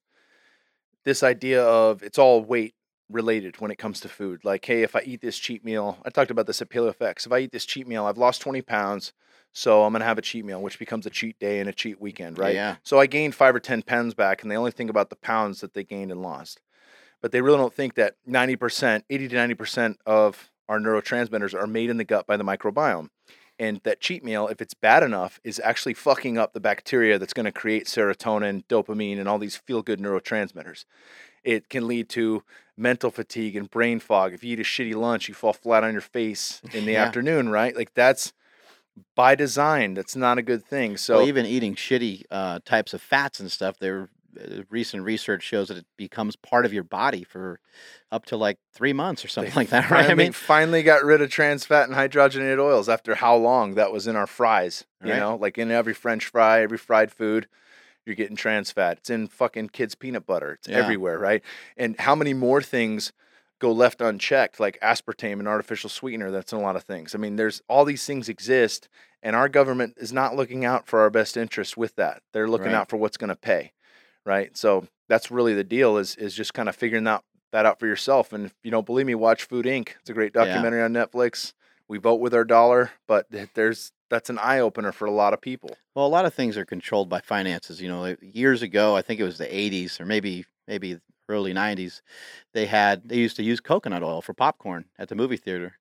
this 1.04 1.24
idea 1.24 1.64
of 1.64 2.04
it's 2.04 2.18
all 2.18 2.44
weight 2.44 2.76
related 3.08 3.60
when 3.60 3.70
it 3.70 3.78
comes 3.78 4.00
to 4.00 4.08
food. 4.08 4.44
Like, 4.44 4.64
hey, 4.64 4.82
if 4.82 4.96
I 4.96 5.02
eat 5.04 5.20
this 5.20 5.38
cheat 5.38 5.64
meal, 5.64 5.98
I 6.04 6.10
talked 6.10 6.30
about 6.30 6.46
this 6.46 6.60
at 6.60 6.70
PaleoFX. 6.70 7.26
If 7.26 7.32
I 7.32 7.38
eat 7.38 7.52
this 7.52 7.64
cheat 7.64 7.86
meal, 7.86 8.06
I've 8.06 8.18
lost 8.18 8.40
twenty 8.40 8.62
pounds, 8.62 9.12
so 9.52 9.84
I'm 9.84 9.92
gonna 9.92 10.04
have 10.04 10.18
a 10.18 10.22
cheat 10.22 10.44
meal, 10.44 10.60
which 10.60 10.78
becomes 10.78 11.06
a 11.06 11.10
cheat 11.10 11.38
day 11.38 11.60
and 11.60 11.68
a 11.68 11.72
cheat 11.72 12.00
weekend, 12.00 12.38
right? 12.38 12.54
Yeah. 12.54 12.76
So 12.82 12.98
I 12.98 13.06
gained 13.06 13.34
five 13.34 13.54
or 13.54 13.60
ten 13.60 13.82
pounds 13.82 14.14
back, 14.14 14.42
and 14.42 14.50
they 14.50 14.56
only 14.56 14.72
think 14.72 14.90
about 14.90 15.10
the 15.10 15.16
pounds 15.16 15.60
that 15.60 15.74
they 15.74 15.84
gained 15.84 16.10
and 16.10 16.22
lost, 16.22 16.60
but 17.20 17.32
they 17.32 17.40
really 17.40 17.58
don't 17.58 17.74
think 17.74 17.94
that 17.94 18.16
ninety 18.26 18.56
percent, 18.56 19.04
eighty 19.08 19.28
to 19.28 19.34
ninety 19.34 19.54
percent 19.54 19.98
of 20.04 20.50
our 20.68 20.80
neurotransmitters 20.80 21.54
are 21.54 21.66
made 21.66 21.90
in 21.90 21.96
the 21.96 22.04
gut 22.04 22.26
by 22.26 22.36
the 22.36 22.44
microbiome. 22.44 23.08
And 23.58 23.80
that 23.84 24.00
cheat 24.00 24.22
meal, 24.22 24.48
if 24.48 24.60
it's 24.60 24.74
bad 24.74 25.02
enough, 25.02 25.40
is 25.42 25.60
actually 25.64 25.94
fucking 25.94 26.36
up 26.36 26.52
the 26.52 26.60
bacteria 26.60 27.18
that's 27.18 27.32
going 27.32 27.46
to 27.46 27.52
create 27.52 27.86
serotonin, 27.86 28.64
dopamine, 28.66 29.18
and 29.18 29.28
all 29.28 29.38
these 29.38 29.56
feel 29.56 29.82
good 29.82 29.98
neurotransmitters. 29.98 30.84
It 31.42 31.68
can 31.68 31.86
lead 31.86 32.08
to 32.10 32.42
mental 32.76 33.10
fatigue 33.10 33.56
and 33.56 33.70
brain 33.70 33.98
fog. 34.00 34.34
If 34.34 34.44
you 34.44 34.52
eat 34.52 34.60
a 34.60 34.64
shitty 34.64 34.94
lunch, 34.94 35.28
you 35.28 35.34
fall 35.34 35.54
flat 35.54 35.84
on 35.84 35.92
your 35.92 36.00
face 36.02 36.60
in 36.74 36.84
the 36.84 36.92
Yeah. 36.92 37.04
afternoon, 37.04 37.48
right? 37.48 37.74
Like 37.74 37.94
that's 37.94 38.32
by 39.14 39.34
design. 39.34 39.94
That's 39.94 40.16
not 40.16 40.38
a 40.38 40.42
good 40.42 40.64
thing. 40.64 40.96
So 40.96 41.16
well, 41.18 41.26
even 41.26 41.46
eating 41.46 41.74
shitty 41.74 42.24
uh, 42.30 42.60
types 42.64 42.92
of 42.94 43.00
fats 43.00 43.40
and 43.40 43.50
stuff, 43.50 43.78
there 43.78 44.02
uh, 44.02 44.06
Uh, 44.38 44.62
recent 44.70 45.02
research 45.02 45.42
shows 45.42 45.68
that 45.68 45.76
it 45.76 45.86
becomes 45.96 46.36
part 46.36 46.64
of 46.66 46.72
your 46.72 46.82
body 46.84 47.24
for 47.24 47.60
up 48.10 48.24
to 48.26 48.36
like 48.36 48.58
three 48.74 48.92
months 48.92 49.24
or 49.24 49.28
something 49.28 49.52
like 49.56 49.70
that, 49.70 49.90
right? 49.90 50.10
I 50.10 50.14
mean, 50.14 50.32
finally 50.32 50.82
got 50.82 51.04
rid 51.04 51.20
of 51.22 51.30
trans 51.30 51.64
fat 51.64 51.88
and 51.88 51.94
hydrogenated 51.96 52.58
oils 52.58 52.88
after 52.88 53.14
how 53.16 53.36
long 53.36 53.74
that 53.74 53.92
was 53.92 54.06
in 54.06 54.16
our 54.16 54.26
fries. 54.26 54.84
You 55.02 55.10
Right. 55.10 55.18
know, 55.18 55.36
like 55.36 55.58
in 55.58 55.70
every 55.70 55.94
French 55.94 56.26
fry, 56.26 56.60
every 56.62 56.78
fried 56.78 57.12
food, 57.12 57.46
you're 58.04 58.14
getting 58.16 58.36
trans 58.36 58.70
fat. 58.70 58.98
It's 58.98 59.10
in 59.10 59.26
fucking 59.28 59.70
kids' 59.70 59.94
peanut 59.94 60.26
butter. 60.26 60.52
It's 60.52 60.68
Yeah. 60.68 60.76
everywhere, 60.78 61.18
right? 61.18 61.42
And 61.76 61.98
how 61.98 62.14
many 62.14 62.34
more 62.34 62.62
things 62.62 63.12
go 63.58 63.72
left 63.72 64.00
unchecked, 64.00 64.60
like 64.60 64.78
aspartame 64.80 65.38
and 65.38 65.48
artificial 65.48 65.90
sweetener? 65.90 66.30
That's 66.30 66.52
in 66.52 66.58
a 66.58 66.62
lot 66.62 66.76
of 66.76 66.84
things. 66.84 67.14
I 67.14 67.18
mean, 67.18 67.36
there's 67.36 67.62
all 67.68 67.84
these 67.84 68.04
things 68.06 68.28
exist, 68.28 68.88
and 69.22 69.34
our 69.34 69.48
government 69.48 69.94
is 69.96 70.12
not 70.12 70.36
looking 70.36 70.64
out 70.64 70.86
for 70.86 71.00
our 71.00 71.10
best 71.10 71.36
interests 71.36 71.76
with 71.76 71.96
that. 71.96 72.22
They're 72.32 72.48
looking 72.48 72.66
Right. 72.66 72.74
out 72.74 72.88
for 72.88 72.96
what's 72.96 73.16
going 73.16 73.30
to 73.30 73.36
pay, 73.36 73.72
right? 74.27 74.57
So 74.57 74.86
that's 75.09 75.31
really 75.31 75.55
the 75.55 75.65
deal. 75.65 75.97
Is 75.97 76.16
is 76.16 76.35
just 76.35 76.55
kind 76.55 76.69
of 76.69 76.77
figuring 76.77 77.07
out 77.07 77.24
that 77.53 77.65
out 77.66 77.78
for 77.81 77.86
yourself. 77.86 78.32
And 78.32 78.47
if 78.47 78.55
you 78.62 78.70
don't 78.70 78.85
believe 78.86 79.07
me, 79.07 79.15
watch 79.15 79.44
Food 79.44 79.66
Inc. 79.66 79.90
It's 80.01 80.11
a 80.11 80.15
great 80.15 80.35
Yeah. 80.35 80.44
documentary 80.44 80.82
on 80.82 80.93
Netflix. 80.93 81.53
We 81.89 81.98
vote 81.98 82.16
with 82.16 82.35
our 82.35 82.44
dollar, 82.44 82.90
but 83.07 83.27
there's 83.55 83.93
that's 84.11 84.28
an 84.31 84.39
eye 84.39 84.59
opener 84.61 84.93
for 84.93 85.07
a 85.07 85.11
lot 85.11 85.32
of 85.32 85.40
people. 85.40 85.78
well, 85.94 86.07
a 86.07 86.09
lot 86.09 86.27
of 86.27 86.35
things 86.35 86.57
are 86.59 86.65
controlled 86.65 87.09
by 87.09 87.20
finances. 87.20 87.81
You 87.81 87.89
know, 87.89 88.16
years 88.20 88.62
ago, 88.62 88.97
I 88.97 89.03
think 89.03 89.20
it 89.20 89.24
was 89.24 89.39
the 89.39 89.47
'80s 89.55 90.01
or 90.01 90.05
maybe 90.07 90.44
maybe 90.69 90.98
early 91.28 91.53
'90s, 91.55 92.03
they 92.55 92.66
had 92.66 93.09
they 93.09 93.16
used 93.16 93.36
to 93.36 93.43
use 93.43 93.61
coconut 93.61 94.03
oil 94.03 94.20
for 94.23 94.35
popcorn 94.35 94.86
at 94.98 95.09
the 95.09 95.15
movie 95.15 95.36
theater. 95.36 95.78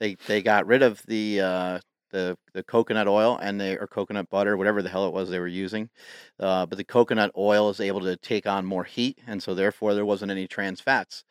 They 0.00 0.16
they 0.26 0.42
got 0.42 0.66
rid 0.66 0.82
of 0.82 1.02
the 1.06 1.40
uh, 1.40 1.80
the 2.10 2.36
the 2.54 2.62
coconut 2.62 3.08
oil 3.08 3.38
and 3.42 3.60
they 3.60 3.76
or 3.76 3.86
coconut 3.86 4.28
butter, 4.30 4.56
whatever 4.56 4.82
the 4.82 4.88
hell 4.88 5.06
it 5.06 5.12
was 5.12 5.30
they 5.30 5.38
were 5.40 5.46
using. 5.46 5.90
Uh, 6.38 6.66
but 6.66 6.78
the 6.78 6.84
coconut 6.84 7.30
oil 7.36 7.70
is 7.70 7.80
able 7.80 8.00
to 8.00 8.16
take 8.16 8.46
on 8.46 8.64
more 8.66 8.84
heat, 8.84 9.18
and 9.26 9.42
so 9.42 9.54
therefore 9.54 9.94
there 9.94 10.06
wasn't 10.06 10.30
any 10.30 10.46
trans 10.48 10.80
fats. 10.80 11.24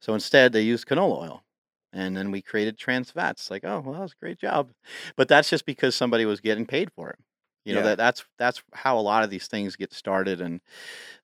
So 0.00 0.14
instead, 0.14 0.52
they 0.52 0.62
used 0.62 0.86
canola 0.86 1.22
oil. 1.22 1.44
And 1.92 2.16
then 2.16 2.30
we 2.32 2.42
created 2.42 2.76
trans 2.76 3.10
fats. 3.12 3.50
Like, 3.50 3.64
oh, 3.64 3.80
well, 3.80 3.94
that 3.94 4.00
was 4.00 4.12
a 4.12 4.16
great 4.24 4.38
job. 4.38 4.70
But 5.16 5.28
that's 5.28 5.48
just 5.48 5.64
because 5.64 5.94
somebody 5.94 6.26
was 6.26 6.40
getting 6.40 6.66
paid 6.66 6.90
for 6.92 7.10
it. 7.10 7.18
You 7.64 7.72
know 7.74 7.80
Yeah. 7.80 7.90
that 7.90 7.98
that's 7.98 8.24
that's 8.38 8.62
how 8.74 8.98
a 8.98 9.00
lot 9.00 9.24
of 9.24 9.30
these 9.30 9.46
things 9.48 9.76
get 9.76 9.92
started, 9.94 10.40
and 10.40 10.60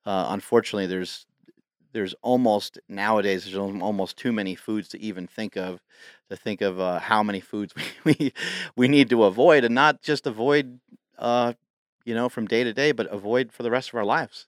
uh, 0.07 0.27
unfortunately, 0.31 0.87
there's 0.87 1.27
there's 1.93 2.15
almost 2.23 2.79
nowadays 2.89 3.45
there's 3.45 3.57
almost 3.57 4.17
too 4.17 4.33
many 4.33 4.55
foods 4.55 4.89
to 4.89 5.01
even 5.01 5.27
think 5.27 5.57
of 5.57 5.81
to 6.29 6.37
think 6.37 6.61
of 6.61 6.81
uh, 6.81 6.99
how 6.99 7.23
many 7.23 7.41
foods 7.41 7.75
we, 8.05 8.15
we 8.19 8.33
we 8.77 8.89
need 8.89 9.11
to 9.11 9.25
avoid, 9.25 9.65
and 9.65 9.75
not 9.75 10.03
just 10.03 10.27
avoid, 10.27 10.81
uh, 11.19 11.53
you 12.05 12.15
know, 12.15 12.29
from 12.29 12.47
day 12.47 12.65
to 12.65 12.73
day, 12.73 12.93
but 12.93 13.07
avoid 13.13 13.53
for 13.53 13.63
the 13.63 13.71
rest 13.71 13.89
of 13.91 13.95
our 13.97 14.05
lives. 14.05 14.47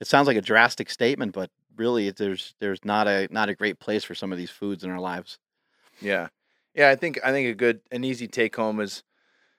It 0.00 0.06
sounds 0.06 0.26
like 0.26 0.36
a 0.36 0.42
drastic 0.42 0.90
statement, 0.90 1.32
but 1.32 1.50
really, 1.76 2.10
there's 2.10 2.54
there's 2.60 2.84
not 2.84 3.06
a 3.06 3.28
not 3.30 3.48
a 3.48 3.54
great 3.54 3.78
place 3.78 4.04
for 4.04 4.14
some 4.14 4.32
of 4.32 4.38
these 4.38 4.50
foods 4.50 4.84
in 4.84 4.90
our 4.90 5.00
lives. 5.00 5.38
Yeah, 6.00 6.28
yeah. 6.74 6.90
I 6.90 6.96
think 6.96 7.20
I 7.24 7.30
think 7.30 7.48
a 7.48 7.54
good 7.54 7.80
an 7.90 8.04
easy 8.04 8.26
take 8.26 8.56
home 8.56 8.80
is, 8.80 9.02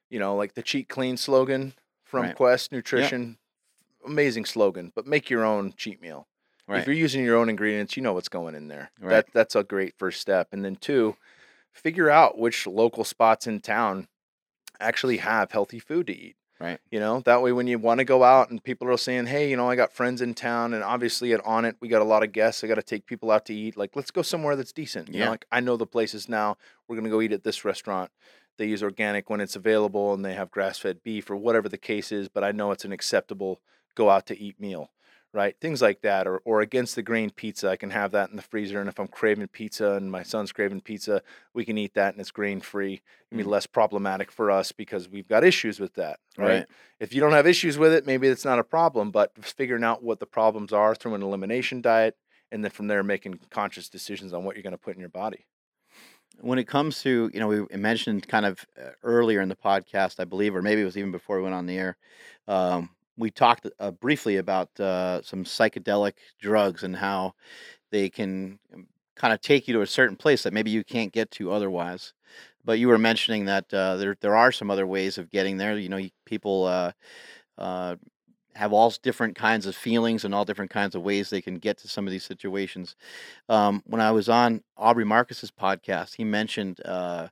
you 0.10 0.20
know, 0.20 0.36
like 0.36 0.54
the 0.54 0.62
cheat 0.62 0.90
clean 0.90 1.18
slogan 1.18 1.74
from 2.04 2.24
Right. 2.24 2.36
Quest 2.36 2.72
Nutrition. 2.72 3.38
Amazing 4.06 4.46
slogan, 4.46 4.92
but 4.94 5.08
make 5.08 5.32
your 5.32 5.44
own 5.44 5.74
cheat 5.76 6.00
meal. 6.00 6.28
If 6.68 6.88
you're 6.88 6.96
using 6.96 7.24
your 7.24 7.38
own 7.38 7.50
ingredients, 7.50 7.96
you 7.96 8.04
know 8.04 8.14
what's 8.14 8.30
going 8.30 8.56
in 8.56 8.68
there. 8.68 8.92
Right. 9.00 9.10
That 9.10 9.28
that's 9.34 9.56
a 9.56 9.64
great 9.64 9.94
first 9.98 10.20
step. 10.20 10.50
And 10.52 10.66
then 10.66 10.76
two, 10.76 11.16
figure 11.72 12.10
out 12.10 12.38
which 12.38 12.66
local 12.66 13.04
spots 13.04 13.48
in 13.48 13.60
town 13.60 14.08
actually 14.80 15.18
have 15.18 15.52
healthy 15.52 15.80
food 15.80 16.08
to 16.08 16.14
eat. 16.14 16.36
Right. 16.60 16.80
You 16.90 17.00
know, 17.02 17.20
that 17.26 17.42
way 17.42 17.52
when 17.52 17.68
you 17.68 17.78
want 17.78 18.00
to 18.00 18.06
go 18.06 18.24
out 18.24 18.50
and 18.50 18.64
people 18.64 18.90
are 18.90 18.98
saying, 18.98 19.26
"Hey, 19.26 19.50
you 19.50 19.58
know, 19.58 19.70
I 19.70 19.76
got 19.76 19.92
friends 19.92 20.22
in 20.22 20.34
town, 20.34 20.74
and 20.74 20.84
obviously 20.84 21.34
at 21.34 21.44
Onnit 21.44 21.76
we 21.82 21.90
got 21.90 22.02
a 22.02 22.06
lot 22.06 22.24
of 22.24 22.32
guests. 22.32 22.64
I 22.64 22.68
got 22.68 22.76
to 22.76 22.82
take 22.84 23.06
people 23.06 23.30
out 23.30 23.46
to 23.48 23.54
eat. 23.54 23.76
Like, 23.76 23.96
let's 23.96 24.10
go 24.12 24.22
somewhere 24.22 24.56
that's 24.56 24.72
decent. 24.72 25.10
You 25.10 25.20
Yeah. 25.20 25.26
know, 25.26 25.32
like 25.32 25.46
I 25.52 25.60
know 25.60 25.76
the 25.76 25.86
places 25.86 26.30
now. 26.30 26.58
We're 26.88 26.96
gonna 26.96 27.10
go 27.10 27.22
eat 27.22 27.34
at 27.34 27.44
this 27.44 27.66
restaurant. 27.66 28.10
They 28.58 28.68
use 28.68 28.82
organic 28.82 29.30
when 29.30 29.42
it's 29.42 29.58
available, 29.58 30.14
and 30.14 30.24
they 30.24 30.34
have 30.34 30.50
grass-fed 30.50 31.04
beef 31.04 31.30
or 31.30 31.36
whatever 31.36 31.68
the 31.68 31.78
case 31.78 32.14
is. 32.14 32.30
But 32.30 32.46
I 32.46 32.54
know 32.54 32.72
it's 32.72 32.86
an 32.86 32.94
acceptable 32.94 33.60
go 33.96 34.10
out 34.10 34.26
to 34.28 34.40
eat 34.40 34.58
meal, 34.58 34.92
right? 35.36 35.56
Things 35.60 35.82
like 35.82 36.02
that, 36.02 36.26
or 36.28 36.38
or 36.46 36.62
against 36.62 36.96
the 36.96 37.04
grain 37.04 37.30
pizza. 37.30 37.70
I 37.70 37.76
can 37.76 37.92
have 37.92 38.12
that 38.14 38.30
in 38.32 38.38
the 38.38 38.42
freezer, 38.42 38.80
and 38.80 38.90
if 38.90 39.00
I'm 39.00 39.08
craving 39.10 39.50
pizza 39.50 39.92
and 39.92 40.10
my 40.12 40.24
son's 40.24 40.52
craving 40.52 40.82
pizza, 40.82 41.22
we 41.54 41.66
can 41.66 41.78
eat 41.78 41.94
that, 41.96 42.14
and 42.14 42.22
it's 42.22 42.32
grain 42.32 42.62
free. 42.62 43.02
It'll 43.32 43.38
be 43.40 43.44
Mm. 43.44 43.52
less 43.52 43.68
problematic 43.68 44.32
for 44.32 44.50
us 44.50 44.72
because 44.72 45.10
we've 45.10 45.28
got 45.28 45.44
issues 45.44 45.80
with 45.80 45.94
that, 45.96 46.20
right? 46.38 46.48
Right. 46.48 46.66
If 47.00 47.14
you 47.14 47.20
don't 47.22 47.34
have 47.34 47.46
issues 47.46 47.78
with 47.78 47.94
it, 47.94 48.06
maybe 48.08 48.28
it's 48.30 48.46
not 48.46 48.60
a 48.60 48.64
problem. 48.64 49.12
But 49.12 49.34
figuring 49.44 49.84
out 49.84 50.02
what 50.02 50.20
the 50.20 50.26
problems 50.26 50.72
are 50.74 50.96
through 50.96 51.16
an 51.16 51.22
elimination 51.22 51.82
diet, 51.82 52.16
and 52.52 52.64
then 52.64 52.72
from 52.72 52.88
there 52.88 53.04
making 53.04 53.40
conscious 53.52 53.90
decisions 53.90 54.34
on 54.34 54.44
what 54.46 54.56
you're 54.56 54.64
going 54.64 54.72
to 54.72 54.78
put 54.78 54.96
in 54.96 55.00
your 55.02 55.10
body. 55.10 55.46
when 56.42 56.60
it 56.60 56.68
comes 56.68 57.02
to 57.02 57.30
you 57.34 57.40
know 57.40 57.48
we 57.48 57.78
mentioned 57.78 58.28
kind 58.28 58.46
of 58.46 58.66
uh, 58.78 58.90
earlier 59.04 59.40
in 59.42 59.48
the 59.50 59.56
podcast 59.56 60.20
i 60.20 60.26
believe 60.26 60.54
or 60.56 60.62
maybe 60.62 60.82
it 60.82 60.86
was 60.86 60.98
even 60.98 61.12
before 61.12 61.38
we 61.38 61.44
went 61.44 61.56
on 61.56 61.66
the 61.66 61.78
air 61.78 61.96
um, 62.50 62.90
we 63.18 63.32
talked 63.32 63.68
uh, 63.80 63.92
briefly 63.92 64.38
about 64.38 64.78
uh, 64.80 65.22
some 65.22 65.44
psychedelic 65.44 66.14
drugs 66.40 66.84
and 66.84 66.96
how 66.96 67.34
they 67.92 68.10
can 68.10 68.60
kind 69.16 69.34
of 69.34 69.42
take 69.42 69.68
you 69.68 69.74
to 69.76 69.82
a 69.82 69.88
certain 69.88 70.16
place 70.18 70.44
that 70.44 70.54
maybe 70.54 70.72
you 70.72 70.84
can't 70.84 71.14
get 71.14 71.32
to 71.32 71.52
otherwise. 71.52 72.14
But 72.66 72.80
you 72.80 72.88
were 72.88 72.98
mentioning 72.98 73.46
that 73.46 73.74
uh, 73.74 73.98
there 73.98 74.18
there 74.22 74.36
are 74.36 74.52
some 74.52 74.72
other 74.72 74.88
ways 74.88 75.18
of 75.18 75.32
getting 75.32 75.58
there. 75.58 75.78
You 75.78 75.90
know 75.90 76.02
people 76.26 76.66
uh, 76.66 76.92
uh, 77.58 77.96
have 78.56 78.74
all 78.74 78.94
different 79.04 79.36
kinds 79.36 79.66
of 79.66 79.76
feelings 79.76 80.26
and 80.26 80.34
all 80.34 80.46
different 80.46 80.72
kinds 80.72 80.96
of 80.96 81.04
ways 81.04 81.30
they 81.30 81.42
can 81.42 81.56
get 81.56 81.78
to 81.80 81.90
some 81.90 82.08
of 82.08 82.12
these 82.12 82.24
situations. 82.24 82.96
Um, 83.50 83.84
when 83.86 84.02
I 84.02 84.12
was 84.12 84.30
on 84.30 84.62
Aubrey 84.78 85.06
Marcus's 85.06 85.52
podcast, 85.52 86.16
he 86.16 86.24
mentioned, 86.24 86.80
uh, 86.86 87.28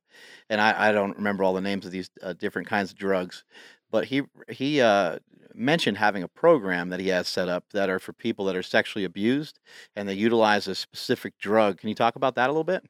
and 0.50 0.62
I, 0.62 0.90
I 0.90 0.92
don't 0.92 1.16
remember 1.18 1.44
all 1.44 1.54
the 1.54 1.62
names 1.62 1.86
of 1.86 1.92
these 1.92 2.10
different 2.40 2.68
kinds 2.68 2.92
of 2.92 2.98
drugs, 2.98 3.46
but 3.94 4.06
he 4.06 4.24
he 4.50 4.82
uh, 4.82 5.20
mentioned 5.54 5.98
having 6.00 6.24
a 6.24 6.28
program 6.28 6.90
that 6.90 7.00
he 7.00 7.10
has 7.10 7.28
set 7.28 7.48
up 7.48 7.64
that 7.74 7.92
are 7.92 8.00
for 8.00 8.12
people 8.12 8.44
that 8.46 8.56
are 8.56 8.64
sexually 8.64 9.06
abused, 9.06 9.60
and 9.96 10.10
they 10.10 10.16
utilize 10.16 10.68
a 10.68 10.74
specific 10.74 11.38
drug. 11.38 11.78
Can 11.78 11.90
you 11.90 11.96
talk 11.96 12.16
about 12.16 12.34
that 12.36 12.50
a 12.50 12.52
little 12.52 12.64
bit? 12.64 12.84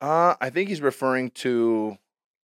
Uh, 0.00 0.34
I 0.38 0.50
think 0.50 0.68
he's 0.68 0.82
referring 0.82 1.30
to 1.30 1.96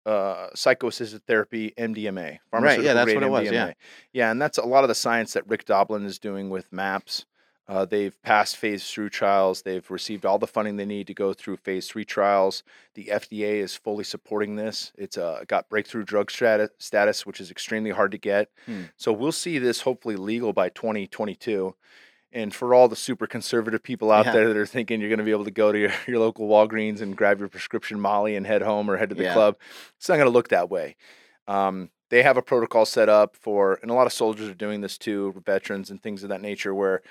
uh, 0.06 0.48
psychoassisted 0.56 1.24
therapy, 1.28 1.74
MDMA. 1.78 2.40
Right, 2.54 2.82
yeah, 2.82 2.94
that's 2.94 3.14
what 3.14 3.24
it 3.24 3.30
was, 3.30 3.52
yeah. 3.52 3.74
Yeah, 4.14 4.32
and 4.32 4.42
that's 4.42 4.58
a 4.58 4.66
lot 4.66 4.86
of 4.86 4.88
the 4.88 4.96
science 4.96 5.34
that 5.34 5.46
Rick 5.48 5.66
Doblin 5.66 6.06
is 6.06 6.18
doing 6.18 6.50
with 6.50 6.72
MAPS. 6.72 7.26
Uh, 7.72 7.86
they've 7.86 8.22
passed 8.22 8.58
phase 8.58 8.86
three 8.92 9.10
trials. 9.10 9.62
They've 9.62 9.90
received 9.90 10.26
all 10.26 10.38
the 10.38 10.46
funding 10.46 10.76
they 10.76 10.84
need 10.86 11.08
to 11.08 11.14
go 11.14 11.32
through 11.32 11.56
phase 11.56 11.88
three 11.88 12.04
trials. 12.04 12.64
The 12.96 13.06
FDA 13.06 13.62
is 13.62 13.78
fully 13.78 14.04
supporting 14.04 14.58
this. 14.58 14.92
It's 14.98 15.18
uh, 15.18 15.46
got 15.48 15.70
breakthrough 15.70 16.04
drug 16.04 16.30
strata- 16.32 16.72
status, 16.80 17.26
which 17.26 17.40
is 17.40 17.50
extremely 17.50 17.92
hard 17.92 18.12
to 18.12 18.18
get. 18.18 18.50
Hmm. 18.66 18.84
So 18.98 19.14
we'll 19.14 19.32
see 19.32 19.58
this 19.58 19.82
hopefully 19.82 20.18
legal 20.18 20.52
by 20.52 20.68
2022. 20.68 21.74
And 22.34 22.54
for 22.54 22.74
all 22.74 22.90
the 22.90 22.96
super 22.98 23.26
conservative 23.26 23.82
people 23.82 24.12
out 24.12 24.26
Yeah. 24.26 24.34
there 24.34 24.48
that 24.50 24.58
are 24.58 24.66
thinking 24.66 25.00
you're 25.00 25.10
going 25.10 25.20
to 25.20 25.24
be 25.26 25.32
able 25.32 25.46
to 25.46 25.52
go 25.52 25.72
to 25.72 25.80
your, 25.80 25.92
your 26.08 26.20
local 26.20 26.50
Walgreens 26.50 27.00
and 27.00 27.16
grab 27.16 27.40
your 27.40 27.48
prescription 27.48 28.02
Molly 28.02 28.36
and 28.36 28.46
head 28.46 28.64
home 28.64 28.92
or 28.92 28.98
head 28.98 29.10
to 29.10 29.16
the 29.16 29.24
Yeah. 29.24 29.34
club, 29.34 29.56
it's 29.98 30.10
not 30.10 30.16
going 30.16 30.28
to 30.28 30.30
look 30.34 30.50
that 30.50 30.70
way. 30.70 30.98
Um, 31.48 31.90
they 32.10 32.24
have 32.24 32.36
a 32.36 32.42
protocol 32.42 32.86
set 32.86 33.08
up 33.08 33.38
for, 33.38 33.80
and 33.82 33.90
a 33.90 33.94
lot 33.94 34.08
of 34.08 34.12
soldiers 34.12 34.50
are 34.50 34.54
doing 34.54 34.82
this 34.82 34.98
too, 34.98 35.42
veterans 35.46 35.90
and 35.90 36.04
things 36.04 36.24
of 36.24 36.30
that 36.30 36.42
nature, 36.42 36.76
where 36.76 37.02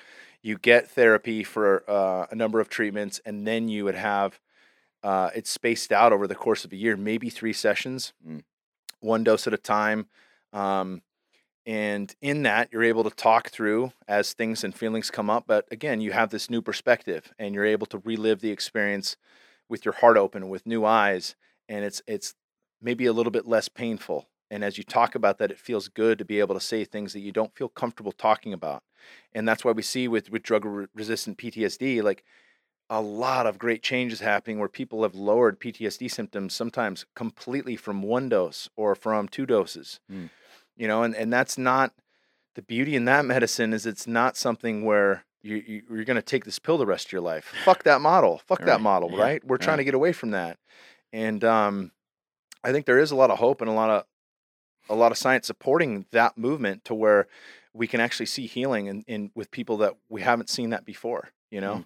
you 0.43 0.59
get 0.59 0.89
therapy 0.89 1.45
for 1.45 1.85
uh, 1.89 2.27
a 2.31 2.35
number 2.35 2.61
of 2.61 2.69
treatments, 2.69 3.21
and 3.25 3.47
then 3.47 3.69
you 3.69 3.85
would 3.85 3.95
have 3.95 4.41
uh, 5.03 5.31
it's 5.35 5.51
spaced 5.51 5.93
out 5.93 6.13
over 6.13 6.27
the 6.27 6.35
course 6.35 6.65
of 6.65 6.73
a 6.73 6.77
year, 6.77 6.97
maybe 6.97 7.31
three 7.31 7.53
sessions, 7.53 8.13
Mm. 8.27 8.43
one 9.01 9.25
dose 9.25 9.47
at 9.47 9.55
a 9.55 9.59
time. 9.59 10.09
Um, 10.53 11.03
and 11.67 12.15
in 12.21 12.43
that, 12.43 12.71
you're 12.73 12.83
able 12.83 13.05
to 13.05 13.11
talk 13.11 13.51
through 13.51 13.93
as 14.09 14.33
things 14.33 14.65
and 14.65 14.75
feelings 14.75 15.11
come 15.11 15.31
up. 15.31 15.45
But 15.47 15.67
again, 15.71 16.01
you 16.01 16.13
have 16.13 16.31
this 16.31 16.51
new 16.51 16.63
perspective, 16.63 17.33
and 17.39 17.55
you're 17.55 17.65
able 17.67 17.87
to 17.89 17.99
relive 17.99 18.41
the 18.41 18.51
experience 18.51 19.17
with 19.69 19.85
your 19.85 19.95
heart 19.95 20.17
open, 20.17 20.49
with 20.49 20.67
new 20.67 20.85
eyes, 20.85 21.37
and 21.69 21.85
it's 21.85 22.03
it's 22.07 22.35
maybe 22.83 23.07
a 23.07 23.13
little 23.13 23.31
bit 23.31 23.47
less 23.47 23.69
painful. 23.69 24.27
And 24.51 24.65
as 24.65 24.77
you 24.77 24.85
talk 24.85 25.15
about 25.15 25.39
that, 25.39 25.51
it 25.51 25.59
feels 25.59 25.89
good 25.89 26.19
to 26.19 26.25
be 26.25 26.41
able 26.41 26.55
to 26.55 26.61
say 26.61 26.85
things 26.85 27.13
that 27.13 27.21
you 27.21 27.33
don't 27.33 27.55
feel 27.55 27.69
comfortable 27.69 28.13
talking 28.13 28.53
about. 28.53 28.83
And 29.33 29.49
that's 29.49 29.65
why 29.65 29.73
we 29.73 29.83
see 29.83 30.09
with 30.09 30.31
with 30.31 30.43
drug 30.43 30.65
re- 30.65 30.87
resistant 30.95 31.39
PTSD, 31.39 32.03
like 32.03 32.25
a 32.91 33.01
lot 33.01 33.47
of 33.47 33.59
great 33.59 33.83
changes 33.83 34.19
happening 34.19 34.59
where 34.59 34.69
people 34.69 35.05
have 35.05 35.15
lowered 35.15 35.61
PTSD 35.61 36.11
symptoms 36.11 36.53
sometimes 36.53 37.07
completely 37.15 37.77
from 37.77 38.03
one 38.03 38.29
dose 38.29 38.69
or 38.77 38.97
from 38.97 39.29
two 39.29 39.47
doses. 39.47 40.01
Mm. 40.11 40.31
You 40.77 40.89
know, 40.89 41.05
and, 41.05 41.15
and 41.15 41.33
that's 41.33 41.57
not 41.57 41.93
the 42.57 42.63
beauty 42.63 42.97
in 42.97 43.05
that 43.05 43.25
medicine 43.25 43.73
is 43.73 43.87
it's 43.87 44.09
not 44.09 44.37
something 44.37 44.85
where 44.85 45.25
you, 45.43 45.63
you 45.65 45.83
you're 45.89 46.05
going 46.05 46.17
to 46.17 46.23
take 46.23 46.45
this 46.45 46.59
pill 46.59 46.79
the 46.79 46.87
rest 46.87 47.07
of 47.07 47.13
your 47.13 47.21
life. 47.21 47.55
Fuck 47.65 47.85
that 47.85 48.01
model. 48.01 48.39
Fuck 48.47 48.61
Right, 48.61 48.67
that 48.67 48.81
model, 48.81 49.13
yeah, 49.13 49.23
right? 49.23 49.45
We're 49.45 49.57
trying 49.57 49.79
to 49.79 49.85
get 49.85 49.95
away 49.95 50.13
from 50.13 50.33
that. 50.33 50.59
And 51.13 51.45
um 51.45 51.93
I 52.63 52.73
think 52.73 52.87
there 52.87 52.99
is 52.99 53.11
a 53.11 53.17
lot 53.17 53.31
of 53.31 53.39
hope 53.39 53.61
and 53.61 53.71
a 53.71 53.75
lot 53.75 53.89
of 53.89 54.05
a 54.91 54.95
lot 54.95 55.13
of 55.13 55.19
science 55.19 55.47
supporting 55.47 56.05
that 56.11 56.37
movement 56.37 56.85
to 56.85 56.95
where 56.95 57.29
we 57.73 57.87
can 57.87 58.01
actually 58.01 58.27
see 58.27 58.47
healing 58.47 58.87
in, 58.87 59.03
in 59.07 59.31
with 59.35 59.51
people 59.51 59.77
that 59.79 59.95
we 60.09 60.23
haven't 60.23 60.51
seen 60.51 60.71
that 60.71 60.85
before, 60.85 61.31
you 61.51 61.61
know? 61.61 61.77
Mm. 61.77 61.85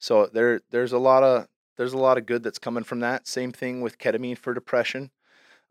So 0.00 0.26
there 0.26 0.60
there's 0.70 0.92
a 0.92 0.98
lot 0.98 1.22
of 1.22 1.46
there's 1.76 1.92
a 1.92 1.98
lot 1.98 2.18
of 2.18 2.26
good 2.26 2.42
that's 2.42 2.58
coming 2.58 2.84
from 2.84 3.00
that. 3.00 3.26
Same 3.26 3.52
thing 3.52 3.80
with 3.80 3.98
ketamine 3.98 4.36
for 4.36 4.52
depression. 4.52 5.10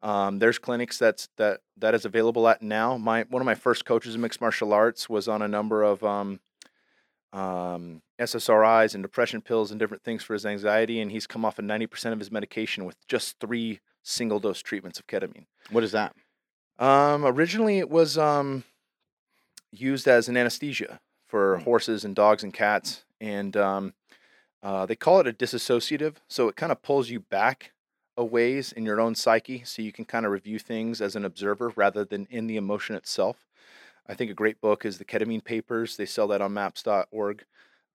Um, 0.01 0.39
there's 0.39 0.57
clinics 0.57 0.97
that's 0.97 1.27
that 1.38 1.60
that 1.77 1.93
is 1.93 2.06
available 2.06 2.47
at 2.47 2.61
now. 2.61 2.97
My 2.97 3.23
one 3.23 3.41
of 3.41 3.45
my 3.45 3.56
first 3.56 3.85
coaches 3.85 4.15
in 4.15 4.22
mixed 4.22 4.39
martial 4.39 4.72
arts 4.72 5.10
was 5.10 5.27
on 5.27 5.41
a 5.41 5.47
number 5.47 5.84
of 5.84 6.03
um, 6.03 6.39
um, 7.34 8.01
SSRIs 8.19 8.93
and 8.93 9.03
depression 9.03 9.41
pills 9.41 9.72
and 9.72 9.80
different 9.80 10.03
things 10.03 10.23
for 10.23 10.34
his 10.34 10.45
anxiety, 10.45 11.01
and 11.01 11.11
he's 11.11 11.27
come 11.27 11.43
off 11.43 11.60
of 11.60 11.65
ninety 11.65 11.88
percent 11.88 12.14
of 12.14 12.19
his 12.19 12.31
medication 12.31 12.85
with 12.85 12.95
just 13.07 13.39
three 13.39 13.80
single 14.01 14.39
dose 14.39 14.61
treatments 14.61 14.99
of 14.99 15.07
ketamine. 15.07 15.47
What 15.69 15.84
is 15.84 15.91
that? 15.91 16.15
Um, 16.80 17.26
originally, 17.26 17.77
it 17.77 17.89
was 17.89 18.18
um, 18.18 18.64
used 19.72 20.07
as 20.07 20.27
an 20.30 20.38
anesthesia 20.38 20.99
for 21.27 21.57
Mm. 21.57 21.64
horses 21.64 22.06
and 22.06 22.15
dogs 22.15 22.43
and 22.43 22.53
cats, 22.53 23.03
and 23.22 23.56
um, 23.56 23.93
uh, 24.64 24.85
they 24.85 24.95
call 24.95 25.19
it 25.19 25.27
a 25.27 25.34
disassociative. 25.34 26.15
So 26.27 26.47
it 26.47 26.56
kind 26.56 26.72
of 26.72 26.81
pulls 26.81 27.10
you 27.10 27.19
back 27.19 27.72
a 28.18 28.23
ways 28.26 28.72
in 28.72 28.85
your 28.85 28.99
own 28.99 29.15
psyche, 29.15 29.64
so 29.64 29.81
you 29.81 29.91
can 29.91 30.06
kind 30.06 30.26
of 30.26 30.31
review 30.31 30.57
things 30.60 31.01
as 31.01 31.15
an 31.15 31.23
observer 31.26 31.72
rather 31.76 32.03
than 32.03 32.27
in 32.31 32.47
the 32.47 32.57
emotion 32.57 32.95
itself. 32.95 33.45
I 34.07 34.15
think 34.15 34.31
a 34.31 34.34
great 34.34 34.60
book 34.60 34.85
is 34.85 34.97
the 34.97 35.06
Ketamine 35.06 35.43
Papers. 35.43 35.95
They 35.95 36.06
sell 36.06 36.27
that 36.30 36.41
on 36.41 36.53
Maps.org. 36.53 37.45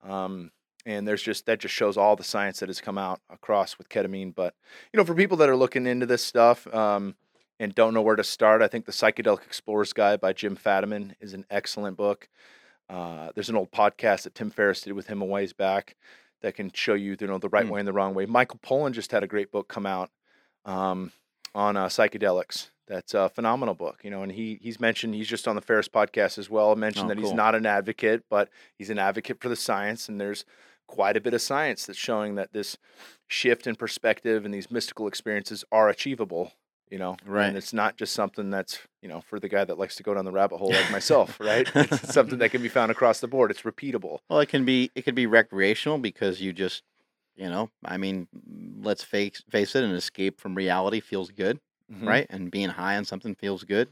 Um, 0.02 0.52
and 0.86 1.08
there's 1.08 1.22
just 1.22 1.46
that 1.46 1.60
just 1.60 1.74
shows 1.74 1.96
all 1.96 2.14
the 2.14 2.22
science 2.22 2.60
that 2.60 2.68
has 2.68 2.80
come 2.80 2.98
out 2.98 3.20
across 3.30 3.78
with 3.78 3.88
ketamine. 3.88 4.34
But 4.34 4.54
you 4.92 4.98
know, 4.98 5.04
for 5.04 5.14
people 5.14 5.38
that 5.38 5.48
are 5.48 5.56
looking 5.56 5.86
into 5.86 6.06
this 6.06 6.22
stuff, 6.22 6.72
um, 6.74 7.16
and 7.60 7.74
don't 7.74 7.94
know 7.94 8.02
where 8.02 8.16
to 8.16 8.24
start, 8.24 8.62
I 8.62 8.68
think 8.68 8.84
the 8.86 8.92
Psychedelic 8.92 9.44
Explorer's 9.46 9.92
Guide 9.92 10.20
by 10.20 10.32
Jim 10.32 10.56
Fadiman 10.56 11.14
is 11.20 11.34
an 11.34 11.44
excellent 11.50 11.96
book. 11.96 12.28
Uh, 12.88 13.30
there's 13.34 13.48
an 13.48 13.56
old 13.56 13.70
podcast 13.72 14.22
that 14.24 14.34
Tim 14.34 14.50
Ferriss 14.50 14.82
did 14.82 14.92
with 14.92 15.06
him 15.06 15.22
a 15.22 15.24
ways 15.24 15.52
back 15.52 15.96
that 16.42 16.54
can 16.54 16.70
show 16.74 16.94
you, 16.94 17.16
you 17.18 17.26
know, 17.26 17.38
the 17.38 17.48
right 17.48 17.64
Hmm. 17.64 17.70
way 17.72 17.80
and 17.80 17.88
the 17.88 17.92
wrong 17.92 18.12
way. 18.14 18.26
Michael 18.26 18.58
Pollan 18.62 18.92
just 18.92 19.12
had 19.12 19.22
a 19.22 19.26
great 19.28 19.50
book 19.50 19.68
come 19.68 19.86
out 19.86 20.10
um, 20.64 21.12
on 21.54 21.76
uh, 21.76 21.86
psychedelics. 21.86 22.68
That's 22.86 23.14
a 23.14 23.30
phenomenal 23.30 23.74
book, 23.74 24.00
you 24.02 24.10
know, 24.10 24.22
and 24.22 24.30
he 24.32 24.58
he's 24.60 24.78
mentioned 24.78 25.14
he's 25.14 25.28
just 25.28 25.48
on 25.48 25.56
the 25.56 25.62
Ferriss 25.62 25.88
podcast 25.88 26.36
as 26.36 26.50
well. 26.50 26.76
Mentioned 26.76 27.06
Oh, 27.06 27.08
that 27.14 27.18
he's 27.18 27.32
not 27.32 27.54
an 27.54 27.64
advocate, 27.64 28.24
but 28.28 28.50
he's 28.76 28.90
an 28.90 28.98
advocate 28.98 29.40
for 29.40 29.48
the 29.48 29.56
science, 29.56 30.06
and 30.06 30.20
there's 30.20 30.44
quite 30.86 31.16
a 31.16 31.20
bit 31.22 31.32
of 31.32 31.40
science 31.40 31.86
that's 31.86 31.98
showing 31.98 32.34
that 32.34 32.52
this 32.52 32.76
shift 33.26 33.66
in 33.66 33.74
perspective 33.74 34.44
and 34.44 34.52
these 34.52 34.70
mystical 34.70 35.06
experiences 35.08 35.64
are 35.72 35.88
achievable 35.88 36.52
you 36.94 37.00
know 37.00 37.16
Right. 37.26 37.48
and 37.48 37.56
it's 37.56 37.72
not 37.72 37.96
just 37.96 38.12
something 38.12 38.50
that's 38.50 38.78
you 39.02 39.08
know 39.08 39.20
for 39.28 39.40
the 39.40 39.48
guy 39.48 39.64
that 39.64 39.78
likes 39.82 39.96
to 39.96 40.04
go 40.04 40.14
down 40.14 40.24
the 40.24 40.30
rabbit 40.40 40.58
hole 40.58 40.70
like 40.70 40.90
myself 40.98 41.40
right 41.40 41.66
it's 41.74 42.12
something 42.12 42.38
that 42.38 42.50
can 42.52 42.62
be 42.62 42.68
found 42.68 42.92
across 42.92 43.18
the 43.18 43.26
board 43.26 43.50
it's 43.50 43.62
repeatable 43.62 44.18
Well, 44.30 44.38
it 44.38 44.48
can 44.48 44.64
be 44.64 44.92
it 44.94 45.02
can 45.04 45.16
be 45.16 45.26
recreational 45.26 45.98
because 45.98 46.40
you 46.40 46.52
just, 46.52 46.84
you 47.34 47.48
know, 47.50 47.64
I 47.84 47.96
mean, 47.96 48.28
mm, 48.32 48.84
let's 48.88 49.02
face 49.02 49.42
face 49.50 49.74
it, 49.74 49.82
an 49.82 49.90
escape 49.90 50.40
from 50.40 50.54
reality 50.54 51.00
feels 51.00 51.30
good, 51.32 51.58
Mhm. 51.92 52.06
right? 52.06 52.26
And 52.30 52.50
being 52.56 52.70
high 52.70 52.96
on 52.96 53.04
something 53.04 53.34
feels 53.34 53.64
good. 53.64 53.88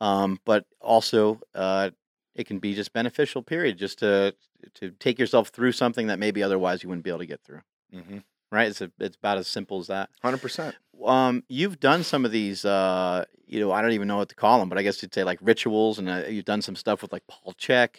Um, 0.00 0.40
but 0.46 0.64
also, 0.80 1.40
uh, 1.54 1.90
it 2.34 2.46
can 2.46 2.58
be 2.58 2.74
just 2.74 2.92
beneficial. 2.94 3.42
Period. 3.42 3.76
Just 3.76 3.98
to 3.98 4.34
to 4.80 4.92
take 4.92 5.18
yourself 5.18 5.48
through 5.50 5.72
something 5.72 6.06
that 6.08 6.18
maybe 6.18 6.42
otherwise 6.42 6.82
you 6.82 6.88
wouldn't 6.88 7.04
be 7.04 7.10
able 7.10 7.26
to 7.26 7.26
get 7.34 7.42
through. 7.44 7.60
Mhm. 7.92 8.22
Right? 8.54 8.68
It's 8.68 8.80
a, 8.80 8.90
it's 8.98 9.16
about 9.16 9.38
as 9.38 9.48
simple 9.48 9.78
as 9.80 9.88
that. 9.88 10.10
100% 10.24 10.74
Um, 11.04 11.42
you've 11.48 11.80
done 11.80 12.02
some 12.04 12.24
of 12.24 12.30
these, 12.30 12.64
uh, 12.64 13.24
you 13.46 13.60
know, 13.60 13.72
I 13.72 13.82
don't 13.82 13.92
even 13.92 14.08
know 14.08 14.16
what 14.18 14.28
to 14.30 14.34
call 14.34 14.58
them, 14.60 14.68
but 14.68 14.78
I 14.78 14.82
guess 14.82 15.02
you'd 15.02 15.12
say 15.12 15.24
like 15.24 15.38
rituals, 15.42 15.98
and 15.98 16.08
uh, 16.08 16.22
you've 16.28 16.44
done 16.44 16.62
some 16.62 16.76
stuff 16.76 17.02
with 17.02 17.12
like 17.12 17.26
Paul 17.26 17.54
Chek. 17.54 17.96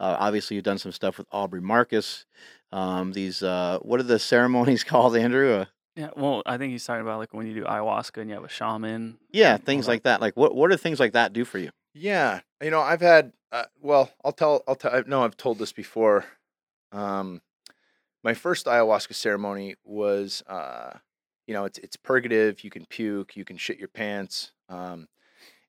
Uh, 0.00 0.16
obviously, 0.18 0.56
you've 0.56 0.64
done 0.64 0.78
some 0.78 0.92
stuff 0.92 1.18
with 1.18 1.26
Aubrey 1.30 1.60
Marcus. 1.60 2.26
Um, 2.72 3.12
these, 3.12 3.42
uh, 3.42 3.78
what 3.82 4.00
are 4.00 4.04
the 4.04 4.18
ceremonies 4.32 4.84
called, 4.90 5.16
Andrew? 5.16 5.52
Uh, 5.60 5.64
Yeah, 5.96 6.10
well, 6.16 6.42
I 6.46 6.56
think 6.56 6.72
he's 6.72 6.84
talking 6.84 7.02
about 7.02 7.18
like 7.18 7.34
when 7.34 7.46
you 7.46 7.54
do 7.54 7.64
ayahuasca 7.64 8.18
and 8.20 8.30
you 8.30 8.34
have 8.34 8.44
a 8.44 8.48
shaman. 8.48 9.18
yeah, 9.30 9.56
things 9.58 9.86
like 9.86 10.02
that. 10.04 10.20
Like, 10.20 10.36
what 10.36 10.54
what 10.54 10.70
do 10.70 10.76
things 10.76 10.98
like 10.98 11.12
that 11.12 11.32
do 11.32 11.44
for 11.44 11.58
you? 11.58 11.70
yeah 11.92 12.40
you 12.62 12.70
know 12.70 12.80
i've 12.80 13.00
had 13.00 13.32
uh, 13.50 13.64
well 13.80 14.12
i'll 14.24 14.30
tell 14.32 14.62
i'll 14.68 14.76
tell 14.76 14.94
i 14.94 15.02
know 15.08 15.24
i've 15.24 15.36
told 15.36 15.58
this 15.58 15.72
before 15.72 16.24
um 16.92 17.40
my 18.22 18.34
first 18.34 18.66
ayahuasca 18.66 19.14
ceremony 19.14 19.74
was 19.84 20.42
uh 20.46 20.90
you 21.46 21.54
know 21.54 21.64
it's 21.64 21.78
it's 21.78 21.96
purgative 21.96 22.62
you 22.64 22.70
can 22.70 22.84
puke 22.86 23.36
you 23.36 23.44
can 23.44 23.56
shit 23.56 23.78
your 23.78 23.88
pants 23.88 24.52
um 24.68 25.06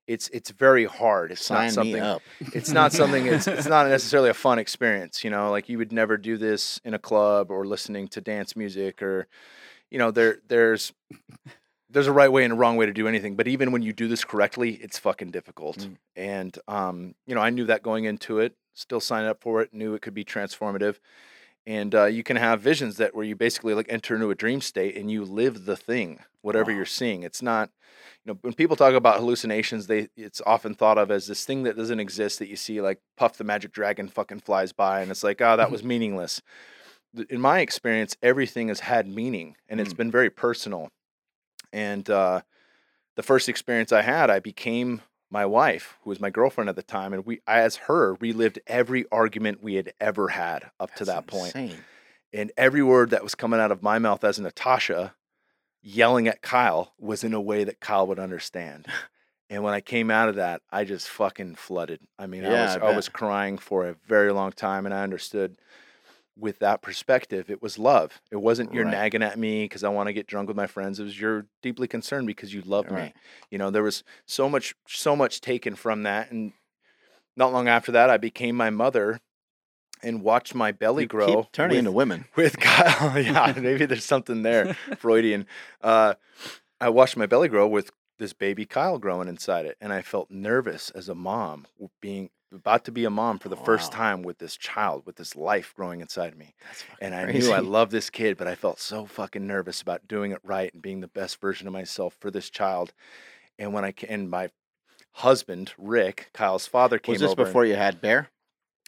it's 0.08 0.28
it's 0.30 0.50
very 0.52 0.86
hard 0.86 1.32
it's 1.32 1.46
Sign 1.46 1.68
not 1.68 1.74
something 1.74 1.94
me 1.94 2.00
up. 2.00 2.22
it's 2.54 2.72
not 2.72 2.92
something 2.92 3.26
it's 3.28 3.48
it's 3.48 3.68
not 3.68 3.88
necessarily 3.98 4.30
a 4.30 4.34
fun 4.34 4.60
experience 4.60 5.24
you 5.24 5.30
know 5.30 5.52
like 5.52 5.70
you 5.70 5.78
would 5.78 5.92
never 5.92 6.18
do 6.18 6.38
this 6.38 6.80
in 6.84 6.94
a 6.94 7.00
club 7.00 7.52
or 7.52 7.66
listening 7.66 8.08
to 8.10 8.22
dance 8.22 8.56
music 8.56 9.02
or 9.02 9.28
you 9.90 9.98
know 9.98 10.12
there 10.12 10.38
there's 10.48 10.92
there's 11.90 12.08
a 12.08 12.12
right 12.12 12.32
way 12.32 12.44
and 12.44 12.54
a 12.54 12.56
wrong 12.56 12.78
way 12.78 12.86
to 12.86 12.94
do 12.94 13.08
anything 13.08 13.36
but 13.36 13.48
even 13.48 13.72
when 13.72 13.82
you 13.82 13.94
do 13.94 14.08
this 14.08 14.24
correctly 14.24 14.72
it's 14.82 14.98
fucking 15.00 15.32
difficult 15.32 15.78
Mm. 15.78 15.96
and 16.16 16.60
um 16.68 17.16
you 17.28 17.36
know 17.36 17.42
i 17.42 17.50
knew 17.50 17.66
that 17.66 17.84
going 17.84 18.06
into 18.06 18.40
it 18.40 18.56
still 18.74 19.00
signed 19.00 19.28
up 19.28 19.42
for 19.42 19.62
it 19.62 19.74
knew 19.74 19.94
it 19.94 20.02
could 20.02 20.14
be 20.14 20.26
transformative 20.26 20.98
and 21.68 21.94
uh, 21.94 22.06
you 22.06 22.24
can 22.24 22.38
have 22.38 22.62
visions 22.62 22.98
that 22.98 23.16
where 23.16 23.26
you 23.26 23.36
basically 23.36 23.74
like 23.74 23.86
enter 23.90 24.16
into 24.16 24.30
a 24.30 24.36
dream 24.36 24.62
state 24.62 24.96
and 24.98 25.12
you 25.12 25.24
live 25.24 25.66
the 25.66 25.76
thing 25.78 26.20
whatever 26.42 26.72
Wow. 26.72 26.78
you're 26.78 26.86
seeing 26.86 27.24
it's 27.24 27.42
not 27.42 27.70
you 28.26 28.34
know 28.34 28.40
when 28.42 28.54
people 28.54 28.76
talk 28.76 28.94
about 28.96 29.20
hallucinations 29.20 29.88
they 29.88 30.08
it's 30.18 30.42
often 30.46 30.74
thought 30.74 30.98
of 30.98 31.12
as 31.12 31.28
this 31.28 31.46
thing 31.46 31.64
that 31.64 31.78
doesn't 31.78 32.00
exist 32.00 32.40
that 32.40 32.48
you 32.50 32.56
see 32.56 32.82
like 32.82 33.00
puff 33.16 33.38
the 33.38 33.44
magic 33.44 33.72
dragon 33.72 34.08
fucking 34.08 34.40
flies 34.40 34.74
by 34.74 35.02
and 35.02 35.12
it's 35.12 35.24
like 35.24 35.40
oh 35.42 35.56
that 35.58 35.72
was 35.72 35.84
meaningless 35.94 36.42
in 37.30 37.40
my 37.40 37.60
experience 37.60 38.16
everything 38.24 38.70
has 38.70 38.80
had 38.82 39.08
meaning 39.08 39.56
and 39.70 39.80
it's 39.80 39.94
Mm. 39.94 39.98
been 39.98 40.12
very 40.12 40.30
personal 40.30 40.90
and 41.72 42.10
uh 42.10 42.42
the 43.16 43.24
first 43.24 43.48
experience 43.50 43.92
i 43.92 44.02
had 44.02 44.30
i 44.32 44.40
became 44.40 45.02
my 45.32 45.46
wife 45.46 45.98
who 46.04 46.10
was 46.10 46.20
my 46.20 46.30
girlfriend 46.30 46.70
at 46.70 46.76
the 46.76 46.84
time 46.84 47.14
and 47.14 47.26
we 47.26 47.42
as 47.48 47.78
her 47.78 48.16
relived 48.16 48.60
every 48.68 49.06
argument 49.12 49.64
we 49.64 49.76
had 49.76 49.94
ever 50.00 50.30
had 50.30 50.70
up 50.80 50.94
to 50.96 51.06
that 51.06 51.26
That's 51.26 51.28
point 51.28 51.56
insane. 51.56 51.84
and 52.34 52.52
every 52.58 52.84
word 52.84 53.10
that 53.12 53.24
was 53.24 53.36
coming 53.36 53.60
out 53.60 53.72
of 53.72 53.82
my 53.82 54.00
mouth 54.00 54.24
as 54.24 54.40
Natasha 54.40 55.16
yelling 55.82 56.28
at 56.28 56.42
Kyle 56.42 56.94
was 57.00 57.24
in 57.24 57.34
a 57.34 57.42
way 57.42 57.64
that 57.64 57.80
Kyle 57.80 58.06
would 58.08 58.20
understand. 58.20 58.86
And 59.50 59.64
when 59.64 59.74
I 59.74 59.82
came 59.82 60.10
out 60.10 60.30
of 60.30 60.36
that, 60.36 60.62
I 60.72 60.86
just 60.86 61.10
fucking 61.10 61.56
flooded. 61.56 62.00
I 62.18 62.26
mean, 62.28 62.46
I 62.46 62.52
Yeah, 62.52 62.62
was 62.64 62.78
I 62.78 62.90
I, 62.90 62.96
was 62.96 63.10
crying 63.10 63.58
for 63.58 63.86
a 63.88 63.96
very 64.08 64.32
long 64.32 64.52
time 64.52 64.86
and 64.86 64.94
I 64.94 65.04
understood 65.04 65.58
with 66.38 66.60
that 66.60 66.82
perspective, 66.82 67.50
it 67.50 67.62
was 67.62 67.78
love. 67.78 68.22
It 68.32 68.38
wasn't 68.38 68.74
you're 68.74 68.86
Right. 68.86 68.92
nagging 68.92 69.22
at 69.24 69.38
me 69.38 69.66
because 69.66 69.84
I 69.84 69.90
want 69.90 70.08
to 70.08 70.14
get 70.14 70.28
drunk 70.28 70.48
with 70.48 70.58
my 70.58 70.68
friends. 70.68 71.00
It 71.00 71.04
was 71.04 71.20
you're 71.20 71.46
deeply 71.62 71.88
concerned 71.88 72.28
because 72.28 72.54
you 72.54 72.62
love 72.62 72.90
me. 72.90 73.14
You 73.50 73.58
know, 73.58 73.70
there 73.70 73.84
was 73.84 74.04
so 74.26 74.50
much 74.50 74.74
so 74.88 75.16
much 75.16 75.42
taken 75.42 75.76
from 75.76 76.04
that 76.04 76.32
and 76.32 76.54
not 77.36 77.52
long 77.54 77.68
after 77.68 77.92
that 77.94 78.10
I 78.10 78.18
became 78.18 78.56
my 78.56 78.70
mother 78.70 79.20
and 80.04 80.22
watched 80.24 80.56
my 80.56 80.72
belly 80.72 81.04
You 81.04 81.08
grow. 81.08 81.48
turning 81.54 81.72
with- 81.76 81.80
into 81.80 81.92
women. 81.92 82.26
with 82.36 82.60
Kyle. 82.60 83.20
yeah, 83.22 83.54
maybe 83.60 83.86
there's 83.86 84.06
something 84.06 84.42
there, 84.42 84.76
Freudian. 84.98 85.46
Uh, 85.82 86.16
I 86.80 86.90
watched 86.90 87.16
my 87.18 87.26
belly 87.28 87.48
grow 87.50 87.68
with 87.68 87.92
this 88.22 88.34
baby 88.34 88.66
Kyle 88.68 89.00
growing 89.00 89.28
inside 89.28 89.66
it, 89.66 89.78
and 89.82 89.92
I 89.92 90.04
felt 90.04 90.30
nervous 90.30 90.92
as 90.92 91.10
a 91.10 91.16
mom, 91.16 91.66
being 92.02 92.30
about 92.54 92.86
to 92.86 92.92
be 92.92 93.04
a 93.04 93.10
mom 93.10 93.40
for 93.40 93.50
the 93.50 93.56
first 93.58 93.92
Wow. 93.92 93.98
time 93.98 94.22
with 94.22 94.38
this 94.38 94.56
child, 94.56 95.04
with 95.08 95.16
this 95.16 95.36
life 95.36 95.74
growing 95.76 96.02
inside 96.02 96.38
me. 96.38 96.54
And 97.02 97.16
I 97.16 97.24
crazy. 97.24 97.40
knew 97.48 97.52
I 97.54 97.60
loved 97.60 97.92
this 97.92 98.12
kid, 98.12 98.38
but 98.38 98.48
I 98.48 98.54
felt 98.54 98.80
so 98.80 99.06
fucking 99.08 99.48
nervous 99.48 99.82
about 99.82 100.08
doing 100.08 100.32
it 100.32 100.40
right 100.44 100.72
and 100.72 100.84
being 100.84 101.00
the 101.02 101.08
best 101.08 101.42
version 101.42 101.66
of 101.66 101.74
myself 101.74 102.16
for 102.20 102.30
this 102.30 102.50
child. 102.52 102.94
And 103.58 103.74
when 103.74 103.84
I 103.84 103.94
and 104.08 104.30
my 104.30 104.50
husband 105.14 105.74
Rick, 105.78 106.30
Kyle's 106.34 106.68
father, 106.68 107.00
came 107.00 107.14
Was 107.14 107.22
this 107.22 107.32
over. 107.32 107.42
and- 107.42 107.50
before 107.50 107.66
you 107.66 107.76
had 107.76 108.02
Bear? 108.02 108.30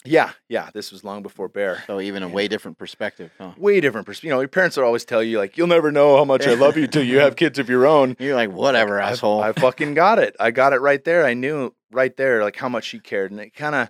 Yeah, 0.05 0.31
yeah, 0.49 0.69
this 0.73 0.91
was 0.91 1.03
long 1.03 1.23
before 1.23 1.47
Bear. 1.47 1.83
So 1.87 1.99
even 2.01 2.23
a 2.23 2.27
Yeah. 2.27 2.33
way 2.33 2.47
different 2.47 2.77
perspective. 2.77 3.31
Huh? 3.37 3.51
way 3.57 3.79
different 3.81 4.05
perspective. 4.05 4.27
You 4.27 4.33
know, 4.35 4.39
your 4.41 4.47
parents 4.49 4.77
will 4.77 4.83
always 4.85 5.05
tell 5.05 5.23
you 5.23 5.37
like, 5.37 5.57
"You'll 5.57 5.67
never 5.67 5.91
know 5.91 6.17
how 6.17 6.25
much 6.25 6.45
I 6.47 6.53
love 6.53 6.77
you 6.77 6.87
till 6.87 7.03
you 7.03 7.19
have 7.19 7.35
kids 7.35 7.59
of 7.59 7.69
your 7.69 7.85
own." 7.85 8.15
You're 8.19 8.35
like, 8.35 8.51
whatever, 8.51 9.01
I- 9.01 9.11
asshole. 9.11 9.41
I, 9.41 9.51
fucking 9.53 9.93
got 9.93 10.19
it. 10.19 10.35
I 10.39 10.51
got 10.51 10.73
it 10.73 10.81
right 10.81 11.03
there. 11.03 11.25
I 11.25 11.33
knew 11.33 11.73
right 11.91 12.15
there 12.17 12.43
like 12.43 12.55
how 12.57 12.69
much 12.69 12.85
she 12.85 12.99
cared, 12.99 13.31
and 13.31 13.39
it 13.39 13.53
kind 13.53 13.75
of 13.75 13.89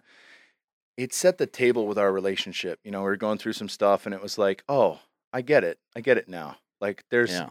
it 0.97 1.13
set 1.13 1.37
the 1.39 1.47
table 1.47 1.87
with 1.87 1.97
our 1.97 2.11
relationship. 2.11 2.79
You 2.83 2.91
know, 2.91 2.99
we 2.99 3.05
were 3.05 3.17
going 3.17 3.37
through 3.39 3.53
some 3.53 3.69
stuff 3.69 4.05
and 4.05 4.13
it 4.13 4.21
was 4.21 4.37
like, 4.37 4.63
oh, 4.69 4.99
I 5.33 5.41
get 5.41 5.63
it. 5.63 5.79
I 5.95 6.01
get 6.01 6.17
it 6.17 6.27
now. 6.29 6.57
Like 6.79 7.03
there's 7.09 7.31
Yeah. 7.31 7.49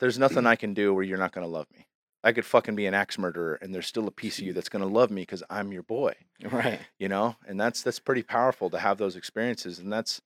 there's 0.00 0.18
nothing 0.18 0.46
I 0.46 0.56
can 0.56 0.74
do 0.74 0.92
where 0.92 1.02
you're 1.02 1.16
not 1.16 1.32
gonna 1.32 1.46
love 1.46 1.66
me. 1.72 1.86
I 2.24 2.32
could 2.32 2.44
fucking 2.44 2.74
be 2.74 2.86
an 2.86 2.94
axe 2.94 3.18
murderer 3.18 3.58
and 3.60 3.74
there's 3.74 3.86
still 3.86 4.08
a 4.08 4.10
piece 4.10 4.38
of 4.38 4.44
you 4.44 4.52
that's 4.52 4.68
gonna 4.68 4.86
love 4.86 5.10
me 5.10 5.22
because 5.22 5.42
I'm 5.50 5.72
your 5.72 5.82
boy. 5.82 6.14
Right. 6.50 6.80
You 6.98 7.08
know? 7.08 7.36
And 7.46 7.60
that's 7.60 7.82
that's 7.82 8.00
pretty 8.00 8.22
powerful 8.22 8.70
to 8.70 8.78
have 8.78 8.98
those 8.98 9.14
experiences. 9.14 9.78
And 9.78 9.92
that's 9.92 10.22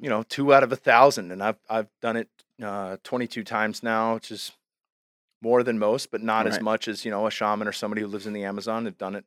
you 0.00 0.08
know, 0.08 0.22
two 0.22 0.54
out 0.54 0.62
of 0.62 0.72
a 0.72 0.76
thousand. 0.76 1.32
And 1.32 1.42
I've 1.42 1.58
I've 1.68 1.88
done 2.00 2.16
it 2.16 2.28
uh, 2.62 2.96
22 3.02 3.44
times 3.44 3.82
now, 3.82 4.14
which 4.14 4.30
is 4.30 4.52
more 5.42 5.62
than 5.62 5.78
most, 5.78 6.10
but 6.10 6.22
not 6.22 6.46
as 6.46 6.60
much 6.60 6.88
as 6.88 7.04
you 7.04 7.10
know 7.10 7.26
a 7.26 7.30
shaman 7.30 7.68
or 7.68 7.72
somebody 7.72 8.02
who 8.02 8.08
lives 8.08 8.26
in 8.26 8.32
the 8.32 8.44
Amazon. 8.44 8.84
Have 8.84 8.98
done 8.98 9.14
it 9.14 9.24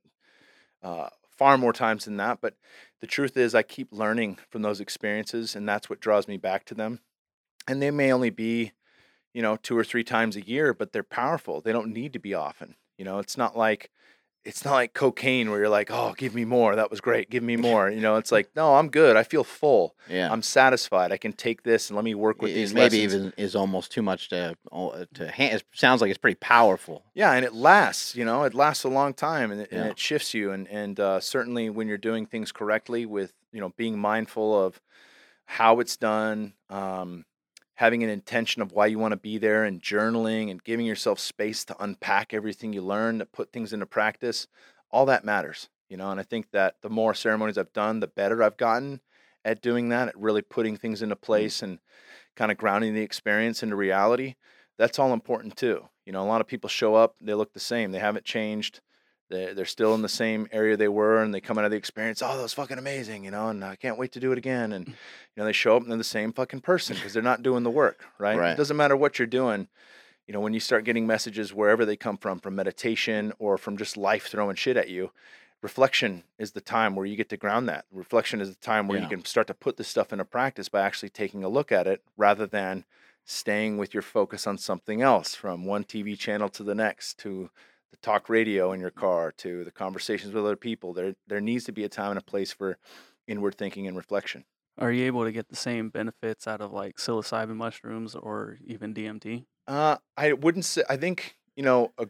uh, 0.83 1.09
far 1.29 1.57
more 1.57 1.73
times 1.73 2.05
than 2.05 2.17
that. 2.17 2.39
But 2.41 2.55
the 2.99 3.07
truth 3.07 3.37
is, 3.37 3.55
I 3.55 3.63
keep 3.63 3.91
learning 3.91 4.37
from 4.49 4.61
those 4.61 4.79
experiences, 4.79 5.55
and 5.55 5.67
that's 5.67 5.89
what 5.89 5.99
draws 5.99 6.27
me 6.27 6.37
back 6.37 6.65
to 6.65 6.73
them. 6.73 6.99
And 7.67 7.81
they 7.81 7.91
may 7.91 8.11
only 8.11 8.29
be, 8.31 8.71
you 9.33 9.41
know, 9.41 9.55
two 9.57 9.77
or 9.77 9.83
three 9.83 10.03
times 10.03 10.35
a 10.35 10.41
year, 10.45 10.73
but 10.73 10.91
they're 10.91 11.03
powerful. 11.03 11.61
They 11.61 11.71
don't 11.71 11.93
need 11.93 12.13
to 12.13 12.19
be 12.19 12.33
often. 12.33 12.75
You 12.97 13.05
know, 13.05 13.19
it's 13.19 13.37
not 13.37 13.57
like 13.57 13.89
it's 14.43 14.65
not 14.65 14.73
like 14.73 14.95
cocaine 14.95 15.51
where 15.51 15.59
you're 15.59 15.69
like, 15.69 15.91
oh, 15.91 16.15
give 16.17 16.33
me 16.33 16.45
more. 16.45 16.75
That 16.75 16.89
was 16.89 16.99
great. 16.99 17.29
Give 17.29 17.43
me 17.43 17.57
more. 17.57 17.91
You 17.91 18.01
know, 18.01 18.15
it's 18.15 18.31
like, 18.37 18.49
no, 18.55 18.73
I'm 18.73 18.89
good. 18.89 19.15
I 19.15 19.21
feel 19.21 19.43
full. 19.43 19.95
Yeah. 20.09 20.31
I'm 20.31 20.41
satisfied. 20.41 21.11
I 21.11 21.17
can 21.17 21.31
take 21.31 21.61
this 21.61 21.89
and 21.91 21.95
let 21.95 22.03
me 22.03 22.15
work 22.15 22.41
with 22.41 22.49
It- 22.49 22.55
these 22.55 22.73
maybe 22.73 23.03
lessons. 23.03 23.13
even 23.13 23.33
is 23.37 23.55
almost 23.55 23.91
too 23.91 24.01
much 24.01 24.29
to 24.29 24.55
uh, 24.71 25.05
to 25.13 25.27
hand. 25.29 25.53
It 25.57 25.63
sounds 25.73 26.01
like 26.01 26.09
it's 26.09 26.17
pretty 26.17 26.39
powerful. 26.41 27.03
Yeah, 27.13 27.33
and 27.33 27.45
it 27.45 27.53
lasts. 27.53 28.15
You 28.15 28.25
know, 28.25 28.43
it 28.43 28.55
lasts 28.55 28.83
a 28.83 28.89
long 28.89 29.13
time, 29.13 29.51
and 29.51 29.61
it, 29.61 29.71
and 29.71 29.85
it 29.85 29.99
shifts 29.99 30.33
you. 30.33 30.51
And 30.51 30.67
and 30.69 30.99
uh, 30.99 31.19
certainly 31.19 31.69
when 31.69 31.87
you're 31.87 31.99
doing 31.99 32.25
things 32.25 32.51
correctly, 32.51 33.05
with 33.05 33.33
you 33.53 33.61
know 33.61 33.69
being 33.77 33.99
mindful 33.99 34.59
of 34.59 34.81
how 35.45 35.79
it's 35.81 35.97
done, 35.97 36.53
um, 36.71 37.25
having 37.81 38.03
an 38.03 38.09
intention 38.09 38.61
of 38.61 38.71
why 38.71 38.85
you 38.85 38.97
want 38.97 39.11
to 39.11 39.17
be 39.17 39.37
there, 39.37 39.63
and 39.63 39.81
journaling, 39.81 40.49
and 40.49 40.63
giving 40.63 40.85
yourself 40.85 41.19
space 41.19 41.65
to 41.65 41.83
unpack 41.83 42.33
everything 42.33 42.73
you 42.73 42.81
learn, 42.81 43.19
to 43.19 43.25
put 43.25 43.51
things 43.51 43.73
into 43.73 43.85
practice, 43.85 44.47
all 44.91 45.05
that 45.05 45.25
matters. 45.25 45.69
You 45.89 45.97
know, 45.97 46.09
and 46.11 46.19
I 46.19 46.23
think 46.23 46.51
that 46.51 46.75
the 46.81 46.89
more 46.89 47.13
ceremonies 47.13 47.57
I've 47.57 47.73
done, 47.73 47.99
the 47.99 48.07
better 48.07 48.41
I've 48.41 48.57
gotten 48.57 49.01
at 49.43 49.61
doing 49.61 49.89
that, 49.89 50.07
at 50.07 50.17
really 50.17 50.41
putting 50.41 50.77
things 50.77 51.01
into 51.01 51.15
mm-hmm. 51.15 51.25
place 51.25 51.61
and 51.61 51.79
kind 52.35 52.51
of 52.51 52.57
grounding 52.57 52.93
the 52.93 53.01
experience 53.01 53.61
into 53.61 53.75
reality 53.75 54.35
that's 54.81 54.97
all 54.97 55.13
important 55.13 55.55
too. 55.55 55.87
You 56.07 56.11
know, 56.11 56.23
a 56.23 56.25
lot 56.25 56.41
of 56.41 56.47
people 56.47 56.67
show 56.67 56.95
up, 56.95 57.15
they 57.21 57.35
look 57.35 57.53
the 57.53 57.59
same, 57.59 57.91
they 57.91 57.99
haven't 57.99 58.25
changed. 58.25 58.81
They're, 59.31 59.53
they're 59.53 59.65
still 59.65 59.95
in 59.95 60.01
the 60.01 60.09
same 60.09 60.47
area 60.51 60.77
they 60.77 60.87
were, 60.87 61.23
and 61.23 61.33
they 61.33 61.41
come 61.41 61.57
out 61.57 61.65
of 61.65 61.71
the 61.71 61.77
experience, 61.77 62.21
oh, 62.21 62.35
that 62.35 62.43
was 62.43 62.53
fucking 62.53 62.77
amazing, 62.77 63.23
you 63.23 63.31
know, 63.31 63.47
and 63.47 63.63
I 63.63 63.75
can't 63.75 63.97
wait 63.97 64.11
to 64.11 64.19
do 64.19 64.31
it 64.31 64.37
again. 64.37 64.73
And, 64.73 64.85
mm. 64.85 64.89
you 64.89 64.95
know, 65.37 65.45
they 65.45 65.53
show 65.53 65.75
up 65.75 65.83
and 65.83 65.91
they're 65.91 65.97
the 65.97 66.03
same 66.03 66.33
fucking 66.33 66.61
person 66.61 66.95
because 66.95 67.13
they're 67.13 67.23
not 67.23 67.41
doing 67.41 67.63
the 67.63 67.69
work, 67.69 68.05
right? 68.19 68.37
Right. 68.37 68.51
It 68.51 68.57
doesn't 68.57 68.77
matter 68.77 68.95
what 68.95 69.17
you're 69.17 69.25
doing. 69.25 69.67
You 70.27 70.33
know, 70.33 70.41
when 70.41 70.53
you 70.53 70.59
start 70.59 70.85
getting 70.85 71.07
messages 71.07 71.53
wherever 71.53 71.85
they 71.85 71.95
come 71.95 72.17
from, 72.17 72.39
from 72.39 72.55
meditation 72.55 73.33
or 73.39 73.57
from 73.57 73.77
just 73.77 73.97
life 73.97 74.27
throwing 74.27 74.55
shit 74.55 74.77
at 74.77 74.89
you, 74.89 75.11
reflection 75.61 76.23
is 76.37 76.51
the 76.51 76.61
time 76.61 76.95
where 76.95 77.05
you 77.05 77.15
get 77.15 77.29
to 77.29 77.37
ground 77.37 77.67
that. 77.69 77.85
Reflection 77.91 78.41
is 78.41 78.49
the 78.49 78.61
time 78.61 78.87
where 78.87 78.97
Yeah. 78.97 79.05
you 79.05 79.09
can 79.09 79.25
start 79.25 79.47
to 79.47 79.53
put 79.53 79.77
this 79.77 79.87
stuff 79.87 80.11
into 80.11 80.25
practice 80.25 80.69
by 80.69 80.81
actually 80.81 81.09
taking 81.09 81.43
a 81.43 81.49
look 81.49 81.71
at 81.71 81.87
it 81.87 82.01
rather 82.17 82.45
than 82.45 82.85
staying 83.25 83.77
with 83.77 83.93
your 83.93 84.03
focus 84.03 84.47
on 84.47 84.57
something 84.57 85.01
else 85.01 85.35
from 85.35 85.65
one 85.65 85.83
TV 85.83 86.17
channel 86.17 86.49
to 86.49 86.63
the 86.63 86.75
next 86.75 87.17
to 87.19 87.49
the 87.91 87.97
talk 87.97 88.29
radio 88.29 88.71
in 88.71 88.79
your 88.79 88.91
car 88.91 89.31
to 89.37 89.63
the 89.63 89.71
conversations 89.71 90.33
with 90.33 90.43
other 90.43 90.55
people. 90.55 90.93
There 90.93 91.15
there 91.27 91.41
needs 91.41 91.65
to 91.65 91.71
be 91.71 91.83
a 91.83 91.89
time 91.89 92.11
and 92.11 92.19
a 92.19 92.23
place 92.23 92.51
for 92.51 92.77
inward 93.27 93.55
thinking 93.55 93.87
and 93.87 93.95
reflection. 93.95 94.45
Are 94.77 94.91
you 94.91 95.05
able 95.05 95.25
to 95.25 95.31
get 95.31 95.49
the 95.49 95.55
same 95.55 95.89
benefits 95.89 96.47
out 96.47 96.61
of 96.61 96.71
like 96.71 96.97
psilocybin 96.97 97.55
mushrooms 97.55 98.15
or 98.15 98.57
even 98.65 98.93
DMT? 98.93 99.45
Uh, 99.67 99.97
I 100.17 100.33
wouldn't 100.33 100.65
say. 100.65 100.83
I 100.89 100.97
think 100.97 101.35
you 101.55 101.63
know 101.63 101.91
a 101.97 102.07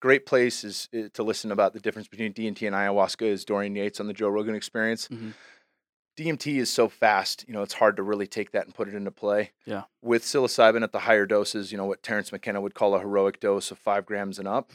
great 0.00 0.26
place 0.26 0.64
is, 0.64 0.88
is 0.92 1.10
to 1.12 1.22
listen 1.22 1.50
about 1.50 1.72
the 1.72 1.80
difference 1.80 2.08
between 2.08 2.32
DMT 2.32 2.66
and 2.66 2.76
ayahuasca 2.76 3.22
is 3.26 3.44
Dorian 3.44 3.74
Yates 3.74 4.00
on 4.00 4.06
the 4.06 4.12
Joe 4.12 4.28
Rogan 4.28 4.54
Experience. 4.54 5.08
Mhm. 5.08 5.32
DMT 6.16 6.58
is 6.58 6.68
so 6.68 6.88
fast, 6.88 7.44
you 7.46 7.54
know, 7.54 7.62
it's 7.62 7.74
hard 7.74 7.96
to 7.96 8.02
really 8.02 8.26
take 8.26 8.50
that 8.50 8.64
and 8.66 8.74
put 8.74 8.88
it 8.88 8.94
into 8.94 9.10
play. 9.12 9.52
Yeah. 9.64 9.84
With 10.02 10.24
psilocybin 10.24 10.82
at 10.82 10.90
the 10.90 10.98
higher 11.00 11.26
doses, 11.26 11.70
you 11.70 11.78
know, 11.78 11.84
what 11.84 12.02
Terence 12.02 12.32
McKenna 12.32 12.60
would 12.60 12.74
call 12.74 12.96
a 12.96 12.98
heroic 12.98 13.38
dose 13.38 13.70
of 13.70 13.78
five 13.78 14.04
grams 14.04 14.40
and 14.40 14.48
up, 14.48 14.72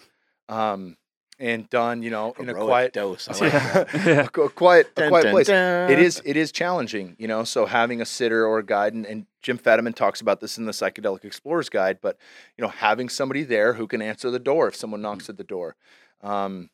um, 0.50 0.98
and 1.40 1.68
done, 1.70 2.04
you 2.04 2.10
know, 2.12 2.34
in 2.40 2.48
a 2.48 2.54
quiet 2.54 2.94
dose. 2.94 3.28
I 3.28 3.32
a 3.38 3.40
like 3.40 3.54
Yeah. 3.54 3.84
that. 3.84 4.06
yeah. 4.06 4.26
qu- 4.28 4.50
quiet, 4.50 4.88
a 4.96 5.00
Dun, 5.02 5.10
quiet 5.10 5.24
dun, 5.24 5.32
place. 5.34 5.50
It 5.50 5.52
dun. 5.54 6.00
is 6.00 6.22
it 6.26 6.38
is 6.38 6.52
challenging, 6.52 7.16
you 7.18 7.28
know. 7.28 7.44
So 7.44 7.66
having 7.66 8.02
a 8.02 8.06
sitter 8.06 8.46
or 8.46 8.60
a 8.60 8.66
guide, 8.66 8.94
and, 8.94 9.06
and 9.06 9.26
Jim 9.42 9.58
Fadiman 9.58 9.96
talks 9.96 10.22
about 10.22 10.40
this 10.42 10.58
in 10.58 10.66
the 10.66 10.72
Psychedelic 10.72 11.26
Explorers 11.26 11.70
Guide. 11.70 11.98
But 12.02 12.18
you 12.58 12.62
know, 12.62 12.70
having 12.70 13.10
somebody 13.10 13.44
there 13.44 13.74
who 13.74 13.88
can 13.88 14.02
answer 14.02 14.30
the 14.30 14.40
door 14.40 14.68
if 14.68 14.76
someone 14.76 15.02
knocks 15.02 15.28
at 15.30 15.38
the 15.38 15.44
door, 15.44 15.76
um, 16.22 16.70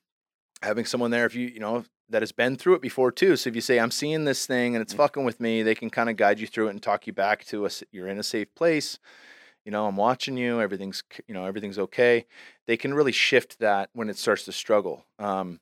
having 0.62 0.86
someone 0.86 1.10
there 1.12 1.26
if 1.26 1.36
you 1.36 1.48
you 1.48 1.60
know 1.60 1.86
that 2.10 2.22
has 2.22 2.32
been 2.32 2.56
through 2.58 2.74
it 2.74 2.82
before 2.82 3.12
too. 3.12 3.36
So 3.38 3.50
if 3.50 3.56
you 3.56 3.62
say 3.62 3.80
I'm 3.80 3.92
seeing 3.92 4.26
this 4.26 4.46
thing 4.48 4.76
and 4.76 4.82
it's 4.82 4.94
Mm. 4.94 4.98
fucking 4.98 5.24
with 5.26 5.40
me, 5.40 5.62
they 5.64 5.76
can 5.76 5.90
kind 5.92 6.10
of 6.10 6.18
guide 6.18 6.40
you 6.40 6.48
through 6.48 6.68
it 6.68 6.72
and 6.72 6.82
talk 6.82 7.06
you 7.08 7.14
back 7.14 7.46
to 7.46 7.66
us. 7.68 7.84
you're 7.92 8.08
in 8.08 8.18
a 8.20 8.24
safe 8.24 8.54
place. 8.56 8.98
You 9.70 9.72
know, 9.72 9.86
I'm 9.86 9.98
watching 9.98 10.36
you. 10.36 10.60
Everything's 10.60 11.04
you 11.28 11.36
know 11.36 11.46
everything's 11.46 11.78
okay. 11.78 12.26
They 12.66 12.76
can 12.76 12.92
really 12.92 13.12
shift 13.12 13.60
that 13.60 13.92
when 13.94 14.10
it 14.10 14.18
starts 14.18 14.46
to 14.46 14.52
struggle. 14.52 15.06
Um, 15.20 15.60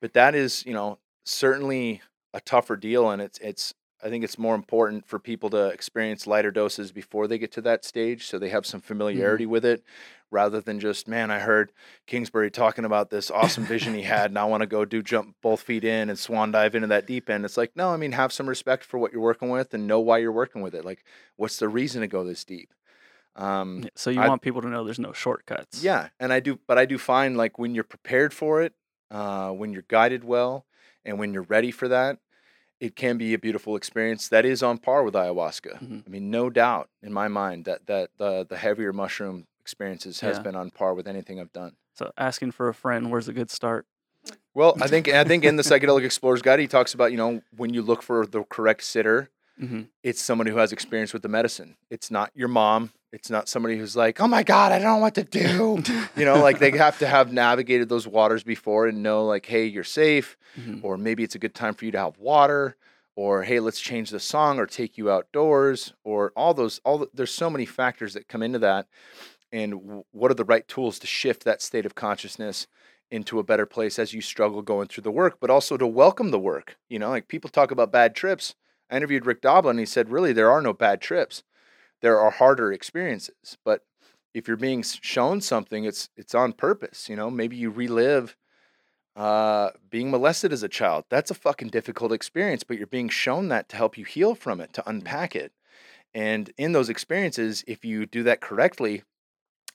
but 0.00 0.14
that 0.14 0.34
is 0.34 0.64
you 0.64 0.72
know 0.72 0.98
certainly 1.26 2.00
a 2.32 2.40
tougher 2.40 2.74
deal 2.74 3.10
and 3.10 3.20
it's 3.20 3.38
it's 3.40 3.74
I 4.02 4.08
think 4.08 4.24
it's 4.24 4.38
more 4.38 4.54
important 4.54 5.06
for 5.06 5.18
people 5.18 5.50
to 5.50 5.68
experience 5.68 6.26
lighter 6.26 6.50
doses 6.50 6.90
before 6.90 7.26
they 7.26 7.36
get 7.36 7.52
to 7.52 7.60
that 7.62 7.84
stage 7.84 8.26
so 8.26 8.38
they 8.38 8.48
have 8.48 8.64
some 8.64 8.80
familiarity 8.80 9.44
with 9.44 9.66
it 9.66 9.84
rather 10.30 10.62
than 10.62 10.80
just 10.80 11.06
man 11.06 11.30
I 11.30 11.40
heard 11.40 11.70
Kingsbury 12.06 12.50
talking 12.50 12.86
about 12.86 13.10
this 13.10 13.30
awesome 13.30 13.64
vision 13.64 13.92
he 13.92 14.02
had 14.04 14.30
and 14.30 14.38
I 14.38 14.44
want 14.44 14.62
to 14.62 14.66
go 14.66 14.86
do 14.86 15.02
jump 15.02 15.36
both 15.42 15.60
feet 15.60 15.84
in 15.84 16.08
and 16.08 16.18
swan 16.18 16.50
dive 16.50 16.74
into 16.74 16.88
that 16.88 17.06
deep 17.06 17.28
end 17.28 17.44
it's 17.44 17.58
like 17.58 17.76
no 17.76 17.90
I 17.90 17.98
mean 17.98 18.12
have 18.12 18.32
some 18.32 18.48
respect 18.48 18.84
for 18.84 18.96
what 18.96 19.12
you're 19.12 19.20
working 19.20 19.50
with 19.50 19.74
and 19.74 19.86
know 19.86 20.00
why 20.00 20.16
you're 20.16 20.32
working 20.32 20.62
with 20.62 20.74
it 20.74 20.84
like 20.86 21.04
what's 21.36 21.58
the 21.58 21.68
reason 21.68 22.00
to 22.00 22.08
go 22.08 22.24
this 22.24 22.44
deep 22.44 22.72
um 23.36 23.84
So 23.94 24.10
you 24.10 24.20
I- 24.20 24.28
want 24.28 24.42
people 24.42 24.62
to 24.62 24.68
know 24.68 24.84
there's 24.84 24.98
no 24.98 25.12
shortcuts. 25.12 25.82
yeah, 25.82 26.08
and 26.20 26.32
I 26.32 26.40
do, 26.40 26.58
but 26.66 26.78
I 26.78 26.84
do 26.86 26.98
find 26.98 27.36
like 27.36 27.58
when 27.58 27.74
you're 27.74 27.84
prepared 27.84 28.32
for 28.32 28.62
it, 28.62 28.74
uh, 29.10 29.50
when 29.50 29.72
you're 29.72 29.84
guided 29.88 30.24
well, 30.24 30.66
and 31.04 31.18
when 31.18 31.32
you're 31.34 31.42
ready 31.42 31.70
for 31.70 31.88
that, 31.88 32.18
it 32.80 32.96
can 32.96 33.16
be 33.18 33.34
a 33.34 33.38
beautiful 33.38 33.76
experience 33.76 34.28
that 34.28 34.44
is 34.44 34.62
on 34.62 34.78
par 34.78 35.02
with 35.02 35.14
ayahuasca. 35.14 35.78
Mhm. 35.80 36.02
I 36.06 36.10
mean, 36.10 36.30
no 36.30 36.50
doubt 36.50 36.90
in 37.02 37.12
my 37.12 37.28
mind 37.28 37.64
that 37.64 37.86
that 37.86 38.10
the 38.18 38.44
the 38.48 38.56
heavier 38.56 38.92
mushroom 38.92 39.46
experiences 39.60 40.20
has 40.20 40.36
Yeah. 40.36 40.42
been 40.42 40.54
on 40.56 40.70
par 40.70 40.94
with 40.94 41.06
anything 41.08 41.40
I've 41.40 41.52
done. 41.52 41.76
So 41.94 42.12
asking 42.16 42.52
for 42.52 42.68
a 42.68 42.74
friend, 42.74 43.10
where's 43.10 43.28
a 43.28 43.32
good 43.32 43.50
start? 43.50 43.86
Well, 44.52 44.76
I 44.80 44.88
think 44.88 45.08
I 45.08 45.24
think 45.24 45.44
in 45.44 45.56
the 45.56 45.62
psychedelic 45.62 46.04
explorer's 46.04 46.42
guide 46.42 46.60
he 46.60 46.66
talks 46.68 46.94
about 46.94 47.10
you 47.10 47.16
know 47.16 47.42
when 47.56 47.72
you 47.74 47.82
look 47.82 48.02
for 48.02 48.26
the 48.26 48.44
correct 48.44 48.84
sitter, 48.84 49.30
hmm 49.58 49.82
it's 50.02 50.20
someone 50.20 50.46
who 50.46 50.58
has 50.58 50.70
experience 50.72 51.12
with 51.14 51.22
the 51.22 51.28
medicine. 51.30 51.76
It's 51.88 52.10
not 52.10 52.30
your 52.34 52.48
mom. 52.48 52.92
It's 53.14 53.30
not 53.30 53.48
somebody 53.48 53.78
who's 53.78 53.94
like, 53.94 54.20
oh 54.20 54.26
my 54.26 54.42
god, 54.42 54.72
I 54.72 54.80
don't 54.80 54.96
know 54.96 54.96
what 54.96 55.14
to 55.14 55.22
do. 55.22 55.80
you 56.16 56.24
know, 56.24 56.42
like 56.42 56.58
they 56.58 56.72
have 56.72 56.98
to 56.98 57.06
have 57.06 57.32
navigated 57.32 57.88
those 57.88 58.08
waters 58.08 58.42
before 58.42 58.88
and 58.88 59.04
know 59.04 59.24
like, 59.24 59.46
hey, 59.46 59.66
you're 59.66 59.84
safe, 59.84 60.36
hmm 60.56 60.80
or 60.82 60.98
maybe 60.98 61.22
it's 61.22 61.36
a 61.36 61.38
good 61.38 61.54
time 61.54 61.74
for 61.74 61.84
you 61.84 61.92
to 61.92 61.98
have 61.98 62.18
water, 62.18 62.76
or 63.14 63.44
hey, 63.44 63.60
let's 63.60 63.80
change 63.80 64.10
the 64.10 64.18
song 64.18 64.58
or 64.58 64.66
take 64.66 64.98
you 64.98 65.10
outdoors, 65.10 65.94
or 66.02 66.32
all 66.36 66.52
those. 66.54 66.80
All 66.84 66.98
the, 66.98 67.08
there's 67.14 67.32
so 67.32 67.48
many 67.48 67.64
factors 67.64 68.14
that 68.14 68.26
come 68.26 68.42
into 68.42 68.58
that, 68.58 68.88
and 69.52 69.72
w- 69.72 70.04
what 70.10 70.32
are 70.32 70.34
the 70.34 70.44
right 70.44 70.66
tools 70.66 70.98
to 70.98 71.06
shift 71.06 71.44
that 71.44 71.62
state 71.62 71.86
of 71.86 71.94
consciousness 71.94 72.66
into 73.12 73.38
a 73.38 73.44
better 73.44 73.64
place 73.64 73.98
as 73.98 74.12
you 74.12 74.20
struggle 74.20 74.60
going 74.60 74.88
through 74.88 75.02
the 75.02 75.10
work, 75.12 75.38
but 75.40 75.50
also 75.50 75.76
to 75.76 75.86
welcome 75.86 76.32
the 76.32 76.38
work. 76.38 76.76
You 76.88 76.98
know, 76.98 77.10
like 77.10 77.28
people 77.28 77.48
talk 77.48 77.70
about 77.70 77.92
bad 77.92 78.16
trips. 78.16 78.56
I 78.90 78.96
interviewed 78.96 79.24
Rick 79.24 79.40
Doblin, 79.40 79.74
and 79.74 79.80
he 79.80 79.86
said, 79.86 80.10
really, 80.10 80.32
there 80.32 80.50
are 80.50 80.60
no 80.60 80.72
bad 80.72 81.00
trips. 81.00 81.44
There 82.04 82.20
are 82.20 82.30
harder 82.30 82.70
experiences, 82.70 83.56
but 83.64 83.80
if 84.34 84.46
you're 84.46 84.58
being 84.58 84.82
shown 84.82 85.40
something, 85.40 85.84
it's 85.84 86.10
it's 86.18 86.34
on 86.34 86.52
purpose. 86.52 87.08
You 87.08 87.16
know, 87.16 87.30
maybe 87.30 87.56
you 87.56 87.70
relive 87.70 88.36
uh, 89.16 89.70
being 89.88 90.10
molested 90.10 90.52
as 90.52 90.62
a 90.62 90.68
child. 90.68 91.04
That's 91.08 91.30
a 91.30 91.34
fucking 91.34 91.68
difficult 91.68 92.12
experience, 92.12 92.62
but 92.62 92.76
you're 92.76 92.86
being 92.86 93.08
shown 93.08 93.48
that 93.48 93.70
to 93.70 93.76
help 93.76 93.96
you 93.96 94.04
heal 94.04 94.34
from 94.34 94.60
it, 94.60 94.74
to 94.74 94.86
unpack 94.86 95.34
it. 95.34 95.52
And 96.12 96.52
in 96.58 96.72
those 96.72 96.90
experiences, 96.90 97.64
if 97.66 97.86
you 97.86 98.04
do 98.04 98.22
that 98.24 98.42
correctly, 98.42 99.02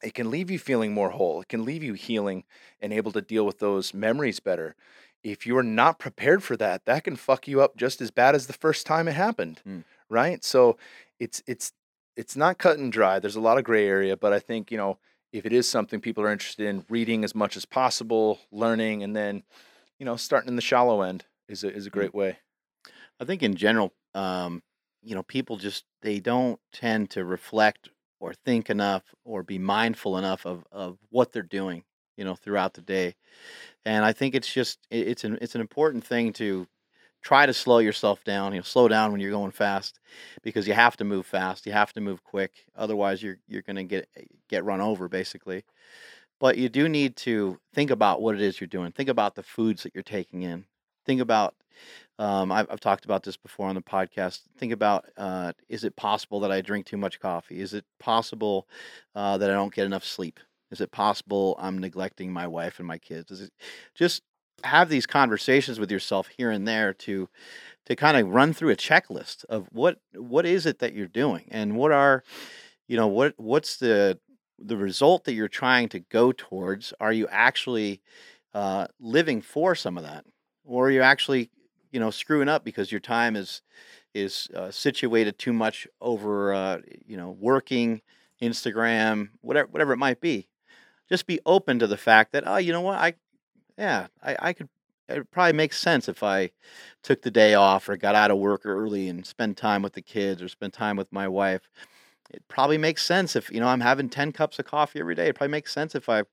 it 0.00 0.14
can 0.14 0.30
leave 0.30 0.52
you 0.52 0.58
feeling 0.60 0.94
more 0.94 1.10
whole. 1.10 1.40
It 1.40 1.48
can 1.48 1.64
leave 1.64 1.82
you 1.82 1.94
healing 1.94 2.44
and 2.80 2.92
able 2.92 3.10
to 3.10 3.20
deal 3.20 3.44
with 3.44 3.58
those 3.58 3.92
memories 3.92 4.38
better. 4.38 4.76
If 5.24 5.48
you're 5.48 5.64
not 5.64 5.98
prepared 5.98 6.44
for 6.44 6.56
that, 6.58 6.84
that 6.86 7.02
can 7.02 7.16
fuck 7.16 7.48
you 7.48 7.60
up 7.60 7.76
just 7.76 8.00
as 8.00 8.12
bad 8.12 8.36
as 8.36 8.46
the 8.46 8.52
first 8.52 8.86
time 8.86 9.08
it 9.08 9.14
happened. 9.14 9.62
Mm. 9.68 9.82
Right? 10.08 10.44
So 10.44 10.78
it's 11.18 11.42
it's 11.46 11.72
it's 12.20 12.36
not 12.36 12.58
cut 12.58 12.78
and 12.78 12.92
dry. 12.92 13.18
There's 13.18 13.36
a 13.36 13.40
lot 13.40 13.56
of 13.56 13.64
gray 13.64 13.86
area, 13.86 14.14
but 14.16 14.32
I 14.32 14.38
think, 14.38 14.70
you 14.70 14.76
know, 14.76 14.98
if 15.32 15.46
it 15.46 15.52
is 15.52 15.66
something 15.68 16.00
people 16.00 16.22
are 16.22 16.30
interested 16.30 16.66
in 16.66 16.84
reading 16.90 17.24
as 17.24 17.34
much 17.34 17.56
as 17.56 17.64
possible, 17.64 18.40
learning 18.52 19.02
and 19.02 19.16
then, 19.16 19.42
you 19.98 20.04
know, 20.04 20.16
starting 20.16 20.48
in 20.48 20.56
the 20.56 20.62
shallow 20.62 21.00
end 21.02 21.24
is 21.48 21.64
a 21.64 21.72
is 21.72 21.86
a 21.86 21.90
great 21.90 22.14
way. 22.14 22.38
I 23.20 23.24
think 23.24 23.42
in 23.42 23.54
general, 23.54 23.94
um, 24.14 24.62
you 25.02 25.14
know, 25.14 25.22
people 25.22 25.56
just 25.56 25.84
they 26.02 26.20
don't 26.20 26.60
tend 26.72 27.10
to 27.10 27.24
reflect 27.24 27.88
or 28.20 28.34
think 28.34 28.68
enough 28.70 29.04
or 29.24 29.42
be 29.42 29.58
mindful 29.58 30.18
enough 30.18 30.44
of 30.46 30.66
of 30.72 30.98
what 31.10 31.32
they're 31.32 31.42
doing, 31.42 31.84
you 32.16 32.24
know, 32.24 32.34
throughout 32.34 32.74
the 32.74 32.82
day. 32.82 33.14
And 33.84 34.04
I 34.04 34.12
think 34.12 34.34
it's 34.34 34.52
just 34.52 34.78
it- 34.90 35.08
it's 35.08 35.24
an 35.24 35.38
it's 35.40 35.54
an 35.54 35.60
important 35.60 36.04
thing 36.04 36.32
to 36.34 36.66
try 37.22 37.46
to 37.46 37.54
slow 37.54 37.78
yourself 37.78 38.24
down. 38.24 38.52
You 38.52 38.58
know, 38.58 38.64
slow 38.64 38.88
down 38.88 39.12
when 39.12 39.20
you're 39.20 39.30
going 39.30 39.50
fast 39.50 39.98
because 40.42 40.66
you 40.66 40.74
have 40.74 40.96
to 40.98 41.04
move 41.04 41.26
fast. 41.26 41.66
You 41.66 41.72
have 41.72 41.92
to 41.94 42.00
move 42.00 42.24
quick. 42.24 42.66
Otherwise, 42.76 43.22
you're 43.22 43.38
you're 43.48 43.62
going 43.62 43.76
to 43.76 43.84
get 43.84 44.08
get 44.48 44.64
run 44.64 44.80
over 44.80 45.08
basically. 45.08 45.64
But 46.38 46.56
you 46.56 46.70
do 46.70 46.88
need 46.88 47.16
to 47.16 47.58
think 47.74 47.90
about 47.90 48.22
what 48.22 48.34
it 48.34 48.40
is 48.40 48.60
you're 48.60 48.68
doing. 48.68 48.92
Think 48.92 49.10
about 49.10 49.34
the 49.34 49.42
foods 49.42 49.82
that 49.82 49.94
you're 49.94 50.02
taking 50.02 50.42
in. 50.42 50.64
Think 51.04 51.20
about 51.20 51.54
um, 52.18 52.52
I've, 52.52 52.66
I've 52.70 52.80
talked 52.80 53.04
about 53.04 53.22
this 53.22 53.36
before 53.36 53.68
on 53.68 53.74
the 53.74 53.82
podcast. 53.82 54.40
Think 54.58 54.72
about 54.72 55.06
uh, 55.16 55.52
is 55.68 55.84
it 55.84 55.96
possible 55.96 56.40
that 56.40 56.52
I 56.52 56.60
drink 56.60 56.86
too 56.86 56.96
much 56.96 57.20
coffee? 57.20 57.60
Is 57.60 57.74
it 57.74 57.84
possible 57.98 58.68
uh, 59.14 59.38
that 59.38 59.50
I 59.50 59.54
don't 59.54 59.74
get 59.74 59.86
enough 59.86 60.04
sleep? 60.04 60.40
Is 60.70 60.80
it 60.80 60.92
possible 60.92 61.56
I'm 61.58 61.78
neglecting 61.78 62.32
my 62.32 62.46
wife 62.46 62.78
and 62.78 62.86
my 62.86 62.98
kids? 62.98 63.30
Is 63.30 63.40
it 63.40 63.52
just 63.94 64.22
have 64.64 64.88
these 64.88 65.06
conversations 65.06 65.78
with 65.78 65.90
yourself 65.90 66.28
here 66.28 66.50
and 66.50 66.66
there 66.66 66.92
to 66.94 67.28
to 67.86 67.96
kind 67.96 68.16
of 68.16 68.28
run 68.28 68.52
through 68.52 68.70
a 68.70 68.76
checklist 68.76 69.44
of 69.46 69.66
what 69.72 69.98
what 70.14 70.46
is 70.46 70.66
it 70.66 70.78
that 70.78 70.94
you're 70.94 71.08
doing? 71.08 71.46
And 71.50 71.76
what 71.76 71.92
are 71.92 72.22
you 72.86 72.96
know 72.96 73.08
what 73.08 73.34
what's 73.36 73.76
the 73.76 74.18
the 74.58 74.76
result 74.76 75.24
that 75.24 75.32
you're 75.32 75.48
trying 75.48 75.88
to 75.90 76.00
go 76.00 76.32
towards? 76.32 76.92
Are 77.00 77.12
you 77.12 77.26
actually 77.28 78.00
uh, 78.54 78.86
living 79.00 79.40
for 79.40 79.74
some 79.74 79.96
of 79.96 80.04
that? 80.04 80.24
Or 80.64 80.86
are 80.86 80.90
you 80.90 81.02
actually 81.02 81.50
you 81.90 82.00
know 82.00 82.10
screwing 82.10 82.48
up 82.48 82.64
because 82.64 82.92
your 82.92 83.00
time 83.00 83.36
is 83.36 83.62
is 84.14 84.48
uh, 84.54 84.70
situated 84.70 85.38
too 85.38 85.52
much 85.52 85.88
over 86.00 86.52
uh, 86.52 86.78
you 87.06 87.16
know 87.16 87.36
working 87.40 88.02
instagram 88.40 89.28
whatever 89.40 89.68
whatever 89.68 89.92
it 89.92 89.98
might 89.98 90.20
be? 90.20 90.48
Just 91.08 91.26
be 91.26 91.40
open 91.44 91.80
to 91.80 91.88
the 91.88 91.96
fact 91.96 92.32
that 92.32 92.44
oh 92.46 92.58
you 92.58 92.72
know 92.72 92.82
what? 92.82 92.98
I 92.98 93.14
yeah 93.80 94.08
i, 94.22 94.36
I 94.40 94.52
could 94.52 94.68
it 95.08 95.30
probably 95.32 95.54
makes 95.54 95.78
sense 95.80 96.08
if 96.08 96.22
i 96.22 96.50
took 97.02 97.22
the 97.22 97.30
day 97.30 97.54
off 97.54 97.88
or 97.88 97.96
got 97.96 98.14
out 98.14 98.30
of 98.30 98.38
work 98.38 98.62
early 98.64 99.08
and 99.08 99.26
spend 99.26 99.56
time 99.56 99.82
with 99.82 99.94
the 99.94 100.02
kids 100.02 100.42
or 100.42 100.48
spend 100.48 100.72
time 100.72 100.96
with 100.96 101.12
my 101.12 101.28
wife 101.28 101.68
it 102.32 102.46
probably 102.48 102.78
makes 102.78 103.04
sense 103.04 103.36
if 103.36 103.50
you 103.50 103.60
know 103.60 103.68
i'm 103.68 103.80
having 103.80 104.10
10 104.10 104.32
cups 104.32 104.58
of 104.58 104.66
coffee 104.66 105.00
every 105.00 105.16
day 105.16 105.28
it 105.28 105.36
probably 105.36 105.52
makes 105.52 105.72
sense 105.72 105.94
if 105.96 106.08
i 106.10 106.24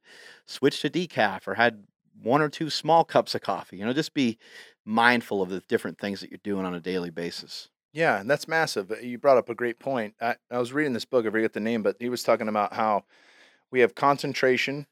switched 0.47 0.81
to 0.83 0.91
decaf 0.91 1.47
or 1.47 1.55
had 1.55 1.85
one 2.23 2.41
or 2.41 2.49
two 2.49 2.69
small 2.71 3.05
cups 3.05 3.35
of 3.35 3.41
coffee 3.41 3.77
you 3.77 3.85
know 3.85 3.93
just 3.93 4.15
be 4.15 4.39
mindful 4.85 5.41
of 5.43 5.49
the 5.49 5.61
different 5.69 5.99
things 5.99 6.21
that 6.21 6.31
you're 6.31 6.39
doing 6.43 6.65
on 6.65 6.75
a 6.75 6.81
daily 6.81 7.11
basis 7.11 7.69
Yeah, 7.93 8.19
and 8.19 8.29
that's 8.29 8.47
massive. 8.47 8.91
Uh, 8.91 8.97
You 8.97 9.17
brought 9.17 9.37
up 9.37 9.49
a 9.49 9.55
great 9.55 9.79
point. 9.79 10.15
I, 10.21 10.35
I 10.51 10.59
was 10.59 10.73
reading 10.73 10.93
this 10.93 11.05
book, 11.05 11.25
I 11.25 11.29
forget 11.31 11.53
the 11.53 11.59
name, 11.59 11.83
but 11.83 11.97
he 11.99 12.09
was 12.09 12.23
talking 12.23 12.47
about 12.47 12.73
how 12.73 13.05
we 13.71 13.81
have 13.81 13.95
concentration 13.95 14.87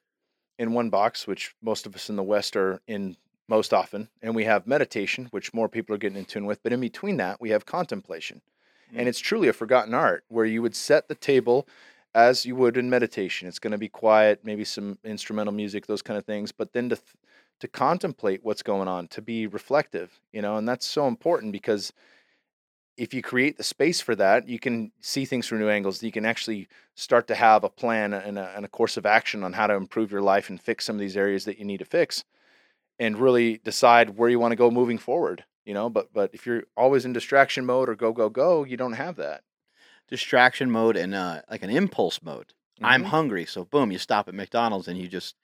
in 0.57 0.73
one 0.73 0.90
box, 0.90 1.27
which 1.27 1.56
most 1.61 1.86
of 1.86 1.95
us 1.95 2.10
in 2.10 2.15
the 2.15 2.23
West 2.23 2.56
are 2.56 2.82
in 2.88 3.18
most 3.48 3.73
often, 3.73 4.10
and 4.22 4.36
we 4.36 4.45
have 4.45 4.65
meditation, 4.65 5.27
which 5.32 5.53
more 5.53 5.69
people 5.69 5.94
are 5.94 5.99
getting 5.99 6.18
in 6.18 6.26
tune 6.26 6.45
with. 6.45 6.64
But 6.64 6.73
in 6.73 6.80
between 6.80 7.18
that, 7.18 7.40
we 7.40 7.52
have 7.52 7.65
contemplation. 7.65 8.41
Mm. 8.94 8.99
And 8.99 9.07
it's 9.07 9.19
truly 9.19 9.48
a 9.48 9.53
forgotten 9.53 9.94
art 9.94 10.23
where 10.30 10.45
you 10.45 10.61
would 10.61 10.76
set 10.76 11.07
the 11.07 11.15
table 11.15 11.68
as 12.15 12.45
you 12.45 12.56
would 12.56 12.77
in 12.77 12.90
meditation. 12.90 13.48
It's 13.48 13.60
going 13.60 13.72
to 13.72 13.77
be 13.77 13.90
quiet, 13.90 14.40
maybe 14.44 14.64
some 14.64 14.98
instrumental 15.03 15.53
music, 15.53 15.86
those 15.86 16.02
kind 16.02 16.18
of 16.18 16.26
things, 16.26 16.52
but 16.52 16.73
then 16.73 16.90
to 16.90 16.95
th- 16.95 17.15
to 17.61 17.68
contemplate 17.69 18.44
what's 18.44 18.61
going 18.61 18.90
on, 18.90 19.07
to 19.07 19.22
be 19.22 19.48
reflective, 19.48 20.19
you 20.34 20.41
know, 20.41 20.57
and 20.57 20.68
that's 20.68 20.86
so 20.86 21.07
important 21.07 21.53
because 21.53 21.94
if 22.97 23.13
you 23.13 23.22
create 23.22 23.57
the 23.57 23.63
space 23.63 24.01
for 24.01 24.15
that, 24.15 24.47
you 24.47 24.59
can 24.59 24.91
see 25.01 25.26
things 25.26 25.47
from 25.47 25.59
new 25.59 25.69
angles. 25.69 26.01
You 26.03 26.11
can 26.11 26.26
actually 26.26 26.67
start 26.95 27.27
to 27.27 27.35
have 27.35 27.63
a 27.63 27.69
plan 27.69 28.13
and 28.13 28.38
a, 28.39 28.53
and 28.55 28.65
a 28.65 28.69
course 28.69 28.97
of 28.97 29.05
action 29.05 29.43
on 29.43 29.53
how 29.53 29.67
to 29.67 29.73
improve 29.76 30.11
your 30.11 30.22
life 30.22 30.49
and 30.49 30.61
fix 30.61 30.85
some 30.85 30.95
of 30.95 30.99
these 30.99 31.17
areas 31.17 31.45
that 31.45 31.59
you 31.59 31.65
need 31.65 31.80
to 31.80 31.85
fix, 31.85 32.23
and 32.99 33.17
really 33.17 33.57
decide 33.57 34.17
where 34.17 34.30
you 34.30 34.39
want 34.39 34.51
to 34.53 34.55
go 34.55 34.72
moving 34.72 34.97
forward. 34.97 35.43
You 35.65 35.73
know, 35.73 35.89
but 35.89 36.13
but 36.13 36.30
if 36.34 36.45
you're 36.45 36.63
always 36.77 37.05
in 37.05 37.13
distraction 37.13 37.65
mode 37.65 37.89
or 37.89 37.95
go 37.95 38.13
go 38.13 38.30
go, 38.30 38.63
you 38.63 38.77
don't 38.77 38.93
have 38.93 39.15
that. 39.17 39.41
distraction 40.07 40.69
mode 40.69 40.95
and 40.95 41.15
uh, 41.15 41.41
like 41.49 41.63
an 41.63 41.69
impulse 41.72 42.22
mode 42.22 42.53
i'm 42.84 43.03
Mhm. 43.03 43.07
hungry 43.07 43.45
so 43.45 43.65
boom 43.65 43.91
you 43.91 43.97
stop 43.97 44.27
at 44.27 44.35
mcdonald's 44.35 44.88
and 44.88 44.99
you 44.99 45.07
just 45.07 45.35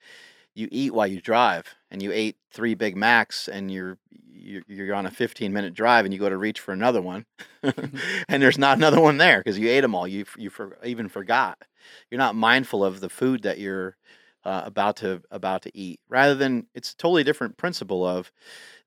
you 0.54 0.68
eat 0.70 0.92
while 0.94 1.06
you 1.06 1.20
drive 1.20 1.66
and 1.90 2.02
you 2.02 2.12
ate 2.12 2.36
three 2.52 2.74
big 2.74 2.96
macs 2.96 3.48
and 3.48 3.70
you're 3.70 3.98
you're, 4.32 4.62
you're 4.66 4.94
on 4.94 5.06
a 5.06 5.10
15 5.10 5.52
minute 5.52 5.74
drive 5.74 6.04
and 6.04 6.12
you 6.12 6.20
go 6.20 6.28
to 6.28 6.36
reach 6.36 6.60
for 6.60 6.72
another 6.72 7.00
one 7.00 7.24
and 7.62 8.42
there's 8.42 8.58
not 8.58 8.76
another 8.76 9.00
one 9.00 9.18
there 9.18 9.38
because 9.38 9.58
you 9.58 9.68
ate 9.68 9.80
them 9.80 9.94
all 9.94 10.06
you 10.06 10.24
you 10.36 10.50
for, 10.50 10.78
even 10.84 11.08
forgot. 11.08 11.58
You're 12.10 12.18
not 12.18 12.34
mindful 12.34 12.84
of 12.84 13.00
the 13.00 13.08
food 13.08 13.42
that 13.42 13.58
you're 13.58 13.96
uh, 14.44 14.62
about 14.64 14.96
to 14.96 15.22
about 15.30 15.62
to 15.62 15.76
eat 15.78 16.00
rather 16.08 16.34
than 16.34 16.66
it's 16.74 16.92
a 16.92 16.96
totally 16.96 17.24
different 17.24 17.56
principle 17.56 18.04
of 18.04 18.32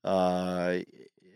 uh, 0.03 0.79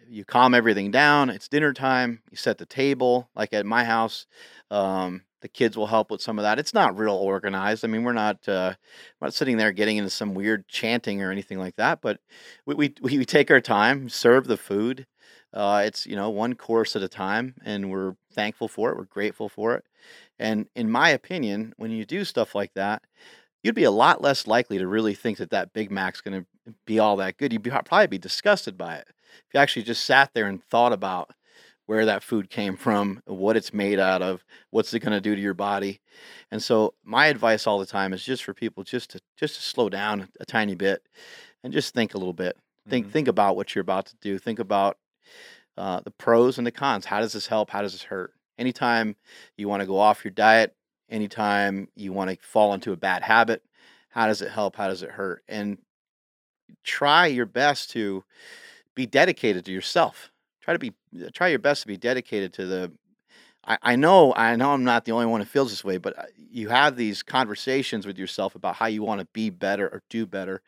you 0.10 0.26
calm 0.26 0.54
everything 0.54 0.92
down 0.92 1.30
it's 1.30 1.48
dinner 1.48 1.72
time 1.74 2.22
you 2.30 2.38
set 2.38 2.58
the 2.58 2.66
table 2.66 3.30
like 3.36 3.54
at 3.54 3.66
my 3.66 3.84
house 3.84 4.26
um, 4.72 5.22
the 5.42 5.48
kids 5.48 5.78
will 5.78 5.88
help 5.88 6.12
with 6.12 6.22
some 6.22 6.38
of 6.40 6.44
that 6.44 6.60
it's 6.60 6.74
not 6.74 6.98
real 6.98 7.14
organized 7.16 7.84
i 7.84 7.88
mean 7.88 8.04
we're 8.04 8.14
not 8.14 8.48
uh, 8.48 8.74
not 9.22 9.34
sitting 9.34 9.58
there 9.58 9.72
getting 9.72 9.98
into 9.98 10.10
some 10.10 10.34
weird 10.34 10.68
chanting 10.68 11.22
or 11.22 11.32
anything 11.32 11.60
like 11.60 11.76
that 11.76 12.02
but 12.02 12.20
we, 12.66 12.76
we, 12.76 12.96
we 13.02 13.26
take 13.26 13.52
our 13.52 13.62
time 13.62 14.10
serve 14.10 14.48
the 14.48 14.58
food 14.58 15.06
uh, 15.54 15.82
it's 15.84 16.06
you 16.06 16.16
know 16.16 16.30
one 16.30 16.54
course 16.54 16.96
at 16.96 17.02
a 17.02 17.08
time 17.08 17.56
and 17.64 17.90
we're 17.90 18.16
thankful 18.34 18.68
for 18.68 18.92
it 18.92 18.98
we're 18.98 19.04
grateful 19.06 19.50
for 19.50 19.76
it 19.76 19.84
and 20.38 20.68
in 20.76 20.90
my 20.90 21.10
opinion 21.10 21.74
when 21.78 21.92
you 21.92 22.06
do 22.06 22.24
stuff 22.24 22.54
like 22.54 22.74
that 22.74 23.02
you'd 23.64 23.76
be 23.76 23.84
a 23.84 23.92
lot 23.92 24.22
less 24.22 24.48
likely 24.48 24.78
to 24.78 24.88
really 24.88 25.14
think 25.14 25.38
that 25.38 25.50
that 25.50 25.74
big 25.74 25.92
mac's 25.92 26.22
going 26.22 26.42
to 26.42 26.74
be 26.86 27.00
all 27.00 27.16
that 27.16 27.38
good 27.38 27.52
you'd 27.52 27.64
be, 27.64 27.72
probably 27.72 28.08
be 28.08 28.18
disgusted 28.18 28.78
by 28.78 28.96
it 28.96 29.08
if 29.10 29.54
you 29.54 29.60
actually 29.60 29.84
just 29.84 30.06
sat 30.06 30.32
there 30.34 30.46
and 30.46 30.64
thought 30.64 30.94
about 30.94 31.32
where 31.90 32.06
that 32.06 32.22
food 32.22 32.52
came 32.52 32.78
from, 32.78 33.20
what 33.26 33.58
it's 33.58 33.74
made 33.74 34.00
out 34.00 34.22
of, 34.22 34.46
what's 34.70 34.94
it 34.94 35.00
going 35.00 35.12
to 35.12 35.20
do 35.20 35.34
to 35.34 35.42
your 35.42 35.56
body. 35.56 36.00
And 36.52 36.62
so 36.62 36.94
my 37.04 37.26
advice 37.26 37.66
all 37.66 37.80
the 37.80 37.86
time 37.88 38.14
is 38.14 38.24
just 38.24 38.44
for 38.44 38.54
people 38.54 38.84
just 38.84 39.10
to 39.10 39.20
just 39.36 39.56
to 39.56 39.62
slow 39.64 39.90
down 39.90 40.30
a 40.40 40.46
tiny 40.46 40.76
bit 40.76 41.02
and 41.64 41.74
just 41.74 41.96
think 41.96 42.14
a 42.14 42.20
little 42.20 42.32
bit. 42.32 42.56
Think 42.92 43.08
Mhm. 43.08 43.12
think 43.12 43.28
about 43.28 43.56
what 43.56 43.74
you're 43.74 43.82
about 43.82 44.06
to 44.06 44.16
do. 44.22 44.38
Think 44.38 44.60
about 44.60 45.00
uh, 45.78 46.02
the 46.02 46.12
pros 46.12 46.60
and 46.60 46.68
the 46.68 46.72
cons. 46.72 47.06
How 47.06 47.22
does 47.22 47.34
this 47.34 47.48
help? 47.48 47.72
How 47.72 47.82
does 47.82 47.94
this 47.94 48.04
hurt? 48.04 48.36
Anytime 48.60 49.16
you 49.58 49.68
want 49.68 49.82
to 49.82 49.88
go 49.88 49.98
off 49.98 50.24
your 50.24 50.32
diet, 50.32 50.76
anytime 51.10 51.88
you 51.96 52.14
want 52.14 52.30
to 52.30 52.38
fall 52.46 52.76
into 52.76 52.92
a 52.92 52.98
bad 52.98 53.24
habit, 53.24 53.64
how 54.10 54.28
does 54.28 54.44
it 54.44 54.52
help? 54.52 54.76
How 54.76 54.90
does 54.90 55.02
it 55.02 55.10
hurt? 55.10 55.44
And 55.48 55.80
try 56.84 57.26
your 57.26 57.48
best 57.48 57.90
to 57.92 58.24
be 58.94 59.08
dedicated 59.08 59.66
to 59.66 59.72
yourself. 59.72 60.32
Try 60.70 60.74
to 60.74 60.80
be 60.80 60.94
try 61.34 61.48
your 61.48 61.58
best 61.58 61.82
to 61.82 61.88
be 61.88 61.98
dedicated 61.98 62.54
to 62.54 62.68
the 62.68 62.92
I, 63.64 63.96
know 63.96 64.34
I 64.36 64.56
know 64.56 64.72
I'm 64.72 64.84
not 64.84 65.06
the 65.06 65.12
only 65.14 65.26
one 65.26 65.42
who 65.42 65.46
feels 65.46 65.72
this 65.72 65.84
way, 65.84 65.98
but 65.98 66.18
uh, 66.18 66.24
you 66.38 66.70
have 66.70 66.96
these 66.96 67.24
conversations 67.24 68.06
with 68.06 68.20
yourself 68.20 68.54
about 68.54 68.76
how 68.76 68.86
you 68.86 69.02
want 69.02 69.20
to 69.20 69.28
be 69.34 69.50
better 69.50 69.88
or 69.88 70.04
do 70.12 70.28
better 70.28 70.62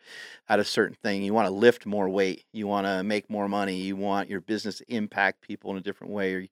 at 0.49 0.59
a 0.59 0.63
certain 0.63 0.97
thing. 1.03 1.21
You 1.21 1.35
want 1.35 1.47
to 1.47 1.53
lift 1.53 1.85
more 1.85 2.09
weight, 2.09 2.45
you 2.51 2.65
want 2.65 2.87
to 2.87 3.03
make 3.03 3.29
more 3.29 3.47
money, 3.47 3.75
you 3.75 3.95
want 3.95 4.27
your 4.27 4.41
business 4.41 4.79
to 4.79 4.85
impact 4.91 5.41
people 5.41 5.69
in 5.69 5.77
a 5.77 5.81
different 5.81 6.13
way, 6.13 6.33
or 6.33 6.47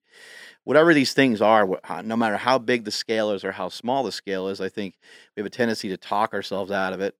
whatever 0.64 0.94
these 0.94 1.14
things 1.14 1.42
are. 1.42 1.68
No 2.04 2.16
matter 2.16 2.38
how 2.38 2.60
big 2.60 2.84
the 2.84 2.92
scale 2.92 3.32
is 3.32 3.44
or 3.44 3.52
how 3.52 3.70
small 3.70 4.04
the 4.04 4.12
scale 4.12 4.48
is, 4.48 4.62
I 4.62 4.70
think 4.70 4.96
we 5.36 5.42
have 5.42 5.48
a 5.48 5.50
tendency 5.50 5.90
to 5.90 5.98
talk 5.98 6.36
ourselves 6.36 6.70
out 6.70 6.94
of 6.94 7.02
it. 7.02 7.16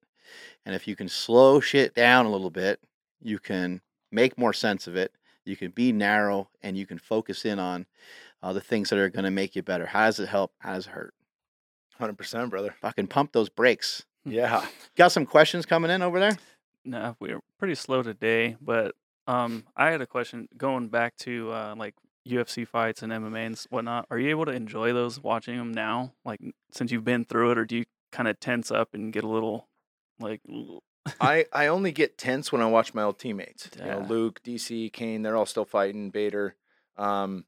And 0.64 0.76
if 0.76 0.86
you 0.86 0.94
can 0.94 1.08
slow 1.08 1.58
shit 1.58 1.92
down 1.94 2.24
a 2.24 2.30
little 2.30 2.50
bit, 2.50 2.78
you 3.20 3.40
can 3.40 3.80
make 4.12 4.38
more 4.38 4.52
sense 4.52 4.86
of 4.86 4.94
it. 4.94 5.12
You 5.44 5.56
can 5.56 5.70
be 5.70 5.92
narrow 5.92 6.50
and 6.62 6.76
you 6.76 6.86
can 6.86 6.98
focus 6.98 7.44
in 7.44 7.58
on 7.58 7.86
uh, 8.42 8.52
the 8.52 8.60
things 8.60 8.90
that 8.90 8.98
are 8.98 9.08
going 9.08 9.24
to 9.24 9.30
make 9.30 9.56
you 9.56 9.62
better. 9.62 9.86
How 9.86 10.06
does 10.06 10.20
it 10.20 10.28
help? 10.28 10.52
How 10.58 10.74
does 10.74 10.86
it 10.86 10.90
hurt? 10.92 11.14
100%, 12.00 12.50
brother. 12.50 12.74
Fucking 12.80 13.08
pump 13.08 13.32
those 13.32 13.48
brakes. 13.48 14.04
Yeah. 14.26 14.66
Got 14.98 15.12
some 15.12 15.24
questions 15.24 15.64
coming 15.64 15.90
in 15.90 16.02
over 16.02 16.20
there? 16.20 16.36
No, 16.84 17.16
we're 17.20 17.40
pretty 17.58 17.74
slow 17.74 18.02
today, 18.02 18.54
but 18.60 18.94
um, 19.26 19.64
I 19.74 19.90
had 19.90 20.02
a 20.02 20.06
question 20.06 20.46
going 20.58 20.88
back 20.88 21.16
to 21.20 21.50
uh, 21.50 21.74
like 21.74 21.94
UFC 22.28 22.68
fights 22.68 23.02
and 23.02 23.10
MMA 23.12 23.46
and 23.46 23.66
whatnot. 23.70 24.06
Are 24.10 24.18
you 24.18 24.28
able 24.28 24.44
to 24.44 24.52
enjoy 24.52 24.92
those 24.92 25.22
watching 25.22 25.56
them 25.56 25.72
now? 25.72 26.12
Like 26.22 26.40
since 26.70 26.92
you've 26.92 27.04
been 27.04 27.24
through 27.24 27.52
it, 27.52 27.58
or 27.58 27.64
do 27.64 27.76
you 27.78 27.84
kind 28.12 28.28
of 28.28 28.38
tense 28.40 28.70
up 28.70 28.90
and 28.92 29.10
get 29.10 29.24
a 29.24 29.28
little 29.28 29.68
like? 30.18 30.42
I, 31.20 31.46
I 31.52 31.66
only 31.66 31.92
get 31.92 32.18
tense 32.18 32.50
when 32.52 32.62
I 32.62 32.66
watch 32.66 32.94
my 32.94 33.02
old 33.02 33.18
teammates. 33.18 33.68
You 33.82 33.90
know, 33.90 34.00
Luke, 34.00 34.42
DC, 34.42 34.88
Cain, 34.90 35.22
they're 35.22 35.36
all 35.36 35.46
still 35.46 35.64
fighting, 35.64 36.10
Bader. 36.10 36.56
Um, 36.96 37.44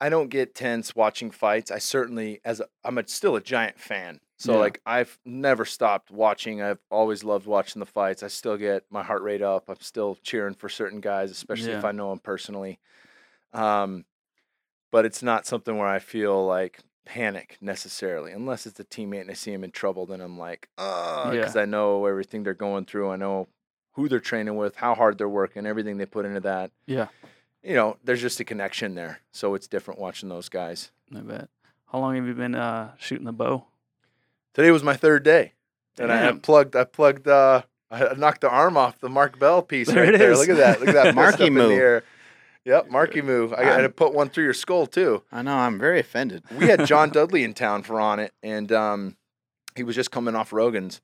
I 0.00 0.08
don't 0.08 0.28
get 0.28 0.54
tense 0.54 0.94
watching 0.94 1.30
fights. 1.30 1.70
I 1.70 1.78
certainly, 1.78 2.40
as 2.44 2.60
a, 2.60 2.66
I'm 2.84 2.98
a, 2.98 3.06
still 3.08 3.34
a 3.36 3.40
giant 3.40 3.80
fan 3.80 4.20
So 4.36 4.54
Yeah. 4.54 4.60
like 4.60 4.80
I've 4.86 5.18
never 5.24 5.64
stopped 5.64 6.10
watching. 6.10 6.62
I've 6.62 6.78
always 6.90 7.24
loved 7.24 7.46
watching 7.46 7.80
the 7.80 7.86
fights. 7.86 8.22
I 8.22 8.28
still 8.28 8.56
get 8.56 8.84
my 8.90 9.02
heart 9.02 9.22
rate 9.22 9.42
up. 9.42 9.68
I'm 9.68 9.80
still 9.80 10.16
cheering 10.22 10.54
for 10.54 10.68
certain 10.68 11.00
guys, 11.00 11.30
especially 11.32 11.72
if 11.72 11.84
I 11.84 11.92
know 11.92 12.10
them 12.10 12.20
personally. 12.20 12.78
Um, 13.52 14.04
but 14.92 15.04
it's 15.06 15.22
not 15.22 15.46
something 15.46 15.76
where 15.76 15.88
I 15.88 15.98
feel 16.00 16.46
like 16.46 16.80
panic 17.08 17.56
necessarily, 17.62 18.32
unless 18.32 18.66
it's 18.66 18.78
a 18.78 18.84
teammate 18.84 19.22
and 19.22 19.30
I 19.30 19.34
see 19.34 19.52
him 19.52 19.64
in 19.64 19.70
trouble. 19.70 20.04
Then 20.06 20.20
I'm 20.20 20.38
like, 20.38 20.68
oh, 20.76 21.30
Yeah. 21.32 21.40
because 21.40 21.56
I 21.56 21.64
know 21.64 22.04
everything 22.06 22.42
they're 22.42 22.52
going 22.54 22.84
through. 22.84 23.10
I 23.10 23.16
know 23.16 23.48
who 23.94 24.08
they're 24.08 24.20
training 24.20 24.56
with, 24.56 24.76
how 24.76 24.94
hard 24.94 25.16
they're 25.18 25.28
working, 25.28 25.66
everything 25.66 25.96
they 25.96 26.06
put 26.06 26.26
into 26.26 26.40
that. 26.40 26.70
Yeah, 26.86 27.08
You 27.62 27.74
know, 27.74 27.96
there's 28.04 28.20
just 28.20 28.38
a 28.40 28.44
connection 28.44 28.94
there. 28.94 29.20
So 29.32 29.54
it's 29.54 29.66
different 29.66 29.98
watching 29.98 30.28
those 30.28 30.48
guys. 30.48 30.90
I 31.16 31.20
bet. 31.20 31.48
How 31.90 31.98
long 31.98 32.14
have 32.16 32.26
you 32.26 32.34
been 32.34 32.54
uh, 32.54 32.92
shooting 32.98 33.24
the 33.24 33.32
bow? 33.32 33.64
Today 34.54 34.70
was 34.70 34.82
my 34.82 34.94
third 34.94 35.22
day, 35.22 35.52
and 35.98 36.12
I, 36.12 36.28
I 36.28 36.32
plugged. 36.32 36.76
I 36.76 36.84
plugged. 36.84 37.26
Uh, 37.28 37.62
I 37.90 38.12
knocked 38.14 38.42
the 38.42 38.50
arm 38.50 38.76
off 38.76 38.98
the 39.00 39.08
Mark 39.08 39.38
Bell 39.38 39.62
piece 39.62 39.86
There 39.88 40.04
right 40.04 40.14
it 40.14 40.18
there. 40.18 40.32
is. 40.32 40.38
Look 40.38 40.48
at 40.50 40.56
that. 40.58 40.80
Look 40.80 40.88
at 40.90 40.94
that. 40.94 41.14
Marky 41.14 41.34
up 41.44 41.48
in 41.48 41.54
the 41.54 41.60
move. 41.60 42.02
Yep, 42.68 42.90
Marky 42.90 43.22
move. 43.22 43.54
I 43.54 43.64
got 43.64 43.78
to 43.78 43.88
put 43.88 44.12
one 44.12 44.28
through 44.28 44.44
your 44.44 44.52
skull 44.52 44.86
too. 44.86 45.22
I 45.32 45.40
know. 45.40 45.54
I'm 45.56 45.78
very 45.78 45.98
offended. 45.98 46.44
We 46.54 46.66
had 46.66 46.84
John 46.84 47.08
Dudley 47.12 47.42
in 47.42 47.54
town 47.54 47.82
for 47.82 47.94
Onnit, 47.94 48.28
and 48.42 48.70
um, 48.72 49.16
he 49.74 49.82
was 49.82 49.96
just 49.96 50.10
coming 50.10 50.36
off 50.36 50.52
Rogan's, 50.52 51.00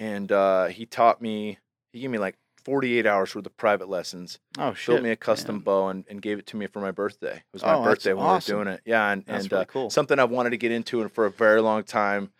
and 0.00 0.32
uh, 0.32 0.66
he 0.66 0.84
taught 0.84 1.22
me. 1.22 1.58
He 1.92 2.00
gave 2.00 2.10
me 2.10 2.18
like 2.18 2.34
48 2.64 3.06
hours 3.06 3.32
worth 3.36 3.46
of 3.46 3.56
private 3.56 3.88
lessons. 3.88 4.40
Oh 4.58 4.74
shit! 4.74 4.94
Built 4.94 5.02
me 5.04 5.10
a 5.10 5.16
custom 5.16 5.56
Damn. 5.58 5.62
bow 5.62 5.88
and, 5.90 6.04
and 6.10 6.20
gave 6.20 6.40
it 6.40 6.46
to 6.48 6.56
me 6.56 6.66
for 6.66 6.80
my 6.80 6.90
birthday. 6.90 7.36
It 7.36 7.42
was 7.52 7.62
my 7.62 7.74
Oh, 7.74 7.84
birthday 7.84 8.12
when 8.12 8.26
awesome. 8.26 8.54
we 8.54 8.58
were 8.58 8.64
doing 8.64 8.74
it. 8.74 8.80
Yeah, 8.84 9.08
and, 9.12 9.24
That's 9.26 9.44
and 9.44 9.52
really 9.52 9.62
uh, 9.62 9.66
cool. 9.66 9.90
something 9.90 10.18
I've 10.18 10.30
wanted 10.30 10.50
to 10.50 10.56
get 10.58 10.72
into 10.72 11.02
and 11.02 11.12
for 11.12 11.26
a 11.26 11.30
very 11.30 11.62
long 11.62 11.84
time. 11.84 12.32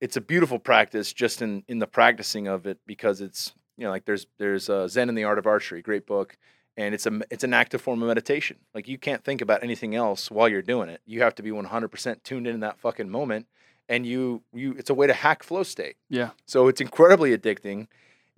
It's 0.00 0.16
a 0.16 0.20
beautiful 0.20 0.58
practice 0.58 1.12
just 1.12 1.40
in 1.40 1.62
in 1.68 1.78
the 1.78 1.86
practicing 1.86 2.48
of 2.48 2.66
it 2.66 2.78
because 2.84 3.20
it's 3.20 3.54
you 3.78 3.84
know 3.84 3.90
like 3.90 4.06
there's 4.06 4.26
there's 4.38 4.68
uh, 4.68 4.88
Zen 4.88 5.08
in 5.08 5.14
the 5.14 5.22
Art 5.22 5.38
of 5.38 5.46
Archery, 5.46 5.82
great 5.82 6.04
book, 6.04 6.36
and 6.76 6.94
it's 6.94 7.06
a 7.06 7.20
it's 7.30 7.44
an 7.44 7.54
active 7.54 7.80
form 7.80 8.02
of 8.02 8.08
meditation. 8.08 8.58
Like 8.74 8.88
you 8.88 8.98
can't 8.98 9.24
think 9.24 9.40
about 9.40 9.62
anything 9.62 9.94
else 9.94 10.30
while 10.30 10.48
you're 10.48 10.62
doing 10.62 10.88
it. 10.88 11.00
You 11.04 11.22
have 11.22 11.34
to 11.36 11.42
be 11.42 11.50
100% 11.50 12.22
tuned 12.22 12.46
in 12.46 12.54
in 12.54 12.60
that 12.60 12.78
fucking 12.78 13.08
moment, 13.08 13.46
and 13.88 14.06
you 14.06 14.42
you 14.52 14.74
it's 14.78 14.90
a 14.90 14.94
way 14.94 15.06
to 15.06 15.14
hack 15.14 15.42
flow 15.42 15.62
state. 15.62 15.96
Yeah. 16.08 16.30
So 16.46 16.68
it's 16.68 16.80
incredibly 16.80 17.36
addicting, 17.36 17.88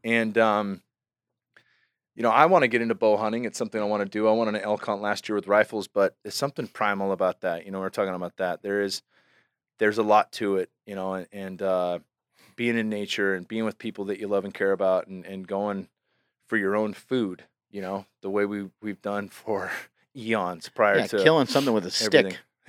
and 0.02 0.36
um, 0.39 0.82
you 2.15 2.23
know, 2.23 2.31
I 2.31 2.47
want 2.47 2.62
to 2.62 2.69
get 2.69 2.81
into 2.81 2.94
bow 2.94 3.16
hunting. 3.16 3.44
It's 3.44 3.59
something 3.59 3.81
I 3.81 3.85
want 3.85 4.02
to 4.02 4.09
do. 4.09 4.28
I 4.28 4.32
won 4.32 4.48
an 4.48 4.56
elk 4.56 4.86
hunt 4.86 5.02
last 5.02 5.28
year 5.28 5.35
with 5.35 5.48
rifles, 5.48 5.89
but 5.89 6.16
there's 6.23 6.35
something 6.35 6.69
primal 6.69 7.12
about 7.12 7.40
that. 7.40 7.65
You 7.65 7.73
know, 7.73 7.81
we're 7.81 7.89
talking 7.89 8.15
about 8.15 8.36
that. 8.36 8.62
There 8.62 8.82
is, 8.82 9.02
there's 9.78 9.98
a 9.98 10.02
lot 10.05 10.31
to 10.32 10.56
it. 10.56 10.70
You 10.86 10.94
know, 10.94 11.15
and, 11.15 11.27
and 11.32 11.62
uh, 11.62 11.98
being 12.55 12.78
in 12.78 12.89
nature 12.89 13.35
and 13.35 13.48
being 13.48 13.65
with 13.65 13.78
people 13.78 14.05
that 14.06 14.20
you 14.20 14.28
love 14.28 14.44
and 14.44 14.55
care 14.55 14.70
about, 14.70 15.09
and, 15.09 15.24
and 15.24 15.47
going 15.47 15.89
for 16.47 16.56
your 16.56 16.77
own 16.77 16.93
food. 16.93 17.44
You 17.75 17.81
know, 17.81 18.07
the 18.23 18.31
way 18.31 18.45
we 18.47 18.71
we've 18.81 19.03
done 19.03 19.29
for 19.29 19.69
eons 20.17 20.69
prior 20.69 20.99
Yeah, 21.01 21.07
to 21.09 21.19
killing 21.19 21.49
something 21.49 21.75
with 21.75 21.85
a 21.87 21.91
stick. 21.91 22.39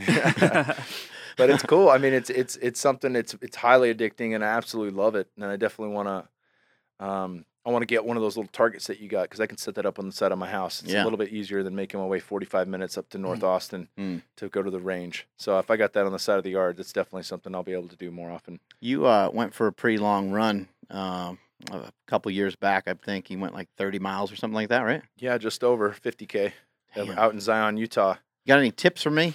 but 1.37 1.49
it's 1.51 1.61
cool. 1.61 1.89
I 1.89 1.99
mean, 1.99 2.11
it's 2.13 2.31
it's 2.31 2.55
it's 2.55 2.79
something. 2.79 3.15
It's 3.15 3.35
it's 3.39 3.55
highly 3.57 3.93
addicting, 3.93 4.33
and 4.33 4.43
I 4.43 4.47
absolutely 4.47 4.97
love 4.99 5.13
it. 5.13 5.27
And 5.35 5.45
I 5.45 5.57
definitely 5.57 5.93
want 5.93 6.07
to, 6.07 7.05
um, 7.05 7.45
I 7.63 7.69
want 7.69 7.83
to 7.83 7.85
get 7.85 8.03
one 8.03 8.17
of 8.17 8.23
those 8.23 8.35
little 8.35 8.49
targets 8.51 8.87
that 8.87 8.99
you 8.99 9.07
got 9.07 9.23
because 9.25 9.39
I 9.39 9.45
can 9.45 9.57
set 9.57 9.75
that 9.75 9.85
up 9.85 9.99
on 9.99 10.07
the 10.07 10.11
side 10.11 10.31
of 10.31 10.39
my 10.39 10.49
house. 10.49 10.81
It's 10.81 10.91
Yeah. 10.91 11.03
a 11.03 11.05
little 11.05 11.17
bit 11.19 11.29
easier 11.29 11.61
than 11.61 11.75
making 11.75 11.99
my 11.99 12.07
way 12.07 12.19
45 12.19 12.67
minutes 12.67 12.97
up 12.97 13.07
to 13.09 13.19
North 13.19 13.43
Austin 13.43 13.89
Mm. 13.99 14.23
to 14.37 14.49
go 14.49 14.63
to 14.63 14.71
the 14.71 14.79
range. 14.79 15.27
So 15.37 15.59
if 15.59 15.69
I 15.69 15.77
got 15.77 15.93
that 15.93 16.07
on 16.07 16.13
the 16.13 16.19
side 16.19 16.39
of 16.39 16.43
the 16.43 16.49
yard, 16.49 16.77
that's 16.77 16.91
definitely 16.91 17.23
something 17.23 17.53
I'll 17.53 17.61
be 17.61 17.73
able 17.73 17.89
to 17.89 17.95
do 17.95 18.09
more 18.09 18.31
often. 18.31 18.59
You 18.79 19.05
uh, 19.05 19.29
went 19.31 19.53
for 19.53 19.67
a 19.67 19.71
pretty 19.71 19.99
long 19.99 20.31
run 20.31 20.67
um, 20.89 21.37
a 21.71 21.91
couple 22.07 22.31
years 22.31 22.55
back. 22.55 22.87
I 22.87 22.93
think 22.93 23.27
he 23.27 23.35
went 23.35 23.53
like 23.53 23.69
30 23.77 23.99
miles 23.99 24.31
or 24.31 24.35
something 24.35 24.55
like 24.55 24.69
that, 24.69 24.81
right? 24.81 25.01
Yeah, 25.17 25.37
just 25.37 25.63
over 25.63 25.91
50k 25.91 26.47
uh, 26.47 26.51
Damn. 26.95 27.17
out 27.17 27.33
in 27.33 27.39
Zion, 27.39 27.77
Utah. 27.77 28.15
Got 28.47 28.59
any 28.59 28.71
tips 28.71 29.01
for 29.03 29.11
me? 29.11 29.33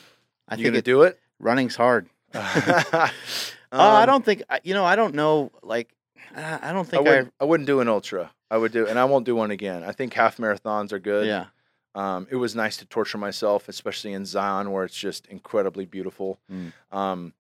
I 0.49 0.57
you 0.57 0.65
think 0.65 0.77
it, 0.77 0.85
do 0.85 1.03
it? 1.03 1.19
running's 1.39 1.77
hard. 1.77 2.09
um, 2.35 2.41
oh, 2.93 3.11
I 3.73 4.07
don't 4.07 4.25
think 4.25 4.43
I- 4.49 4.61
you 4.63 4.75
know. 4.75 4.85
I 4.85 4.97
don't 4.97 5.15
know. 5.15 5.51
Like, 5.63 5.91
uh, 6.35 6.59
I 6.63 6.73
don't 6.73 6.87
think 6.87 7.07
I. 7.07 7.11
wouldn't, 7.11 7.35
I 7.41 7.45
wouldn't 7.45 7.67
do 7.67 7.81
an 7.81 7.89
ultra. 7.89 8.31
I 8.51 8.57
would 8.57 8.73
do, 8.73 8.87
and 8.87 8.99
I 8.99 9.05
won't 9.05 9.27
do 9.27 9.35
one 9.35 9.51
again. 9.51 9.83
I 9.85 9.93
think 9.93 10.13
half 10.15 10.37
marathons 10.37 10.93
are 10.93 10.99
good. 10.99 11.27
yeah. 11.27 11.47
Um, 11.95 12.29
it 12.31 12.37
was 12.37 12.55
nice 12.55 12.77
to 12.77 12.85
torture 12.85 13.19
myself, 13.19 13.69
especially 13.69 14.13
in 14.13 14.25
Zion, 14.25 14.71
where 14.71 14.85
it's 14.85 14.97
just 14.97 15.27
incredibly 15.27 15.87
beautiful. 15.87 16.39
Mm. 16.51 16.73
Um, 16.97 17.33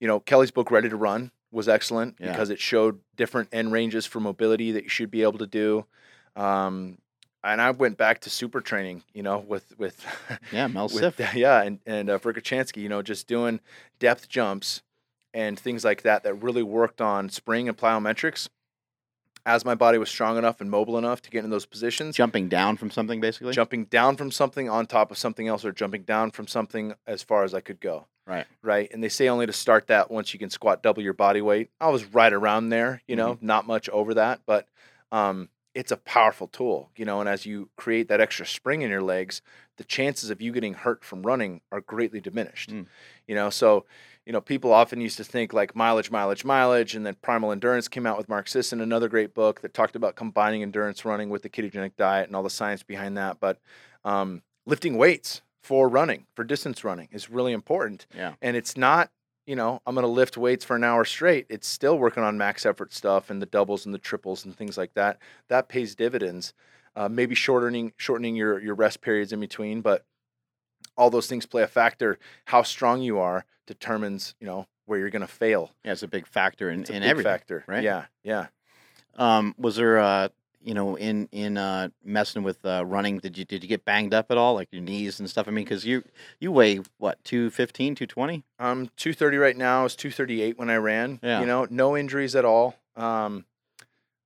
you 0.00 0.08
know, 0.08 0.18
Kelly's 0.20 0.50
book 0.50 0.70
"Ready 0.70 0.88
to 0.88 0.96
Run" 0.96 1.30
was 1.50 1.68
excellent 1.68 2.16
Yeah. 2.20 2.32
because 2.32 2.50
it 2.50 2.60
showed 2.60 3.00
different 3.16 3.48
end 3.52 3.72
ranges 3.72 4.06
for 4.06 4.20
mobility 4.20 4.72
that 4.72 4.84
you 4.84 4.88
should 4.90 5.10
be 5.10 5.22
able 5.22 5.38
to 5.38 5.46
do. 5.46 5.86
Um, 6.36 6.98
and 7.44 7.60
I 7.62 7.70
went 7.70 7.96
back 7.96 8.20
to 8.22 8.30
super 8.30 8.60
training, 8.60 9.04
you 9.14 9.22
know, 9.22 9.38
with 9.38 9.78
with, 9.78 10.04
Yeah, 10.52 10.66
Mel 10.66 10.88
with 10.92 11.16
Siff. 11.16 11.34
yeah, 11.34 11.62
and 11.62 11.78
and 11.86 12.10
uh, 12.10 12.18
you 12.76 12.88
know, 12.88 13.02
just 13.02 13.26
doing 13.26 13.60
depth 13.98 14.28
jumps 14.28 14.82
and 15.34 15.58
things 15.58 15.84
like 15.84 16.02
that 16.02 16.22
that 16.24 16.34
really 16.42 16.62
worked 16.62 17.00
on 17.00 17.28
spring 17.28 17.68
and 17.68 17.76
plyometrics. 17.76 18.48
As 19.46 19.64
my 19.64 19.74
body 19.74 19.96
was 19.96 20.10
strong 20.10 20.36
enough 20.36 20.60
and 20.60 20.70
mobile 20.70 20.98
enough 20.98 21.22
to 21.22 21.30
get 21.30 21.42
in 21.42 21.48
those 21.48 21.64
positions, 21.64 22.16
Jumping 22.16 22.48
down 22.48 22.76
from 22.76 22.90
something, 22.90 23.18
basically. 23.20 23.54
jumping 23.54 23.84
down 23.86 24.16
from 24.16 24.30
something 24.30 24.68
on 24.68 24.86
top 24.86 25.10
of 25.10 25.16
something 25.16 25.48
else 25.48 25.64
or 25.64 25.72
jumping 25.72 26.02
down 26.02 26.30
from 26.32 26.46
something 26.46 26.92
as 27.06 27.22
far 27.22 27.44
as 27.44 27.54
I 27.54 27.60
could 27.60 27.80
go. 27.80 28.06
Right. 28.28 28.46
Right. 28.62 28.90
And 28.92 29.02
they 29.02 29.08
say 29.08 29.28
only 29.28 29.46
to 29.46 29.52
start 29.54 29.86
that 29.86 30.10
once 30.10 30.34
you 30.34 30.38
can 30.38 30.50
squat 30.50 30.82
double 30.82 31.02
your 31.02 31.14
body 31.14 31.40
weight. 31.40 31.70
I 31.80 31.88
was 31.88 32.04
right 32.04 32.32
around 32.32 32.68
there, 32.68 33.02
you 33.08 33.16
know, 33.16 33.38
not 33.40 33.66
much 33.66 33.88
over 33.88 34.14
that, 34.14 34.40
but 34.44 34.68
um, 35.10 35.48
it's 35.74 35.92
a 35.92 35.96
powerful 35.96 36.46
tool, 36.46 36.90
you 36.94 37.06
know, 37.06 37.20
and 37.20 37.28
as 37.28 37.46
you 37.46 37.70
create 37.76 38.08
that 38.08 38.20
extra 38.20 38.44
spring 38.44 38.82
in 38.82 38.90
your 38.90 39.00
legs, 39.00 39.40
the 39.78 39.84
chances 39.84 40.28
of 40.28 40.42
you 40.42 40.52
getting 40.52 40.74
hurt 40.74 41.04
from 41.04 41.22
running 41.22 41.62
are 41.72 41.80
greatly 41.80 42.20
diminished. 42.20 42.70
Mm. 42.70 42.86
You 43.26 43.34
know, 43.34 43.48
so 43.48 43.86
you 44.26 44.32
know, 44.32 44.42
people 44.42 44.74
often 44.74 45.00
used 45.00 45.16
to 45.16 45.24
think 45.24 45.54
like 45.54 45.74
mileage, 45.74 46.10
mileage, 46.10 46.44
mileage, 46.44 46.94
and 46.94 47.06
then 47.06 47.16
Primal 47.22 47.50
Endurance 47.50 47.88
came 47.88 48.04
out 48.04 48.18
with 48.18 48.28
Mark 48.28 48.46
Sisson, 48.46 48.82
another 48.82 49.08
great 49.08 49.32
book 49.32 49.62
that 49.62 49.72
talked 49.72 49.96
about 49.96 50.16
combining 50.16 50.62
endurance 50.62 51.06
running 51.06 51.30
with 51.30 51.40
the 51.42 51.48
ketogenic 51.48 51.92
diet 51.96 52.26
and 52.26 52.36
all 52.36 52.42
the 52.42 52.50
science 52.50 52.82
behind 52.82 53.16
that. 53.16 53.40
But 53.40 53.58
um, 54.04 54.42
lifting 54.66 54.98
weights 54.98 55.40
for 55.68 55.86
running, 55.86 56.24
for 56.34 56.44
distance 56.44 56.82
running, 56.82 57.08
is 57.12 57.28
really 57.28 57.52
important. 57.52 58.06
Yeah. 58.16 58.32
And 58.40 58.56
it's 58.56 58.74
not, 58.74 59.10
you 59.46 59.54
know, 59.54 59.82
I'm 59.86 59.94
going 59.94 60.02
to 60.04 60.08
lift 60.08 60.38
weights 60.38 60.64
for 60.64 60.76
an 60.76 60.82
hour 60.82 61.04
straight. 61.04 61.44
It's 61.50 61.68
still 61.68 61.98
working 61.98 62.22
on 62.22 62.38
max 62.38 62.64
effort 62.64 62.94
stuff 62.94 63.28
and 63.28 63.42
the 63.42 63.46
doubles 63.46 63.84
and 63.84 63.94
the 63.94 63.98
triples 63.98 64.46
and 64.46 64.56
things 64.56 64.78
like 64.78 64.94
that. 64.94 65.18
That 65.48 65.68
pays 65.68 65.94
dividends. 65.94 66.54
Uh, 66.96 67.06
maybe 67.10 67.34
shortening 67.34 67.92
shortening 67.98 68.34
your 68.34 68.58
your 68.60 68.74
rest 68.74 69.02
periods 69.02 69.30
in 69.30 69.40
between, 69.40 69.82
but 69.82 70.06
all 70.96 71.10
those 71.10 71.26
things 71.26 71.44
play 71.44 71.62
a 71.62 71.66
factor. 71.68 72.18
How 72.46 72.62
strong 72.62 73.02
you 73.02 73.18
are 73.18 73.44
determines, 73.66 74.34
you 74.40 74.46
know, 74.46 74.66
where 74.86 74.98
you're 74.98 75.10
going 75.10 75.20
to 75.20 75.28
fail. 75.28 75.70
Yeah, 75.84 75.92
it's 75.92 76.02
a 76.02 76.08
big 76.08 76.26
factor 76.26 76.70
in, 76.70 76.80
It's 76.80 76.90
a 76.90 76.94
in 76.94 77.02
big 77.02 77.10
everything. 77.10 77.30
factor, 77.30 77.64
right? 77.66 77.82
Yeah, 77.84 78.06
yeah. 78.24 78.46
Um, 79.16 79.54
was 79.58 79.76
there, 79.76 79.98
uh, 79.98 80.28
you 80.68 80.74
know, 80.74 80.96
in 80.96 81.28
in 81.32 81.56
uh, 81.56 81.88
messing 82.04 82.42
with 82.42 82.62
uh, 82.66 82.84
running, 82.84 83.18
did 83.18 83.38
you 83.38 83.46
did 83.46 83.62
you 83.62 83.68
get 83.70 83.86
banged 83.86 84.12
up 84.12 84.30
at 84.30 84.36
all, 84.36 84.52
like 84.52 84.68
your 84.70 84.82
knees 84.82 85.18
and 85.18 85.28
stuff? 85.30 85.48
I 85.48 85.50
mean, 85.50 85.64
because 85.64 85.86
you 85.86 86.04
you 86.40 86.52
weigh 86.52 86.80
what 86.98 87.16
215, 87.24 87.94
220? 87.94 88.44
I'm 88.58 88.88
230 88.98 89.36
right 89.38 89.56
now. 89.56 89.80
I 89.80 89.82
was 89.84 89.96
238 89.96 90.58
when 90.58 90.68
I 90.68 90.76
ran. 90.76 91.20
Yeah. 91.22 91.40
You 91.40 91.46
know, 91.46 91.66
no 91.70 91.96
injuries 91.96 92.36
at 92.36 92.44
all. 92.44 92.76
Um, 92.96 93.46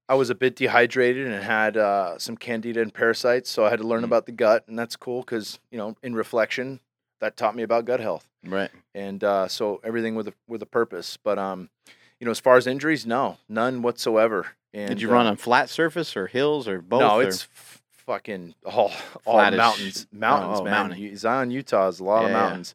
I 0.08 0.14
was 0.14 0.30
a 0.30 0.34
bit 0.34 0.56
dehydrated 0.56 1.28
and 1.28 1.44
had 1.44 1.76
uh, 1.76 2.18
some 2.18 2.36
candida 2.36 2.82
and 2.82 2.92
parasites, 2.92 3.48
so 3.48 3.64
I 3.64 3.70
had 3.70 3.78
to 3.78 3.86
learn 3.86 4.02
Mm. 4.02 4.06
about 4.06 4.26
the 4.26 4.32
gut, 4.32 4.64
and 4.66 4.76
that's 4.76 4.96
cool 4.96 5.20
because 5.20 5.60
you 5.70 5.78
know, 5.78 5.96
in 6.02 6.12
reflection, 6.14 6.80
that 7.20 7.36
taught 7.36 7.54
me 7.54 7.62
about 7.62 7.84
gut 7.84 8.00
health, 8.00 8.26
Right. 8.44 8.70
and 8.96 9.22
uh, 9.22 9.46
so 9.46 9.80
everything 9.84 10.16
with 10.16 10.26
a 10.26 10.34
with 10.48 10.60
a 10.60 10.66
purpose. 10.66 11.16
But 11.22 11.38
um, 11.38 11.70
you 12.18 12.24
know, 12.24 12.32
as 12.32 12.40
far 12.40 12.56
as 12.56 12.66
injuries, 12.66 13.06
no, 13.06 13.38
none 13.48 13.80
whatsoever. 13.82 14.48
And, 14.74 14.88
did 14.88 15.00
you 15.02 15.10
uh, 15.10 15.14
run 15.14 15.26
on 15.26 15.36
flat 15.36 15.68
surface 15.68 16.16
or 16.16 16.26
hills 16.26 16.66
or 16.68 16.80
both? 16.80 17.00
No, 17.00 17.18
or- 17.18 17.24
it's 17.24 17.42
f- 17.42 17.82
fucking 17.92 18.54
all 18.64 18.90
all 19.26 19.34
Flattish. 19.34 19.58
mountains, 19.58 20.06
mountains, 20.12 20.60
oh, 20.60 20.64
man. 20.64 20.72
mountain. 20.88 21.16
Zion, 21.16 21.50
Utah 21.50 21.88
is 21.88 22.00
a 22.00 22.04
lot 22.04 22.24
of 22.24 22.30
Yeah, 22.30 22.36
yeah. 22.36 22.42
mountains. 22.42 22.74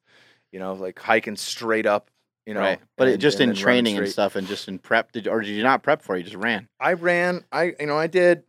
You 0.51 0.59
know, 0.59 0.73
like 0.73 0.99
hiking 0.99 1.35
straight 1.35 1.85
up. 1.85 2.09
You 2.45 2.53
know, 2.53 2.61
right. 2.61 2.79
But 2.95 3.09
it, 3.09 3.17
just 3.17 3.41
in 3.41 3.53
training 3.53 3.97
and 3.97 4.07
stuff, 4.07 4.35
and 4.37 4.47
just 4.47 4.67
in 4.69 4.79
prep, 4.79 5.11
did 5.11 5.27
or 5.27 5.41
did 5.41 5.49
you 5.49 5.63
not 5.63 5.83
prep 5.83 6.01
for 6.01 6.15
it? 6.15 6.19
You 6.19 6.23
just 6.25 6.35
ran. 6.37 6.69
I 6.79 6.93
ran. 6.93 7.43
I 7.51 7.73
you 7.79 7.87
know 7.87 7.97
I 7.97 8.07
did. 8.07 8.43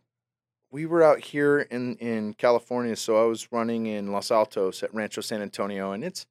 We 0.71 0.85
were 0.85 1.03
out 1.03 1.19
here 1.19 1.59
in 1.59 1.95
in 1.97 2.33
California, 2.35 2.95
so 2.95 3.21
I 3.21 3.25
was 3.25 3.51
running 3.51 3.87
in 3.87 4.11
Los 4.13 4.31
Altos 4.31 4.83
at 4.83 4.93
Rancho 4.93 5.19
San 5.21 5.41
Antonio, 5.41 5.91
and 5.91 6.03
it's 6.05 6.25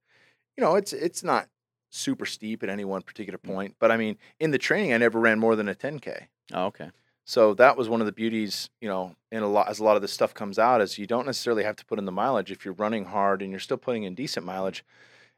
you 0.56 0.62
know 0.64 0.76
it's 0.76 0.92
it's 0.94 1.22
not 1.22 1.48
super 1.90 2.24
steep 2.24 2.62
at 2.62 2.68
any 2.70 2.84
one 2.86 3.02
particular 3.02 3.38
Mm. 3.38 3.52
point, 3.54 3.74
but 3.78 3.90
I 3.90 3.96
mean 3.98 4.16
in 4.40 4.50
the 4.50 4.58
training 4.58 4.92
I 4.94 4.96
never 4.98 5.18
ran 5.20 5.38
more 5.38 5.54
than 5.56 5.68
a 5.68 5.74
10k. 5.74 6.28
Oh, 6.54 6.66
okay. 6.66 6.90
So 7.28 7.52
that 7.56 7.76
was 7.76 7.90
one 7.90 8.00
of 8.00 8.06
the 8.06 8.12
beauties, 8.12 8.70
you 8.80 8.88
know, 8.88 9.14
in 9.30 9.42
a 9.42 9.46
lot 9.46 9.68
as 9.68 9.80
a 9.80 9.84
lot 9.84 9.96
of 9.96 10.02
this 10.02 10.14
stuff 10.14 10.32
comes 10.32 10.58
out 10.58 10.80
is 10.80 10.96
you 10.96 11.06
don't 11.06 11.26
necessarily 11.26 11.62
have 11.62 11.76
to 11.76 11.84
put 11.84 11.98
in 11.98 12.06
the 12.06 12.10
mileage 12.10 12.50
if 12.50 12.64
you're 12.64 12.72
running 12.72 13.04
hard 13.04 13.42
and 13.42 13.50
you're 13.50 13.60
still 13.60 13.76
putting 13.76 14.04
in 14.04 14.14
decent 14.14 14.46
mileage, 14.46 14.82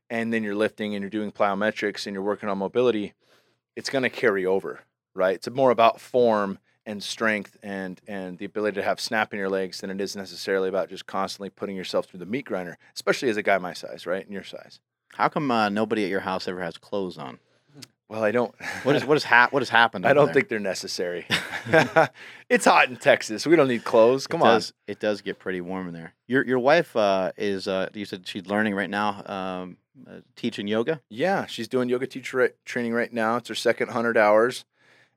and 0.09 0.33
then 0.33 0.45
you're 0.45 0.55
lifting 0.55 0.95
and 0.95 1.03
you're 1.03 1.11
doing 1.11 1.33
plyometrics 1.33 2.07
and 2.07 2.15
you're 2.15 2.23
working 2.23 2.49
on 2.49 2.59
mobility. 2.59 3.15
it's 3.75 3.91
going 3.91 4.05
to 4.05 4.09
carry 4.09 4.47
over, 4.47 4.83
right? 5.17 5.35
It's 5.35 5.51
more 5.51 5.73
about 5.73 6.01
form 6.01 6.61
and 6.87 7.03
strength 7.03 7.57
and 7.61 8.01
and 8.07 8.39
the 8.39 8.45
ability 8.45 8.77
to 8.77 8.85
have 8.85 9.01
snap 9.01 9.33
in 9.33 9.41
your 9.41 9.51
legs 9.51 9.81
than 9.81 9.91
it 9.91 10.01
is 10.01 10.15
necessarily 10.15 10.69
about 10.69 10.91
just 10.91 11.07
constantly 11.07 11.51
putting 11.51 11.75
yourself 11.75 12.07
through 12.07 12.21
the 12.21 12.25
meat 12.25 12.45
grinder, 12.45 12.79
especially 12.95 13.31
as 13.31 13.37
a 13.37 13.43
guy 13.43 13.59
my 13.59 13.73
size, 13.73 14.07
right? 14.07 14.25
And 14.25 14.33
your 14.33 14.45
size. 14.45 14.79
How 15.15 15.29
come 15.29 15.51
uh, 15.51 15.69
nobody 15.69 16.05
at 16.05 16.11
your 16.11 16.21
house 16.21 16.47
ever 16.47 16.62
has 16.62 16.79
clothes 16.79 17.19
on? 17.19 17.41
Well, 18.11 18.24
I 18.24 18.32
don't. 18.32 18.53
What 18.82 18.97
is 18.97 19.05
what 19.05 19.16
is 19.16 19.24
ha- 19.24 19.49
what 19.51 19.61
has 19.62 19.69
happened? 19.69 20.05
I 20.07 20.12
don't 20.12 20.27
there? 20.27 20.35
think 20.35 20.49
they're 20.49 20.59
necessary. 20.59 21.27
it's 22.49 22.65
hot 22.65 22.89
in 22.89 22.97
Texas. 22.97 23.47
We 23.47 23.55
don't 23.57 23.69
need 23.69 23.85
clothes. 23.85 24.27
Come 24.27 24.41
it 24.41 24.45
on. 24.45 24.55
Does, 24.55 24.73
it 24.89 24.99
does 25.01 25.20
get 25.20 25.39
pretty 25.39 25.61
warm 25.61 25.87
in 25.89 25.95
there. 25.95 26.15
Your 26.27 26.45
your 26.45 26.59
wife 26.59 26.97
uh, 26.97 27.32
is 27.37 27.69
uh, 27.69 27.89
you 27.95 28.05
said 28.05 28.27
she's 28.27 28.47
learning 28.47 28.74
right 28.74 28.91
now, 28.91 29.23
um, 29.27 29.77
uh, 30.09 30.20
teaching 30.35 30.66
yoga. 30.66 31.01
Yeah, 31.09 31.47
she's 31.47 31.69
doing 31.69 31.89
yoga 31.89 32.07
teacher 32.07 32.39
right, 32.39 32.55
training 32.65 32.93
right 32.95 33.12
now. 33.12 33.37
It's 33.37 33.49
her 33.49 33.55
second 33.55 33.89
100 33.89 34.16
hours 34.16 34.65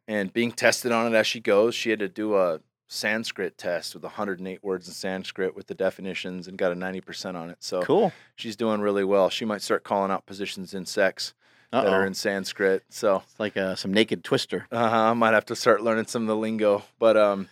and 0.07 0.31
being 0.31 0.51
tested 0.51 0.91
on 0.91 1.11
it 1.13 1.17
as 1.17 1.25
she 1.25 1.39
goes. 1.39 1.73
She 1.73 1.89
had 1.89 1.99
to 1.99 2.09
do 2.09 2.35
a 2.37 2.59
Sanskrit 2.87 3.57
test 3.57 3.95
with 3.95 4.03
108 4.03 4.63
words 4.63 4.87
in 4.87 4.93
Sanskrit 4.93 5.55
with 5.55 5.65
the 5.67 5.73
definitions 5.73 6.47
and 6.47 6.57
got 6.57 6.71
a 6.71 6.75
90% 6.75 7.35
on 7.35 7.49
it. 7.49 7.57
So 7.61 7.81
Cool. 7.81 8.11
she's 8.35 8.55
doing 8.55 8.81
really 8.81 9.03
well. 9.03 9.29
She 9.29 9.45
might 9.45 9.61
start 9.63 9.83
calling 9.83 10.11
out 10.11 10.25
positions 10.27 10.73
in 10.73 10.85
sex 10.85 11.33
that 11.81 11.87
Uh-oh. 11.87 11.91
are 11.93 12.05
in 12.05 12.13
Sanskrit. 12.13 12.83
So 12.89 13.23
It's 13.29 13.39
like 13.39 13.57
uh, 13.57 13.75
some 13.75 13.91
naked 13.93 14.23
twister. 14.23 14.67
uh 14.71 14.75
I 14.77 15.13
might 15.13 15.33
have 15.33 15.45
to 15.47 15.55
start 15.55 15.81
learning 15.81 16.05
some 16.07 16.21
of 16.23 16.27
the 16.27 16.35
lingo. 16.35 16.83
But 16.99 17.17
um, 17.17 17.49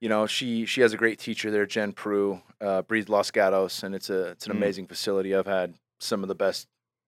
you 0.00 0.08
know, 0.08 0.26
she 0.26 0.64
she 0.66 0.80
has 0.80 0.92
a 0.92 0.96
great 0.96 1.18
teacher 1.18 1.50
there, 1.50 1.66
Jen 1.66 1.92
Prue, 1.92 2.40
uh, 2.60 2.82
Breathe 2.82 3.08
Los 3.08 3.30
Gatos, 3.30 3.82
and 3.82 3.94
it's 3.94 4.10
a 4.10 4.28
it's 4.28 4.46
an 4.46 4.52
Mm. 4.52 4.56
amazing 4.56 4.86
facility. 4.86 5.34
I've 5.34 5.46
had 5.46 5.74
some 6.00 6.22
of 6.22 6.28
the 6.28 6.34
best 6.34 6.66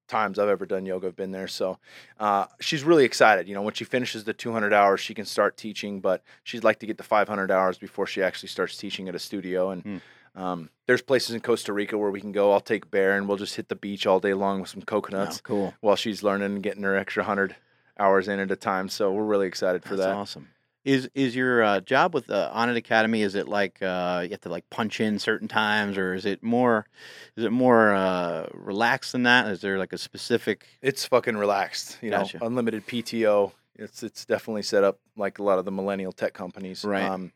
times 0.08 0.38
I've 0.40 0.48
ever 0.48 0.66
done 0.66 0.84
yoga. 0.86 1.06
I've 1.06 1.14
been 1.16 1.30
there, 1.30 1.46
so 1.48 1.78
uh, 2.18 2.46
she's 2.60 2.82
really 2.82 3.04
excited. 3.04 3.46
You 3.48 3.54
know, 3.54 3.62
when 3.62 3.74
she 3.74 3.84
finishes 3.84 4.24
the 4.24 4.32
200 4.34 4.72
hours, 4.74 4.98
she 5.00 5.14
can 5.14 5.24
start 5.24 5.56
teaching, 5.56 6.00
but 6.00 6.24
she'd 6.42 6.64
like 6.64 6.80
to 6.80 6.86
get 6.86 6.98
to 6.98 7.04
500 7.04 7.50
hours 7.52 7.78
before 7.78 8.06
she 8.08 8.20
actually 8.20 8.48
starts 8.48 8.76
teaching 8.76 9.08
at 9.08 9.14
a 9.14 9.20
studio. 9.20 9.70
And 9.70 9.84
Mm. 9.84 10.00
Um, 10.34 10.70
there's 10.86 11.02
places 11.02 11.34
in 11.34 11.40
Costa 11.40 11.72
Rica 11.72 11.98
where 11.98 12.10
we 12.10 12.20
can 12.20 12.32
go. 12.32 12.52
I'll 12.52 12.60
take 12.60 12.90
Bear 12.90 13.16
and 13.16 13.26
we'll 13.28 13.36
just 13.36 13.56
hit 13.56 13.68
the 13.68 13.76
beach 13.76 14.06
all 14.06 14.20
day 14.20 14.34
long 14.34 14.60
with 14.60 14.70
some 14.70 14.82
Oh, 14.82 14.86
coconuts 14.86 15.40
cool. 15.40 15.74
while 15.80 15.96
she's 15.96 16.22
learning 16.22 16.46
and 16.54 16.62
getting 16.62 16.82
her 16.84 16.96
extra 16.96 17.22
100 17.22 17.56
hours 17.98 18.28
in 18.28 18.38
at 18.38 18.50
a 18.50 18.56
time. 18.56 18.88
So 18.88 19.12
we're 19.12 19.24
really 19.24 19.46
excited 19.46 19.82
for 19.82 19.96
That's 19.96 20.06
that. 20.06 20.14
awesome. 20.16 20.48
Is 20.82 21.10
is 21.14 21.36
your 21.36 21.62
uh, 21.62 21.80
job 21.80 22.14
with 22.14 22.30
uh, 22.30 22.50
Onnit 22.54 22.76
Academy? 22.76 23.20
Is 23.20 23.34
it 23.34 23.46
like 23.46 23.82
uh, 23.82 24.22
you 24.24 24.30
have 24.30 24.40
to 24.40 24.48
like 24.48 24.68
punch 24.70 24.98
in 24.98 25.18
certain 25.18 25.46
times, 25.46 25.98
or 25.98 26.14
is 26.14 26.24
it 26.24 26.42
more 26.42 26.86
is 27.36 27.44
it 27.44 27.50
more 27.52 27.94
uh, 27.94 28.46
relaxed 28.54 29.12
than 29.12 29.24
that? 29.24 29.46
Is 29.48 29.60
there 29.60 29.78
like 29.78 29.92
a 29.92 29.98
specific? 29.98 30.66
It's 30.80 31.04
fucking 31.04 31.36
relaxed, 31.36 31.98
you 32.00 32.08
Gotcha. 32.10 32.38
know, 32.38 32.46
unlimited 32.46 32.86
PTO. 32.86 33.52
It's 33.76 34.02
it's 34.02 34.24
definitely 34.24 34.62
set 34.62 34.82
up 34.82 34.98
like 35.18 35.38
a 35.38 35.42
lot 35.42 35.58
of 35.58 35.66
the 35.66 35.70
millennial 35.70 36.12
tech 36.12 36.32
companies. 36.32 36.82
Right. 36.82 37.02
Um, 37.04 37.32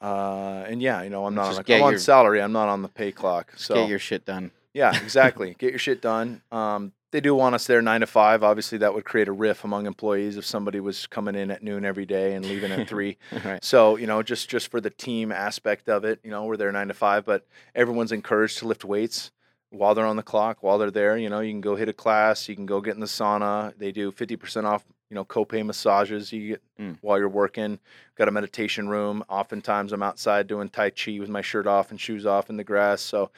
uh, 0.00 0.64
and 0.68 0.82
yeah, 0.82 1.02
you 1.02 1.10
know, 1.10 1.26
I'm 1.26 1.34
not 1.34 1.54
Just 1.54 1.58
on, 1.60 1.64
a, 1.68 1.76
I'm 1.76 1.82
on 1.82 1.98
salary. 1.98 2.42
I'm 2.42 2.52
not 2.52 2.68
on 2.68 2.82
the 2.82 2.88
pay 2.88 3.12
clock. 3.12 3.52
So 3.56 3.74
Get 3.74 3.88
your 3.88 3.98
shit 3.98 4.24
done. 4.24 4.50
yeah, 4.72 4.94
exactly. 5.02 5.54
Get 5.58 5.70
your 5.70 5.78
shit 5.78 6.00
done. 6.02 6.42
Um, 6.52 6.92
they 7.10 7.20
do 7.20 7.32
want 7.34 7.54
us 7.54 7.66
there 7.68 7.80
nine 7.80 8.00
to 8.00 8.08
five. 8.08 8.42
Obviously, 8.42 8.78
that 8.78 8.92
would 8.92 9.04
create 9.04 9.28
a 9.28 9.32
riff 9.32 9.62
among 9.62 9.86
employees 9.86 10.36
if 10.36 10.44
somebody 10.44 10.80
was 10.80 11.06
coming 11.06 11.36
in 11.36 11.50
at 11.52 11.62
noon 11.62 11.84
every 11.84 12.06
day 12.06 12.34
and 12.34 12.44
leaving 12.44 12.72
at 12.72 12.88
three. 12.88 13.18
right. 13.44 13.64
So 13.64 13.96
you 13.96 14.08
know, 14.08 14.22
just 14.22 14.48
just 14.48 14.68
for 14.68 14.80
the 14.80 14.90
team 14.90 15.30
aspect 15.30 15.88
of 15.88 16.04
it, 16.04 16.18
you 16.24 16.30
know, 16.32 16.44
we're 16.44 16.56
there 16.56 16.72
nine 16.72 16.88
to 16.88 16.94
five, 16.94 17.24
but 17.24 17.46
everyone's 17.74 18.10
encouraged 18.10 18.58
to 18.58 18.66
lift 18.68 18.84
weights 18.84 19.30
while 19.70 19.94
they're 19.94 20.06
on 20.06 20.16
the 20.16 20.22
clock. 20.24 20.58
While 20.62 20.78
they're 20.78 20.90
there, 20.90 21.16
you 21.16 21.28
know, 21.30 21.38
you 21.38 21.52
can 21.52 21.60
go 21.60 21.76
hit 21.76 21.88
a 21.88 21.92
class, 21.92 22.48
you 22.48 22.56
can 22.56 22.66
go 22.66 22.80
get 22.80 22.94
in 22.94 23.00
the 23.00 23.06
sauna. 23.06 23.78
They 23.78 23.92
do 23.92 24.10
fifty 24.10 24.34
percent 24.34 24.66
off, 24.66 24.84
you 25.14 25.20
know, 25.20 25.24
copay 25.24 25.64
massages 25.64 26.32
you 26.32 26.48
get 26.48 26.62
Mm. 26.80 26.98
while 27.02 27.20
you're 27.20 27.28
working. 27.28 27.78
Got 28.16 28.26
a 28.26 28.32
meditation 28.32 28.88
room. 28.88 29.22
Oftentimes, 29.28 29.92
I'm 29.92 30.02
outside 30.02 30.48
doing 30.48 30.68
tai 30.68 30.90
chi 30.90 31.20
with 31.20 31.28
my 31.28 31.40
shirt 31.40 31.68
off 31.68 31.92
and 31.92 32.00
shoes 32.00 32.26
off 32.26 32.50
in 32.50 32.56
the 32.56 32.64
grass. 32.64 33.00
So 33.00 33.30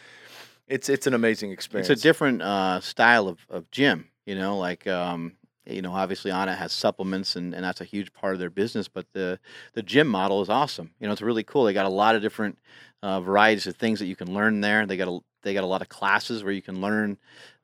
it's 0.68 0.88
it's 0.88 1.06
an 1.06 1.12
amazing 1.12 1.50
experience. 1.52 1.90
It's 1.90 2.00
a 2.00 2.02
different 2.02 2.40
uh, 2.40 2.80
style 2.80 3.28
of, 3.28 3.46
of 3.50 3.70
gym, 3.70 4.08
you 4.24 4.34
know, 4.34 4.56
like, 4.56 4.86
um, 4.86 5.32
you 5.66 5.82
know, 5.82 5.92
obviously 5.92 6.30
Onnit 6.30 6.56
has 6.56 6.72
supplements 6.72 7.36
and, 7.36 7.54
and 7.54 7.62
that's 7.62 7.82
a 7.82 7.84
huge 7.84 8.10
part 8.14 8.32
of 8.32 8.40
their 8.40 8.48
business, 8.48 8.88
but 8.88 9.04
the, 9.12 9.38
the 9.74 9.82
gym 9.82 10.08
model 10.08 10.40
is 10.40 10.48
awesome. 10.48 10.92
You 10.98 11.06
know, 11.08 11.12
it's 11.12 11.20
really 11.20 11.44
cool. 11.44 11.64
They 11.64 11.74
got 11.74 11.84
a 11.84 11.90
lot 11.90 12.14
of 12.16 12.22
different 12.22 12.58
uh, 13.02 13.20
varieties 13.20 13.66
of 13.66 13.76
things 13.76 13.98
that 13.98 14.06
you 14.06 14.16
can 14.16 14.32
learn 14.32 14.62
there. 14.62 14.86
They 14.86 14.96
got 14.96 15.08
a, 15.08 15.18
they 15.46 15.54
got 15.54 15.64
a 15.64 15.66
lot 15.68 15.80
of 15.82 15.88
classes 15.88 16.42
where 16.44 16.52
you 16.52 16.60
can 16.60 16.80
learn 16.80 17.16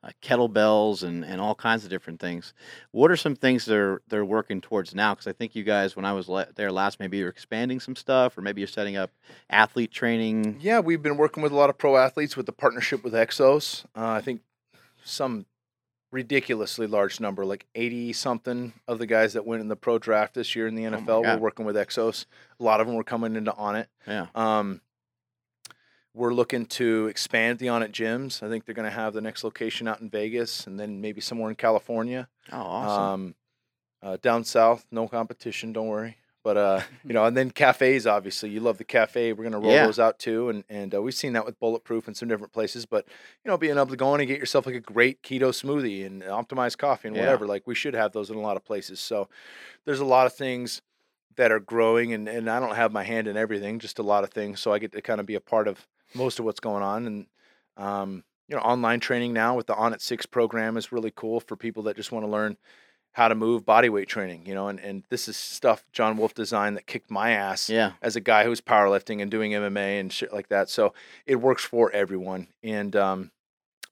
uh, 0.03 0.09
kettlebells 0.21 1.03
and, 1.03 1.23
and 1.23 1.39
all 1.39 1.53
kinds 1.55 1.83
of 1.83 1.89
different 1.89 2.19
things. 2.19 2.53
What 2.91 3.11
are 3.11 3.15
some 3.17 3.35
things 3.35 3.65
they're 3.65 4.01
they're 4.07 4.25
working 4.25 4.59
towards 4.61 4.95
now? 4.95 5.13
Because 5.13 5.27
I 5.27 5.33
think 5.33 5.55
you 5.55 5.63
guys, 5.63 5.95
when 5.95 6.05
I 6.05 6.13
was 6.13 6.27
le- 6.27 6.47
there 6.55 6.71
last, 6.71 6.99
maybe 6.99 7.17
you're 7.17 7.29
expanding 7.29 7.79
some 7.79 7.95
stuff, 7.95 8.37
or 8.37 8.41
maybe 8.41 8.61
you're 8.61 8.67
setting 8.67 8.97
up 8.97 9.11
athlete 9.49 9.91
training. 9.91 10.57
Yeah, 10.61 10.79
we've 10.79 11.01
been 11.01 11.17
working 11.17 11.43
with 11.43 11.51
a 11.51 11.55
lot 11.55 11.69
of 11.69 11.77
pro 11.77 11.95
athletes 11.97 12.35
with 12.35 12.45
the 12.47 12.51
partnership 12.53 13.03
with 13.03 13.13
Exos. 13.13 13.85
Uh, 13.95 14.07
I 14.09 14.21
think 14.21 14.41
some 15.03 15.45
ridiculously 16.11 16.85
large 16.85 17.19
number, 17.19 17.43
like 17.43 17.65
80 17.73 18.13
something 18.13 18.73
of 18.87 18.99
the 18.99 19.07
guys 19.07 19.33
that 19.33 19.45
went 19.47 19.61
in 19.61 19.67
the 19.67 19.75
pro 19.75 19.97
draft 19.97 20.35
this 20.35 20.55
year 20.55 20.67
in 20.67 20.75
the 20.75 20.85
Oh 20.85 20.91
NFL 20.91 21.17
were 21.21 21.23
God. 21.23 21.39
working 21.41 21.65
with 21.65 21.75
Exos. 21.75 22.25
A 22.59 22.63
lot 22.63 22.79
of 22.79 22.87
them 22.87 22.95
were 22.95 23.03
coming 23.03 23.35
into 23.35 23.51
Onnit. 23.51 23.87
Yeah. 24.07 24.27
Um, 24.35 24.81
we're 26.13 26.33
looking 26.33 26.65
to 26.67 27.07
expand 27.07 27.59
the 27.59 27.67
Onnit 27.67 27.91
gyms. 27.91 28.43
I 28.43 28.49
think 28.49 28.65
they're 28.65 28.75
going 28.75 28.89
to 28.89 28.95
have 28.95 29.13
the 29.13 29.21
next 29.21 29.43
location 29.43 29.87
out 29.87 30.01
in 30.01 30.09
Vegas 30.09 30.67
and 30.67 30.79
then 30.79 31.01
maybe 31.01 31.21
somewhere 31.21 31.49
in 31.49 31.55
California. 31.55 32.27
Oh, 32.51 32.57
awesome. 32.57 33.03
Um, 33.03 33.35
uh, 34.01 34.17
down 34.21 34.43
south, 34.43 34.85
no 34.91 35.07
competition. 35.07 35.73
Don't 35.73 35.87
worry. 35.87 36.17
But 36.43 36.57
uh, 36.57 36.81
you 37.05 37.13
know, 37.13 37.23
and 37.25 37.37
then 37.37 37.51
cafes. 37.51 38.05
Obviously, 38.05 38.49
you 38.49 38.59
love 38.59 38.77
the 38.77 38.83
cafe. 38.83 39.31
We're 39.33 39.45
gonna 39.45 39.59
roll 39.59 39.71
Yeah. 39.71 39.85
those 39.85 39.97
out 39.97 40.19
too, 40.19 40.49
and 40.49 40.63
and 40.69 40.93
uh, 40.93 41.01
we've 41.01 41.13
seen 41.13 41.33
that 41.33 41.45
with 41.45 41.57
Bulletproof 41.59 42.05
and 42.07 42.17
some 42.17 42.27
different 42.27 42.51
places. 42.51 42.85
But 42.85 43.07
you 43.45 43.49
know, 43.49 43.57
being 43.57 43.77
able 43.77 43.87
to 43.87 43.95
go 43.95 44.13
in 44.13 44.19
and 44.19 44.27
get 44.27 44.39
yourself 44.39 44.65
like 44.65 44.75
a 44.75 44.81
great 44.81 45.23
keto 45.23 45.49
smoothie 45.51 46.05
and 46.05 46.21
optimized 46.21 46.77
coffee 46.77 47.07
and 47.07 47.15
Yeah. 47.15 47.23
whatever, 47.23 47.47
like 47.47 47.65
we 47.65 47.75
should 47.75 47.93
have 47.93 48.11
those 48.11 48.29
in 48.29 48.35
a 48.35 48.41
lot 48.41 48.57
of 48.57 48.65
places. 48.65 48.99
So 48.99 49.29
there's 49.85 50.01
a 50.01 50.05
lot 50.05 50.25
of 50.27 50.33
things 50.33 50.81
that 51.37 51.49
are 51.51 51.61
growing, 51.61 52.11
and 52.13 52.27
and 52.27 52.49
I 52.49 52.59
don't 52.59 52.75
have 52.75 52.91
my 52.91 53.03
hand 53.03 53.29
in 53.29 53.37
everything, 53.37 53.79
just 53.79 53.97
a 53.99 54.03
lot 54.03 54.25
of 54.25 54.31
things. 54.31 54.59
So 54.59 54.73
I 54.73 54.79
get 54.79 54.91
to 54.91 55.01
kind 55.01 55.21
of 55.21 55.25
be 55.25 55.35
a 55.35 55.41
part 55.41 55.69
of 55.69 55.87
most 56.13 56.39
of 56.39 56.45
what's 56.45 56.59
going 56.59 56.83
on, 56.83 57.07
and 57.07 57.25
um, 57.77 58.23
you 58.47 58.55
know, 58.55 58.61
online 58.61 58.99
training 58.99 59.33
now 59.33 59.55
with 59.55 59.67
the 59.67 59.75
Onnit 59.75 60.01
Six 60.01 60.25
program 60.25 60.77
is 60.77 60.91
really 60.91 61.11
cool 61.15 61.39
for 61.39 61.55
people 61.55 61.83
that 61.83 61.95
just 61.95 62.11
want 62.11 62.25
to 62.25 62.31
learn 62.31 62.57
how 63.13 63.27
to 63.27 63.35
move 63.35 63.65
body 63.65 63.89
weight 63.89 64.07
training, 64.07 64.43
you 64.45 64.55
know, 64.55 64.67
and, 64.67 64.79
and 64.79 65.03
this 65.09 65.27
is 65.27 65.37
stuff 65.37 65.85
John 65.91 66.17
Wolf 66.17 66.33
designed 66.33 66.75
that 66.77 66.87
kicked 66.87 67.11
my 67.11 67.29
ass 67.31 67.69
yeah. 67.69 67.91
as 68.01 68.15
a 68.15 68.21
guy 68.21 68.43
who's 68.43 68.59
powerlifting 68.59 69.21
and 69.21 69.29
doing 69.29 69.51
MMA 69.51 69.99
and 69.99 70.11
shit 70.11 70.33
like 70.33 70.49
that. 70.49 70.67
So 70.67 70.93
it 71.27 71.35
works 71.35 71.63
for 71.63 71.91
everyone. 71.91 72.47
And 72.63 72.95
um, 72.95 73.31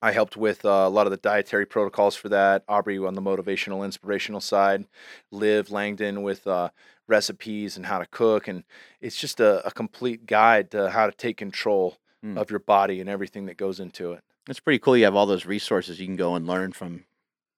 I 0.01 0.11
helped 0.11 0.35
with 0.35 0.65
uh, 0.65 0.69
a 0.69 0.89
lot 0.89 1.05
of 1.05 1.11
the 1.11 1.17
dietary 1.17 1.67
protocols 1.67 2.15
for 2.15 2.29
that. 2.29 2.63
Aubrey 2.67 2.97
on 2.97 3.13
the 3.13 3.21
motivational, 3.21 3.85
inspirational 3.85 4.41
side. 4.41 4.85
Liv 5.29 5.69
Langdon 5.69 6.23
with 6.23 6.47
uh, 6.47 6.69
recipes 7.07 7.77
and 7.77 7.85
how 7.85 7.99
to 7.99 8.07
cook. 8.07 8.47
And 8.47 8.63
it's 8.99 9.17
just 9.17 9.39
a, 9.39 9.65
a 9.65 9.69
complete 9.69 10.25
guide 10.25 10.71
to 10.71 10.89
how 10.89 11.05
to 11.05 11.11
take 11.11 11.37
control 11.37 11.97
Mm. 12.23 12.37
of 12.37 12.51
your 12.51 12.59
body 12.59 12.99
and 13.01 13.09
everything 13.09 13.47
that 13.47 13.57
goes 13.57 13.79
into 13.79 14.11
it. 14.11 14.21
It's 14.47 14.59
pretty 14.59 14.77
cool. 14.77 14.95
You 14.95 15.05
have 15.05 15.15
all 15.15 15.25
those 15.25 15.45
resources 15.47 15.99
you 15.99 16.05
can 16.05 16.15
go 16.15 16.35
and 16.35 16.45
learn 16.45 16.71
from 16.71 17.05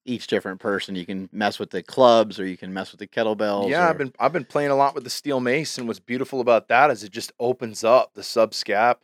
each 0.05 0.27
different 0.27 0.59
person. 0.61 0.95
You 0.95 1.05
can 1.05 1.27
mess 1.33 1.59
with 1.59 1.69
the 1.71 1.83
clubs 1.83 2.39
or 2.39 2.45
you 2.45 2.55
can 2.55 2.73
mess 2.73 2.91
with 2.91 2.99
the 2.99 3.07
kettlebells. 3.07 3.69
Yeah, 3.69 3.85
or- 3.85 3.89
I've 3.89 3.97
been 3.97 4.13
I've 4.19 4.31
been 4.33 4.45
playing 4.45 4.71
a 4.71 4.75
lot 4.75 4.95
with 4.95 5.03
the 5.03 5.09
steel 5.09 5.39
mace, 5.41 5.77
and 5.77 5.85
what's 5.87 5.99
beautiful 5.99 6.39
about 6.39 6.69
that 6.69 6.91
is 6.91 7.03
it 7.03 7.11
just 7.11 7.33
opens 7.41 7.83
up 7.83 8.13
the 8.13 8.21
subscap, 8.21 8.95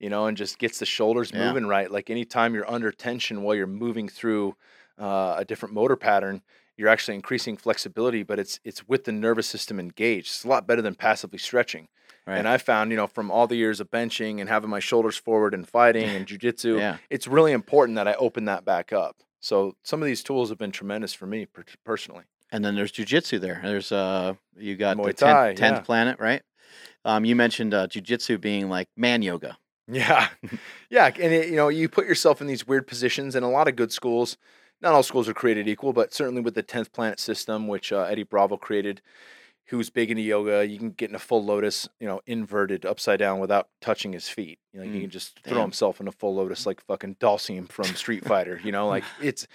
you 0.00 0.10
know, 0.10 0.26
and 0.26 0.36
just 0.36 0.58
gets 0.58 0.78
the 0.80 0.86
shoulders 0.86 1.30
Yeah. 1.32 1.46
moving 1.46 1.66
right. 1.66 1.88
Like 1.90 2.10
anytime 2.10 2.54
you're 2.54 2.68
under 2.70 2.90
tension 2.90 3.42
while 3.42 3.54
you're 3.54 3.66
moving 3.68 4.08
through 4.08 4.56
uh, 4.98 5.34
a 5.38 5.44
different 5.44 5.74
motor 5.74 5.96
pattern, 5.96 6.42
you're 6.76 6.88
actually 6.88 7.14
increasing 7.14 7.56
flexibility, 7.56 8.22
but 8.24 8.38
it's 8.40 8.58
it's 8.64 8.88
with 8.88 9.04
the 9.04 9.12
nervous 9.12 9.46
system 9.46 9.78
engaged. 9.78 10.26
It's 10.26 10.44
a 10.44 10.48
lot 10.48 10.66
better 10.66 10.82
than 10.82 10.94
passively 10.96 11.38
stretching. 11.38 11.86
Right. 12.26 12.38
And 12.38 12.48
I 12.48 12.58
found, 12.58 12.90
you 12.90 12.96
know, 12.96 13.06
from 13.06 13.30
all 13.30 13.46
the 13.46 13.56
years 13.56 13.80
of 13.80 13.90
benching 13.90 14.40
and 14.40 14.48
having 14.48 14.70
my 14.70 14.80
shoulders 14.80 15.16
forward 15.16 15.54
and 15.54 15.68
fighting 15.68 16.08
and 16.08 16.26
jujitsu, 16.26 16.78
yeah. 16.78 16.96
it's 17.10 17.26
really 17.26 17.52
important 17.52 17.96
that 17.96 18.08
I 18.08 18.14
open 18.14 18.46
that 18.46 18.64
back 18.64 18.92
up. 18.92 19.16
So 19.40 19.76
some 19.82 20.00
of 20.00 20.06
these 20.06 20.22
tools 20.22 20.48
have 20.48 20.58
been 20.58 20.72
tremendous 20.72 21.12
for 21.12 21.26
me 21.26 21.46
per- 21.46 21.64
personally. 21.84 22.24
And 22.50 22.64
then 22.64 22.74
there's 22.74 22.92
jujitsu 22.92 23.40
there. 23.40 23.60
There's 23.62 23.92
uh 23.92 24.34
you 24.56 24.76
got 24.76 24.96
Muay 24.96 25.06
the 25.06 25.12
Thai, 25.14 25.46
tenth, 25.48 25.58
tenth 25.58 25.76
yeah. 25.76 25.80
planet, 25.80 26.20
right? 26.20 26.42
Um, 27.04 27.24
you 27.24 27.36
mentioned 27.36 27.74
uh, 27.74 27.86
jujitsu 27.86 28.40
being 28.40 28.68
like 28.68 28.88
man 28.96 29.22
yoga. 29.22 29.58
Yeah, 29.86 30.28
yeah, 30.88 31.06
and 31.06 31.32
it, 31.32 31.48
you 31.50 31.56
know, 31.56 31.68
you 31.68 31.90
put 31.90 32.06
yourself 32.06 32.40
in 32.40 32.46
these 32.46 32.66
weird 32.66 32.86
positions, 32.86 33.34
and 33.34 33.44
a 33.44 33.48
lot 33.48 33.68
of 33.68 33.76
good 33.76 33.92
schools. 33.92 34.38
Not 34.80 34.94
all 34.94 35.02
schools 35.02 35.28
are 35.28 35.34
created 35.34 35.68
equal, 35.68 35.92
but 35.92 36.14
certainly 36.14 36.40
with 36.40 36.54
the 36.54 36.62
tenth 36.62 36.92
planet 36.92 37.20
system, 37.20 37.68
which 37.68 37.92
uh, 37.92 38.02
Eddie 38.02 38.22
Bravo 38.22 38.56
created, 38.56 39.02
who's 39.66 39.88
big 39.90 40.10
into 40.10 40.22
yoga, 40.22 40.66
you 40.66 40.78
can 40.78 40.90
get 40.90 41.08
in 41.08 41.16
a 41.16 41.18
full 41.18 41.44
lotus, 41.44 41.88
you 41.98 42.06
know, 42.06 42.20
inverted 42.26 42.84
upside 42.84 43.18
down 43.18 43.38
without 43.40 43.68
touching 43.80 44.12
his 44.12 44.28
feet. 44.28 44.58
You 44.72 44.80
know, 44.80 44.86
he 44.86 44.98
Mm, 44.98 45.00
can 45.02 45.10
just 45.10 45.40
throw 45.40 45.54
damn. 45.54 45.62
himself 45.62 46.00
in 46.00 46.08
a 46.08 46.12
full 46.12 46.34
lotus 46.34 46.66
like 46.66 46.84
fucking 46.86 47.16
Dhalsim 47.16 47.68
from 47.70 47.84
Street 47.94 48.24
Fighter. 48.24 48.60
You 48.62 48.72
know, 48.72 48.88
like 48.88 49.04
it's 49.22 49.46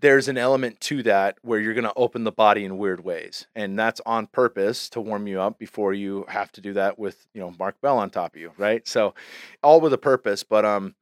there's 0.00 0.28
an 0.28 0.36
element 0.36 0.80
to 0.82 1.02
that 1.04 1.38
where 1.42 1.58
you're 1.58 1.74
gonna 1.74 1.92
open 1.96 2.24
the 2.24 2.32
body 2.32 2.64
in 2.64 2.76
weird 2.78 3.02
ways, 3.02 3.46
and 3.54 3.78
that's 3.78 4.00
on 4.04 4.26
purpose 4.26 4.88
to 4.90 5.00
warm 5.00 5.26
you 5.26 5.40
up 5.40 5.58
before 5.58 5.94
you 5.94 6.24
have 6.28 6.52
to 6.52 6.60
do 6.60 6.74
that 6.74 6.98
with 6.98 7.26
you 7.32 7.40
know 7.40 7.54
Mark 7.58 7.80
Bell 7.80 7.98
on 7.98 8.10
top 8.10 8.34
of 8.34 8.40
you, 8.40 8.52
right? 8.58 8.86
So, 8.86 9.14
all 9.62 9.80
with 9.80 9.92
a 9.94 9.98
purpose, 9.98 10.42
but 10.42 10.64
um 10.66 10.94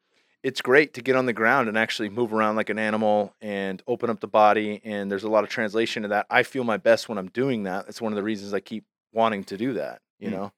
it's 0.44 0.60
great 0.60 0.92
to 0.92 1.00
get 1.00 1.16
on 1.16 1.24
the 1.24 1.32
ground 1.32 1.68
and 1.70 1.78
actually 1.78 2.10
move 2.10 2.30
around 2.34 2.54
like 2.54 2.68
an 2.68 2.78
animal 2.78 3.34
and 3.40 3.82
open 3.86 4.10
up 4.10 4.20
the 4.20 4.28
body. 4.28 4.78
And 4.84 5.10
there's 5.10 5.24
a 5.24 5.30
lot 5.30 5.42
of 5.42 5.48
translation 5.48 6.02
to 6.02 6.08
that. 6.10 6.26
I 6.28 6.42
feel 6.42 6.64
my 6.64 6.76
best 6.76 7.08
when 7.08 7.16
I'm 7.16 7.28
doing 7.30 7.62
that. 7.62 7.86
That's 7.86 8.02
one 8.02 8.12
of 8.12 8.16
the 8.16 8.22
reasons 8.22 8.52
I 8.52 8.60
keep 8.60 8.84
wanting 9.10 9.44
to 9.44 9.56
do 9.56 9.72
that. 9.72 10.02
You 10.18 10.28
Mm. 10.28 10.32
know, 10.32 10.52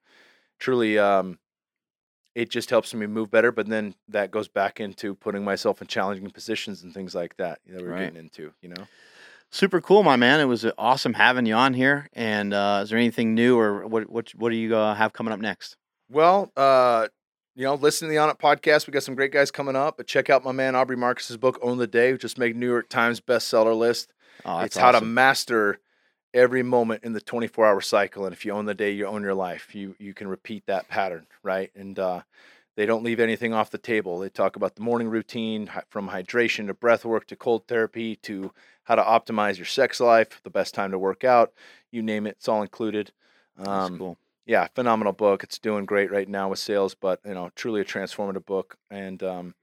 truly, 0.59 0.99
um, 0.99 1.39
it 2.35 2.51
just 2.51 2.69
helps 2.69 2.93
me 2.95 3.07
move 3.07 3.31
better. 3.31 3.53
But 3.53 3.69
then 3.69 3.95
that 4.09 4.33
goes 4.33 4.49
back 4.49 4.81
into 4.81 5.15
putting 5.15 5.45
myself 5.45 5.81
in 5.81 5.87
challenging 5.87 6.29
positions 6.31 6.83
and 6.83 6.93
things 6.93 7.15
like 7.15 7.37
that 7.37 7.61
that 7.69 7.81
we're 7.81 7.93
Right. 7.93 8.07
getting 8.13 8.17
into. 8.19 8.53
You 8.61 8.71
know, 8.71 8.89
Super 9.53 9.81
cool, 9.81 10.03
my 10.03 10.17
man. 10.17 10.41
It 10.41 10.47
was 10.47 10.65
uh, 10.65 10.73
awesome 10.77 11.15
having 11.15 11.47
you 11.47 11.55
on 11.55 11.75
here. 11.75 12.09
And 12.13 12.53
uh, 12.53 12.81
is 12.83 12.91
there 12.91 12.99
anything 12.99 13.35
new 13.37 13.57
or 13.57 13.87
what 13.87 14.11
what 14.11 14.31
what 14.35 14.51
do 14.51 14.57
you 14.57 14.75
uh, 14.77 14.97
have 14.97 15.13
coming 15.13 15.33
up 15.33 15.39
next? 15.39 15.77
well, 16.11 16.51
uh, 16.57 17.07
you 17.57 17.65
know, 17.65 17.75
listen 17.75 18.07
to 18.07 18.15
the 18.15 18.21
Onnit 18.21 18.39
podcast. 18.39 18.87
We 18.87 18.93
got 18.93 19.03
some 19.03 19.15
great 19.15 19.33
guys 19.33 19.51
coming 19.51 19.75
up. 19.75 19.97
But 19.97 20.07
check 20.07 20.29
out 20.29 20.45
my 20.45 20.53
man 20.53 20.77
Aubrey 20.77 20.97
Marcus's 20.97 21.39
book, 21.39 21.59
Own 21.63 21.79
the 21.79 21.87
Day, 21.87 22.13
which 22.13 22.21
just 22.21 22.39
made 22.39 22.55
New 22.55 22.69
York 22.69 22.89
Times 22.89 23.21
bestseller 23.21 23.77
list. 23.77 24.13
Oh, 24.45 24.61
it's 24.61 24.77
how 24.77 24.93
to 24.93 25.01
master 25.01 25.81
every 26.35 26.63
moment 26.63 27.03
in 27.03 27.15
the 27.15 27.21
24 27.21 27.65
hour 27.65 27.81
cycle 27.81 28.27
and 28.27 28.35
if 28.35 28.45
you 28.45 28.53
own 28.53 28.67
the 28.67 28.75
day 28.75 28.91
you 28.91 29.07
own 29.07 29.23
your 29.23 29.33
life 29.33 29.75
you 29.75 29.95
you 29.99 30.13
can 30.13 30.29
repeat 30.29 30.67
that 30.67 30.87
pattern 30.87 31.27
right 31.43 31.71
and 31.75 31.99
uh, 31.99 32.21
they 32.75 32.85
don't 32.85 33.03
leave 33.03 33.21
anything 33.21 33.55
off 33.55 33.71
the 33.71 33.79
table 33.79 34.19
they 34.19 34.29
talk 34.29 34.55
about 34.55 34.75
the 34.75 34.83
morning 34.83 35.09
routine 35.09 35.71
from 35.89 36.11
hydration 36.11 36.67
to 36.67 36.75
breath 36.75 37.07
work 37.07 37.27
to 37.27 37.37
cold 37.37 37.67
therapy 37.67 38.17
to 38.17 38.53
how 38.85 38.95
to 38.95 39.03
optimize 39.03 39.57
your 39.57 39.65
sex 39.65 39.99
life 39.99 40.41
the 40.45 40.51
best 40.51 40.75
time 40.75 40.91
to 40.91 40.99
work 40.99 41.25
out 41.25 41.55
you 41.91 42.03
name 42.03 42.27
it 42.27 42.37
it's 42.37 42.49
all 42.49 42.61
included 42.61 43.13
That's 43.57 43.69
um, 43.69 43.97
cool. 43.97 44.19
Yeah 44.47 44.67
phenomenal 44.75 45.13
book 45.13 45.43
it's 45.43 45.59
doing 45.59 45.85
great 45.85 46.11
right 46.11 46.29
now 46.29 46.49
with 46.49 46.59
sales 46.59 46.95
but 46.95 47.21
you 47.25 47.35
know 47.35 47.51
truly 47.55 47.81
a 47.81 47.85
transformative 47.85 48.47
book 48.47 48.77
and 48.91 49.23
um, 49.23 49.55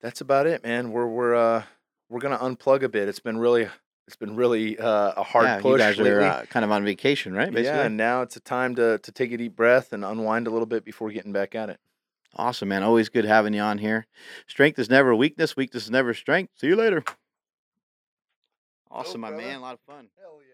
that's 0.00 0.20
about 0.20 0.46
it 0.46 0.62
man 0.62 0.90
we're 0.90 1.06
we're 1.06 1.34
uh, 1.34 1.62
we're 2.08 2.20
gonna 2.20 2.38
unplug 2.38 2.82
a 2.82 2.88
bit 2.88 3.08
it's 3.08 3.20
been 3.20 3.38
really 3.38 3.68
it's 4.08 4.16
been 4.16 4.36
really 4.36 4.78
uh, 4.78 5.12
a 5.18 5.22
hard 5.22 5.44
yeah, 5.44 5.60
push 5.60 5.72
you 5.72 5.78
guys 5.78 5.98
lately. 5.98 6.12
are 6.12 6.22
uh, 6.22 6.44
kind 6.46 6.64
of 6.64 6.70
on 6.70 6.82
vacation, 6.82 7.34
right? 7.34 7.52
Basically. 7.52 7.78
Yeah, 7.78 7.84
and 7.84 7.98
now 7.98 8.22
it's 8.22 8.36
a 8.36 8.40
time 8.40 8.74
to 8.76 8.96
to 8.96 9.12
take 9.12 9.32
a 9.32 9.36
deep 9.36 9.54
breath 9.54 9.92
and 9.92 10.02
unwind 10.02 10.46
a 10.46 10.50
little 10.50 10.64
bit 10.64 10.82
before 10.82 11.10
getting 11.10 11.30
back 11.30 11.54
at 11.54 11.68
it. 11.68 11.78
Awesome, 12.34 12.68
man. 12.68 12.82
Always 12.82 13.10
good 13.10 13.26
having 13.26 13.52
you 13.52 13.60
on 13.60 13.76
here. 13.76 14.06
Strength 14.46 14.78
is 14.78 14.88
never 14.88 15.14
weakness. 15.14 15.56
Weakness 15.56 15.84
is 15.84 15.90
never 15.90 16.14
strength. 16.14 16.54
See 16.56 16.68
you 16.68 16.76
later. 16.76 17.04
Awesome, 18.90 19.20
my 19.20 19.28
brother. 19.28 19.44
man. 19.44 19.56
A 19.56 19.60
lot 19.60 19.74
of 19.74 19.80
fun. 19.80 20.08
Hell 20.18 20.38
yeah. 20.40 20.47